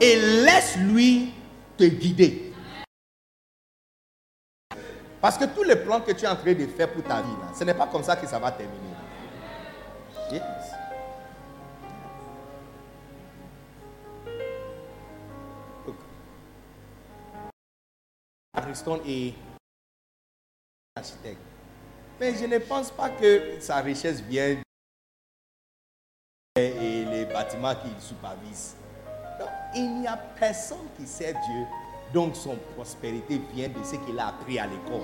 Et 0.03 0.17
laisse-lui 0.17 1.31
te 1.77 1.85
guider. 1.85 2.51
Parce 5.21 5.37
que 5.37 5.45
tous 5.45 5.63
les 5.63 5.77
plans 5.77 6.01
que 6.01 6.11
tu 6.11 6.25
es 6.25 6.27
en 6.27 6.35
train 6.35 6.53
de 6.53 6.67
faire 6.67 6.91
pour 6.91 7.03
ta 7.03 7.21
vie, 7.21 7.31
là, 7.39 7.53
ce 7.57 7.63
n'est 7.63 7.73
pas 7.73 7.87
comme 7.87 8.03
ça 8.03 8.17
que 8.17 8.27
ça 8.27 8.37
va 8.37 8.51
terminer. 8.51 8.79
Est 19.05 19.33
architecte. 20.95 21.41
Mais 22.19 22.35
je 22.35 22.45
ne 22.45 22.57
pense 22.57 22.91
pas 22.91 23.09
que 23.09 23.59
sa 23.59 23.77
richesse 23.81 24.21
vient 24.21 24.61
et 26.55 27.05
les 27.05 27.25
bâtiments 27.25 27.75
qu'il 27.75 27.99
supervise. 28.01 28.75
Il 29.75 30.01
n'y 30.01 30.07
a 30.07 30.17
personne 30.17 30.85
qui 30.97 31.07
sait 31.07 31.33
Dieu, 31.33 31.65
donc 32.13 32.35
son 32.35 32.55
prospérité 32.75 33.41
vient 33.53 33.69
de 33.69 33.83
ce 33.83 33.95
qu'il 33.95 34.19
a 34.19 34.27
appris 34.27 34.59
à 34.59 34.67
l'école. 34.67 35.01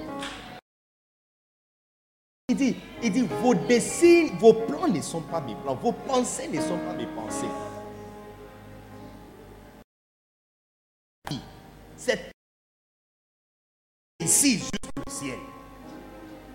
Il 2.49 2.55
dit, 2.55 2.75
il 3.01 3.11
dit, 3.11 3.27
vos 3.41 3.55
dessins, 3.55 4.27
vos 4.39 4.53
plans 4.53 4.87
ne 4.87 5.01
sont 5.01 5.21
pas 5.21 5.41
mes 5.41 5.55
plans, 5.55 5.75
vos 5.75 5.91
pensées 5.91 6.47
ne 6.47 6.61
sont 6.61 6.77
pas 6.77 6.93
mes 6.93 7.07
pensées. 7.07 7.47
C'est 11.97 12.31
ici, 14.19 14.59
juste 14.59 14.91
au 15.05 15.09
ciel. 15.09 15.39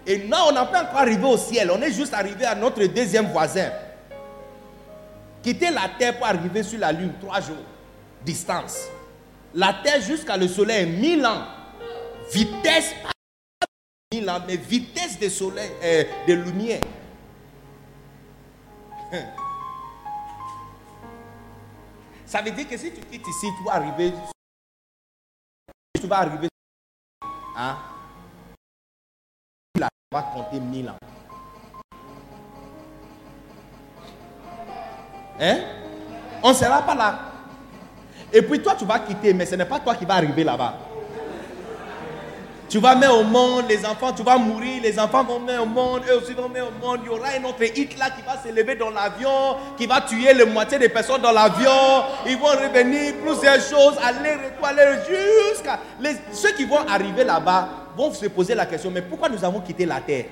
Et 0.07 0.19
là, 0.29 0.45
on 0.49 0.53
n'a 0.53 0.67
pas 0.67 0.85
encore 0.85 1.01
arrivé 1.01 1.25
au 1.25 1.37
ciel, 1.37 1.71
on 1.71 1.83
est 1.83 1.93
juste 1.93 2.15
arrivé 2.15 2.45
à 2.45 2.55
notre 2.55 2.85
deuxième 2.87 3.27
voisin. 3.27 3.71
Quitter 5.43 5.71
la 5.71 5.89
terre 5.99 6.17
pour 6.17 6.27
arriver 6.27 6.63
sur 6.63 6.79
la 6.79 6.93
lune, 6.93 7.13
trois 7.21 7.41
jours 7.41 7.57
distance. 8.25 8.89
La 9.55 9.75
terre 9.75 10.01
jusqu'à 10.01 10.37
le 10.37 10.49
soleil, 10.49 10.87
1000 10.87 11.25
ans. 11.27 11.47
Vitesse, 12.33 12.95
pas 13.03 13.11
1000 14.13 14.31
ans, 14.31 14.41
mais 14.47 14.57
vitesse 14.57 15.19
de 15.19 15.29
soleil, 15.29 15.71
euh, 15.83 16.05
de 16.27 16.33
lumière. 16.35 16.81
Ça 22.27 22.43
veut 22.43 22.51
dire 22.51 22.69
que 22.69 22.77
si 22.77 22.93
tu 22.93 23.01
quittes 23.03 23.29
ici, 23.29 23.47
tu 23.57 23.65
vas 23.65 23.75
arriver. 23.75 24.13
Tu 26.01 26.07
vas 26.09 26.19
arriver. 26.19 26.49
Hein? 27.57 27.77
La 29.79 29.89
va 30.11 30.23
compter 30.23 30.59
1000 30.59 30.91
ans. 30.91 30.97
Hein? 35.39 35.61
On 36.43 36.49
ne 36.49 36.55
sera 36.55 36.83
pas 36.83 36.95
là. 36.95 37.34
Et 38.35 38.43
puis 38.43 38.61
toi, 38.61 38.75
tu 38.77 38.85
vas 38.85 38.99
quitter, 38.99 39.33
mais 39.33 39.47
ce 39.47 39.55
n'est 39.55 39.65
pas 39.65 39.79
toi 39.79 39.95
qui 39.95 40.05
vas 40.05 40.15
arriver 40.15 40.43
là-bas. 40.43 40.75
Tu 42.69 42.81
vas 42.81 42.97
mettre 42.97 43.17
au 43.17 43.23
monde 43.23 43.67
les 43.69 43.87
enfants, 43.87 44.13
tu 44.13 44.25
vas 44.25 44.37
mourir, 44.37 44.83
les 44.83 44.99
enfants 44.99 45.23
vont 45.23 45.39
mettre 45.39 45.63
au 45.63 45.67
monde, 45.67 46.03
eux 46.11 46.17
aussi 46.17 46.33
vont 46.33 46.49
mettre 46.49 46.67
au 46.67 46.85
monde. 46.85 47.01
Il 47.05 47.07
y 47.07 47.09
aura 47.11 47.29
un 47.29 47.45
autre 47.45 47.63
hit 47.63 47.97
là 47.97 48.11
qui 48.11 48.23
va 48.23 48.37
s'élever 48.43 48.75
dans 48.75 48.91
l'avion, 48.91 49.31
qui 49.77 49.87
va 49.87 50.01
tuer 50.01 50.35
la 50.35 50.45
moitié 50.47 50.81
des 50.81 50.89
personnes 50.89 51.23
dans 51.23 51.31
l'avion. 51.31 51.71
Ils 52.27 52.37
vont 52.37 52.47
revenir, 52.47 53.15
plusieurs 53.23 53.61
choses, 53.61 53.97
aller, 54.03 54.37
aller 54.61 54.99
jusqu'à. 55.09 55.79
Ceux 56.33 56.53
qui 56.57 56.65
vont 56.65 56.81
arriver 56.89 57.23
là-bas 57.23 57.69
vont 57.97 58.13
se 58.13 58.27
poser 58.27 58.57
la 58.57 58.67
question, 58.67 58.91
mais 58.91 59.03
pourquoi 59.03 59.29
nous 59.29 59.45
avons 59.45 59.61
quitté 59.61 59.87
la 59.87 60.01
terre? 60.01 60.25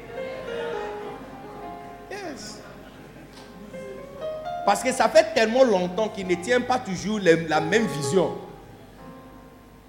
Parce 4.65 4.83
que 4.83 4.93
ça 4.93 5.09
fait 5.09 5.35
tellement 5.35 5.65
longtemps 5.65 6.09
qu'ils 6.09 6.27
ne 6.27 6.37
tiennent 6.37 6.65
pas 6.65 6.79
toujours 6.79 7.21
la 7.21 7.61
même 7.61 7.87
vision. 7.87 8.33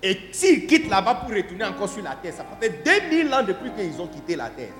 Et 0.01 0.19
s'ils 0.31 0.67
quittent 0.67 0.89
là-bas 0.89 1.15
pour 1.15 1.29
retourner 1.29 1.63
encore 1.63 1.87
sur 1.87 2.03
la 2.03 2.15
terre, 2.15 2.33
ça 2.33 2.45
fait 2.59 2.83
2000 2.83 3.33
ans 3.33 3.43
depuis 3.43 3.71
qu'ils 3.71 4.01
ont 4.01 4.07
quitté 4.07 4.35
la 4.35 4.49
terre. 4.49 4.73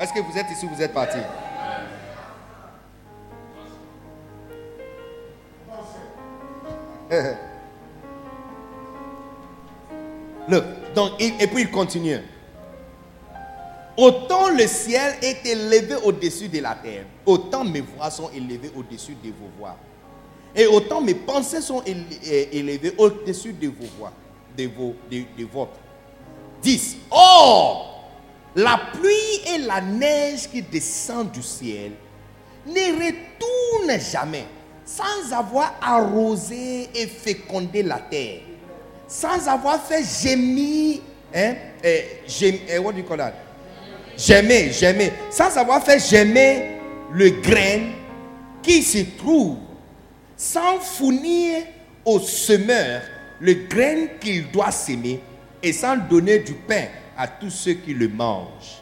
Est-ce 0.00 0.12
que 0.12 0.20
vous 0.20 0.38
êtes 0.38 0.50
ici 0.50 0.66
ou 0.66 0.74
vous 0.74 0.82
êtes 0.82 0.94
parti? 0.94 1.18
Donc, 10.94 11.12
et, 11.20 11.32
et 11.40 11.46
puis 11.46 11.62
il 11.62 11.70
continue. 11.70 12.18
Autant 13.96 14.48
le 14.48 14.66
ciel 14.66 15.16
est 15.22 15.44
élevé 15.46 15.96
au-dessus 16.02 16.48
de 16.48 16.60
la 16.60 16.74
terre, 16.74 17.04
autant 17.26 17.62
mes 17.64 17.82
voix 17.82 18.10
sont 18.10 18.30
élevées 18.30 18.70
au-dessus 18.74 19.16
de 19.22 19.28
vos 19.28 19.50
voix. 19.58 19.76
Et 20.54 20.66
autant 20.66 21.00
mes 21.00 21.14
pensées 21.14 21.60
sont 21.60 21.82
élevées 21.84 22.94
au-dessus 22.96 23.52
de 23.52 23.68
vos 23.68 23.86
voix, 23.98 24.12
de, 24.56 24.66
vos, 24.68 24.94
de, 25.10 25.22
de 25.38 25.44
vôtres. 25.44 25.78
10. 26.62 26.96
Or, 27.10 28.08
la 28.56 28.80
pluie 28.94 29.54
et 29.54 29.58
la 29.58 29.80
neige 29.80 30.48
qui 30.48 30.62
descendent 30.62 31.32
du 31.32 31.42
ciel 31.42 31.92
ne 32.66 32.72
retournent 32.94 34.00
jamais 34.00 34.46
sans 34.84 35.32
avoir 35.32 35.74
arrosé 35.80 36.88
et 36.94 37.06
fécondé 37.06 37.82
la 37.82 37.98
terre, 37.98 38.40
sans 39.06 39.48
avoir 39.48 39.82
fait 39.82 40.02
gémir, 40.04 40.98
hein, 41.34 41.54
eh, 41.82 42.78
what 42.78 42.92
do 42.92 42.98
you 42.98 43.04
call 43.04 43.18
that? 43.18 43.32
Gémir, 44.16 44.72
gémir, 44.72 45.12
sans 45.30 45.56
avoir 45.56 45.84
fait 45.84 45.98
gémir 45.98 46.62
le 47.12 47.30
grain 47.30 47.90
qui 48.62 48.82
se 48.82 48.98
trouve, 49.18 49.56
sans 50.36 50.78
fournir 50.80 51.62
au 52.04 52.18
semeur 52.20 53.02
le 53.40 53.54
grain 53.68 54.06
qu'il 54.20 54.50
doit 54.50 54.70
s'aimer 54.70 55.20
et 55.62 55.72
sans 55.72 55.96
donner 55.96 56.38
du 56.38 56.52
pain 56.52 56.84
à 57.16 57.26
tous 57.26 57.50
ceux 57.50 57.74
qui 57.74 57.94
le 57.94 58.08
mangent. 58.08 58.80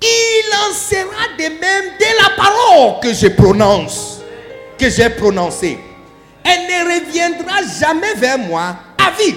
Il 0.00 0.50
en 0.54 0.72
sera 0.72 1.36
de 1.36 1.42
même 1.42 1.92
de 1.98 2.22
la 2.22 2.30
parole 2.36 3.00
que 3.00 3.12
je 3.12 3.28
prononce, 3.28 4.20
que 4.78 4.88
j'ai 4.88 5.10
prononcée. 5.10 5.78
Elle 6.44 6.60
ne 6.66 7.00
reviendra 7.00 7.62
jamais 7.80 8.14
vers 8.14 8.38
moi 8.38 8.76
à 8.96 9.10
vide, 9.20 9.34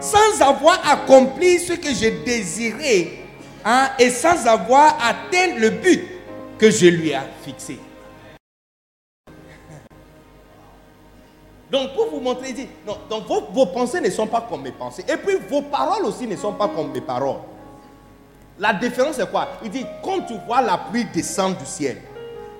sans 0.00 0.40
avoir 0.42 0.80
accompli 0.90 1.58
ce 1.60 1.74
que 1.74 1.88
je 1.94 2.24
désirais 2.24 3.25
hein, 3.66 3.88
et 3.98 4.10
sans 4.10 4.46
avoir 4.46 4.96
atteint 5.02 5.56
le 5.58 5.70
but 5.70 6.08
que 6.56 6.70
je 6.70 6.86
lui 6.86 7.10
ai 7.10 7.18
fixé. 7.42 7.78
Donc 11.70 11.94
pour 11.94 12.10
vous 12.10 12.20
montrer, 12.20 12.50
il 12.50 12.54
dit, 12.54 12.68
non, 12.86 12.96
donc 13.10 13.24
vos, 13.52 13.66
pensées 13.66 14.00
ne 14.00 14.08
sont 14.08 14.28
pas 14.28 14.46
comme 14.48 14.62
mes 14.62 14.70
pensées. 14.70 15.04
Et 15.08 15.16
puis 15.16 15.36
vos 15.50 15.62
paroles 15.62 16.04
aussi 16.04 16.26
ne 16.28 16.36
sont 16.36 16.52
pas 16.52 16.68
comme 16.68 16.92
mes 16.92 17.00
paroles. 17.00 17.40
La 18.58 18.72
différence 18.72 19.16
c'est 19.16 19.28
quoi? 19.28 19.48
Il 19.64 19.70
dit, 19.70 19.84
quand 20.02 20.20
tu 20.20 20.34
vois 20.46 20.62
la 20.62 20.78
pluie 20.78 21.04
descendre 21.12 21.58
du 21.58 21.66
ciel, 21.66 22.00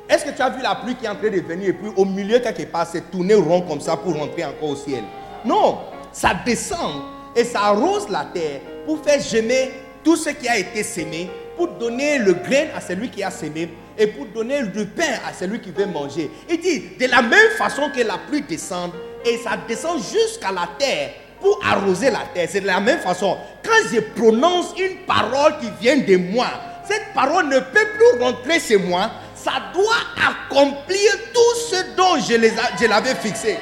est-ce 0.08 0.24
que 0.24 0.30
tu 0.30 0.42
as 0.42 0.50
vu 0.50 0.60
la 0.60 0.74
pluie 0.74 0.96
qui 0.96 1.06
est 1.06 1.08
en 1.08 1.14
train 1.14 1.30
de 1.30 1.40
venir 1.40 1.68
et 1.68 1.72
puis 1.72 1.90
au 1.96 2.04
milieu 2.04 2.40
quelque 2.40 2.64
part, 2.64 2.86
c'est 2.86 3.10
tourner 3.10 3.34
rond 3.34 3.62
comme 3.62 3.80
ça 3.80 3.96
pour 3.96 4.14
rentrer 4.14 4.44
encore 4.44 4.70
au 4.70 4.76
ciel? 4.76 5.04
Non, 5.44 5.78
ça 6.12 6.32
descend 6.44 7.02
et 7.36 7.44
ça 7.44 7.60
arrose 7.66 8.08
la 8.08 8.24
terre 8.24 8.60
pour 8.86 8.98
faire 9.04 9.20
gemmer 9.20 9.70
tout 10.06 10.14
ce 10.14 10.30
qui 10.30 10.48
a 10.48 10.56
été 10.56 10.84
semé, 10.84 11.28
pour 11.56 11.66
donner 11.66 12.18
le 12.18 12.34
grain 12.34 12.66
à 12.76 12.80
celui 12.80 13.10
qui 13.10 13.24
a 13.24 13.30
semé 13.32 13.68
et 13.98 14.06
pour 14.06 14.26
donner 14.26 14.62
du 14.62 14.86
pain 14.86 15.18
à 15.28 15.32
celui 15.32 15.60
qui 15.60 15.72
veut 15.72 15.86
manger. 15.86 16.30
Il 16.48 16.60
dit, 16.60 16.80
de 16.96 17.06
la 17.06 17.22
même 17.22 17.50
façon 17.58 17.90
que 17.90 18.02
la 18.02 18.16
pluie 18.16 18.42
descend 18.42 18.92
et 19.24 19.36
ça 19.38 19.58
descend 19.66 20.00
jusqu'à 20.00 20.52
la 20.52 20.68
terre 20.78 21.10
pour 21.40 21.60
arroser 21.66 22.12
la 22.12 22.20
terre, 22.32 22.46
c'est 22.48 22.60
de 22.60 22.68
la 22.68 22.78
même 22.78 23.00
façon. 23.00 23.36
Quand 23.64 23.88
je 23.92 23.98
prononce 23.98 24.78
une 24.78 24.98
parole 24.98 25.58
qui 25.58 25.70
vient 25.80 25.96
de 25.96 26.16
moi, 26.18 26.46
cette 26.88 27.12
parole 27.12 27.48
ne 27.48 27.58
peut 27.58 27.88
plus 27.98 28.22
rentrer 28.22 28.60
chez 28.60 28.76
moi, 28.76 29.10
ça 29.34 29.54
doit 29.74 29.82
accomplir 30.24 31.10
tout 31.34 31.58
ce 31.68 31.96
dont 31.96 32.16
je 32.24 32.86
l'avais 32.86 33.16
fixé. 33.16 33.58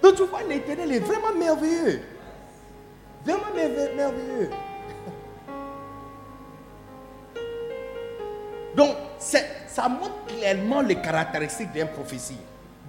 Donc 0.00 0.14
tu 0.14 0.22
vois, 0.22 0.42
l'éternel 0.48 0.92
est 0.92 1.00
vraiment 1.00 1.32
merveilleux. 1.36 2.00
Vraiment 3.24 3.44
merve- 3.54 3.94
merveilleux. 3.96 4.50
Donc, 8.76 8.96
ça 9.18 9.88
montre 9.88 10.12
clairement 10.26 10.80
les 10.82 10.96
caractéristiques 10.96 11.72
d'une 11.72 11.88
prophétie 11.88 12.38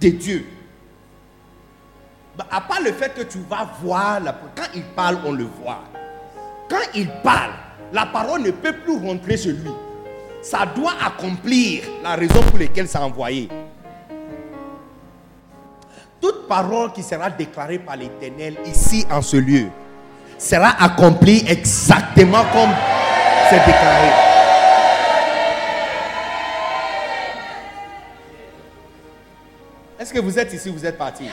de 0.00 0.08
Dieu. 0.10 0.46
Bah, 2.36 2.46
à 2.50 2.60
part 2.60 2.80
le 2.82 2.92
fait 2.92 3.14
que 3.14 3.22
tu 3.22 3.38
vas 3.48 3.66
voir, 3.82 4.20
la, 4.20 4.32
quand 4.54 4.68
il 4.74 4.82
parle, 4.82 5.18
on 5.24 5.32
le 5.32 5.44
voit. 5.44 5.82
Quand 6.68 6.76
il 6.94 7.08
parle, 7.22 7.52
la 7.92 8.04
parole 8.06 8.42
ne 8.42 8.50
peut 8.50 8.74
plus 8.74 8.96
rentrer 8.98 9.36
chez 9.36 9.52
lui. 9.52 9.70
Ça 10.42 10.66
doit 10.66 10.92
accomplir 11.04 11.84
la 12.02 12.14
raison 12.16 12.42
pour 12.42 12.58
laquelle 12.58 12.88
ça 12.88 12.98
a 13.00 13.02
envoyé. 13.02 13.48
Toute 16.20 16.46
parole 16.46 16.92
qui 16.92 17.02
sera 17.02 17.30
déclarée 17.30 17.78
par 17.78 17.96
l'Éternel 17.96 18.56
ici 18.66 19.06
en 19.10 19.22
ce 19.22 19.36
lieu 19.36 19.68
sera 20.38 20.82
accomplie 20.82 21.44
exactement 21.48 22.44
comme 22.52 22.70
c'est 23.50 23.58
déclaré. 23.58 24.08
Est-ce 29.98 30.12
que 30.12 30.20
vous 30.20 30.38
êtes 30.38 30.52
ici, 30.52 30.68
vous 30.68 30.84
êtes 30.84 30.98
parti? 30.98 31.28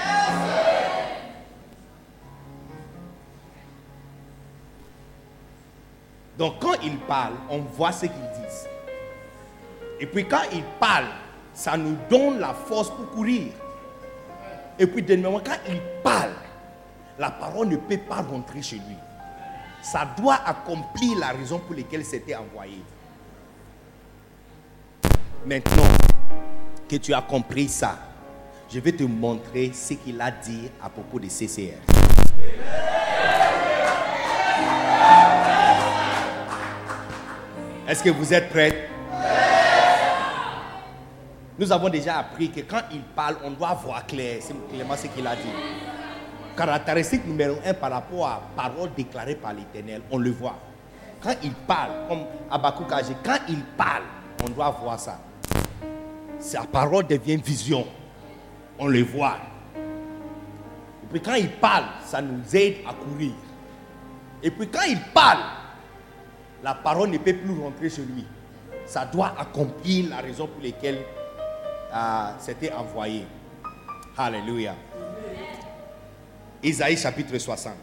Donc 6.37 6.55
quand 6.59 6.73
ils 6.83 6.97
parlent, 6.97 7.37
on 7.49 7.59
voit 7.59 7.91
ce 7.91 8.01
qu'ils 8.07 8.09
disent. 8.09 8.67
Et 9.99 10.05
puis 10.05 10.27
quand 10.27 10.41
ils 10.51 10.63
parlent, 10.79 11.05
ça 11.53 11.77
nous 11.77 11.95
donne 12.09 12.39
la 12.39 12.53
force 12.53 12.89
pour 12.89 13.11
courir. 13.11 13.53
Et 14.79 14.87
puis 14.87 15.03
dernièrement, 15.03 15.39
quand 15.45 15.59
il 15.69 15.79
parle, 16.03 16.31
la 17.19 17.29
parole 17.29 17.67
ne 17.67 17.77
peut 17.77 17.97
pas 17.97 18.21
rentrer 18.21 18.61
chez 18.61 18.77
lui. 18.77 18.97
Ça 19.81 20.07
doit 20.17 20.39
accomplir 20.45 21.19
la 21.19 21.27
raison 21.27 21.59
pour 21.59 21.75
laquelle 21.75 22.05
c'était 22.05 22.35
envoyé. 22.35 22.81
Maintenant 25.45 25.83
que 26.87 26.95
tu 26.95 27.13
as 27.13 27.21
compris 27.21 27.67
ça, 27.67 27.97
je 28.69 28.79
vais 28.79 28.93
te 28.93 29.03
montrer 29.03 29.71
ce 29.73 29.93
qu'il 29.93 30.19
a 30.21 30.31
dit 30.31 30.69
à 30.81 30.89
propos 30.89 31.19
de 31.19 31.27
CCR. 31.27 31.77
Est-ce 37.87 38.01
que 38.01 38.09
vous 38.09 38.33
êtes 38.33 38.49
prêts? 38.49 38.89
Nous 41.59 41.71
avons 41.71 41.89
déjà 41.89 42.17
appris 42.17 42.49
que 42.49 42.61
quand 42.61 42.81
il 42.91 43.01
parle, 43.01 43.35
on 43.43 43.51
doit 43.51 43.73
voir 43.73 44.07
clair, 44.07 44.37
c'est 44.41 44.55
clairement 44.69 44.95
ce 44.95 45.07
qu'il 45.07 45.27
a 45.27 45.35
dit. 45.35 45.41
Caractéristique 46.55 47.25
numéro 47.25 47.55
un 47.65 47.73
par 47.73 47.91
rapport 47.91 48.27
à 48.27 48.41
parole 48.55 48.89
déclarée 48.95 49.35
par 49.35 49.53
l'Éternel, 49.53 50.01
on 50.11 50.19
le 50.19 50.29
voit. 50.31 50.57
Quand 51.21 51.33
il 51.43 51.53
parle, 51.53 51.91
comme 52.07 52.25
Abakouk 52.51 52.89
quand 52.89 53.37
il 53.49 53.63
parle, 53.77 54.03
on 54.43 54.49
doit 54.49 54.69
voir 54.69 54.99
ça. 54.99 55.19
Sa 56.39 56.63
parole 56.63 57.07
devient 57.07 57.37
vision. 57.37 57.87
On 58.77 58.87
le 58.87 59.01
voit. 59.03 59.37
Et 59.75 61.07
puis 61.09 61.21
quand 61.21 61.35
il 61.35 61.49
parle, 61.49 61.85
ça 62.05 62.21
nous 62.21 62.43
aide 62.55 62.77
à 62.87 62.93
courir. 62.93 63.31
Et 64.43 64.51
puis 64.51 64.67
quand 64.67 64.83
il 64.87 64.99
parle, 65.13 65.39
la 66.61 66.75
parole 66.75 67.09
ne 67.09 67.17
peut 67.17 67.33
plus 67.33 67.59
rentrer 67.59 67.89
chez 67.89 68.03
lui. 68.03 68.25
Ça 68.85 69.05
doit 69.05 69.33
accomplir 69.39 70.09
la 70.09 70.17
raison 70.17 70.47
pour 70.47 70.61
laquelle 70.61 70.99
euh, 71.95 72.29
c'était 72.39 72.73
envoyé. 72.73 73.25
Alléluia. 74.17 74.75
Isaïe 76.63 76.95
chapitre 76.95 77.37
60. 77.37 77.73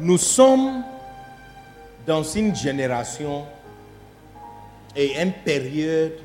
Nous 0.00 0.18
sommes 0.18 0.82
dans 2.04 2.22
une 2.24 2.54
génération 2.56 3.44
et 4.96 5.20
une 5.20 5.32
période 5.44 6.18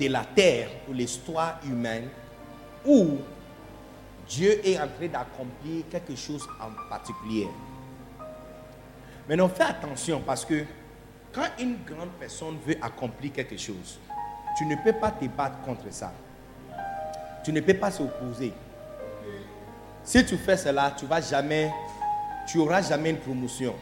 de 0.00 0.08
la 0.08 0.24
terre 0.24 0.68
ou 0.88 0.94
l'histoire 0.94 1.60
humaine 1.66 2.08
où 2.86 3.18
Dieu 4.32 4.66
est 4.66 4.78
en 4.78 4.88
train 4.88 5.08
d'accomplir 5.08 5.84
quelque 5.90 6.16
chose 6.16 6.48
en 6.58 6.70
particulier. 6.88 7.48
Maintenant, 9.28 9.50
fais 9.50 9.64
attention 9.64 10.22
parce 10.24 10.46
que 10.46 10.64
quand 11.34 11.46
une 11.58 11.76
grande 11.84 12.08
personne 12.18 12.56
veut 12.66 12.76
accomplir 12.80 13.32
quelque 13.32 13.58
chose, 13.58 13.98
tu 14.56 14.64
ne 14.64 14.74
peux 14.76 14.94
pas 14.94 15.10
te 15.10 15.26
battre 15.26 15.60
contre 15.60 15.84
ça. 15.90 16.14
Tu 17.44 17.52
ne 17.52 17.60
peux 17.60 17.74
pas 17.74 17.90
s'opposer. 17.90 18.54
Si 20.02 20.24
tu 20.24 20.38
fais 20.38 20.56
cela, 20.56 20.94
tu 20.96 21.04
vas 21.04 21.20
jamais, 21.20 21.70
tu 22.48 22.56
n'auras 22.56 22.80
jamais 22.80 23.10
une 23.10 23.18
promotion. 23.18 23.74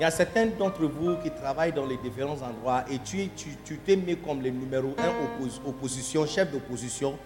Il 0.00 0.02
y 0.02 0.04
a 0.04 0.10
certains 0.10 0.46
d'entre 0.46 0.84
vous 0.86 1.16
qui 1.18 1.30
travaillent 1.30 1.72
dans 1.72 1.86
les 1.86 1.96
différents 1.98 2.42
endroits 2.42 2.84
et 2.90 2.98
tu 2.98 3.28
tu, 3.36 3.78
t'es 3.78 3.94
mis 3.94 4.16
comme 4.16 4.42
le 4.42 4.50
numéro 4.50 4.96
un 4.98 5.68
opposition, 5.68 6.26
chef 6.26 6.50
d'opposition 6.50 7.16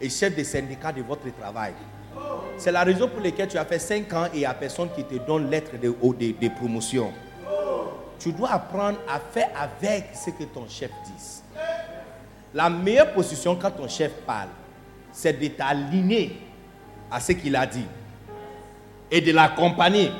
et 0.00 0.08
chef 0.08 0.34
des 0.34 0.44
syndicats 0.44 0.92
de 0.92 1.02
votre 1.02 1.28
travail. 1.38 1.72
C'est 2.56 2.72
la 2.72 2.84
raison 2.84 3.08
pour 3.08 3.20
laquelle 3.20 3.48
tu 3.48 3.58
as 3.58 3.64
fait 3.64 3.78
5 3.78 4.12
ans 4.12 4.26
et 4.26 4.30
il 4.34 4.38
n'y 4.40 4.44
a 4.46 4.54
personne 4.54 4.88
qui 4.94 5.04
te 5.04 5.14
donne 5.14 5.50
lettre 5.50 5.72
de, 5.76 5.88
de, 5.88 6.34
de 6.40 6.48
promotion. 6.54 7.12
Tu 8.18 8.32
dois 8.32 8.52
apprendre 8.52 8.98
à 9.08 9.18
faire 9.18 9.50
avec 9.60 10.10
ce 10.14 10.30
que 10.30 10.44
ton 10.44 10.66
chef 10.68 10.90
dit. 11.04 11.42
La 12.54 12.70
meilleure 12.70 13.12
position 13.12 13.56
quand 13.56 13.72
ton 13.72 13.88
chef 13.88 14.12
parle, 14.24 14.48
c'est 15.12 15.32
de 15.32 15.48
t'aligner 15.48 16.40
à 17.10 17.20
ce 17.20 17.32
qu'il 17.32 17.54
a 17.56 17.66
dit 17.66 17.86
et 19.10 19.20
de 19.20 19.32
l'accompagner. 19.32 20.10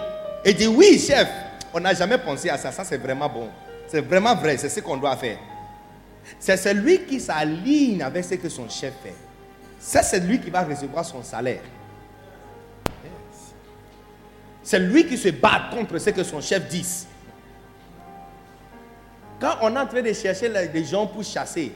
Et 0.45 0.53
dire 0.53 0.73
oui, 0.75 0.99
chef, 0.99 1.29
on 1.73 1.81
n'a 1.81 1.95
jamais 1.95 2.19
pensé 2.19 2.51
à 2.51 2.59
ça. 2.59 2.71
Ça, 2.73 2.85
c'est 2.85 2.99
vraiment 2.99 3.29
bon. 3.29 3.49
C'est 3.87 4.01
vraiment 4.01 4.35
vrai. 4.35 4.57
C'est 4.57 4.69
ce 4.69 4.81
qu'on 4.81 4.97
doit 4.97 5.17
faire. 5.17 5.39
C'est 6.39 6.57
celui 6.57 7.05
qui 7.05 7.21
s'aligne 7.21 8.03
avec 8.03 8.25
ce 8.25 8.35
que 8.35 8.49
son 8.49 8.69
chef 8.69 8.95
fait. 9.03 9.15
C'est 9.87 10.03
celui 10.03 10.41
qui 10.41 10.49
va 10.49 10.63
recevoir 10.63 11.05
son 11.05 11.23
salaire. 11.23 11.61
C'est 14.63 14.79
lui 14.79 15.07
qui 15.07 15.19
se 15.19 15.29
bat 15.29 15.69
contre 15.71 15.99
ce 15.99 16.09
que 16.09 16.25
son 16.25 16.41
chef 16.41 16.67
dit. 16.69 17.07
Quand 19.39 19.57
on 19.61 19.77
est 19.77 19.79
en 19.79 19.87
train 19.87 20.01
de 20.01 20.11
chercher 20.15 20.49
des 20.69 20.85
gens 20.85 21.07
pour 21.07 21.23
chasser, 21.23 21.71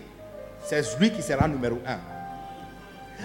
c'est 0.65 0.99
lui 0.99 1.13
qui 1.13 1.21
sera 1.21 1.47
numéro 1.47 1.79
un. 1.87 1.99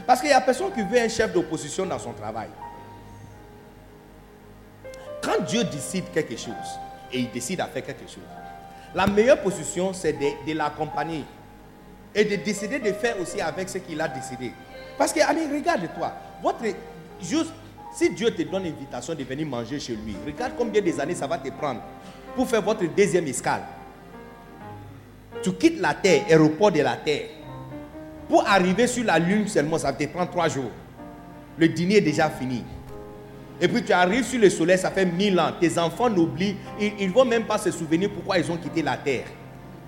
Parce 0.06 0.20
qu'il 0.20 0.28
n'y 0.28 0.36
a 0.36 0.42
personne 0.42 0.74
qui 0.74 0.82
veut 0.82 1.00
un 1.00 1.08
chef 1.08 1.32
d'opposition 1.32 1.86
dans 1.86 1.98
son 2.00 2.12
travail. 2.12 2.50
Quand 5.22 5.46
Dieu 5.48 5.64
décide 5.64 6.12
quelque 6.14 6.36
chose, 6.36 6.52
et 7.10 7.20
il 7.20 7.32
décide 7.32 7.62
à 7.62 7.68
faire 7.68 7.86
quelque 7.86 8.10
chose, 8.10 8.28
la 8.94 9.08
meilleure 9.08 9.40
position, 9.40 9.94
c'est 9.94 10.12
de 10.12 10.54
l'accompagner. 10.54 11.24
Et 12.14 12.26
de 12.26 12.36
décider 12.36 12.80
de 12.80 12.92
faire 12.92 13.18
aussi 13.22 13.40
avec 13.40 13.70
ce 13.70 13.78
qu'il 13.78 14.02
a 14.02 14.10
décidé. 14.10 14.52
Parce 14.98 15.14
que, 15.14 15.20
allez, 15.20 15.46
regarde-toi. 15.48 16.14
Votre, 16.42 16.64
juste, 17.22 17.52
si 17.94 18.10
Dieu 18.10 18.32
te 18.32 18.42
donne 18.42 18.64
l'invitation 18.64 19.14
de 19.14 19.24
venir 19.24 19.46
manger 19.46 19.80
chez 19.80 19.96
lui, 19.96 20.16
regarde 20.26 20.54
combien 20.58 20.82
des 20.82 21.00
années 21.00 21.16
ça 21.16 21.28
va 21.28 21.38
te 21.38 21.50
prendre 21.50 21.82
pour 22.36 22.48
faire 22.48 22.62
votre 22.62 22.84
deuxième 22.96 23.28
escale. 23.28 23.62
Tu 25.44 25.52
quittes 25.54 25.80
la 25.80 25.94
terre, 25.94 26.24
aéroport 26.28 26.72
de 26.72 26.82
la 26.82 26.96
terre. 26.96 27.28
Pour 28.28 28.48
arriver 28.48 28.88
sur 28.88 29.04
la 29.04 29.20
lune 29.20 29.48
seulement, 29.48 29.78
ça 29.78 29.94
te 29.94 30.06
prend 30.06 30.26
trois 30.26 30.48
jours. 30.48 30.72
Le 31.58 31.68
dîner 31.68 31.98
est 31.98 32.02
déjà 32.02 32.30
fini. 32.30 32.64
Et 33.62 33.68
puis 33.68 33.84
tu 33.84 33.92
arrives 33.94 34.26
sur 34.26 34.40
le 34.40 34.50
soleil, 34.50 34.78
ça 34.78 34.90
fait 34.90 35.06
mille 35.06 35.40
ans. 35.40 35.52
Tes 35.60 35.78
enfants 35.78 36.10
n'oublient, 36.10 36.56
ils 36.80 37.08
ne 37.08 37.14
vont 37.14 37.26
même 37.26 37.46
pas 37.46 37.58
se 37.58 37.72
souvenir 37.72 38.10
pourquoi 38.10 38.40
ils 38.40 38.52
ont 38.52 38.58
quitté 38.58 38.82
la 38.82 38.98
terre. 38.98 39.26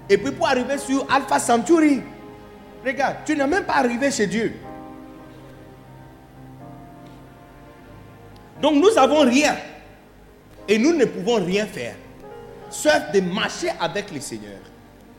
Et 0.10 0.18
puis 0.18 0.32
pour 0.32 0.48
arriver 0.48 0.78
sur 0.78 1.06
Alpha 1.12 1.40
Centauri, 1.40 2.02
regarde, 2.86 3.18
tu 3.26 3.36
n'es 3.36 3.48
même 3.48 3.64
pas 3.64 3.78
arrivé 3.78 4.12
chez 4.12 4.28
Dieu. 4.28 4.54
Donc 8.62 8.76
nous 8.76 8.94
n'avons 8.94 9.22
rien. 9.22 9.56
Et 10.68 10.78
nous 10.78 10.94
ne 10.94 11.06
pouvons 11.06 11.44
rien 11.44 11.66
faire. 11.66 11.96
Sauf 12.70 13.12
de 13.14 13.22
marcher 13.22 13.70
avec 13.80 14.12
le 14.12 14.20
Seigneur. 14.20 14.60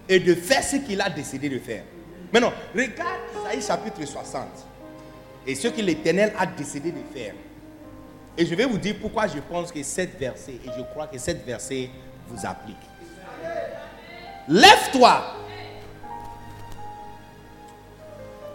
Et 0.09 0.21
de 0.21 0.35
faire 0.35 0.63
ce 0.63 0.77
qu'il 0.77 1.01
a 1.01 1.11
décidé 1.11 1.49
de 1.49 1.59
faire. 1.59 1.85
Maintenant, 2.33 2.53
regarde 2.75 3.21
Isaïe 3.45 3.63
chapitre 3.63 4.05
60. 4.05 4.47
Et 5.47 5.55
ce 5.55 5.69
que 5.69 5.81
l'Éternel 5.81 6.33
a 6.39 6.47
décidé 6.47 6.91
de 6.91 7.03
faire. 7.15 7.35
Et 8.37 8.45
je 8.45 8.55
vais 8.55 8.65
vous 8.67 8.79
dire 8.79 8.97
pourquoi 9.01 9.27
je 9.27 9.39
pense 9.39 9.73
que 9.73 9.83
cette 9.83 10.19
verset, 10.19 10.53
et 10.53 10.71
je 10.77 10.83
crois 10.83 11.07
que 11.07 11.19
cette 11.19 11.45
verset 11.45 11.89
vous 12.29 12.45
applique. 12.45 12.77
Lève-toi. 14.49 15.23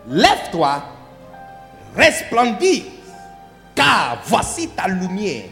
Lève-toi. 0.07 0.83
Resplendis 1.95 2.85
car 3.81 4.21
voici 4.25 4.67
ta 4.67 4.87
lumière, 4.87 5.45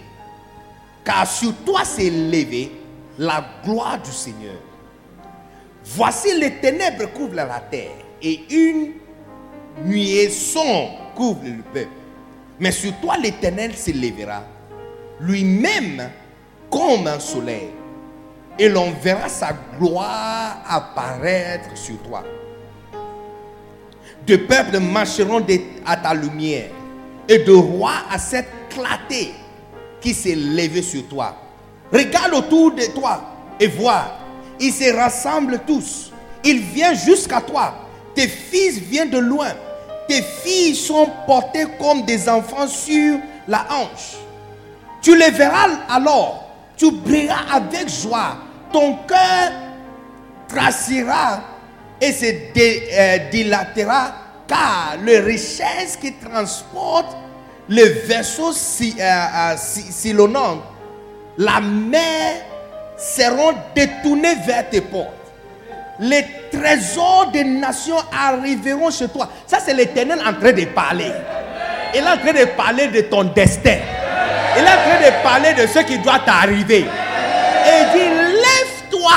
car 1.03 1.25
sur 1.25 1.53
toi 1.65 1.83
s'est 1.83 2.11
levée 2.11 2.71
la 3.17 3.43
gloire 3.63 3.99
du 3.99 4.11
Seigneur. 4.11 4.61
Voici 5.83 6.37
les 6.39 6.51
ténèbres 6.57 7.11
couvrent 7.11 7.35
la 7.35 7.59
terre 7.59 8.05
et 8.21 8.41
une 8.53 8.91
nuée 9.83 10.29
sombre 10.29 11.11
couvre 11.15 11.43
le 11.43 11.63
peuple. 11.73 11.89
Mais 12.59 12.71
sur 12.71 12.93
toi 13.01 13.17
l'Éternel 13.17 13.75
s'élèvera, 13.75 14.43
lui-même 15.19 16.11
comme 16.69 17.07
un 17.07 17.19
soleil, 17.19 17.69
et 18.59 18.69
l'on 18.69 18.91
verra 18.91 19.27
sa 19.27 19.53
gloire 19.79 20.61
apparaître 20.67 21.75
sur 21.75 21.97
toi. 22.03 22.23
De 24.27 24.35
peuples 24.35 24.79
marcheront 24.79 25.43
à 25.85 25.97
ta 25.97 26.13
lumière 26.13 26.69
et 27.29 27.37
de 27.39 27.53
roi 27.53 27.91
à 28.11 28.17
cette 28.17 28.49
clarté 28.69 29.33
qui 30.01 30.13
s'est 30.13 30.35
levée 30.35 30.81
sur 30.81 31.07
toi. 31.07 31.35
Regarde 31.93 32.33
autour 32.33 32.73
de 32.73 32.85
toi 32.87 33.21
et 33.59 33.67
vois, 33.67 34.17
ils 34.59 34.73
se 34.73 34.91
rassemblent 34.95 35.61
tous. 35.65 36.11
Ils 36.43 36.59
viennent 36.59 36.97
jusqu'à 36.97 37.39
toi. 37.41 37.75
Tes 38.15 38.27
fils 38.27 38.79
viennent 38.79 39.11
de 39.11 39.19
loin. 39.19 39.49
Tes 40.07 40.23
filles 40.23 40.75
sont 40.75 41.07
portées 41.27 41.67
comme 41.79 42.03
des 42.03 42.27
enfants 42.27 42.67
sur 42.67 43.19
la 43.47 43.65
hanche. 43.69 44.17
Tu 45.01 45.15
les 45.15 45.29
verras 45.29 45.67
alors. 45.87 46.45
Tu 46.75 46.91
brilleras 46.91 47.45
avec 47.51 47.89
joie. 47.89 48.37
Ton 48.73 48.97
cœur 49.07 49.51
tracera 50.47 51.41
et 52.01 52.11
se 52.11 52.25
euh, 52.25 53.17
dilatera 53.29 54.13
car 54.49 54.97
les 55.05 55.19
richesses 55.19 55.95
qui 56.01 56.13
transportent 56.13 57.15
les 57.69 57.87
vaisseaux 57.87 58.51
si, 58.51 58.95
euh, 58.99 59.53
euh 59.53 60.55
la 61.37 61.61
mer 61.61 62.33
seront 62.97 63.53
détournés 63.73 64.35
vers 64.45 64.69
tes 64.69 64.81
portes. 64.81 65.13
Les 65.99 66.25
trésors 66.51 67.29
des 67.31 67.43
nations 67.43 67.97
arriveront 68.11 68.91
chez 68.91 69.07
toi. 69.07 69.29
Ça, 69.45 69.59
c'est 69.63 69.73
l'éternel 69.73 70.19
en 70.19 70.33
train 70.33 70.51
de 70.51 70.65
parler. 70.65 71.11
Il 71.93 72.01
est 72.01 72.07
en 72.07 72.17
train 72.17 72.33
de 72.33 72.45
parler 72.57 72.87
de 72.87 73.01
ton 73.01 73.23
destin. 73.23 73.77
Il 74.57 74.63
est 74.63 74.67
en 74.67 74.71
train 74.71 75.09
de 75.09 75.23
parler 75.23 75.53
de 75.53 75.67
ce 75.67 75.79
qui 75.79 75.97
doit 75.99 76.19
t'arriver. 76.19 76.79
Et 76.79 77.81
il 77.81 77.91
dit, 77.93 78.09
lève-toi, 78.33 79.11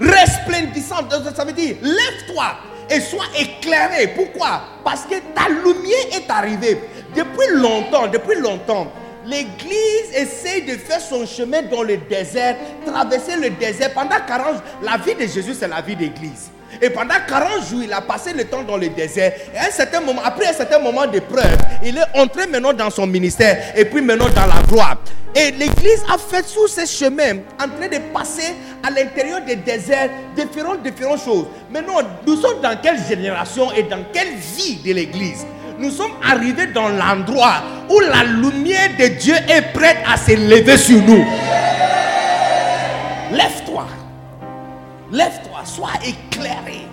resplendissant. 0.00 0.96
Ça 1.34 1.44
veut 1.44 1.52
dire, 1.52 1.76
lève-toi 1.80 2.44
et 2.90 3.00
sois 3.00 3.26
éclairé. 3.38 4.08
Pourquoi? 4.08 4.62
Parce 4.84 5.02
que 5.04 5.16
ta 5.34 5.48
lumière 5.48 6.06
est 6.12 6.30
arrivée. 6.30 6.80
Depuis 7.14 7.54
longtemps, 7.54 8.06
depuis 8.08 8.38
longtemps, 8.40 8.92
l'Église 9.24 10.12
essaie 10.14 10.60
de 10.60 10.72
faire 10.72 11.00
son 11.00 11.26
chemin 11.26 11.62
dans 11.62 11.82
le 11.82 11.96
désert, 11.96 12.56
traverser 12.84 13.36
le 13.36 13.50
désert. 13.50 13.92
Pendant 13.94 14.16
40 14.26 14.52
jours, 14.54 14.62
la 14.82 14.96
vie 14.96 15.14
de 15.14 15.26
Jésus, 15.26 15.54
c'est 15.54 15.68
la 15.68 15.80
vie 15.80 15.96
d'Église. 15.96 16.50
Et 16.80 16.90
pendant 16.90 17.14
40 17.26 17.68
jours, 17.68 17.82
il 17.82 17.92
a 17.92 18.00
passé 18.00 18.32
le 18.32 18.44
temps 18.44 18.62
dans 18.62 18.76
le 18.76 18.88
désert. 18.88 19.32
Et 19.54 19.58
un 19.58 19.70
certain 19.70 20.00
moment, 20.00 20.22
après 20.24 20.46
un 20.46 20.52
certain 20.52 20.78
moment 20.78 21.06
d'épreuve, 21.06 21.56
il 21.84 21.96
est 21.96 22.18
entré 22.18 22.46
maintenant 22.46 22.72
dans 22.72 22.90
son 22.90 23.06
ministère 23.06 23.72
et 23.76 23.84
puis 23.84 24.02
maintenant 24.02 24.28
dans 24.28 24.46
la 24.46 24.62
gloire. 24.68 24.98
Et 25.34 25.50
l'Église 25.50 26.02
a 26.12 26.16
fait 26.16 26.46
sous 26.46 26.66
ce 26.66 26.86
chemin, 26.86 27.40
en 27.62 27.68
train 27.68 27.88
de 27.88 27.98
passer 28.12 28.54
à 28.82 28.90
l'intérieur 28.90 29.42
des 29.42 29.56
déserts 29.56 30.08
différentes, 30.34 30.82
différentes 30.82 31.22
choses. 31.22 31.44
Maintenant, 31.70 31.98
nous 32.26 32.36
sommes 32.36 32.60
dans 32.62 32.74
quelle 32.82 32.98
génération 33.06 33.70
et 33.72 33.82
dans 33.82 34.02
quelle 34.12 34.34
vie 34.56 34.76
de 34.76 34.94
l'Église? 34.94 35.44
Nous 35.78 35.90
sommes 35.90 36.12
arrivés 36.26 36.68
dans 36.68 36.88
l'endroit 36.88 37.62
où 37.90 38.00
la 38.00 38.24
lumière 38.24 38.88
de 38.98 39.08
Dieu 39.08 39.34
est 39.34 39.72
prête 39.74 39.98
à 40.10 40.16
se 40.16 40.32
lever 40.32 40.78
sur 40.78 41.02
nous. 41.02 41.24
Lève-toi. 43.30 43.86
Lève-toi. 45.10 45.64
Sois 45.64 45.94
éclairé. 46.04 46.86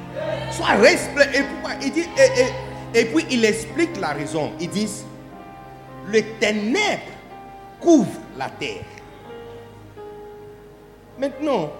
Sois 0.51 0.75
resplendissant. 0.75 1.43
Et, 1.81 1.89
dit, 1.89 2.05
et, 2.93 3.05
puis 3.05 3.25
il 3.31 3.45
explique 3.45 3.99
la 3.99 4.09
raison. 4.09 4.51
Il 4.59 4.69
dit, 4.69 4.89
le 6.07 6.21
ténèbre 6.39 7.01
couvre 7.79 8.19
la 8.37 8.49
terre. 8.49 8.83
Maintenant, 11.17 11.71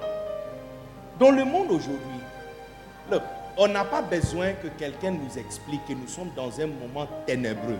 dans 1.19 1.31
le 1.31 1.43
monde 1.45 1.72
aujourd'hui, 1.72 3.19
on 3.57 3.68
n'a 3.68 3.85
pas 3.85 4.01
besoin 4.01 4.53
que 4.53 4.68
quelqu'un 4.68 5.11
nous 5.11 5.38
explique 5.38 5.85
que 5.85 5.93
nous 5.93 6.07
sommes 6.07 6.31
dans 6.35 6.60
un 6.60 6.68
moment 6.68 7.07
ténébreux. 7.26 7.80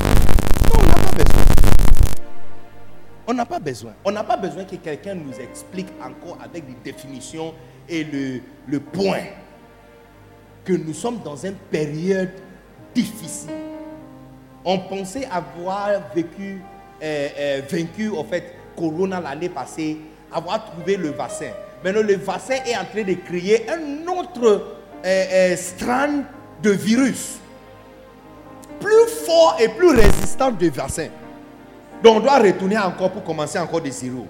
Non, 0.00 0.78
on 0.78 0.82
n'a 0.86 0.94
pas 0.94 1.24
besoin. 1.24 1.39
On 3.26 3.34
n'a 3.34 3.46
pas 3.46 3.58
besoin. 3.58 3.92
On 4.04 4.10
n'a 4.10 4.24
pas 4.24 4.36
besoin 4.36 4.64
que 4.64 4.76
quelqu'un 4.76 5.14
nous 5.14 5.32
explique 5.38 5.88
encore 6.02 6.38
avec 6.42 6.66
des 6.66 6.92
définitions 6.92 7.54
et 7.88 8.04
le, 8.04 8.40
le 8.66 8.80
point 8.80 9.22
que 10.64 10.72
nous 10.72 10.94
sommes 10.94 11.20
dans 11.24 11.36
une 11.36 11.54
période 11.54 12.30
difficile. 12.94 13.50
On 14.64 14.78
pensait 14.78 15.26
avoir 15.30 15.88
vécu, 16.14 16.60
euh, 17.02 17.28
euh, 17.38 17.62
vaincu 17.70 18.10
en 18.10 18.24
fait 18.24 18.54
Corona 18.76 19.20
l'année 19.20 19.48
passée, 19.48 19.98
avoir 20.32 20.64
trouvé 20.66 20.96
le 20.96 21.10
vaccin. 21.10 21.50
Maintenant, 21.82 22.02
le 22.02 22.16
vaccin 22.16 22.56
est 22.66 22.76
en 22.76 22.84
train 22.84 23.02
de 23.04 23.14
créer 23.14 23.66
un 23.70 24.06
autre 24.06 24.76
euh, 25.04 25.56
strand 25.56 26.24
de 26.62 26.70
virus, 26.70 27.38
plus 28.78 29.08
fort 29.24 29.56
et 29.60 29.68
plus 29.68 29.90
résistant 29.90 30.50
de 30.50 30.68
vaccin. 30.68 31.08
Donc, 32.02 32.16
on 32.16 32.20
doit 32.20 32.38
retourner 32.38 32.78
encore 32.78 33.10
pour 33.10 33.24
commencer 33.24 33.58
encore 33.58 33.80
de 33.80 33.90
zéro. 33.90 34.26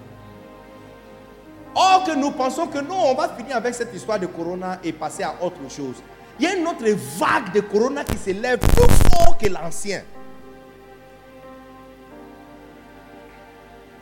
Or 1.73 2.03
que 2.05 2.15
nous 2.15 2.31
pensons 2.31 2.67
que 2.67 2.79
non, 2.79 2.97
on 2.97 3.15
va 3.15 3.29
finir 3.29 3.55
avec 3.55 3.73
cette 3.73 3.93
histoire 3.93 4.19
de 4.19 4.25
corona 4.25 4.79
et 4.83 4.91
passer 4.91 5.23
à 5.23 5.35
autre 5.41 5.61
chose. 5.69 5.95
Il 6.37 6.45
y 6.45 6.47
a 6.47 6.55
une 6.55 6.67
autre 6.67 6.85
vague 7.17 7.53
de 7.53 7.61
corona 7.61 8.03
qui 8.03 8.17
s'élève 8.17 8.59
plus 8.59 8.93
fort 9.09 9.37
que 9.37 9.47
l'ancien. 9.47 10.03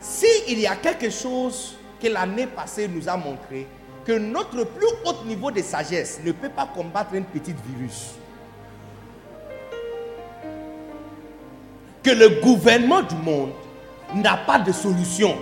S'il 0.00 0.58
y 0.58 0.66
a 0.66 0.74
quelque 0.76 1.10
chose 1.10 1.76
que 2.02 2.08
l'année 2.08 2.46
passée 2.46 2.88
nous 2.88 3.08
a 3.08 3.16
montré, 3.16 3.68
que 4.04 4.12
notre 4.12 4.64
plus 4.64 4.86
haut 5.04 5.24
niveau 5.26 5.50
de 5.50 5.60
sagesse 5.62 6.20
ne 6.24 6.32
peut 6.32 6.48
pas 6.48 6.68
combattre 6.74 7.14
un 7.14 7.22
petit 7.22 7.54
virus. 7.68 8.14
Que 12.02 12.10
le 12.10 12.40
gouvernement 12.40 13.02
du 13.02 13.14
monde 13.16 13.50
n'a 14.14 14.36
pas 14.36 14.58
de 14.58 14.72
solution. 14.72 15.36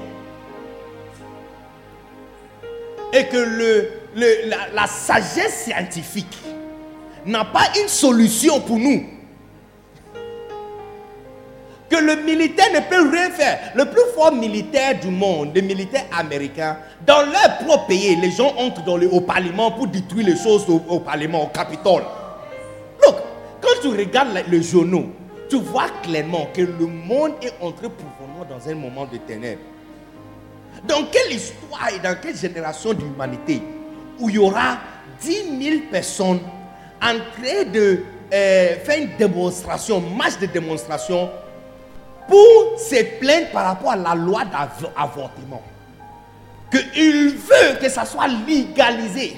Et 3.12 3.26
que 3.26 3.88
la 4.72 4.86
sagesse 4.86 5.64
scientifique 5.64 6.36
n'a 7.24 7.44
pas 7.44 7.68
une 7.80 7.88
solution 7.88 8.60
pour 8.60 8.78
nous 8.78 9.04
que 11.88 11.96
le 11.96 12.16
militaire 12.22 12.66
ne 12.74 12.80
peut 12.80 13.10
rien 13.10 13.30
faire. 13.30 13.58
Le 13.74 13.86
plus 13.86 14.02
fort 14.14 14.32
militaire 14.32 14.98
du 15.00 15.08
monde, 15.08 15.50
les 15.54 15.62
militaires 15.62 16.04
américains, 16.16 16.76
dans 17.06 17.22
leur 17.22 17.58
propre 17.64 17.86
pays, 17.86 18.16
les 18.16 18.30
gens 18.30 18.52
entrent 18.58 18.84
dans 18.84 18.96
le, 18.96 19.08
au 19.12 19.20
Parlement 19.20 19.70
pour 19.70 19.86
détruire 19.86 20.26
les 20.26 20.36
choses 20.36 20.66
au, 20.68 21.00
Parlement, 21.00 21.44
au 21.44 21.46
Capitole. 21.46 22.02
Look, 23.04 23.16
quand 23.60 23.80
tu 23.82 23.88
regardes 23.88 24.28
les, 24.50 24.62
journaux, 24.62 25.06
tu 25.48 25.56
vois 25.56 25.88
clairement 26.02 26.48
que 26.54 26.62
le 26.62 26.86
monde 26.86 27.32
est 27.42 27.54
entré 27.60 27.88
profondément 27.88 28.44
dans 28.48 28.68
un 28.68 28.74
moment 28.74 29.06
de 29.06 29.16
ténèbres. 29.18 29.62
Dans 30.86 31.04
quelle 31.10 31.32
histoire 31.36 31.88
et 31.94 31.98
dans 31.98 32.16
quelle 32.20 32.36
génération 32.36 32.92
de 32.92 33.00
l'humanité 33.00 33.62
où 34.18 34.28
il 34.28 34.36
y 34.36 34.38
aura 34.38 34.78
10 35.20 35.60
000 35.60 35.76
personnes 35.90 36.40
en 37.02 37.14
train 37.40 37.64
de 37.72 38.02
euh, 38.32 38.76
faire 38.84 38.98
une 39.00 39.16
démonstration, 39.16 40.00
marche 40.00 40.38
de 40.38 40.46
démonstration 40.46 41.30
pour 42.28 42.78
se 42.78 43.02
plaindre 43.18 43.48
par 43.52 43.64
rapport 43.64 43.92
à 43.92 43.96
la 43.96 44.14
loi 44.14 44.44
d'avortement. 44.44 45.62
Qu'il 46.70 47.30
veut 47.30 47.78
que 47.80 47.88
ça 47.88 48.04
soit 48.04 48.28
légalisé. 48.46 49.36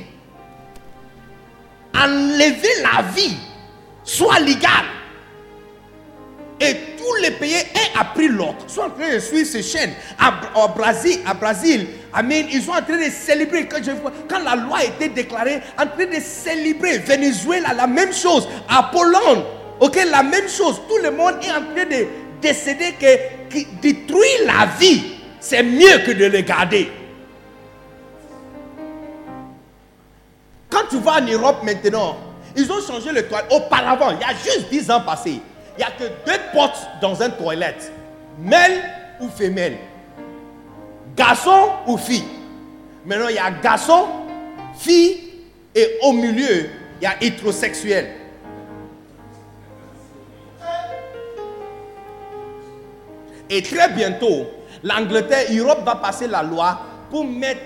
Enlever 1.95 2.83
la 2.83 3.03
vie 3.03 3.37
soit 4.03 4.41
légal. 4.41 4.85
Et 6.61 6.75
tous 6.99 7.15
les 7.23 7.31
pays 7.31 7.57
ont 7.75 8.01
appris 8.01 8.29
l'autre. 8.29 8.67
Ils 8.69 8.73
sont 8.73 8.83
en 8.83 8.91
train 8.91 9.15
de 9.15 9.19
suivre 9.19 9.47
ces 9.49 9.63
chaînes. 9.63 9.95
À, 10.19 10.69
Brésil, 10.69 11.21
à 11.27 11.33
Brésil, 11.33 11.87
ils 12.53 12.63
sont 12.63 12.73
en 12.73 12.83
train 12.83 12.99
de 12.99 13.11
célébrer. 13.11 13.67
Quand, 13.67 14.39
la 14.39 14.57
loi 14.57 14.79
a 14.79 14.85
été 14.85 15.09
déclarée, 15.09 15.61
en 15.79 15.87
train 15.87 16.05
de 16.07 16.21
célébrer. 16.21 16.99
Venezuela, 16.99 17.73
la 17.73 17.87
même 17.87 18.13
chose. 18.13 18.47
À 18.69 18.91
Pologne, 18.93 19.43
ok, 19.81 19.99
la 20.11 20.23
même 20.23 20.49
chose. 20.49 20.81
Tout 20.87 20.99
le 21.03 21.11
monde 21.11 21.37
est 21.43 21.51
en 21.51 21.75
train 21.75 21.87
de 21.87 22.07
décider 22.43 22.93
que, 23.01 23.81
détruire 23.81 24.47
la 24.47 24.67
vie, 24.79 25.03
c'est 25.41 25.63
mieux 25.63 25.99
que 26.05 26.13
de 26.13 26.27
le 26.27 26.41
garder. 26.43 26.91
Quand 30.69 30.85
tu 30.91 30.99
vas 30.99 31.21
en 31.21 31.27
Europe 31.27 31.63
maintenant, 31.65 32.17
ils 32.57 32.71
ont 32.71 32.81
changé 32.81 33.13
le 33.13 33.27
toilette. 33.27 33.51
Auparavant, 33.51 34.11
il 34.11 34.21
y 34.21 34.25
a 34.25 34.35
juste 34.35 34.69
10 34.71 34.91
ans 34.91 35.01
passés, 35.01 35.41
il 35.77 35.79
n'y 35.79 35.85
a 35.85 35.91
que 35.91 36.05
deux 36.27 36.41
portes 36.53 36.87
dans 37.01 37.23
une 37.23 37.33
toilette. 37.33 37.93
Mâle 38.39 38.83
ou 39.21 39.29
femelle. 39.29 39.77
Garçon 41.17 41.71
ou 41.87 41.97
fille. 41.97 42.25
Maintenant, 43.05 43.29
il 43.29 43.37
y 43.37 43.39
a 43.39 43.51
garçon, 43.51 44.07
fille 44.79 45.31
et 45.75 45.99
au 46.03 46.13
milieu, 46.13 46.69
il 47.01 47.05
y 47.05 47.07
a 47.07 47.15
hétérosexuel. 47.21 48.11
Et 53.49 53.63
très 53.63 53.89
bientôt, 53.91 54.47
l'Angleterre, 54.85 55.47
l'Europe 55.51 55.85
va 55.85 55.97
passer 55.97 56.29
la 56.29 56.43
loi 56.43 56.79
pour 57.11 57.25
mettre 57.25 57.61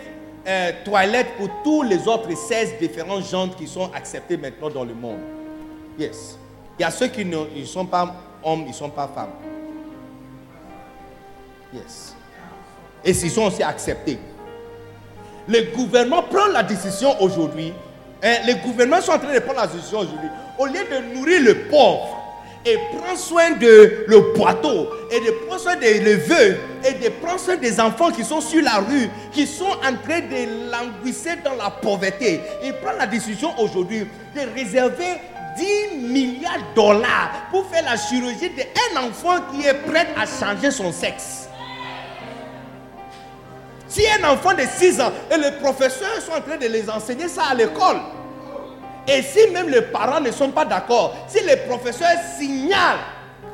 euh, 0.46 0.72
toilette 0.84 1.28
pour 1.36 1.48
tous 1.62 1.82
les 1.82 2.06
autres 2.08 2.34
16 2.34 2.78
différents 2.80 3.20
genres 3.20 3.54
qui 3.56 3.66
sont 3.66 3.90
acceptés 3.92 4.36
maintenant 4.36 4.70
dans 4.70 4.84
le 4.84 4.94
monde. 4.94 5.20
Yes. 5.98 6.38
Il 6.78 6.82
y 6.82 6.84
a 6.84 6.90
ceux 6.90 7.08
qui 7.08 7.24
ne 7.24 7.64
sont 7.64 7.86
pas 7.86 8.14
hommes, 8.42 8.62
ils 8.62 8.68
ne 8.68 8.72
sont 8.72 8.90
pas 8.90 9.08
femmes. 9.14 9.30
Yes. 11.72 12.14
Et 13.04 13.12
s'ils 13.12 13.30
sont 13.30 13.46
aussi 13.46 13.62
acceptés. 13.62 14.18
Le 15.46 15.74
gouvernement 15.74 16.22
prend 16.22 16.46
la 16.46 16.62
décision 16.62 17.20
aujourd'hui. 17.20 17.72
Hein, 18.22 18.36
les 18.46 18.54
gouvernements 18.56 19.00
sont 19.00 19.12
en 19.12 19.18
train 19.18 19.34
de 19.34 19.38
prendre 19.40 19.60
la 19.60 19.66
décision 19.66 20.00
aujourd'hui. 20.00 20.28
Au 20.58 20.66
lieu 20.66 20.80
de 20.90 21.14
nourrir 21.14 21.42
le 21.42 21.68
pauvre, 21.68 22.24
et 22.66 22.78
prends 22.96 23.16
soin 23.16 23.50
de 23.52 24.04
le 24.06 24.32
poitou 24.32 24.86
et 25.10 25.20
de 25.20 25.30
prendre 25.46 25.60
soin 25.60 25.76
des 25.76 25.98
vœux 26.16 26.56
et 26.86 26.92
de 26.94 27.08
prendre 27.22 27.38
soin 27.38 27.56
des 27.56 27.78
enfants 27.78 28.10
qui 28.10 28.24
sont 28.24 28.40
sur 28.40 28.62
la 28.62 28.78
rue, 28.78 29.08
qui 29.32 29.46
sont 29.46 29.64
en 29.64 29.94
train 30.02 30.20
de 30.20 30.70
languisser 30.70 31.36
dans 31.44 31.54
la 31.54 31.70
pauvreté. 31.70 32.40
Il 32.64 32.72
prend 32.74 32.92
la 32.98 33.06
décision 33.06 33.50
aujourd'hui 33.58 34.06
de 34.34 34.40
réserver 34.54 35.20
10 35.56 35.96
milliards 35.98 36.58
de 36.58 36.74
dollars 36.74 37.30
pour 37.50 37.66
faire 37.66 37.84
la 37.84 37.96
chirurgie 37.96 38.50
d'un 38.50 39.02
enfant 39.02 39.36
qui 39.50 39.66
est 39.66 39.74
prêt 39.74 40.08
à 40.16 40.26
changer 40.26 40.70
son 40.70 40.92
sexe. 40.92 41.48
Si 43.88 44.02
un 44.20 44.28
enfant 44.28 44.54
de 44.54 44.62
6 44.62 45.00
ans 45.00 45.12
et 45.30 45.36
les 45.36 45.52
professeurs 45.52 46.20
sont 46.20 46.32
en 46.32 46.40
train 46.40 46.56
de 46.56 46.66
les 46.66 46.90
enseigner 46.90 47.28
ça 47.28 47.44
à 47.50 47.54
l'école, 47.54 48.00
et 49.06 49.22
si 49.22 49.50
même 49.52 49.68
les 49.68 49.82
parents 49.82 50.20
ne 50.20 50.32
sont 50.32 50.50
pas 50.50 50.64
d'accord, 50.64 51.14
si 51.28 51.44
les 51.44 51.56
professeurs 51.58 52.18
signalent 52.38 53.04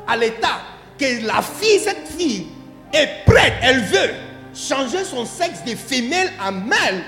à 0.07 0.17
l'État 0.17 0.61
que 0.97 1.25
la 1.25 1.41
fille, 1.41 1.79
cette 1.79 2.07
fille, 2.07 2.47
est 2.93 3.25
prête, 3.25 3.53
elle 3.61 3.81
veut 3.81 4.13
changer 4.53 5.03
son 5.03 5.25
sexe 5.25 5.63
de 5.63 5.75
femelle 5.75 6.31
en 6.43 6.51
mâle, 6.51 7.03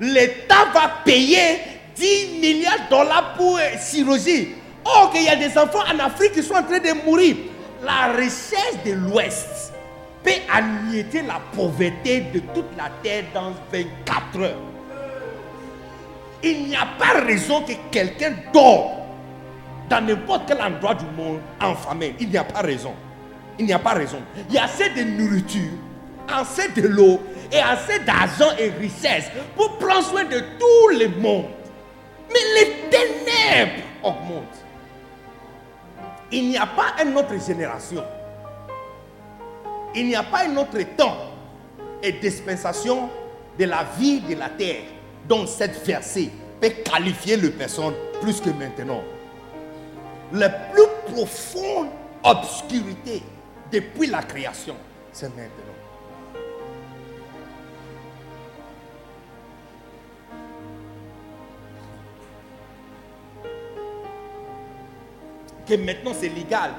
l'État 0.00 0.66
va 0.72 0.90
payer 1.04 1.58
10 1.96 2.40
milliards 2.40 2.86
de 2.86 2.90
dollars 2.90 3.34
pour 3.36 3.58
chirurgie. 3.78 4.48
Or, 4.84 5.10
qu'il 5.12 5.24
y 5.24 5.28
a 5.28 5.36
des 5.36 5.56
enfants 5.58 5.84
en 5.92 5.98
Afrique 5.98 6.32
qui 6.32 6.42
sont 6.42 6.54
en 6.54 6.62
train 6.62 6.78
de 6.78 7.04
mourir. 7.04 7.36
La 7.82 8.12
recherche 8.12 8.82
de 8.84 8.92
l'Ouest 8.92 9.72
peut 10.22 10.30
annihiler 10.52 11.22
la 11.26 11.40
pauvreté 11.54 12.20
de 12.32 12.40
toute 12.54 12.76
la 12.76 12.90
terre 13.02 13.24
dans 13.32 13.52
24 13.72 14.40
heures. 14.40 14.56
Il 16.42 16.68
n'y 16.68 16.76
a 16.76 16.86
pas 16.98 17.20
raison 17.20 17.62
que 17.62 17.72
quelqu'un 17.90 18.32
dort 18.52 19.00
dans 19.88 20.00
n'importe 20.00 20.42
quel 20.46 20.60
endroit 20.62 20.94
du 20.94 21.04
monde 21.16 21.40
en 21.60 21.74
famille. 21.74 22.14
Il 22.20 22.30
n'y 22.30 22.38
a 22.38 22.44
pas 22.44 22.60
raison. 22.60 22.94
Il 23.58 23.66
n'y 23.66 23.72
a 23.72 23.78
pas 23.78 23.92
raison. 23.92 24.18
Il 24.48 24.54
y 24.54 24.58
a 24.58 24.64
assez 24.64 24.88
de 24.90 25.02
nourriture, 25.02 25.72
assez 26.28 26.68
de 26.80 26.86
l'eau 26.88 27.20
et 27.52 27.58
assez 27.58 27.98
d'argent 28.00 28.56
et 28.58 28.70
richesse 28.70 29.30
pour 29.56 29.76
prendre 29.78 30.04
soin 30.04 30.24
de 30.24 30.38
tout 30.38 30.98
le 30.98 31.08
monde. 31.20 31.46
Mais 32.32 32.40
les 32.54 32.88
ténèbres 32.90 33.82
augmentent. 34.02 34.64
Il 36.32 36.48
n'y 36.48 36.56
a 36.56 36.66
pas 36.66 37.02
une 37.02 37.16
autre 37.16 37.34
génération. 37.44 38.04
Il 39.94 40.06
n'y 40.06 40.14
a 40.14 40.22
pas 40.22 40.44
un 40.46 40.56
autre 40.56 40.80
temps 40.96 41.16
et 42.02 42.12
dispensation 42.12 43.10
de 43.58 43.64
la 43.64 43.84
vie 43.98 44.20
de 44.20 44.36
la 44.36 44.48
terre 44.48 44.82
donc 45.28 45.48
cette 45.48 45.84
verset 45.86 46.28
peut 46.60 46.70
qualifier 46.84 47.36
le 47.36 47.50
personne 47.50 47.94
plus 48.20 48.40
que 48.40 48.50
maintenant. 48.50 49.02
La 50.32 50.48
plus 50.48 50.82
profonde 51.12 51.88
obscurité 52.22 53.22
depuis 53.72 54.08
la 54.08 54.22
création, 54.22 54.74
c'est 55.12 55.28
maintenant. 55.28 55.69
Que 65.70 65.76
maintenant 65.76 66.12
c'est 66.18 66.28
légal, 66.28 66.70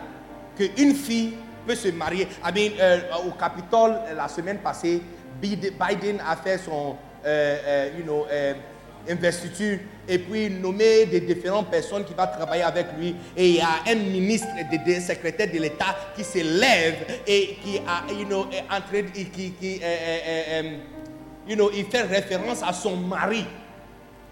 qu'une 0.58 0.94
fille 0.94 1.34
peut 1.66 1.76
se 1.76 1.88
marier. 1.90 2.28
I 2.44 2.52
mean, 2.54 2.72
euh, 2.80 3.00
au 3.26 3.32
Capitole, 3.32 3.96
la 4.16 4.28
semaine 4.28 4.58
passée, 4.58 5.02
Biden 5.42 6.22
a 6.28 6.36
fait 6.36 6.58
son 6.58 6.96
euh, 7.26 7.58
euh, 7.66 7.90
you 7.98 8.04
know, 8.04 8.26
investiture 9.10 9.80
et 10.08 10.20
puis 10.20 10.50
nommer 10.50 11.06
des 11.06 11.22
différentes 11.22 11.72
personnes 11.72 12.04
qui 12.04 12.14
vont 12.14 12.28
travailler 12.28 12.64
avec 12.64 12.88
lui. 13.00 13.16
Et 13.36 13.50
il 13.50 13.56
y 13.56 13.62
a 13.62 13.82
un 13.88 13.96
ministre, 13.96 14.48
des 14.70 15.00
secrétaire 15.00 15.52
de 15.52 15.58
l'État 15.60 15.96
qui 16.16 16.24
se 16.24 16.40
lève 16.40 16.96
et 17.26 17.58
qui 17.64 17.80
a, 17.88 18.12
you 18.12 18.26
know, 18.26 18.48
est 18.52 19.32
qui, 19.32 19.52
qui 19.52 19.82
you 21.48 21.56
know, 21.56 21.72
il 21.74 21.86
fait 21.86 22.04
référence 22.04 22.62
à 22.62 22.74
son 22.74 22.98
mari 22.98 23.46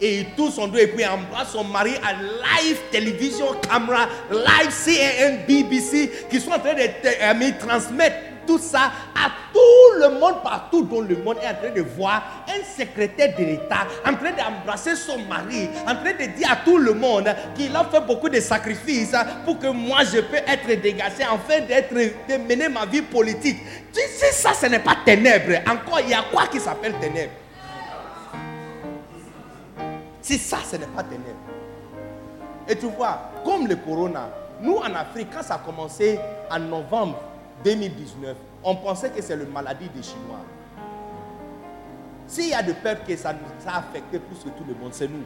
et 0.01 0.19
il 0.19 0.25
touche 0.31 0.53
son 0.53 0.67
dos 0.67 0.77
et 0.77 0.87
puis 0.87 1.05
embrasse 1.05 1.51
son 1.51 1.63
mari 1.63 1.91
à 2.03 2.13
live 2.13 2.77
télévision, 2.91 3.47
caméra, 3.67 4.07
live 4.31 4.71
CNN, 4.71 5.45
BBC, 5.47 6.11
qui 6.29 6.39
sont 6.39 6.51
en 6.51 6.59
train 6.59 6.73
de 6.73 6.81
euh, 6.81 7.51
transmettre 7.59 8.15
tout 8.47 8.57
ça 8.57 8.91
à 9.15 9.29
tout 9.53 9.99
le 9.99 10.19
monde, 10.19 10.41
partout 10.43 10.81
dans 10.83 11.01
le 11.01 11.15
monde, 11.17 11.37
est 11.43 11.47
en 11.47 11.53
train 11.53 11.69
de 11.75 11.81
voir 11.81 12.45
un 12.47 12.63
secrétaire 12.63 13.35
de 13.37 13.43
l'État 13.43 13.85
en 14.03 14.13
train 14.15 14.31
d'embrasser 14.31 14.95
son 14.95 15.19
mari, 15.19 15.69
en 15.85 15.95
train 15.95 16.13
de 16.13 16.35
dire 16.35 16.51
à 16.51 16.55
tout 16.55 16.77
le 16.77 16.93
monde 16.93 17.29
qu'il 17.55 17.75
a 17.75 17.83
fait 17.83 18.01
beaucoup 18.01 18.29
de 18.29 18.39
sacrifices 18.39 19.15
pour 19.45 19.59
que 19.59 19.67
moi 19.67 19.99
je 20.03 20.21
peux 20.21 20.37
être 20.37 20.81
dégagé, 20.81 21.23
afin 21.23 21.61
d'être, 21.61 21.93
de 21.93 22.37
mener 22.37 22.69
ma 22.69 22.85
vie 22.87 23.03
politique. 23.03 23.57
Tu 23.93 24.01
sais, 24.17 24.31
ça, 24.31 24.53
ce 24.53 24.65
n'est 24.65 24.79
pas 24.79 24.97
ténèbres. 25.05 25.59
Encore, 25.69 25.99
il 26.01 26.09
y 26.09 26.13
a 26.13 26.23
quoi 26.31 26.47
qui 26.47 26.59
s'appelle 26.59 26.93
ténèbres 26.99 27.33
c'est 30.29 30.37
ça, 30.37 30.59
ce 30.63 30.75
n'est 30.75 30.85
pas 30.85 31.01
ténèbres. 31.01 31.25
Et 32.67 32.75
tu 32.75 32.85
vois, 32.85 33.31
comme 33.43 33.65
le 33.65 33.75
corona, 33.77 34.29
nous 34.61 34.75
en 34.75 34.93
Afrique, 34.93 35.29
quand 35.33 35.41
ça 35.41 35.55
a 35.55 35.57
commencé 35.57 36.19
en 36.51 36.59
novembre 36.59 37.19
2019, 37.63 38.37
on 38.63 38.75
pensait 38.75 39.09
que 39.09 39.23
c'est 39.23 39.35
la 39.35 39.45
maladie 39.45 39.89
des 39.89 40.03
Chinois. 40.03 40.37
S'il 42.27 42.49
y 42.49 42.53
a 42.53 42.61
de 42.61 42.73
peur 42.73 42.97
que 43.03 43.15
ça, 43.15 43.33
ça 43.57 43.71
a 43.71 43.79
affecté 43.79 44.19
plus 44.19 44.37
que 44.37 44.49
tout 44.55 44.63
le 44.67 44.75
monde, 44.75 44.91
c'est 44.93 45.07
nous. 45.07 45.23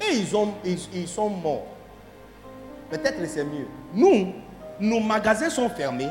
Et 0.00 0.16
ils, 0.16 0.34
ont, 0.34 0.52
ils, 0.64 1.06
sont 1.06 1.30
morts. 1.30 1.66
Peut-être 2.90 3.24
c'est 3.28 3.44
mieux. 3.44 3.68
Nous, 3.94 4.32
nos 4.80 4.98
magasins 4.98 5.48
sont 5.48 5.68
fermés, 5.68 6.10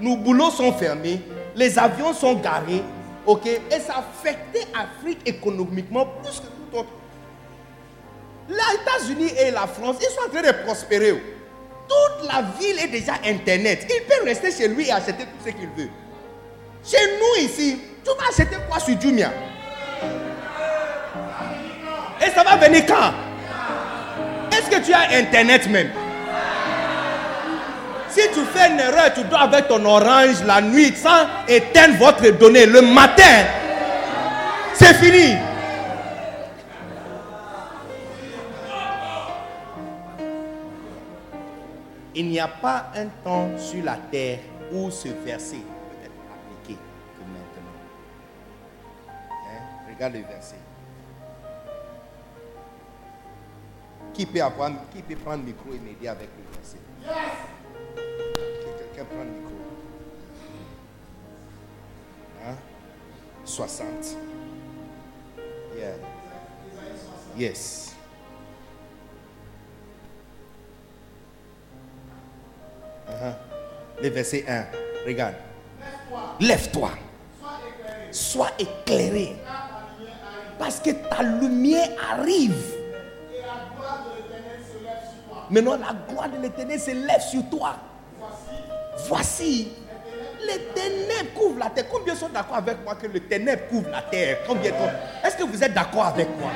nos 0.00 0.16
boulots 0.16 0.50
sont 0.50 0.72
fermés, 0.72 1.22
les 1.54 1.78
avions 1.78 2.12
sont 2.14 2.34
garés, 2.34 2.82
ok? 3.24 3.46
Et 3.46 3.78
ça 3.78 3.94
a 3.94 3.98
affecté 4.00 4.66
l'Afrique 4.74 5.20
économiquement 5.24 6.06
plus 6.20 6.40
que 6.40 6.46
tout 6.46 6.78
autre. 6.78 6.99
Les 8.50 8.56
États-Unis 8.56 9.32
et 9.38 9.52
la 9.52 9.68
France, 9.68 9.96
ils 10.00 10.06
sont 10.06 10.26
en 10.26 10.28
train 10.28 10.42
de 10.42 10.52
prospérer. 10.64 11.22
Toute 11.88 12.28
la 12.28 12.42
ville 12.58 12.78
est 12.82 12.88
déjà 12.88 13.12
Internet. 13.24 13.86
Il 13.88 14.02
peut 14.06 14.24
rester 14.24 14.50
chez 14.50 14.66
lui 14.66 14.88
et 14.88 14.92
acheter 14.92 15.12
tout 15.12 15.46
ce 15.46 15.50
qu'il 15.50 15.68
veut. 15.76 15.88
Chez 16.84 16.98
nous 17.18 17.44
ici, 17.44 17.78
tu 18.04 18.10
vas 18.10 18.28
acheter 18.28 18.56
quoi 18.68 18.80
sur 18.80 19.00
Jumia? 19.00 19.30
Et 22.20 22.30
ça 22.30 22.42
va 22.42 22.56
venir 22.56 22.84
quand? 22.86 23.12
Est-ce 24.56 24.68
que 24.68 24.84
tu 24.84 24.92
as 24.92 25.16
Internet 25.16 25.68
même? 25.68 25.90
Si 28.08 28.22
tu 28.34 28.40
fais 28.52 28.70
une 28.70 28.80
erreur, 28.80 29.14
tu 29.14 29.22
dois 29.24 29.42
avec 29.42 29.68
ton 29.68 29.84
orange 29.84 30.42
la 30.44 30.60
nuit 30.60 30.92
sans 30.96 31.26
éteindre 31.46 31.94
votre 31.98 32.28
donnée. 32.30 32.66
Le 32.66 32.82
matin, 32.82 33.46
c'est 34.74 34.94
fini. 34.94 35.36
Il 42.20 42.28
n'y 42.28 42.38
a 42.38 42.48
pas 42.48 42.92
un 42.96 43.06
temps 43.24 43.48
sur 43.56 43.82
la 43.82 43.96
terre 43.96 44.40
où 44.70 44.90
ce 44.90 45.08
verset 45.08 45.56
peut 45.56 46.04
être 46.04 46.12
appliqué 46.30 46.78
que 47.14 47.20
maintenant. 47.22 47.78
Hein? 49.30 49.62
Regarde 49.88 50.12
le 50.12 50.20
verset. 50.20 50.56
Qui 54.12 54.26
peut, 54.26 54.42
avoir, 54.42 54.70
qui 54.92 55.00
peut 55.00 55.16
prendre 55.16 55.38
le 55.38 55.44
micro 55.44 55.72
et 55.72 55.78
m'aider 55.78 56.08
avec 56.08 56.28
le 56.36 56.44
verset? 56.54 56.76
Yes. 57.00 57.38
Quelqu'un 58.76 59.04
prend 59.06 59.24
le 59.24 59.30
micro. 59.30 59.54
Hein? 62.44 62.56
60. 63.46 63.86
Yeah. 65.74 65.94
Yes. 67.38 67.89
Le 74.02 74.08
verset 74.08 74.44
1. 74.48 74.64
Regarde. 75.06 75.34
Lève-toi. 76.40 76.90
Sois 78.10 78.50
éclairé. 78.58 79.36
Parce 80.58 80.80
que 80.80 80.90
ta 80.90 81.22
lumière 81.22 81.88
arrive. 82.12 82.76
Maintenant, 85.48 85.76
la 85.76 85.94
gloire 86.08 86.30
de 86.30 86.40
l'éternel 86.40 86.78
se 86.78 86.90
lève 86.90 87.20
sur 87.20 87.48
toi. 87.50 87.76
Voici. 89.08 89.72
Les 90.46 90.58
ténèbres 90.74 91.34
couvrent 91.34 91.58
la 91.58 91.70
terre. 91.70 91.86
Combien 91.90 92.14
sont 92.14 92.28
d'accord 92.28 92.56
avec 92.56 92.82
moi 92.82 92.94
que 92.94 93.06
le 93.06 93.20
ténèbre 93.20 93.66
couvre 93.68 93.90
la 93.90 94.02
terre? 94.02 94.38
Combien 94.46 94.72
Est-ce 95.24 95.36
que 95.36 95.42
vous 95.42 95.62
êtes 95.62 95.74
d'accord 95.74 96.06
avec 96.06 96.28
moi? 96.38 96.50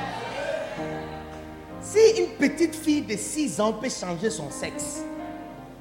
Si 1.83 2.23
une 2.23 2.31
petite 2.39 2.75
fille 2.75 3.03
de 3.03 3.17
6 3.17 3.61
ans 3.61 3.75
peut 3.75 3.91
changer 3.91 4.31
son 4.31 4.51
sexe, 4.51 5.03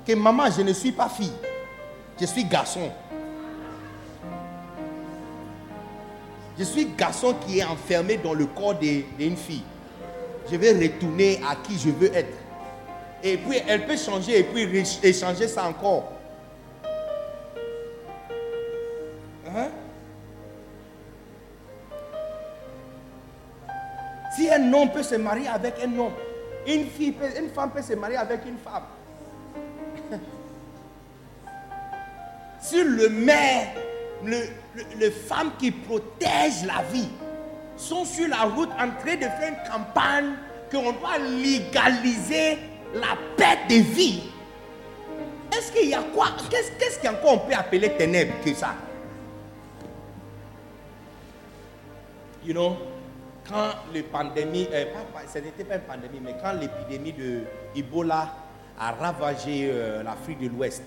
que 0.06 0.14
maman, 0.14 0.50
je 0.52 0.62
ne 0.62 0.74
suis 0.74 0.92
pas 0.92 1.10
fille, 1.10 1.32
je 2.20 2.26
suis 2.26 2.44
garçon. 2.44 2.92
Je 6.58 6.64
suis 6.64 6.86
garçon 6.86 7.36
qui 7.46 7.60
est 7.60 7.64
enfermé 7.64 8.18
dans 8.18 8.34
le 8.34 8.46
corps 8.46 8.76
d'une 8.76 9.38
fille. 9.38 9.64
Je 10.52 10.56
vais 10.56 10.72
retourner 10.72 11.42
à 11.50 11.56
qui 11.56 11.80
je 11.80 11.90
veux 11.90 12.16
être. 12.16 12.38
Et 13.24 13.38
puis 13.38 13.58
elle 13.68 13.86
peut 13.88 13.98
changer 13.98 14.40
et 14.40 14.44
puis 14.44 14.68
échanger 15.02 15.48
ça 15.48 15.68
encore. 15.68 16.12
Hein? 19.48 19.70
Si 24.36 24.50
un 24.50 24.74
homme 24.74 24.92
peut 24.92 25.04
se 25.04 25.16
marier 25.16 25.48
avec 25.48 25.76
un 25.84 25.98
homme, 25.98 26.14
une, 26.68 26.88
fille 26.88 27.16
une 27.40 27.50
femme 27.50 27.72
peut 27.72 27.82
se 27.82 27.94
marier 27.94 28.18
avec 28.18 28.42
une 28.46 28.58
femme. 28.58 28.84
Sur 32.64 32.86
le 32.86 33.10
maire, 33.10 33.68
les 34.24 35.12
femmes 35.12 35.52
qui 35.60 35.72
protègent 35.72 36.66
la 36.66 36.82
vie 36.92 37.10
sont 37.76 38.06
sur 38.06 38.28
la 38.28 38.44
route 38.44 38.70
en 38.72 38.90
train 39.02 39.16
de 39.16 39.22
faire 39.24 39.50
une 39.50 39.72
campagne 39.72 40.34
qu'on 40.72 40.94
doit 40.94 41.18
légaliser 41.20 42.58
la 42.94 43.18
perte 43.36 43.70
de 43.70 43.76
vie. 43.76 44.24
Est-ce 45.52 45.72
qu'il 45.72 45.90
y 45.90 45.94
a 45.94 46.02
quoi 46.16 46.28
Qu'est-ce 46.50 47.00
qu'il 47.00 47.10
on 47.26 47.38
peut 47.40 47.54
appeler 47.54 47.90
ténèbres 47.98 48.34
que 48.44 48.54
ça? 48.54 48.76
You 52.46 52.54
know, 52.54 52.78
quand 53.48 53.72
la 53.94 54.04
pandémie, 54.04 54.68
euh, 54.72 54.86
ce 55.32 55.40
n'était 55.40 55.64
pas 55.64 55.76
une 55.76 55.82
pandémie, 55.82 56.20
mais 56.24 56.36
quand 56.42 56.54
l'épidémie 56.54 57.14
de 57.14 57.42
Ebola 57.76 58.30
a 58.80 58.92
ravagé 58.92 59.70
euh, 59.72 60.04
l'Afrique 60.04 60.40
de 60.40 60.48
l'Ouest, 60.48 60.84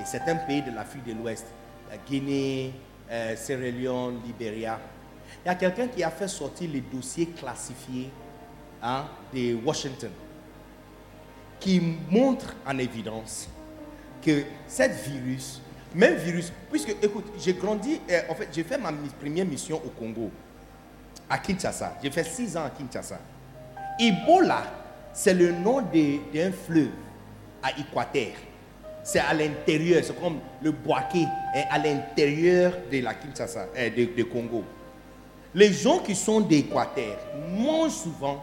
et 0.00 0.04
certains 0.04 0.36
pays 0.36 0.62
de 0.62 0.70
l'Afrique 0.70 1.04
de 1.04 1.12
l'Ouest, 1.12 1.46
Guinée, 2.08 2.72
euh, 3.10 3.36
Sierra 3.36 3.62
Leone, 3.62 4.20
Libéria. 4.24 4.78
Il 5.44 5.48
y 5.48 5.50
a 5.50 5.54
quelqu'un 5.54 5.88
qui 5.88 6.02
a 6.02 6.10
fait 6.10 6.28
sortir 6.28 6.70
les 6.72 6.80
dossiers 6.80 7.26
classifiés 7.26 8.10
hein, 8.82 9.06
de 9.32 9.54
Washington, 9.64 10.10
qui 11.60 11.80
montre 12.10 12.54
en 12.66 12.78
évidence 12.78 13.48
que 14.22 14.44
cette 14.66 14.94
virus, 15.06 15.60
même 15.94 16.14
virus, 16.14 16.52
puisque, 16.70 16.96
écoute, 17.02 17.26
j'ai 17.38 17.54
grandi, 17.54 18.00
euh, 18.10 18.22
en 18.28 18.34
fait, 18.34 18.48
j'ai 18.52 18.64
fait 18.64 18.78
ma 18.78 18.92
première 19.20 19.46
mission 19.46 19.80
au 19.84 19.90
Congo, 19.90 20.30
à 21.28 21.38
Kinshasa. 21.38 21.98
J'ai 22.02 22.10
fait 22.10 22.24
six 22.24 22.56
ans 22.56 22.64
à 22.64 22.70
Kinshasa. 22.70 23.18
Ebola, 23.98 24.62
c'est 25.12 25.34
le 25.34 25.52
nom 25.52 25.80
d'un 25.80 26.52
fleuve 26.52 26.90
à 27.62 27.70
Équateur 27.78 28.32
c'est 29.04 29.18
à 29.18 29.34
l'intérieur, 29.34 30.02
c'est 30.02 30.18
comme 30.18 30.38
le 30.62 30.72
boaké 30.72 31.26
est 31.54 31.66
à 31.70 31.78
l'intérieur 31.78 32.72
de 32.90 33.00
la 33.00 33.12
Kinshasa, 33.12 33.68
euh, 33.76 33.90
de, 33.90 34.22
Congo. 34.22 34.64
Les 35.54 35.72
gens 35.72 35.98
qui 35.98 36.14
sont 36.14 36.40
d'Équateur 36.40 37.18
mangent 37.54 37.92
souvent 37.92 38.42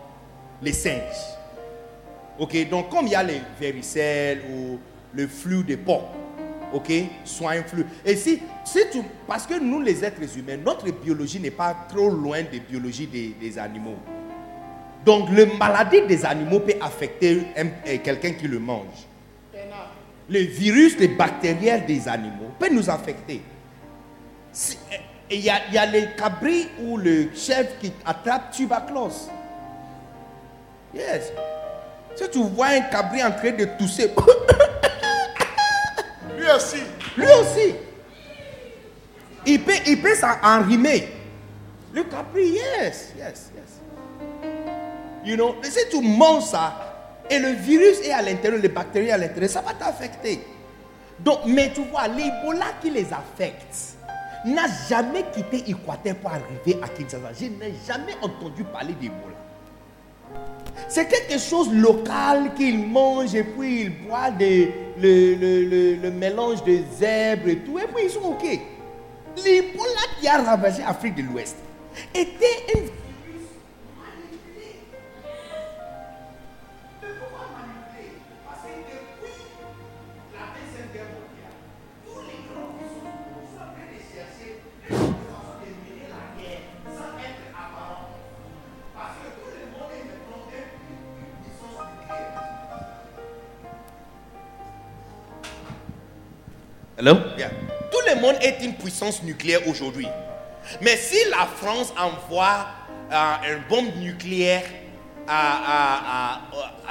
les 0.62 0.72
singes. 0.72 1.36
Ok, 2.40 2.70
donc 2.70 2.90
comme 2.90 3.08
il 3.08 3.14
y 3.14 3.16
a 3.16 3.24
les 3.24 3.42
vericelles 3.60 4.44
ou 4.54 4.78
le 5.14 5.28
flux 5.28 5.64
de 5.64 5.76
porc, 5.76 6.14
ok, 6.72 6.92
un 6.92 7.64
flux. 7.64 7.86
Et 8.06 8.16
si, 8.16 8.40
si 8.64 8.80
parce 9.28 9.48
que 9.48 9.60
nous 9.60 9.82
les 9.82 10.06
êtres 10.06 10.38
humains, 10.38 10.58
notre 10.64 10.92
biologie 10.92 11.40
n'est 11.40 11.52
pas 11.52 11.76
trop 11.90 12.10
loin 12.10 12.44
de 12.44 12.60
biologie 12.60 13.08
des, 13.08 13.58
animaux. 13.58 13.98
Donc 15.04 15.30
la 15.36 15.48
maladie 15.58 16.04
des 16.08 16.24
animaux 16.24 16.60
peut 16.60 16.76
affecter 16.80 17.42
quelqu'un 18.04 18.34
qui 18.34 18.48
le 18.48 18.60
mange. 18.60 19.08
Les 20.32 20.46
virus, 20.46 20.98
les 20.98 21.10
bactériens 21.10 21.80
des 21.80 22.08
animaux 22.08 22.52
peuvent 22.58 22.72
nous 22.72 22.90
affecter. 22.90 23.42
Il 25.30 25.40
y, 25.40 25.50
a, 25.50 25.86
les 25.86 26.08
cabris 26.18 26.68
ou 26.82 26.98
le 26.98 27.30
chef 27.36 27.78
qui 27.80 27.92
attrape 28.06 28.52
tuberculose. 28.52 29.30
Yes. 30.94 31.32
Si 32.16 32.30
tu 32.30 32.44
vois 32.44 32.68
un 32.68 32.82
cabri 32.82 33.24
en 33.24 33.32
train 33.32 33.52
de 33.52 33.66
tousser, 33.78 34.08
lui 36.38 36.46
aussi. 36.56 36.82
Lui 37.18 37.26
aussi. 37.26 37.76
Il 39.46 39.64
peut, 39.64 39.74
il 39.88 40.02
peut 40.02 40.16
s'enrimer. 40.16 41.10
Le 41.94 42.04
cabri, 42.04 42.52
yes, 42.52 43.14
yes, 43.18 43.52
yes. 43.56 43.82
You 45.26 45.36
know, 45.36 45.56
si 45.62 45.90
tu 45.90 46.02
manges 46.02 46.46
ça, 46.46 46.91
et 47.32 47.40
le 47.40 47.52
virus 47.52 48.02
est 48.04 48.12
à 48.12 48.22
l'intérieur, 48.22 48.62
les 48.62 48.68
bactéries 48.68 49.10
à 49.10 49.18
l'intérieur, 49.18 49.50
ça 49.50 49.62
va 49.62 49.74
t'affecter. 49.74 50.42
Donc, 51.18 51.40
mais 51.46 51.72
tu 51.74 51.82
vois, 51.90 52.10
l'Ebola 52.10 52.66
qui 52.82 52.90
les 52.90 53.08
affecte 53.14 53.96
n'a 54.46 54.64
jamais 54.90 55.24
quitté 55.34 55.70
Équateur 55.70 56.16
pour 56.16 56.30
arriver 56.32 56.78
à 56.84 56.90
Kinshasa. 56.90 57.30
Je 57.40 57.46
n'ai 57.46 57.74
jamais 57.88 58.16
entendu 58.22 58.66
parler 58.66 58.94
d'Ebola. 59.00 59.38
C'est 60.90 61.08
quelque 61.08 61.40
chose 61.40 61.72
local 61.74 62.54
qu'ils 62.54 62.86
mangent 62.86 63.36
et 63.36 63.46
puis 63.46 63.84
ils 63.84 64.08
boivent 64.08 64.34
le, 65.00 66.10
mélange 66.10 66.66
de 66.66 66.80
zèbres 66.98 67.48
et 67.48 67.58
tout, 67.60 67.80
et 67.80 67.88
puis 67.88 68.06
ils 68.06 68.10
sont 68.10 68.20
OK. 68.22 68.44
L'Ebola 69.38 70.02
qui 70.20 70.28
a 70.28 70.42
ravagé 70.42 70.82
l'Afrique 70.82 71.16
de 71.16 71.22
l'Ouest 71.22 71.56
était 72.14 72.66
une 72.76 72.90
Tout 97.92 98.00
le 98.08 98.22
monde 98.22 98.36
est 98.42 98.64
une 98.64 98.76
puissance 98.76 99.24
nucléaire 99.24 99.68
aujourd'hui. 99.68 100.08
Mais 100.82 100.96
si 100.96 101.18
la 101.30 101.48
France 101.48 101.94
envoie 101.98 102.68
euh, 103.12 103.34
une 103.50 103.64
bombe 103.68 103.96
nucléaire 103.98 104.64
à, 105.28 106.42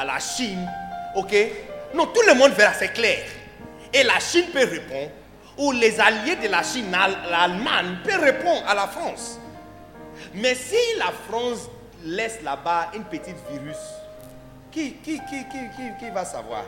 la 0.04 0.18
Chine, 0.18 0.68
ok? 1.14 1.34
Non, 1.94 2.06
tout 2.06 2.22
le 2.26 2.34
monde 2.34 2.52
verra, 2.52 2.72
c'est 2.74 2.92
clair. 2.92 3.24
Et 3.92 4.02
la 4.02 4.18
Chine 4.18 4.46
peut 4.52 4.64
répondre, 4.64 5.10
ou 5.58 5.72
les 5.72 6.00
alliés 6.00 6.36
de 6.36 6.48
la 6.48 6.62
Chine, 6.62 6.90
l'Allemagne, 6.90 7.98
peut 8.04 8.18
répondre 8.20 8.62
à 8.66 8.74
la 8.74 8.86
France. 8.86 9.38
Mais 10.34 10.54
si 10.54 10.76
la 10.98 11.12
France 11.28 11.68
laisse 12.04 12.40
là-bas 12.42 12.90
une 12.94 13.04
petite 13.04 13.36
virus, 13.50 13.76
qui, 14.70 14.94
qui, 14.94 15.18
qui, 15.18 15.44
qui 15.98 16.10
va 16.10 16.24
savoir? 16.24 16.64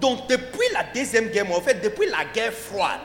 Donc 0.00 0.28
depuis 0.28 0.68
la 0.72 0.84
Deuxième 0.94 1.28
Guerre 1.28 1.50
en 1.50 1.60
fait 1.60 1.82
depuis 1.82 2.08
la 2.08 2.24
guerre 2.32 2.52
froide, 2.52 3.00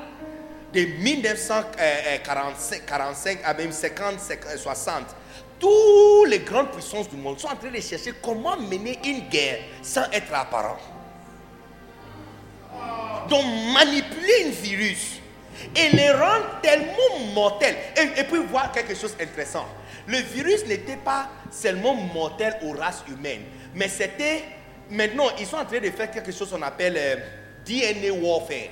de 0.73 0.81
1945 0.81 2.85
45 2.85 3.39
à 3.43 3.53
même 3.53 3.71
50, 3.71 4.15
60, 4.57 5.03
toutes 5.59 6.29
les 6.29 6.39
grandes 6.39 6.71
puissances 6.71 7.09
du 7.09 7.15
monde 7.15 7.39
sont 7.39 7.47
en 7.47 7.55
train 7.55 7.71
de 7.71 7.81
chercher 7.81 8.13
comment 8.21 8.57
mener 8.57 8.99
une 9.05 9.27
guerre 9.29 9.59
sans 9.81 10.03
être 10.11 10.33
apparent. 10.33 10.77
Donc 13.29 13.43
manipuler 13.73 14.45
un 14.45 14.49
virus 14.51 15.19
et 15.75 15.89
les 15.95 16.11
rendre 16.11 16.59
tellement 16.61 17.19
mortels. 17.33 17.75
Et, 17.97 18.21
et 18.21 18.23
puis 18.23 18.39
voir 18.49 18.71
quelque 18.71 18.95
chose 18.95 19.15
d'intéressant. 19.17 19.65
Le 20.07 20.19
virus 20.19 20.65
n'était 20.65 20.97
pas 20.97 21.29
seulement 21.51 21.95
mortel 21.95 22.55
aux 22.63 22.73
races 22.73 23.03
humaines, 23.09 23.43
mais 23.73 23.89
c'était 23.89 24.43
Maintenant, 24.89 25.25
ils 25.39 25.45
sont 25.45 25.57
en 25.57 25.65
train 25.65 25.79
de 25.79 25.89
faire 25.89 26.09
quelque 26.11 26.31
chose 26.31 26.49
qu'on 26.49 26.61
appelle 26.61 26.95
euh, 26.97 27.15
DNA 27.65 28.11
warfare. 28.13 28.69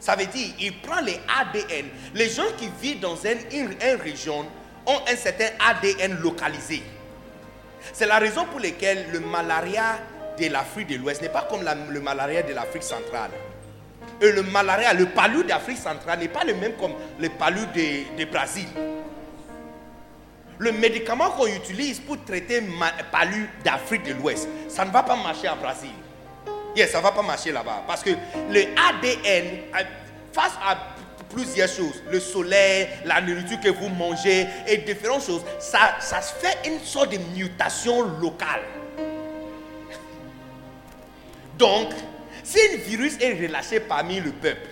Ça 0.00 0.16
veut 0.16 0.26
dire, 0.26 0.48
ils 0.58 0.80
prennent 0.80 1.04
les 1.04 1.20
ADN. 1.40 1.86
Les 2.14 2.28
gens 2.28 2.42
qui 2.56 2.68
vivent 2.80 3.00
dans 3.00 3.16
une, 3.16 3.38
une, 3.52 4.00
région 4.00 4.46
ont 4.86 4.98
un 5.08 5.16
certain 5.16 5.48
ADN 5.60 6.18
localisé. 6.20 6.82
C'est 7.92 8.06
la 8.06 8.18
raison 8.18 8.46
pour 8.46 8.60
laquelle 8.60 9.06
le 9.12 9.20
malaria 9.20 9.98
de 10.38 10.46
l'Afrique 10.48 10.88
de 10.88 10.96
l'Ouest 10.96 11.20
n'est 11.22 11.28
pas 11.28 11.46
comme 11.48 11.62
le 11.90 12.00
malaria 12.00 12.42
de 12.42 12.52
l'Afrique 12.54 12.82
centrale. 12.82 13.30
Et 14.20 14.32
le 14.32 14.42
malaria, 14.42 14.92
le 14.94 15.06
palu 15.06 15.44
d'Afrique 15.44 15.78
centrale 15.78 16.18
n'est 16.18 16.28
pas 16.28 16.44
le 16.44 16.54
même 16.54 16.72
comme 16.74 16.94
le 17.18 17.28
palu 17.28 17.60
de, 17.74 18.18
de 18.18 18.24
Brésil. 18.30 18.66
Le 20.62 20.70
médicament 20.70 21.30
qu'on 21.30 21.48
utilise 21.48 21.98
pour 21.98 22.24
traiter 22.24 22.62
palu 23.10 23.50
d'Afrique 23.64 24.04
de 24.04 24.12
l'Ouest, 24.12 24.48
ça 24.68 24.84
ne 24.84 24.92
va 24.92 25.02
pas 25.02 25.16
marcher 25.16 25.48
en 25.48 25.56
Brésil. 25.56 25.90
Yes, 26.76 26.92
ça 26.92 26.98
ne 26.98 27.02
va 27.02 27.10
pas 27.10 27.22
marcher 27.22 27.50
là-bas. 27.50 27.82
Parce 27.84 28.04
que 28.04 28.10
le 28.10 28.60
ADN, 28.60 29.44
euh, 29.74 29.82
face 30.32 30.52
à 30.64 30.78
plusieurs 31.34 31.68
choses, 31.68 32.00
le 32.08 32.20
soleil, 32.20 32.86
la 33.04 33.20
nourriture 33.20 33.58
que 33.58 33.70
vous 33.70 33.88
mangez 33.88 34.46
et 34.68 34.76
différentes 34.76 35.24
choses, 35.26 35.42
ça, 35.58 35.96
ça 35.98 36.20
fait 36.20 36.68
une 36.68 36.78
sorte 36.78 37.10
de 37.10 37.18
mutation 37.36 38.00
locale. 38.20 38.62
Donc, 41.58 41.88
si 42.44 42.60
un 42.72 42.76
virus 42.76 43.16
est 43.20 43.32
relâché 43.32 43.80
parmi 43.80 44.20
le 44.20 44.30
peuple, 44.30 44.68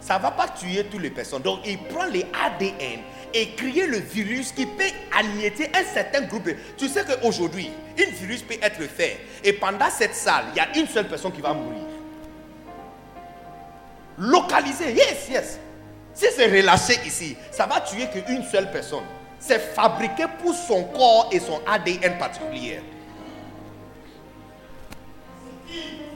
ça 0.00 0.18
ne 0.18 0.22
va 0.22 0.30
pas 0.30 0.46
tuer 0.46 0.84
toutes 0.84 1.02
les 1.02 1.10
personnes. 1.10 1.42
Donc, 1.42 1.62
il 1.66 1.78
prend 1.78 2.04
les 2.04 2.26
ADN 2.44 3.00
et 3.34 3.50
créer 3.50 3.86
le 3.86 3.98
virus 3.98 4.52
qui 4.52 4.66
peut 4.66 4.84
anéantir 5.16 5.68
un 5.74 5.84
certain 5.84 6.22
groupe. 6.22 6.48
Tu 6.76 6.88
sais 6.88 7.04
qu'aujourd'hui, 7.04 7.70
un 7.98 8.10
virus 8.10 8.42
peut 8.42 8.56
être 8.60 8.82
fait 8.82 9.20
et 9.44 9.52
pendant 9.52 9.90
cette 9.90 10.14
salle, 10.14 10.44
il 10.54 10.56
y 10.56 10.60
a 10.60 10.76
une 10.78 10.86
seule 10.86 11.08
personne 11.08 11.32
qui 11.32 11.40
va 11.40 11.52
mourir. 11.52 11.82
Localisé, 14.18 14.92
yes, 14.92 15.28
yes. 15.30 15.58
Si 16.14 16.26
c'est 16.36 16.46
relâché 16.46 16.94
ici, 17.06 17.36
ça 17.50 17.66
va 17.66 17.80
tuer 17.80 18.06
qu'une 18.08 18.44
seule 18.44 18.70
personne. 18.70 19.04
C'est 19.38 19.74
fabriqué 19.74 20.24
pour 20.42 20.54
son 20.54 20.84
corps 20.84 21.30
et 21.32 21.40
son 21.40 21.60
ADN 21.66 22.18
particulier. 22.18 22.80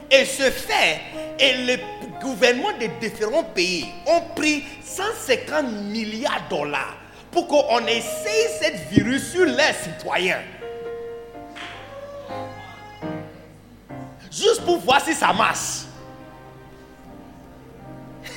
Et 0.09 0.23
ce 0.23 0.49
fait, 0.49 1.01
et 1.37 1.65
le 1.65 1.77
gouvernement 2.21 2.71
de 2.79 2.87
différents 3.01 3.43
pays 3.43 3.87
ont 4.05 4.21
pris 4.35 4.63
150 4.83 5.65
milliards 5.91 6.47
de 6.49 6.55
dollars 6.55 6.97
pour 7.31 7.47
qu'on 7.47 7.85
essaye 7.87 8.47
cette 8.59 8.87
virus 8.89 9.31
sur 9.31 9.45
les 9.45 9.73
citoyens. 9.83 10.41
Juste 14.31 14.63
pour 14.63 14.79
voir 14.79 15.01
si 15.01 15.13
ça 15.13 15.33
marche. 15.33 15.85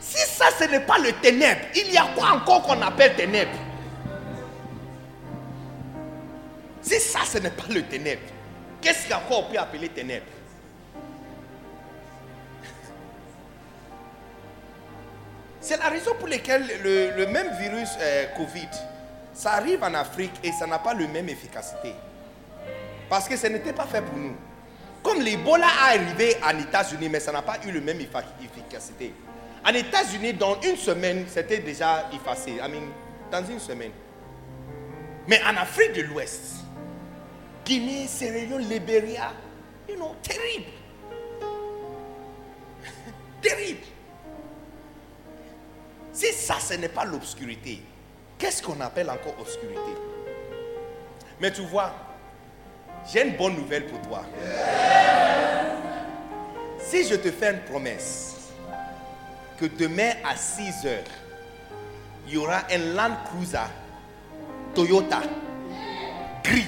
Si 0.00 0.18
ça, 0.28 0.46
ce 0.58 0.64
n'est 0.64 0.80
pas 0.80 0.98
le 0.98 1.12
ténèbre, 1.12 1.60
il 1.74 1.92
y 1.92 1.96
a 1.96 2.06
quoi 2.14 2.32
encore 2.32 2.62
qu'on 2.62 2.82
appelle 2.82 3.14
ténèbre? 3.14 3.56
Si 6.82 6.98
ça, 7.00 7.20
ce 7.24 7.38
n'est 7.38 7.50
pas 7.50 7.64
le 7.70 7.82
ténèbre, 7.82 8.22
qu'est-ce 8.80 9.08
qu'encore 9.08 9.46
on 9.48 9.52
peut 9.52 9.58
appeler 9.58 9.88
ténèbre? 9.88 10.26
C'est 15.62 15.76
la 15.76 15.90
raison 15.90 16.12
pour 16.18 16.26
laquelle 16.26 16.66
le, 16.82 17.24
même 17.26 17.56
virus 17.56 17.90
euh, 18.00 18.26
Covid, 18.36 18.68
ça 19.32 19.52
arrive 19.52 19.80
en 19.84 19.94
Afrique 19.94 20.32
et 20.42 20.50
ça 20.50 20.66
n'a 20.66 20.80
pas 20.80 20.92
la 20.92 21.06
même 21.06 21.28
efficacité. 21.28 21.94
Parce 23.08 23.28
que 23.28 23.36
ce 23.36 23.46
n'était 23.46 23.72
pas 23.72 23.86
fait 23.86 24.02
pour 24.02 24.16
nous. 24.18 24.34
Comme 25.04 25.20
l'Ebola 25.22 25.66
a 25.66 25.90
arrivé 25.90 26.36
en 26.44 26.58
États-Unis, 26.58 27.08
mais 27.08 27.20
ça 27.20 27.30
n'a 27.30 27.42
pas 27.42 27.58
eu 27.64 27.70
la 27.70 27.80
même 27.80 28.00
efficacité. 28.00 29.14
En 29.64 29.72
États-Unis, 29.72 30.32
dans 30.34 30.60
une 30.60 30.76
semaine, 30.76 31.26
c'était 31.28 31.58
déjà 31.58 32.08
effacé. 32.12 32.54
I 32.54 32.68
mean, 32.68 32.88
dans 33.30 33.44
une 33.44 33.60
semaine. 33.60 33.92
Mais 35.28 35.40
en 35.44 35.56
Afrique 35.56 35.92
de 35.92 36.02
l'Ouest, 36.02 36.64
Guinée, 37.64 38.08
Sierra 38.08 38.38
Leone, 38.38 38.68
Libéria, 38.68 39.32
you 39.88 39.94
know, 39.94 40.16
terrible. 40.24 40.72
terrible. 43.40 43.91
Si 46.12 46.32
ça, 46.32 46.56
ce 46.60 46.74
n'est 46.74 46.88
pas 46.88 47.04
l'obscurité, 47.04 47.82
qu'est-ce 48.38 48.62
qu'on 48.62 48.80
appelle 48.80 49.08
encore 49.10 49.34
obscurité? 49.40 49.80
Mais 51.40 51.50
tu 51.50 51.62
vois, 51.62 51.92
j'ai 53.10 53.26
une 53.26 53.36
bonne 53.36 53.56
nouvelle 53.56 53.86
pour 53.86 54.00
toi. 54.02 54.24
Si 56.78 57.06
je 57.08 57.14
te 57.14 57.30
fais 57.30 57.52
une 57.52 57.60
promesse 57.60 58.36
que 59.58 59.66
demain 59.66 60.12
à 60.24 60.36
6 60.36 60.86
heures, 60.86 61.04
il 62.26 62.34
y 62.34 62.36
aura 62.36 62.62
un 62.70 62.94
Land 62.94 63.16
Cruiser 63.26 63.58
Toyota 64.74 65.22
gris, 66.44 66.64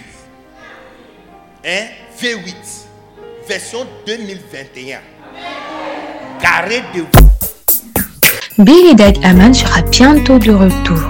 un 1.65 1.87
V8, 2.19 2.87
version 3.47 3.87
2021. 4.07 5.01
garés 6.41 6.83
devant 6.95 7.29
Billy 8.59 8.95
Dag 8.95 9.19
Aman 9.25 9.53
sera 9.53 9.83
bientôt 9.83 10.39
de 10.39 10.53
retour. 10.53 11.03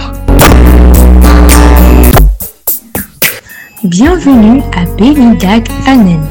Bienvenue 3.84 4.62
à 4.74 4.86
Billy 4.96 5.36
Dag 5.36 5.68
Anen. 5.86 6.26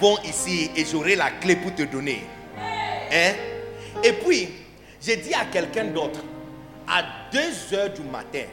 bon 0.00 0.16
ici 0.24 0.72
et 0.76 0.84
j'aurai 0.84 1.14
la 1.14 1.30
clé 1.40 1.54
pour 1.54 1.72
te 1.72 1.84
donner. 1.84 2.24
Hein? 3.12 3.34
Et 4.02 4.12
puis, 4.12 4.48
j'ai 5.00 5.18
dit 5.18 5.34
à 5.34 5.44
quelqu'un 5.44 5.84
d'autre, 5.84 6.18
à 6.88 7.04
2 7.30 7.76
heures 7.76 7.90
du 7.90 8.02
matin, 8.02 8.48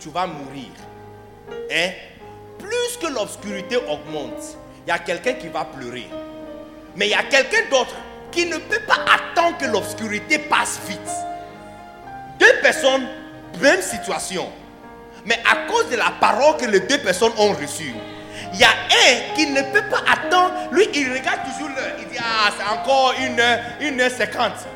tu 0.00 0.08
vas 0.08 0.26
mourir. 0.26 0.72
Hein? 1.70 1.90
Plus 2.58 2.96
que 2.98 3.12
l'obscurité 3.12 3.76
augmente, 3.76 4.56
il 4.86 4.88
y 4.88 4.90
a 4.90 5.00
quelqu'un 5.00 5.34
qui 5.34 5.48
va 5.48 5.66
pleurer. 5.66 6.06
Mais 6.96 7.08
il 7.08 7.10
y 7.10 7.14
a 7.14 7.24
quelqu'un 7.24 7.68
d'autre 7.70 7.94
qui 8.30 8.46
ne 8.46 8.56
peut 8.56 8.80
pas 8.86 8.98
attendre 9.14 9.56
que 9.58 9.66
l'obscurité 9.66 10.38
passe 10.38 10.78
vite. 10.86 10.98
Deux 12.38 12.60
personnes, 12.62 13.06
même 13.60 13.82
situation. 13.82 14.50
Mais 15.24 15.38
à 15.50 15.68
cause 15.70 15.90
de 15.90 15.96
la 15.96 16.12
parole 16.20 16.56
que 16.56 16.66
les 16.66 16.80
deux 16.80 16.98
personnes 16.98 17.32
ont 17.38 17.52
reçue, 17.52 17.94
il 18.52 18.60
y 18.60 18.64
a 18.64 18.68
un 18.70 19.34
qui 19.34 19.46
ne 19.46 19.62
peut 19.62 19.84
pas 19.90 20.02
attendre. 20.10 20.52
Lui, 20.72 20.88
il 20.94 21.12
regarde 21.12 21.40
toujours 21.52 21.68
l'heure. 21.68 21.96
Il 21.98 22.08
dit, 22.08 22.18
ah, 22.18 22.50
c'est 22.56 22.72
encore 22.72 23.14
une 23.20 23.38
heure, 23.38 23.58
une 23.80 24.00
heure 24.00 24.10
cinquante. 24.10 24.66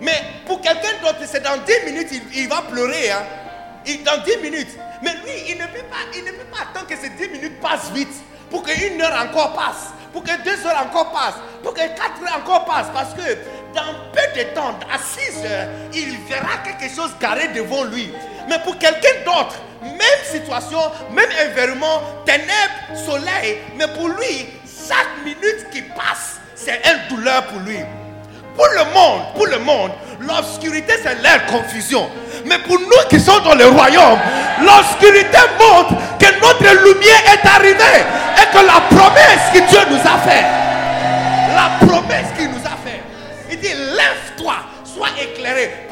Mais 0.00 0.22
pour 0.46 0.60
quelqu'un 0.60 0.98
d'autre, 1.02 1.18
c'est 1.26 1.42
dans 1.42 1.56
10 1.58 1.92
minutes, 1.92 2.08
il, 2.12 2.42
il 2.42 2.48
va 2.48 2.62
pleurer. 2.62 3.10
Hein. 3.10 3.22
Il, 3.86 4.02
dans 4.02 4.22
10 4.22 4.38
minutes. 4.38 4.76
Mais 5.02 5.12
lui, 5.12 5.50
il 5.50 5.58
ne, 5.58 5.66
peut 5.66 5.84
pas, 5.90 5.96
il 6.16 6.24
ne 6.24 6.30
peut 6.30 6.46
pas 6.50 6.62
attendre 6.62 6.86
que 6.86 6.96
ces 6.96 7.10
10 7.10 7.28
minutes 7.28 7.60
passent 7.60 7.90
vite. 7.92 8.14
Pour 8.50 8.62
qu'une 8.62 9.00
heure 9.00 9.20
encore 9.22 9.54
passe. 9.54 9.92
Pour 10.14 10.22
que 10.22 10.42
deux 10.44 10.64
heures 10.64 10.86
encore 10.86 11.10
passent. 11.10 11.40
Pour 11.62 11.74
que 11.74 11.80
quatre 11.80 12.22
heures 12.22 12.38
encore 12.38 12.64
passent. 12.64 12.86
Parce 12.94 13.12
que 13.14 13.36
dans 13.74 13.92
peu 14.12 14.38
de 14.38 14.44
temps, 14.54 14.78
à 14.90 14.96
6 14.96 15.44
heures, 15.44 15.68
il 15.92 16.16
verra 16.28 16.58
quelque 16.58 16.94
chose 16.94 17.10
carré 17.18 17.48
devant 17.48 17.82
lui. 17.82 18.12
Mais 18.48 18.60
pour 18.60 18.78
quelqu'un 18.78 19.24
d'autre, 19.24 19.56
même 19.82 20.24
situation, 20.24 20.78
même 21.10 21.28
environnement, 21.50 22.00
ténèbres, 22.24 23.04
soleil, 23.04 23.58
mais 23.76 23.88
pour 23.88 24.08
lui, 24.08 24.46
chaque 24.64 25.24
minute 25.24 25.68
qui 25.72 25.82
passe, 25.82 26.38
c'est 26.54 26.80
une 26.86 27.08
douleur 27.08 27.46
pour 27.48 27.58
lui. 27.58 27.80
Pour 28.56 28.66
le 28.66 28.84
monde, 28.92 29.22
pour 29.34 29.46
le 29.46 29.58
monde, 29.58 29.90
l'obscurité 30.20 30.94
c'est 31.02 31.20
leur 31.22 31.44
confusion. 31.46 32.08
Mais 32.46 32.58
pour 32.58 32.78
nous 32.78 33.08
qui 33.10 33.18
sommes 33.18 33.42
dans 33.42 33.54
le 33.54 33.66
royaume, 33.66 34.18
l'obscurité 34.60 35.38
montre 35.58 35.94
que 36.18 36.26
notre 36.40 36.84
lumière 36.84 37.22
est 37.32 37.46
arrivée 37.48 38.04
et 38.36 38.56
que 38.56 38.64
la 38.64 38.80
promesse 38.90 39.50
que 39.52 39.58
Dieu 39.68 39.80
nous 39.90 40.00
a 40.00 40.18
faite, 40.18 40.44
la 41.54 41.86
promesse 41.86 42.26
qu'il 42.36 42.48
nous 42.48 42.64
a 42.64 42.76
faite, 42.84 43.02
il 43.50 43.58
dit 43.58 43.74
lève-toi, 43.74 44.54
sois 44.84 45.08
éclairé. 45.20 45.83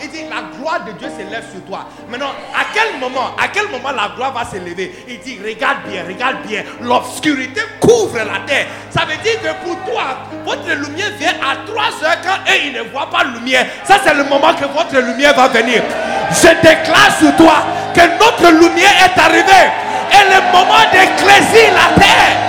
Il 0.00 0.10
dit 0.10 0.24
la 0.28 0.56
gloire 0.56 0.84
de 0.84 0.92
Dieu 0.92 1.08
s'élève 1.16 1.44
sur 1.50 1.64
toi. 1.64 1.86
Maintenant, 2.08 2.32
à 2.54 2.64
quel 2.72 2.98
moment, 3.00 3.34
à 3.42 3.48
quel 3.48 3.68
moment 3.68 3.90
la 3.90 4.14
gloire 4.14 4.32
va 4.32 4.44
s'élever 4.44 4.94
Il 5.08 5.18
dit 5.20 5.38
regarde 5.44 5.78
bien, 5.88 6.04
regarde 6.06 6.36
bien, 6.46 6.62
l'obscurité 6.80 7.60
couvre 7.80 8.18
la 8.18 8.40
terre. 8.46 8.66
Ça 8.90 9.04
veut 9.04 9.16
dire 9.22 9.40
que 9.40 9.64
pour 9.64 9.76
toi, 9.84 10.18
votre 10.44 10.68
lumière 10.68 11.10
vient 11.18 11.34
à 11.42 11.56
3 11.66 11.82
heures 12.08 12.20
quand 12.22 12.52
eux, 12.52 12.58
ils 12.64 12.72
ne 12.72 12.82
voient 12.90 13.10
pas 13.10 13.24
la 13.24 13.30
lumière. 13.30 13.66
Ça, 13.84 13.96
c'est 14.04 14.14
le 14.14 14.24
moment 14.24 14.54
que 14.54 14.66
votre 14.66 14.98
lumière 14.98 15.34
va 15.34 15.48
venir. 15.48 15.82
Je 16.30 16.48
déclare 16.62 17.16
sur 17.18 17.34
toi 17.36 17.64
que 17.94 18.00
notre 18.00 18.52
lumière 18.52 18.92
est 19.04 19.20
arrivée. 19.20 19.70
Et 20.12 20.34
le 20.34 20.52
moment 20.52 20.82
d'éclaircir 20.92 21.72
la 21.74 22.00
terre. 22.00 22.45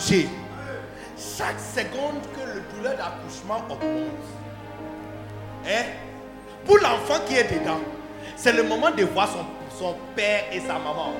Chaque 0.00 1.60
seconde 1.60 2.22
que 2.34 2.54
le 2.54 2.62
douleur 2.74 2.96
d'accouchement 2.96 3.62
augmente, 3.68 4.08
hein, 5.66 5.84
pour 6.64 6.78
l'enfant 6.78 7.20
qui 7.26 7.36
est 7.36 7.44
dedans, 7.44 7.80
c'est 8.36 8.52
le 8.52 8.62
moment 8.62 8.90
de 8.90 9.04
voir 9.04 9.28
son, 9.78 9.94
père 10.14 10.44
et 10.52 10.60
sa 10.60 10.74
maman. 10.74 11.12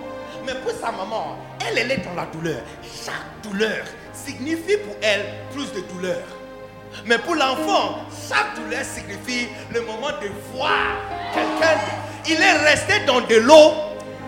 Mais 0.46 0.54
pour 0.62 0.72
sa 0.72 0.92
maman, 0.92 1.36
elle, 1.66 1.78
elle 1.78 1.92
est 1.92 2.04
dans 2.04 2.14
la 2.14 2.26
douleur. 2.26 2.60
Chaque 2.82 3.42
douleur 3.42 3.84
signifie 4.12 4.76
pour 4.78 4.96
elle 5.02 5.24
plus 5.52 5.72
de 5.72 5.80
douleur. 5.92 6.22
Mais 7.06 7.18
pour 7.18 7.34
l'enfant, 7.34 8.00
chaque 8.28 8.54
douleur 8.56 8.84
signifie 8.84 9.48
le 9.72 9.80
moment 9.82 10.10
de 10.22 10.28
voir 10.52 10.96
quelqu'un. 11.32 11.78
Il 12.26 12.40
est 12.40 12.70
resté 12.70 13.04
dans 13.06 13.20
de 13.20 13.36
l'eau 13.36 13.72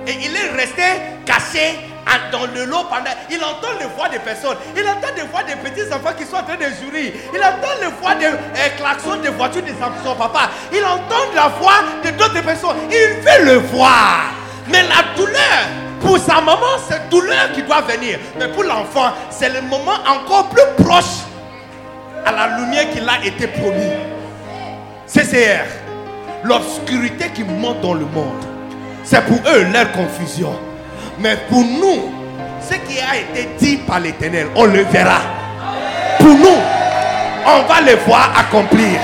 et 0.06 0.12
il 0.12 0.34
est 0.34 0.50
resté 0.50 0.82
caché 1.26 1.91
dans 2.30 2.46
de 2.46 2.62
l'eau 2.64 2.84
pendant. 2.88 3.10
Il 3.30 3.38
entend 3.44 3.68
les 3.78 3.86
voix 3.96 4.08
des 4.08 4.18
personnes. 4.18 4.56
Il 4.76 4.82
entend 4.88 5.14
des 5.14 5.22
voix 5.30 5.42
des 5.42 5.54
petits 5.56 5.86
enfants 5.92 6.14
qui 6.16 6.24
sont 6.24 6.36
en 6.36 6.42
train 6.42 6.56
de 6.56 6.64
jurer. 6.82 7.14
Il 7.34 7.40
entend 7.40 7.74
les 7.80 7.88
voix 8.00 8.14
des 8.14 8.26
euh, 8.26 8.68
klaxons 8.76 9.16
des 9.22 9.28
voitures 9.30 9.62
de 9.62 9.68
son- 9.68 10.14
papa. 10.14 10.50
Il 10.72 10.84
entend 10.84 11.24
la 11.34 11.48
voix 11.48 11.82
de 12.04 12.10
d'autres 12.10 12.42
personnes. 12.42 12.76
Il 12.90 13.20
veut 13.22 13.44
le 13.44 13.58
voir. 13.58 14.24
Mais 14.68 14.82
la 14.82 15.14
douleur, 15.16 15.38
pour 16.00 16.18
sa 16.18 16.36
maman, 16.40 16.78
c'est 16.88 17.08
douleur 17.08 17.52
qui 17.54 17.62
doit 17.62 17.82
venir. 17.82 18.18
Mais 18.38 18.48
pour 18.48 18.64
l'enfant, 18.64 19.12
c'est 19.30 19.48
le 19.50 19.60
moment 19.62 19.98
encore 20.06 20.48
plus 20.48 20.84
proche 20.84 21.22
à 22.24 22.32
la 22.32 22.58
lumière 22.58 22.90
qu'il 22.90 23.08
a 23.08 23.24
été 23.24 23.46
promis. 23.48 23.90
CCR, 25.06 25.64
l'obscurité 26.44 27.30
qui 27.34 27.44
monte 27.44 27.80
dans 27.80 27.94
le 27.94 28.06
monde, 28.06 28.44
c'est 29.04 29.22
pour 29.24 29.38
eux 29.52 29.64
leur 29.72 29.90
confusion. 29.92 30.54
Mais 31.22 31.36
pour 31.48 31.60
nous, 31.62 32.10
ce 32.60 32.74
qui 32.74 32.98
a 32.98 33.16
été 33.16 33.48
dit 33.60 33.76
par 33.76 34.00
l'Éternel, 34.00 34.48
on 34.56 34.64
le 34.64 34.82
verra. 34.82 35.20
Pour 36.18 36.28
nous, 36.28 36.58
on 37.46 37.62
va 37.62 37.80
le 37.80 37.96
voir 38.06 38.32
accomplir. 38.38 38.98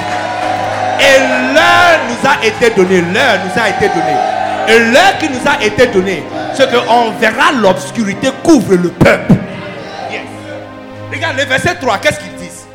Et 1.01 1.19
l'heure 1.55 2.01
nous 2.09 2.29
a 2.29 2.45
été 2.45 2.71
donnée, 2.75 3.03
l'heure 3.03 3.39
nous 3.45 3.63
a 3.63 3.69
été 3.69 3.89
donnée. 3.89 4.19
Et 4.69 4.79
l'heure 4.93 5.17
qui 5.21 5.29
nous 5.29 5.41
a 5.49 5.63
été 5.65 5.87
donnée, 5.87 6.25
c'est 6.55 6.69
qu'on 6.71 7.11
verra 7.21 7.53
l'obscurité 7.53 8.29
couvre 8.43 8.75
le 8.75 8.89
peuple. 8.91 9.35
Regarde 11.13 11.37
le 11.39 11.45
verset 11.45 11.77
3, 11.81 11.99
qu'est-ce 11.99 12.19
qu'ils 12.21 12.35
disent 12.35 12.67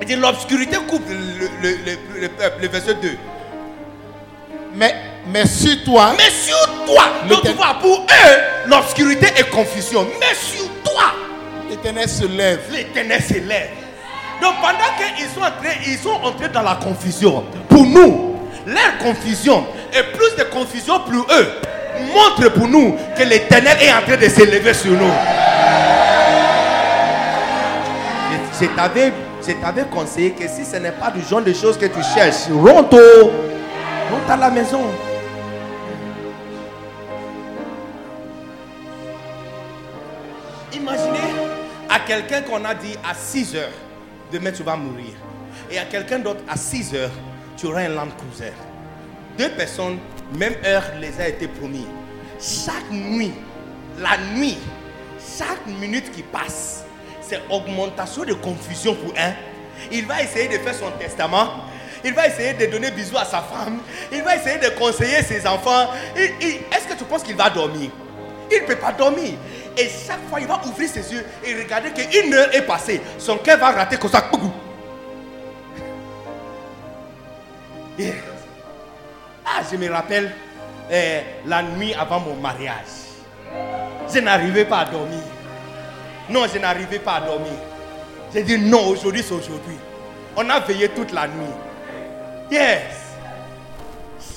Il 0.00 0.06
dit 0.08 0.16
l'obscurité 0.16 0.76
couvre 0.88 1.02
le- 1.08 2.20
le 2.20 2.28
peuple. 2.28 2.62
Le 2.62 2.68
verset 2.68 2.94
2. 3.00 3.16
Mais, 4.74 4.92
mais 5.26 5.46
sur 5.46 5.82
toi, 5.84 6.12
Mais 6.18 6.30
sur 6.30 7.56
toi, 7.56 7.76
pour 7.80 8.00
eux, 8.00 8.38
l'obscurité 8.66 9.26
est 9.36 9.48
confusion. 9.50 10.06
Mais 10.20 10.34
sur 10.34 10.68
toi, 10.84 11.12
l'Éternel 11.68 12.08
se 12.08 12.26
lève. 12.26 12.60
l'éternel 12.72 13.22
s'élève. 13.22 13.70
Donc 14.42 14.54
pendant 14.60 15.14
qu'ils 15.16 15.26
sont 15.26 15.40
entrés, 15.40 15.78
ils 15.86 15.98
sont 15.98 16.20
entrés 16.22 16.48
dans 16.48 16.62
la 16.62 16.74
confusion. 16.74 17.44
Pour 17.68 17.86
nous, 17.86 18.36
leur 18.66 18.98
confusion 18.98 19.66
et 19.92 20.02
plus 20.16 20.36
de 20.36 20.44
confusion 20.50 21.00
pour 21.00 21.26
eux 21.34 21.48
montre 22.12 22.52
pour 22.52 22.66
nous 22.68 22.96
que 23.16 23.22
l'éternel 23.22 23.76
est 23.80 23.92
en 23.92 24.02
train 24.02 24.16
de 24.16 24.28
s'élever 24.28 24.74
sur 24.74 24.92
nous. 24.92 25.12
Je, 28.60 28.66
t'avais, 28.66 29.12
je 29.46 29.52
t'avais 29.54 29.84
conseillé 29.84 30.30
que 30.30 30.46
si 30.48 30.64
ce 30.64 30.76
n'est 30.76 30.92
pas 30.92 31.10
du 31.10 31.22
genre 31.22 31.42
de 31.42 31.52
choses 31.52 31.76
que 31.76 31.86
tu 31.86 32.00
cherches, 32.14 32.48
rentre, 32.50 32.98
rentre 34.10 34.30
à 34.30 34.36
la 34.36 34.50
maison. 34.50 34.82
Imaginez 40.84 41.32
à 41.88 41.98
quelqu'un 42.00 42.42
qu'on 42.42 42.62
a 42.62 42.74
dit 42.74 42.94
à 43.02 43.14
6 43.14 43.56
heures, 43.56 43.72
demain 44.30 44.52
tu 44.52 44.62
vas 44.62 44.76
mourir. 44.76 45.14
Et 45.70 45.78
à 45.78 45.86
quelqu'un 45.86 46.18
d'autre 46.18 46.42
à 46.46 46.58
6 46.58 46.94
heures, 46.94 47.10
tu 47.56 47.64
auras 47.64 47.84
un 47.84 47.88
Land 47.88 48.08
Cruiser. 48.18 48.52
Deux 49.38 49.48
personnes, 49.52 49.98
même 50.34 50.52
heure 50.62 50.84
les 51.00 51.18
a 51.22 51.28
été 51.28 51.48
promis. 51.48 51.86
Chaque 52.38 52.90
nuit, 52.90 53.32
la 53.98 54.18
nuit, 54.36 54.58
chaque 55.38 55.66
minute 55.66 56.12
qui 56.12 56.22
passe, 56.22 56.84
c'est 57.22 57.40
augmentation 57.48 58.24
de 58.24 58.34
confusion 58.34 58.94
pour 58.94 59.14
un. 59.16 59.32
Il 59.90 60.04
va 60.04 60.22
essayer 60.22 60.48
de 60.48 60.62
faire 60.62 60.74
son 60.74 60.90
testament. 60.98 61.64
Il 62.04 62.12
va 62.12 62.26
essayer 62.26 62.52
de 62.52 62.66
donner 62.66 62.90
bisous 62.90 63.16
à 63.16 63.24
sa 63.24 63.40
femme. 63.40 63.78
Il 64.12 64.22
va 64.22 64.36
essayer 64.36 64.58
de 64.58 64.68
conseiller 64.78 65.22
ses 65.22 65.46
enfants. 65.46 65.88
Est-ce 66.14 66.86
que 66.86 66.98
tu 66.98 67.04
penses 67.04 67.22
qu'il 67.22 67.36
va 67.36 67.48
dormir? 67.48 67.90
Il 68.50 68.62
ne 68.62 68.66
peut 68.66 68.76
pas 68.76 68.92
dormir. 68.92 69.32
Et 69.76 69.88
chaque 69.88 70.28
fois, 70.28 70.40
il 70.40 70.46
va 70.46 70.60
ouvrir 70.66 70.88
ses 70.88 71.12
yeux 71.12 71.24
et 71.44 71.54
regarder 71.62 71.90
qu'une 71.90 72.32
heure 72.32 72.54
est 72.54 72.62
passée. 72.62 73.00
Son 73.18 73.38
cœur 73.38 73.58
va 73.58 73.72
rater 73.72 73.96
comme 73.96 74.10
ça. 74.10 74.30
Ah, 79.46 79.62
je 79.70 79.76
me 79.76 79.88
rappelle 79.90 80.32
eh, 80.90 81.20
la 81.46 81.62
nuit 81.62 81.94
avant 81.94 82.20
mon 82.20 82.34
mariage. 82.36 83.04
Je 84.12 84.18
n'arrivais 84.20 84.64
pas 84.64 84.80
à 84.80 84.84
dormir. 84.86 85.20
Non, 86.28 86.46
je 86.52 86.58
n'arrivais 86.58 86.98
pas 86.98 87.14
à 87.14 87.20
dormir. 87.20 87.52
J'ai 88.32 88.42
dit 88.42 88.58
non, 88.58 88.88
aujourd'hui 88.88 89.22
c'est 89.22 89.34
aujourd'hui. 89.34 89.76
On 90.36 90.48
a 90.50 90.60
veillé 90.60 90.88
toute 90.88 91.12
la 91.12 91.28
nuit. 91.28 91.54
Yes. 92.50 92.82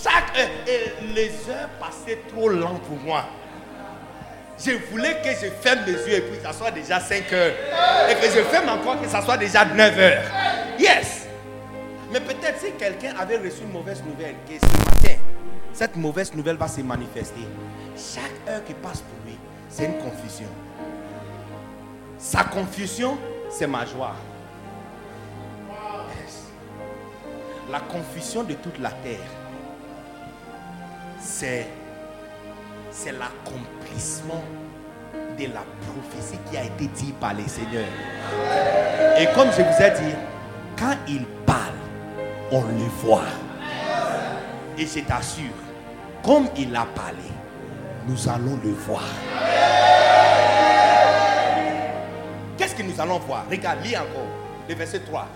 Chaque 0.04 0.38
et 0.68 0.94
les 1.16 1.32
heures 1.50 1.70
passaient 1.80 2.22
trop 2.30 2.50
lent 2.50 2.80
pour 2.88 2.98
moi. 2.98 3.26
Je 4.60 4.72
voulais 4.90 5.22
que 5.22 5.30
je 5.30 5.52
ferme 5.62 5.82
les 5.86 5.94
yeux 5.94 6.16
et 6.16 6.22
puis 6.22 6.38
que 6.38 6.44
ça 6.44 6.54
soit 6.54 6.72
déjà 6.72 7.00
5 7.00 7.32
heures. 7.34 7.54
Et 8.10 8.16
que 8.16 8.26
je 8.26 8.44
ferme 8.44 8.70
encore 8.70 9.00
que 9.00 9.08
ça 9.08 9.22
soit 9.22 9.38
déjà 9.38 9.64
9 9.66 10.00
heures. 10.00 10.24
Yes. 10.80 11.28
Mais 12.12 12.20
peut-être 12.20 12.60
si 12.60 12.72
quelqu'un 12.72 13.14
avait 13.20 13.38
reçu 13.38 13.62
une 13.64 13.72
mauvaise 13.72 14.02
nouvelle, 14.04 14.36
que 14.48 14.54
ce 14.54 14.66
matin, 14.66 15.20
cette 15.74 15.96
mauvaise 15.96 16.34
nouvelle 16.34 16.56
va 16.56 16.68
se 16.68 16.82
manifester. 16.82 17.42
Chaque 17.96 18.50
heure 18.50 18.64
qui 18.64 18.74
passe 18.74 19.02
pour 19.02 19.18
lui, 19.26 19.38
c'est 19.70 19.86
une 19.86 19.98
confusion. 19.98 20.48
Sa 22.18 22.44
confusion, 22.46 23.18
c'est 23.50 23.68
ma 23.68 23.86
joie. 23.86 24.16
Yes. 25.70 26.46
La 27.72 27.82
confusion 27.82 28.44
de 28.44 28.54
toute 28.54 28.80
la 28.80 28.90
terre, 28.90 29.20
c'est 31.20 31.68
c'est 32.98 33.12
l'accomplissement 33.12 34.44
de 35.38 35.44
la 35.54 35.64
prophétie 35.86 36.40
qui 36.50 36.58
a 36.58 36.64
été 36.64 36.88
dit 36.88 37.14
par 37.20 37.36
les 37.36 37.48
seigneurs. 37.48 37.86
Et 39.20 39.28
comme 39.36 39.50
je 39.52 39.62
vous 39.62 39.84
ai 39.84 39.92
dit, 39.92 40.16
quand 40.76 40.96
il 41.08 41.24
parle, 41.46 41.76
on 42.52 42.62
le 42.62 42.86
voit. 43.04 43.22
Et 44.80 44.88
je 44.88 45.00
t'assure, 45.02 45.54
comme 46.24 46.48
il 46.58 46.76
a 46.76 46.86
parlé, 46.86 47.18
nous 48.08 48.28
allons 48.28 48.60
le 48.64 48.72
voir. 48.72 49.04
Qu'est-ce 52.58 52.74
que 52.74 52.82
nous 52.82 53.00
allons 53.00 53.20
voir? 53.20 53.46
Regarde, 53.50 53.84
lis 53.84 53.96
encore 53.96 54.28
le 54.68 54.74
verset 54.74 55.02
3. 55.02 55.28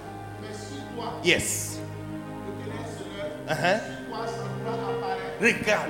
Yes. 1.24 1.80
Uh-huh. 3.48 3.80
Regarde, 5.40 5.90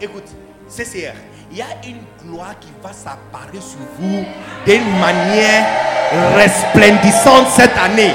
écoute, 0.00 0.28
CCR, 0.70 1.14
il 1.50 1.58
y 1.58 1.62
a 1.62 1.66
une 1.84 2.00
gloire 2.22 2.54
qui 2.60 2.68
va 2.82 2.92
s'apparaître 2.92 3.62
sur 3.62 3.80
vous 3.98 4.24
d'une 4.64 4.98
manière 5.00 5.66
resplendissante 6.36 7.48
cette 7.48 7.76
année. 7.76 8.14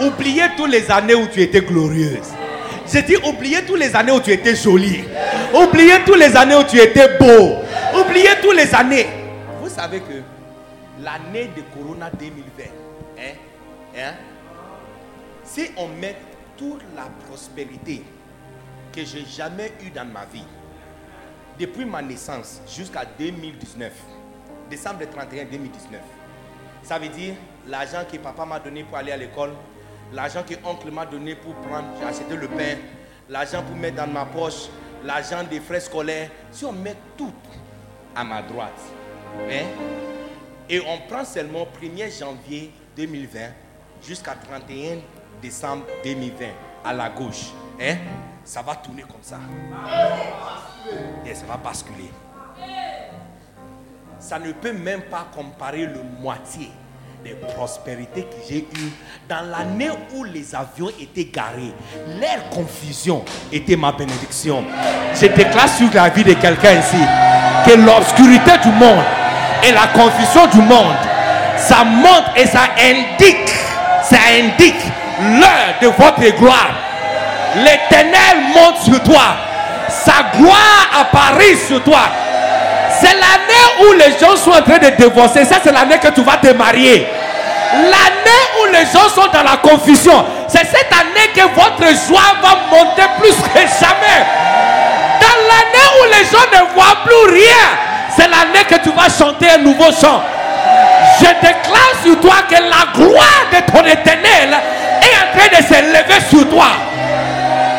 Oubliez 0.00 0.44
toutes 0.56 0.70
les 0.70 0.88
années 0.90 1.14
où 1.14 1.26
tu 1.26 1.42
étais 1.42 1.60
glorieuse. 1.60 2.28
J'ai 2.90 3.02
dit, 3.02 3.16
oubliez 3.16 3.64
toutes 3.66 3.80
les 3.80 3.94
années 3.96 4.12
où 4.12 4.20
tu 4.20 4.30
étais 4.30 4.54
jolie. 4.54 5.04
Oubliez 5.52 6.04
toutes 6.06 6.18
les 6.18 6.36
années 6.36 6.54
où 6.54 6.62
tu 6.62 6.78
étais 6.78 7.18
beau. 7.18 7.56
Oubliez 7.98 8.30
toutes 8.40 8.56
les 8.56 8.72
années. 8.74 9.06
Vous 9.60 9.68
savez 9.68 9.98
que 10.00 10.22
l'année 11.02 11.50
de 11.56 11.62
Corona 11.76 12.10
2020, 12.18 12.64
hein, 13.18 13.22
hein, 13.96 14.12
si 15.44 15.70
on 15.76 15.88
met 15.88 16.16
toute 16.56 16.82
la 16.96 17.08
prospérité 17.26 18.02
que 18.94 19.04
j'ai 19.04 19.24
jamais 19.26 19.72
eue 19.84 19.90
dans 19.90 20.06
ma 20.06 20.24
vie, 20.32 20.44
depuis 21.58 21.84
ma 21.84 22.00
naissance 22.02 22.60
jusqu'à 22.68 23.04
2019, 23.18 23.92
décembre 24.70 25.04
31 25.10 25.44
2019, 25.46 26.00
ça 26.82 26.98
veut 26.98 27.08
dire 27.08 27.34
l'argent 27.66 28.02
que 28.10 28.16
papa 28.18 28.44
m'a 28.44 28.60
donné 28.60 28.84
pour 28.84 28.96
aller 28.96 29.12
à 29.12 29.16
l'école, 29.16 29.50
l'argent 30.12 30.42
que 30.42 30.54
oncle 30.64 30.90
m'a 30.90 31.04
donné 31.04 31.34
pour 31.34 31.54
prendre, 31.56 31.88
acheté 32.06 32.36
le 32.36 32.48
pain, 32.48 32.76
l'argent 33.28 33.62
pour 33.62 33.76
mettre 33.76 33.96
dans 33.96 34.06
ma 34.06 34.24
poche, 34.24 34.68
l'argent 35.04 35.42
des 35.44 35.60
frais 35.60 35.80
scolaires. 35.80 36.30
Si 36.50 36.64
on 36.64 36.72
met 36.72 36.96
tout 37.16 37.32
à 38.14 38.24
ma 38.24 38.42
droite, 38.42 38.80
hein, 39.50 39.66
et 40.68 40.80
on 40.80 40.98
prend 41.08 41.24
seulement 41.24 41.66
1er 41.80 42.18
janvier 42.18 42.72
2020 42.96 43.38
jusqu'à 44.02 44.34
31 44.34 44.98
décembre 45.42 45.84
2020 46.04 46.46
à 46.84 46.92
la 46.92 47.10
gauche, 47.10 47.52
hein, 47.80 47.96
ça 48.48 48.62
va 48.62 48.74
tourner 48.76 49.02
comme 49.02 49.20
ça. 49.20 49.36
Et 51.26 51.34
ça 51.34 51.44
va 51.46 51.58
basculer. 51.58 52.10
Ça 54.18 54.38
ne 54.38 54.52
peut 54.52 54.72
même 54.72 55.02
pas 55.02 55.26
comparer 55.34 55.84
le 55.84 56.02
moitié 56.20 56.70
des 57.22 57.34
prospérités 57.34 58.22
que 58.22 58.36
j'ai 58.48 58.60
eues 58.60 58.92
dans 59.28 59.42
l'année 59.50 59.90
où 60.14 60.24
les 60.24 60.54
avions 60.54 60.88
étaient 60.98 61.26
garés. 61.26 61.74
Leur 62.18 62.48
confusion 62.48 63.22
était 63.52 63.76
ma 63.76 63.92
bénédiction. 63.92 64.64
Je 65.14 65.26
déclare 65.26 65.68
sur 65.68 65.92
la 65.92 66.08
vie 66.08 66.24
de 66.24 66.32
quelqu'un 66.32 66.72
ici 66.80 66.96
que 67.66 67.76
l'obscurité 67.76 68.52
du 68.62 68.70
monde 68.70 69.04
et 69.62 69.72
la 69.72 69.88
confusion 69.88 70.46
du 70.46 70.62
monde, 70.66 70.96
ça 71.58 71.84
monte 71.84 72.24
et 72.34 72.46
ça 72.46 72.62
indique, 72.80 73.50
ça 74.02 74.16
indique 74.40 74.82
l'heure 75.20 75.74
de 75.82 75.88
votre 75.88 76.38
gloire. 76.38 76.87
L'éternel 77.64 78.36
monte 78.54 78.82
sur 78.82 79.02
toi. 79.02 79.36
Sa 79.88 80.36
gloire 80.36 80.90
apparaît 81.00 81.56
sur 81.66 81.82
toi. 81.82 82.00
C'est 83.00 83.14
l'année 83.14 83.88
où 83.88 83.92
les 83.92 84.18
gens 84.18 84.36
sont 84.36 84.50
en 84.50 84.62
train 84.62 84.78
de 84.78 84.90
divorcer. 84.96 85.44
Ça, 85.44 85.56
c'est 85.62 85.72
l'année 85.72 85.98
que 85.98 86.08
tu 86.08 86.22
vas 86.22 86.36
te 86.36 86.48
marier. 86.52 87.06
L'année 87.74 88.44
où 88.60 88.72
les 88.72 88.84
gens 88.86 89.08
sont 89.08 89.28
dans 89.32 89.42
la 89.42 89.56
confusion. 89.58 90.24
C'est 90.48 90.66
cette 90.66 90.92
année 90.92 91.28
que 91.34 91.42
votre 91.54 91.86
joie 92.06 92.36
va 92.42 92.76
monter 92.76 93.02
plus 93.20 93.34
que 93.34 93.60
jamais. 93.60 94.24
Dans 95.20 95.38
l'année 95.48 95.88
où 96.00 96.04
les 96.06 96.24
gens 96.24 96.46
ne 96.52 96.74
voient 96.74 96.98
plus 97.04 97.34
rien, 97.34 97.78
c'est 98.16 98.28
l'année 98.28 98.64
que 98.68 98.76
tu 98.76 98.90
vas 98.90 99.08
chanter 99.08 99.50
un 99.50 99.58
nouveau 99.58 99.90
chant. 99.92 100.22
Je 101.20 101.26
déclare 101.26 101.94
sur 102.02 102.18
toi 102.20 102.36
que 102.48 102.54
la 102.54 102.92
gloire 102.94 103.46
de 103.52 103.72
ton 103.72 103.84
éternel 103.84 104.56
est 105.02 105.14
en 105.16 105.38
train 105.38 105.60
de 105.60 105.66
s'élever 105.66 106.20
sur 106.30 106.48
toi. 106.48 106.68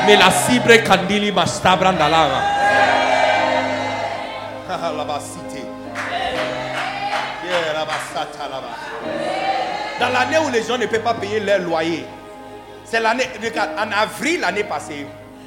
Mais 0.10 0.16
la 0.16 0.32
cible 0.32 0.82
candili 0.84 1.32
mastabra 1.32 1.92
ndalava. 1.92 2.42
Dans 10.00 10.10
l'année 10.10 10.40
où 10.40 10.50
les 10.50 10.64
gens 10.64 10.80
ne 10.80 10.88
peuvent 10.88 11.04
pas 11.04 11.14
payer 11.14 11.40
leur 11.40 11.60
loyer, 11.60 12.08
c'est 12.86 13.00
l'année, 13.00 13.26
en 13.78 13.92
avril 13.92 14.40
l'année 14.40 14.64
passée, 14.64 15.06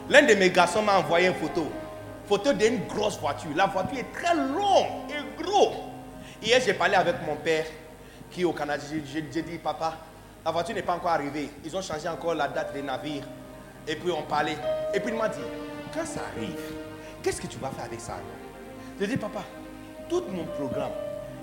l'un 0.09 0.23
de 0.23 0.35
mes 0.35 0.51
garçons 0.51 0.83
m'a 0.83 0.99
envoyé 0.99 1.27
une 1.27 1.35
photo. 1.35 1.69
Photo 2.29 2.53
d'une 2.53 2.87
grosse 2.87 3.19
voiture. 3.19 3.51
La 3.57 3.67
voiture 3.67 3.99
est 3.99 4.13
très 4.17 4.37
longue 4.37 5.11
et 5.11 5.43
gros. 5.43 5.73
Hier, 6.41 6.61
j'ai 6.65 6.75
parlé 6.75 6.95
avec 6.95 7.17
mon 7.27 7.35
père 7.35 7.65
qui 8.31 8.43
est 8.43 8.45
au 8.45 8.53
Canada. 8.53 8.81
J'ai 9.13 9.43
dit, 9.43 9.59
papa, 9.59 9.95
la 10.45 10.53
voiture 10.53 10.77
n'est 10.77 10.83
pas 10.83 10.95
encore 10.95 11.11
arrivée. 11.11 11.51
Ils 11.65 11.77
ont 11.77 11.83
changé 11.83 12.09
encore 12.09 12.37
la 12.37 12.47
date 12.47 12.73
des 12.73 12.83
navires. 12.83 13.25
Et 13.89 13.97
puis 13.97 14.11
on 14.11 14.23
parlait. 14.23 14.57
Et 14.95 15.01
puis 15.01 15.13
il 15.13 15.19
m'a 15.19 15.29
dit, 15.29 15.41
quand 15.93 16.07
ça 16.07 16.21
arrive, 16.37 16.57
qu'est-ce 17.23 17.41
que 17.41 17.47
tu 17.47 17.59
vas 17.59 17.71
faire 17.71 17.85
avec 17.85 18.01
ça? 18.01 18.15
J'ai 19.01 19.07
dit, 19.07 19.17
papa, 19.17 19.41
tout 20.09 20.23
mon 20.31 20.45
programme 20.45 20.93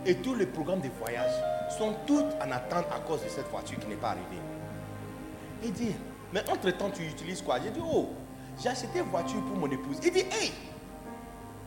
et 0.06 0.16
tous 0.16 0.36
les 0.36 0.45
programmes 0.45 0.82
de 0.82 0.90
voyage 0.99 1.32
sont 1.78 1.94
tous 2.07 2.24
en 2.41 2.52
attente 2.52 2.86
à 2.95 2.99
cause 2.99 3.24
de 3.24 3.30
cette 3.30 3.49
voiture 3.49 3.80
qui 3.80 3.88
n'est 3.88 3.95
pas 3.95 4.10
arrivée. 4.10 4.41
Il 5.64 5.74
dit, 5.74 5.95
mais 6.32 6.41
entre-temps, 6.49 6.90
tu 6.90 7.03
utilises 7.03 7.41
quoi? 7.41 7.57
J'ai 7.61 7.72
dit, 7.72 7.82
oh, 7.84 8.10
j'ai 8.61 8.70
acheté 8.70 8.99
une 8.99 9.06
voiture 9.06 9.44
pour 9.44 9.57
mon 9.57 9.70
épouse. 9.70 9.98
Il 10.03 10.11
dit, 10.11 10.20
hey, 10.20 10.53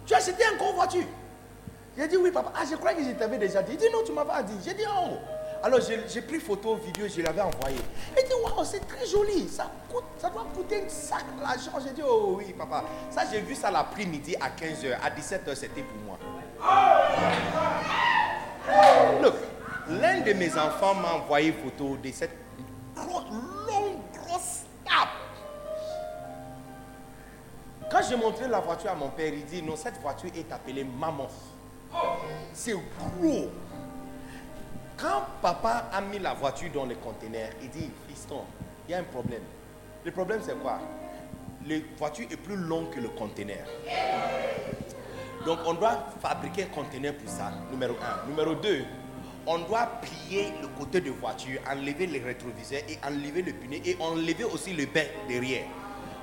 tu 0.06 0.14
as 0.14 0.18
acheté 0.18 0.42
encore 0.54 0.70
une 0.70 0.76
voiture? 0.76 1.04
J'ai 1.96 2.08
dit, 2.08 2.16
oui, 2.16 2.30
papa. 2.30 2.52
Ah, 2.56 2.64
je 2.68 2.74
crois 2.76 2.94
que 2.94 3.04
je 3.04 3.10
t'avais 3.10 3.36
déjà 3.36 3.62
dit. 3.62 3.72
Il 3.72 3.78
dit, 3.78 3.90
non, 3.92 3.98
tu 4.04 4.12
m'as 4.12 4.24
pas 4.24 4.42
dit. 4.42 4.54
J'ai 4.64 4.72
dit, 4.72 4.84
oh. 4.88 5.16
Alors, 5.64 5.78
j'ai 5.80 6.22
pris 6.22 6.40
photo, 6.40 6.74
vidéo, 6.76 7.06
je 7.08 7.22
l'avais 7.22 7.40
envoyé. 7.40 7.76
Il 8.18 8.24
dit, 8.24 8.32
waouh, 8.42 8.64
c'est 8.64 8.80
très 8.86 9.06
joli. 9.06 9.48
Ça, 9.48 9.70
coûte, 9.92 10.02
ça 10.18 10.28
doit 10.28 10.46
coûter 10.54 10.84
un 10.84 10.88
sac 10.88 11.24
d'argent. 11.38 11.78
J'ai 11.86 11.92
dit, 11.92 12.02
oh 12.04 12.34
oui, 12.38 12.52
papa. 12.52 12.82
Ça, 13.10 13.22
j'ai 13.30 13.40
vu 13.40 13.54
ça 13.54 13.70
l'après-midi 13.70 14.34
à 14.40 14.48
15h. 14.48 14.94
À 15.00 15.10
17h, 15.10 15.54
c'était 15.54 15.82
pour 15.82 15.98
moi. 16.04 16.18
Look, 19.22 19.34
l'un 19.88 20.20
de 20.22 20.32
mes 20.32 20.50
enfants 20.58 20.94
m'a 20.94 21.12
envoyé 21.14 21.52
photo 21.52 21.96
de 21.96 22.10
cette 22.10 22.32
gros- 22.96 23.20
longue, 23.68 23.98
grosse 24.14 24.62
tape. 24.84 25.08
Quand 27.90 28.00
j'ai 28.08 28.16
montré 28.16 28.48
la 28.48 28.58
voiture 28.60 28.90
à 28.90 28.94
mon 28.94 29.10
père, 29.10 29.32
il 29.32 29.44
dit 29.44 29.62
non, 29.62 29.76
cette 29.76 30.00
voiture 30.00 30.30
est 30.34 30.50
appelée 30.52 30.82
Maman. 30.84 31.28
C'est 32.52 32.72
gros. 32.72 33.48
Quand 35.02 35.24
papa 35.42 35.90
a 35.92 36.00
mis 36.00 36.20
la 36.20 36.32
voiture 36.32 36.70
dans 36.72 36.86
le 36.86 36.94
conteneur, 36.94 37.48
il 37.60 37.70
dit 37.70 37.90
Fiston, 38.08 38.42
il 38.86 38.92
y 38.92 38.94
a 38.94 38.98
un 38.98 39.02
problème. 39.02 39.42
Le 40.04 40.12
problème, 40.12 40.38
c'est 40.44 40.56
quoi? 40.60 40.78
La 41.66 41.76
voiture 41.98 42.26
est 42.30 42.36
plus 42.36 42.54
longue 42.54 42.90
que 42.90 43.00
le 43.00 43.08
conteneur. 43.08 43.66
Donc, 45.44 45.58
on 45.66 45.74
doit 45.74 46.06
fabriquer 46.20 46.62
un 46.62 46.66
conteneur 46.66 47.14
pour 47.14 47.28
ça, 47.28 47.50
numéro 47.72 47.94
un. 47.94 48.28
Numéro 48.28 48.54
deux, 48.54 48.84
on 49.44 49.58
doit 49.58 49.90
plier 50.00 50.52
le 50.62 50.68
côté 50.68 51.00
de 51.00 51.10
voiture, 51.10 51.60
enlever 51.68 52.06
les 52.06 52.20
rétroviseurs 52.20 52.82
et 52.88 52.96
enlever 53.04 53.42
le 53.42 53.52
pneu 53.54 53.78
et 53.84 53.96
enlever 53.98 54.44
aussi 54.44 54.72
le 54.72 54.86
bain 54.86 55.06
derrière. 55.26 55.64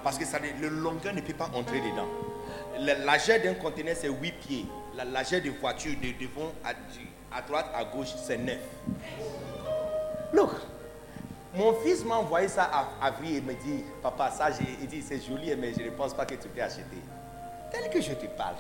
Parce 0.06 0.18
que 0.18 0.24
ça, 0.24 0.40
le 0.40 0.70
longueur 0.70 1.14
ne 1.14 1.20
peut 1.20 1.34
pas 1.34 1.52
entrer 1.54 1.82
dedans. 1.82 2.08
La 2.80 2.98
largeur 3.00 3.42
d'un 3.42 3.56
conteneur, 3.56 3.96
c'est 4.00 4.08
8 4.08 4.32
pieds. 4.40 4.66
La 4.96 5.04
largeur 5.04 5.42
de 5.42 5.50
voiture 5.50 5.96
de 6.02 6.26
devant 6.26 6.54
à, 6.64 6.72
à 7.36 7.42
droite, 7.42 7.68
à 7.76 7.84
gauche, 7.86 8.10
c'est 8.26 8.38
9. 8.38 8.56
Look, 10.34 10.52
Mon 11.56 11.74
fils 11.82 12.06
m'a 12.06 12.16
envoyé 12.16 12.48
ça 12.48 12.70
à 12.72 13.08
avril 13.08 13.38
et 13.38 13.42
me 13.42 13.54
dit, 13.54 13.84
papa, 14.04 14.30
ça, 14.32 14.50
il 14.82 14.88
dit, 14.88 15.02
c'est 15.02 15.20
joli, 15.20 15.54
mais 15.58 15.74
je 15.78 15.84
ne 15.84 15.90
pense 15.90 16.14
pas 16.14 16.26
que 16.26 16.36
tu 16.36 16.48
peux 16.48 16.62
acheter. 16.62 16.84
Tel 17.72 17.90
que 17.90 18.00
je 18.02 18.14
te 18.14 18.26
parle, 18.28 18.56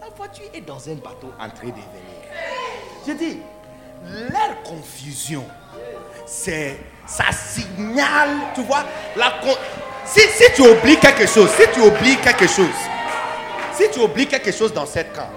la 0.00 0.08
voiture 0.10 0.44
est 0.52 0.60
dans 0.60 0.86
un 0.88 0.94
bateau 0.96 1.32
en 1.40 1.48
train 1.48 1.68
de 1.68 1.72
venir. 1.72 2.26
Je 3.06 3.12
dis, 3.12 3.38
leur 4.04 4.62
confusion, 4.64 5.44
c'est, 6.26 6.78
ça 7.06 7.32
signale, 7.32 8.36
tu 8.54 8.62
vois, 8.62 8.84
la 9.16 9.30
con- 9.42 9.56
si, 10.04 10.20
si 10.20 10.52
tu 10.54 10.62
oublies 10.62 10.98
quelque 10.98 11.26
chose, 11.26 11.50
si 11.50 11.62
tu 11.72 11.80
oublies 11.80 12.16
quelque 12.18 12.46
chose, 12.46 12.66
si 13.72 13.90
tu 13.90 14.00
oublies 14.00 14.26
quelque 14.26 14.52
chose 14.52 14.72
dans 14.74 14.86
cette 14.86 15.12
cas, 15.14 15.30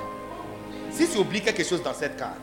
si 0.92 1.08
tu 1.08 1.18
oublies 1.18 1.42
quelque 1.42 1.64
chose 1.64 1.82
dans 1.82 1.94
cette 1.94 2.18
cas, 2.18 2.34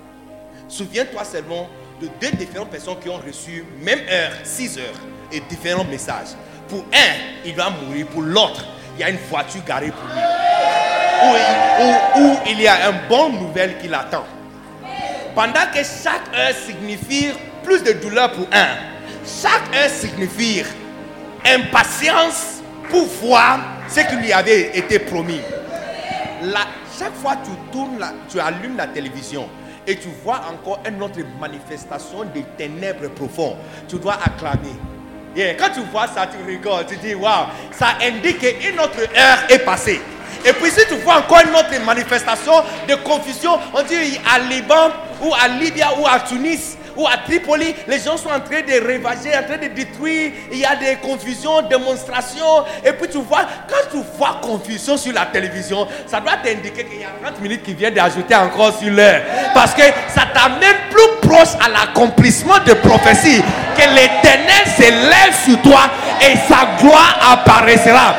souviens-toi 0.69 1.25
seulement 1.25 1.69
de 2.01 2.09
deux 2.21 2.31
différentes 2.37 2.71
personnes 2.71 2.99
qui 3.03 3.09
ont 3.09 3.17
reçu 3.27 3.65
même 3.81 4.01
heure, 4.11 4.33
6 4.45 4.79
heures, 4.79 5.01
et 5.33 5.41
différents 5.41 5.85
messages. 5.85 6.29
Pour 6.69 6.81
un, 6.93 7.13
il 7.45 7.55
va 7.55 7.71
mourir. 7.71 8.07
Pour 8.09 8.23
l'autre, 8.23 8.65
il 8.97 9.01
y 9.01 9.05
a 9.05 9.11
une 9.11 9.19
voiture 9.31 9.63
garée 9.67 9.91
pour 9.91 10.05
lui. 10.09 10.21
Où, 12.21 12.37
il- 12.47 12.61
y 12.61 12.69
a 12.69 12.91
une 12.91 13.09
bonne 13.09 13.39
nouvelle 13.41 13.79
qui 13.79 13.89
l'attend. 13.89 14.25
Pendant 15.35 15.67
que 15.73 15.79
chaque 15.79 16.35
heure 16.35 16.55
signifie 16.67 17.29
plus 17.63 17.83
de 17.83 17.93
douleur 17.93 18.33
pour 18.33 18.47
un, 18.53 18.69
chaque 19.25 19.75
heure 19.75 19.91
signifie 19.91 20.63
impatience 21.45 22.61
pour 22.91 23.07
voir 23.23 23.61
ce 23.89 24.01
qui 24.01 24.17
lui 24.17 24.33
avait 24.33 24.77
été 24.77 24.99
promis. 24.99 25.41
Chaque 26.99 27.15
fois 27.15 27.37
que 27.37 27.47
tu 27.47 27.53
tournes, 27.73 28.05
tu 28.29 28.41
allumes 28.41 28.77
la 28.77 28.87
télévision 28.87 29.49
et 29.87 29.97
tu 29.97 30.09
vois 30.25 30.41
encore 30.51 30.81
une 30.89 31.03
autre 31.03 31.19
manifestation 31.41 32.25
des 32.35 32.43
ténèbres 32.57 33.09
profondes, 33.11 33.57
tu 33.89 33.97
dois 33.99 34.15
acclamer. 34.25 34.75
Yeah, 35.35 35.55
Quand 35.55 35.69
tu 35.75 35.81
vois 35.93 36.07
ça, 36.09 36.27
tu 36.27 36.39
rigoles, 36.47 36.87
tu 36.87 36.97
dis 36.97 37.15
waouh, 37.15 37.47
ça 37.71 37.89
indique 38.03 38.39
qu'une 38.39 38.81
autre 38.81 38.99
heure 39.17 39.39
est 39.51 39.59
passée. 39.59 40.01
Et 40.45 40.53
puis 40.53 40.71
si 40.71 40.87
tu 40.89 40.95
vois 40.97 41.19
encore 41.19 41.41
une 41.47 41.55
autre 41.55 41.85
manifestation 41.85 42.53
de 42.89 42.95
confusion, 42.97 43.59
on 43.75 43.83
dit 43.83 44.19
à 44.31 44.39
Liban 44.39 44.91
ou 45.23 45.33
à 45.35 45.49
Libye 45.49 45.83
ou 46.01 46.07
à 46.07 46.21
Tunis 46.21 46.77
ou 46.97 47.07
à 47.07 47.19
Tripoli, 47.25 47.75
les 47.87 47.99
gens 47.99 48.17
sont 48.17 48.29
en 48.29 48.41
train 48.41 48.63
de 48.63 48.81
ravager, 48.81 49.37
en 49.37 49.43
train 49.43 49.59
de 49.59 49.69
détruire, 49.73 50.33
il 50.51 50.59
y 50.59 50.65
a 50.65 50.77
des 50.77 50.97
confusions, 50.97 51.63
démonstrations. 51.63 52.65
Et 52.85 52.93
puis 52.93 53.09
tu 53.09 53.19
vois, 53.19 53.47
quand 53.69 53.91
tu 53.91 53.99
vois 54.17 54.41
confusion 54.41 54.97
sur 54.97 55.13
la 55.13 55.27
télévision, 55.27 55.87
ça 56.07 56.21
doit 56.21 56.37
t'indiquer 56.43 56.85
qu'il 56.85 57.01
y 57.01 57.05
a 57.05 57.09
30 57.23 57.41
minutes 57.41 57.63
qui 57.63 57.75
viennent 57.75 57.95
d'ajouter 57.95 58.35
encore 58.35 58.79
sur 58.79 58.91
l'heure. 58.91 59.23
Parce 59.55 59.75
que 59.75 59.83
ça 60.09 60.23
t'amène 60.33 60.77
plus 60.91 61.29
proche 61.29 61.55
à 61.65 61.69
l'accomplissement 61.69 62.59
de 62.67 62.73
prophétie, 62.75 63.43
que 63.77 63.83
l'éternel 63.83 64.65
se 64.77 64.83
lève 64.83 65.35
sur 65.45 65.61
toi 65.63 65.83
et 66.21 66.37
sa 66.49 66.81
gloire 66.81 67.19
apparaîtra. 67.33 68.15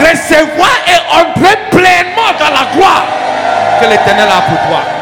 Recevoir 0.00 0.70
et 0.88 1.16
entrer 1.16 1.56
pleinement 1.70 2.32
dans 2.38 2.52
la 2.52 2.74
gloire 2.74 3.06
que 3.80 3.86
l'éternel 3.86 4.28
a 4.28 4.42
pour 4.42 4.68
toi. 4.68 4.95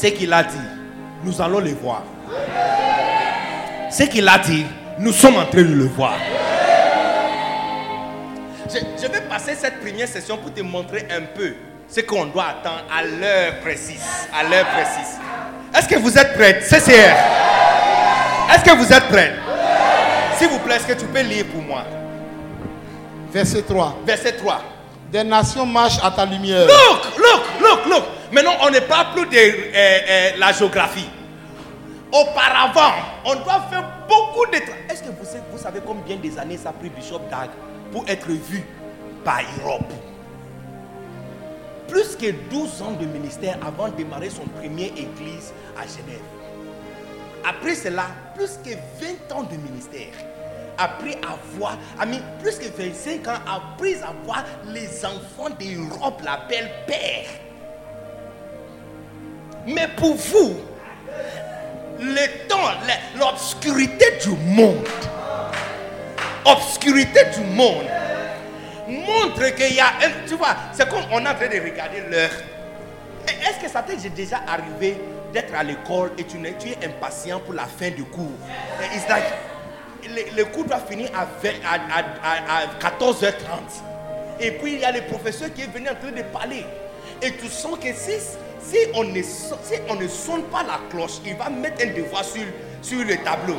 Ce 0.00 0.06
qu'il 0.06 0.32
a 0.32 0.42
dit, 0.42 0.56
nous 1.24 1.42
allons 1.42 1.58
le 1.60 1.74
voir. 1.74 2.02
Ce 3.90 4.04
qu'il 4.04 4.26
a 4.26 4.38
dit, 4.38 4.64
nous 4.98 5.12
sommes 5.12 5.36
en 5.36 5.44
train 5.44 5.60
de 5.62 5.74
le 5.74 5.84
voir. 5.84 6.14
Je, 8.66 8.78
je 9.02 9.06
vais 9.12 9.20
passer 9.28 9.54
cette 9.54 9.78
première 9.80 10.08
session 10.08 10.38
pour 10.38 10.54
te 10.54 10.62
montrer 10.62 11.06
un 11.14 11.20
peu 11.36 11.52
ce 11.86 12.00
qu'on 12.00 12.24
doit 12.26 12.46
attendre 12.46 12.84
à 12.90 13.02
l'heure 13.02 13.60
précise. 13.60 14.00
À 14.32 14.42
l'heure 14.44 14.64
précise. 14.68 15.18
Est-ce 15.76 15.86
que 15.86 15.96
vous 15.96 16.16
êtes 16.16 16.32
prêts? 16.32 16.60
CCR. 16.62 17.14
Est-ce 18.54 18.64
que 18.64 18.74
vous 18.78 18.90
êtes 18.90 19.06
prêts? 19.08 19.34
S'il 20.38 20.48
vous 20.48 20.60
plaît, 20.60 20.76
est-ce 20.76 20.86
que 20.86 20.98
tu 20.98 21.04
peux 21.04 21.20
lire 21.20 21.44
pour 21.52 21.60
moi? 21.60 21.84
Verset 23.30 23.60
3. 23.62 23.98
Verset 24.06 24.32
3. 24.32 24.62
Des 25.12 25.24
nations 25.24 25.66
marchent 25.66 26.02
à 26.02 26.10
ta 26.10 26.24
lumière. 26.24 26.66
Look, 26.66 27.18
look, 27.18 27.42
look, 27.60 27.86
look. 27.86 28.04
Maintenant, 28.32 28.54
on 28.62 28.70
ne 28.70 28.78
parle 28.80 29.12
plus 29.12 29.26
de 29.26 29.36
euh, 29.36 29.72
euh, 29.74 30.30
la 30.38 30.52
géographie. 30.52 31.08
Auparavant, 32.12 32.92
on 33.24 33.34
doit 33.34 33.66
faire 33.70 33.84
beaucoup 34.08 34.46
de 34.46 34.58
travail. 34.58 34.84
Est-ce 34.88 35.02
que 35.02 35.08
vous 35.50 35.58
savez, 35.58 35.80
combien 35.84 36.16
des 36.16 36.38
années 36.38 36.56
ça 36.56 36.70
a 36.70 36.72
pris 36.72 36.90
Bishop 36.90 37.20
Dag 37.30 37.50
pour 37.92 38.04
être 38.08 38.28
vu 38.28 38.64
par 39.24 39.40
Europe? 39.64 39.92
Plus 41.88 42.14
que 42.14 42.30
12 42.50 42.82
ans 42.82 42.92
de 42.92 43.04
ministère 43.06 43.58
avant 43.66 43.88
de 43.88 43.94
démarrer 43.96 44.30
son 44.30 44.44
premier 44.44 44.86
église 44.96 45.52
à 45.76 45.82
Genève. 45.82 46.22
Après 47.44 47.74
cela, 47.74 48.06
plus 48.36 48.58
que 48.64 48.70
20 49.30 49.34
ans 49.36 49.42
de 49.42 49.56
ministère. 49.56 50.12
Après 50.78 51.18
avoir, 51.24 51.76
ami, 51.98 52.18
plus 52.40 52.58
que 52.58 52.68
25 52.80 53.26
ans, 53.28 53.40
après 53.46 53.96
avoir 54.02 54.44
les 54.66 55.04
enfants 55.04 55.50
d'Europe 55.58 56.22
l'appellent 56.24 56.70
père. 56.86 57.26
Mais 59.66 59.88
pour 59.96 60.14
vous, 60.14 60.56
le 62.00 62.48
temps, 62.48 62.56
l'obscurité 63.18 64.06
du 64.22 64.30
monde, 64.30 64.86
obscurité 66.44 67.20
du 67.36 67.44
monde, 67.54 67.84
montre 68.88 69.54
qu'il 69.54 69.74
y 69.74 69.80
a 69.80 69.92
tu 70.26 70.34
vois, 70.34 70.56
c'est 70.72 70.88
comme 70.88 71.02
on 71.12 71.24
est 71.24 71.28
en 71.28 71.34
train 71.34 71.48
de 71.48 71.60
regarder 71.60 72.00
l'heure. 72.10 72.30
Est-ce 73.28 73.60
que 73.64 73.70
ça 73.70 73.82
t'est 73.82 73.96
déjà 74.08 74.40
arrivé 74.48 74.96
d'être 75.32 75.54
à 75.54 75.62
l'école 75.62 76.10
et 76.18 76.24
tu, 76.24 76.36
es 76.44 76.86
impatient 76.86 77.38
pour 77.40 77.54
la 77.54 77.64
fin 77.66 77.90
du 77.90 78.04
cours? 78.04 78.32
Le, 80.02 80.36
le 80.36 80.44
cours 80.46 80.64
doit 80.64 80.80
finir 80.80 81.10
à, 81.14 81.26
20 81.42 81.50
à- 81.64 81.74
à- 81.74 82.24
à- 82.24 82.62
à 82.62 82.90
14h30. 82.90 83.32
Et 84.40 84.52
puis 84.52 84.72
il 84.74 84.80
y 84.80 84.84
a 84.84 84.90
le 84.92 85.02
professeur 85.02 85.52
qui 85.52 85.62
est 85.62 85.72
venu 85.72 85.88
en 85.90 85.94
train 85.94 86.10
de 86.10 86.22
parler. 86.32 86.64
Et 87.22 87.32
tu 87.32 87.48
sens 87.48 87.78
que 87.78 87.92
si, 87.94 88.12
si, 88.62 88.78
on, 88.94 89.04
ne, 89.04 89.22
si 89.22 89.74
on 89.88 89.94
ne 89.94 90.08
sonne 90.08 90.42
pas 90.44 90.62
la 90.62 90.80
cloche, 90.90 91.20
il 91.24 91.34
va 91.36 91.48
mettre 91.48 91.82
un 91.84 91.92
devoir 91.94 92.24
sur, 92.24 92.42
sur 92.82 93.04
le 93.04 93.16
tableau. 93.18 93.56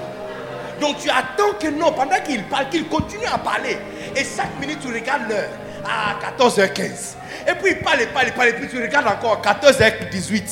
Donc 0.79 0.97
tu 0.99 1.09
attends 1.09 1.53
que 1.59 1.67
non, 1.67 1.91
pendant 1.91 2.19
qu'il 2.25 2.43
parle, 2.45 2.69
qu'il 2.69 2.87
continue 2.87 3.25
à 3.31 3.37
parler. 3.37 3.77
Et 4.15 4.23
chaque 4.23 4.59
minute, 4.59 4.79
tu 4.81 4.87
regardes 4.91 5.29
l'heure. 5.29 5.49
À 5.83 6.13
14h15. 6.37 7.15
Et 7.47 7.53
puis 7.55 7.71
il 7.71 7.79
parle, 7.79 8.01
il 8.01 8.07
parle, 8.07 8.27
il 8.27 8.33
parle, 8.33 8.49
et 8.49 8.53
puis 8.53 8.67
tu 8.67 8.79
regardes 8.79 9.07
encore 9.07 9.41
14h18. 9.41 10.43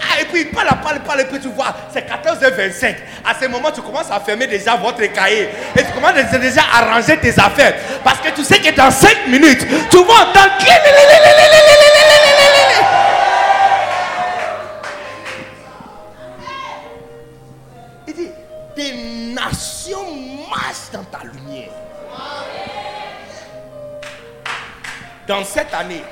Ah, 0.00 0.20
et 0.20 0.24
puis 0.26 0.42
il 0.42 0.50
parle, 0.50 0.68
parle, 0.80 1.00
parle, 1.00 1.20
et 1.22 1.24
puis 1.24 1.40
tu 1.40 1.48
vois, 1.48 1.74
c'est 1.92 2.06
14h25. 2.08 2.94
À 3.24 3.34
ce 3.40 3.48
moment, 3.48 3.72
tu 3.72 3.80
commences 3.82 4.10
à 4.12 4.20
fermer 4.20 4.46
déjà 4.46 4.76
votre 4.76 5.04
cahier. 5.12 5.48
Et 5.76 5.82
tu 5.82 5.92
commences 5.92 6.14
déjà 6.40 6.62
à 6.72 6.94
ranger 6.94 7.18
tes 7.18 7.30
affaires. 7.30 7.74
Parce 8.04 8.20
que 8.20 8.30
tu 8.30 8.44
sais 8.44 8.60
que 8.60 8.74
dans 8.76 8.90
5 8.90 9.26
minutes, 9.26 9.66
tu 9.90 9.96
vas 9.96 10.02
entendre. 10.02 10.56
Nations 19.86 20.48
marchent 20.50 20.90
dans 20.92 21.04
ta 21.04 21.24
lumière. 21.24 21.70
Dans 25.26 25.44
cette 25.44 25.72
année 25.74 26.02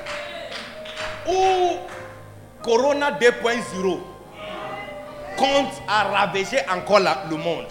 où 1.27 1.77
Corona 2.61 3.11
2.0 3.11 3.99
compte 5.37 5.73
à 5.87 6.03
ravager 6.03 6.59
encore 6.71 6.99
le 6.99 7.37
monde, 7.37 7.67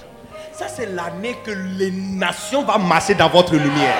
ça 0.52 0.68
c'est 0.68 0.86
l'année 0.86 1.36
que 1.44 1.50
les 1.50 1.90
nations 1.90 2.64
vont 2.64 2.78
marcher 2.78 3.14
dans 3.14 3.28
votre 3.28 3.54
lumière. 3.54 3.94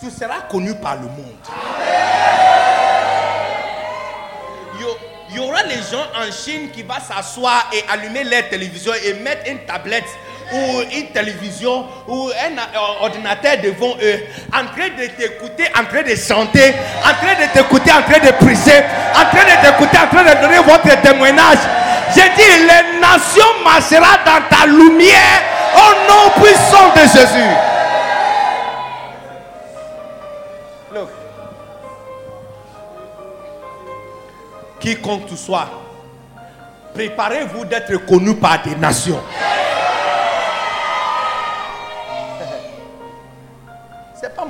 Tu 0.00 0.10
seras 0.10 0.40
connu 0.50 0.74
par 0.76 0.96
le 0.96 1.02
monde. 1.02 1.89
Il 5.32 5.36
y- 5.36 5.40
aura 5.40 5.62
les 5.64 5.76
gens 5.76 6.04
en 6.16 6.30
Chine 6.32 6.70
qui 6.72 6.82
vont 6.82 6.94
s'asseoir 6.94 7.70
et 7.72 7.84
allumer 7.92 8.24
leur 8.24 8.48
télévision 8.48 8.92
et 9.04 9.14
mettre 9.14 9.48
une 9.50 9.58
tablette 9.60 10.04
ou 10.52 10.80
une 10.92 11.06
télévision 11.08 11.86
ou 12.08 12.28
un 12.28 12.58
euh, 12.58 13.02
ordinateur 13.04 13.52
devant 13.62 13.94
eux, 14.02 14.20
en 14.52 14.66
train 14.66 14.88
de 14.98 15.06
t'écouter, 15.06 15.64
en 15.78 15.84
train 15.84 16.02
de 16.02 16.16
chanter, 16.16 16.74
en 17.04 17.14
train 17.24 17.34
de 17.40 17.52
t'écouter, 17.52 17.92
en 17.92 18.02
train 18.02 18.18
de 18.18 18.32
prier, 18.32 18.82
en 19.14 19.24
train 19.30 19.44
de 19.44 19.66
t'écouter, 19.66 19.98
en 19.98 20.08
train 20.08 20.24
de 20.24 20.40
donner 20.42 20.58
votre 20.58 21.00
témoignage. 21.02 21.58
J'ai 22.14 22.28
dit, 22.36 22.50
les 22.66 22.98
nations 23.00 23.62
marcheront 23.64 24.18
dans 24.26 24.42
ta 24.56 24.66
lumière 24.66 25.42
au 25.76 26.10
nom 26.10 26.42
puissant 26.42 26.90
de 26.96 27.02
Jésus. 27.02 27.50
Quiconque 34.80 35.26
tu 35.26 35.36
sois, 35.36 35.68
préparez-vous 36.94 37.64
d'être 37.66 37.94
connu 38.06 38.34
par 38.36 38.62
des 38.62 38.74
nations. 38.76 39.20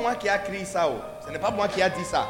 moi 0.01 0.15
qui 0.15 0.28
a 0.28 0.36
écrit 0.36 0.65
ça. 0.65 0.89
oh. 0.89 1.01
Ce 1.27 1.31
n'est 1.31 1.39
pas 1.39 1.51
moi 1.51 1.69
qui 1.69 1.82
a 1.82 1.89
dit 1.89 2.05
ça. 2.05 2.28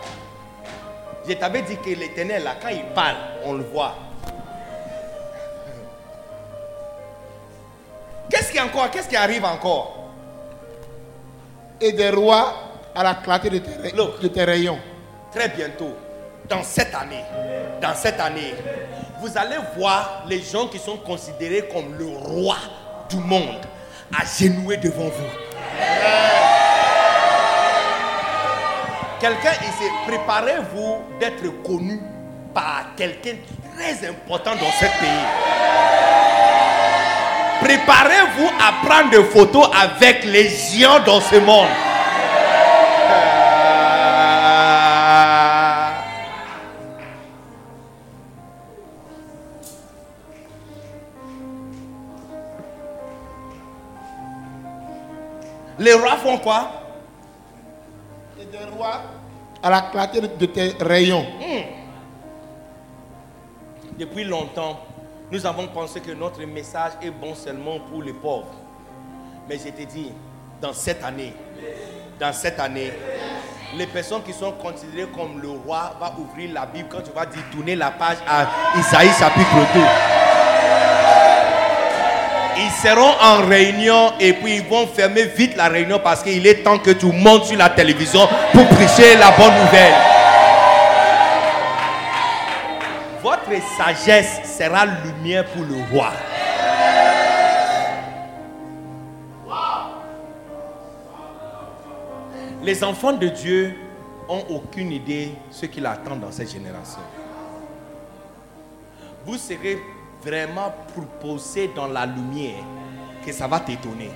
Je 1.28 1.34
t'avais 1.34 1.62
dit 1.62 1.76
que 1.76 1.90
l'éternel, 1.90 2.42
là, 2.42 2.54
quand 2.60 2.68
il 2.68 2.84
parle, 2.94 3.16
on 3.44 3.54
le 3.54 3.64
voit. 3.64 3.94
Qu'est-ce 8.30 8.50
qui 8.52 8.58
est 8.58 8.62
encore 8.62 8.90
Qu'est-ce 8.90 9.08
qui 9.08 9.16
arrive 9.16 9.44
encore? 9.44 9.96
Et 11.80 11.92
des 11.92 12.10
rois 12.10 12.54
à 12.94 13.02
la 13.02 13.14
clarté 13.14 13.50
de 13.50 13.58
tes, 13.58 13.70
ra- 13.70 13.96
Look. 13.96 14.20
de 14.20 14.28
tes 14.28 14.44
rayons. 14.44 14.78
Très 15.32 15.48
bientôt, 15.48 15.94
dans 16.50 16.64
cette 16.64 16.92
année, 16.94 17.24
dans 17.80 17.94
cette 17.94 18.18
année, 18.18 18.54
vous 19.20 19.38
allez 19.38 19.56
voir 19.76 20.24
les 20.28 20.42
gens 20.42 20.66
qui 20.66 20.78
sont 20.78 20.96
considérés 20.96 21.68
comme 21.72 21.94
le 21.96 22.06
roi 22.08 22.56
du 23.08 23.16
monde 23.16 23.60
agenouillés 24.20 24.78
devant 24.78 25.04
vous. 25.04 25.30
Quelqu'un 29.20 29.52
ici, 29.52 29.88
préparez-vous 30.08 30.98
d'être 31.20 31.62
connu 31.62 32.00
par 32.52 32.86
quelqu'un 32.96 33.36
très 33.76 34.08
important 34.08 34.52
dans 34.56 34.72
ce 34.72 34.86
pays. 34.98 35.26
Préparez-vous 37.60 38.48
à 38.58 38.86
prendre 38.86 39.10
des 39.10 39.22
photos 39.24 39.68
avec 39.80 40.24
les 40.24 40.48
géants 40.48 41.00
dans 41.06 41.20
ce 41.20 41.36
monde. 41.36 41.68
Les 55.80 55.94
rois 55.94 56.16
font 56.18 56.36
quoi? 56.36 56.70
Et 58.38 58.44
des 58.44 58.64
rois 58.76 59.00
à 59.62 59.70
la 59.70 59.80
clarté 59.80 60.20
de, 60.20 60.46
tes 60.46 60.74
rayons. 60.78 61.24
Depuis 63.98 64.24
longtemps, 64.24 64.78
nous 65.32 65.46
avons 65.46 65.68
pensé 65.68 66.00
que 66.00 66.12
notre 66.12 66.42
message 66.44 66.92
est 67.00 67.10
bon 67.10 67.34
seulement 67.34 67.80
pour 67.80 68.02
les 68.02 68.12
pauvres. 68.12 68.54
Mais 69.48 69.56
je 69.56 69.70
te 69.70 69.90
dis, 69.90 70.12
dans 70.60 70.74
cette 70.74 71.02
année, 71.02 71.32
dans 72.18 72.32
cette 72.34 72.60
année, 72.60 72.92
les 73.74 73.86
personnes 73.86 74.22
qui 74.22 74.34
sont 74.34 74.52
considérées 74.52 75.08
comme 75.14 75.40
le 75.40 75.48
roi 75.48 75.96
vont 75.98 76.24
ouvrir 76.24 76.52
la 76.52 76.66
Bible 76.66 76.88
quand 76.90 77.00
tu 77.00 77.10
vas 77.12 77.24
dire 77.24 77.42
tourner 77.50 77.74
la 77.74 77.90
page 77.90 78.18
à 78.28 78.46
Isaïe 78.78 79.12
chapitre 79.18 79.56
2. 79.74 79.80
Ils 82.62 82.70
seront 82.72 83.14
en 83.22 83.46
réunion 83.48 84.12
et 84.20 84.34
puis 84.34 84.56
ils 84.56 84.64
vont 84.64 84.86
fermer 84.86 85.24
vite 85.24 85.56
la 85.56 85.68
réunion 85.68 85.98
parce 85.98 86.22
qu'il 86.22 86.46
est 86.46 86.62
temps 86.62 86.78
que 86.78 86.90
tu 86.90 87.06
montes 87.06 87.46
sur 87.46 87.56
la 87.56 87.70
télévision 87.70 88.28
pour 88.52 88.68
prêcher 88.68 89.16
la 89.16 89.30
bonne 89.30 89.54
nouvelle. 89.64 89.94
Votre 93.22 93.62
sagesse 93.78 94.40
sera 94.58 94.84
lumière 94.84 95.46
pour 95.46 95.62
le 95.62 95.76
roi. 95.90 96.12
Les 102.62 102.84
enfants 102.84 103.14
de 103.14 103.28
Dieu 103.28 103.74
ont 104.28 104.44
aucune 104.50 104.92
idée 104.92 105.32
ce 105.50 105.64
qui 105.64 105.80
l'attend 105.80 106.16
dans 106.16 106.30
cette 106.30 106.52
génération. 106.52 107.00
Vous 109.24 109.38
serez 109.38 109.78
vraiment 110.24 110.74
proposé 110.94 111.70
dans 111.74 111.86
la 111.86 112.06
lumière 112.06 112.62
que 113.24 113.32
ça 113.32 113.46
va 113.46 113.60
t'étonner. 113.60 114.10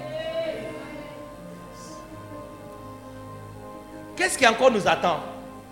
Qu'est-ce 4.16 4.38
qui 4.38 4.46
encore 4.46 4.70
nous 4.70 4.86
attend? 4.86 5.20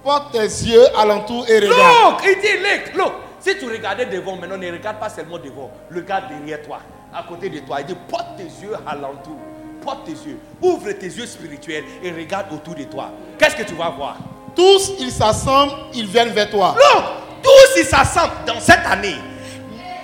Porte 0.02 0.33
tes 0.33 0.39
yeux 0.39 0.85
alentour 0.97 1.49
et 1.49 1.61
regarde. 1.61 2.12
Look, 2.12 2.23
il 2.25 2.41
dit, 2.41 2.59
look, 2.59 2.94
look. 2.97 3.12
Si 3.41 3.57
tu 3.57 3.67
regardais 3.67 4.07
devant, 4.07 4.36
maintenant 4.36 4.59
ne 4.59 4.70
regarde 4.70 4.99
pas 4.99 5.09
seulement 5.09 5.39
devant, 5.39 5.70
regarde 5.94 6.28
derrière 6.28 6.62
toi, 6.62 6.78
à 7.12 7.23
côté 7.23 7.49
de 7.49 7.61
toi. 7.61 7.81
Il 7.81 7.86
dit, 7.86 7.97
porte 8.09 8.36
tes 8.36 8.44
yeux 8.44 8.75
alentour, 8.86 9.36
porte 9.81 10.05
tes 10.05 10.12
yeux, 10.12 10.39
ouvre 10.61 10.93
tes 10.93 11.07
yeux 11.07 11.27
spirituels 11.27 11.85
et 12.02 12.11
regarde 12.11 12.52
autour 12.52 12.75
de 12.75 12.85
toi. 12.85 13.11
Qu'est-ce 13.39 13.57
que 13.57 13.62
tu 13.62 13.75
vas 13.75 13.91
voir? 13.91 14.17
Tous, 14.55 14.93
ils 14.99 15.11
s'assemblent, 15.11 15.73
ils 15.94 16.07
viennent 16.07 16.31
vers 16.31 16.51
toi. 16.51 16.75
Look, 16.77 17.05
tous 17.43 17.81
ils 17.81 17.85
s'assemblent 17.85 18.44
dans 18.47 18.61
cette 18.61 18.85
année. 18.86 19.17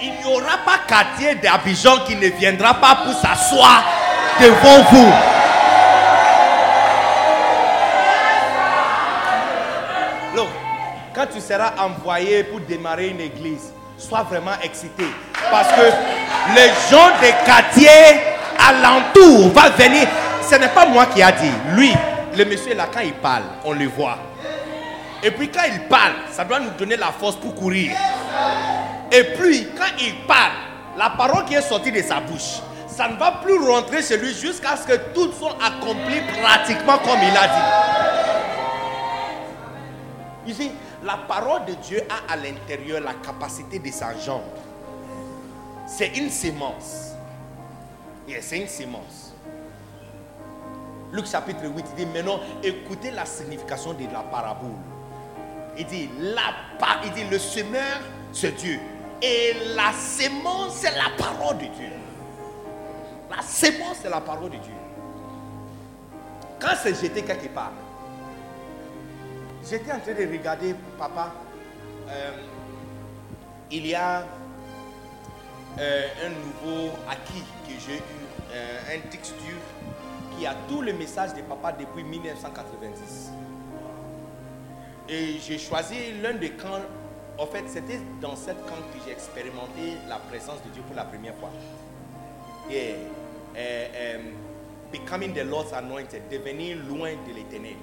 Il 0.01 0.13
n'y 0.13 0.25
aura 0.25 0.59
pas 0.65 0.79
quartier 0.87 1.35
d'Abidjan 1.35 2.05
qui 2.07 2.15
ne 2.15 2.29
viendra 2.29 2.75
pas 2.75 3.01
pour 3.05 3.15
s'asseoir 3.15 3.83
devant 4.41 4.83
vous. 4.93 5.13
Look, 10.37 10.49
quand 11.15 11.27
tu 11.35 11.41
seras 11.41 11.73
envoyé 11.79 12.45
pour 12.45 12.61
démarrer 12.61 13.09
une 13.09 13.21
église, 13.21 13.73
sois 13.97 14.23
vraiment 14.23 14.53
excité. 14.63 15.05
Parce 15.51 15.69
que 15.73 15.91
les 16.55 16.69
gens 16.91 17.11
des 17.21 17.35
quartiers 17.45 18.21
alentours 18.69 19.49
vont 19.49 19.71
venir. 19.77 20.07
Ce 20.49 20.55
n'est 20.55 20.69
pas 20.69 20.87
moi 20.87 21.07
qui 21.07 21.23
a 21.23 21.33
dit. 21.33 21.51
Lui, 21.73 21.93
le 22.37 22.45
monsieur 22.45 22.75
là, 22.75 22.87
quand 22.93 23.01
il 23.01 23.15
parle, 23.15 23.43
on 23.65 23.73
le 23.73 23.87
voit. 23.87 24.19
Et 25.25 25.33
puis 25.33 25.49
quand 25.51 25.65
il 25.67 25.81
parle, 25.89 26.13
ça 26.31 26.45
doit 26.45 26.61
nous 26.61 26.71
donner 26.79 26.97
la 26.97 27.09
force 27.09 27.35
pour 27.35 27.53
courir. 27.57 27.97
Et 29.13 29.25
puis 29.37 29.69
quand 29.77 29.97
il 30.01 30.15
parle, 30.27 30.53
la 30.97 31.11
parole 31.11 31.45
qui 31.45 31.55
est 31.55 31.63
sortie 31.63 31.93
de 31.93 32.03
sa 32.03 32.21
bouche, 32.21 32.61
ça 32.89 33.09
ne 33.09 33.17
va 33.17 33.41
plus 33.43 33.59
rentrer 33.59 34.03
chez 34.03 34.17
lui 34.17 34.35
jusqu'à 34.35 34.77
ce 34.77 34.87
que 34.87 34.97
tout 35.15 35.31
soit 35.33 35.57
accompli 35.65 36.21
pratiquement 36.43 36.99
comme 36.99 37.21
il 37.23 37.37
a 37.37 37.47
dit. 40.45 40.51
Ici, 40.51 40.73
la 41.05 41.17
parole 41.17 41.65
de 41.67 41.75
Dieu 41.75 42.03
a 42.09 42.33
à 42.33 42.37
l'intérieur 42.37 43.01
la 43.01 43.15
capacité 43.15 43.79
de 43.79 43.91
s'engendrer. 43.91 44.43
C'est 45.87 46.17
une 46.19 46.31
sémence. 46.31 47.13
C'est 48.41 48.59
une 48.59 48.69
sémence. 48.69 49.33
Luc 51.13 51.27
chapitre 51.27 51.65
8, 51.65 51.85
il 51.97 52.05
dit 52.05 52.13
maintenant, 52.13 52.41
écoutez 52.63 53.11
la 53.11 53.25
signification 53.25 53.95
de 53.95 54.05
la 54.13 54.21
parabole. 54.21 54.71
Il 55.79 55.87
dit, 55.87 56.11
la, 56.19 56.43
il 57.05 57.13
dit 57.13 57.25
le 57.31 57.39
semeur, 57.39 58.01
c'est 58.33 58.57
Dieu. 58.57 58.79
Et 59.21 59.55
la 59.75 59.93
sémence, 59.93 60.77
c'est 60.77 60.95
la 60.97 61.11
parole 61.17 61.59
de 61.59 61.67
Dieu. 61.67 61.91
La 63.31 63.43
sémence, 63.43 63.99
c'est 64.03 64.11
la 64.11 64.21
parole 64.21 64.51
de 64.51 64.57
Dieu. 64.57 64.73
Quand 66.61 66.75
c'est 66.81 66.95
jeté 67.01 67.23
quelque 67.23 67.49
part, 67.49 67.73
j'étais 69.69 69.93
en 69.93 70.01
train 70.01 70.13
de 70.13 70.31
regarder, 70.31 70.75
papa, 70.97 71.33
euh, 72.09 72.31
il 73.71 73.87
y 73.87 73.95
a 73.95 74.25
euh, 75.79 76.09
un 76.25 76.31
nouveau 76.31 76.91
acquis 77.09 77.45
que 77.67 77.75
j'ai 77.87 77.97
eu, 77.97 78.03
euh, 78.53 78.97
un 78.97 79.09
texture 79.09 79.35
qui 80.37 80.47
a 80.47 80.55
tout 80.69 80.81
le 80.81 80.93
message 80.93 81.35
de 81.35 81.43
papa 81.43 81.73
depuis 81.73 82.03
1990. 82.03 83.31
Et 85.09 85.39
j'ai 85.39 85.59
choisi 85.59 86.21
l'un 86.23 86.35
des 86.35 86.51
camps. 86.51 86.81
En 87.39 87.47
fait, 87.47 87.65
c'était 87.69 88.01
dans 88.21 88.35
cette 88.35 88.61
camp 88.67 88.75
que 88.93 88.99
j'ai 89.05 89.13
expérimenté 89.13 89.97
la 90.09 90.17
présence 90.17 90.63
de 90.65 90.71
Dieu 90.71 90.83
pour 90.83 90.97
la 90.97 91.05
première 91.05 91.35
fois. 91.37 91.51
Et 92.71 92.95
euh, 93.57 93.87
euh, 93.95 94.19
becoming 94.93 95.33
the 95.33 95.45
Lord's 95.45 95.73
anointed, 95.73 96.23
devenir 96.31 96.77
loin 96.89 97.13
de 97.29 97.33
l'éternel. 97.35 97.77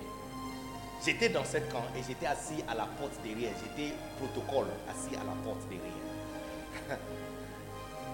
J'étais 1.05 1.29
dans 1.29 1.43
cette 1.45 1.71
camp 1.71 1.83
et 1.97 2.01
j'étais 2.05 2.25
assis 2.25 2.63
à 2.67 2.75
la 2.75 2.85
porte 2.99 3.13
derrière. 3.23 3.51
J'étais 3.63 3.93
protocole, 4.17 4.67
assis 4.89 5.15
à 5.15 5.23
la 5.23 5.31
porte 5.43 5.61
derrière. 5.69 6.99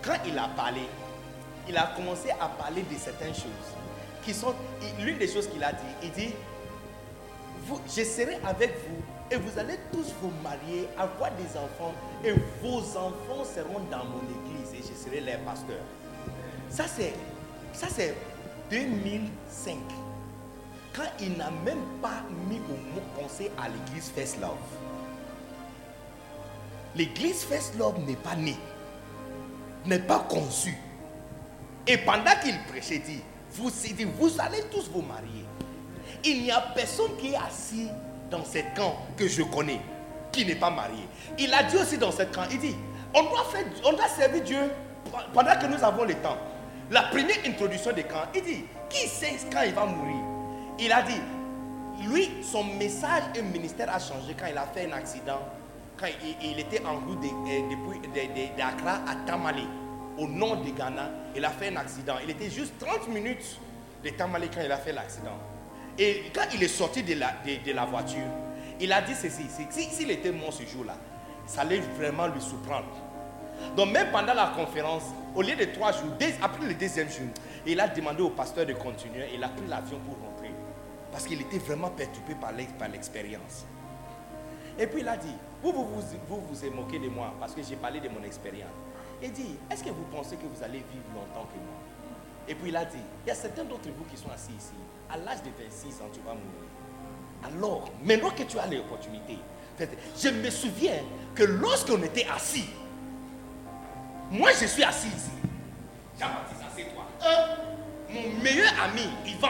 Quand 0.04 0.18
il 0.28 0.38
a 0.38 0.48
parlé, 0.50 0.82
il 1.68 1.76
a 1.78 1.92
commencé 1.96 2.30
à 2.32 2.48
parler 2.50 2.84
de 2.84 2.96
certaines 2.98 3.34
choses 3.34 3.76
qui 4.24 4.34
sont. 4.34 4.54
L'une 5.00 5.18
des 5.18 5.28
choses 5.28 5.48
qu'il 5.48 5.64
a 5.64 5.72
dit, 5.74 5.80
il 6.04 6.12
dit 6.12 6.34
vous- 7.66 7.82
je 7.88 8.04
serai 8.04 8.38
avec 8.46 8.74
vous 8.88 9.02
et 9.32 9.38
vous 9.38 9.58
allez 9.58 9.78
tous 9.94 10.14
vous 10.22 10.32
marier, 10.44 10.90
avoir 10.98 11.32
des 11.32 11.58
enfants 11.58 11.94
et 12.24 12.34
vos 12.62 12.80
enfants 12.98 13.46
seront 13.46 13.80
dans 13.90 14.04
mon 14.04 14.22
église 14.28 14.74
et 14.74 14.84
je 14.84 14.94
serai 14.94 15.22
leur 15.22 15.40
pasteur. 15.40 15.80
Ça 16.70 16.84
c'est 16.88 17.14
ça 17.72 17.88
c'est 17.90 18.14
2005. 18.70 19.78
Quand 20.94 21.04
il 21.22 21.38
n'a 21.38 21.50
même 21.64 21.82
pas 22.02 22.24
mis 22.50 22.58
au 22.58 22.94
mot 22.94 23.02
pensée 23.18 23.50
à 23.58 23.70
l'église 23.70 24.12
First 24.14 24.42
Love. 24.42 24.58
L'église 26.94 27.44
First 27.44 27.78
Love 27.80 28.00
n'est 28.06 28.18
pas 28.18 28.36
née, 28.36 28.58
n'est 29.86 30.00
pas 30.00 30.20
conçue. 30.28 30.78
Et 31.88 31.98
pendant 31.98 32.32
qu'il 32.44 32.58
prêchait, 32.68 33.00
dit, 33.00 33.22
vous 33.54 34.42
allez 34.42 34.64
tous 34.70 34.90
vous 34.90 35.02
marier. 35.02 35.46
Il 36.26 36.44
n'y 36.44 36.52
a 36.52 36.60
personne 36.76 37.16
qui 37.18 37.32
est 37.32 37.38
assis 37.38 37.88
dans 38.32 38.44
cette 38.46 38.74
camp 38.76 38.96
que 39.18 39.28
je 39.28 39.44
connais 39.44 39.80
qui 40.32 40.46
n'est 40.46 40.56
pas 40.56 40.70
marié. 40.72 41.04
Il 41.38 41.54
a 41.54 41.64
dit 41.64 41.76
aussi 41.78 41.98
dans 41.98 42.12
cette 42.12 42.34
camp, 42.34 42.44
il 42.50 42.58
dit, 42.60 42.76
on 43.14 43.24
doit, 43.24 43.44
faire, 43.52 43.66
on 43.86 43.92
doit 43.92 44.08
servir 44.08 44.42
Dieu 44.44 44.72
pendant 45.34 45.54
que 45.60 45.66
nous 45.68 45.84
avons 45.84 46.06
le 46.06 46.14
temps. 46.16 46.38
La 46.90 47.04
première 47.04 47.38
introduction 47.46 47.92
des 47.94 48.04
camps, 48.04 48.24
il 48.34 48.42
dit, 48.42 48.64
qui 48.90 49.08
sait 49.08 49.36
quand 49.52 49.62
il 49.64 49.74
va 49.74 49.86
mourir? 49.86 50.24
Il 50.80 50.92
a 50.92 51.02
dit, 51.02 51.22
lui, 52.08 52.30
son 52.42 52.64
message 52.64 53.24
et 53.36 53.42
ministère 53.42 53.94
a 53.94 54.00
changé 54.00 54.36
quand 54.40 54.48
il 54.50 54.58
a 54.58 54.66
fait 54.66 54.90
un 54.90 54.94
accident. 54.96 55.40
Quand 56.00 56.08
il, 56.42 56.60
était 56.60 56.82
en 56.86 56.96
route 57.06 57.20
de- 57.20 57.28
euh, 57.28 57.70
de- 57.70 58.34
de- 58.34 58.58
d'Accra 58.58 59.02
à 59.08 59.16
Tamale, 59.28 59.62
au 60.18 60.28
nord 60.28 60.58
du 60.58 60.72
Ghana, 60.72 61.10
il 61.36 61.44
a 61.46 61.50
fait 61.50 61.68
un 61.68 61.76
accident. 61.76 62.16
Il 62.24 62.30
était 62.32 62.50
juste 62.50 62.74
30 62.80 63.08
minutes 63.10 63.60
de 64.04 64.10
Tamale 64.10 64.50
quand 64.54 64.62
il 64.66 64.72
a 64.72 64.78
fait 64.78 64.94
l'accident. 64.94 65.38
Et 65.98 66.24
quand 66.34 66.44
il 66.54 66.64
est 66.64 66.68
sorti 66.68 67.04
de 67.04 67.14
la, 67.16 67.86
voiture, 67.86 68.26
il 68.80 68.92
a 68.92 69.02
dit 69.02 69.14
ceci, 69.16 69.44
s'il 69.70 70.12
était 70.12 70.32
mort 70.32 70.54
ce 70.54 70.64
jour-là, 70.64 70.96
ça 71.46 71.62
allait 71.62 71.82
vraiment 71.98 72.28
lui 72.28 72.42
surprendre. 72.42 72.88
Donc 73.76 73.92
même 73.92 74.10
pendant 74.12 74.34
la 74.34 74.48
conférence, 74.56 75.04
au 75.36 75.42
lieu 75.42 75.56
de 75.56 75.66
trois 75.66 75.92
jours, 75.92 76.12
après 76.42 76.66
le 76.66 76.74
deuxième 76.74 77.10
jour, 77.10 77.28
il 77.66 77.80
a 77.80 77.88
demandé 77.88 78.22
au 78.22 78.30
pasteur 78.30 78.66
de 78.66 78.74
continuer. 78.74 79.28
Il 79.34 79.44
a 79.44 79.50
pris 79.50 79.68
l'avion 79.68 80.00
pour 80.00 80.16
rentrer. 80.28 80.52
Parce 81.12 81.26
qu'il 81.26 81.42
était 81.42 81.60
vraiment 81.60 81.90
perturbé 81.90 82.36
par 82.36 82.52
l'ex- 82.54 82.72
par 82.80 82.88
l'expérience. 82.88 83.66
Et 84.80 84.88
puis 84.88 85.02
il 85.02 85.08
a 85.08 85.18
dit, 85.18 85.36
vous 85.62 85.72
vous, 85.74 85.86
vous, 85.86 86.98
de 87.00 87.10
moi 87.10 87.34
parce 87.40 87.54
que 87.54 87.62
j'ai 87.62 87.76
parlé 87.76 88.00
de 88.00 88.10
mon 88.10 88.24
expérience. 88.24 88.72
Il 89.22 89.32
dit, 89.32 89.58
est-ce 89.70 89.84
que 89.84 89.90
vous 89.90 90.06
pensez 90.12 90.36
que 90.38 90.48
vous 90.48 90.64
allez 90.64 90.80
vivre 90.80 91.06
longtemps 91.14 91.48
que 91.54 91.58
moi? 91.58 91.78
Et 92.48 92.56
puis 92.56 92.70
il 92.70 92.76
a 92.76 92.86
dit, 92.86 92.98
il 93.26 93.28
y 93.28 93.32
a 93.32 93.36
certains 93.36 93.64
d'entre 93.64 93.90
vous 93.96 94.06
qui 94.10 94.18
sont 94.18 94.32
assis 94.32 94.54
ici. 94.58 94.74
À 95.14 95.18
l'âge 95.18 95.44
de 95.44 95.50
26 95.64 96.02
ans, 96.02 96.10
tu 96.14 96.20
vas 96.22 96.34
mourir. 96.34 96.72
Alors, 97.44 97.90
maintenant 98.04 98.30
que 98.30 98.44
tu 98.44 98.58
as 98.58 98.68
l'opportunité, 98.68 99.38
je 100.18 100.30
me 100.30 100.50
souviens 100.50 101.04
que 101.36 101.44
lorsqu'on 101.44 102.02
était 102.04 102.28
assis, 102.34 102.70
moi 104.30 104.52
je 104.60 104.66
suis 104.68 104.84
assis 104.84 105.08
ici. 105.08 105.32
Jean-Baptiste, 106.20 106.62
assieds-toi. 106.72 107.04
Mon 108.10 108.44
meilleur 108.44 108.72
ami, 108.84 109.10
Yvan, 109.26 109.50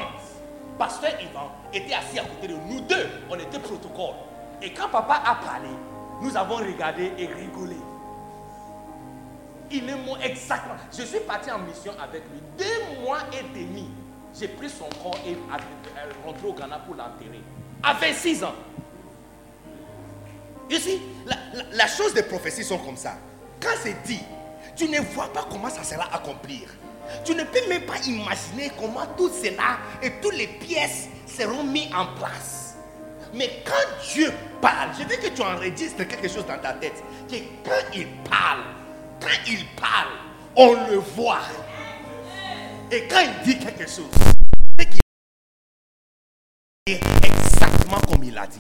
pasteur 0.80 1.12
Yvan, 1.22 1.52
était 1.74 1.94
assis 1.94 2.20
à 2.20 2.24
côté 2.24 2.48
de 2.48 2.54
nous. 2.54 2.76
Nous 2.76 2.82
deux, 2.82 3.08
on 3.30 3.36
était 3.36 3.60
protocole. 3.60 4.16
Et 4.62 4.74
quand 4.74 4.90
papa 4.90 5.22
a 5.26 5.36
parlé, 5.36 5.70
nous 6.22 6.36
avons 6.38 6.56
regardé 6.56 7.12
et 7.18 7.28
rigolé. 7.28 7.76
Il 9.70 9.90
est 9.90 9.96
mort 10.06 10.20
exactement. 10.24 10.76
Je 10.92 11.04
suis 11.04 11.20
parti 11.22 11.52
en 11.52 11.60
mission 11.60 11.94
avec 12.02 12.24
lui. 12.32 12.42
Deux 12.58 13.02
mois 13.02 13.20
et 13.34 13.44
demi, 13.58 13.90
j'ai 14.40 14.48
pris 14.48 14.70
son 14.70 14.86
corps 15.04 15.20
et 15.26 15.34
euh, 15.34 16.12
rentré 16.26 16.48
au 16.48 16.54
Ghana 16.54 16.80
pour 16.80 16.96
l'enterrer. 16.96 17.42
À 17.84 17.94
26 17.94 18.44
ans. 18.44 18.54
Ici, 20.70 21.02
la, 21.26 21.36
la- 21.54 21.64
la 21.72 21.88
chose 21.88 22.14
des 22.14 22.24
prophéties 22.24 22.64
sont 22.64 22.78
comme 22.78 22.96
ça. 22.98 23.16
Quand 23.62 23.76
c'est 23.82 24.02
dit, 24.04 24.22
tu 24.76 24.88
ne 24.88 25.00
vois 25.02 25.32
pas 25.34 25.46
comment 25.50 25.70
ça 25.70 25.84
sera 25.84 26.06
accomplir. 26.16 26.70
Tu 27.26 27.36
ne 27.36 27.44
peux 27.44 27.68
même 27.68 27.82
pas 27.84 27.98
imaginer 28.08 28.72
comment 28.80 29.06
tout 29.18 29.30
cela 29.30 29.78
et 30.02 30.12
toutes 30.22 30.36
les 30.36 30.48
pièces 30.48 31.10
seront 31.28 31.64
mises 31.64 31.90
en 31.94 32.06
place. 32.18 32.76
Mais 33.34 33.64
quand 33.66 34.12
Dieu 34.14 34.32
parle, 34.62 34.90
je 34.98 35.04
veux 35.04 35.18
que 35.22 35.28
tu 35.28 35.42
enregistres 35.42 36.08
quelque 36.08 36.30
chose 36.30 36.46
dans 36.46 36.58
ta 36.60 36.74
tête. 36.74 37.04
Que 37.30 37.36
quand 37.68 37.94
il 37.96 38.08
parle, 38.30 38.62
quand 39.20 39.28
il 39.48 39.66
parle, 39.76 40.10
on 40.56 40.74
le 40.90 40.98
voit. 41.16 41.40
Et 42.94 43.08
quand 43.08 43.22
il 43.22 43.32
dit 43.46 43.58
quelque 43.58 43.90
chose, 43.90 44.12
c'est 44.78 44.86
qu'il 44.86 45.00
dit 46.86 47.00
exactement 47.24 48.02
comme 48.02 48.22
il 48.26 48.38
a 48.38 48.46
dit. 48.46 48.60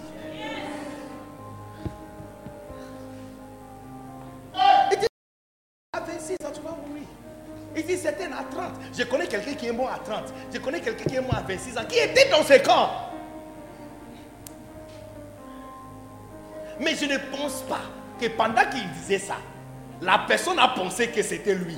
Il 4.91 4.99
dit, 4.99 5.07
à 5.91 5.99
26 5.99 6.33
ans, 6.45 6.51
tu 6.53 6.61
vas 6.61 6.69
mourir. 6.69 7.03
Il 7.75 7.85
dit, 7.85 7.97
certains 7.97 8.31
à 8.31 8.43
30. 8.43 8.71
Je 8.97 9.03
connais 9.03 9.27
quelqu'un 9.27 9.53
qui 9.53 9.67
est 9.67 9.73
mort 9.73 9.89
à 9.89 9.99
30. 9.99 10.33
Je 10.53 10.59
connais 10.59 10.79
quelqu'un 10.79 11.03
qui 11.03 11.15
est 11.15 11.21
mort 11.21 11.35
à 11.35 11.41
26 11.41 11.77
ans, 11.77 11.85
qui 11.89 11.97
était 11.97 12.29
dans 12.29 12.43
ce 12.43 12.53
camp. 12.63 12.89
Mais 16.79 16.95
je 16.95 17.03
ne 17.03 17.17
pense 17.35 17.63
pas 17.63 17.81
que 18.19 18.27
pendant 18.29 18.63
qu'il 18.69 18.89
disait 18.93 19.19
ça, 19.19 19.35
la 20.01 20.19
personne 20.19 20.57
a 20.57 20.69
pensé 20.69 21.09
que 21.09 21.21
c'était 21.21 21.53
lui. 21.55 21.77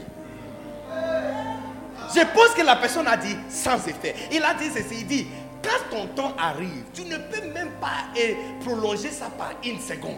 Je 2.16 2.22
pense 2.22 2.53
que 2.56 2.61
la 2.61 2.75
personne 2.75 3.08
a 3.08 3.17
dit 3.17 3.35
sans 3.50 3.88
effet. 3.88 4.16
Il 4.32 4.43
a 4.43 4.53
dit 4.53 4.69
ceci, 4.69 5.01
il 5.01 5.08
dit, 5.08 5.27
quand 5.64 5.98
ton 5.98 6.08
temps 6.08 6.33
arrive, 6.38 6.83
tu 6.93 7.03
ne 7.03 7.17
peux 7.17 7.48
même 7.53 7.72
pas 7.82 8.06
eh, 8.16 8.38
prolonger 8.64 9.09
ça 9.09 9.27
par 9.38 9.51
une 9.64 9.80
seconde. 9.80 10.17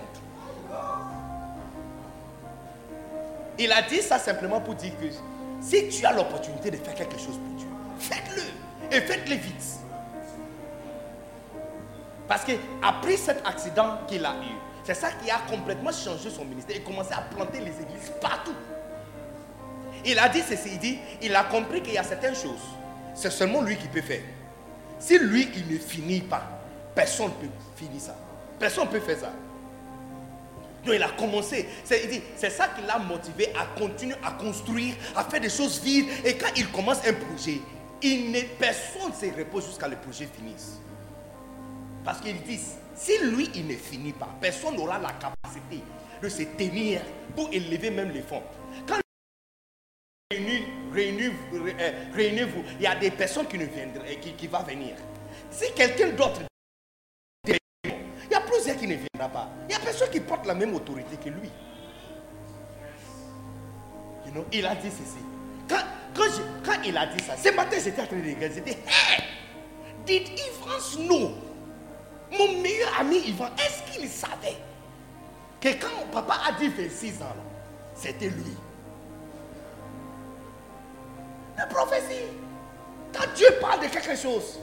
Il 3.57 3.71
a 3.71 3.81
dit 3.83 4.01
ça 4.01 4.19
simplement 4.19 4.59
pour 4.59 4.75
dire 4.75 4.91
que 4.99 5.05
si 5.61 5.87
tu 5.87 6.05
as 6.05 6.11
l'opportunité 6.11 6.71
de 6.71 6.77
faire 6.77 6.95
quelque 6.95 7.17
chose 7.17 7.37
pour 7.37 7.55
Dieu, 7.57 7.67
faites-le. 7.99 8.95
Et 8.95 9.01
faites-le 9.01 9.35
vite. 9.35 9.63
Parce 12.27 12.43
que 12.43 12.53
après 12.83 13.17
cet 13.17 13.45
accident 13.47 13.99
qu'il 14.07 14.25
a 14.25 14.33
eu, 14.33 14.55
c'est 14.83 14.93
ça 14.93 15.09
qui 15.23 15.31
a 15.31 15.37
complètement 15.49 15.91
changé 15.91 16.29
son 16.29 16.43
ministère 16.43 16.75
et 16.75 16.81
commencé 16.81 17.13
à 17.13 17.21
planter 17.21 17.59
les 17.59 17.71
églises 17.71 18.11
partout. 18.21 18.53
Il 20.05 20.19
a 20.19 20.29
dit 20.29 20.41
ceci, 20.47 20.69
il 20.73 20.79
dit, 20.79 20.99
il 21.21 21.35
a 21.35 21.43
compris 21.43 21.81
qu'il 21.81 21.93
y 21.93 21.97
a 21.97 22.03
certaines 22.03 22.35
choses, 22.35 22.61
c'est 23.13 23.31
seulement 23.31 23.61
lui 23.61 23.75
qui 23.75 23.87
peut 23.87 24.01
faire. 24.01 24.21
Si 24.99 25.17
lui, 25.17 25.49
il 25.55 25.73
ne 25.73 25.79
finit 25.79 26.21
pas, 26.21 26.43
personne 26.93 27.27
ne 27.27 27.47
peut 27.47 27.53
finir 27.75 28.01
ça. 28.01 28.15
Personne 28.59 28.85
ne 28.85 28.91
peut 28.91 28.99
faire 28.99 29.19
ça. 29.19 29.33
Donc 30.85 30.95
il 30.95 31.03
a 31.03 31.09
commencé. 31.09 31.67
C'est, 31.83 32.49
ça 32.49 32.67
qui 32.69 32.85
l'a 32.85 32.99
motivé 32.99 33.49
à 33.59 33.65
continuer 33.79 34.15
à 34.23 34.31
construire, 34.31 34.93
à 35.15 35.23
faire 35.23 35.41
des 35.41 35.49
choses 35.49 35.81
vides. 35.81 36.07
Et 36.23 36.37
quand 36.37 36.49
il 36.55 36.69
commence 36.69 36.99
un 37.05 37.13
projet, 37.13 37.59
il 38.01 38.31
ne, 38.31 38.41
personne 38.59 39.09
ne 39.09 39.29
se 39.29 39.37
repose 39.37 39.65
jusqu'à 39.67 39.87
le 39.87 39.95
projet 39.95 40.27
finisse. 40.37 40.79
Parce 42.03 42.21
qu'il 42.21 42.39
dit, 42.43 42.59
si 42.95 43.17
lui, 43.23 43.49
il 43.55 43.65
ne 43.67 43.73
finit 43.73 44.13
pas, 44.13 44.29
personne 44.39 44.75
n'aura 44.75 44.99
la 44.99 45.11
capacité 45.13 45.81
de 46.21 46.29
se 46.29 46.43
tenir 46.43 47.01
pour 47.35 47.49
élever 47.51 47.89
même 47.89 48.11
les 48.11 48.21
fonds. 48.21 48.43
Quand 50.31 50.37
réunis, 50.37 50.65
réunis, 50.91 52.41
euh, 52.41 52.47
il 52.79 52.81
y 52.81 52.87
a 52.87 52.95
des 52.95 53.11
personnes 53.11 53.45
qui 53.47 53.59
ne 53.59 53.65
viendraient, 53.65 54.15
qui, 54.15 54.33
qui 54.33 54.47
va 54.47 54.63
venir. 54.63 54.95
Si 55.51 55.71
quelqu'un 55.75 56.09
d'autre 56.09 56.41
il 57.47 58.31
y 58.31 58.33
a 58.33 58.41
plusieurs 58.41 58.75
qui 58.75 58.87
ne 58.87 58.95
viendra 58.95 59.29
pas. 59.31 59.49
Il 59.69 59.73
y 59.73 59.75
a 59.75 59.79
personne 59.79 60.09
qui 60.09 60.19
porte 60.19 60.47
la 60.47 60.55
même 60.55 60.73
autorité 60.73 61.15
que 61.17 61.29
lui. 61.29 61.47
You 64.25 64.31
know, 64.31 64.45
il 64.51 64.65
a 64.65 64.73
dit 64.73 64.89
ceci. 64.89 65.23
Quand, 65.69 65.83
quand, 66.15 66.23
je- 66.23 66.65
quand 66.65 66.81
il 66.83 66.97
a 66.97 67.05
dit 67.05 67.23
ça, 67.23 67.37
ce 67.37 67.53
matin 67.55 67.77
j'étais 67.83 68.01
en 68.01 68.07
train 68.07 68.15
de 68.17 68.23
regarder, 68.23 68.51
j'ai 68.55 68.61
dit, 68.61 68.71
hey, 68.87 69.23
did 70.07 70.27
Ivan 70.39 71.05
know? 71.07 71.31
Mon 72.31 72.61
meilleur 72.63 72.99
ami 72.99 73.19
Ivan, 73.27 73.49
est-ce 73.63 73.91
qu'il 73.93 74.09
savait 74.09 74.57
que 75.61 75.69
quand 75.79 76.07
papa 76.11 76.39
a 76.49 76.51
dit 76.53 76.67
26 76.69 77.21
ans, 77.21 77.35
c'était 77.93 78.29
lui? 78.29 78.57
La 81.57 81.65
prophétie. 81.67 82.25
Quand 83.13 83.25
Dieu 83.35 83.47
parle 83.61 83.81
de 83.81 83.85
quelque 83.87 84.15
chose, 84.15 84.59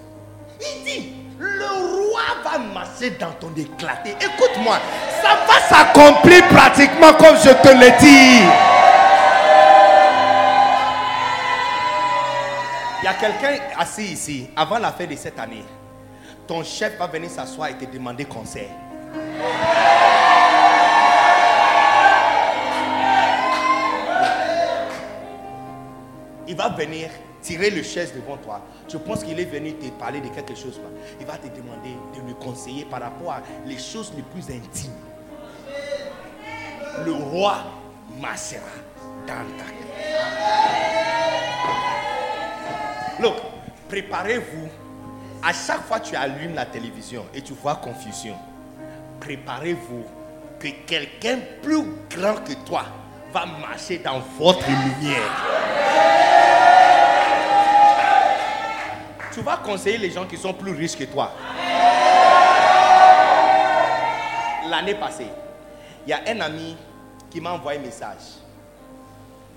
il 0.61 0.85
dit, 0.85 1.15
le 1.39 2.11
roi 2.11 2.21
va 2.45 2.59
marcher 2.59 3.11
dans 3.11 3.33
ton 3.33 3.53
éclaté. 3.57 4.15
Écoute-moi, 4.21 4.77
ça 5.23 5.39
va 5.47 5.61
s'accomplir 5.69 6.47
pratiquement 6.49 7.15
comme 7.15 7.37
je 7.37 7.51
te 7.51 7.69
l'ai 7.69 7.93
dit. 7.93 8.43
Il 13.01 13.07
y 13.07 13.09
a 13.09 13.15
quelqu'un 13.15 13.65
assis 13.79 14.13
ici, 14.13 14.51
avant 14.55 14.79
la 14.79 14.93
fin 14.93 15.07
de 15.07 15.17
cette 15.17 15.39
année. 15.39 15.65
Ton 16.47 16.63
chef 16.63 16.99
va 16.99 17.07
venir 17.07 17.31
s'asseoir 17.31 17.69
et 17.69 17.75
te 17.75 17.85
demander 17.85 18.25
conseil. 18.27 18.69
Il 26.53 26.59
va 26.59 26.69
venir 26.69 27.09
tirer 27.41 27.71
le 27.71 27.83
chaise 27.83 28.13
devant 28.15 28.37
toi. 28.37 28.61
Je 28.87 28.99
pense 28.99 29.25
qu'il 29.25 29.41
est 29.41 29.47
venu 29.47 29.73
te 29.73 29.89
parler 29.93 30.21
de 30.21 30.29
quelque 30.29 30.55
chose. 30.55 30.79
Il 31.19 31.25
va 31.25 31.39
te 31.39 31.47
demander 31.47 31.97
de 32.15 32.29
le 32.29 32.35
conseiller 32.35 32.85
par 32.85 33.01
rapport 33.01 33.33
à 33.33 33.43
les 33.65 33.79
choses 33.79 34.13
les 34.15 34.23
plus 34.23 34.55
intimes. 34.55 34.93
Le 37.07 37.13
roi 37.15 37.57
marchera 38.21 38.61
dans 39.27 39.47
ta 39.57 39.65
Look, 43.23 43.37
préparez-vous. 43.89 44.69
À 45.43 45.55
chaque 45.55 45.87
fois 45.87 46.01
que 46.01 46.09
tu 46.09 46.17
allumes 46.17 46.55
la 46.55 46.67
télévision 46.67 47.25
et 47.33 47.41
tu 47.41 47.55
vois 47.55 47.77
confusion, 47.77 48.37
préparez-vous 49.21 50.05
que 50.61 50.69
quelqu'un 50.87 51.39
plus 51.63 51.83
grand 52.11 52.35
que 52.45 52.53
toi 52.67 52.85
va 53.33 53.47
marcher 53.47 53.99
dans 53.99 54.21
votre 54.39 54.67
lumière. 54.69 55.31
Tu 59.33 59.41
vas 59.41 59.57
conseiller 59.57 59.99
les 59.99 60.11
gens 60.11 60.27
qui 60.27 60.37
sont 60.37 60.53
plus 60.53 60.73
riches 60.73 60.97
que 60.97 61.05
toi. 61.05 61.33
L'année 64.69 64.95
passée, 64.95 65.29
il 66.07 66.11
y 66.11 66.13
a 66.13 66.21
un 66.29 66.41
ami 66.41 66.77
qui 67.31 67.41
m'a 67.41 67.53
envoyé 67.53 67.79
un 67.79 67.83
message. 67.83 68.41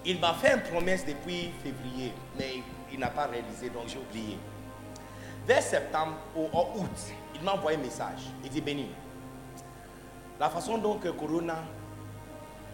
Il 0.06 0.20
m'a 0.20 0.34
fait 0.34 0.54
une 0.54 0.62
promesse 0.62 1.06
depuis 1.06 1.52
février, 1.62 2.14
mais 2.38 2.64
il 2.92 3.00
n'a 3.00 3.10
pas 3.10 3.26
réalisé, 3.26 3.70
donc 3.70 3.84
j'ai 3.88 3.98
oublié. 3.98 4.38
vers 5.46 5.62
septembre 5.62 6.14
ou 6.36 6.46
août, 6.46 7.14
il 7.34 7.42
m'a 7.42 7.54
envoyé 7.54 7.78
un 7.78 7.82
message. 7.82 8.22
Il 8.44 8.50
dit 8.50 8.62
Béni, 8.62 8.88
la 10.40 10.50
façon 10.50 10.78
dont 10.78 11.00
Corona 11.18 11.58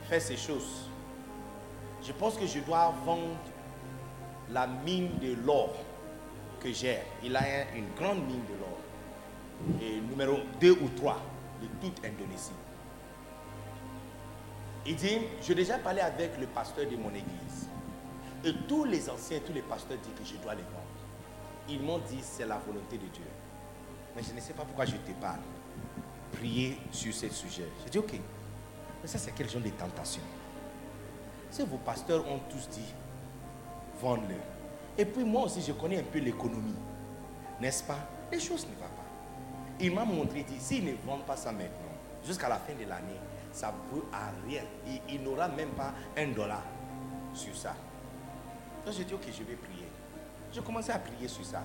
fait 0.08 0.20
ces 0.20 0.38
choses, 0.38 0.91
je 2.04 2.12
pense 2.14 2.36
que 2.38 2.46
je 2.48 2.60
dois 2.60 2.94
vendre 3.06 3.38
la 4.52 4.68
mine 4.68 5.10
de 5.22 5.36
l'or 5.46 5.74
que 6.60 6.72
j'ai. 6.72 6.98
Il 7.24 7.36
a 7.36 7.42
un- 7.42 7.76
une 7.78 7.94
grande 7.96 8.26
mine 8.26 8.44
de 8.46 8.54
l'or. 8.60 8.78
Et 9.82 10.00
numéro 10.02 10.38
2 10.60 10.72
ou 10.72 10.90
3 10.96 11.20
de 11.62 11.68
toute 11.80 12.04
Indonésie. 12.04 12.52
Il 14.86 14.96
dit, 14.96 15.20
j'ai 15.44 15.54
déjà 15.54 15.78
parlé 15.78 16.02
avec 16.02 16.40
le 16.40 16.48
pasteur 16.48 16.90
de 16.90 16.96
mon 16.96 17.10
église. 17.10 17.68
Et 18.44 18.54
tous 18.68 18.84
les 18.86 19.08
anciens, 19.10 19.40
tous 19.46 19.54
les 19.54 19.62
pasteurs 19.62 19.98
disent 20.00 20.14
que 20.18 20.26
je 20.26 20.42
dois 20.42 20.56
les 20.56 20.64
vendre. 20.64 20.78
Ils 21.70 21.80
m'ont 21.80 22.00
dit, 22.00 22.20
c'est 22.24 22.48
la 22.48 22.58
volonté 22.58 22.98
de 22.98 23.06
Dieu. 23.06 23.26
Mais 24.16 24.24
je 24.24 24.34
ne 24.34 24.40
sais 24.40 24.54
pas 24.54 24.64
pourquoi 24.66 24.86
je 24.86 24.96
te 24.96 25.12
parle. 25.22 25.40
Prier 26.34 26.78
sur 26.92 27.14
ce 27.14 27.30
sujet. 27.30 27.68
J'ai 27.84 27.92
dit, 27.92 28.00
ok. 28.00 28.14
Mais 29.02 29.08
ça, 29.08 29.20
c'est 29.20 29.32
quel 29.36 29.48
genre 29.48 29.62
de 29.62 29.70
tentation? 29.70 30.22
Si 31.52 31.64
vos 31.64 31.78
pasteurs 31.78 32.26
ont 32.28 32.40
tous 32.50 32.70
dit, 32.70 32.94
vendre-le. 34.02 34.36
Et 34.98 35.06
puis 35.06 35.26
moi 35.26 35.44
aussi, 35.44 35.62
je 35.62 35.74
connais 35.74 36.00
un 36.00 36.04
peu 36.04 36.20
l'économie. 36.20 36.76
N'est-ce 37.60 37.84
pas? 37.84 38.00
Les 38.32 38.40
choses 38.40 38.66
ne 38.66 38.72
vont 38.76 38.82
pas. 38.82 39.02
Il 39.80 39.94
m'a 39.94 40.06
montré, 40.06 40.44
dit, 40.44 40.60
s'ils 40.60 40.86
ne 40.86 40.94
vendent 41.06 41.26
pas 41.26 41.36
ça 41.36 41.52
maintenant, 41.52 41.92
jusqu'à 42.26 42.48
la 42.48 42.56
fin 42.56 42.74
de 42.74 42.88
l'année, 42.88 43.20
ça 43.52 43.68
ne 43.74 43.94
vaut 43.96 44.06
à 44.14 44.32
rien. 44.48 44.62
Il, 45.10 45.22
n'aura 45.24 45.50
même 45.50 45.72
pas 45.72 45.92
un 46.18 46.28
dollar 46.28 46.64
sur 47.34 47.56
ça. 47.56 47.76
Donc 48.86 48.96
j'ai 48.96 49.04
dit, 49.04 49.14
ok, 49.14 49.26
je 49.28 49.44
vais 49.44 49.56
prier. 49.56 49.88
J'ai 50.54 50.62
commencé 50.62 50.92
à 50.92 51.00
prier 51.00 51.28
sur 51.28 51.46
ça. 51.46 51.62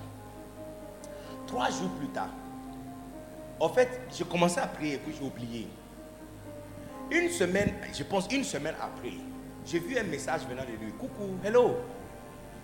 Trois 1.46 1.70
jours 1.70 1.90
plus 1.98 2.08
tard, 2.08 2.30
en 3.60 3.68
fait, 3.68 4.00
j'ai 4.12 4.24
commencé 4.24 4.58
à 4.58 4.66
prier, 4.66 4.98
puis 4.98 5.14
j'ai 5.16 5.24
oublié. 5.24 5.68
Une 7.10 7.30
semaine, 7.30 7.72
je 7.94 8.02
pense 8.02 8.26
une 8.32 8.44
semaine 8.44 8.74
après, 8.80 9.12
j'ai 9.66 9.78
vu 9.78 9.98
un 9.98 10.02
message 10.04 10.42
venant 10.48 10.62
de 10.62 10.84
lui. 10.84 10.92
Coucou, 10.92 11.36
hello. 11.44 11.76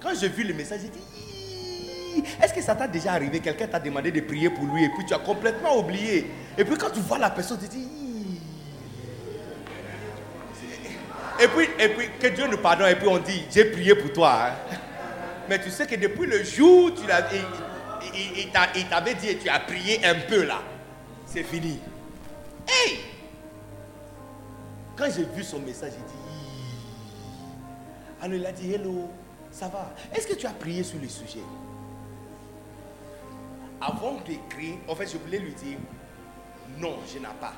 Quand 0.01 0.11
j'ai 0.19 0.29
vu 0.29 0.45
le 0.45 0.55
message, 0.55 0.81
j'ai 0.83 0.89
dit, 0.89 2.25
est-ce 2.43 2.53
que 2.55 2.61
ça 2.63 2.75
t'a 2.75 2.87
déjà 2.89 3.13
arrivé? 3.13 3.41
Quelqu'un 3.41 3.67
t'a 3.67 3.79
demandé 3.81 4.11
de 4.13 4.21
prier 4.21 4.51
pour 4.51 4.65
lui 4.65 4.85
et 4.85 4.89
puis 4.89 5.05
tu 5.07 5.15
as 5.15 5.19
complètement 5.19 5.79
oublié. 5.79 6.27
Et 6.59 6.65
puis 6.65 6.77
quand 6.77 6.91
tu 6.91 7.01
vois 7.01 7.19
la 7.19 7.31
personne, 7.31 7.59
tu 7.61 7.69
dis, 7.69 7.87
et 11.41 11.49
puis, 11.49 11.67
et 11.79 11.89
puis 11.89 12.09
que 12.21 12.27
Dieu 12.29 12.47
nous 12.47 12.59
pardonne 12.59 12.89
et 12.91 12.95
puis 12.97 13.09
on 13.09 13.19
dit, 13.19 13.43
j'ai 13.51 13.65
prié 13.67 13.95
pour 13.95 14.13
toi. 14.13 14.49
hein. 14.49 14.77
Mais 15.49 15.61
tu 15.61 15.71
sais 15.71 15.87
que 15.87 15.97
depuis 15.97 16.27
le 16.27 16.45
jour 16.45 16.85
où 16.85 16.91
tu 16.93 17.07
l'as, 17.07 17.27
il, 17.33 17.41
il- 18.15 18.39
il 18.45 18.51
t'a- 18.51 18.69
il 18.77 18.87
t'avait 18.87 19.15
dit 19.15 19.37
tu 19.39 19.49
as 19.49 19.59
prié 19.61 20.05
un 20.05 20.15
peu 20.29 20.45
là, 20.45 20.61
c'est 21.27 21.43
fini. 21.43 21.81
Hey! 22.69 23.01
Quand 24.97 25.07
j'ai 25.15 25.25
vu 25.25 25.43
son 25.43 25.59
message, 25.61 25.93
j'ai 25.93 25.99
dit. 25.99 26.12
Alors 28.23 28.37
il 28.37 28.47
a 28.47 28.53
dit, 28.53 28.73
hello, 28.73 29.11
ça 29.51 29.69
va. 29.69 29.93
Est-ce 30.15 30.27
que 30.27 30.35
tu 30.35 30.47
as 30.47 30.53
prié 30.53 30.83
sur 30.83 30.99
le 31.01 31.09
sujet? 31.09 31.41
Avant 33.81 34.15
d'écrire, 34.25 34.77
en 34.89 34.95
fait, 34.95 35.07
je 35.09 35.19
voulais 35.19 35.41
lui 35.41 35.53
dire, 35.55 35.77
non, 36.79 36.97
je 37.13 37.19
n'ai 37.19 37.25
pas. 37.41 37.53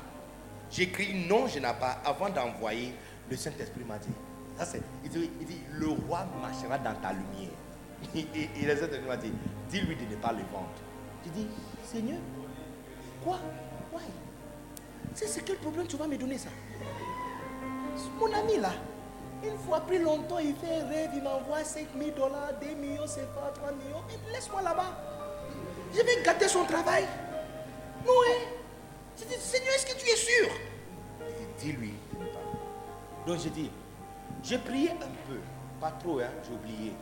J'écris 0.71 1.25
non, 1.29 1.47
je 1.47 1.59
n'ai 1.59 1.73
pas. 1.79 2.01
Avant 2.03 2.29
d'envoyer, 2.29 2.93
le 3.29 3.37
Saint-Esprit 3.37 3.83
m'a 3.87 3.99
dit, 3.99 4.09
ça 4.57 4.65
c'est, 4.65 4.81
il 5.03 5.09
dit, 5.11 5.29
le 5.73 5.87
roi 5.89 6.25
marchera 6.41 6.77
dans 6.79 6.95
ta 6.95 7.13
lumière. 7.13 7.51
Et, 8.15 8.19
et- 8.61 8.65
le 8.65 8.75
Saint-Esprit 8.75 9.07
m'a 9.07 9.17
dit, 9.17 9.31
dis-lui 9.69 9.95
de 9.95 10.11
ne 10.11 10.15
pas 10.19 10.31
le 10.31 10.39
vendre. 10.51 10.69
J'ai 11.23 11.31
dit, 11.31 11.47
Seigneur, 11.83 12.19
quoi? 13.23 13.37
Why? 13.93 14.01
C'est 15.13 15.45
quel 15.45 15.57
problème 15.57 15.87
tu 15.87 15.95
vas 15.95 16.07
me 16.07 16.17
donner 16.17 16.37
ça? 16.37 16.49
Mon 18.19 18.33
ami 18.33 18.57
là, 18.57 18.71
une 19.47 19.57
fois 19.59 19.77
après 19.77 19.99
longtemps, 19.99 20.39
il 20.39 20.55
fait 20.55 20.81
un 20.81 20.87
rêve, 20.87 21.11
il 21.15 21.23
m'envoie 21.23 21.63
5 21.63 21.87
000 21.97 22.11
dollars, 22.11 22.51
2 22.61 22.67
millions, 22.75 23.07
c'est 23.07 23.27
pas 23.33 23.51
3 23.53 23.71
millions. 23.73 24.01
Mais 24.07 24.33
Laisse-moi 24.33 24.61
là-bas. 24.61 24.93
Je 25.93 26.01
vais 26.01 26.23
gâter 26.23 26.47
son 26.47 26.65
travail. 26.65 27.03
Hein 27.03 28.11
J'ai 29.17 29.25
dit, 29.25 29.35
Seigneur, 29.39 29.73
est-ce 29.75 29.85
que 29.85 29.99
tu 29.99 30.09
es 30.09 30.15
sûr? 30.15 30.49
Il 31.61 31.73
dit, 31.73 31.93
pas. 32.11 33.25
Donc 33.25 33.39
j'ai 33.39 33.49
dit, 33.49 33.71
j'ai 34.43 34.57
prié 34.57 34.91
un 34.91 35.27
peu, 35.27 35.39
pas 35.79 35.91
trop, 35.91 36.19
hein, 36.19 36.29
j'ai 36.43 36.53
oublié. 36.53 36.93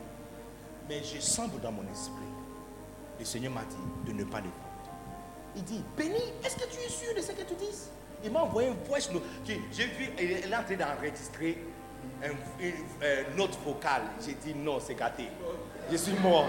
Mais 0.87 1.03
je 1.03 1.19
sens 1.19 1.49
dans 1.61 1.71
mon 1.71 1.83
esprit. 1.91 2.13
Le 3.19 3.25
Seigneur 3.25 3.51
m'a 3.53 3.63
dit 3.63 4.11
de 4.11 4.13
ne 4.13 4.23
pas 4.23 4.41
le. 4.41 4.49
Il 5.55 5.63
dit, 5.63 5.83
Béni, 5.95 6.15
est-ce 6.43 6.55
que 6.55 6.65
tu 6.69 6.79
es 6.79 6.89
sûr 6.89 7.13
de 7.15 7.21
ce 7.21 7.31
que 7.31 7.43
tu 7.43 7.53
dis 7.55 7.69
Il 8.23 8.31
m'a 8.31 8.41
envoyé 8.41 8.69
un 8.69 8.75
voice 8.87 9.11
note. 9.11 9.23
J'ai 9.45 9.85
vu, 9.85 10.09
il 10.19 10.51
est 10.51 10.55
en 10.55 10.63
train 10.63 10.75
d'enregistrer 10.75 11.57
une, 12.59 13.35
note 13.37 13.57
vocale. 13.65 14.03
J'ai 14.25 14.33
dit, 14.33 14.53
non, 14.55 14.79
c'est 14.79 14.95
gâté. 14.95 15.27
Je 15.91 15.97
suis 15.97 16.13
mort. 16.13 16.45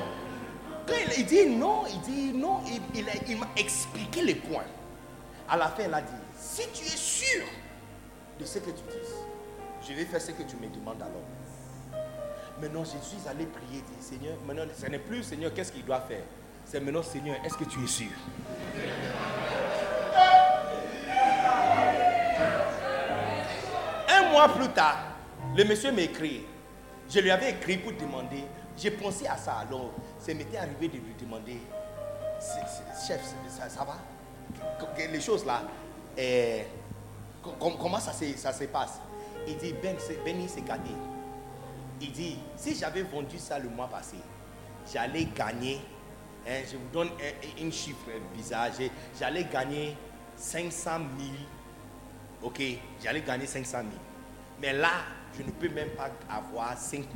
Quand 0.87 0.95
il, 1.17 1.25
dit 1.27 1.47
non, 1.47 1.85
il 1.89 2.01
dit 2.03 2.33
non, 2.35 2.61
il, 2.67 2.81
il 3.01 3.09
a- 3.09 3.13
il 3.27 3.39
m'a 3.39 3.49
expliqué 3.57 4.23
les 4.23 4.35
points. 4.35 4.65
À 5.49 5.57
la 5.57 5.69
fin, 5.69 5.85
il 5.85 5.95
a 5.95 6.01
dit, 6.01 6.13
si 6.39 6.69
tu 6.73 6.85
es 6.85 6.97
sûr 6.97 7.43
de 8.39 8.45
ce 8.45 8.59
que 8.59 8.67
tu 8.71 8.83
dis, 8.91 9.89
je 9.89 9.95
vais 9.95 10.05
faire 10.05 10.21
ce 10.21 10.33
que 10.33 10.43
tu 10.43 10.57
me 10.57 10.69
demandes 10.69 11.01
alors. 11.03 12.03
Maintenant, 12.61 12.85
je 12.85 12.91
suis 13.05 13.27
allé 13.29 13.47
prier, 13.47 13.81
dire, 13.81 13.97
Seigneur, 14.01 14.37
maintenant, 14.47 14.65
ce 14.79 14.87
n'est 14.87 14.99
plus 14.99 15.23
Seigneur, 15.23 15.53
qu'est-ce 15.55 15.73
qu'il 15.73 15.85
doit 15.85 16.01
faire? 16.03 16.23
C'est 16.67 16.81
maintenant, 16.81 17.03
Seigneur, 17.03 17.37
est-ce 17.45 17.55
que 17.57 17.65
tu 17.65 17.83
es 17.83 17.87
sûr? 17.87 18.11
Un 24.09 24.31
mois 24.31 24.49
plus 24.49 24.69
tard, 24.69 24.99
le 25.57 25.65
monsieur 25.65 25.93
m'a 25.93 26.03
écrit. 26.03 26.45
Je 27.09 27.21
lui 27.21 27.31
avais 27.31 27.51
écrit 27.51 27.79
pour 27.79 27.93
demander. 27.93 28.45
J'ai 28.77 28.91
pensé 28.91 29.27
à 29.27 29.37
ça 29.37 29.59
alors. 29.59 29.93
Ça 30.19 30.35
m'était 30.35 30.57
arrivé 30.57 30.89
de 30.89 30.95
lui 30.97 31.15
demander 31.21 31.59
Chef, 33.07 33.21
ça, 33.69 33.85
va? 33.85 33.97
Les 35.11 35.21
choses 35.21 35.47
là, 35.47 35.63
eh, 36.17 36.65
com- 37.43 37.55
com- 37.59 37.77
comment 37.81 37.99
ça 38.01 38.13
se, 38.13 38.65
passe? 38.65 39.01
Il 39.47 39.57
dit 39.57 39.73
Ben, 39.83 39.97
Benny, 40.25 40.49
c'est 40.49 40.63
gâté. 40.65 40.91
Il 42.01 42.13
dit 42.13 42.39
Si 42.57 42.75
j'avais 42.75 43.03
vendu 43.03 43.39
ça 43.39 43.59
le 43.59 43.69
mois 43.71 43.89
passé, 43.89 44.17
j'allais 44.93 45.25
gagner. 45.27 45.81
hein, 46.47 46.61
je 46.71 46.77
vous 46.77 46.89
donne 46.93 47.09
un, 47.09 47.67
un 47.67 47.71
chiffre 47.71 48.11
bizarre. 48.35 48.69
J'allais 49.19 49.45
gagner 49.45 49.97
500 50.37 50.91
000 51.19 51.31
Ok, 52.43 52.61
j'allais 53.03 53.23
gagner 53.23 53.47
500 53.47 53.79
000. 53.79 53.91
Mais 54.61 54.73
là, 54.73 54.91
je 55.37 55.43
ne 55.43 55.51
peux 55.51 55.69
même 55.69 55.91
pas 55.91 56.11
avoir 56.29 56.77
5 56.77 56.99
000. 56.99 57.07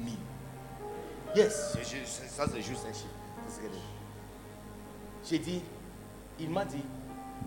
Yes, 1.37 1.77
ça 2.29 2.47
c'est 2.51 2.63
juste 2.63 2.87
un 2.89 2.93
chiffre. 2.93 3.09
J'ai 5.29 5.39
dit. 5.39 5.63
Il 6.41 6.51
m'a 6.51 6.65
dit, 6.65 6.85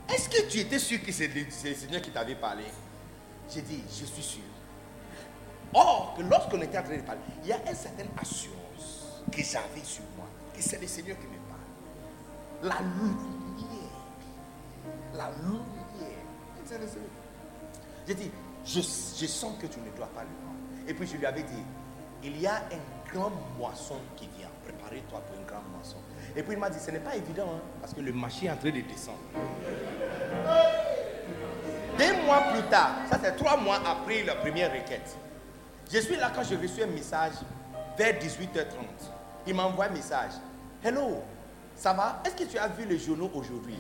est-ce 0.10 0.28
que 0.28 0.50
tu 0.50 0.60
étais 0.60 0.80
sûr 0.80 1.02
que 1.02 1.12
c'est 1.12 1.28
le, 1.28 1.50
Seigneur 1.50 2.02
qui 2.02 2.12
t'avait 2.12 2.36
parlé? 2.36 2.66
J'ai 3.50 3.62
dit, 3.62 3.82
je 3.88 4.06
suis 4.06 4.22
sûr. 4.22 4.42
Or, 5.74 6.16
que 6.18 6.24
lorsqu'on 6.24 6.62
était 6.62 6.78
en 6.78 6.84
train 6.84 6.98
de 6.98 7.02
parler, 7.02 7.22
il 7.42 7.50
y 7.50 7.54
a 7.54 7.70
une 7.70 7.76
certaine 7.76 8.10
assurance 8.20 9.24
que 9.32 9.42
j'avais 9.42 9.84
sur 9.84 10.04
moi, 10.18 10.28
que 10.54 10.62
c'est 10.62 10.82
le 10.82 10.88
Seigneur 10.88 11.18
qui 11.18 11.28
me 11.28 11.38
parle. 11.48 11.62
La 12.64 12.82
lumière. 12.82 13.92
La 15.14 15.32
lumière. 15.42 16.26
C'est 16.66 16.78
le 16.78 16.88
Seigneur. 16.88 17.10
J'ai 18.06 18.16
dit, 18.16 18.32
je, 18.66 18.82
je 18.82 19.26
sens 19.26 19.58
que 19.62 19.68
tu 19.68 19.80
ne 19.80 19.90
dois 19.96 20.08
pas 20.08 20.24
le 20.24 20.28
vendre. 20.28 20.41
Et 20.88 20.94
puis 20.94 21.08
je 21.08 21.18
lui 21.18 21.26
avais 21.26 21.44
dit, 21.44 21.64
il 22.24 22.40
y 22.40 22.48
a 22.48 22.56
un 22.56 23.12
grand 23.14 23.32
moisson 23.58 23.96
qui 24.16 24.28
vient. 24.38 24.48
Prépare-toi 24.64 25.20
pour 25.28 25.36
une 25.40 25.46
grande 25.46 25.70
moisson. 25.76 25.98
Et 26.36 26.44
puis 26.44 26.54
il 26.54 26.60
m'a 26.60 26.70
dit, 26.70 26.80
ce 26.80 26.92
n'est 26.92 27.00
pas 27.00 27.16
évident, 27.16 27.48
hein, 27.56 27.62
parce 27.82 27.94
que 27.94 28.02
le 28.02 28.14
marché 28.14 28.46
est 28.46 28.52
en 28.52 28.58
train 28.58 28.70
de 28.72 28.82
descendre. 28.82 29.18
Deux 31.98 32.24
mois 32.26 32.42
plus 32.54 32.64
tard, 32.70 32.92
ça 33.10 33.20
c'est 33.22 33.36
trois 33.36 33.58
mois 33.58 33.80
après 33.86 34.24
la 34.24 34.36
première 34.36 34.72
requête, 34.72 35.16
je 35.92 36.00
suis 36.00 36.16
là 36.16 36.32
quand 36.34 36.44
j'ai 36.44 36.56
reçu 36.56 36.82
un 36.82 36.88
message 36.88 37.34
vers 37.98 38.14
18h30. 38.16 38.66
Il 39.46 39.54
m'a 39.56 39.64
envoyé 39.66 39.92
un 39.92 39.94
message. 39.94 40.32
Hello, 40.84 41.22
ça 41.76 41.94
va? 41.94 42.22
Est-ce 42.26 42.36
que 42.36 42.50
tu 42.50 42.58
as 42.58 42.68
vu 42.70 42.86
le 42.86 42.98
journaux 42.98 43.30
aujourd'hui? 43.34 43.78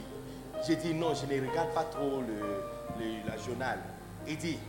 J'ai 0.67 0.75
dit 0.75 0.93
non, 0.93 1.13
je 1.15 1.25
ne 1.25 1.49
regarde 1.49 1.69
pas 1.73 1.83
trop 1.85 2.21
le, 2.21 2.63
le- 2.99 3.43
journal. 3.47 3.79
Il 4.27 4.37
dit, 4.37 4.59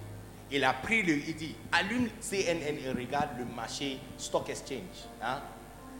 il 0.53 0.63
a 0.65 0.73
pris 0.75 1.03
le, 1.03 1.15
il 1.17 1.35
dit, 1.35 1.55
allume 1.73 2.09
CNN 2.21 2.77
et 2.85 2.91
regarde 2.91 3.39
le 3.39 3.45
marché 3.45 3.99
Stock 4.19 4.49
Exchange. 4.51 5.07
hein. 5.23 5.41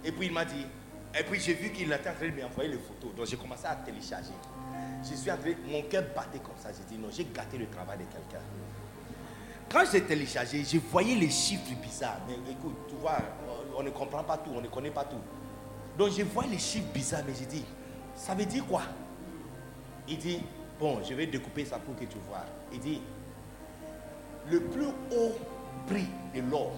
Et 0.05 0.13
puis 0.13 0.27
il 0.27 0.33
m'a 0.33 0.45
dit, 0.45 0.67
et 1.19 1.23
puis 1.25 1.41
j'ai 1.41 1.55
vu 1.55 1.71
qu'il 1.71 1.91
était 1.93 2.11
en 2.11 2.15
train 2.15 2.29
de 2.29 2.41
m'envoyer 2.43 2.71
les 2.71 2.79
photos. 2.79 3.15
Donc 3.17 3.27
j'ai 3.27 3.37
commencé 3.37 3.67
à 3.67 3.77
télécharger. 3.77 4.33
Je 5.09 5.15
suis 5.17 5.31
en 5.31 5.37
train, 5.37 5.51
mon 5.67 5.83
cœur 5.83 6.05
battait 6.15 6.39
comme 6.39 6.57
ça. 6.59 6.71
J'ai 6.73 6.95
dit 6.95 7.01
non, 7.01 7.09
j'ai 7.11 7.25
gâté 7.35 7.59
le 7.59 7.67
travail 7.69 7.99
de 7.99 8.05
quelqu'un. 8.05 8.45
Quand 9.71 9.85
j'ai 9.91 10.03
téléchargé, 10.03 10.63
je 10.65 10.79
voyais 10.79 11.15
les 11.15 11.31
chiffres 11.31 11.73
bizarres. 11.83 12.21
Mais 12.29 12.35
écoute, 12.53 12.77
tu 12.89 12.95
vois, 12.97 13.19
on 13.77 13.83
ne 13.83 13.91
comprend 13.91 14.23
pas 14.23 14.37
tout, 14.39 14.51
on 14.55 14.61
ne 14.61 14.69
connaît 14.69 14.91
pas 14.91 15.05
tout. 15.05 15.21
Donc 15.97 16.11
je 16.17 16.23
vois 16.23 16.47
les 16.47 16.59
chiffres 16.59 16.93
bizarres, 16.93 17.23
mais 17.27 17.33
j'ai 17.39 17.47
dit, 17.47 17.65
Ça 18.15 18.35
veut 18.35 18.45
dire 18.45 18.67
quoi? 18.67 18.83
Il 20.09 20.19
dit, 20.19 20.41
bon, 20.79 21.01
je 21.03 21.15
vais 21.15 21.27
découper 21.27 21.65
ça 21.65 21.79
pour 21.79 21.95
que 21.97 22.05
tu 22.05 22.19
vois. 22.29 22.45
Il 22.73 22.81
dit, 22.81 23.01
le 24.51 24.61
plus 24.61 24.87
haut 25.13 25.37
prix 25.87 26.07
de 26.35 26.41
l'or, 26.51 26.73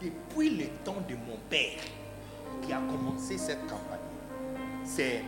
depuis 0.00 0.50
le 0.50 0.64
temps 0.84 0.96
de 1.08 1.14
mon 1.14 1.38
père 1.48 1.78
qui 2.62 2.72
a 2.72 2.80
commencé 2.90 3.38
cette 3.38 3.60
campagne, 3.66 3.98
c'est 4.84 5.22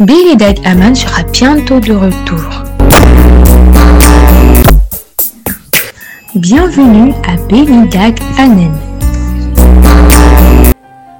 Billy 0.00 0.36
Dag 0.36 0.58
Aman 0.64 0.94
sera 0.94 1.22
bientôt 1.24 1.78
de 1.78 1.92
retour. 1.92 2.64
Bienvenue 6.34 7.12
à 7.28 7.36
Billy 7.46 7.88
Dag 7.88 8.18
Anen. 8.38 8.72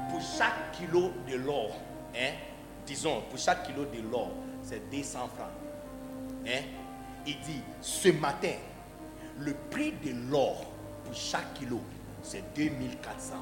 pour 0.09 0.21
chaque 0.21 0.71
kilo 0.73 1.11
de 1.29 1.37
l'or, 1.37 1.71
hein, 2.15 2.33
disons, 2.85 3.21
pour 3.29 3.39
chaque 3.39 3.65
kilo 3.65 3.85
de 3.85 4.11
l'or, 4.11 4.31
c'est 4.61 4.81
200 4.91 5.19
francs. 5.35 5.47
Hein, 6.45 6.61
il 7.25 7.35
dit, 7.45 7.61
ce 7.81 8.09
matin, 8.09 8.49
le 9.39 9.53
prix 9.71 9.93
de 10.03 10.11
l'or 10.31 10.65
pour 11.05 11.13
chaque 11.13 11.53
kilo, 11.55 11.81
c'est 12.21 12.43
2400. 12.55 13.33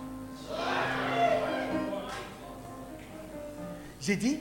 J'ai 3.99 4.15
dit, 4.15 4.39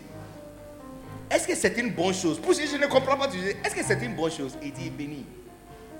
est-ce 1.31 1.47
que 1.47 1.55
c'est 1.55 1.77
une 1.79 1.91
bonne 1.91 2.15
chose? 2.15 2.41
Pour 2.41 2.55
je 2.55 2.77
ne 2.77 2.87
comprends 2.87 3.17
pas, 3.17 3.29
est-ce 3.29 3.75
que 3.75 3.85
c'est 3.85 4.03
une 4.03 4.17
bonne 4.17 4.33
chose? 4.33 4.57
Il 4.63 4.73
dit, 4.73 4.91
béni, 4.91 5.27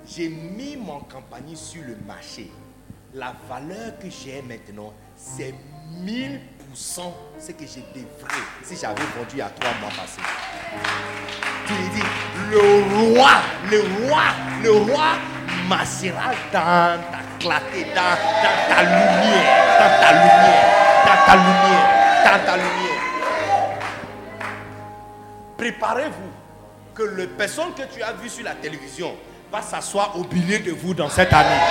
j'ai 0.07 0.29
mis 0.29 0.75
mon 0.75 0.99
compagnie 1.01 1.55
sur 1.55 1.83
le 1.83 1.95
marché. 2.07 2.51
La 3.13 3.35
valeur 3.47 3.99
que 3.99 4.09
j'ai 4.09 4.41
maintenant, 4.41 4.93
c'est 5.15 5.53
1000% 6.03 6.39
ce 7.39 7.51
que 7.51 7.65
je 7.65 7.79
devrais 7.93 8.41
si 8.63 8.75
j'avais 8.77 9.03
vendu 9.17 9.41
a 9.41 9.49
trois 9.49 9.73
mois 9.79 9.89
passés. 9.89 10.21
Tu 11.67 11.73
lui 11.73 11.89
dis, 11.89 12.07
le 12.49 13.13
roi, 13.13 13.31
le 13.69 14.07
roi, 14.07 14.23
le 14.63 14.71
roi 14.71 15.17
marchera 15.71 16.31
dans 16.51 17.01
ta 17.11 17.19
clarté, 17.39 17.85
dans, 17.95 18.17
dans 18.43 18.75
ta 18.75 18.83
lumière, 18.83 19.47
dans 19.79 20.01
ta 20.01 20.11
lumière, 20.11 20.67
dans 21.05 21.25
ta 21.25 21.35
lumière, 21.37 21.87
dans 22.25 22.45
ta 22.45 22.57
lumière. 22.57 23.01
Préparez-vous 25.57 26.31
que 26.93 27.03
le 27.03 27.27
personne 27.27 27.73
que 27.73 27.83
tu 27.83 28.03
as 28.03 28.11
vu 28.11 28.27
sur 28.27 28.43
la 28.43 28.55
télévision 28.55 29.15
va 29.49 29.61
s'asseoir 29.61 30.17
au 30.17 30.25
milieu 30.33 30.59
de 30.59 30.71
vous 30.71 30.93
dans 30.93 31.07
cette 31.09 31.31
année. 31.31 31.61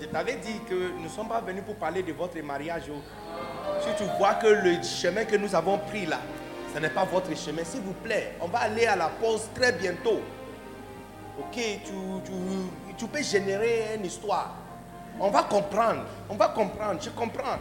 Je 0.00 0.06
t'avais 0.06 0.36
dit 0.36 0.60
que 0.68 0.92
nous 0.96 1.02
ne 1.02 1.08
sommes 1.08 1.28
pas 1.28 1.40
venus 1.40 1.64
pour 1.64 1.74
parler 1.74 2.04
de 2.04 2.12
votre 2.12 2.40
mariage. 2.40 2.84
Si 3.80 3.88
tu 3.98 4.08
vois 4.16 4.34
que 4.34 4.46
le 4.46 4.80
chemin 4.84 5.24
que 5.24 5.36
nous 5.36 5.52
avons 5.56 5.78
pris 5.78 6.06
là, 6.06 6.20
ce 6.76 6.80
n'est 6.82 6.90
pas 6.90 7.04
votre 7.04 7.34
chemin, 7.34 7.64
s'il 7.64 7.80
vous 7.80 7.94
plaît, 7.94 8.34
on 8.38 8.48
va 8.48 8.58
aller 8.58 8.84
à 8.84 8.96
la 8.96 9.08
pause 9.08 9.48
très 9.54 9.72
bientôt. 9.72 10.20
Ok, 11.38 11.54
tu, 11.54 11.90
tu- 12.22 12.94
tu 12.98 13.06
peux 13.06 13.22
générer 13.22 13.94
une 13.96 14.04
histoire. 14.04 14.54
On 15.18 15.30
va 15.30 15.44
comprendre. 15.44 16.02
On 16.28 16.34
va 16.34 16.48
comprendre. 16.48 17.00
Je 17.02 17.08
comprends. 17.08 17.56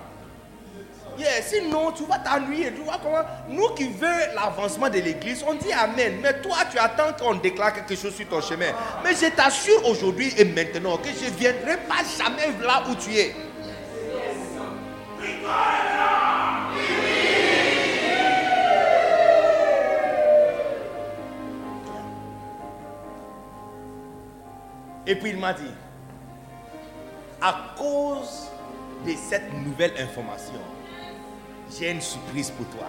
Sinon, 1.43 1.93
tu 1.93 2.03
vas 2.03 2.19
t'ennuyer. 2.19 2.73
Tu 2.73 2.81
comment? 3.01 3.21
Nous 3.47 3.69
qui 3.69 3.87
veulent 3.87 4.31
l'avancement 4.35 4.89
de 4.89 4.99
l'église, 4.99 5.45
on 5.47 5.53
dit 5.53 5.71
Amen. 5.71 6.17
Mais 6.21 6.41
toi, 6.41 6.57
tu 6.69 6.77
attends 6.77 7.13
qu'on 7.17 7.35
déclare 7.35 7.71
quelque 7.73 7.95
chose 7.95 8.13
sur 8.13 8.27
ton 8.27 8.41
chemin. 8.41 8.71
Mais 9.01 9.11
je 9.15 9.27
t'assure 9.33 9.87
aujourd'hui 9.87 10.33
et 10.37 10.43
maintenant 10.43 10.97
que 10.97 11.07
je 11.07 11.29
ne 11.31 11.37
viendrai 11.37 11.77
pas 11.87 12.03
jamais 12.17 12.51
là 12.61 12.83
où 12.89 12.95
tu 12.95 13.15
es. 13.15 13.33
Et 25.07 25.15
puis 25.15 25.31
il 25.31 25.37
m'a 25.37 25.53
dit, 25.53 25.71
à 27.41 27.73
cause 27.77 28.49
de 29.05 29.13
cette 29.29 29.53
nouvelle 29.53 29.93
information, 29.99 30.59
j'ai 31.77 31.91
une 31.91 32.01
surprise 32.01 32.51
pour 32.51 32.65
toi. 32.67 32.87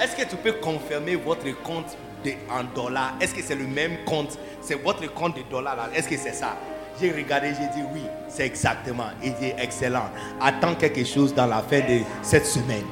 Est-ce 0.00 0.16
que 0.16 0.28
tu 0.28 0.36
peux 0.36 0.52
confirmer 0.52 1.16
votre 1.16 1.50
compte 1.62 1.96
de, 2.24 2.32
en 2.50 2.64
dollars? 2.74 3.14
Est-ce 3.20 3.34
que 3.34 3.42
c'est 3.42 3.54
le 3.54 3.66
même 3.66 4.04
compte? 4.04 4.38
C'est 4.60 4.82
votre 4.82 5.12
compte 5.12 5.36
de 5.36 5.42
dollars 5.50 5.76
là? 5.76 5.88
Est-ce 5.94 6.08
que 6.08 6.16
c'est 6.16 6.32
ça? 6.32 6.56
J'ai 7.00 7.12
regardé, 7.12 7.48
j'ai 7.48 7.80
dit 7.80 7.86
oui, 7.94 8.02
c'est 8.28 8.46
exactement. 8.46 9.08
Il 9.22 9.34
dit 9.34 9.52
excellent. 9.58 10.10
Attends 10.40 10.74
quelque 10.74 11.04
chose 11.04 11.34
dans 11.34 11.46
la 11.46 11.62
fin 11.62 11.80
de 11.80 12.00
cette 12.22 12.46
semaine. 12.46 12.84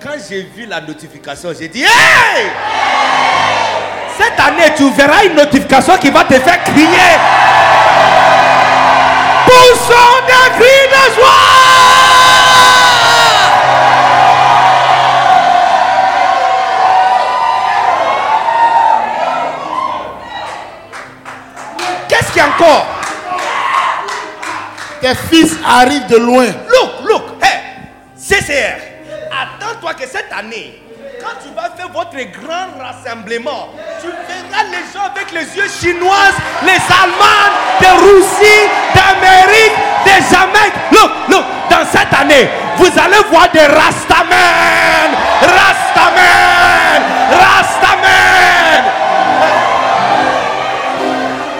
Quand 0.00 0.16
j'ai 0.28 0.42
vu 0.42 0.66
la 0.66 0.80
notification, 0.80 1.52
j'ai 1.58 1.68
dit 1.68 1.82
Hey 1.82 2.50
Cette 4.18 4.40
année, 4.40 4.74
tu 4.76 4.90
verras 4.90 5.24
une 5.24 5.34
notification 5.36 5.96
qui 5.96 6.10
va 6.10 6.24
te 6.24 6.34
faire 6.34 6.64
crier. 6.64 6.88
Poussons 9.46 10.18
des 10.26 10.58
cris 10.58 10.88
de 10.90 11.14
joie 11.14 12.38
Qu'est-ce 22.08 22.32
qu'il 22.32 22.38
y 22.38 22.44
a 22.44 22.48
encore? 22.48 22.86
Tes 25.00 25.14
fils 25.14 25.56
arrivent 25.64 26.06
de 26.08 26.16
loin. 26.16 26.46
Look, 26.46 27.08
look, 27.08 27.22
hey, 27.42 27.60
CCR, 28.16 28.78
attends-toi 29.30 29.94
que 29.94 30.08
cette 30.08 30.32
année, 30.36 30.82
quand 31.20 31.36
tu 31.42 31.52
vas 31.54 31.70
faire 31.76 31.88
votre 31.92 32.16
grand 32.40 32.68
rassemblement, 32.78 33.68
tu 34.00 34.08
verras 34.08 34.64
les 34.64 34.84
gens 34.92 35.06
avec 35.14 35.32
les 35.32 35.56
yeux 35.56 35.68
chinoises, 35.68 36.38
les 36.62 36.72
Allemands, 36.72 37.50
de 37.80 37.90
Russie, 38.06 38.68
d'Amérique, 38.94 39.76
de 40.04 40.14
Jamaïque. 40.30 40.74
Look, 40.92 41.10
look, 41.28 41.44
dans 41.70 41.86
cette 41.86 42.12
année, 42.18 42.48
vous 42.76 42.86
allez 42.98 43.22
voir 43.30 43.50
des 43.52 43.66
Rastamen, 43.66 45.10
Rastamen, 45.40 47.02
Rastamen. 47.32 48.84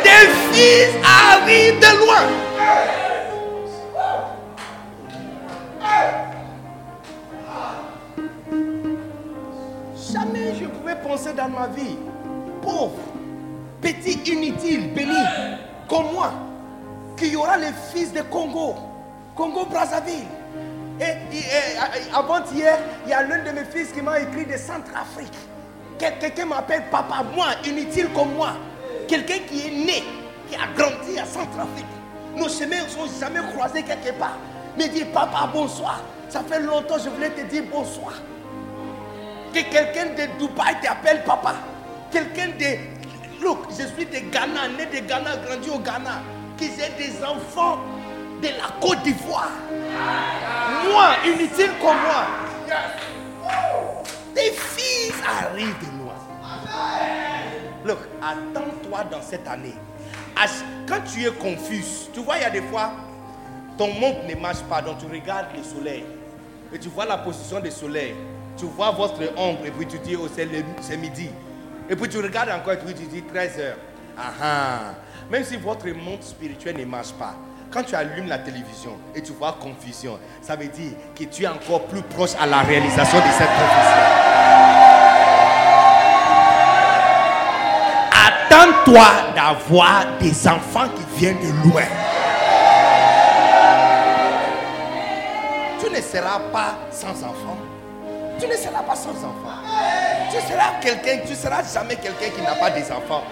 Des 0.05 0.29
fils 0.53 0.91
arrivent 1.05 1.79
de 1.79 2.05
loin. 2.05 2.38
Dans 11.27 11.49
ma 11.49 11.67
vie, 11.69 11.97
pauvre, 12.63 12.93
petit, 13.81 14.21
inutile, 14.33 14.93
béni, 14.95 15.13
comme 15.89 16.13
moi, 16.13 16.33
qu'il 17.17 17.33
y 17.33 17.37
aura 17.37 17.57
les 17.57 17.73
fils 17.93 18.13
de 18.13 18.23
Congo, 18.23 18.75
Congo-Brazzaville. 19.35 20.27
Et, 21.01 21.05
et- 21.37 22.15
avant-hier, 22.15 22.77
il 23.05 23.11
y 23.11 23.13
a 23.13 23.23
l'un 23.23 23.45
de 23.45 23.51
mes 23.51 23.65
fils 23.65 23.93
qui 23.93 24.03
m'a 24.03 24.19
écrit 24.21 24.45
de 24.47 24.57
Centrafrique. 24.57 25.33
Quel- 25.99 26.19
Quelqu'un 26.19 26.47
m'appelle 26.47 26.85
papa, 26.91 27.25
moi, 27.35 27.47
inutile 27.65 28.09
comme 28.15 28.35
moi. 28.35 28.51
Quelqu'un 29.07 29.39
qui 29.49 29.67
est 29.67 29.71
né, 29.87 30.03
qui 30.49 30.57
a 30.57 30.67
grandi 30.77 31.19
à 31.19 31.25
Centrafrique. 31.25 31.85
Nos 32.37 32.49
chemins 32.49 32.87
sont 32.89 33.07
jamais 33.21 33.41
croisés 33.53 33.83
quelque 33.83 34.13
part. 34.19 34.39
Mais 34.77 34.89
dit 34.89 35.05
papa, 35.05 35.49
bonsoir. 35.53 36.01
Ça 36.29 36.41
fait 36.49 36.61
longtemps 36.61 36.97
que 36.97 37.03
je 37.03 37.09
voulais 37.09 37.31
te 37.31 37.41
dire 37.43 37.65
bonsoir. 37.73 38.13
Que 39.53 39.61
quelqu'un 39.71 40.07
de 40.07 40.39
Dubaï 40.39 40.77
t'appelle 40.83 41.23
papa. 41.25 41.55
Quelqu'un 42.11 42.49
de. 42.59 43.43
Look, 43.43 43.69
je 43.71 43.87
suis 43.87 44.07
de 44.07 44.31
Ghana, 44.31 44.69
né 44.77 44.87
de 44.87 45.07
Ghana, 45.07 45.37
grandi 45.37 45.71
au 45.71 45.79
Ghana. 45.79 46.23
Qui 46.57 46.71
j'ai 46.77 46.91
des 47.03 47.25
enfants 47.25 47.79
de 48.43 48.49
la 48.49 48.69
Côte 48.81 49.03
d'Ivoire. 49.03 49.51
Moi, 50.91 51.09
inutile 51.25 51.71
comme 51.81 51.97
moi. 51.97 52.27
Tes 54.35 54.53
fils 54.53 55.15
arrivent 55.27 55.79
de 55.81 56.03
loin. 56.03 56.15
Look, 57.85 57.99
attends-toi 58.23 59.05
dans 59.11 59.23
cette 59.23 59.47
année. 59.49 59.75
Quand 60.87 61.01
tu 61.13 61.25
es 61.27 61.31
confus, 61.33 62.09
tu 62.13 62.21
vois, 62.21 62.37
il 62.37 62.43
y 62.43 62.45
a 62.45 62.51
des 62.51 62.63
fois, 62.63 62.93
ton 63.77 63.89
monde 63.95 64.17
ne 64.29 64.35
marche 64.37 64.63
pas, 64.69 64.81
donc 64.81 64.99
tu 64.99 65.07
regardes 65.07 65.49
le 65.57 65.63
soleil. 65.63 66.05
Et 66.73 66.79
tu 66.79 66.89
vois 66.89 67.07
la 67.07 67.19
position 67.19 67.61
du 67.61 67.71
soleil. 67.71 68.15
Tu 68.59 68.65
vois 68.67 68.91
votre 68.91 69.21
ombre, 69.37 69.65
et 69.65 69.71
puis 69.71 69.87
tu 69.87 69.99
dis, 70.01 70.17
oh, 70.17 70.27
c'est 70.35 70.97
midi. 70.97 71.31
Et 71.89 71.95
puis 71.95 72.09
tu 72.09 72.19
regardes 72.19 72.51
encore, 72.51 72.73
et 72.73 72.79
puis 72.79 72.93
tu 72.93 73.05
dis 73.05 73.23
13 73.23 73.59
heures. 73.61 73.77
Ah 74.17 74.33
ah. 74.43 74.79
Même 75.31 75.45
si 75.45 75.57
votre 75.57 75.87
monde 75.89 76.23
spirituel 76.23 76.77
ne 76.77 76.85
marche 76.85 77.13
pas, 77.13 77.35
quand 77.71 77.85
tu 77.85 77.95
allumes 77.95 78.27
la 78.27 78.39
télévision 78.39 78.97
et 79.15 79.23
tu 79.23 79.33
vois 79.33 79.57
confusion, 79.61 80.19
ça 80.43 80.57
veut 80.57 80.67
dire 80.67 80.93
que 81.15 81.25
tu 81.25 81.45
es 81.45 81.47
encore 81.47 81.85
plus 81.85 82.03
proche 82.03 82.31
à 82.41 82.47
la 82.47 82.61
réalisation 82.61 83.19
de 83.19 83.31
cette 83.31 83.47
confusion. 83.47 84.29
Attends-toi 88.27 89.07
d'avoir 89.37 90.19
des 90.19 90.49
enfants 90.49 90.89
qui 90.89 91.21
viennent 91.21 91.39
de 91.39 91.69
loin. 91.71 91.85
tu 95.81 95.91
ne 95.91 96.01
seras 96.01 96.41
pas 96.53 96.79
sans 96.91 97.23
enfant. 97.23 97.57
Tu 98.41 98.47
ne 98.47 98.55
seras 98.55 98.83
pas 98.83 98.95
sans 98.95 99.11
enfant. 99.11 99.59
Tu 100.31 100.37
seras 100.37 100.79
quelqu'un, 100.81 101.27
tu 101.27 101.35
seras 101.35 101.63
jamais 101.75 101.97
quelqu'un 101.97 102.31
qui 102.35 102.41
n'a 102.43 102.55
pas 102.55 102.71
des 102.71 102.85
enfants. 102.93 103.25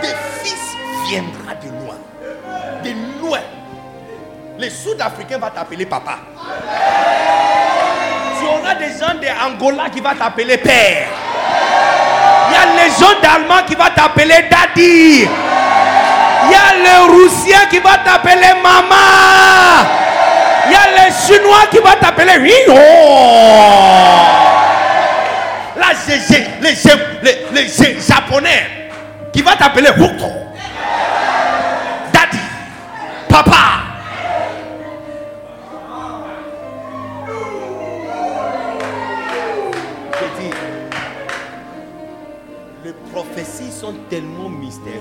Des 0.00 0.14
fils 0.42 0.76
viendra 1.08 1.54
de 1.54 1.68
loin. 1.68 1.96
De 2.82 2.90
loin. 3.20 3.40
Les 4.58 4.70
Sud-Africains 4.70 5.38
vont 5.38 5.50
t'appeler 5.50 5.86
papa. 5.86 6.18
Tu 8.38 8.46
auras 8.46 8.74
des 8.74 8.92
gens 8.98 9.14
d'Angola 9.20 9.88
qui 9.90 10.00
vont 10.00 10.14
t'appeler 10.14 10.58
père. 10.58 11.08
Il 12.48 12.52
y 12.52 12.56
a 12.56 12.84
les 12.84 12.90
gens 12.90 13.20
d'Allemagne 13.22 13.64
qui 13.66 13.74
vont 13.74 13.84
t'appeler 13.94 14.48
daddy. 14.50 15.28
Il 16.44 16.50
y 16.50 16.54
a 16.54 16.74
les 16.82 17.12
Roussiens 17.12 17.66
qui 17.70 17.78
vont 17.78 17.90
t'appeler 18.04 18.54
maman. 18.62 20.01
Il 20.66 20.72
y 20.72 20.74
a 20.74 21.06
les 21.06 21.12
Chinois 21.12 21.66
qui 21.70 21.78
vont 21.78 21.98
t'appeler 22.00 22.36
Rio. 22.36 22.74
Là, 25.76 25.86
j'ai 26.06 26.18
les, 26.60 26.74
les, 27.22 27.62
les, 27.62 28.00
Japonais 28.00 28.90
qui 29.32 29.42
vont 29.42 29.56
t'appeler 29.58 29.90
Huko. 29.90 30.28
Daddy. 32.12 32.38
Papa. 33.28 33.52
Je 40.14 40.42
dis, 40.42 40.50
les 42.84 42.92
prophéties 43.12 43.72
sont 43.72 43.94
tellement 44.08 44.48
mystérieuses 44.48 45.00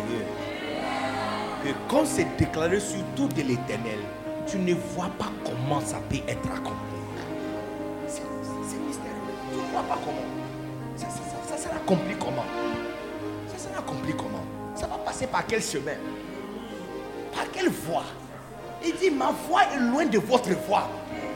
que 1.64 1.70
quand 1.88 2.06
c'est 2.06 2.28
déclaré 2.38 2.80
sur 2.80 3.02
tout 3.16 3.28
de 3.28 3.42
l'éternel, 3.42 4.00
tu 4.52 4.58
ne 4.58 4.74
vois 4.74 5.10
pas 5.18 5.32
comment 5.46 5.80
ça 5.80 5.98
peut 6.10 6.18
être 6.28 6.52
accompli. 6.52 6.76
C'est 8.08 8.80
mystérieux. 8.80 9.16
Tu 9.50 9.58
ne 9.58 9.72
vois 9.72 9.84
pas 9.84 9.98
comment. 10.04 10.98
Ça, 10.98 11.08
ça, 11.50 11.58
sera 11.58 11.76
accompli 11.76 12.16
comment? 12.20 12.44
Ça 13.48 13.70
sera 13.70 13.80
accompli 13.80 14.14
comment? 14.14 14.44
Ça 14.76 14.88
va 14.88 14.98
passer 14.98 15.28
par 15.28 15.46
quel 15.48 15.62
chemin 15.62 15.96
Par 17.34 17.50
quelle 17.54 17.70
voie? 17.70 18.04
Il 18.86 18.94
dit, 18.96 19.10
ma 19.10 19.32
voix 19.48 19.62
est 19.74 19.80
loin 19.80 20.06
de 20.06 20.20
votre 20.20 20.50
voix. 20.68 20.90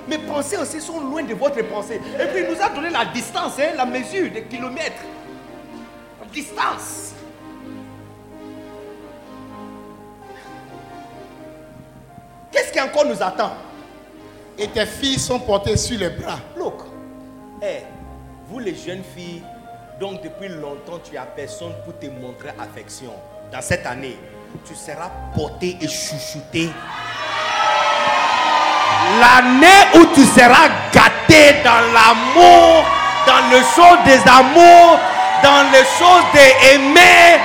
Mes 0.10 0.18
pensées 0.18 0.58
aussi 0.58 0.82
sont 0.82 1.00
loin 1.00 1.24
de 1.24 1.34
votre 1.34 1.64
pensée. 1.70 2.02
Et 2.20 2.26
puis 2.34 2.44
il 2.44 2.54
nous 2.54 2.62
a 2.62 2.70
donné 2.70 2.90
la 2.90 3.06
distance, 3.06 3.54
hein, 3.60 3.76
la 3.78 3.86
mesure 3.86 4.30
des 4.30 4.44
kilomètres. 4.44 5.04
La 6.20 6.28
distance. 6.28 7.15
Qu'est-ce 12.56 12.72
qui 12.72 12.80
encore 12.80 13.04
nous 13.04 13.22
attend? 13.22 13.52
Et 14.58 14.70
tes 14.70 14.86
filles 14.86 15.20
sont 15.20 15.40
portées 15.40 15.76
sur 15.76 16.00
les 16.00 16.10
bras. 16.10 16.40
Look, 16.56 16.84
hey, 17.62 17.84
vous 18.48 18.60
les 18.60 18.74
jeunes 18.74 19.04
filles, 19.14 19.44
donc 20.00 20.22
depuis 20.24 20.48
longtemps 20.48 21.00
tu 21.04 21.18
as 21.18 21.24
personne 21.24 21.74
pour 21.84 22.00
te 22.00 22.06
montrer 22.06 22.52
affection. 22.58 23.12
Dans 23.52 23.62
cette 23.62 23.86
année, 23.86 24.18
tu 24.66 24.74
seras 24.74 25.12
portée 25.36 25.76
et 25.82 25.88
chouchoutée. 25.90 26.70
L'année 29.20 30.00
où 30.00 30.06
tu 30.16 30.24
seras 30.24 30.70
gâté 30.94 31.62
dans 31.62 31.82
l'amour, 31.94 32.86
dans 33.28 33.50
les 33.52 33.64
choses 33.76 34.00
des 34.06 34.22
amours, 34.32 34.98
dans 35.44 35.70
les 35.74 35.84
choses 36.00 36.24
d'aimer, 36.34 37.38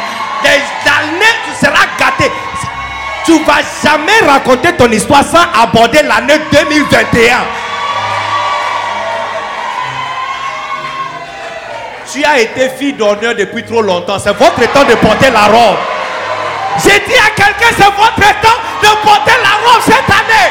l'année 0.45 1.19
où 1.19 1.51
tu 1.51 1.67
seras 1.67 1.87
gâté. 1.99 2.31
Tu 3.31 3.39
vas 3.44 3.62
jamais 3.81 4.28
raconter 4.28 4.73
ton 4.73 4.91
histoire 4.91 5.23
sans 5.23 5.62
aborder 5.62 6.02
l'année 6.02 6.41
2021. 6.50 7.36
Tu 12.12 12.25
as 12.25 12.41
été 12.41 12.70
fille 12.70 12.94
d'honneur 12.94 13.36
depuis 13.36 13.62
trop 13.62 13.83
longtemps. 13.83 14.18
C'est 14.18 14.36
votre 14.36 14.60
temps 14.73 14.83
de 14.83 14.94
porter 14.97 15.31
la 15.31 15.42
robe. 15.47 15.76
J'ai 16.83 16.99
dit 17.07 17.15
à 17.25 17.31
quelqu'un, 17.31 17.73
c'est 17.78 17.84
votre 17.84 18.41
temps 18.41 18.59
de 18.83 19.07
porter 19.07 19.34
la 19.44 19.70
robe 19.70 19.83
cette 19.84 20.10
année. 20.10 20.50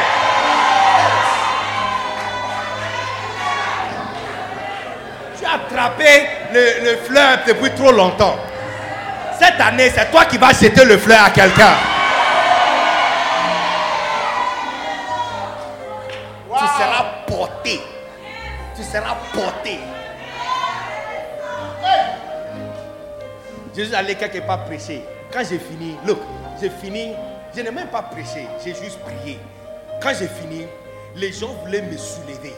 Tu 5.38 5.44
as 5.44 5.76
attrapé 5.76 6.28
le, 6.54 6.92
le 6.92 6.96
fleur 7.06 7.40
depuis 7.46 7.72
trop 7.72 7.92
longtemps. 7.92 8.36
Cette 9.38 9.60
année, 9.60 9.92
c'est 9.94 10.10
toi 10.10 10.24
qui 10.24 10.38
vas 10.38 10.54
jeter 10.54 10.86
le 10.86 10.96
fleur 10.96 11.24
à 11.26 11.28
quelqu'un. 11.28 11.74
Tu 18.90 18.96
seras 18.96 19.16
porté. 19.32 19.78
Je 23.76 23.82
suis 23.84 23.94
allé 23.94 24.16
quelque 24.16 24.40
part 24.40 24.64
prêcher. 24.64 25.04
Quand 25.32 25.44
j'ai 25.48 25.60
fini, 25.60 25.96
look, 26.04 26.18
j'ai 26.60 26.70
fini, 26.70 27.12
je 27.54 27.60
n'ai 27.60 27.70
même 27.70 27.86
pas 27.86 28.02
prêché, 28.02 28.48
j'ai 28.64 28.74
juste 28.74 28.98
prié. 28.98 29.38
Quand 30.02 30.12
j'ai 30.18 30.26
fini, 30.26 30.66
les 31.14 31.32
gens 31.32 31.54
voulaient 31.62 31.82
me 31.82 31.96
soulever. 31.96 32.52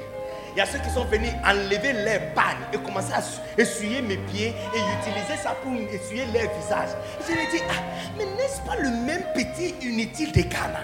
Il 0.54 0.58
y 0.58 0.60
a 0.62 0.64
ceux 0.64 0.78
qui 0.78 0.88
sont 0.88 1.04
venus 1.04 1.32
enlever 1.46 1.92
leurs 1.92 2.34
bagnes 2.34 2.64
et 2.72 2.78
commencer 2.78 3.12
à 3.12 3.60
essuyer 3.60 4.00
mes 4.00 4.16
pieds 4.16 4.54
et 4.74 5.00
utiliser 5.00 5.36
ça 5.36 5.54
pour 5.62 5.72
essuyer 5.74 6.24
leur 6.32 6.50
visage. 6.56 6.96
Je 7.28 7.32
ai 7.32 7.46
dit, 7.50 7.62
ah, 7.68 7.82
mais 8.16 8.24
n'est-ce 8.24 8.62
pas 8.62 8.76
le 8.76 8.88
même 8.88 9.24
petit 9.34 9.74
inutile 9.82 10.32
de 10.32 10.40
Ghana? 10.40 10.80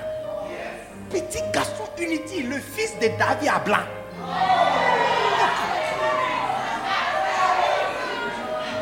Petit 1.09 1.41
garçon 1.55 1.85
inutile, 1.99 2.51
le 2.51 2.59
fils 2.59 2.99
de 3.01 3.09
David 3.19 3.49
à 3.49 3.59
blanc. 3.61 3.79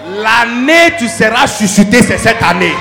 L'année 0.09 0.95
tu 0.99 1.09
seras 1.09 1.47
chuchoté, 1.47 2.03
c'est 2.03 2.19
cette 2.19 2.43
année. 2.43 2.75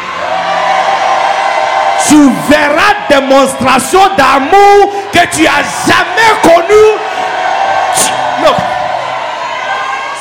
Tu 2.08 2.30
verras 2.50 2.94
démonstration 3.10 4.00
d'amour 4.16 4.94
que 5.12 5.36
tu 5.36 5.48
as 5.48 5.64
jamais 5.88 6.42
connu. 6.44 6.82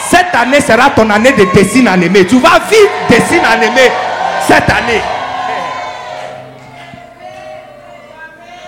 Cette 0.08 0.34
année 0.34 0.60
sera 0.60 0.90
ton 0.90 1.10
année 1.10 1.32
de 1.32 1.44
dessin 1.52 1.86
animé. 1.86 2.26
Tu 2.26 2.38
vas 2.38 2.60
vivre 2.70 2.90
dessin 3.08 3.42
animé 3.50 3.90
cette 4.46 4.70
année. 4.70 5.02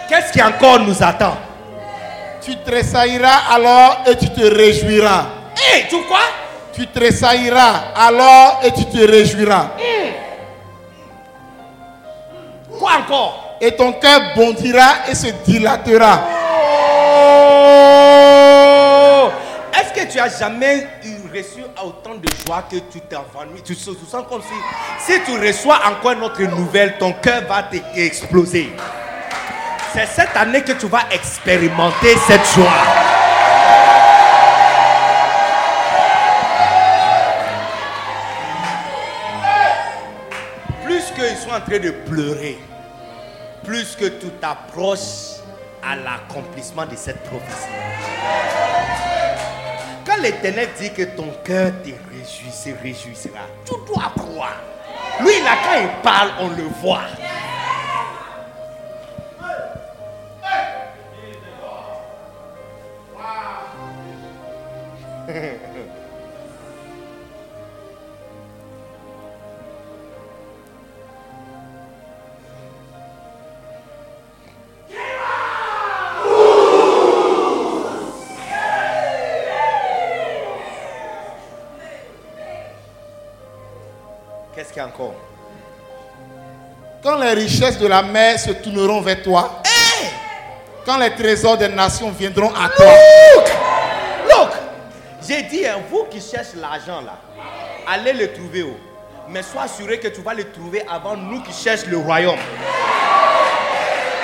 Qu'est-ce 0.09 0.33
qui 0.33 0.43
encore 0.43 0.81
nous 0.81 1.03
attend? 1.03 1.37
Tu 2.47 2.55
tressailleras 2.65 3.51
alors 3.51 4.05
et 4.07 4.15
tu 4.15 4.31
te 4.31 4.41
réjouiras. 4.41 5.27
Hé, 5.57 5.87
tu 5.91 5.97
quoi 6.03 6.21
Tu 6.73 6.87
tressailleras 6.87 7.87
alors 7.97 8.61
et 8.63 8.71
tu 8.71 8.85
te 8.85 8.99
réjouiras. 8.99 9.71
Quoi 12.79 12.91
encore? 13.01 13.57
Et 13.61 13.73
ton 13.75 13.95
cœur 13.95 14.21
bondira 14.37 15.09
et 15.11 15.17
se 15.17 15.27
dilatera. 15.45 16.21
Oh 19.19 19.29
Est-ce 19.77 19.93
que 19.93 20.13
tu 20.13 20.21
as 20.21 20.39
jamais 20.39 20.87
eu 21.05 21.17
reçu 21.37 21.65
autant 21.85 22.15
de 22.15 22.29
joie 22.47 22.63
que 22.71 22.77
tu 22.77 23.01
t'ennuies 23.01 23.63
Tu 23.65 23.75
te 23.75 23.81
sens 23.81 23.97
comme 24.29 24.43
si, 24.43 24.55
si 25.05 25.21
tu 25.25 25.37
reçois 25.45 25.81
encore 25.85 26.15
notre 26.15 26.43
nouvelle, 26.43 26.97
ton 26.97 27.13
cœur 27.15 27.43
va 27.49 27.65
exploser. 27.97 28.71
C'est 29.93 30.07
cette 30.07 30.37
année 30.37 30.63
que 30.63 30.73
tu 30.73 30.87
vas 30.87 31.05
expérimenter 31.11 32.17
cette 32.27 32.47
joie. 32.55 32.65
Plus 40.85 41.03
qu'ils 41.15 41.37
sont 41.37 41.51
en 41.51 41.61
train 41.61 41.79
de 41.79 41.91
pleurer, 41.91 42.59
plus 43.65 43.97
que 43.97 44.07
tu 44.07 44.29
t'approches 44.41 45.41
à 45.83 45.97
l'accomplissement 45.97 46.85
de 46.85 46.97
cette 46.97 47.23
prophétie. 47.25 47.71
Quand 50.05 50.17
l'Éternel 50.21 50.69
dit 50.79 50.93
que 50.93 51.03
ton 51.03 51.33
cœur 51.45 51.73
te 51.83 51.89
réjouit, 51.89 52.53
se 52.53 52.71
réjouira, 52.83 53.47
tu 53.65 53.73
dois 53.87 54.13
croire. 54.17 54.61
Lui, 55.21 55.41
là, 55.43 55.53
quand 55.65 55.81
il 55.81 56.03
parle, 56.03 56.31
on 56.41 56.49
le 56.49 56.65
voit. 56.83 57.01
Qu'est-ce 65.27 65.59
qu'il 84.69 84.77
y 84.77 84.81
a 84.81 84.87
encore? 84.87 85.15
Quand 87.03 87.19
les 87.19 87.33
richesses 87.33 87.79
de 87.79 87.89
la 87.89 88.03
mer 88.03 88.39
se 88.39 88.53
tourneront 88.53 89.01
vers 89.01 89.23
toi, 89.23 89.63
quand 90.85 90.99
les 90.99 91.13
trésors 91.15 91.59
des 91.59 91.69
nations 91.69 92.11
viendront 92.11 92.51
à 92.51 92.69
toi. 92.69 92.87
Look. 93.35 93.49
J'ai 95.27 95.43
dit, 95.43 95.67
hein, 95.67 95.79
vous 95.91 96.05
qui 96.05 96.21
cherchez 96.21 96.57
l'argent 96.57 97.01
là, 97.01 97.19
allez 97.93 98.13
le 98.13 98.33
trouver. 98.33 98.63
oh. 98.63 98.77
Mais 99.29 99.43
sois 99.43 99.63
assuré 99.63 99.99
que 99.99 100.09
tu 100.09 100.21
vas 100.21 100.35
le 100.35 100.45
trouver 100.53 100.85
avant 100.89 101.17
nous 101.17 101.41
qui 101.43 101.53
cherchons 101.53 101.87
le 101.91 101.99
royaume. 101.99 102.39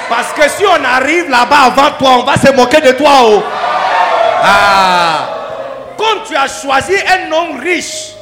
Parce 0.09 0.33
que 0.33 0.49
si 0.49 0.65
on 0.65 0.85
arrive 0.85 1.29
là-bas 1.29 1.73
avant 1.73 1.91
toi, 1.99 2.11
on 2.19 2.23
va 2.23 2.37
se 2.37 2.53
moquer 2.53 2.81
de 2.81 2.93
toi. 2.93 3.11
Oh. 3.23 3.43
Ah. 4.45 5.29
Comme 5.97 6.23
tu 6.29 6.37
as 6.37 6.47
choisi 6.63 6.95
un 6.95 7.33
homme 7.33 7.59
riche, 7.61 8.13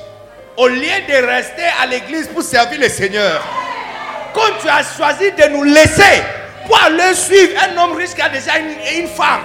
au 0.57 0.69
lieu 0.69 0.81
de 1.09 1.27
rester 1.27 1.65
à 1.83 1.87
l'église 1.87 2.29
pour 2.29 2.43
servir 2.43 2.81
le 2.81 2.89
Seigneur, 2.89 3.43
comme 4.33 4.55
tu 4.61 4.69
as 4.69 4.85
choisi 4.97 5.33
de 5.33 5.49
nous 5.49 5.65
laisser 5.65 6.23
pour 6.67 6.81
aller 6.83 7.15
suivre 7.15 7.53
un 7.63 7.77
homme 7.77 7.97
riche 7.97 8.15
qui 8.15 8.23
a 8.23 8.29
déjà 8.29 8.53
une 8.59 9.09
femme, 9.09 9.43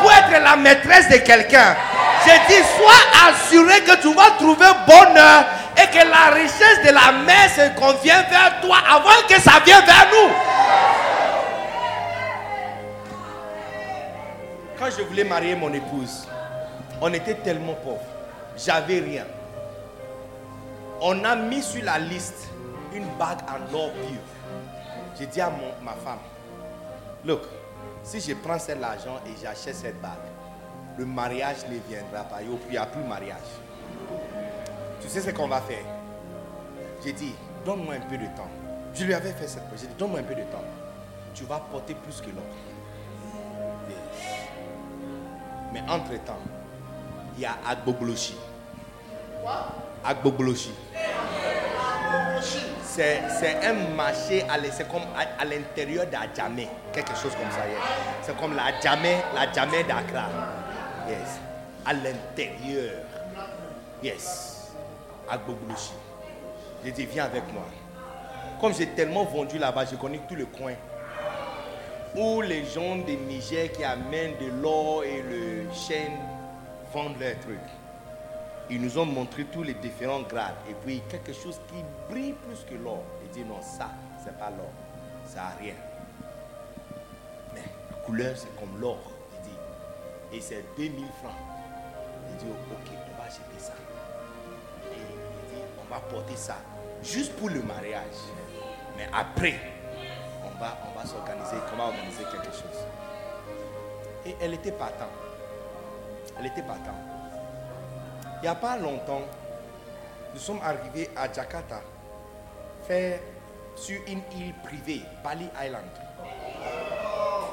pour 0.00 0.10
être 0.12 0.42
la 0.42 0.56
maîtresse 0.56 1.08
de 1.08 1.16
quelqu'un, 1.18 1.76
j'ai 2.24 2.38
dit, 2.48 2.62
sois 2.76 3.28
assuré 3.28 3.80
que 3.82 4.00
tu 4.00 4.12
vas 4.14 4.30
trouver 4.38 4.66
bonheur 4.86 5.44
et 5.76 5.86
que 5.90 6.04
la 6.08 6.34
richesse 6.34 6.80
de 6.84 6.90
la 6.92 7.12
mer 7.24 7.48
se 7.50 7.78
convient 7.78 8.22
vers 8.30 8.60
toi 8.60 8.76
avant 8.88 9.26
que 9.28 9.40
ça 9.40 9.60
vienne 9.64 9.84
vers 9.84 10.06
nous. 10.12 10.30
Quand 14.78 14.90
je 14.96 15.02
voulais 15.02 15.24
marier 15.24 15.54
mon 15.54 15.72
épouse, 15.72 16.26
on 17.00 17.12
était 17.12 17.34
tellement 17.34 17.74
pauvres. 17.74 18.00
J'avais 18.56 18.98
rien. 19.00 19.24
On 21.00 21.24
a 21.24 21.34
mis 21.36 21.62
sur 21.62 21.84
la 21.84 21.98
liste 21.98 22.48
une 22.92 23.06
bague 23.18 23.38
en 23.48 23.74
or 23.74 23.90
pur. 23.92 24.20
J'ai 25.18 25.26
dit 25.26 25.40
à 25.40 25.50
mon- 25.50 25.74
ma 25.84 25.92
femme, 25.92 26.18
look, 27.24 27.42
si 28.02 28.20
je 28.20 28.34
prends 28.34 28.58
cet 28.58 28.82
argent 28.82 29.20
et 29.26 29.30
j'achète 29.42 29.76
cette 29.76 30.00
bague, 30.00 30.10
le 30.98 31.04
mariage 31.04 31.58
ne 31.68 31.78
viendra 31.88 32.24
pas. 32.24 32.42
Il 32.42 32.70
n'y 32.70 32.76
a 32.76 32.86
plus 32.86 33.02
mariage. 33.02 33.38
Tu 35.00 35.08
sais 35.08 35.20
ce 35.20 35.30
qu'on 35.30 35.48
va 35.48 35.60
faire? 35.60 35.84
J'ai 37.04 37.12
dit, 37.12 37.34
donne-moi 37.64 37.94
un 37.94 38.00
peu 38.00 38.16
de 38.16 38.26
temps. 38.36 38.48
Je 38.94 39.04
lui 39.04 39.14
avais 39.14 39.32
fait 39.32 39.48
cette 39.48 39.62
J'ai 39.76 39.86
dit, 39.86 39.94
donne-moi 39.98 40.20
un 40.20 40.24
peu 40.24 40.34
de 40.34 40.42
temps. 40.42 40.64
Tu 41.34 41.44
vas 41.44 41.58
porter 41.58 41.94
plus 41.94 42.20
que. 42.20 42.26
Yes. 43.88 43.96
Mais 45.72 45.80
entre-temps, 45.88 46.38
il 47.36 47.42
y 47.42 47.46
a 47.46 47.56
Agbogloshi. 47.68 48.36
Agbogloshi. 50.04 50.72
C'est 52.84 53.22
c'est 53.40 53.64
un 53.64 53.94
marché, 53.96 54.44
c'est 54.70 54.86
comme 54.86 55.00
à, 55.16 55.40
à 55.40 55.44
l'intérieur 55.46 56.04
d'Adjamé, 56.06 56.68
quelque 56.92 57.16
chose 57.16 57.32
comme 57.34 57.50
ça. 57.50 57.62
C'est 58.20 58.36
comme 58.36 58.54
la 58.54 58.78
Djamé, 58.82 59.16
la 59.34 59.50
Djamé 59.50 59.82
d'Accra. 59.84 60.28
À 61.84 61.92
l'intérieur. 61.92 63.04
Yes. 64.02 64.72
Agbogloshi. 65.28 65.92
J'ai 66.84 66.92
dit, 66.92 67.06
viens 67.06 67.24
avec 67.24 67.44
moi. 67.52 67.64
Comme 68.60 68.74
j'ai 68.74 68.88
tellement 68.88 69.24
vendu 69.24 69.58
là-bas, 69.58 69.84
je 69.84 69.96
connais 69.96 70.20
tout 70.28 70.34
le 70.34 70.46
coin. 70.46 70.74
Où 72.16 72.40
les 72.42 72.64
gens 72.66 72.96
de 72.96 73.12
Niger 73.12 73.72
qui 73.72 73.84
amènent 73.84 74.36
de 74.38 74.46
l'or 74.62 75.02
et 75.04 75.22
le 75.22 75.72
chêne 75.72 76.18
vendent 76.92 77.18
leurs 77.18 77.38
trucs. 77.40 77.58
Ils 78.70 78.80
nous 78.80 78.98
ont 78.98 79.04
montré 79.06 79.44
tous 79.44 79.62
les 79.62 79.74
différents 79.74 80.22
grades. 80.22 80.54
Et 80.68 80.74
puis 80.74 81.02
quelque 81.08 81.32
chose 81.32 81.60
qui 81.68 81.82
brille 82.10 82.34
plus 82.46 82.64
que 82.68 82.82
l'or. 82.82 83.02
Ils 83.24 83.30
disent 83.30 83.46
non, 83.46 83.60
ça, 83.62 83.90
c'est 84.24 84.36
pas 84.38 84.50
l'or. 84.50 84.70
Ça 85.26 85.40
n'a 85.40 85.56
rien. 85.60 85.74
Mais 87.54 87.62
la 87.90 87.96
couleur, 88.04 88.36
c'est 88.36 88.54
comme 88.58 88.80
l'or. 88.80 89.11
Et 90.32 90.40
c'est 90.40 90.64
2000 90.76 91.04
francs. 91.22 91.32
Il 92.30 92.36
dit, 92.36 92.46
ok, 92.50 92.92
on 93.12 93.18
va 93.18 93.24
acheter 93.26 93.58
ça. 93.58 93.74
Et 94.90 94.96
il 94.96 95.56
dit, 95.56 95.62
on 95.80 95.92
va 95.92 96.00
porter 96.00 96.36
ça. 96.36 96.56
Juste 97.02 97.34
pour 97.36 97.50
le 97.50 97.62
mariage. 97.62 98.16
Mais 98.96 99.08
après, 99.12 99.54
on 100.44 100.58
va, 100.58 100.78
on 100.88 100.98
va 100.98 101.06
s'organiser. 101.06 101.56
Comment 101.70 101.86
organiser 101.86 102.24
quelque 102.30 102.52
chose. 102.52 102.86
Et 104.24 104.36
elle 104.40 104.54
était 104.54 104.72
partant. 104.72 105.10
Elle 106.38 106.46
était 106.46 106.62
partant. 106.62 106.94
Il 108.38 108.42
n'y 108.42 108.48
a 108.48 108.54
pas 108.54 108.76
longtemps, 108.76 109.22
nous 110.34 110.40
sommes 110.40 110.60
arrivés 110.64 111.08
à 111.14 111.32
Jakarta, 111.32 111.80
faire 112.88 113.20
sur 113.76 114.00
une 114.08 114.22
île 114.36 114.54
privée, 114.64 115.02
Bali 115.22 115.48
Island. 115.64 115.84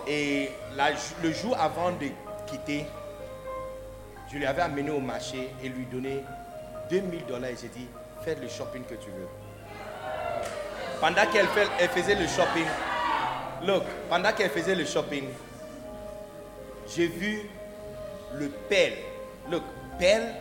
Et 0.07 0.49
le 1.21 1.31
jour 1.31 1.55
avant 1.59 1.91
de 1.91 2.07
quitter, 2.49 2.85
je 4.31 4.37
lui 4.37 4.45
avais 4.45 4.61
amené 4.61 4.91
au 4.91 4.99
marché 4.99 5.49
et 5.63 5.69
lui 5.69 5.85
donné 5.85 6.23
2000 6.89 7.25
dollars. 7.25 7.49
Et 7.51 7.55
j'ai 7.61 7.67
dit, 7.69 7.87
fais 8.23 8.35
le 8.35 8.47
shopping 8.47 8.83
que 8.83 8.95
tu 8.95 9.09
veux. 9.09 9.27
Pendant 10.99 11.25
qu'elle 11.31 11.47
faisait 11.89 12.15
le 12.15 12.27
shopping, 12.27 12.65
look, 13.65 13.83
pendant 14.09 14.31
qu'elle 14.33 14.49
faisait 14.49 14.75
le 14.75 14.85
shopping, 14.85 15.25
j'ai 16.87 17.07
vu 17.07 17.41
le 18.33 18.49
pelle. 18.49 18.97
Look, 19.49 19.63
pelle, 19.97 20.35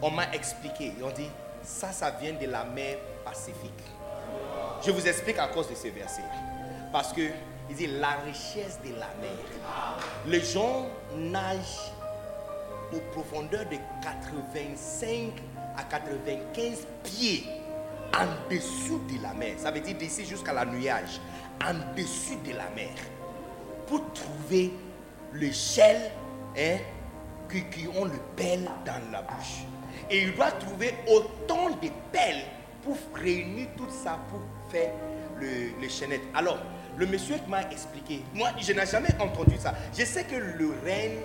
on 0.00 0.10
m'a 0.10 0.32
expliqué. 0.32 0.92
Ils 0.98 1.04
ont 1.04 1.10
dit, 1.10 1.28
ça, 1.62 1.92
ça 1.92 2.10
vient 2.10 2.32
de 2.32 2.46
la 2.46 2.64
mer 2.64 2.96
Pacifique. 3.24 3.72
Je 4.84 4.90
vous 4.90 5.08
explique 5.08 5.38
à 5.38 5.46
cause 5.48 5.70
de 5.70 5.74
ce 5.74 5.88
verset. 5.88 6.22
Parce 6.92 7.12
que, 7.12 7.22
il 7.70 7.76
dit, 7.76 7.86
la 7.86 8.16
richesse 8.24 8.78
de 8.84 8.90
la 8.90 9.08
mer. 9.20 9.36
Les 10.26 10.40
gens 10.40 10.86
nagent 11.16 11.92
aux 12.92 13.00
profondeurs 13.12 13.64
de 13.70 13.76
85 14.02 15.32
à 15.76 15.82
95 15.84 16.86
pieds 17.02 17.44
en 18.14 18.50
dessous 18.50 19.00
de 19.10 19.22
la 19.22 19.34
mer. 19.34 19.54
Ça 19.58 19.70
veut 19.70 19.80
dire 19.80 19.96
d'ici 19.96 20.24
jusqu'à 20.24 20.52
la 20.52 20.64
nuage, 20.64 21.20
en 21.64 21.74
dessous 21.96 22.38
de 22.44 22.52
la 22.52 22.68
mer, 22.70 22.94
pour 23.86 24.02
trouver 24.12 24.72
le 25.32 25.50
shell 25.50 26.10
hein, 26.56 26.78
qui, 27.48 27.88
ont 27.88 28.04
le 28.04 28.18
pelle 28.36 28.68
dans 28.84 29.10
la 29.10 29.22
bouche. 29.22 29.64
Et 30.10 30.22
il 30.22 30.34
doit 30.34 30.52
trouver 30.52 30.94
autant 31.08 31.70
de 31.70 31.88
pelles 32.12 32.44
pour 32.82 32.96
réunir 33.14 33.68
tout 33.76 33.88
ça 33.90 34.18
pour 34.28 34.40
faire 34.70 34.92
le, 35.40 35.80
le 35.80 35.88
chaînette. 35.88 36.20
Alors, 36.34 36.58
le 36.96 37.06
monsieur 37.06 37.36
m'a 37.48 37.62
expliqué, 37.70 38.22
moi 38.34 38.50
je 38.60 38.72
n'ai 38.72 38.86
jamais 38.86 39.14
entendu 39.20 39.56
ça. 39.58 39.74
Je 39.96 40.04
sais 40.04 40.24
que 40.24 40.36
le 40.36 40.74
reine 40.84 41.18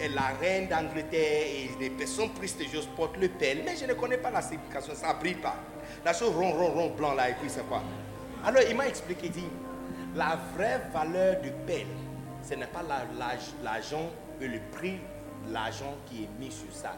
et 0.00 0.08
la 0.08 0.28
reine 0.40 0.68
d'Angleterre 0.68 1.46
et 1.46 1.70
les 1.78 1.90
personnes 1.90 2.30
prestigieuses 2.30 2.88
portent 2.96 3.18
le 3.18 3.28
pelle, 3.28 3.62
mais 3.64 3.76
je 3.76 3.84
ne 3.86 3.94
connais 3.94 4.18
pas 4.18 4.30
la 4.30 4.42
signification, 4.42 4.94
ça 4.94 5.14
ne 5.14 5.20
brille 5.20 5.34
pas. 5.34 5.56
La 6.04 6.12
chose 6.12 6.34
rond, 6.34 6.52
rond, 6.52 6.72
rond, 6.72 6.90
blanc 6.90 7.14
là, 7.14 7.30
et 7.30 7.34
puis 7.34 7.48
c'est 7.48 7.66
quoi? 7.68 7.82
Alors 8.44 8.62
il 8.68 8.76
m'a 8.76 8.88
expliqué, 8.88 9.26
il 9.26 9.32
dit, 9.32 9.48
la 10.14 10.38
vraie 10.56 10.80
valeur 10.92 11.40
de 11.40 11.50
pelle, 11.66 11.86
ce 12.42 12.54
n'est 12.54 12.66
pas 12.66 12.82
l'argent 13.62 14.10
et 14.40 14.48
le 14.48 14.58
prix 14.72 14.98
de 15.46 15.52
l'argent 15.52 15.94
qui 16.06 16.24
est 16.24 16.28
mis 16.40 16.50
sur 16.50 16.72
ça, 16.72 16.96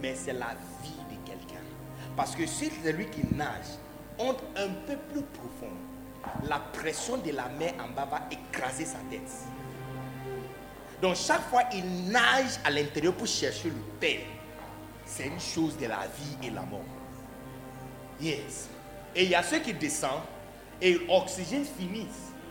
mais 0.00 0.14
c'est 0.14 0.32
la 0.32 0.54
vie 0.82 0.90
de 1.10 1.28
quelqu'un. 1.28 1.60
Parce 2.16 2.34
que 2.34 2.46
si 2.46 2.70
celui 2.82 3.06
qui 3.06 3.22
nage 3.34 3.78
entre 4.18 4.44
un 4.56 4.68
peu 4.86 4.96
plus 5.12 5.22
profond, 5.22 5.72
la 6.44 6.58
pression 6.58 7.16
de 7.18 7.30
la 7.30 7.48
mer 7.48 7.74
en 7.80 7.88
bas 7.94 8.06
va 8.06 8.22
écraser 8.30 8.84
sa 8.84 8.98
tête. 9.10 9.30
Donc 11.00 11.16
chaque 11.16 11.42
fois 11.48 11.62
il 11.72 12.10
nage 12.10 12.58
à 12.64 12.70
l'intérieur 12.70 13.14
pour 13.14 13.26
chercher 13.26 13.68
le 13.68 13.82
père, 14.00 14.20
c'est 15.04 15.26
une 15.26 15.40
chose 15.40 15.76
de 15.76 15.86
la 15.86 16.06
vie 16.18 16.46
et 16.46 16.50
la 16.50 16.62
mort. 16.62 16.80
Yes. 18.20 18.68
Et 19.14 19.24
il 19.24 19.30
y 19.30 19.34
a 19.34 19.42
ceux 19.42 19.58
qui 19.58 19.74
descendent 19.74 20.22
et 20.80 20.94
l'oxygène 20.94 21.64
finit, 21.64 22.08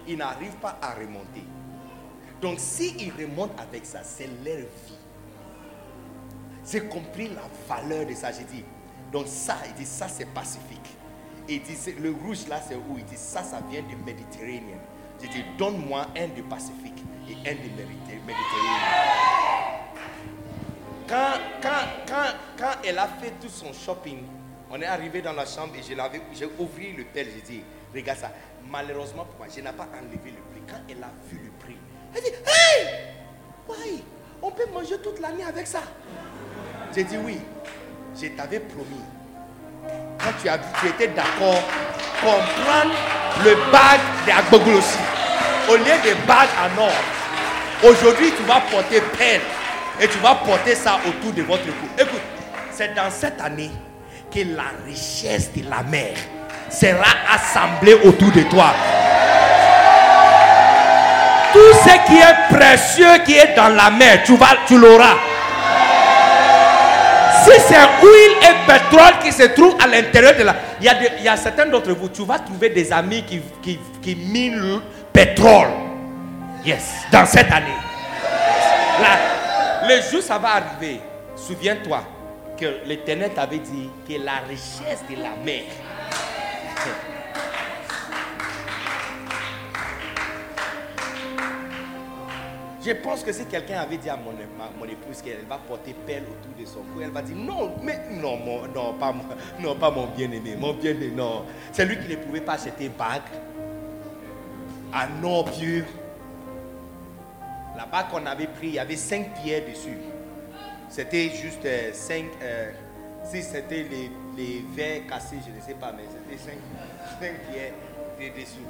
ils 0.07 0.17
n'arrivent 0.17 0.57
pas 0.57 0.77
à 0.81 0.93
remonter. 0.93 1.43
Donc 2.41 2.59
s'ils 2.59 3.11
remontent 3.13 3.55
avec 3.61 3.85
ça, 3.85 4.03
c'est 4.03 4.27
leur 4.43 4.57
vie. 4.57 4.97
J'ai 6.69 6.81
compris 6.87 7.29
la 7.29 7.43
valeur 7.67 8.05
de 8.05 8.13
ça. 8.13 8.31
J'ai 8.31 8.43
dit, 8.43 8.63
donc 9.11 9.27
ça, 9.27 9.57
il 9.67 9.73
dit, 9.73 9.85
ça 9.85 10.07
c'est 10.07 10.25
pacifique. 10.25 10.80
Il 11.49 11.61
dit, 11.63 11.77
le 11.99 12.11
rouge 12.11 12.47
là, 12.47 12.61
c'est 12.65 12.75
où? 12.75 12.97
Il 12.97 13.05
dit, 13.05 13.17
ça, 13.17 13.43
ça 13.43 13.59
vient 13.69 13.81
du 13.81 13.95
Méditerranée. 13.97 14.77
J'ai 15.21 15.27
dit, 15.27 15.43
donne-moi 15.57 16.07
un 16.17 16.27
du 16.27 16.43
Pacifique 16.43 17.03
et 17.29 17.33
un 17.49 17.53
du 17.55 17.69
Méditer- 17.69 18.21
Méditerranée. 18.25 18.81
Quand, 21.07 21.39
quand, 21.61 21.87
quand, 22.07 22.33
quand 22.57 22.71
elle 22.85 22.97
a 22.97 23.07
fait 23.07 23.33
tout 23.41 23.49
son 23.49 23.73
shopping, 23.73 24.23
on 24.69 24.81
est 24.81 24.85
arrivé 24.85 25.21
dans 25.21 25.33
la 25.33 25.45
chambre 25.45 25.73
et 25.75 25.81
je 25.83 25.93
j'ai 26.33 26.45
ouvert 26.45 26.97
le 26.97 27.03
pelle, 27.03 27.27
j'ai 27.35 27.41
dit, 27.41 27.63
regarde 27.93 28.19
ça. 28.19 28.31
Malheureusement 28.69 29.25
pour 29.25 29.37
moi, 29.39 29.47
je 29.53 29.59
n'ai 29.59 29.71
pas 29.73 29.87
enlevé 29.93 30.31
le 30.31 30.41
prix. 30.51 30.61
Quand 30.67 30.79
elle 30.89 31.03
a 31.03 31.09
vu 31.29 31.41
le 31.43 31.51
prix, 31.65 31.75
elle 32.15 32.21
dit, 32.21 32.29
hey, 32.29 32.87
why? 33.67 34.03
On 34.41 34.51
peut 34.51 34.65
manger 34.73 34.97
toute 35.03 35.19
l'année 35.19 35.43
avec 35.43 35.67
ça. 35.67 35.81
J'ai 36.95 37.03
dit 37.03 37.17
oui. 37.17 37.37
Je 38.19 38.27
t'avais 38.27 38.59
promis. 38.59 39.03
Quand 40.19 40.31
tu, 40.41 40.49
as, 40.49 40.59
tu 40.79 40.87
étais 40.87 41.07
d'accord 41.07 41.61
pour 42.21 42.37
prendre 42.37 42.93
le 43.43 43.55
bag 43.71 43.99
d'Agboglosi 44.27 44.97
au 45.69 45.75
lieu 45.75 45.83
de 45.83 46.27
bag 46.27 46.47
en 46.59 46.81
or, 46.81 46.91
Aujourd'hui, 47.83 48.31
tu 48.37 48.43
vas 48.43 48.61
porter 48.71 49.01
peine 49.17 49.41
et 49.99 50.07
tu 50.07 50.19
vas 50.19 50.35
porter 50.35 50.75
ça 50.75 50.99
autour 51.07 51.33
de 51.33 51.41
votre 51.41 51.65
cou. 51.65 51.87
Écoute, 51.97 52.21
c'est 52.71 52.93
dans 52.93 53.09
cette 53.09 53.41
année 53.41 53.71
que 54.31 54.39
la 54.55 54.65
richesse 54.85 55.51
de 55.55 55.67
la 55.67 55.81
mer 55.81 56.13
sera 56.69 57.11
assemblée 57.33 57.95
autour 58.03 58.31
de 58.33 58.43
toi. 58.43 58.71
Tout 61.53 61.73
ce 61.83 62.05
qui 62.05 62.17
est 62.19 62.55
précieux 62.55 63.23
qui 63.25 63.33
est 63.33 63.55
dans 63.55 63.69
la 63.69 63.89
mer, 63.89 64.21
tu, 64.23 64.33
tu 64.67 64.77
l'auras. 64.77 65.15
C'est 67.59 67.75
huile 67.75 68.37
et 68.41 68.65
pétrole 68.67 69.19
qui 69.21 69.31
se 69.31 69.43
trouve 69.43 69.75
à 69.81 69.87
l'intérieur 69.87 70.35
de 70.37 70.43
la... 70.43 70.55
Il 70.79 70.85
y 70.85 70.89
a, 70.89 70.95
il 71.19 71.23
y 71.23 71.27
a 71.27 71.35
certains 71.37 71.65
d'entre 71.65 71.91
vous, 71.91 72.09
tu 72.09 72.23
vas 72.23 72.39
trouver 72.39 72.69
des 72.69 72.91
amis 72.91 73.23
qui, 73.23 73.41
qui, 73.61 73.79
qui 74.01 74.15
minent 74.15 74.59
le 74.59 74.81
pétrole. 75.11 75.67
Yes, 76.65 76.91
dans 77.11 77.25
cette 77.25 77.51
année. 77.51 77.67
Là, 79.01 79.87
le 79.87 80.01
jour 80.11 80.21
ça 80.21 80.37
va 80.37 80.49
arriver, 80.55 81.01
souviens-toi 81.35 82.03
que 82.57 82.85
l'Éternel 82.85 83.31
t'avait 83.33 83.57
dit 83.57 83.89
que 84.07 84.23
la 84.23 84.39
richesse 84.47 85.03
de 85.09 85.15
la 85.15 85.31
mer 85.43 85.63
Je 92.83 92.91
pense 92.93 93.23
que 93.23 93.31
si 93.31 93.45
quelqu'un 93.45 93.79
avait 93.79 93.97
dit 93.97 94.09
à 94.09 94.17
mon, 94.17 94.31
mon 94.79 94.85
épouse 94.85 95.21
qu'elle 95.21 95.45
va 95.47 95.59
porter 95.59 95.93
pelle 96.05 96.23
autour 96.23 96.59
de 96.59 96.65
son 96.65 96.79
cou, 96.79 97.01
elle 97.01 97.11
va 97.11 97.21
dire 97.21 97.35
non, 97.35 97.75
mais 97.83 97.99
non, 98.11 98.39
non, 98.73 98.93
pas, 98.93 99.13
non, 99.59 99.75
pas 99.75 99.91
mon 99.91 100.07
bien-aimé, 100.07 100.55
mon 100.57 100.73
bien-aimé, 100.73 101.11
non. 101.15 101.45
C'est 101.71 101.85
lui 101.85 101.99
qui 101.99 102.09
ne 102.09 102.15
pouvait 102.15 102.41
pas 102.41 102.53
acheter 102.53 102.89
bague, 102.89 103.21
un 104.93 105.23
or 105.23 105.45
pur. 105.51 105.85
La 107.77 107.85
bague 107.85 108.09
qu'on 108.09 108.25
avait 108.25 108.47
pris, 108.47 108.67
il 108.67 108.73
y 108.73 108.79
avait 108.79 108.95
cinq 108.95 109.31
pierres 109.41 109.63
dessus. 109.69 109.97
C'était 110.89 111.29
juste 111.29 111.65
euh, 111.65 111.91
cinq. 111.93 112.25
Euh, 112.41 112.71
si 113.23 113.43
c'était 113.43 113.85
les, 114.35 114.65
verres 114.75 115.05
cassés, 115.07 115.37
je 115.45 115.55
ne 115.55 115.61
sais 115.61 115.75
pas, 115.75 115.93
mais 115.95 116.03
c'était 116.09 116.51
cinq, 116.51 116.57
pierres 117.51 117.73
dessous. 118.35 118.65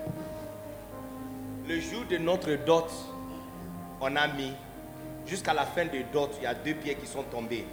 Le 1.68 1.80
jour 1.80 2.04
de 2.10 2.18
notre 2.18 2.54
dot, 2.66 2.90
on 4.02 4.16
a 4.16 4.28
mis, 4.28 4.54
jusqu'à 5.28 5.54
la 5.54 5.66
fin 5.66 5.86
de 5.86 6.02
dot, 6.12 6.32
il 6.40 6.44
y 6.44 6.48
a 6.48 6.54
deux 6.54 6.74
pieds 6.74 6.96
qui 6.96 7.08
sont 7.08 7.24
tombés. 7.24 7.66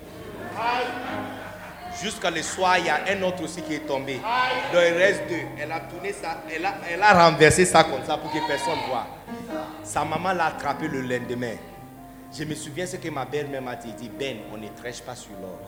Jusqu'à 2.02 2.30
le 2.30 2.42
soir, 2.42 2.78
il 2.78 2.84
y 2.86 2.90
a 2.90 3.00
un 3.08 3.22
autre 3.22 3.42
aussi 3.42 3.62
qui 3.62 3.74
est 3.74 3.86
tombé. 3.86 4.14
Donc 4.72 4.82
il 4.86 4.94
reste 4.96 5.22
deux. 5.28 5.40
Elle 5.58 5.72
a 5.72 5.80
tourné 5.80 6.12
ça, 6.12 6.42
elle 6.54 6.64
a, 6.64 6.74
elle 6.88 7.02
a 7.02 7.28
renversé 7.30 7.64
ça 7.64 7.82
comme 7.82 8.04
ça 8.04 8.18
pour 8.18 8.30
que 8.30 8.46
personne 8.46 8.78
ne 8.78 8.86
voit. 8.88 9.06
Sa 9.82 10.04
maman 10.04 10.32
l'a 10.32 10.46
attrapé 10.46 10.86
le 10.86 11.00
lendemain. 11.00 11.56
Je 12.32 12.44
me 12.44 12.54
souviens 12.54 12.84
ce 12.86 12.96
que 12.96 13.08
ma 13.08 13.24
belle-mère 13.24 13.62
m'a 13.62 13.74
dit. 13.74 13.92
dit, 13.94 14.10
Ben, 14.10 14.36
on 14.52 14.58
ne 14.58 14.68
trèche 14.68 15.00
pas 15.00 15.16
sur 15.16 15.32
l'or. 15.40 15.58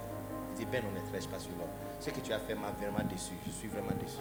Il 0.52 0.58
dit, 0.58 0.66
Ben, 0.70 0.82
on 0.86 0.94
ne 0.94 1.10
trèche 1.10 1.28
pas 1.28 1.38
sur 1.38 1.50
l'or. 1.58 1.68
Ce 2.00 2.10
que 2.10 2.20
tu 2.20 2.32
as 2.32 2.38
fait 2.38 2.54
m'a 2.54 2.70
vraiment 2.78 3.02
déçu. 3.10 3.32
Je 3.46 3.50
suis 3.52 3.68
vraiment 3.68 3.94
déçu. 4.00 4.18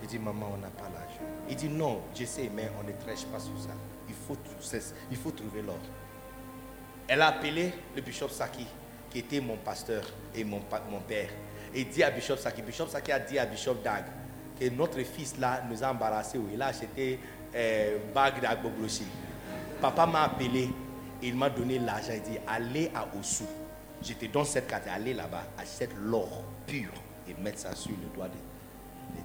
J'ai 0.00 0.08
dit, 0.08 0.18
maman, 0.18 0.46
on 0.54 0.56
n'a 0.58 0.68
pas 0.68 0.88
l'argent. 0.92 1.22
Il 1.48 1.54
dit, 1.54 1.68
non, 1.68 2.00
je 2.18 2.24
sais, 2.24 2.50
mais 2.52 2.70
on 2.80 2.86
ne 2.86 2.92
trèche 2.92 3.24
pas 3.26 3.38
sur 3.38 3.52
ça 3.58 3.70
il 4.12 4.36
faut, 4.36 4.36
il 5.10 5.16
faut 5.16 5.30
trouver 5.30 5.62
l'ordre. 5.62 5.80
Elle 7.08 7.22
a 7.22 7.28
appelé 7.28 7.72
le 7.94 8.02
bishop 8.02 8.28
Saki, 8.28 8.66
qui 9.10 9.18
était 9.18 9.40
mon 9.40 9.56
pasteur 9.56 10.02
et 10.34 10.44
mon, 10.44 10.60
mon 10.90 11.00
père. 11.00 11.28
Et 11.74 11.84
dit 11.84 12.02
à 12.02 12.10
Bishop 12.10 12.36
Saki, 12.36 12.62
Bishop 12.62 12.88
Saki 12.88 13.12
a 13.12 13.18
dit 13.18 13.38
à 13.38 13.46
Bishop 13.46 13.76
Dag 13.82 14.04
que 14.58 14.68
notre 14.68 15.02
fils 15.02 15.38
là 15.38 15.62
nous 15.68 15.82
a 15.82 15.90
embarrassés. 15.90 16.38
Il 16.52 16.60
a 16.60 16.66
acheté 16.66 17.18
euh, 17.54 17.98
bague 18.14 18.40
d'Agboblochi. 18.40 19.06
Papa 19.80 20.06
m'a 20.06 20.24
appelé, 20.24 20.68
il 21.22 21.34
m'a 21.34 21.48
donné 21.50 21.78
l'argent. 21.78 22.12
Il 22.14 22.22
dit 22.22 22.38
allez 22.46 22.90
à 22.94 23.06
Osu. 23.18 23.44
Je 24.02 24.12
te 24.14 24.26
donne 24.26 24.44
cette 24.44 24.66
carte, 24.66 24.84
allez 24.92 25.14
là-bas, 25.14 25.44
achète 25.56 25.90
l'or 25.96 26.42
pur 26.66 26.90
et 27.28 27.34
mettre 27.40 27.60
ça 27.60 27.74
sur 27.74 27.92
le 27.92 28.14
doigt 28.14 28.26
de, 28.28 28.32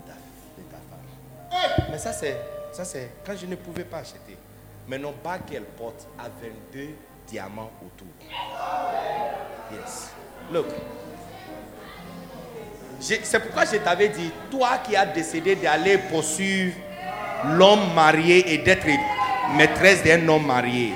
ta, 0.05 0.13
de 0.13 0.63
ta, 0.69 0.77
femme. 0.77 1.87
Mais 1.91 1.97
ça 1.97 2.13
c'est, 2.13 2.37
ça 2.71 2.85
c'est 2.85 3.09
quand 3.25 3.35
je 3.35 3.47
ne 3.47 3.55
pouvais 3.55 3.83
pas 3.85 3.97
acheter. 3.99 4.37
Mais 4.87 4.97
non 4.97 5.11
pas 5.11 5.39
qu'elle 5.39 5.63
porte 5.63 6.07
a 6.17 6.23
22 6.41 6.89
diamants 7.27 7.71
autour. 7.85 8.07
Yes. 9.71 10.11
Look. 10.51 10.67
C'est 12.99 13.39
pourquoi 13.39 13.65
je 13.65 13.77
t'avais 13.77 14.09
dit, 14.09 14.31
toi 14.49 14.79
qui 14.83 14.95
as 14.95 15.05
décidé 15.05 15.55
d'aller 15.55 15.97
poursuivre 15.97 16.75
l'homme 17.45 17.93
marié 17.93 18.53
et 18.53 18.57
d'être 18.59 18.87
maîtresse 19.55 20.03
d'un 20.03 20.27
homme 20.27 20.45
marié, 20.45 20.93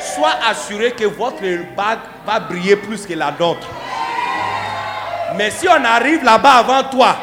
sois 0.00 0.34
assuré 0.46 0.92
que 0.92 1.04
votre 1.04 1.40
bague 1.76 2.00
va 2.26 2.40
briller 2.40 2.76
plus 2.76 3.06
que 3.06 3.14
la 3.14 3.30
nôtre. 3.30 3.66
Mais 5.36 5.50
si 5.50 5.68
on 5.68 5.84
arrive 5.84 6.24
là-bas 6.24 6.56
avant 6.56 6.82
toi, 6.90 7.16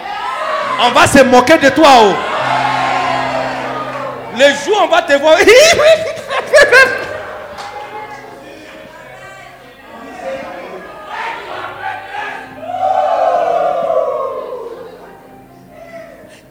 on 0.82 0.92
va 0.92 1.06
se 1.06 1.24
moquer 1.24 1.58
de 1.58 1.70
toi. 1.70 1.90
Oh. 2.02 2.37
Le 4.38 4.54
jour 4.64 4.78
on 4.84 4.88
va 4.88 5.02
te 5.02 5.14
voir. 5.14 5.38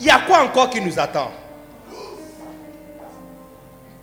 Il 0.01 0.07
y 0.07 0.11
a 0.11 0.19
quoi 0.21 0.41
encore 0.41 0.71
qui 0.71 0.81
nous 0.81 0.99
attend? 0.99 1.31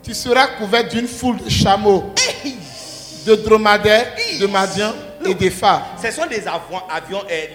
Tu 0.01 0.13
seras 0.13 0.47
couvert 0.57 0.87
d'une 0.87 1.07
foule 1.07 1.37
de 1.37 1.49
chameaux, 1.49 2.13
de 3.25 3.35
dromadaires, 3.35 4.13
de 4.39 4.47
madiens 4.47 4.93
et 5.25 5.33
des 5.33 5.49
phares. 5.49 5.85
Ce 6.01 6.11
sont 6.11 6.25
des 6.25 6.45
avions, 6.47 6.81
avions 6.89 7.23
euh, 7.29 7.45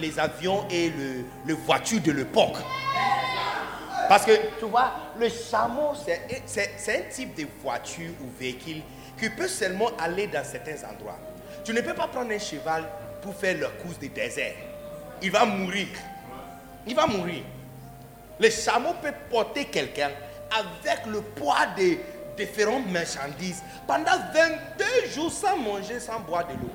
les, 0.00 0.18
avions 0.18 0.64
et 0.70 0.90
le, 0.90 1.24
le 1.44 1.54
voiture 1.54 2.00
de 2.00 2.12
l'époque. 2.12 2.56
Parce 4.08 4.24
que, 4.24 4.32
tu 4.58 4.64
vois, 4.64 4.92
le 5.18 5.28
chameau, 5.28 5.92
c'est 6.46 6.88
un 6.88 7.10
type 7.10 7.34
de 7.34 7.46
voiture 7.62 8.10
ou 8.22 8.30
véhicule 8.38 8.82
qui 9.18 9.28
peut 9.30 9.48
seulement 9.48 9.90
aller 9.98 10.26
dans 10.26 10.44
certains 10.44 10.76
endroits. 10.88 11.18
Tu 11.64 11.72
ne 11.72 11.80
peux 11.80 11.94
pas 11.94 12.08
prendre 12.08 12.30
un 12.30 12.38
cheval 12.38 12.84
pour 13.20 13.34
faire 13.34 13.58
la 13.60 13.68
course 13.68 13.98
du 13.98 14.08
désert. 14.08 14.54
Il 15.20 15.30
va 15.30 15.44
mourir. 15.44 15.88
Il 16.86 16.94
va 16.94 17.06
mourir. 17.06 17.42
Le 18.40 18.48
chameau 18.48 18.94
peut 19.02 19.12
porter 19.30 19.66
quelqu'un 19.66 20.10
avec 20.50 21.04
le 21.06 21.20
poids 21.20 21.66
de 21.76 21.96
différentes 22.36 22.88
marchandises 22.88 23.62
pendant 23.86 24.12
22 24.32 25.10
jours 25.12 25.32
sans 25.32 25.56
manger, 25.56 26.00
sans 26.00 26.20
boire 26.20 26.46
de 26.46 26.52
l'eau. 26.52 26.70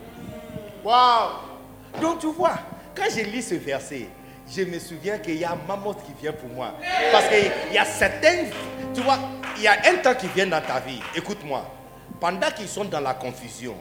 Waouh! 0.84 1.30
Donc 2.02 2.20
tu 2.20 2.28
vois, 2.28 2.60
quand 2.94 3.10
je 3.10 3.22
lis 3.22 3.42
ce 3.42 3.56
verset, 3.56 4.08
je 4.50 4.64
me 4.64 4.80
souviens 4.80 5.18
qu'il 5.18 5.38
y 5.38 5.46
a 5.46 5.56
Mamoth 5.68 6.04
qui 6.06 6.14
vient 6.22 6.34
pour 6.34 6.50
moi. 6.50 6.74
Parce 7.12 7.26
qu'il 7.28 7.52
y 7.74 7.78
a 7.78 7.86
tu 8.94 9.02
vois, 9.02 9.18
il 9.58 9.64
y 9.64 9.68
a 9.68 9.74
un 9.86 9.96
temps 10.02 10.16
qui 10.16 10.28
vient 10.28 10.48
dans 10.48 10.62
ta 10.62 10.80
vie. 10.80 11.02
Écoute-moi, 11.16 11.66
pendant 12.20 12.52
qu'ils 12.52 12.68
sont 12.68 12.86
dans 12.86 13.00
la 13.00 13.14
confusion, 13.14 13.76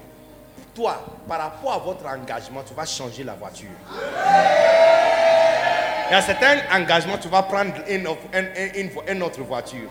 toi, 0.74 1.04
par 1.28 1.38
rapport 1.38 1.72
à 1.74 1.78
votre 1.78 2.06
engagement, 2.06 2.62
tu 2.66 2.74
vas 2.74 2.86
changer 2.86 3.24
la 3.24 3.34
voiture. 3.34 3.68
Il 6.08 6.14
y 6.14 6.16
a 6.16 6.22
certains 6.22 6.58
engagements, 6.74 7.18
tu 7.18 7.28
vas 7.28 7.42
prendre 7.42 7.72
une, 7.88 8.06
une, 9.08 9.22
autre 9.22 9.42
voiture. 9.42 9.88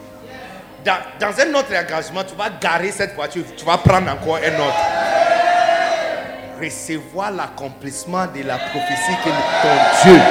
Dans, 0.84 0.98
dans, 1.20 1.40
un 1.40 1.54
autre 1.54 1.76
engagement, 1.76 2.24
tu 2.24 2.36
vas 2.36 2.50
garer 2.50 2.92
cette 2.92 3.14
voiture, 3.14 3.44
tu 3.56 3.66
vas 3.66 3.78
prendre 3.78 4.12
encore 4.12 4.38
un 4.38 4.60
autre. 4.60 5.41
Recevoir 6.62 7.32
l'accomplissement 7.32 8.28
de 8.28 8.44
la 8.44 8.58
prophétie 8.58 9.16
que 9.24 9.30
ton 9.30 10.04
Dieu 10.04 10.22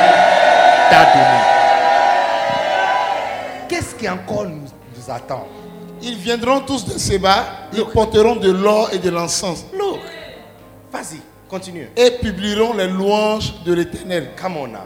Qu'est-ce 3.68 3.94
qui 3.96 4.08
encore 4.08 4.44
nous, 4.44 4.68
attend? 5.08 5.48
Ils 6.02 6.16
viendront 6.16 6.60
tous 6.60 6.84
de 6.84 6.98
Séba, 6.98 7.68
ils 7.72 7.84
porteront 7.84 8.36
de 8.36 8.50
l'or 8.50 8.90
et 8.92 8.98
de 8.98 9.10
l'encens. 9.10 9.64
Look, 9.76 9.98
vas-y, 10.92 11.20
continue. 11.48 11.88
Et 11.96 12.12
publieront 12.12 12.74
les 12.74 12.86
louanges 12.86 13.52
de 13.64 13.74
l'éternel. 13.74 14.30
Come 14.40 14.56
on 14.56 14.68
now. 14.68 14.78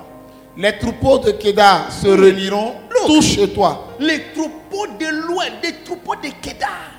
Les 0.56 0.78
troupeaux 0.78 1.18
de 1.18 1.32
Kedar 1.32 1.92
se 1.92 2.08
réuniront 2.08 2.74
tous 3.06 3.22
chez 3.22 3.48
toi. 3.50 3.88
Les 4.00 4.32
troupeaux 4.34 4.86
de 4.98 5.26
loin, 5.26 5.44
des 5.62 5.74
troupeaux 5.84 6.16
de 6.16 6.28
Kedar. 6.40 6.90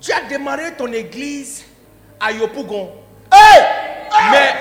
Tu 0.00 0.12
as 0.12 0.28
démarré 0.28 0.74
ton 0.76 0.92
église 0.92 1.64
à 2.20 2.32
Yopougon. 2.32 2.90
Hey! 3.32 3.62
Mais, 4.30 4.54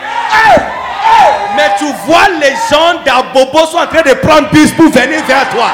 mais 1.55 1.75
tu 1.77 1.85
vois 2.05 2.27
les 2.39 2.53
gens 2.69 3.01
d'Abobo 3.05 3.65
sont 3.67 3.77
en 3.77 3.87
train 3.87 4.01
de 4.01 4.13
prendre 4.15 4.49
bus 4.49 4.71
pour 4.71 4.91
venir 4.91 5.23
vers 5.25 5.49
toi. 5.49 5.67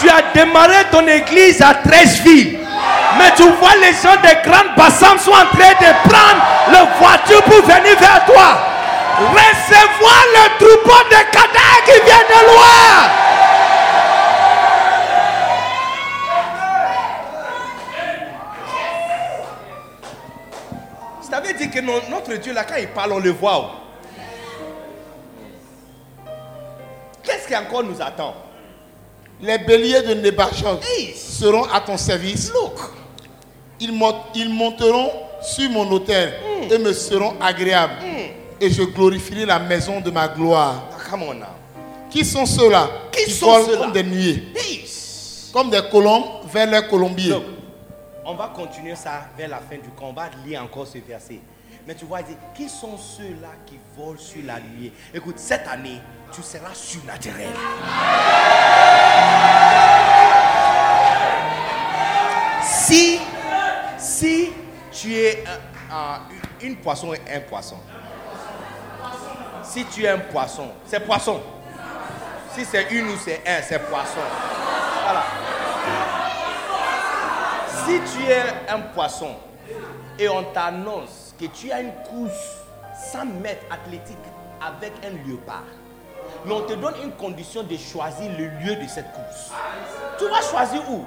Tu 0.00 0.08
as 0.10 0.22
démarré 0.34 0.84
ton 0.90 1.06
église 1.06 1.62
à 1.62 1.74
Trècheville. 1.74 2.58
Mais 3.18 3.30
tu 3.36 3.44
vois 3.44 3.76
les 3.80 3.92
gens 3.92 4.16
de 4.16 4.48
Grande 4.48 4.74
Bassam 4.76 5.18
sont 5.18 5.30
en 5.30 5.46
train 5.56 5.74
de 5.80 6.08
prendre 6.08 6.42
leur 6.72 6.88
voiture 6.98 7.42
pour 7.42 7.62
venir 7.62 7.96
vers 8.00 8.24
toi. 8.24 8.58
Recevoir 9.18 10.22
le 10.34 10.58
troupeau 10.58 11.04
de 11.08 11.30
cadavres 11.30 11.84
qui 11.84 12.00
vient 12.04 12.16
de 12.16 12.46
loin. 12.46 13.21
Notre 22.10 22.34
Dieu, 22.36 22.52
là, 22.52 22.64
quand 22.64 22.76
il 22.78 22.88
parle, 22.88 23.12
on 23.12 23.18
le 23.18 23.30
voit. 23.30 23.58
oh. 23.58 23.78
Qu'est-ce 27.22 27.46
qui 27.48 27.56
encore 27.56 27.82
nous 27.84 28.00
attend? 28.02 28.34
Les 29.40 29.58
béliers 29.58 30.02
de 30.02 30.14
Nebajoth 30.14 30.84
seront 31.16 31.64
à 31.64 31.80
ton 31.80 31.96
service. 31.96 32.52
Ils, 33.80 33.92
mon- 33.92 34.14
ils 34.34 34.48
monteront 34.52 35.10
sur 35.42 35.68
mon 35.70 35.90
autel 35.90 36.34
Hmm. 36.68 36.72
et 36.72 36.78
me 36.78 36.92
seront 36.92 37.34
agréables. 37.40 37.94
Et 38.60 38.70
je 38.70 38.82
glorifierai 38.82 39.44
la 39.46 39.58
maison 39.58 40.00
de 40.00 40.10
ma 40.10 40.28
gloire. 40.28 40.84
Ah, 40.92 40.96
Come 41.10 41.22
on 41.24 41.34
now. 41.34 41.46
Qui 42.10 42.24
sont 42.24 42.46
ceux-là 42.46 42.88
Qui 43.10 43.30
sont 43.30 43.46
volent 43.46 43.66
ceux-là? 43.66 43.78
comme 43.80 43.92
des 43.92 44.02
nuées, 44.04 44.42
Hey. 44.54 44.84
comme 45.52 45.70
des 45.70 45.80
colombes 45.90 46.24
vers 46.52 46.70
leur 46.70 46.86
colombier. 46.88 47.30
Donc, 47.30 47.42
on 48.24 48.34
va 48.34 48.48
continuer 48.54 48.94
ça 48.96 49.26
vers 49.36 49.48
la 49.48 49.58
fin 49.58 49.76
du 49.76 49.90
va 50.12 50.28
lire 50.44 50.62
encore 50.62 50.86
ce 50.86 50.98
verset. 50.98 51.40
Mais 51.86 51.94
tu 51.94 52.04
vois, 52.04 52.20
qui 52.54 52.68
sont 52.68 52.96
ceux-là 52.96 53.48
qui 53.66 53.78
volent 53.96 54.18
sur 54.18 54.44
la 54.44 54.60
nuée? 54.60 54.92
Écoute, 55.12 55.38
cette 55.38 55.66
année, 55.66 56.00
tu 56.32 56.42
seras 56.42 56.72
surnaturel. 56.74 57.48
Si, 62.62 63.20
si 63.98 64.52
tu 64.92 65.14
es 65.14 65.44
un- 65.90 65.94
un- 65.96 66.20
une 66.60 66.76
poisson 66.76 67.12
et 67.14 67.20
un 67.34 67.40
poisson, 67.40 67.76
si 69.64 69.84
tu 69.86 70.04
es 70.04 70.08
un 70.08 70.18
poisson, 70.18 70.70
c'est 70.86 71.00
poisson. 71.00 71.40
Si 72.54 72.64
c'est 72.64 72.90
une 72.90 73.08
ou 73.08 73.16
c'est 73.16 73.40
un, 73.46 73.62
c'est 73.62 73.78
poisson. 73.78 74.20
Voilà. 75.04 75.24
Si 77.92 77.98
tu 78.16 78.24
es 78.24 78.42
un 78.70 78.80
poisson 78.94 79.36
et 80.18 80.26
on 80.26 80.44
t'annonce 80.44 81.34
que 81.38 81.44
tu 81.44 81.70
as 81.70 81.82
une 81.82 81.92
course 82.08 82.56
100 83.12 83.26
mètres 83.42 83.66
athlétique 83.70 84.16
avec 84.66 84.92
un 85.04 85.28
léopard, 85.28 85.64
mais 86.46 86.54
on 86.54 86.62
te 86.62 86.72
donne 86.72 86.94
une 87.04 87.12
condition 87.12 87.62
de 87.64 87.76
choisir 87.76 88.30
le 88.38 88.46
lieu 88.64 88.76
de 88.76 88.88
cette 88.88 89.12
course. 89.12 89.50
Tu 90.18 90.24
vas 90.24 90.40
choisir 90.40 90.80
où? 90.90 91.04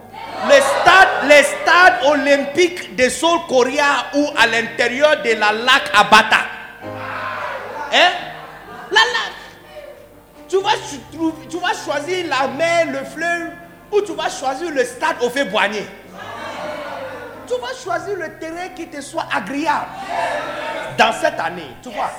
Le 0.47 0.53
stade, 0.53 1.27
les 1.27 1.41
stades 1.41 2.05
olympiques 2.05 2.95
de 2.95 3.09
Seoul 3.09 3.39
Korea 3.49 4.05
ou 4.13 4.27
à 4.37 4.45
l'intérieur 4.45 5.23
de 5.23 5.39
la 5.39 5.53
lac 5.53 5.89
Abata. 5.91 6.45
Hein? 7.93 8.11
La 8.91 8.99
lac. 8.99 9.33
Tu 10.47 10.61
vas, 10.61 10.69
tu 11.49 11.57
vas 11.57 11.73
choisir 11.73 12.27
la 12.27 12.47
mer, 12.47 12.91
le 12.91 13.03
fleuve, 13.05 13.53
ou 13.91 14.01
tu 14.01 14.13
vas 14.13 14.29
choisir 14.29 14.69
le 14.69 14.85
stade 14.85 15.15
au 15.23 15.31
fait 15.31 15.45
Boigné. 15.45 15.83
Tu 17.47 17.53
vas 17.61 17.73
choisir 17.73 18.17
le 18.17 18.39
terrain 18.39 18.69
qui 18.69 18.87
te 18.87 19.01
soit 19.01 19.27
agréable. 19.31 19.87
Dans 20.97 21.11
cette 21.13 21.39
année, 21.39 21.75
tu 21.83 21.89
vois, 21.89 22.11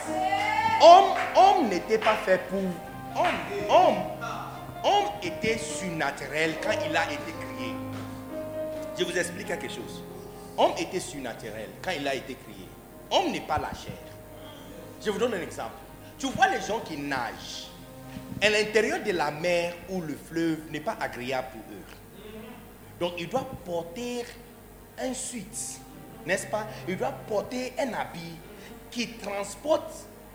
homme, 0.83 1.15
homme 1.35 1.69
n'était 1.69 1.99
pas 1.99 2.17
fait 2.25 2.41
pour. 2.49 2.59
Homme, 2.59 3.71
homme, 3.71 3.97
homme 4.85 5.09
était 5.23 5.59
surnaturel 5.59 6.55
quand 6.63 6.77
il 6.89 6.95
a 6.97 7.05
été 7.05 7.33
créé. 7.33 7.75
Je 8.99 9.05
vous 9.05 9.17
explique 9.19 9.47
quelque 9.47 9.69
chose. 9.69 10.03
Homme 10.59 10.73
était 10.79 11.01
surnaturel 11.01 11.69
quand 11.83 11.93
il 11.99 12.07
a 12.07 12.15
été 12.15 12.35
créé. 12.35 12.69
Homme 13.11 13.33
n'est 13.33 13.41
pas 13.41 13.59
la 13.59 13.71
chair. 13.71 13.97
Je 15.05 15.11
vous 15.11 15.19
donne 15.19 15.35
un 15.35 15.41
exemple. 15.41 15.77
Tu 16.19 16.27
vois 16.27 16.49
les 16.49 16.61
gens 16.61 16.81
qui 16.81 16.97
nagent. 16.97 17.69
À 18.43 18.51
l'intérieur 18.51 19.03
de 19.03 19.13
la 19.13 19.31
mer 19.31 19.75
ou 19.89 20.01
le 20.01 20.17
fleuve 20.17 20.59
n'est 20.71 20.81
pas 20.81 20.97
agréable 21.01 21.49
pour 21.53 21.61
eux. 21.73 21.97
Donc 23.01 23.13
ils 23.19 23.29
doivent 23.29 23.45
porter 23.65 24.25
un 25.01 25.15
suite, 25.15 25.81
n'est-ce 26.25 26.47
pas? 26.47 26.67
Ils 26.89 26.97
doivent 26.97 27.23
porter 27.29 27.73
un 27.79 27.93
habit 27.93 28.37
qui 28.91 29.09
transporte 29.19 29.93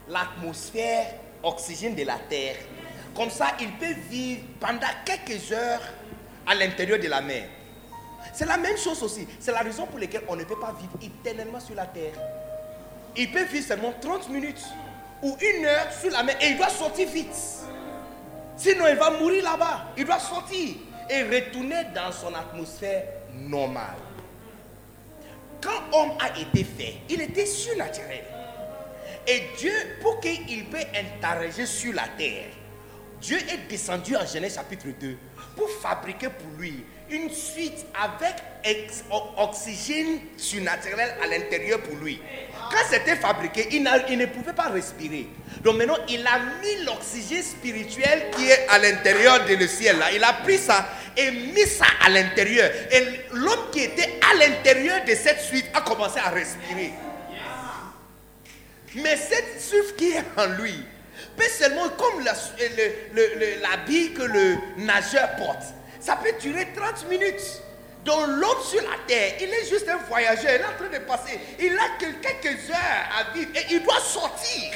l'atmosphère 0.07 1.07
oxygène 1.43 1.95
de 1.95 2.03
la 2.03 2.17
terre. 2.29 2.55
Comme 3.15 3.29
ça, 3.29 3.47
ils 3.59 3.71
peuvent 3.73 3.99
vivre 4.09 4.41
pendant 4.59 4.87
quelques 5.05 5.51
heures 5.51 5.81
à 6.47 6.55
l'intérieur 6.55 6.99
de 6.99 7.07
la 7.07 7.21
mer. 7.21 7.47
C'est 8.33 8.45
la 8.45 8.57
même 8.57 8.77
chose 8.77 9.01
aussi. 9.03 9.27
C'est 9.39 9.51
la 9.51 9.59
raison 9.59 9.85
pour 9.85 9.99
laquelle 9.99 10.23
on 10.27 10.35
ne 10.35 10.43
peut 10.43 10.59
pas 10.59 10.73
vivre 10.79 10.93
éternellement 11.01 11.59
sur 11.59 11.75
la 11.75 11.85
terre. 11.85 12.13
Il 13.15 13.31
peut 13.31 13.43
vivre 13.43 13.65
seulement 13.65 13.93
30 13.99 14.29
minutes 14.29 14.63
ou 15.21 15.35
une 15.39 15.65
heure 15.65 15.91
sur 15.91 16.11
la 16.11 16.23
mer 16.23 16.37
et 16.41 16.49
il 16.49 16.57
doit 16.57 16.69
sortir 16.69 17.09
vite. 17.09 17.35
Sinon, 18.55 18.85
il 18.87 18.95
va 18.95 19.09
mourir 19.11 19.43
là-bas. 19.43 19.87
Il 19.97 20.05
doit 20.05 20.19
sortir 20.19 20.75
et 21.09 21.23
retourner 21.23 21.83
dans 21.93 22.11
son 22.11 22.33
atmosphère 22.33 23.03
normale. 23.33 23.97
Quand 25.61 25.81
homme 25.93 26.11
a 26.19 26.29
été 26.39 26.63
fait, 26.63 26.95
il 27.09 27.21
était 27.21 27.45
surnaturel. 27.45 28.23
Et 29.27 29.43
Dieu, 29.57 29.73
pour 30.01 30.19
qu'il 30.19 30.65
puisse 30.65 30.87
interagir 30.95 31.67
sur 31.67 31.93
la 31.93 32.07
terre, 32.17 32.49
Dieu 33.21 33.37
est 33.37 33.69
descendu 33.69 34.15
en 34.15 34.25
Genèse 34.25 34.55
chapitre 34.55 34.87
2 34.99 35.17
pour 35.55 35.69
fabriquer 35.69 36.29
pour 36.29 36.59
lui 36.59 36.83
une 37.11 37.29
suite 37.29 37.85
avec 38.01 38.35
oxygène 39.37 40.19
surnaturel 40.37 41.15
à 41.21 41.27
l'intérieur 41.27 41.81
pour 41.81 41.95
lui. 41.97 42.21
Quand 42.71 42.85
c'était 42.89 43.15
fabriqué, 43.15 43.67
il, 43.71 43.89
il 44.09 44.17
ne 44.17 44.25
pouvait 44.27 44.53
pas 44.53 44.69
respirer. 44.69 45.27
Donc 45.61 45.77
maintenant, 45.77 45.97
il 46.07 46.25
a 46.25 46.39
mis 46.61 46.85
l'oxygène 46.85 47.43
spirituel 47.43 48.31
qui 48.35 48.49
est 48.49 48.67
à 48.69 48.79
l'intérieur 48.79 49.45
de 49.45 49.55
le 49.55 49.67
ciel. 49.67 49.97
Là. 49.99 50.11
Il 50.13 50.23
a 50.23 50.33
pris 50.33 50.57
ça 50.57 50.87
et 51.17 51.31
mis 51.31 51.67
ça 51.67 51.85
à 52.03 52.09
l'intérieur. 52.09 52.71
Et 52.91 53.03
l'homme 53.33 53.69
qui 53.71 53.81
était 53.81 54.19
à 54.31 54.35
l'intérieur 54.35 55.03
de 55.05 55.13
cette 55.13 55.41
suite 55.41 55.65
a 55.73 55.81
commencé 55.81 56.19
à 56.19 56.29
respirer. 56.29 56.93
Mais 58.95 59.15
cette 59.17 59.61
suite 59.61 59.95
qui 59.97 60.11
est 60.11 60.23
en 60.37 60.47
lui 60.47 60.75
peut 61.37 61.43
seulement, 61.57 61.89
comme 61.89 62.23
l'habit 62.23 64.13
que 64.13 64.23
le 64.23 64.55
nageur 64.77 65.35
porte, 65.37 65.63
ça 66.01 66.17
peut 66.17 66.33
durer 66.41 66.67
30 66.75 67.07
minutes. 67.09 67.61
Donc 68.03 68.27
l'homme 68.27 68.61
sur 68.63 68.81
la 68.81 68.97
terre, 69.07 69.35
il 69.39 69.49
est 69.49 69.69
juste 69.69 69.87
un 69.87 69.97
voyageur, 69.97 70.51
il 70.55 70.61
est 70.61 70.65
en 70.65 70.75
train 70.77 70.99
de 70.99 71.03
passer. 71.05 71.39
Il 71.59 71.73
a 71.77 71.97
que 71.99 72.11
quelques 72.19 72.69
heures 72.71 73.09
à 73.19 73.31
vivre 73.35 73.51
et 73.55 73.73
il 73.73 73.83
doit 73.83 73.99
sortir 73.99 74.71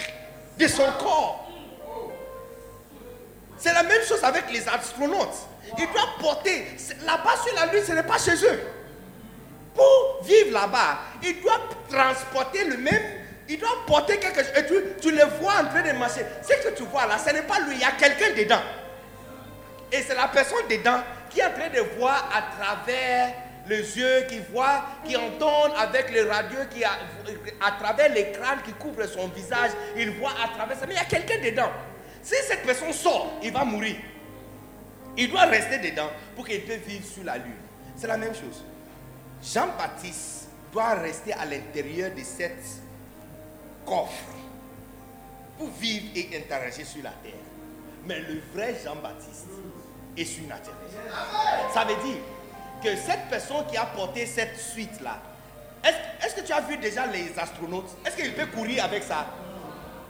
de 0.57 0.67
son 0.67 0.85
corps. 0.99 1.49
C'est 3.57 3.73
la 3.73 3.83
même 3.83 4.03
chose 4.03 4.23
avec 4.23 4.51
les 4.51 4.67
astronautes. 4.69 5.35
Ils 5.79 5.91
doivent 5.91 6.19
porter, 6.19 6.67
là-bas 7.03 7.35
sur 7.43 7.55
la 7.55 7.73
Lune, 7.73 7.83
ce 7.85 7.93
n'est 7.93 8.03
pas 8.03 8.19
chez 8.19 8.35
eux. 8.45 8.59
Pour 9.73 10.23
vivre 10.23 10.51
là-bas, 10.51 10.99
ils 11.23 11.41
doivent 11.41 11.75
transporter 11.89 12.63
le 12.65 12.77
même, 12.77 13.01
ils 13.49 13.57
doivent 13.57 13.85
porter 13.87 14.17
quelque 14.17 14.43
chose. 14.43 14.53
Et 14.55 14.65
tu, 14.67 14.75
tu 15.01 15.11
les 15.11 15.23
vois 15.41 15.53
en 15.61 15.65
train 15.65 15.81
de 15.81 15.97
marcher. 15.97 16.21
Ce 16.43 16.67
que 16.67 16.75
tu 16.75 16.83
vois 16.83 17.07
là, 17.07 17.17
ce 17.17 17.33
n'est 17.33 17.41
pas 17.41 17.59
lui, 17.61 17.73
il 17.73 17.81
y 17.81 17.83
a 17.83 17.91
quelqu'un 17.91 18.35
dedans. 18.37 18.61
Et 19.91 20.01
c'est 20.01 20.15
la 20.15 20.27
personne 20.27 20.67
dedans 20.69 21.01
qui 21.29 21.39
est 21.39 21.45
en 21.45 21.51
train 21.51 21.69
de 21.69 21.81
voir 21.97 22.29
à 22.33 22.41
travers 22.57 23.33
les 23.67 23.97
yeux, 23.97 24.25
qui 24.29 24.39
voit, 24.51 24.85
qui 25.05 25.15
entend 25.15 25.73
avec 25.75 26.11
le 26.11 26.29
radio, 26.29 26.59
qui 26.69 26.83
à 26.83 27.71
travers 27.79 28.13
l'écran 28.13 28.57
qui 28.63 28.73
couvre 28.73 29.05
son 29.07 29.27
visage, 29.29 29.71
il 29.97 30.11
voit 30.11 30.33
à 30.43 30.49
travers 30.55 30.77
ça. 30.77 30.85
Mais 30.85 30.93
il 30.93 30.97
y 30.97 30.99
a 30.99 31.05
quelqu'un 31.05 31.39
dedans. 31.43 31.71
Si 32.21 32.35
cette 32.47 32.63
personne 32.63 32.93
sort, 32.93 33.33
il 33.43 33.51
va 33.51 33.63
mourir. 33.63 33.97
Il 35.17 35.29
doit 35.29 35.45
rester 35.45 35.77
dedans 35.79 36.09
pour 36.35 36.45
qu'il 36.45 36.61
puisse 36.61 36.79
vivre 36.79 37.05
sur 37.05 37.23
la 37.23 37.37
lune. 37.37 37.53
C'est 37.95 38.07
la 38.07 38.17
même 38.17 38.33
chose. 38.33 38.63
Jean-Baptiste 39.41 40.49
doit 40.71 40.95
rester 40.95 41.33
à 41.33 41.45
l'intérieur 41.45 42.11
de 42.11 42.21
cette 42.21 42.65
coffre 43.85 44.33
pour 45.57 45.69
vivre 45.79 46.07
et 46.15 46.37
interagir 46.37 46.85
sur 46.85 47.03
la 47.03 47.11
terre. 47.23 47.31
Mais 48.05 48.19
le 48.19 48.41
vrai 48.53 48.75
Jean-Baptiste 48.83 49.47
est 50.17 50.25
surnaturel. 50.25 50.75
Ça 51.73 51.85
veut 51.85 51.95
dire 52.07 52.17
que 52.83 52.95
cette 52.95 53.29
personne 53.29 53.65
qui 53.69 53.77
a 53.77 53.85
porté 53.85 54.25
cette 54.25 54.59
suite-là, 54.59 55.19
est-ce 55.83 56.25
est-ce 56.25 56.35
que 56.35 56.41
tu 56.41 56.53
as 56.53 56.61
vu 56.61 56.77
déjà 56.77 57.05
les 57.07 57.37
astronautes? 57.37 57.89
Est-ce 58.05 58.15
qu'il 58.15 58.33
peut 58.33 58.47
courir 58.47 58.83
avec 58.85 59.03
ça? 59.03 59.27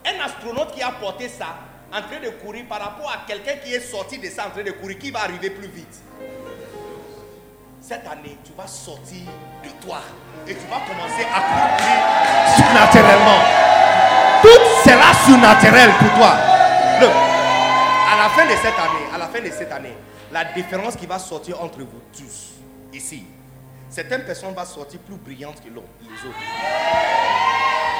Un 0.05 0.23
astronaute 0.23 0.73
qui 0.73 0.81
a 0.81 0.91
porté 0.91 1.27
ça, 1.27 1.57
en 1.91 2.01
train 2.01 2.19
de 2.19 2.29
courir 2.29 2.65
par 2.67 2.79
rapport 2.79 3.11
à 3.11 3.25
quelqu'un 3.27 3.57
qui 3.63 3.73
est 3.73 3.79
sorti 3.79 4.17
de 4.17 4.29
ça 4.29 4.47
en 4.47 4.51
train 4.51 4.63
de 4.63 4.71
courir, 4.71 4.97
qui 4.97 5.11
va 5.11 5.21
arriver 5.23 5.49
plus 5.49 5.67
vite 5.67 6.01
cette 7.87 8.07
année, 8.07 8.35
tu 8.43 8.51
vas 8.57 8.65
sortir 8.65 9.29
de 9.63 9.69
toi 9.85 9.99
et 10.47 10.55
tu 10.55 10.65
vas 10.65 10.81
commencer 10.89 11.21
à 11.21 11.39
courir 11.39 12.01
surnaturellement. 12.57 13.41
Tout 14.41 14.89
sera 14.89 15.13
surnaturel 15.23 15.91
pour 15.99 16.09
toi. 16.17 16.33
Donc, 16.99 17.13
à 17.13 18.23
la 18.23 18.29
fin 18.29 18.45
de 18.45 18.57
cette 18.57 18.73
année, 18.73 19.04
fin 19.35 19.41
de 19.41 19.51
cette 19.51 19.71
année, 19.71 19.95
la 20.31 20.45
différence 20.45 20.95
qui 20.95 21.05
va 21.05 21.19
sortir 21.19 21.61
entre 21.61 21.79
vous 21.79 22.01
tous 22.15 22.53
ici, 22.93 23.23
certaines 23.89 24.23
personnes 24.23 24.53
vont 24.53 24.65
sortir 24.65 24.99
plus 25.01 25.15
brillantes 25.15 25.61
que 25.61 25.69
les 25.69 25.75
autres. 25.75 26.39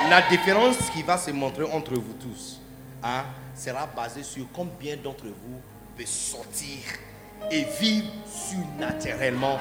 La 0.10 0.22
différence 0.30 0.78
qui 0.94 1.04
va 1.04 1.18
se 1.18 1.32
montrer 1.32 1.66
entre 1.66 1.94
vous 1.94 2.14
tous 2.14 2.62
hein, 3.04 3.24
sera 3.54 3.88
basée 3.88 4.24
sur 4.24 4.46
combien 4.54 4.96
d'entre 4.98 5.26
vous 5.26 5.62
peut 5.98 6.06
sortir 6.06 6.80
et 7.52 7.66
vivre 7.80 8.08
surnaturellement. 8.26 9.60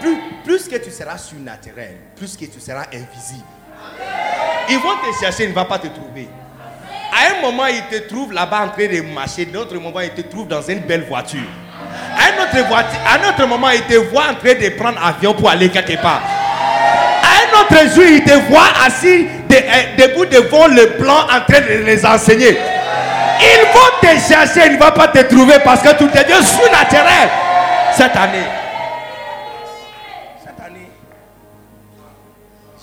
Plus, 0.00 0.18
plus 0.44 0.68
que 0.68 0.76
tu 0.76 0.90
seras 0.90 1.18
surnaturel, 1.18 1.96
plus 2.16 2.36
que 2.36 2.46
tu 2.46 2.60
seras 2.60 2.86
invisible. 2.92 3.44
Ils 4.68 4.78
vont 4.78 4.96
te 4.96 5.18
chercher, 5.20 5.44
ils 5.44 5.50
ne 5.50 5.54
vont 5.54 5.64
pas 5.64 5.78
te 5.78 5.86
trouver. 5.88 6.28
À 7.18 7.38
un 7.38 7.40
moment, 7.40 7.66
ils 7.66 7.82
te 7.84 8.06
trouvent 8.08 8.32
là-bas 8.32 8.64
en 8.64 8.68
train 8.68 8.88
de 8.88 9.00
marcher. 9.00 9.46
D'un 9.46 9.60
autre 9.60 9.74
moment, 9.78 10.00
ils 10.00 10.10
te 10.10 10.20
trouvent 10.20 10.46
dans 10.48 10.60
une 10.60 10.80
belle 10.80 11.04
voiture. 11.08 11.40
À 12.18 12.28
un 12.28 13.28
autre, 13.30 13.46
moment, 13.46 13.70
ils 13.70 13.82
te 13.84 13.94
voient 13.94 14.24
en 14.30 14.34
train 14.34 14.54
de 14.54 14.68
prendre 14.76 15.02
avion 15.02 15.32
pour 15.32 15.48
aller 15.48 15.70
quelque 15.70 15.96
part. 16.02 16.20
À 17.22 17.26
un 17.42 17.60
autre 17.62 17.94
jour, 17.94 18.04
ils 18.04 18.22
te 18.22 18.32
voient 18.50 18.68
assis 18.84 19.24
de- 19.48 19.96
debout 20.02 20.26
devant 20.26 20.66
le 20.66 20.96
plan 20.98 21.20
en 21.24 21.40
train 21.50 21.60
de 21.62 21.84
les 21.86 22.04
enseigner. 22.04 22.58
Ils 23.40 23.66
vont 23.72 24.00
te 24.00 24.18
chercher, 24.20 24.66
ils 24.66 24.72
ne 24.74 24.78
vont 24.82 24.90
pas 24.92 25.08
te 25.08 25.20
trouver 25.20 25.54
parce 25.64 25.80
que 25.82 25.94
tout 25.96 26.10
est 26.14 26.24
Dieu 26.24 26.36
surnaturel 26.42 27.28
cette 27.92 28.16
année. 28.16 28.46
Cette 30.42 30.60
année, 30.66 30.90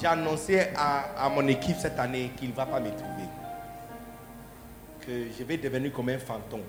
j'ai 0.02 0.08
annoncé 0.08 0.60
à, 0.76 1.26
à 1.26 1.30
mon 1.30 1.48
équipe 1.48 1.78
cette 1.80 2.00
année 2.00 2.32
qu'il 2.38 2.50
ne 2.50 2.56
va 2.56 2.66
pas 2.66 2.80
me 2.80 2.90
trouver. 2.90 3.24
Que 5.06 5.27
je 5.38 5.43
vais 5.43 5.57
devenir 5.57 5.91
comme 5.91 6.09
un 6.09 6.17
fantôme 6.17 6.61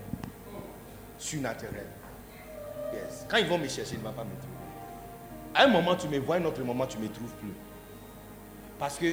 surnaturel. 1.19 1.87
Yes. 2.93 3.25
Quand 3.29 3.37
ils 3.37 3.47
vont 3.47 3.59
me 3.59 3.69
chercher, 3.69 3.95
ils 3.95 4.01
ne 4.01 4.05
vont 4.05 4.13
pas 4.13 4.25
me 4.25 4.31
trouver. 4.31 4.55
À 5.55 5.65
un 5.65 5.69
moment, 5.69 5.95
tu 5.95 6.09
me 6.09 6.19
vois, 6.19 6.37
à 6.37 6.39
un 6.39 6.45
autre 6.45 6.63
moment, 6.63 6.85
tu 6.87 6.99
ne 6.99 7.05
me 7.05 7.09
trouves 7.09 7.33
plus. 7.35 7.53
Parce 8.79 8.99
que 8.99 9.07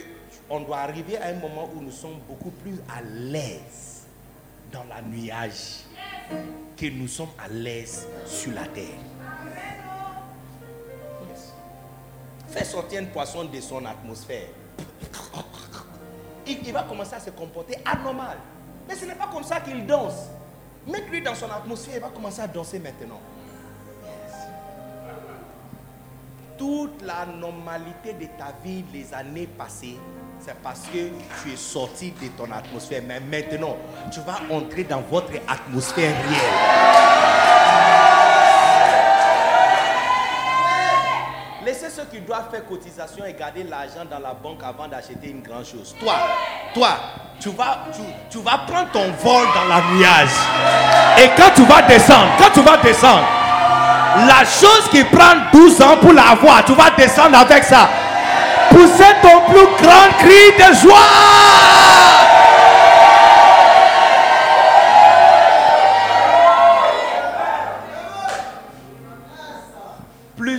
on 0.50 0.61
doit 0.61 0.80
arriver 0.80 1.17
à 1.17 1.27
un 1.27 1.35
moment 1.35 1.69
où 1.75 1.82
nous 1.82 1.91
sommes 1.91 2.19
beaucoup 2.27 2.50
plus 2.50 2.75
à 2.90 3.01
l'aise 3.01 4.08
dans 4.72 4.83
la 4.85 5.01
nuage 5.01 5.83
que 6.75 6.88
nous 6.88 7.08
sommes 7.08 7.30
à 7.43 7.48
l'aise 7.48 8.08
sur 8.25 8.53
la 8.53 8.66
terre. 8.67 8.98
Fais 12.48 12.66
sortir 12.66 13.01
un 13.01 13.06
poisson 13.06 13.45
de 13.45 13.61
son 13.61 13.85
atmosphère. 13.85 14.48
Il 16.48 16.74
va 16.74 16.83
commencer 16.83 17.14
à 17.14 17.19
se 17.19 17.30
comporter 17.30 17.77
anormal. 17.85 18.38
Mais 18.92 18.98
ce 18.98 19.06
n'est 19.06 19.16
pas 19.16 19.30
comme 19.32 19.44
ça 19.44 19.61
qu'il 19.61 19.86
danse. 19.86 20.28
Mets-lui 20.86 21.22
dans 21.22 21.34
son 21.34 21.50
atmosphère, 21.50 21.95
il 21.95 22.02
va 22.02 22.10
commencer 22.10 22.42
à 22.42 22.48
danser 22.48 22.78
maintenant. 22.78 23.22
Toute 26.58 27.02
la 27.02 27.26
normalité 27.26 28.11
de 28.11 28.26
ta 28.38 28.53
vie 28.61 28.84
les 28.92 29.14
années 29.14 29.48
passées, 29.48 29.98
c'est 30.42 30.56
parce 30.56 30.82
que 30.88 31.08
tu 31.42 31.53
es 31.53 31.56
sorti 31.56 32.11
de 32.22 32.28
ton 32.38 32.52
atmosphère. 32.52 33.02
Mais 33.08 33.22
maintenant, 33.22 33.78
tu 34.11 34.20
vas 34.20 34.42
entrer 34.53 34.84
dans 34.84 35.00
votre 35.00 35.32
atmosphère 35.48 36.14
réelle. 36.28 38.11
Qui 42.22 42.27
doivent 42.27 42.51
faire 42.51 42.66
cotisation 42.67 43.25
et 43.25 43.33
garder 43.33 43.64
l'argent 43.64 44.06
dans 44.09 44.19
la 44.19 44.33
banque 44.33 44.59
avant 44.64 44.88
d'acheter 44.88 45.30
une 45.32 45.41
grande 45.41 45.66
chose. 45.66 45.95
Toi, 46.00 46.14
toi, 46.72 46.90
tu 47.40 47.50
vas, 47.50 47.80
tu, 47.91 48.01
tu 48.30 48.38
vas 48.43 48.59
prendre 48.67 48.91
ton 48.91 49.11
vol 49.24 49.48
dans 49.56 49.67
la 49.67 49.82
nuage. 49.91 50.30
Et 51.17 51.30
quand 51.35 51.50
tu 51.56 51.64
vas 51.64 51.82
descendre, 51.82 52.27
quand 52.38 52.51
tu 52.53 52.61
vas 52.61 52.77
descendre, 52.77 53.25
la 54.27 54.45
chose 54.45 54.88
qui 54.91 55.03
prend 55.06 55.33
12 55.51 55.82
ans 55.82 55.98
pour 56.00 56.14
l'avoir, 56.14 56.64
tu 56.64 56.74
vas 56.74 56.91
descendre 56.91 57.40
avec 57.40 57.64
ça. 57.64 57.90
Pousser 58.69 59.16
ton 59.24 59.41
plus 59.51 59.83
grand 59.83 60.11
cri 60.19 60.51
de 60.59 60.75
joie. 60.75 61.08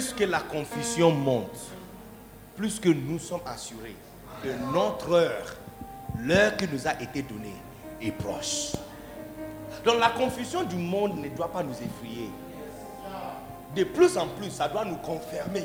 Plus 0.03 0.15
que 0.15 0.25
la 0.25 0.41
confusion 0.41 1.13
monte, 1.13 1.61
plus 2.57 2.81
que 2.81 2.89
nous 2.89 3.21
sommes 3.21 3.43
assurés 3.47 3.95
que 4.43 4.49
notre 4.75 5.13
heure, 5.13 5.55
l'heure 6.19 6.57
qui 6.57 6.67
nous 6.73 6.89
a 6.89 7.01
été 7.01 7.23
donnée, 7.23 7.55
est 8.01 8.11
proche. 8.11 8.73
Donc 9.85 10.01
la 10.01 10.09
confusion 10.09 10.65
du 10.65 10.75
monde 10.75 11.19
ne 11.19 11.29
doit 11.29 11.53
pas 11.53 11.63
nous 11.63 11.75
effrayer. 11.75 12.31
De 13.77 13.85
plus 13.85 14.19
en 14.19 14.27
plus, 14.27 14.51
ça 14.51 14.69
doit 14.69 14.85
nous 14.85 14.97
confirmer 14.97 15.65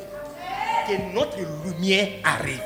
que 0.87 1.15
notre 1.15 1.39
lumière 1.65 2.07
arrive. 2.23 2.61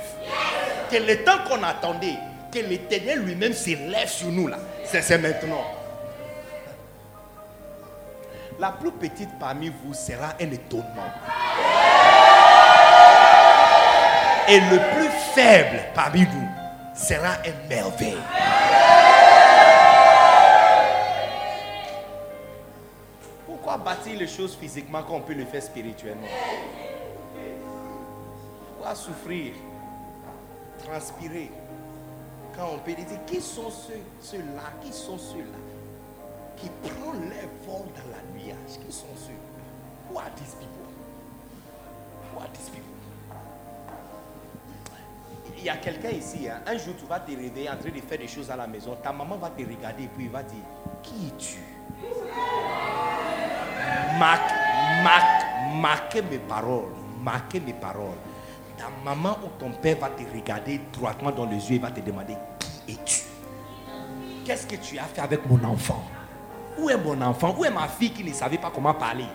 Que 0.91 0.97
le 0.97 1.23
temps 1.23 1.37
qu'on 1.47 1.63
attendait, 1.63 2.17
que 2.51 2.59
l'éternel 2.59 3.19
lui-même 3.19 3.53
s'élève 3.53 4.09
sur 4.09 4.27
nous 4.27 4.47
là, 4.49 4.59
c'est 4.83 5.01
c'est 5.01 5.17
maintenant. 5.17 5.63
La 8.61 8.71
plus 8.71 8.91
petite 8.91 9.39
parmi 9.39 9.69
vous 9.69 9.95
sera 9.95 10.35
un 10.39 10.51
étonnement. 10.51 11.11
Et 14.47 14.59
le 14.59 14.77
plus 14.93 15.09
faible 15.33 15.79
parmi 15.95 16.21
nous 16.21 16.47
sera 16.93 17.37
un 17.43 17.67
merveille. 17.67 18.21
Pourquoi 23.47 23.77
bâtir 23.77 24.19
les 24.19 24.27
choses 24.27 24.55
physiquement 24.55 25.01
quand 25.07 25.15
on 25.15 25.21
peut 25.21 25.33
le 25.33 25.45
faire 25.45 25.63
spirituellement? 25.63 26.27
Pourquoi 28.67 28.93
souffrir, 28.93 29.53
transpirer 30.85 31.49
quand 32.55 32.69
on 32.75 32.77
peut 32.77 32.93
dire 32.93 33.25
qui 33.25 33.41
sont 33.41 33.71
ceux, 33.71 34.03
ceux-là, 34.21 34.71
qui 34.83 34.93
sont 34.93 35.17
ceux-là 35.17 35.57
qui 36.61 36.69
prennent 36.83 37.29
leur 37.29 37.49
vol 37.65 37.87
dans 37.95 38.11
la 38.11 38.21
Qui 38.43 38.91
sont 38.91 39.05
ceux 39.15 39.33
Who 40.09 40.17
are 40.17 40.31
these 40.35 40.55
people? 40.55 40.87
Who 42.33 42.39
are 42.39 42.49
these 42.51 42.69
people? 42.69 42.81
Il 45.57 45.65
y 45.65 45.69
a 45.69 45.77
quelqu'un 45.77 46.09
ici, 46.09 46.49
hein, 46.49 46.61
un 46.65 46.75
jour 46.77 46.95
tu 46.97 47.05
vas 47.05 47.19
te 47.19 47.29
réveiller 47.29 47.69
en 47.69 47.77
train 47.77 47.91
de 47.91 48.01
faire 48.01 48.17
des 48.17 48.27
choses 48.27 48.49
à 48.49 48.55
la 48.55 48.65
maison, 48.65 48.97
ta 49.01 49.11
maman 49.11 49.37
va 49.37 49.49
te 49.51 49.61
regarder 49.61 50.05
et 50.05 50.07
puis 50.07 50.25
il 50.25 50.31
va 50.31 50.41
dire, 50.41 50.63
qui 51.03 51.27
es-tu? 51.27 51.59
Marque, 54.17 54.51
marque, 55.03 55.45
marquez 55.79 56.23
mes 56.23 56.39
paroles, 56.39 56.89
marquez 57.21 57.59
mes 57.59 57.73
paroles. 57.73 58.17
Ta 58.75 58.85
maman 59.05 59.37
ou 59.43 59.49
ton 59.59 59.71
père 59.71 59.97
va 59.99 60.09
te 60.09 60.23
regarder 60.35 60.81
droitement 60.91 61.31
dans 61.31 61.45
les 61.45 61.69
yeux 61.69 61.75
et 61.75 61.79
va 61.79 61.91
te 61.91 61.99
demander, 61.99 62.35
qui 62.57 62.93
es-tu? 62.93 63.21
Qu'est-ce 64.43 64.65
que 64.65 64.77
tu 64.77 64.97
as 64.97 65.03
fait 65.03 65.21
avec 65.21 65.45
mon 65.47 65.63
enfant? 65.63 66.03
Où 66.77 66.89
est 66.89 66.97
mon 66.97 67.21
enfant? 67.21 67.55
Où 67.57 67.65
est 67.65 67.71
ma 67.71 67.87
fille 67.87 68.11
qui 68.11 68.23
ne 68.23 68.33
savait 68.33 68.57
pas 68.57 68.71
comment 68.73 68.93
parler? 68.93 69.25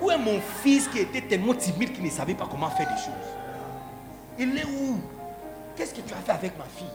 Où 0.00 0.10
est 0.10 0.18
mon 0.18 0.40
fils 0.62 0.88
qui 0.88 0.98
était 0.98 1.22
tellement 1.22 1.54
timide 1.54 1.92
qu'il 1.92 2.04
ne 2.04 2.10
savait 2.10 2.34
pas 2.34 2.46
comment 2.50 2.70
faire 2.70 2.88
des 2.88 3.00
choses? 3.00 3.14
Il 4.38 4.58
est 4.58 4.64
où? 4.64 5.00
Qu'est-ce 5.74 5.94
que 5.94 6.00
tu 6.00 6.12
as 6.12 6.18
fait 6.18 6.32
avec 6.32 6.58
ma 6.58 6.64
fille? 6.64 6.86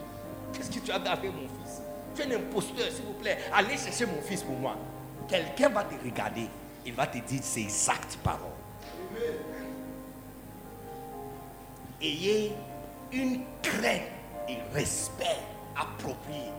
Qu'est-ce 0.52 0.70
que 0.70 0.78
tu 0.78 0.90
as 0.92 1.00
fait 1.00 1.08
avec 1.08 1.32
mon 1.32 1.48
fils? 1.64 1.82
Tu 2.14 2.22
es 2.22 2.26
un 2.26 2.36
imposteur, 2.36 2.86
s'il 2.92 3.04
vous 3.04 3.14
plaît. 3.14 3.38
Allez 3.52 3.76
chercher 3.76 4.06
mon 4.06 4.20
fils 4.22 4.42
pour 4.42 4.56
moi. 4.56 4.76
Quelqu'un 5.28 5.68
va 5.70 5.84
te 5.84 5.94
regarder. 6.04 6.48
Il 6.84 6.94
va 6.94 7.06
te 7.06 7.18
dire 7.18 7.40
ces 7.42 7.62
exactes 7.62 8.18
paroles. 8.22 8.40
Ayez 12.00 12.52
une 13.12 13.40
crainte 13.62 14.02
et 14.48 14.58
respect 14.74 15.38
approprié 15.76 16.50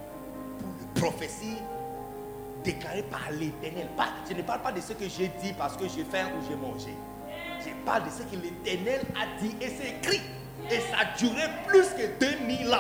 pour 0.60 0.70
les 0.80 1.02
prophéties 1.02 1.58
déclarées 2.64 3.04
par 3.04 3.30
l'éternel. 3.32 3.88
Je 4.30 4.34
ne 4.34 4.42
parle 4.42 4.62
pas 4.62 4.72
de 4.72 4.82
ce 4.82 4.94
que 4.94 5.08
j'ai 5.08 5.30
dit 5.42 5.54
parce 5.58 5.76
que 5.76 5.84
j'ai 5.88 6.04
faim 6.04 6.30
ou 6.38 6.50
j'ai 6.50 6.56
mangé. 6.56 6.96
Je 7.60 7.70
parle 7.86 8.06
de 8.06 8.10
ce 8.10 8.24
que 8.24 8.42
l'éternel 8.42 9.02
a 9.16 9.42
dit 9.42 9.56
et 9.62 9.70
c'est 9.70 9.90
écrit. 9.90 10.22
Et 10.70 10.80
ça 10.80 10.98
a 11.02 11.18
duré 11.18 11.44
plus 11.68 11.88
que 11.90 12.20
2000 12.20 12.74
ans. 12.74 12.78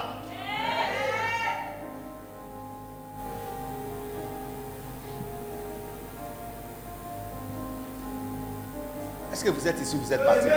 Est-ce 9.31 9.43
que 9.43 9.49
vous 9.49 9.67
êtes 9.67 9.81
ici, 9.81 9.97
vous 10.01 10.13
êtes 10.13 10.23
partis 10.23 10.47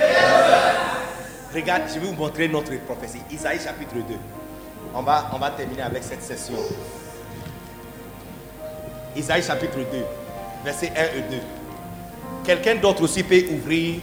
Regarde, 1.55 1.85
je 1.89 1.99
vais 1.99 2.07
vous 2.07 2.13
montrer 2.13 2.47
notre 2.47 2.77
prophétie. 2.85 3.23
Isaïe 3.31 3.59
chapitre 3.59 3.95
2. 3.95 4.03
On 4.95 5.03
va, 5.03 5.31
on 5.33 5.39
va 5.39 5.51
terminer 5.51 5.83
avec 5.83 6.03
cette 6.05 6.23
session. 6.23 6.57
Isaïe 9.17 9.43
chapitre 9.43 9.77
2, 9.77 9.85
versets 10.65 10.93
1 10.95 11.19
et 11.19 11.23
2. 11.31 11.37
Quelqu'un 12.45 12.75
d'autre 12.77 13.03
aussi 13.03 13.23
peut 13.23 13.45
ouvrir 13.51 13.97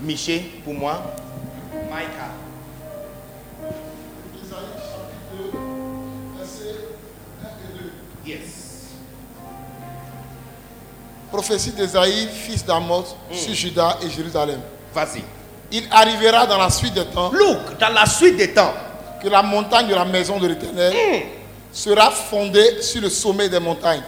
Miché 0.00 0.60
pour 0.64 0.72
moi 0.74 1.02
Maïka. 1.90 2.30
Yes. 8.24 8.38
Prophétie 11.32 11.72
d'Ésaïe, 11.72 12.28
fils 12.32 12.64
d'Amos, 12.64 13.16
sur 13.32 13.54
Juda 13.54 13.98
et 14.02 14.10
Jérusalem. 14.10 14.60
Vas-y. 14.94 15.22
Il 15.72 15.86
arrivera 15.90 16.46
dans 16.46 16.58
la 16.58 16.70
suite 16.70 16.94
des 16.94 17.04
temps. 17.06 17.30
Look, 17.32 17.78
dans 17.78 17.88
la 17.92 18.06
suite 18.06 18.36
des 18.36 18.52
temps. 18.52 18.72
Que 19.22 19.28
la 19.28 19.42
montagne 19.42 19.88
de 19.88 19.94
la 19.94 20.04
maison 20.04 20.38
de 20.38 20.46
l'Éternel 20.46 20.94
sera 21.72 22.10
fondée 22.10 22.80
sur 22.82 23.02
le 23.02 23.10
sommet 23.10 23.48
des 23.48 23.60
montagnes. 23.60 24.02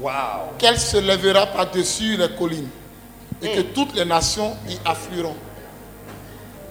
Wow. 0.00 0.54
Qu'elle 0.58 0.78
se 0.78 0.96
lèvera 0.96 1.46
par-dessus 1.46 2.16
les 2.16 2.28
collines. 2.36 2.68
Et 3.42 3.48
que 3.56 3.60
toutes 3.60 3.94
les 3.94 4.04
nations 4.04 4.56
y 4.68 4.76
afflueront. 4.84 5.36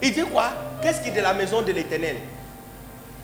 Il 0.01 0.13
dit 0.13 0.23
quoi 0.31 0.45
Qu'est-ce 0.81 1.01
qui 1.01 1.09
est 1.09 1.15
de 1.15 1.21
la 1.21 1.33
maison 1.33 1.61
de 1.61 1.71
l'éternel? 1.71 2.17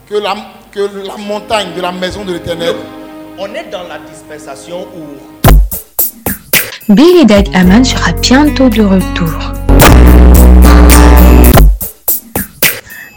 Que 0.07 0.15
la, 0.15 0.35
que 0.71 0.79
la 1.05 1.17
montagne 1.17 1.73
de 1.75 1.81
la 1.81 1.91
maison 1.91 2.23
de 2.23 2.33
l'éternel. 2.33 2.75
On 3.37 3.53
est 3.53 3.65
dans 3.65 3.83
la 3.83 3.99
dispensation 3.99 4.87
où? 4.95 6.93
Billy 6.93 7.25
Dag 7.25 7.49
Aman 7.53 7.83
sera 7.83 8.13
bientôt 8.13 8.69
de 8.69 8.81
retour. 8.83 9.53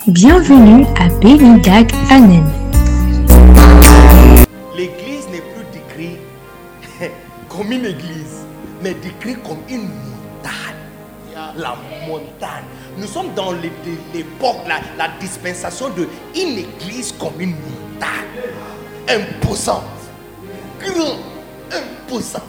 Bienvenue 0.09 0.85
à 1.01 1.09
Billy 1.21 1.61
Dag 1.61 1.91
Anen. 2.11 2.62
Comme 7.63 7.71
une 7.73 7.85
église, 7.87 8.45
mais 8.83 8.93
décrite 8.95 9.41
comme 9.45 9.61
une 9.69 9.83
montagne. 9.83 11.55
La 11.57 11.77
montagne. 12.09 12.65
Nous 12.99 13.07
sommes 13.07 13.33
dans 13.35 13.53
l'é- 13.53 13.71
l'époque, 14.13 14.57
la, 14.67 14.81
la 14.99 15.13
dispensation 15.21 15.91
de 15.91 16.09
une 16.35 16.59
église 16.59 17.13
comme 17.13 17.41
une 17.41 17.51
montagne. 17.55 18.11
Imposante. 19.09 19.85
Grand. 20.81 21.17
Imposant. 21.71 22.41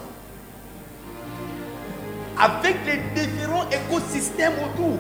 Avec 2.40 2.75
les 2.88 3.22
différents 3.22 3.66
écosystèmes 3.69 4.53
autour. 4.64 4.98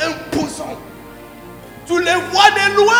Imposant. 0.00 0.76
Tu 1.86 1.98
les 1.98 2.14
vois 2.30 2.50
de 2.50 2.76
loin. 2.76 2.94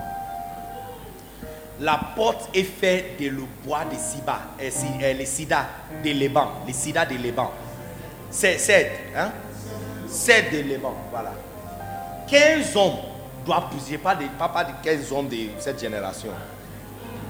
La 1.82 2.00
porte 2.16 2.50
est 2.56 2.64
faite 2.64 3.20
de 3.20 3.28
le 3.28 3.44
bois 3.66 3.84
de 3.84 3.96
Siba, 3.98 4.40
si- 4.72 4.86
les 4.98 5.26
sida 5.26 5.68
de 6.04 6.10
Liban, 6.12 6.48
les 6.66 6.72
sida 6.74 7.06
de. 7.06 7.16
C'est 8.32 8.58
cèdre, 8.58 8.92
hein? 9.18 9.32
Cèdre 10.08 10.52
de 10.52 10.80
voilà. 11.12 11.34
15 12.28 12.76
hommes 12.76 12.98
doivent 13.46 13.70
pousser, 13.70 13.98
pas, 13.98 14.16
de, 14.16 14.26
pas, 14.38 14.50
pas 14.50 14.64
de 14.64 14.72
15 14.84 15.12
hommes 15.12 15.28
de 15.28 15.50
cette 15.60 15.80
génération. 15.80 16.30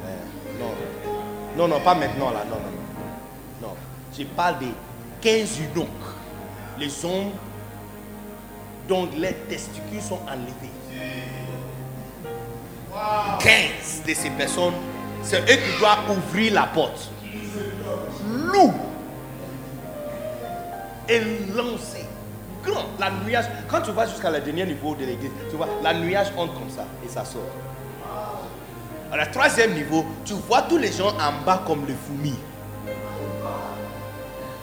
Euh, 0.05 0.59
non. 0.59 0.71
non, 1.57 1.67
non, 1.67 1.81
pas 1.81 1.95
maintenant 1.95 2.31
là, 2.31 2.43
non, 2.45 2.55
non, 2.55 3.67
non. 3.67 3.73
Je 4.17 4.23
parle 4.23 4.59
de 4.59 4.67
15 5.21 5.59
eunuques. 5.75 5.89
Les 6.77 7.05
hommes 7.05 7.31
dont 8.87 9.09
les 9.17 9.33
testicules 9.33 10.01
sont 10.01 10.19
enlevés. 10.27 10.71
15 13.39 14.03
de 14.07 14.13
ces 14.13 14.29
personnes, 14.31 14.73
c'est 15.23 15.41
eux 15.41 15.55
qui 15.55 15.79
doivent 15.79 16.09
ouvrir 16.09 16.53
la 16.53 16.63
porte. 16.63 17.09
Lourd. 18.27 18.73
Et 21.07 21.21
lancer. 21.53 22.04
La 22.99 23.11
nuage. 23.11 23.45
Quand 23.67 23.81
tu 23.81 23.91
vas 23.91 24.07
jusqu'à 24.07 24.31
le 24.31 24.39
dernier 24.39 24.65
niveau 24.65 24.95
de 24.95 25.05
l'église, 25.05 25.31
tu 25.49 25.55
vois, 25.55 25.67
la 25.83 25.93
nuage 25.93 26.27
entre 26.37 26.53
comme 26.53 26.69
ça 26.69 26.85
et 27.05 27.09
ça 27.09 27.25
sort. 27.25 27.41
À 29.11 29.17
la 29.17 29.27
troisième 29.27 29.73
niveau, 29.73 30.05
tu 30.23 30.33
vois 30.33 30.63
tous 30.63 30.77
les 30.77 30.91
gens 30.91 31.09
en 31.09 31.45
bas 31.45 31.61
comme 31.65 31.85
le 31.85 31.93
fourmis. 31.93 32.39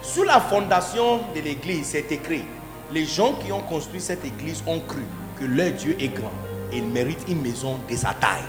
Sous 0.02 0.24
la 0.24 0.40
fondation 0.40 1.20
de 1.34 1.40
l'église, 1.40 1.86
c'est 1.86 2.10
écrit 2.10 2.44
les 2.92 3.06
gens 3.06 3.34
qui 3.34 3.52
ont 3.52 3.60
construit 3.60 4.00
cette 4.00 4.24
église 4.24 4.62
ont 4.66 4.80
cru 4.80 5.04
que 5.38 5.44
leur 5.44 5.70
Dieu 5.72 5.94
est 5.98 6.08
grand 6.08 6.32
et 6.70 6.78
il 6.78 6.84
mérite 6.84 7.24
une 7.28 7.40
maison 7.40 7.78
de 7.88 7.96
sa 7.96 8.12
taille. 8.14 8.42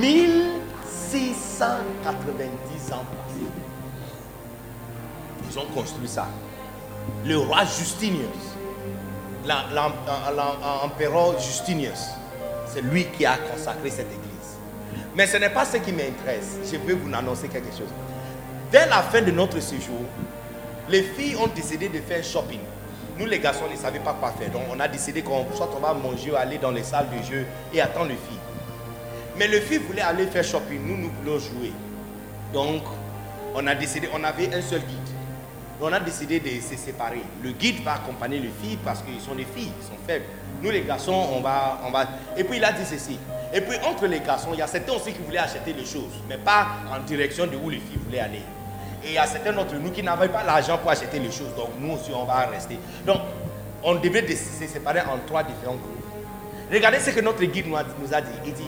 1690 0.00 2.92
ans. 2.92 3.04
Ont 5.56 5.66
construit 5.72 6.08
ça. 6.08 6.26
Le 7.24 7.38
roi 7.38 7.60
Justinius, 7.64 8.26
la- 9.46 9.64
la- 9.72 9.92
la- 10.34 10.82
l'empereur 10.82 11.38
Justinius, 11.38 12.06
c'est 12.66 12.80
lui 12.82 13.06
qui 13.16 13.24
a 13.24 13.36
consacré 13.36 13.88
cette 13.90 14.06
église. 14.10 14.58
Mais 15.14 15.26
ce 15.28 15.36
n'est 15.36 15.50
pas 15.50 15.64
ce 15.64 15.76
qui 15.76 15.92
m'intéresse. 15.92 16.56
Je 16.64 16.76
veux 16.78 16.94
vous 16.94 17.14
annoncer 17.14 17.46
quelque 17.48 17.70
chose. 17.70 17.88
Dès 18.72 18.86
la 18.86 19.02
fin 19.02 19.22
de 19.22 19.30
notre 19.30 19.60
séjour, 19.60 20.00
les 20.88 21.02
filles 21.02 21.36
ont 21.36 21.46
décidé 21.46 21.88
de 21.88 22.00
faire 22.00 22.24
shopping. 22.24 22.58
Nous, 23.16 23.26
les 23.26 23.38
garçons, 23.38 23.66
ne 23.70 23.76
savaient 23.76 24.00
pas 24.00 24.14
quoi 24.14 24.32
faire. 24.32 24.50
Donc, 24.50 24.62
on 24.74 24.80
a 24.80 24.88
décidé 24.88 25.22
qu'on 25.22 25.46
soit 25.54 25.70
on 25.76 25.78
va 25.80 25.94
manger 25.94 26.32
ou 26.32 26.36
aller 26.36 26.58
dans 26.58 26.72
les 26.72 26.82
salles 26.82 27.06
de 27.16 27.22
jeu 27.24 27.46
et 27.72 27.80
attendre 27.80 28.06
les 28.06 28.14
filles. 28.16 28.40
Mais 29.36 29.46
les 29.46 29.60
filles 29.60 29.78
voulaient 29.78 30.02
aller 30.02 30.26
faire 30.26 30.42
shopping. 30.42 30.80
Nous, 30.84 30.96
nous 30.96 31.10
voulons 31.22 31.38
jouer. 31.38 31.72
Donc, 32.52 32.82
on 33.54 33.64
a 33.68 33.74
décidé, 33.76 34.08
on 34.12 34.24
avait 34.24 34.52
un 34.52 34.60
seul 34.62 34.80
guide. 34.80 34.98
On 35.80 35.92
a 35.92 36.00
décidé 36.00 36.40
de 36.40 36.48
se 36.60 36.76
séparer. 36.76 37.22
Le 37.42 37.50
guide 37.50 37.82
va 37.82 37.94
accompagner 37.94 38.38
les 38.38 38.50
filles 38.62 38.78
parce 38.84 39.02
qu'ils 39.02 39.20
sont 39.20 39.34
des 39.34 39.44
filles, 39.44 39.70
ils 39.80 39.86
sont 39.86 39.98
faibles. 40.06 40.24
Nous, 40.62 40.70
les 40.70 40.82
garçons, 40.82 41.12
on 41.34 41.40
va, 41.40 41.80
on 41.84 41.90
va. 41.90 42.06
Et 42.36 42.44
puis, 42.44 42.56
il 42.58 42.64
a 42.64 42.72
dit 42.72 42.84
ceci. 42.88 43.18
Et 43.52 43.60
puis, 43.60 43.76
entre 43.86 44.06
les 44.06 44.20
garçons, 44.20 44.50
il 44.52 44.58
y 44.58 44.62
a 44.62 44.66
certains 44.66 44.92
aussi 44.92 45.12
qui 45.12 45.20
voulaient 45.22 45.38
acheter 45.38 45.72
les 45.72 45.84
choses, 45.84 46.12
mais 46.28 46.38
pas 46.38 46.66
en 46.90 47.00
direction 47.04 47.46
de 47.46 47.56
où 47.56 47.68
les 47.70 47.78
filles 47.78 47.98
voulaient 48.04 48.20
aller. 48.20 48.42
Et 49.04 49.08
il 49.08 49.12
y 49.14 49.18
a 49.18 49.26
certains 49.26 49.52
d'entre 49.52 49.74
nous 49.74 49.90
qui 49.90 50.02
n'avaient 50.02 50.28
pas 50.28 50.42
l'argent 50.44 50.78
pour 50.78 50.90
acheter 50.90 51.18
les 51.18 51.30
choses. 51.30 51.54
Donc, 51.56 51.70
nous 51.78 51.92
aussi, 51.94 52.10
on 52.14 52.24
va 52.24 52.46
rester. 52.46 52.78
Donc, 53.04 53.18
on 53.82 53.96
devait 53.96 54.22
de- 54.22 54.28
se 54.34 54.66
séparer 54.66 55.00
en 55.00 55.18
trois 55.26 55.42
différents 55.42 55.74
groupes. 55.74 56.04
Regardez 56.72 57.00
ce 57.00 57.10
que 57.10 57.20
notre 57.20 57.44
guide 57.44 57.66
nous 57.66 57.76
a, 57.76 57.82
nous 57.82 58.14
a 58.14 58.20
dit. 58.22 58.30
Il 58.46 58.54
dit 58.54 58.62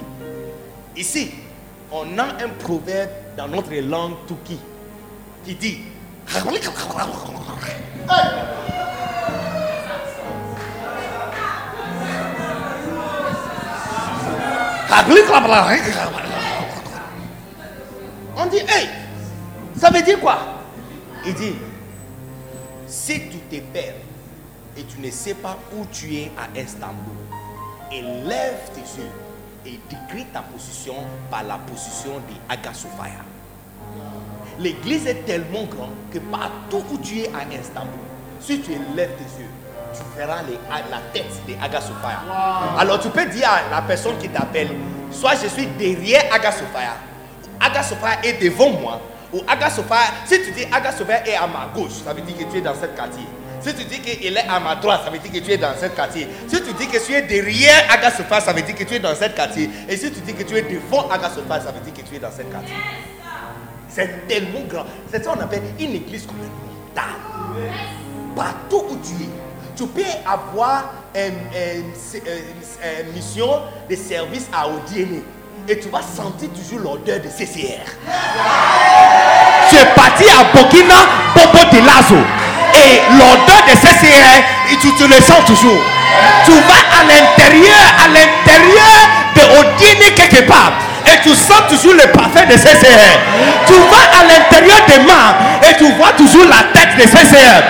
Ici, 0.96 1.30
on 1.90 2.18
a 2.18 2.24
un 2.24 2.48
proverbe 2.58 3.10
dans 3.36 3.48
notre 3.48 3.74
langue 3.76 4.14
touki 4.26 4.58
qui 5.44 5.54
dit 5.54 5.78
On 18.36 18.46
dit, 18.46 18.58
hey, 18.58 18.88
ça 19.76 19.90
veut 19.90 20.02
dire 20.02 20.20
quoi? 20.20 20.38
Il 21.24 21.34
dit, 21.34 21.54
si 22.86 23.28
tu 23.28 23.38
te 23.38 23.60
perds 23.72 23.94
et 24.76 24.84
tu 24.84 25.00
ne 25.00 25.10
sais 25.10 25.34
pas 25.34 25.56
où 25.74 25.86
tu 25.92 26.14
es 26.14 26.30
à 26.38 26.58
Istanbul, 26.58 27.14
élève 27.90 28.70
tes 28.74 28.80
yeux 29.00 29.10
et 29.64 29.80
décris 29.88 30.26
ta 30.32 30.40
position 30.40 30.96
par 31.30 31.42
la 31.44 31.58
position 31.58 32.14
de 32.16 32.34
Hagia 32.48 32.74
Sophia. 32.74 33.24
L'église 34.58 35.06
est 35.06 35.26
tellement 35.26 35.64
grande 35.64 35.92
que 36.12 36.18
partout 36.18 36.82
où 36.90 36.98
tu 36.98 37.18
es 37.20 37.26
à 37.28 37.42
Istanbul, 37.60 38.00
si 38.40 38.60
tu 38.60 38.72
élèves 38.72 39.10
tes 39.16 39.42
yeux, 39.42 39.50
tu 39.92 40.00
verras 40.18 40.42
les- 40.48 40.58
la 40.90 40.98
tête 41.12 41.30
de. 41.46 41.54
Alors 42.78 42.98
tu 43.00 43.08
peux 43.10 43.26
dire 43.26 43.48
à 43.48 43.70
la 43.74 43.82
personne 43.82 44.16
qui 44.18 44.28
t'appelle, 44.28 44.68
soit 45.10 45.32
je 45.42 45.48
suis 45.48 45.66
derrière 45.66 46.24
Hagia 46.32 46.52
Sophia, 46.52 46.94
ou 47.60 48.18
est 48.22 48.42
devant 48.42 48.70
moi, 48.70 49.00
ou 49.32 49.40
Hagia 49.46 49.68
Sophia, 49.70 49.96
si 50.26 50.40
tu 50.42 50.50
dis 50.52 50.64
Hagia 50.72 50.92
Sophia 50.92 51.26
est 51.26 51.34
à 51.36 51.46
ma 51.46 51.70
gauche, 51.74 51.92
ça 52.04 52.12
veut 52.14 52.22
dire 52.22 52.36
que 52.36 52.50
tu 52.50 52.58
es 52.58 52.62
dans 52.62 52.74
ce 52.74 52.86
quartier. 52.86 53.26
Si 53.60 53.74
tu 53.74 53.84
dis 53.84 54.00
qu'il 54.00 54.36
est 54.36 54.46
à 54.48 54.60
ma 54.60 54.76
droite, 54.76 55.00
ça 55.04 55.10
veut 55.10 55.18
dire 55.18 55.32
que 55.32 55.38
tu 55.38 55.50
es 55.50 55.56
dans 55.58 55.74
ce 55.80 55.86
quartier. 55.86 56.28
Si 56.46 56.62
tu 56.62 56.72
dis 56.74 56.86
que 56.86 57.04
tu 57.04 57.12
es 57.14 57.22
derrière 57.22 57.90
Hagia 57.90 58.10
Sophia, 58.10 58.40
ça 58.40 58.52
veut 58.52 58.62
dire 58.62 58.74
que 58.74 58.84
tu 58.84 58.94
es 58.94 58.98
dans 59.00 59.14
ce 59.14 59.24
quartier. 59.34 59.68
Et 59.88 59.96
si 59.96 60.10
tu 60.12 60.20
dis 60.20 60.34
que 60.34 60.42
tu 60.44 60.56
es 60.56 60.62
devant 60.62 61.08
Hagia 61.10 61.30
Sophia, 61.30 61.60
ça 61.60 61.72
veut 61.72 61.80
dire 61.80 61.92
que 61.94 62.08
tu 62.08 62.16
es 62.16 62.18
dans 62.18 62.30
ce 62.30 62.42
quartier. 62.42 62.74
C'est 63.96 64.28
tellement 64.28 64.60
grand. 64.68 64.84
C'est 65.10 65.24
ça 65.24 65.30
qu'on 65.30 65.40
appelle 65.40 65.62
une 65.80 65.94
église 65.94 66.26
comme 66.26 66.36
une 66.36 66.50
montagne. 66.52 67.72
Partout 68.36 68.84
où 68.90 68.96
tu 68.96 69.24
es, 69.24 69.28
tu 69.74 69.86
peux 69.86 70.02
avoir 70.30 70.92
une, 71.14 71.32
mission 73.14 73.48
de 73.88 73.96
service 73.96 74.48
à 74.52 74.68
Odiene. 74.68 75.22
et 75.66 75.78
tu 75.78 75.88
vas 75.88 76.02
sentir 76.02 76.50
toujours 76.50 76.80
l'odeur 76.80 77.20
de 77.20 77.28
CCR. 77.28 77.86
Tu 79.70 79.76
es 79.76 79.86
parti 79.94 80.24
à 80.28 80.44
Burkina 80.52 80.94
Bobo 81.34 81.64
de 81.72 81.78
Lazo 81.86 82.22
et 82.74 83.00
l'odeur 83.12 83.64
de 83.64 83.72
CCR, 83.80 84.44
tu 84.78 85.08
le 85.08 85.22
sens 85.22 85.42
toujours. 85.46 85.82
Tu 86.44 86.50
vas 86.52 87.00
à 87.00 87.04
l'intérieur, 87.04 87.80
à 88.04 88.08
l'intérieur 88.08 89.08
de 89.34 89.40
Odini 89.58 90.12
quelque 90.14 90.46
part 90.46 90.85
et 91.06 91.20
tu 91.22 91.30
sens 91.34 91.62
toujours 91.68 91.94
le 91.94 92.10
parfum 92.12 92.44
de 92.46 92.54
CCR. 92.54 93.18
Tu 93.66 93.72
vas 93.74 94.06
à 94.18 94.24
l'intérieur 94.24 94.80
des 94.88 94.98
mains 95.00 95.36
et 95.68 95.76
tu 95.76 95.92
vois 95.94 96.12
toujours 96.16 96.46
la 96.46 96.62
tête 96.72 96.96
de 96.96 97.02
CCR. 97.02 97.62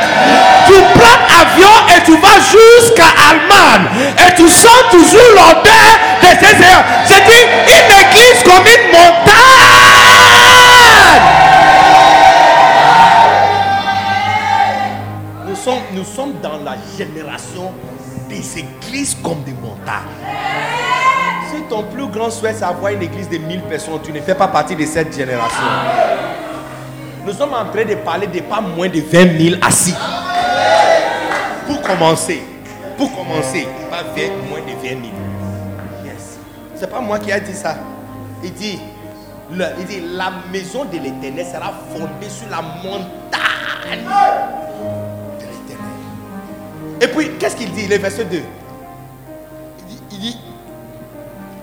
Tu 0.66 0.72
prends 0.98 1.20
avion 1.40 1.74
et 1.94 2.02
tu 2.04 2.12
vas 2.12 2.38
jusqu'à 2.40 3.10
Allemagne 3.30 3.86
et 4.18 4.34
tu 4.34 4.48
sens 4.48 4.82
toujours 4.90 5.30
l'odeur 5.34 5.92
de 6.22 6.28
CCR. 6.28 6.82
C'est 7.06 7.24
dit 7.24 7.44
une 7.66 7.92
église 8.00 8.42
comme 8.44 8.64
une 8.64 8.90
montagne. 8.92 9.36
Nous 15.46 15.56
sommes, 15.56 15.82
nous 15.92 16.04
sommes 16.04 16.34
dans 16.42 16.58
la 16.64 16.76
génération 16.96 17.72
des 18.28 18.58
églises 18.58 19.16
comme 19.22 19.42
des 19.44 19.52
montagnes. 19.52 20.85
Si 21.50 21.62
ton 21.68 21.84
plus 21.84 22.06
grand 22.08 22.30
souhait 22.30 22.54
c'est 22.54 22.64
avoir 22.64 22.92
une 22.92 23.02
église 23.02 23.28
de 23.28 23.38
1000 23.38 23.62
personnes, 23.62 24.00
tu 24.02 24.12
ne 24.12 24.20
fais 24.20 24.34
pas 24.34 24.48
partie 24.48 24.74
de 24.74 24.84
cette 24.84 25.14
génération. 25.14 25.62
Nous 27.24 27.32
sommes 27.32 27.54
en 27.54 27.64
train 27.66 27.84
de 27.84 27.94
parler 27.96 28.26
de 28.26 28.40
pas 28.40 28.60
moins 28.60 28.88
de 28.88 29.00
20 29.00 29.50
000 29.50 29.56
assis. 29.62 29.94
Pour 31.66 31.82
commencer. 31.82 32.42
Pour 32.96 33.14
commencer. 33.14 33.66
Pas 33.90 34.02
20, 34.02 34.48
moins 34.48 34.60
de 34.60 34.72
20 34.72 34.88
000. 34.88 35.00
Yes. 36.04 36.38
C'est 36.74 36.90
pas 36.90 37.00
moi 37.00 37.18
qui 37.18 37.32
a 37.32 37.40
dit 37.40 37.54
ça. 37.54 37.76
Il 38.42 38.52
dit, 38.52 38.78
il 39.50 39.84
dit 39.86 40.02
la 40.14 40.32
maison 40.52 40.84
de 40.84 40.98
l'éternel 40.98 41.46
sera 41.46 41.72
fondée 41.92 42.28
sur 42.28 42.48
la 42.48 42.62
montagne 42.62 44.04
de 45.38 45.44
l'éternel. 45.44 45.92
Et 47.00 47.08
puis, 47.08 47.30
qu'est-ce 47.38 47.56
qu'il 47.56 47.72
dit, 47.72 47.86
le 47.86 47.98
verset 47.98 48.24
2 48.24 48.42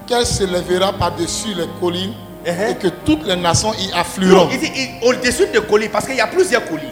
qu'elle 0.08 0.26
se 0.26 0.44
lèvera 0.44 0.94
par-dessus 0.94 1.54
les 1.56 1.68
collines 1.80 2.14
et 2.46 2.76
que 2.76 2.88
toutes 3.06 3.26
les 3.26 3.36
nations 3.38 3.74
y 3.74 3.92
afflueront. 3.94 4.46
Non, 4.46 4.50
il 4.52 4.60
dit 4.60 4.72
au-dessus 5.02 5.48
de 5.54 5.60
colis, 5.60 5.88
parce 5.90 6.06
qu'il 6.06 6.16
y 6.16 6.22
a 6.22 6.28
plusieurs 6.28 6.66
colis. 6.66 6.84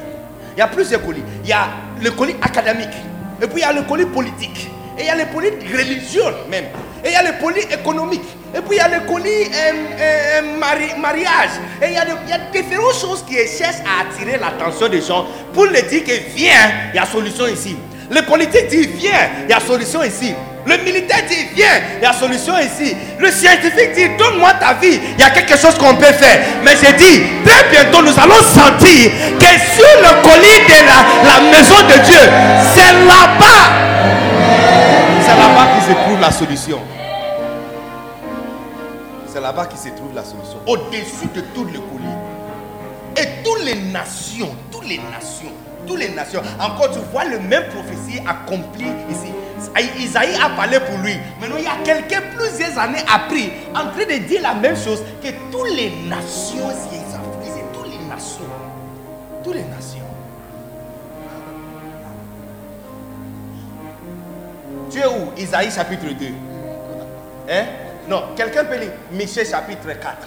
Il 0.55 0.59
y 0.59 0.61
a 0.61 0.67
plusieurs 0.67 1.01
colis. 1.03 1.23
Il 1.43 1.49
y 1.49 1.53
a 1.53 1.67
le 2.01 2.11
colis 2.11 2.35
académique, 2.41 2.87
et 3.41 3.47
puis 3.47 3.57
il 3.57 3.61
y 3.61 3.63
a 3.63 3.73
le 3.73 3.81
colis 3.83 4.05
politique, 4.05 4.69
et 4.97 5.01
il 5.01 5.05
y 5.07 5.09
a 5.09 5.15
le 5.15 5.25
colis 5.33 5.49
religieux 5.71 6.23
même, 6.49 6.65
et 7.03 7.07
il 7.09 7.11
y 7.11 7.15
a 7.15 7.23
le 7.23 7.41
colis 7.41 7.65
économique, 7.71 8.23
et 8.55 8.59
puis 8.61 8.71
il 8.71 8.77
y 8.77 8.79
a 8.79 8.87
le 8.87 9.05
colis 9.11 9.27
euh, 9.27 9.73
euh, 9.99 10.57
mari- 10.59 10.97
mariage, 10.99 11.51
et 11.81 11.87
il 11.87 11.93
y, 11.93 11.97
a 11.97 12.05
de- 12.05 12.11
il 12.25 12.29
y 12.29 12.33
a 12.33 12.39
différentes 12.51 12.95
choses 12.95 13.23
qui 13.27 13.35
cherchent 13.35 13.83
à 13.85 14.03
attirer 14.07 14.37
l'attention 14.39 14.87
des 14.87 15.01
gens 15.01 15.25
pour 15.53 15.65
leur 15.65 15.83
dire 15.83 16.03
que 16.03 16.11
viens, 16.35 16.71
il 16.93 16.95
y 16.95 16.99
a 16.99 17.05
solution 17.05 17.47
ici. 17.47 17.75
Le 18.09 18.21
politique 18.23 18.67
dit 18.69 18.87
viens, 18.87 19.29
il 19.45 19.49
y 19.49 19.53
a 19.53 19.59
solution 19.59 20.03
ici. 20.03 20.33
Le 20.65 20.77
militaire 20.77 21.23
dit 21.27 21.47
viens, 21.55 21.81
il 21.97 22.03
y 22.03 22.05
a 22.05 22.13
solution 22.13 22.53
ici. 22.59 22.95
Le 23.19 23.31
scientifique 23.31 23.93
dit 23.95 24.09
donne-moi 24.17 24.53
ta 24.59 24.73
vie, 24.75 24.99
il 25.17 25.19
y 25.19 25.23
a 25.23 25.29
quelque 25.31 25.57
chose 25.57 25.75
qu'on 25.75 25.95
peut 25.95 26.13
faire. 26.13 26.39
Mais 26.63 26.71
j'ai 26.81 26.93
dit 26.93 27.23
très 27.45 27.69
bientôt 27.69 28.01
nous 28.01 28.17
allons 28.19 28.41
sentir 28.43 29.11
que 29.39 29.45
sur 29.75 29.93
le 30.01 30.21
colis 30.21 30.61
de 30.67 30.85
la, 30.85 31.33
la 31.33 31.41
maison 31.51 31.81
de 31.87 32.03
Dieu, 32.05 32.21
c'est 32.75 32.93
là-bas. 33.05 33.91
C'est 35.25 35.37
là-bas 35.37 35.67
qui 35.79 35.85
se 35.87 35.91
trouve 35.93 36.19
la 36.19 36.31
solution. 36.31 36.79
C'est 39.27 39.41
là-bas 39.41 39.65
qui 39.65 39.77
se 39.77 39.89
trouve 39.95 40.13
la 40.13 40.23
solution. 40.23 40.59
Au-dessus 40.67 41.27
de 41.33 41.41
tout 41.55 41.63
le 41.63 41.79
colis. 41.79 42.17
Et 43.17 43.43
toutes 43.43 43.63
les 43.65 43.75
nations, 43.75 44.55
toutes 44.71 44.87
les 44.87 44.97
nations, 45.11 45.51
toutes 45.91 45.99
les 45.99 46.09
nations. 46.09 46.41
Encore, 46.59 46.91
tu 46.91 46.99
vois 47.11 47.25
le 47.25 47.39
même 47.39 47.65
prophétie 47.67 48.19
accomplie 48.25 48.91
ici. 49.09 49.31
Isaïe 49.99 50.35
a 50.41 50.49
parlé 50.55 50.79
pour 50.79 50.97
lui. 50.99 51.15
Maintenant, 51.39 51.57
il 51.57 51.63
y 51.63 51.67
a 51.67 51.83
quelqu'un 51.83 52.21
plusieurs 52.37 52.77
années 52.77 53.03
après 53.13 53.51
en 53.71 53.91
train 53.91 54.05
de 54.05 54.25
dire 54.25 54.41
la 54.41 54.53
même 54.53 54.75
chose 54.75 55.03
que 55.21 55.29
toutes 55.51 55.75
les 55.75 55.91
nations 56.07 56.69
s'y 56.69 56.97
affligent. 56.97 57.61
Toutes 57.73 57.91
les 57.91 58.07
nations. 58.07 58.43
Toutes 59.43 59.55
les 59.55 59.63
nations. 59.63 59.99
Tu 64.89 64.99
es 64.99 65.05
où? 65.05 65.31
Isaïe 65.37 65.71
chapitre 65.71 66.05
2. 66.05 66.25
Hein? 67.49 67.63
Non, 68.09 68.23
quelqu'un 68.35 68.65
peut 68.65 68.77
lire 68.77 68.91
Michée 69.11 69.45
chapitre 69.45 69.87
4, 69.87 70.17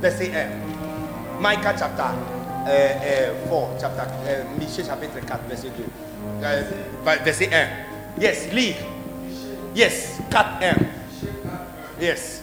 verset 0.00 0.32
1. 0.34 1.40
Micah 1.40 1.74
chapter 1.78 2.35
euh, 2.68 2.88
euh, 3.04 3.30
4, 3.48 3.68
chapter, 3.80 4.02
euh, 4.28 4.42
Michée 4.58 4.84
chapitre 4.84 5.14
4, 5.26 5.40
verset 5.48 5.68
2. 5.76 5.84
Euh, 6.44 6.62
verset 7.24 7.50
1. 7.52 8.20
Yes, 8.22 8.48
lis. 8.52 8.74
Yes, 9.74 10.18
4, 10.30 10.46
1. 12.00 12.02
Yes. 12.04 12.42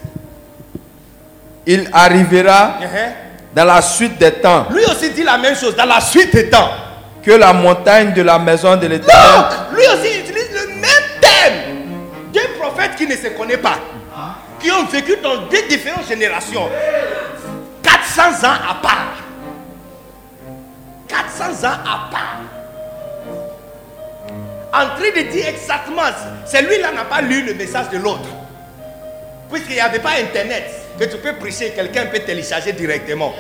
Il 1.66 1.90
arrivera 1.94 2.78
Uh-huh. 2.82 3.12
dans 3.56 3.66
la 3.66 3.82
suite 3.82 4.18
des 4.18 4.32
temps 4.32 4.68
Lui 4.72 4.84
aussi 4.86 5.12
dit 5.12 5.24
la 5.24 5.38
même 5.38 5.56
chose 5.56 5.76
dans 5.76 5.86
la 5.86 6.02
suite 6.02 6.34
des 6.34 6.50
temps. 6.50 6.70
que 7.24 7.32
la 7.32 7.54
montagne 7.54 8.14
de 8.14 8.22
la 8.22 8.38
maison 8.38 8.76
de 8.76 8.88
l'éternel 8.88 9.26
Donc, 9.34 9.78
lui 9.78 9.86
aussi 9.88 10.20
utilise 10.20 10.50
le 10.52 10.68
même 10.76 11.06
thème. 11.22 12.34
Deux 12.34 12.50
prophètes 12.60 12.96
qui 12.98 13.08
ne 13.08 13.16
se 13.16 13.28
connaissent 13.30 13.58
pas, 13.62 13.78
qui 14.60 14.70
ont 14.72 14.84
vécu 14.86 15.16
dans 15.24 15.38
deux 15.50 15.62
différentes 15.70 16.08
générations. 16.08 16.68
400 17.82 18.46
ans 18.46 18.58
à 18.70 18.74
part. 18.82 19.23
400 21.14 21.68
ans 21.68 21.78
à 21.86 22.10
part. 22.12 22.42
En 24.74 24.88
train 24.98 25.12
de 25.16 25.22
dire 25.30 25.48
exactement, 25.48 26.02
celui-là 26.46 26.92
n'a 26.92 27.06
pas 27.06 27.22
lu 27.22 27.46
le 27.46 27.54
message 27.54 27.90
de 27.90 27.98
l'autre. 28.00 28.28
Puisqu'il 29.52 29.76
n'y 29.76 29.82
avait 29.82 30.00
pas 30.00 30.14
Internet, 30.20 30.64
que 31.00 31.04
tu 31.06 31.18
peux 31.18 31.34
prêcher, 31.36 31.70
quelqu'un 31.72 32.08
peut 32.08 32.20
télécharger 32.20 32.74
directement. 32.74 33.32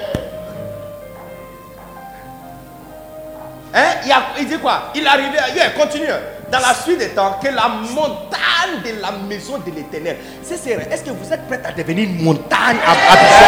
Hein? 3.74 3.85
Il, 4.06 4.14
il 4.42 4.48
dit 4.48 4.60
quoi? 4.60 4.92
Il 4.93 5.08
arrivait, 5.08 5.40
yeah, 5.56 5.72
continue. 5.72 6.06
Dans 6.52 6.60
la 6.60 6.76
suite 6.76 7.00
des 7.00 7.10
temps, 7.10 7.40
que 7.42 7.48
la 7.48 7.68
montagne 7.68 8.84
de 8.85 9.02
la 9.02 9.11
maison 9.27 9.58
de 9.58 9.72
l'éternel. 9.72 10.18
C'est 10.43 10.58
sérieux. 10.58 10.85
Est-ce 10.92 11.03
que 11.03 11.10
vous 11.10 11.34
êtes 11.34 11.48
prêts 11.48 11.60
à 11.66 11.72
devenir 11.72 12.03
une 12.08 12.22
montagne 12.24 12.77
à, 12.85 12.92
à 12.92 13.16
Bishop? 13.16 13.45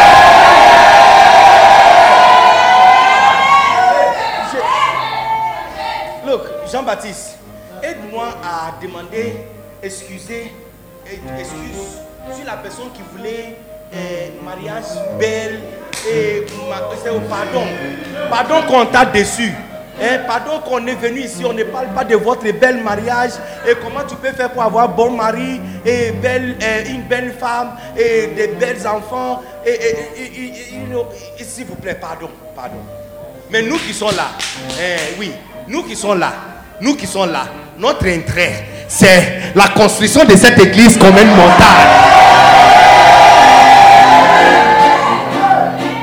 Je- 4.52 6.26
Look, 6.30 6.42
Jean-Baptiste, 6.70 7.38
aide-moi 7.82 8.28
à 8.42 8.74
demander, 8.82 9.36
excuser, 9.82 10.52
excuse 11.06 12.00
sur 12.34 12.44
la 12.44 12.56
personne 12.56 12.90
qui 12.92 13.02
voulait 13.14 13.56
eh, 13.92 14.32
mariage 14.44 14.84
belle 15.18 15.60
et 16.10 16.44
pardon. 17.28 17.66
Pardon 18.28 18.66
qu'on 18.66 18.86
t'a 18.86 19.04
déçu. 19.04 19.52
Hein, 20.02 20.18
pardon 20.26 20.60
qu'on 20.60 20.86
est 20.86 20.94
venu 20.94 21.20
ici, 21.20 21.44
on 21.44 21.54
ne 21.54 21.64
parle 21.64 21.88
pas 21.88 22.04
de 22.04 22.16
votre 22.16 22.50
bel 22.52 22.82
mariage 22.82 23.32
et 23.66 23.74
comment 23.76 24.04
tu 24.06 24.14
peux 24.16 24.32
faire 24.32 24.50
pour 24.50 24.62
avoir 24.62 24.90
bon 24.90 25.10
mari 25.10 25.60
et 25.86 26.12
eh, 26.12 26.90
une 26.90 27.02
belle 27.02 27.32
femme 27.32 27.76
et 27.96 28.26
des 28.28 28.48
belles 28.48 28.86
enfants. 28.86 29.42
Et, 29.64 31.42
s'il 31.42 31.64
vous 31.66 31.76
plaît, 31.76 31.94
pardon, 31.94 32.28
pardon. 32.54 32.76
Mais 33.50 33.62
nous 33.62 33.78
qui 33.78 33.94
sommes 33.94 34.16
là, 34.16 34.26
eh, 34.80 35.14
oui, 35.18 35.32
nous 35.68 35.84
qui 35.84 35.96
sommes 35.96 36.18
là, 36.18 36.32
nous 36.80 36.94
qui 36.94 37.06
sommes 37.06 37.32
là, 37.32 37.44
notre 37.78 38.06
intérêt, 38.06 38.64
c'est 38.88 39.52
la 39.54 39.68
construction 39.68 40.24
de 40.24 40.36
cette 40.36 40.58
église 40.58 40.98
comme 40.98 41.16
une 41.16 41.30
montagne. 41.30 41.86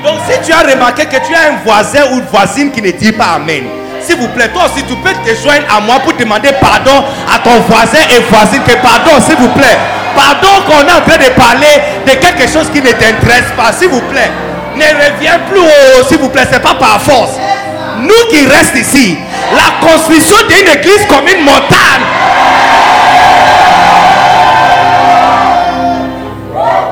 Donc 0.04 0.16
si 0.30 0.46
tu 0.46 0.52
as 0.52 0.72
remarqué 0.74 1.06
que 1.06 1.18
tu 1.26 1.34
as 1.34 1.52
un 1.52 1.64
voisin 1.64 2.12
ou 2.12 2.16
une 2.18 2.26
voisine 2.26 2.72
qui 2.72 2.82
ne 2.82 2.92
dit 2.92 3.12
pas 3.12 3.36
Amen, 3.36 3.64
s'il 4.02 4.18
vous 4.18 4.28
plaît, 4.30 4.50
toi 4.50 4.64
aussi 4.66 4.84
tu 4.84 4.96
peux 4.96 5.14
te 5.14 5.36
joindre 5.42 5.66
à 5.76 5.80
moi 5.80 6.00
pour 6.00 6.14
demander 6.14 6.50
pardon 6.60 7.04
à 7.34 7.40
ton 7.40 7.60
voisin 7.62 8.00
et 8.10 8.20
voisine 8.30 8.64
que 8.64 8.76
pardon, 8.82 9.22
s'il 9.26 9.36
vous 9.36 9.50
plaît. 9.50 9.78
Pardon 10.16 10.62
qu'on 10.68 10.88
est 10.88 10.92
en 10.92 11.02
train 11.02 11.18
de 11.18 11.30
parler 11.32 11.82
de 12.06 12.12
quelque 12.12 12.52
chose 12.52 12.70
qui 12.72 12.82
ne 12.82 12.92
t'intéresse 12.92 13.52
pas, 13.58 13.72
s'il 13.72 13.90
vous 13.90 14.02
plaît. 14.02 14.30
Ne 14.76 14.84
reviens 14.84 15.40
plus 15.50 15.60
haut, 15.60 16.04
s'il 16.08 16.18
vous 16.18 16.30
plaît, 16.30 16.48
c'est 16.52 16.62
pas 16.62 16.76
par 16.76 17.02
force. 17.02 17.38
Nous 18.04 18.28
qui 18.30 18.46
restons 18.46 18.80
ici, 18.80 19.18
la 19.56 19.88
construction 19.88 20.36
d'une 20.50 20.68
église 20.78 21.06
comme 21.08 21.26
une 21.28 21.44
montagne. 21.46 22.04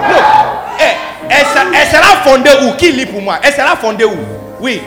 Look, 0.10 0.24
eh, 0.80 0.96
elle, 1.30 1.46
elle 1.74 1.88
sera 1.88 2.16
fondée 2.24 2.50
où? 2.64 2.78
Qui 2.78 2.92
lit 2.94 3.06
pour 3.06 3.22
moi? 3.22 3.40
Elle 3.44 3.54
sera 3.54 3.76
fondée 3.76 4.06
où? 4.06 4.16
Oui. 4.62 4.82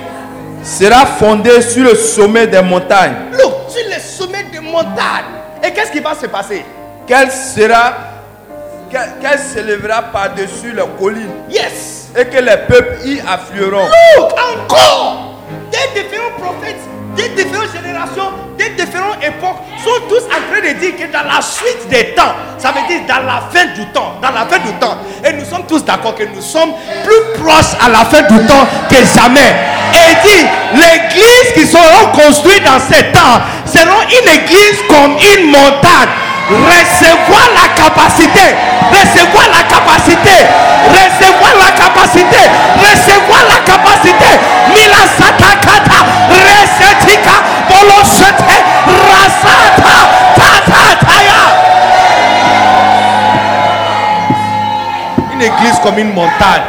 sera 0.65 1.05
fondée 1.05 1.61
sur 1.61 1.85
le 1.85 1.95
sommet 1.95 2.47
des 2.47 2.63
montagnes. 2.63 3.17
Look, 3.33 3.53
sur 3.69 3.85
le 3.87 4.01
sommet 4.01 4.45
de 4.45 4.61
montagne. 4.61 5.25
Et 5.63 5.73
qu'est-ce 5.73 5.93
qui 5.93 6.01
va 6.01 6.15
se 6.15 6.27
passer? 6.27 6.65
Quelle 7.07 7.31
sera 7.31 7.93
qu'elle 8.91 9.13
qu'elle 9.21 9.39
s'élèvera 9.39 10.03
par-dessus 10.05 10.73
les 10.75 10.83
collines. 10.99 11.29
Yes. 11.51 12.09
Et 12.19 12.25
que 12.25 12.39
les 12.39 12.57
peuples 12.67 12.97
y 13.05 13.21
afflueront. 13.21 13.89
Look, 14.17 14.33
encore. 14.33 15.34
Des 15.71 16.03
différents 16.03 16.35
prophètes, 16.39 16.81
des 17.17 17.29
différentes 17.31 17.73
générations, 17.73 18.31
des 18.59 18.71
différentes 18.71 19.23
époques 19.23 19.61
sont 19.83 20.01
tous 20.09 20.25
en 20.27 20.41
train 20.51 20.61
de 20.61 20.79
dire 20.79 20.97
que 20.97 21.13
dans 21.13 21.23
la 21.29 21.41
suite 21.43 21.89
des 21.89 22.15
temps, 22.15 22.35
ça 22.59 22.73
veut 22.73 22.87
dire 22.89 23.03
dans 23.07 23.23
la 23.27 23.43
fin 23.53 23.67
du 23.75 23.87
temps, 23.93 24.15
dans 24.23 24.31
la 24.31 24.47
fin 24.47 24.59
du 24.59 24.73
temps. 24.81 24.97
Et 25.25 25.33
nous 25.33 25.45
sommes 25.45 25.67
tous 25.67 25.85
d'accord 25.85 26.15
que 26.15 26.25
nous 26.25 26.41
sommes 26.41 26.73
plus 27.05 27.41
proches 27.43 27.77
à 27.85 27.89
la 27.89 28.05
fin 28.05 28.23
du 28.23 28.39
temps 28.47 28.67
que 28.89 28.97
jamais. 28.97 29.55
Et 29.95 30.15
dit, 30.27 30.47
l'église 30.73 31.53
qui 31.55 31.67
sera 31.67 32.11
construite 32.13 32.65
dans 32.65 32.81
ces 32.81 33.05
temps 33.13 33.41
sera 33.67 34.03
une 34.09 34.29
église 34.33 34.81
comme 34.89 35.17
une 35.37 35.51
montagne. 35.51 36.09
Recevoir 36.45 37.49
la 37.57 37.69
capacité, 37.73 38.55
recevoir 38.93 39.49
la 39.49 39.63
capacité, 39.65 40.45
recevoir 40.93 41.53
la 41.59 41.71
capacité, 41.73 42.43
recevoir 42.77 43.24
capacité. 44.05 44.39
Mila 44.69 45.03
satakata, 45.17 45.99
resetika, 46.29 47.35
bolosete, 47.69 48.57
rasata, 49.09 49.97
tatataya. 50.37 51.43
Une 55.33 55.43
église 55.43 55.79
comme 55.83 55.99
une 55.99 56.13
montagne. 56.13 56.63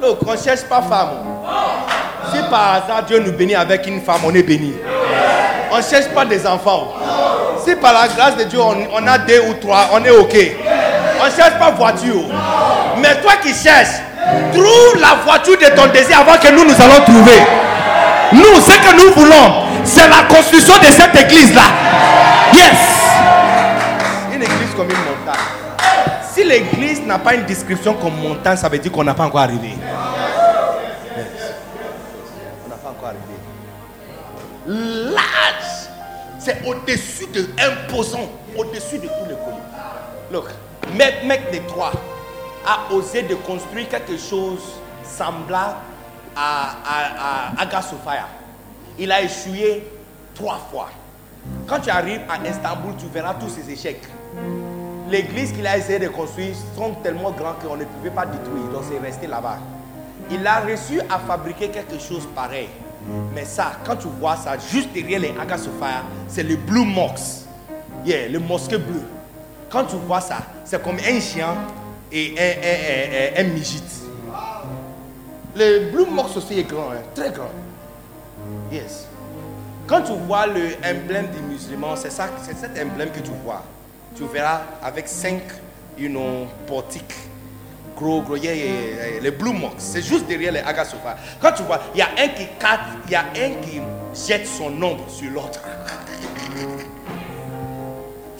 Donc, 0.00 0.18
on 0.26 0.32
ne 0.32 0.36
cherche 0.36 0.62
pas 0.62 0.82
femme. 0.82 1.10
Si 2.32 2.38
par 2.50 2.74
hasard 2.74 3.04
Dieu 3.06 3.20
nous 3.20 3.32
bénit 3.32 3.54
avec 3.54 3.86
une 3.86 4.00
femme, 4.00 4.20
on 4.24 4.34
est 4.34 4.42
béni. 4.42 4.74
On 5.70 5.78
ne 5.78 5.82
cherche 5.82 6.08
pas 6.08 6.24
des 6.24 6.46
enfants. 6.46 6.92
Si 7.64 7.74
par 7.76 7.92
la 7.92 8.08
grâce 8.08 8.36
de 8.36 8.44
Dieu, 8.44 8.60
on, 8.60 8.76
on 8.92 9.06
a 9.06 9.18
deux 9.18 9.40
ou 9.48 9.54
trois, 9.54 9.88
on 9.92 10.04
est 10.04 10.10
OK. 10.10 10.36
On 11.20 11.26
ne 11.26 11.30
cherche 11.30 11.58
pas 11.58 11.70
voiture. 11.70 12.22
Mais 12.98 13.20
toi 13.20 13.32
qui 13.42 13.54
cherches, 13.54 14.00
trouve 14.52 15.00
la 15.00 15.14
voiture 15.24 15.56
de 15.58 15.66
ton 15.74 15.86
désir 15.92 16.20
avant 16.20 16.38
que 16.38 16.48
nous, 16.52 16.64
nous 16.64 16.80
allons 16.80 17.04
trouver. 17.04 17.42
Nous, 18.32 18.60
ce 18.60 18.76
que 18.78 18.96
nous 18.96 19.12
voulons, 19.14 19.64
c'est 19.84 20.08
la 20.08 20.24
construction 20.24 20.78
de 20.78 20.86
cette 20.86 21.14
église-là. 21.14 21.62
Yes. 22.52 22.78
Une 24.34 24.42
église 24.42 24.74
comme 24.76 24.90
une 24.90 24.96
montagne. 24.96 25.40
Si 26.32 26.44
l'église 26.44 27.02
n'a 27.06 27.18
pas 27.18 27.34
une 27.34 27.44
description 27.44 27.94
comme 27.94 28.16
montagne, 28.16 28.56
ça 28.56 28.68
veut 28.68 28.78
dire 28.78 28.92
qu'on 28.92 29.04
n'a 29.04 29.14
pas 29.14 29.24
encore 29.24 29.40
arrivé. 29.40 29.74
On 32.64 32.68
n'a 32.68 32.76
pas 32.76 32.90
encore 32.90 33.08
arrivé. 33.08 33.22
Large, 34.66 35.88
c'est 36.38 36.58
au-dessus 36.66 37.26
de 37.32 37.48
imposant, 37.62 38.28
au-dessus 38.56 38.98
de 38.98 39.06
tous 39.06 39.28
les 39.28 39.36
collines. 39.36 39.60
Look, 40.32 40.48
mec, 40.94 41.50
de 41.52 41.58
trois 41.68 41.92
a 42.66 42.92
osé 42.92 43.22
de 43.22 43.34
construire 43.34 43.88
quelque 43.88 44.16
chose 44.16 44.60
semblable 45.04 45.76
à, 46.34 46.76
à, 47.56 47.62
à. 47.62 48.28
Il 48.98 49.12
a 49.12 49.22
échoué 49.22 49.86
trois 50.34 50.58
fois. 50.70 50.88
Quand 51.66 51.80
tu 51.80 51.90
arrives 51.90 52.22
à 52.28 52.48
Istanbul, 52.48 52.94
tu 52.98 53.06
verras 53.06 53.34
tous 53.34 53.48
ces 53.50 53.70
échecs. 53.70 54.02
L'église 55.08 55.52
qu'il 55.52 55.66
a 55.66 55.78
essayé 55.78 56.00
de 56.00 56.08
construire 56.08 56.54
sont 56.76 56.94
tellement 57.02 57.30
grands 57.30 57.54
qu'on 57.62 57.76
ne 57.76 57.84
pouvait 57.84 58.10
pas 58.10 58.26
détruire, 58.26 58.64
donc 58.72 58.82
c'est 58.90 58.98
resté 58.98 59.28
là-bas. 59.28 59.58
Il 60.30 60.44
a 60.44 60.56
réussi 60.60 60.98
à 61.08 61.20
fabriquer 61.20 61.68
quelque 61.68 62.00
chose 62.00 62.26
pareil. 62.34 62.68
Mais 63.32 63.44
ça, 63.44 63.72
quand 63.84 63.94
tu 63.94 64.08
vois 64.08 64.34
ça, 64.34 64.56
juste 64.58 64.92
derrière 64.92 65.20
les 65.20 65.32
Aga 65.40 65.56
Sophia, 65.56 66.02
c'est 66.26 66.42
le 66.42 66.56
Blue 66.56 66.84
Mox. 66.84 67.44
Yeah, 68.04 68.28
le 68.28 68.40
mosquée 68.40 68.78
bleu. 68.78 69.02
Quand 69.70 69.84
tu 69.84 69.96
vois 69.96 70.20
ça, 70.20 70.38
c'est 70.64 70.82
comme 70.82 70.96
un 70.98 71.20
chien 71.20 71.54
et 72.12 72.34
un, 72.38 73.40
un, 73.40 73.46
un. 73.46 73.50
Le 75.56 75.90
Blue 75.90 76.06
Mox 76.06 76.36
aussi 76.36 76.58
est 76.58 76.64
grand, 76.64 76.90
hein, 76.90 77.02
très 77.14 77.30
grand. 77.30 77.50
Yes. 78.70 79.06
Quand 79.86 80.02
tu 80.02 80.12
vois 80.12 80.46
le 80.46 80.76
emblème 80.84 81.28
des 81.28 81.40
musulmans, 81.40 81.96
c'est 81.96 82.10
ça, 82.10 82.28
c'est 82.42 82.56
cet 82.56 82.72
emblème 82.78 83.10
que 83.10 83.20
tu 83.20 83.30
vois. 83.44 83.62
Tu 84.14 84.24
verras 84.24 84.62
avec 84.82 85.08
cinq, 85.08 85.42
you 85.96 86.08
know, 86.08 86.46
portiques. 86.66 87.14
Gros, 87.96 88.20
gros, 88.20 88.36
yeah, 88.36 88.54
yeah, 88.54 88.66
yeah, 88.66 89.20
les 89.22 89.30
Blue 89.30 89.54
Mox, 89.54 89.76
c'est 89.78 90.02
juste 90.02 90.26
derrière 90.26 90.52
les 90.52 90.60
Aga 90.60 90.84
Sophia. 90.84 91.16
Quand 91.40 91.52
tu 91.52 91.62
vois, 91.62 91.80
il 91.94 91.98
y 91.98 92.02
a 92.02 92.08
un 92.18 92.28
qui 92.28 92.46
il 93.06 93.10
y 93.10 93.14
a 93.14 93.20
un 93.20 93.62
qui 93.62 93.80
jette 94.14 94.46
son 94.46 94.66
ombre 94.82 95.08
sur 95.08 95.30
l'autre. 95.30 95.60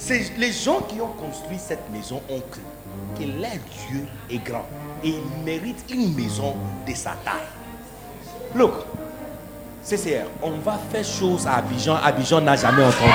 C'est 0.09 0.39
les 0.39 0.52
gens 0.52 0.83
qui 0.89 1.01
ont 1.01 1.10
construit 1.20 1.59
cette 1.59 1.91
maison 1.91 2.23
ont 2.31 2.41
cru 2.49 2.60
que 3.18 3.25
leur 3.25 3.59
Dieu 3.89 4.07
est 4.31 4.39
grand 4.39 4.65
et 5.02 5.09
il 5.09 5.44
mérite 5.44 5.85
une 5.91 6.15
maison 6.15 6.55
de 6.86 6.94
sa 6.94 7.10
taille. 7.25 7.35
Look, 8.55 8.73
CCR, 9.83 10.28
on 10.44 10.59
va 10.65 10.78
faire 10.93 11.05
chose 11.05 11.44
à 11.49 11.57
Abidjan. 11.57 11.97
Abidjan 12.05 12.41
n'a 12.41 12.55
jamais 12.55 12.85
entendu. 12.85 13.10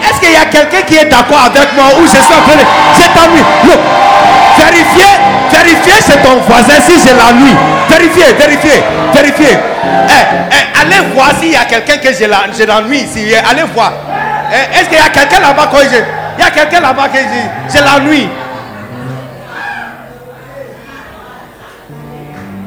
Est-ce 0.00 0.20
qu'il 0.20 0.32
y 0.32 0.36
a 0.36 0.44
quelqu'un 0.44 0.82
qui 0.82 0.94
est 0.94 1.06
d'accord 1.06 1.46
avec 1.46 1.74
moi 1.74 1.86
ou 1.98 2.04
je 2.04 2.10
suis 2.10 2.18
en 2.20 2.42
train 2.42 2.54
de... 2.54 2.66
C'est 2.94 3.12
ta 3.12 3.26
nuit. 3.32 3.42
Look, 3.64 3.80
vérifiez, 4.58 5.18
vérifiez 5.50 5.94
chez 5.94 6.22
ton 6.22 6.36
voisin 6.36 6.80
si 6.86 7.00
j'ai 7.00 7.16
la 7.16 7.32
nuit. 7.32 7.56
Vérifiez, 7.88 8.32
vérifiez, 8.34 8.80
vérifiez. 9.12 9.58
Eh, 10.08 10.12
eh, 10.52 10.69
allez 10.80 11.14
voir 11.14 11.30
s'il 11.38 11.52
y 11.52 11.56
a 11.56 11.64
quelqu'un 11.64 11.96
que 11.98 12.12
j'ai 12.12 12.26
nuit 12.82 13.00
ici. 13.00 13.34
Allez 13.34 13.62
voir. 13.74 13.92
Eh, 14.52 14.78
Est-ce 14.78 14.88
qu'il 14.88 14.98
y 14.98 15.00
a 15.00 15.08
quelqu'un 15.08 15.40
là-bas 15.40 15.68
quand 15.70 15.78
j'ai... 15.90 16.04
Il 16.38 16.42
y 16.42 16.46
a 16.46 16.50
quelqu'un 16.50 16.80
là-bas 16.80 17.08
dit, 17.08 17.72
j'ai 17.72 17.80
la 17.80 18.00
nuit. 18.00 18.28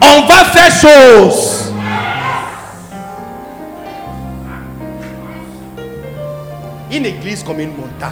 On 0.02 0.22
va 0.28 0.46
faire 0.46 0.72
chose. 0.72 1.74
Une 6.92 7.06
église 7.08 7.44
comme 7.44 7.60
une 7.60 7.76
montagne. 7.76 8.12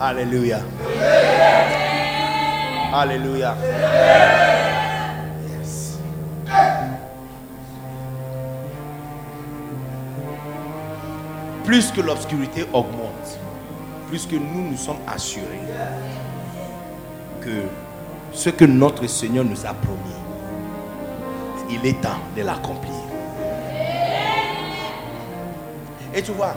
Alléluia. 0.00 0.58
Alléluia. 2.94 3.56
Plus 11.64 11.90
que 11.90 12.00
l'obscurité 12.00 12.66
augmente, 12.72 13.38
plus 14.08 14.26
que 14.26 14.36
nous 14.36 14.70
nous 14.70 14.76
sommes 14.76 14.98
assurés 15.06 15.60
que 17.40 17.62
ce 18.32 18.50
que 18.50 18.64
notre 18.64 19.06
Seigneur 19.06 19.44
nous 19.44 19.64
a 19.64 19.72
promis, 19.72 19.98
il 21.70 21.86
est 21.86 22.00
temps 22.00 22.20
de 22.36 22.42
l'accomplir. 22.42 22.92
Et 26.14 26.22
tu 26.22 26.32
vois, 26.32 26.54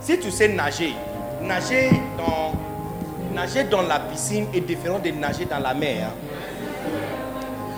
si 0.00 0.18
tu 0.18 0.30
sais 0.30 0.48
nager, 0.48 0.94
nager 1.42 1.90
dans, 2.16 3.82
la 3.82 4.00
piscine 4.00 4.46
est 4.54 4.60
différent 4.60 4.98
de 4.98 5.10
nager 5.10 5.44
dans 5.44 5.58
la 5.58 5.74
mer. 5.74 6.08
hein. 6.08 6.12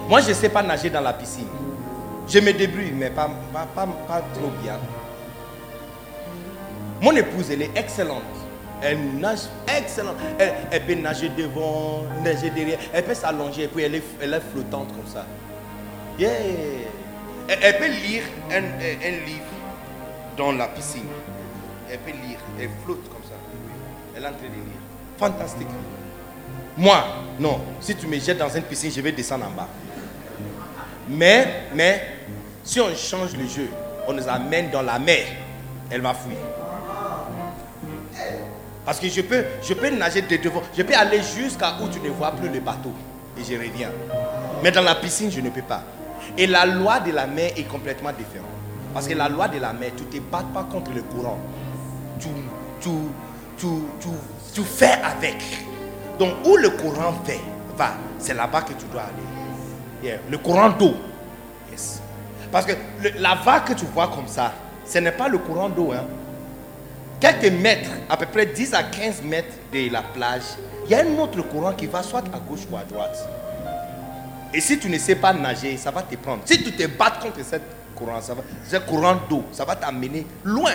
Moi, 0.08 0.20
je 0.20 0.28
ne 0.28 0.34
sais 0.34 0.48
pas 0.50 0.62
nager 0.62 0.90
dans 0.90 1.00
la 1.00 1.12
piscine. 1.12 1.48
Je 2.28 2.38
me 2.38 2.52
débrouille, 2.52 2.92
mais 2.94 3.10
pas, 3.10 3.28
pas, 3.52 3.66
pas 4.06 4.22
trop 4.34 4.50
bien. 4.62 4.74
Mon 7.00 7.12
épouse, 7.16 7.50
elle 7.50 7.62
est 7.62 7.76
excellente. 7.76 8.22
Elle 8.82 8.98
nage 9.18 9.40
excellente. 9.66 10.16
Elle, 10.38 10.84
peut 10.84 10.94
nager 10.94 11.30
devant, 11.30 12.02
nager 12.22 12.50
derrière. 12.50 12.78
Elle 12.92 13.04
peut 13.04 13.14
s'allonger 13.14 13.64
et 13.64 13.68
puis 13.68 13.82
elle 13.84 13.94
est, 13.96 14.02
elle 14.20 14.34
est 14.34 14.40
flottante 14.52 14.88
comme 14.88 15.06
ça. 15.06 15.24
Yeah. 16.18 16.30
Elle, 17.48 17.78
peut 17.78 17.86
lire 17.88 18.22
un, 18.50 18.56
un- 18.56 19.06
un 19.06 19.24
livre 19.26 19.44
dans 20.36 20.52
la 20.52 20.68
piscine. 20.68 21.06
Elle 21.90 21.98
peut 21.98 22.10
lire. 22.10 22.38
Elle 22.60 22.68
flotte 22.84 23.08
comme 23.08 23.22
ça. 23.24 23.36
Elle 24.16 24.22
est 24.24 24.26
en 24.26 24.30
train 24.32 24.40
de 24.42 24.54
lire. 24.54 24.80
Fantastique. 25.18 25.68
Moi, 26.76 27.02
non. 27.38 27.60
Si 27.80 27.94
tu 27.94 28.06
me 28.06 28.18
jettes 28.18 28.38
dans 28.38 28.48
une 28.48 28.62
piscine, 28.62 28.90
je 28.90 29.00
vais 29.00 29.12
descendre 29.12 29.46
en 29.46 29.50
bas. 29.50 29.68
Mais, 31.08 31.62
mais, 31.74 32.02
si 32.64 32.80
on 32.80 32.94
change 32.94 33.34
le 33.36 33.46
jeu, 33.46 33.68
on 34.08 34.12
nous 34.12 34.28
amène 34.28 34.70
dans 34.70 34.82
la 34.82 34.98
mer, 34.98 35.24
elle 35.90 36.00
va 36.00 36.12
fuir. 36.14 36.36
Parce 38.84 39.00
que 39.00 39.08
je 39.08 39.20
peux, 39.22 39.44
je 39.62 39.74
peux 39.74 39.90
nager 39.90 40.22
de 40.22 40.36
devant, 40.36 40.62
je 40.76 40.82
peux 40.82 40.94
aller 40.94 41.20
jusqu'à 41.22 41.74
où 41.82 41.88
tu 41.88 41.98
ne 42.00 42.08
vois 42.10 42.30
plus 42.32 42.48
le 42.48 42.60
bateau 42.60 42.92
et 43.38 43.42
je 43.42 43.54
reviens. 43.58 43.90
Mais 44.62 44.70
dans 44.70 44.82
la 44.82 44.94
piscine, 44.94 45.30
je 45.30 45.40
ne 45.40 45.50
peux 45.50 45.62
pas. 45.62 45.82
Et 46.38 46.46
la 46.46 46.64
loi 46.66 47.00
de 47.00 47.10
la 47.12 47.26
mer 47.26 47.50
est 47.56 47.64
complètement 47.68 48.12
différente. 48.12 48.46
Parce 48.94 49.08
que 49.08 49.14
la 49.14 49.28
loi 49.28 49.48
de 49.48 49.58
la 49.58 49.72
mer, 49.72 49.90
tu 49.96 50.04
ne 50.04 50.08
te 50.08 50.30
bats 50.30 50.44
pas 50.54 50.62
contre 50.70 50.92
le 50.94 51.02
courant. 51.02 51.38
Tu, 52.20 52.28
tu, 52.80 52.88
tu, 53.58 53.66
tu, 54.00 54.08
tu 54.54 54.62
fais 54.62 54.94
avec. 55.04 55.36
Donc, 56.18 56.30
où 56.46 56.56
le 56.56 56.70
courant 56.70 57.12
va, 57.26 57.34
va 57.76 57.90
c'est 58.18 58.34
là-bas 58.34 58.62
que 58.62 58.72
tu 58.72 58.86
dois 58.92 59.02
aller. 59.02 60.16
Le 60.30 60.38
courant 60.38 60.70
d'eau. 60.70 60.94
Yes. 61.70 62.00
Parce 62.52 62.64
Parce 62.66 62.76
que 62.78 62.82
le- 63.02 63.20
la 63.20 63.34
vague 63.34 63.64
que 63.64 63.72
tu 63.74 63.84
vois 63.86 64.08
comme 64.08 64.28
ça, 64.28 64.52
ce 64.86 64.98
n'est 64.98 65.12
pas 65.12 65.28
le 65.28 65.38
courant 65.38 65.68
d'eau. 65.68 65.92
Hein. 65.92 66.04
Quelques 67.18 67.52
mètres, 67.52 67.90
à 68.08 68.16
peu 68.16 68.26
près 68.26 68.46
10 68.46 68.74
à 68.74 68.82
15 68.82 69.22
mètres 69.22 69.54
de 69.72 69.90
la 69.90 70.02
plage, 70.02 70.42
il 70.84 70.90
y 70.90 70.94
a 70.94 71.00
un 71.00 71.18
autre 71.18 71.40
courant 71.42 71.72
qui 71.72 71.86
va 71.86 72.02
soit 72.02 72.24
à 72.32 72.38
gauche 72.38 72.66
ou 72.70 72.76
à 72.76 72.84
droite. 72.84 73.16
Et 74.52 74.60
si 74.60 74.78
tu 74.78 74.88
ne 74.88 74.98
sais 74.98 75.16
pas 75.16 75.32
nager, 75.32 75.76
ça 75.76 75.90
va 75.90 76.02
te 76.02 76.14
prendre. 76.16 76.42
Si 76.44 76.62
tu 76.62 76.72
te 76.72 76.86
bats 76.86 77.18
contre 77.20 77.44
cette 77.44 77.62
courant, 77.94 78.20
ça 78.20 78.34
ce 78.68 78.76
courant 78.76 79.16
d'eau, 79.28 79.44
ça 79.52 79.64
va 79.64 79.76
t'amener 79.76 80.26
loin. 80.44 80.72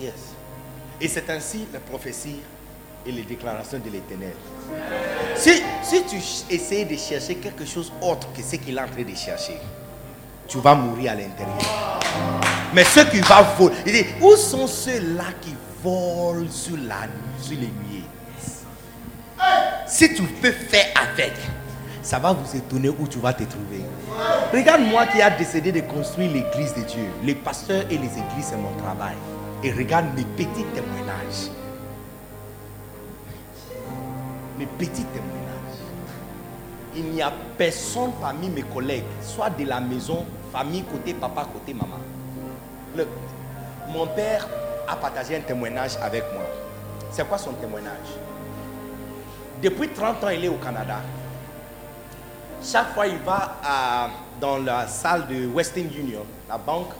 Yes. 0.00 0.12
Et 1.00 1.08
c'est 1.08 1.28
ainsi 1.30 1.66
les 1.72 1.78
prophéties 1.78 2.40
et 3.06 3.12
les 3.12 3.22
déclarations 3.22 3.78
de 3.78 3.90
l'éternel. 3.90 4.34
Si, 5.36 5.62
si 5.82 6.02
tu 6.04 6.16
essayes 6.52 6.86
de 6.86 6.96
chercher 6.96 7.36
quelque 7.36 7.64
chose 7.64 7.92
autre 8.02 8.32
que 8.32 8.42
ce 8.42 8.56
qu'il 8.56 8.76
est 8.76 8.80
en 8.80 8.88
train 8.88 9.02
de 9.02 9.14
chercher, 9.14 9.58
tu 10.46 10.58
vas 10.58 10.74
mourir 10.74 11.12
à 11.12 11.14
l'intérieur. 11.14 12.00
Mais 12.74 12.84
ceux 12.84 13.04
qui 13.04 13.20
vont 13.20 13.42
voler, 13.56 13.74
il 13.86 13.92
dit, 13.92 14.04
où 14.20 14.34
sont 14.36 14.66
ceux-là 14.66 15.24
qui 15.40 15.54
volent 15.82 16.50
sur, 16.50 16.76
la, 16.76 17.06
sur 17.40 17.56
les 17.58 17.66
nuées 17.68 18.04
Si 19.86 20.12
tu 20.14 20.22
peux 20.22 20.50
faire 20.50 20.86
avec, 20.96 21.34
ça 22.02 22.18
va 22.18 22.32
vous 22.32 22.56
étonner 22.56 22.88
où 22.88 23.06
tu 23.08 23.18
vas 23.18 23.32
te 23.32 23.44
trouver. 23.44 23.84
Regarde-moi 24.52 25.06
qui 25.06 25.22
a 25.22 25.30
décidé 25.30 25.72
de 25.72 25.80
construire 25.80 26.32
l'église 26.32 26.74
de 26.74 26.82
Dieu. 26.82 27.06
Les 27.22 27.34
pasteurs 27.34 27.84
et 27.90 27.96
les 27.96 28.06
églises, 28.06 28.46
c'est 28.50 28.56
mon 28.56 28.74
travail. 28.82 29.14
Et 29.62 29.72
regarde 29.72 30.06
mes 30.16 30.24
petits 30.24 30.64
témoignages. 30.74 31.50
Mes 34.58 34.66
petits 34.66 35.04
témoignages. 35.04 35.43
Il 36.96 37.04
n'y 37.10 37.22
a 37.22 37.32
personne 37.58 38.12
parmi 38.20 38.48
mes 38.48 38.62
collègues, 38.62 39.04
soit 39.22 39.50
de 39.50 39.64
la 39.64 39.80
maison, 39.80 40.24
famille, 40.52 40.82
côté 40.84 41.12
papa, 41.14 41.46
côté 41.52 41.74
maman. 41.74 41.98
Le- 42.96 43.08
mon 43.88 44.06
père 44.06 44.46
a 44.86 44.94
partagé 44.96 45.36
un 45.36 45.40
témoignage 45.40 45.92
avec 46.02 46.22
moi. 46.32 46.44
C'est 47.10 47.26
quoi 47.28 47.38
son 47.38 47.52
témoignage? 47.52 48.08
Depuis 49.62 49.88
30 49.88 50.22
ans, 50.24 50.28
il 50.28 50.44
est 50.44 50.48
au 50.48 50.54
Canada. 50.56 50.96
Chaque 52.62 52.94
fois 52.94 53.06
il 53.06 53.18
va 53.18 53.56
à- 53.64 54.08
dans 54.40 54.58
la 54.58 54.86
salle 54.86 55.26
de 55.26 55.46
Western 55.46 55.86
Union, 55.96 56.24
la 56.48 56.58
banque, 56.58 56.90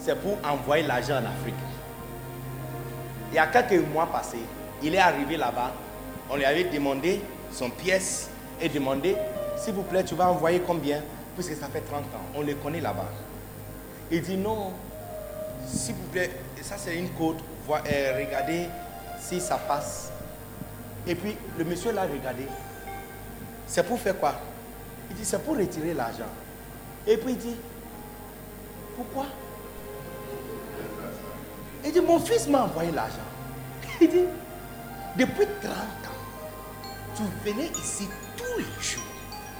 c'est 0.00 0.18
pour 0.20 0.38
envoyer 0.48 0.84
l'argent 0.86 1.14
en 1.14 1.26
Afrique. 1.26 1.54
Il 3.30 3.36
y 3.36 3.38
a 3.38 3.46
quelques 3.48 3.84
mois 3.92 4.06
passés, 4.06 4.38
il 4.82 4.94
est 4.94 4.98
arrivé 4.98 5.36
là-bas. 5.36 5.72
On 6.30 6.36
lui 6.36 6.44
avait 6.44 6.64
demandé 6.64 7.20
son 7.52 7.68
pièce 7.70 8.30
et 8.60 8.68
demandé, 8.68 9.16
s'il 9.56 9.74
vous 9.74 9.82
plaît, 9.82 10.04
tu 10.04 10.14
vas 10.14 10.28
envoyer 10.30 10.60
combien 10.60 11.02
Puisque 11.34 11.54
ça 11.54 11.68
fait 11.68 11.80
30 11.82 12.00
ans. 12.00 12.04
On 12.34 12.42
le 12.42 12.54
connaît 12.54 12.80
là-bas. 12.80 13.06
Il 14.10 14.22
dit 14.22 14.36
non, 14.36 14.72
s'il 15.66 15.94
vous 15.94 16.06
plaît, 16.10 16.30
ça 16.62 16.76
c'est 16.78 16.96
une. 16.96 17.08
Voi- 17.66 17.82
euh, 17.86 18.14
regardez 18.18 18.66
si 19.20 19.40
ça 19.40 19.56
passe. 19.56 20.10
Et 21.06 21.14
puis 21.14 21.36
le 21.56 21.64
monsieur 21.64 21.92
l'a 21.92 22.02
regardé. 22.02 22.46
C'est 23.66 23.82
pour 23.86 24.00
faire 24.00 24.18
quoi? 24.18 24.34
Il 25.10 25.16
dit 25.16 25.24
c'est 25.24 25.38
pour 25.44 25.56
retirer 25.56 25.94
l'argent. 25.94 26.24
Et 27.06 27.16
puis 27.18 27.32
il 27.32 27.38
dit 27.38 27.56
pourquoi? 28.96 29.26
Il 31.84 31.92
dit 31.92 32.00
mon 32.00 32.18
fils 32.18 32.48
m'a 32.48 32.64
envoyé 32.64 32.90
l'argent. 32.90 33.14
Il 34.00 34.08
dit 34.08 34.24
depuis 35.16 35.46
30 35.62 35.72
ans, 35.72 36.94
tu 37.16 37.22
venais 37.48 37.68
ici 37.80 38.08
jours 38.80 39.02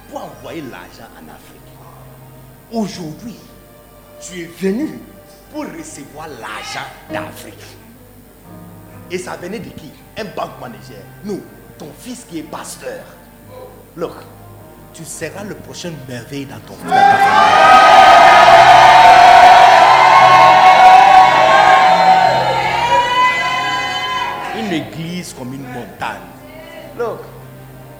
pour 0.09 0.23
envoyer 0.23 0.61
l'argent 0.61 1.09
en 1.15 1.27
Afrique. 1.29 1.59
Aujourd'hui, 2.71 3.35
tu 4.21 4.41
es 4.41 4.45
venu 4.45 4.99
pour 5.51 5.65
recevoir 5.65 6.27
l'argent 6.27 6.87
d'Afrique. 7.11 7.63
Et 9.11 9.17
ça 9.17 9.35
venait 9.37 9.59
de 9.59 9.69
qui? 9.69 9.91
Un 10.17 10.25
bank 10.25 10.51
manager. 10.61 11.03
Nous, 11.23 11.41
ton 11.77 11.89
fils 11.99 12.25
qui 12.29 12.39
est 12.39 12.43
pasteur. 12.43 13.03
Look, 13.95 14.13
tu 14.93 15.03
seras 15.03 15.43
le 15.43 15.55
prochain 15.55 15.91
merveille 16.07 16.45
dans 16.45 16.59
ton 16.59 16.73
famille. 16.75 16.97
Une 24.59 24.73
église 24.73 25.33
comme 25.33 25.53
une 25.53 25.67
montagne. 25.67 26.19
Look, 26.97 27.19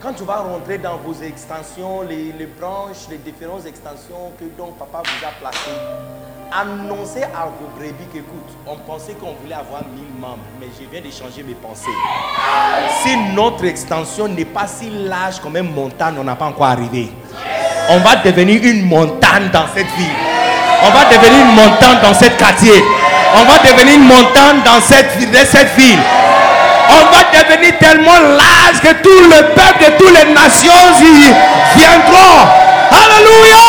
quand 0.01 0.13
tu 0.13 0.23
vas 0.23 0.37
rentrer 0.37 0.77
dans 0.77 0.97
vos 0.97 1.13
extensions, 1.23 2.01
les, 2.03 2.47
branches, 2.59 3.07
les 3.09 3.17
différentes 3.17 3.65
extensions 3.65 4.31
que 4.39 4.45
donc 4.57 4.77
papa 4.77 5.03
vous 5.03 5.25
a 5.25 5.31
placées, 5.39 5.77
annoncez 6.51 7.23
à 7.23 7.45
vos 7.45 7.67
brebis 7.77 8.05
qu'écoute, 8.11 8.49
on 8.65 8.77
pensait 8.77 9.13
qu'on 9.13 9.33
voulait 9.41 9.55
avoir 9.55 9.83
1000 9.83 10.03
membres, 10.19 10.43
mais 10.59 10.67
je 10.79 10.85
viens 10.89 11.01
de 11.01 11.11
changer 11.13 11.43
mes 11.43 11.53
pensées. 11.53 11.91
Si 13.03 13.15
notre 13.33 13.65
extension 13.65 14.27
n'est 14.27 14.45
pas 14.45 14.67
si 14.67 14.89
large 14.89 15.39
comme 15.41 15.57
une 15.57 15.73
montagne, 15.73 16.15
on 16.17 16.23
n'a 16.23 16.35
pas 16.35 16.45
encore 16.45 16.67
arrivé. 16.67 17.11
On 17.89 17.99
va 17.99 18.15
devenir 18.17 18.63
une 18.63 18.85
montagne 18.85 19.49
dans 19.51 19.67
cette 19.73 19.87
ville. 19.97 20.17
On 20.81 20.91
va 20.91 21.05
devenir 21.05 21.45
une 21.45 21.55
montagne 21.55 21.99
dans 22.01 22.13
cette 22.13 22.37
quartier. 22.37 22.81
On 23.35 23.43
va 23.43 23.57
devenir 23.59 23.95
une 23.95 24.07
montagne 24.07 24.61
dans 24.63 24.79
cette 24.79 25.17
ville. 25.17 25.99
Tellement 27.79 28.19
large 28.19 28.81
que 28.81 28.93
tout 29.01 29.21
le 29.29 29.53
peuple 29.53 29.85
de 29.85 29.97
toutes 29.97 30.17
les 30.17 30.33
nations 30.33 30.71
y 30.99 31.33
viendront. 31.77 32.47
Alléluia! 32.91 33.65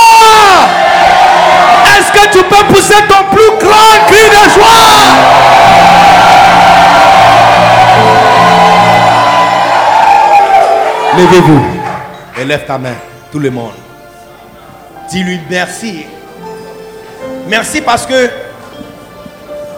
Est-ce 1.86 2.12
que 2.12 2.32
tu 2.32 2.44
peux 2.44 2.64
pousser 2.72 3.02
ton 3.08 3.24
plus 3.30 3.66
grand 3.66 4.06
cri 4.08 4.24
de 4.28 4.50
joie? 4.54 5.60
Levez-vous 11.18 11.64
et 12.38 12.44
lève 12.44 12.66
ta 12.66 12.78
main, 12.78 12.94
tout 13.30 13.38
le 13.38 13.50
monde. 13.50 13.72
Dis-lui 15.10 15.40
merci. 15.50 16.06
Merci 17.48 17.80
parce 17.80 18.06
que 18.06 18.30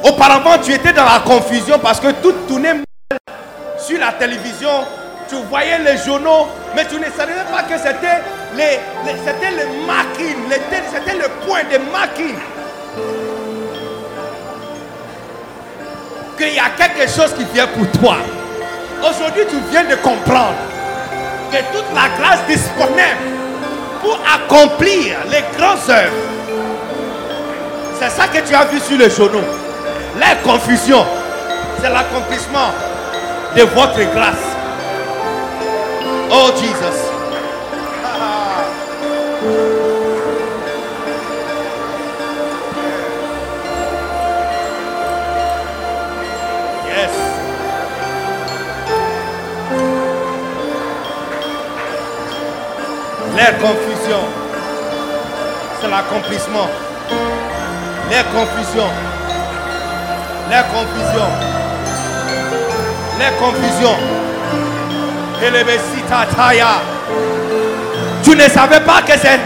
auparavant 0.05 0.59
tu 0.63 0.73
étais 0.73 0.93
dans 0.93 1.05
la 1.05 1.21
confusion 1.21 1.79
parce 1.79 2.01
que 2.01 2.13
tout 2.13 2.33
tournait 2.47 2.75
sur 3.83 3.99
la 3.99 4.13
télévision. 4.13 4.85
Tu 5.29 5.37
voyais 5.49 5.79
les 5.79 5.97
journaux, 5.99 6.49
mais 6.75 6.87
tu 6.87 6.97
ne 6.97 7.05
savais 7.17 7.33
pas 7.51 7.63
que 7.63 7.79
c'était 7.79 8.23
les, 8.55 8.79
c'était 9.25 9.51
le 9.51 9.87
marking, 9.87 10.37
c'était 10.93 11.17
le 11.17 11.29
point 11.47 11.63
de 11.65 11.79
marking. 11.91 12.35
Qu'il 16.37 16.55
y 16.55 16.59
a 16.59 16.71
quelque 16.77 17.09
chose 17.11 17.33
qui 17.35 17.45
vient 17.53 17.67
pour 17.69 17.91
toi. 18.01 18.17
Aujourd'hui, 19.01 19.43
tu 19.49 19.57
viens 19.71 19.85
de 19.85 19.95
comprendre 19.97 20.55
que 21.51 21.57
toute 21.77 21.87
la 21.95 22.09
grâce 22.19 22.45
disponible 22.47 23.01
pour 24.03 24.19
accomplir 24.35 25.17
les 25.31 25.43
grandes 25.57 25.89
œuvres, 25.89 26.13
c'est 27.99 28.11
ça 28.11 28.27
que 28.29 28.47
tu 28.47 28.55
as 28.55 28.65
vu 28.67 28.81
sur 28.81 28.99
les 28.99 29.11
journaux. 29.11 29.45
La 30.19 30.35
confusion, 30.43 31.05
c'est 31.81 31.91
l'accomplissement 31.91 32.71
de 33.57 33.63
votre 33.63 34.03
grâce. 34.15 34.47
Oh 36.31 36.51
Jesus. 36.57 36.99
Yes. 46.87 47.11
Leur 53.37 53.59
confusion, 53.59 54.23
c'est 55.81 55.89
l'accomplissement. 55.89 56.69
Leur 58.11 58.25
confusion, 58.31 58.89
leur 60.51 60.65
confusion, 60.69 61.29
leur 61.31 61.49
confusion. 61.49 61.53
Et 61.59 61.62
les 65.53 65.79
Taya. 66.37 66.67
Tu 68.23 68.31
ne 68.37 68.49
savais 68.49 68.81
pas 68.81 69.03
que 69.03 69.13
c'est 69.19 69.41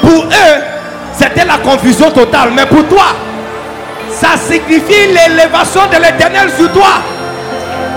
pour 0.00 0.24
eux, 0.24 0.62
c'était 1.12 1.44
la 1.44 1.58
confusion 1.58 2.10
totale. 2.10 2.50
Mais 2.54 2.66
pour 2.66 2.86
toi, 2.88 3.06
ça 4.10 4.36
signifie 4.36 5.06
l'élévation 5.08 5.82
de 5.86 5.96
l'éternel 5.96 6.50
sur 6.56 6.72
toi. 6.72 7.02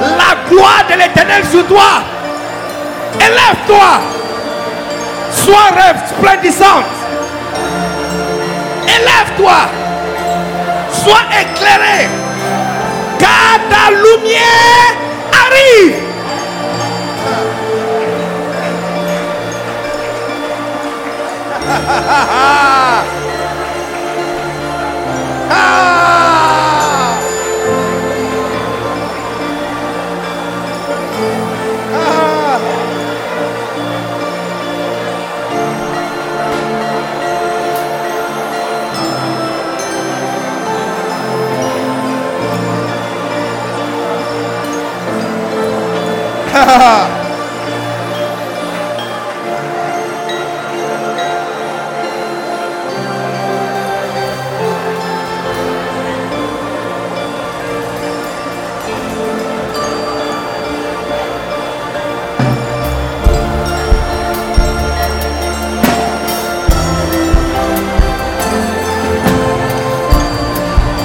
La 0.01 0.49
gloire 0.49 0.83
de 0.89 0.97
l'éternel 0.97 1.43
sur 1.49 1.65
toi. 1.67 2.03
Élève-toi. 3.19 4.01
Sois 5.31 5.69
resplendissante. 5.75 6.85
Élève-toi. 8.83 9.57
Sois 10.91 11.23
éclairé. 11.41 12.07
Car 13.19 13.59
ta 13.69 13.91
lumière 13.91 15.06
Paris. 15.47 15.95
ah! 25.49 26.36
Arrive. 46.57 47.27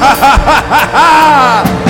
Oh 0.04 1.81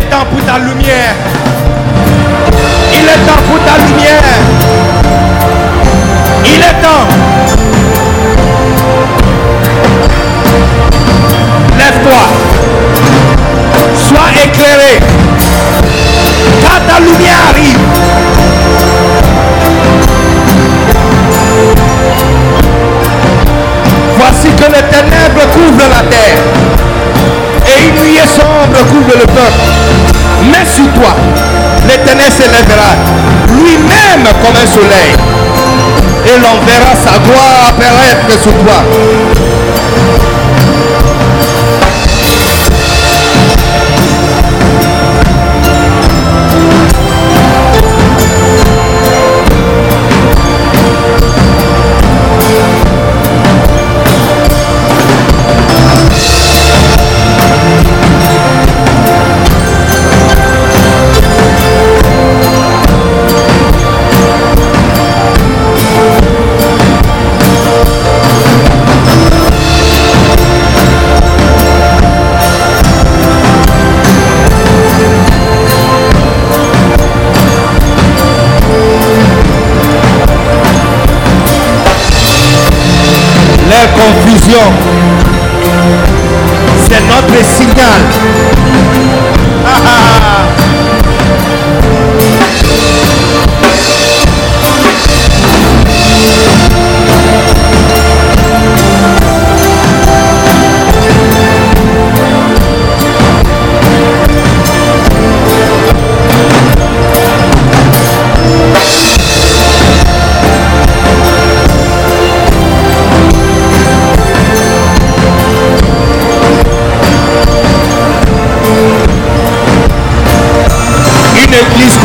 est 0.00 0.10
temps 0.10 0.24
pour 0.30 0.44
ta 0.44 0.58
lumière. 0.58 1.14
Il 2.92 3.06
est 3.06 3.22
temps 3.26 3.42
pour 3.48 3.58
ta 3.64 3.76
lumière. 3.84 4.22
Il 6.44 6.60
est 6.60 6.78
temps. 6.82 7.06
Lève-toi. 11.78 12.22
Sois 14.06 14.30
éclairé. 14.44 15.00
Car 16.62 16.80
ta 16.88 17.00
lumière 17.00 17.40
arrive. 17.50 17.78
Voici 24.18 24.48
que 24.48 24.64
les 24.64 24.84
ténèbres 24.94 25.46
couvrent 25.52 25.88
la 25.88 26.02
terre 26.08 26.70
et 27.66 27.88
une 27.88 27.94
nuit 27.94 28.18
sombre 28.26 28.78
couvre 28.90 29.14
le 29.18 29.26
peuple. 29.26 29.79
Mais 30.48 30.64
sur 30.64 30.90
toi, 30.94 31.14
l'éternel 31.88 32.30
s'élèvera, 32.30 32.90
lui-même 33.48 34.26
comme 34.42 34.56
un 34.56 34.66
soleil, 34.66 35.12
et 36.26 36.38
l'on 36.38 36.64
verra 36.66 36.94
sa 36.94 37.18
gloire 37.18 37.68
apparaître 37.68 38.42
sur 38.42 38.52
toi. 38.64 38.84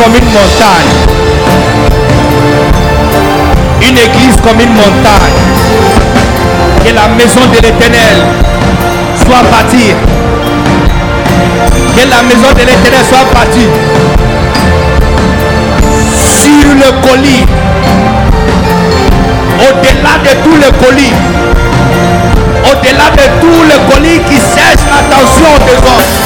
Comme 0.06 0.14
une 0.14 0.30
montagne. 0.30 0.92
Une 3.82 3.98
église 3.98 4.36
comme 4.42 4.60
une 4.60 4.72
montagne. 4.72 5.38
Que 6.84 6.94
la 6.94 7.08
maison 7.08 7.40
de 7.52 7.56
l'éternel 7.56 8.18
soit 9.16 9.42
bâtie. 9.50 9.94
Que 11.96 12.08
la 12.08 12.22
maison 12.22 12.52
de 12.52 12.60
l'éternel 12.60 13.04
soit 13.08 13.26
bâtie. 13.34 13.68
Sur 16.14 16.68
le 16.74 16.90
colis. 17.02 17.46
Au-delà 19.58 20.14
de 20.22 20.32
tout 20.44 20.56
le 20.56 20.70
colis. 20.84 21.14
Au-delà 22.64 23.10
de 23.10 23.40
tout 23.40 23.62
le 23.64 23.92
colis 23.92 24.20
qui 24.28 24.36
cherche 24.36 24.84
l'attention 24.88 25.50
des 25.66 25.78
hommes. 25.88 26.25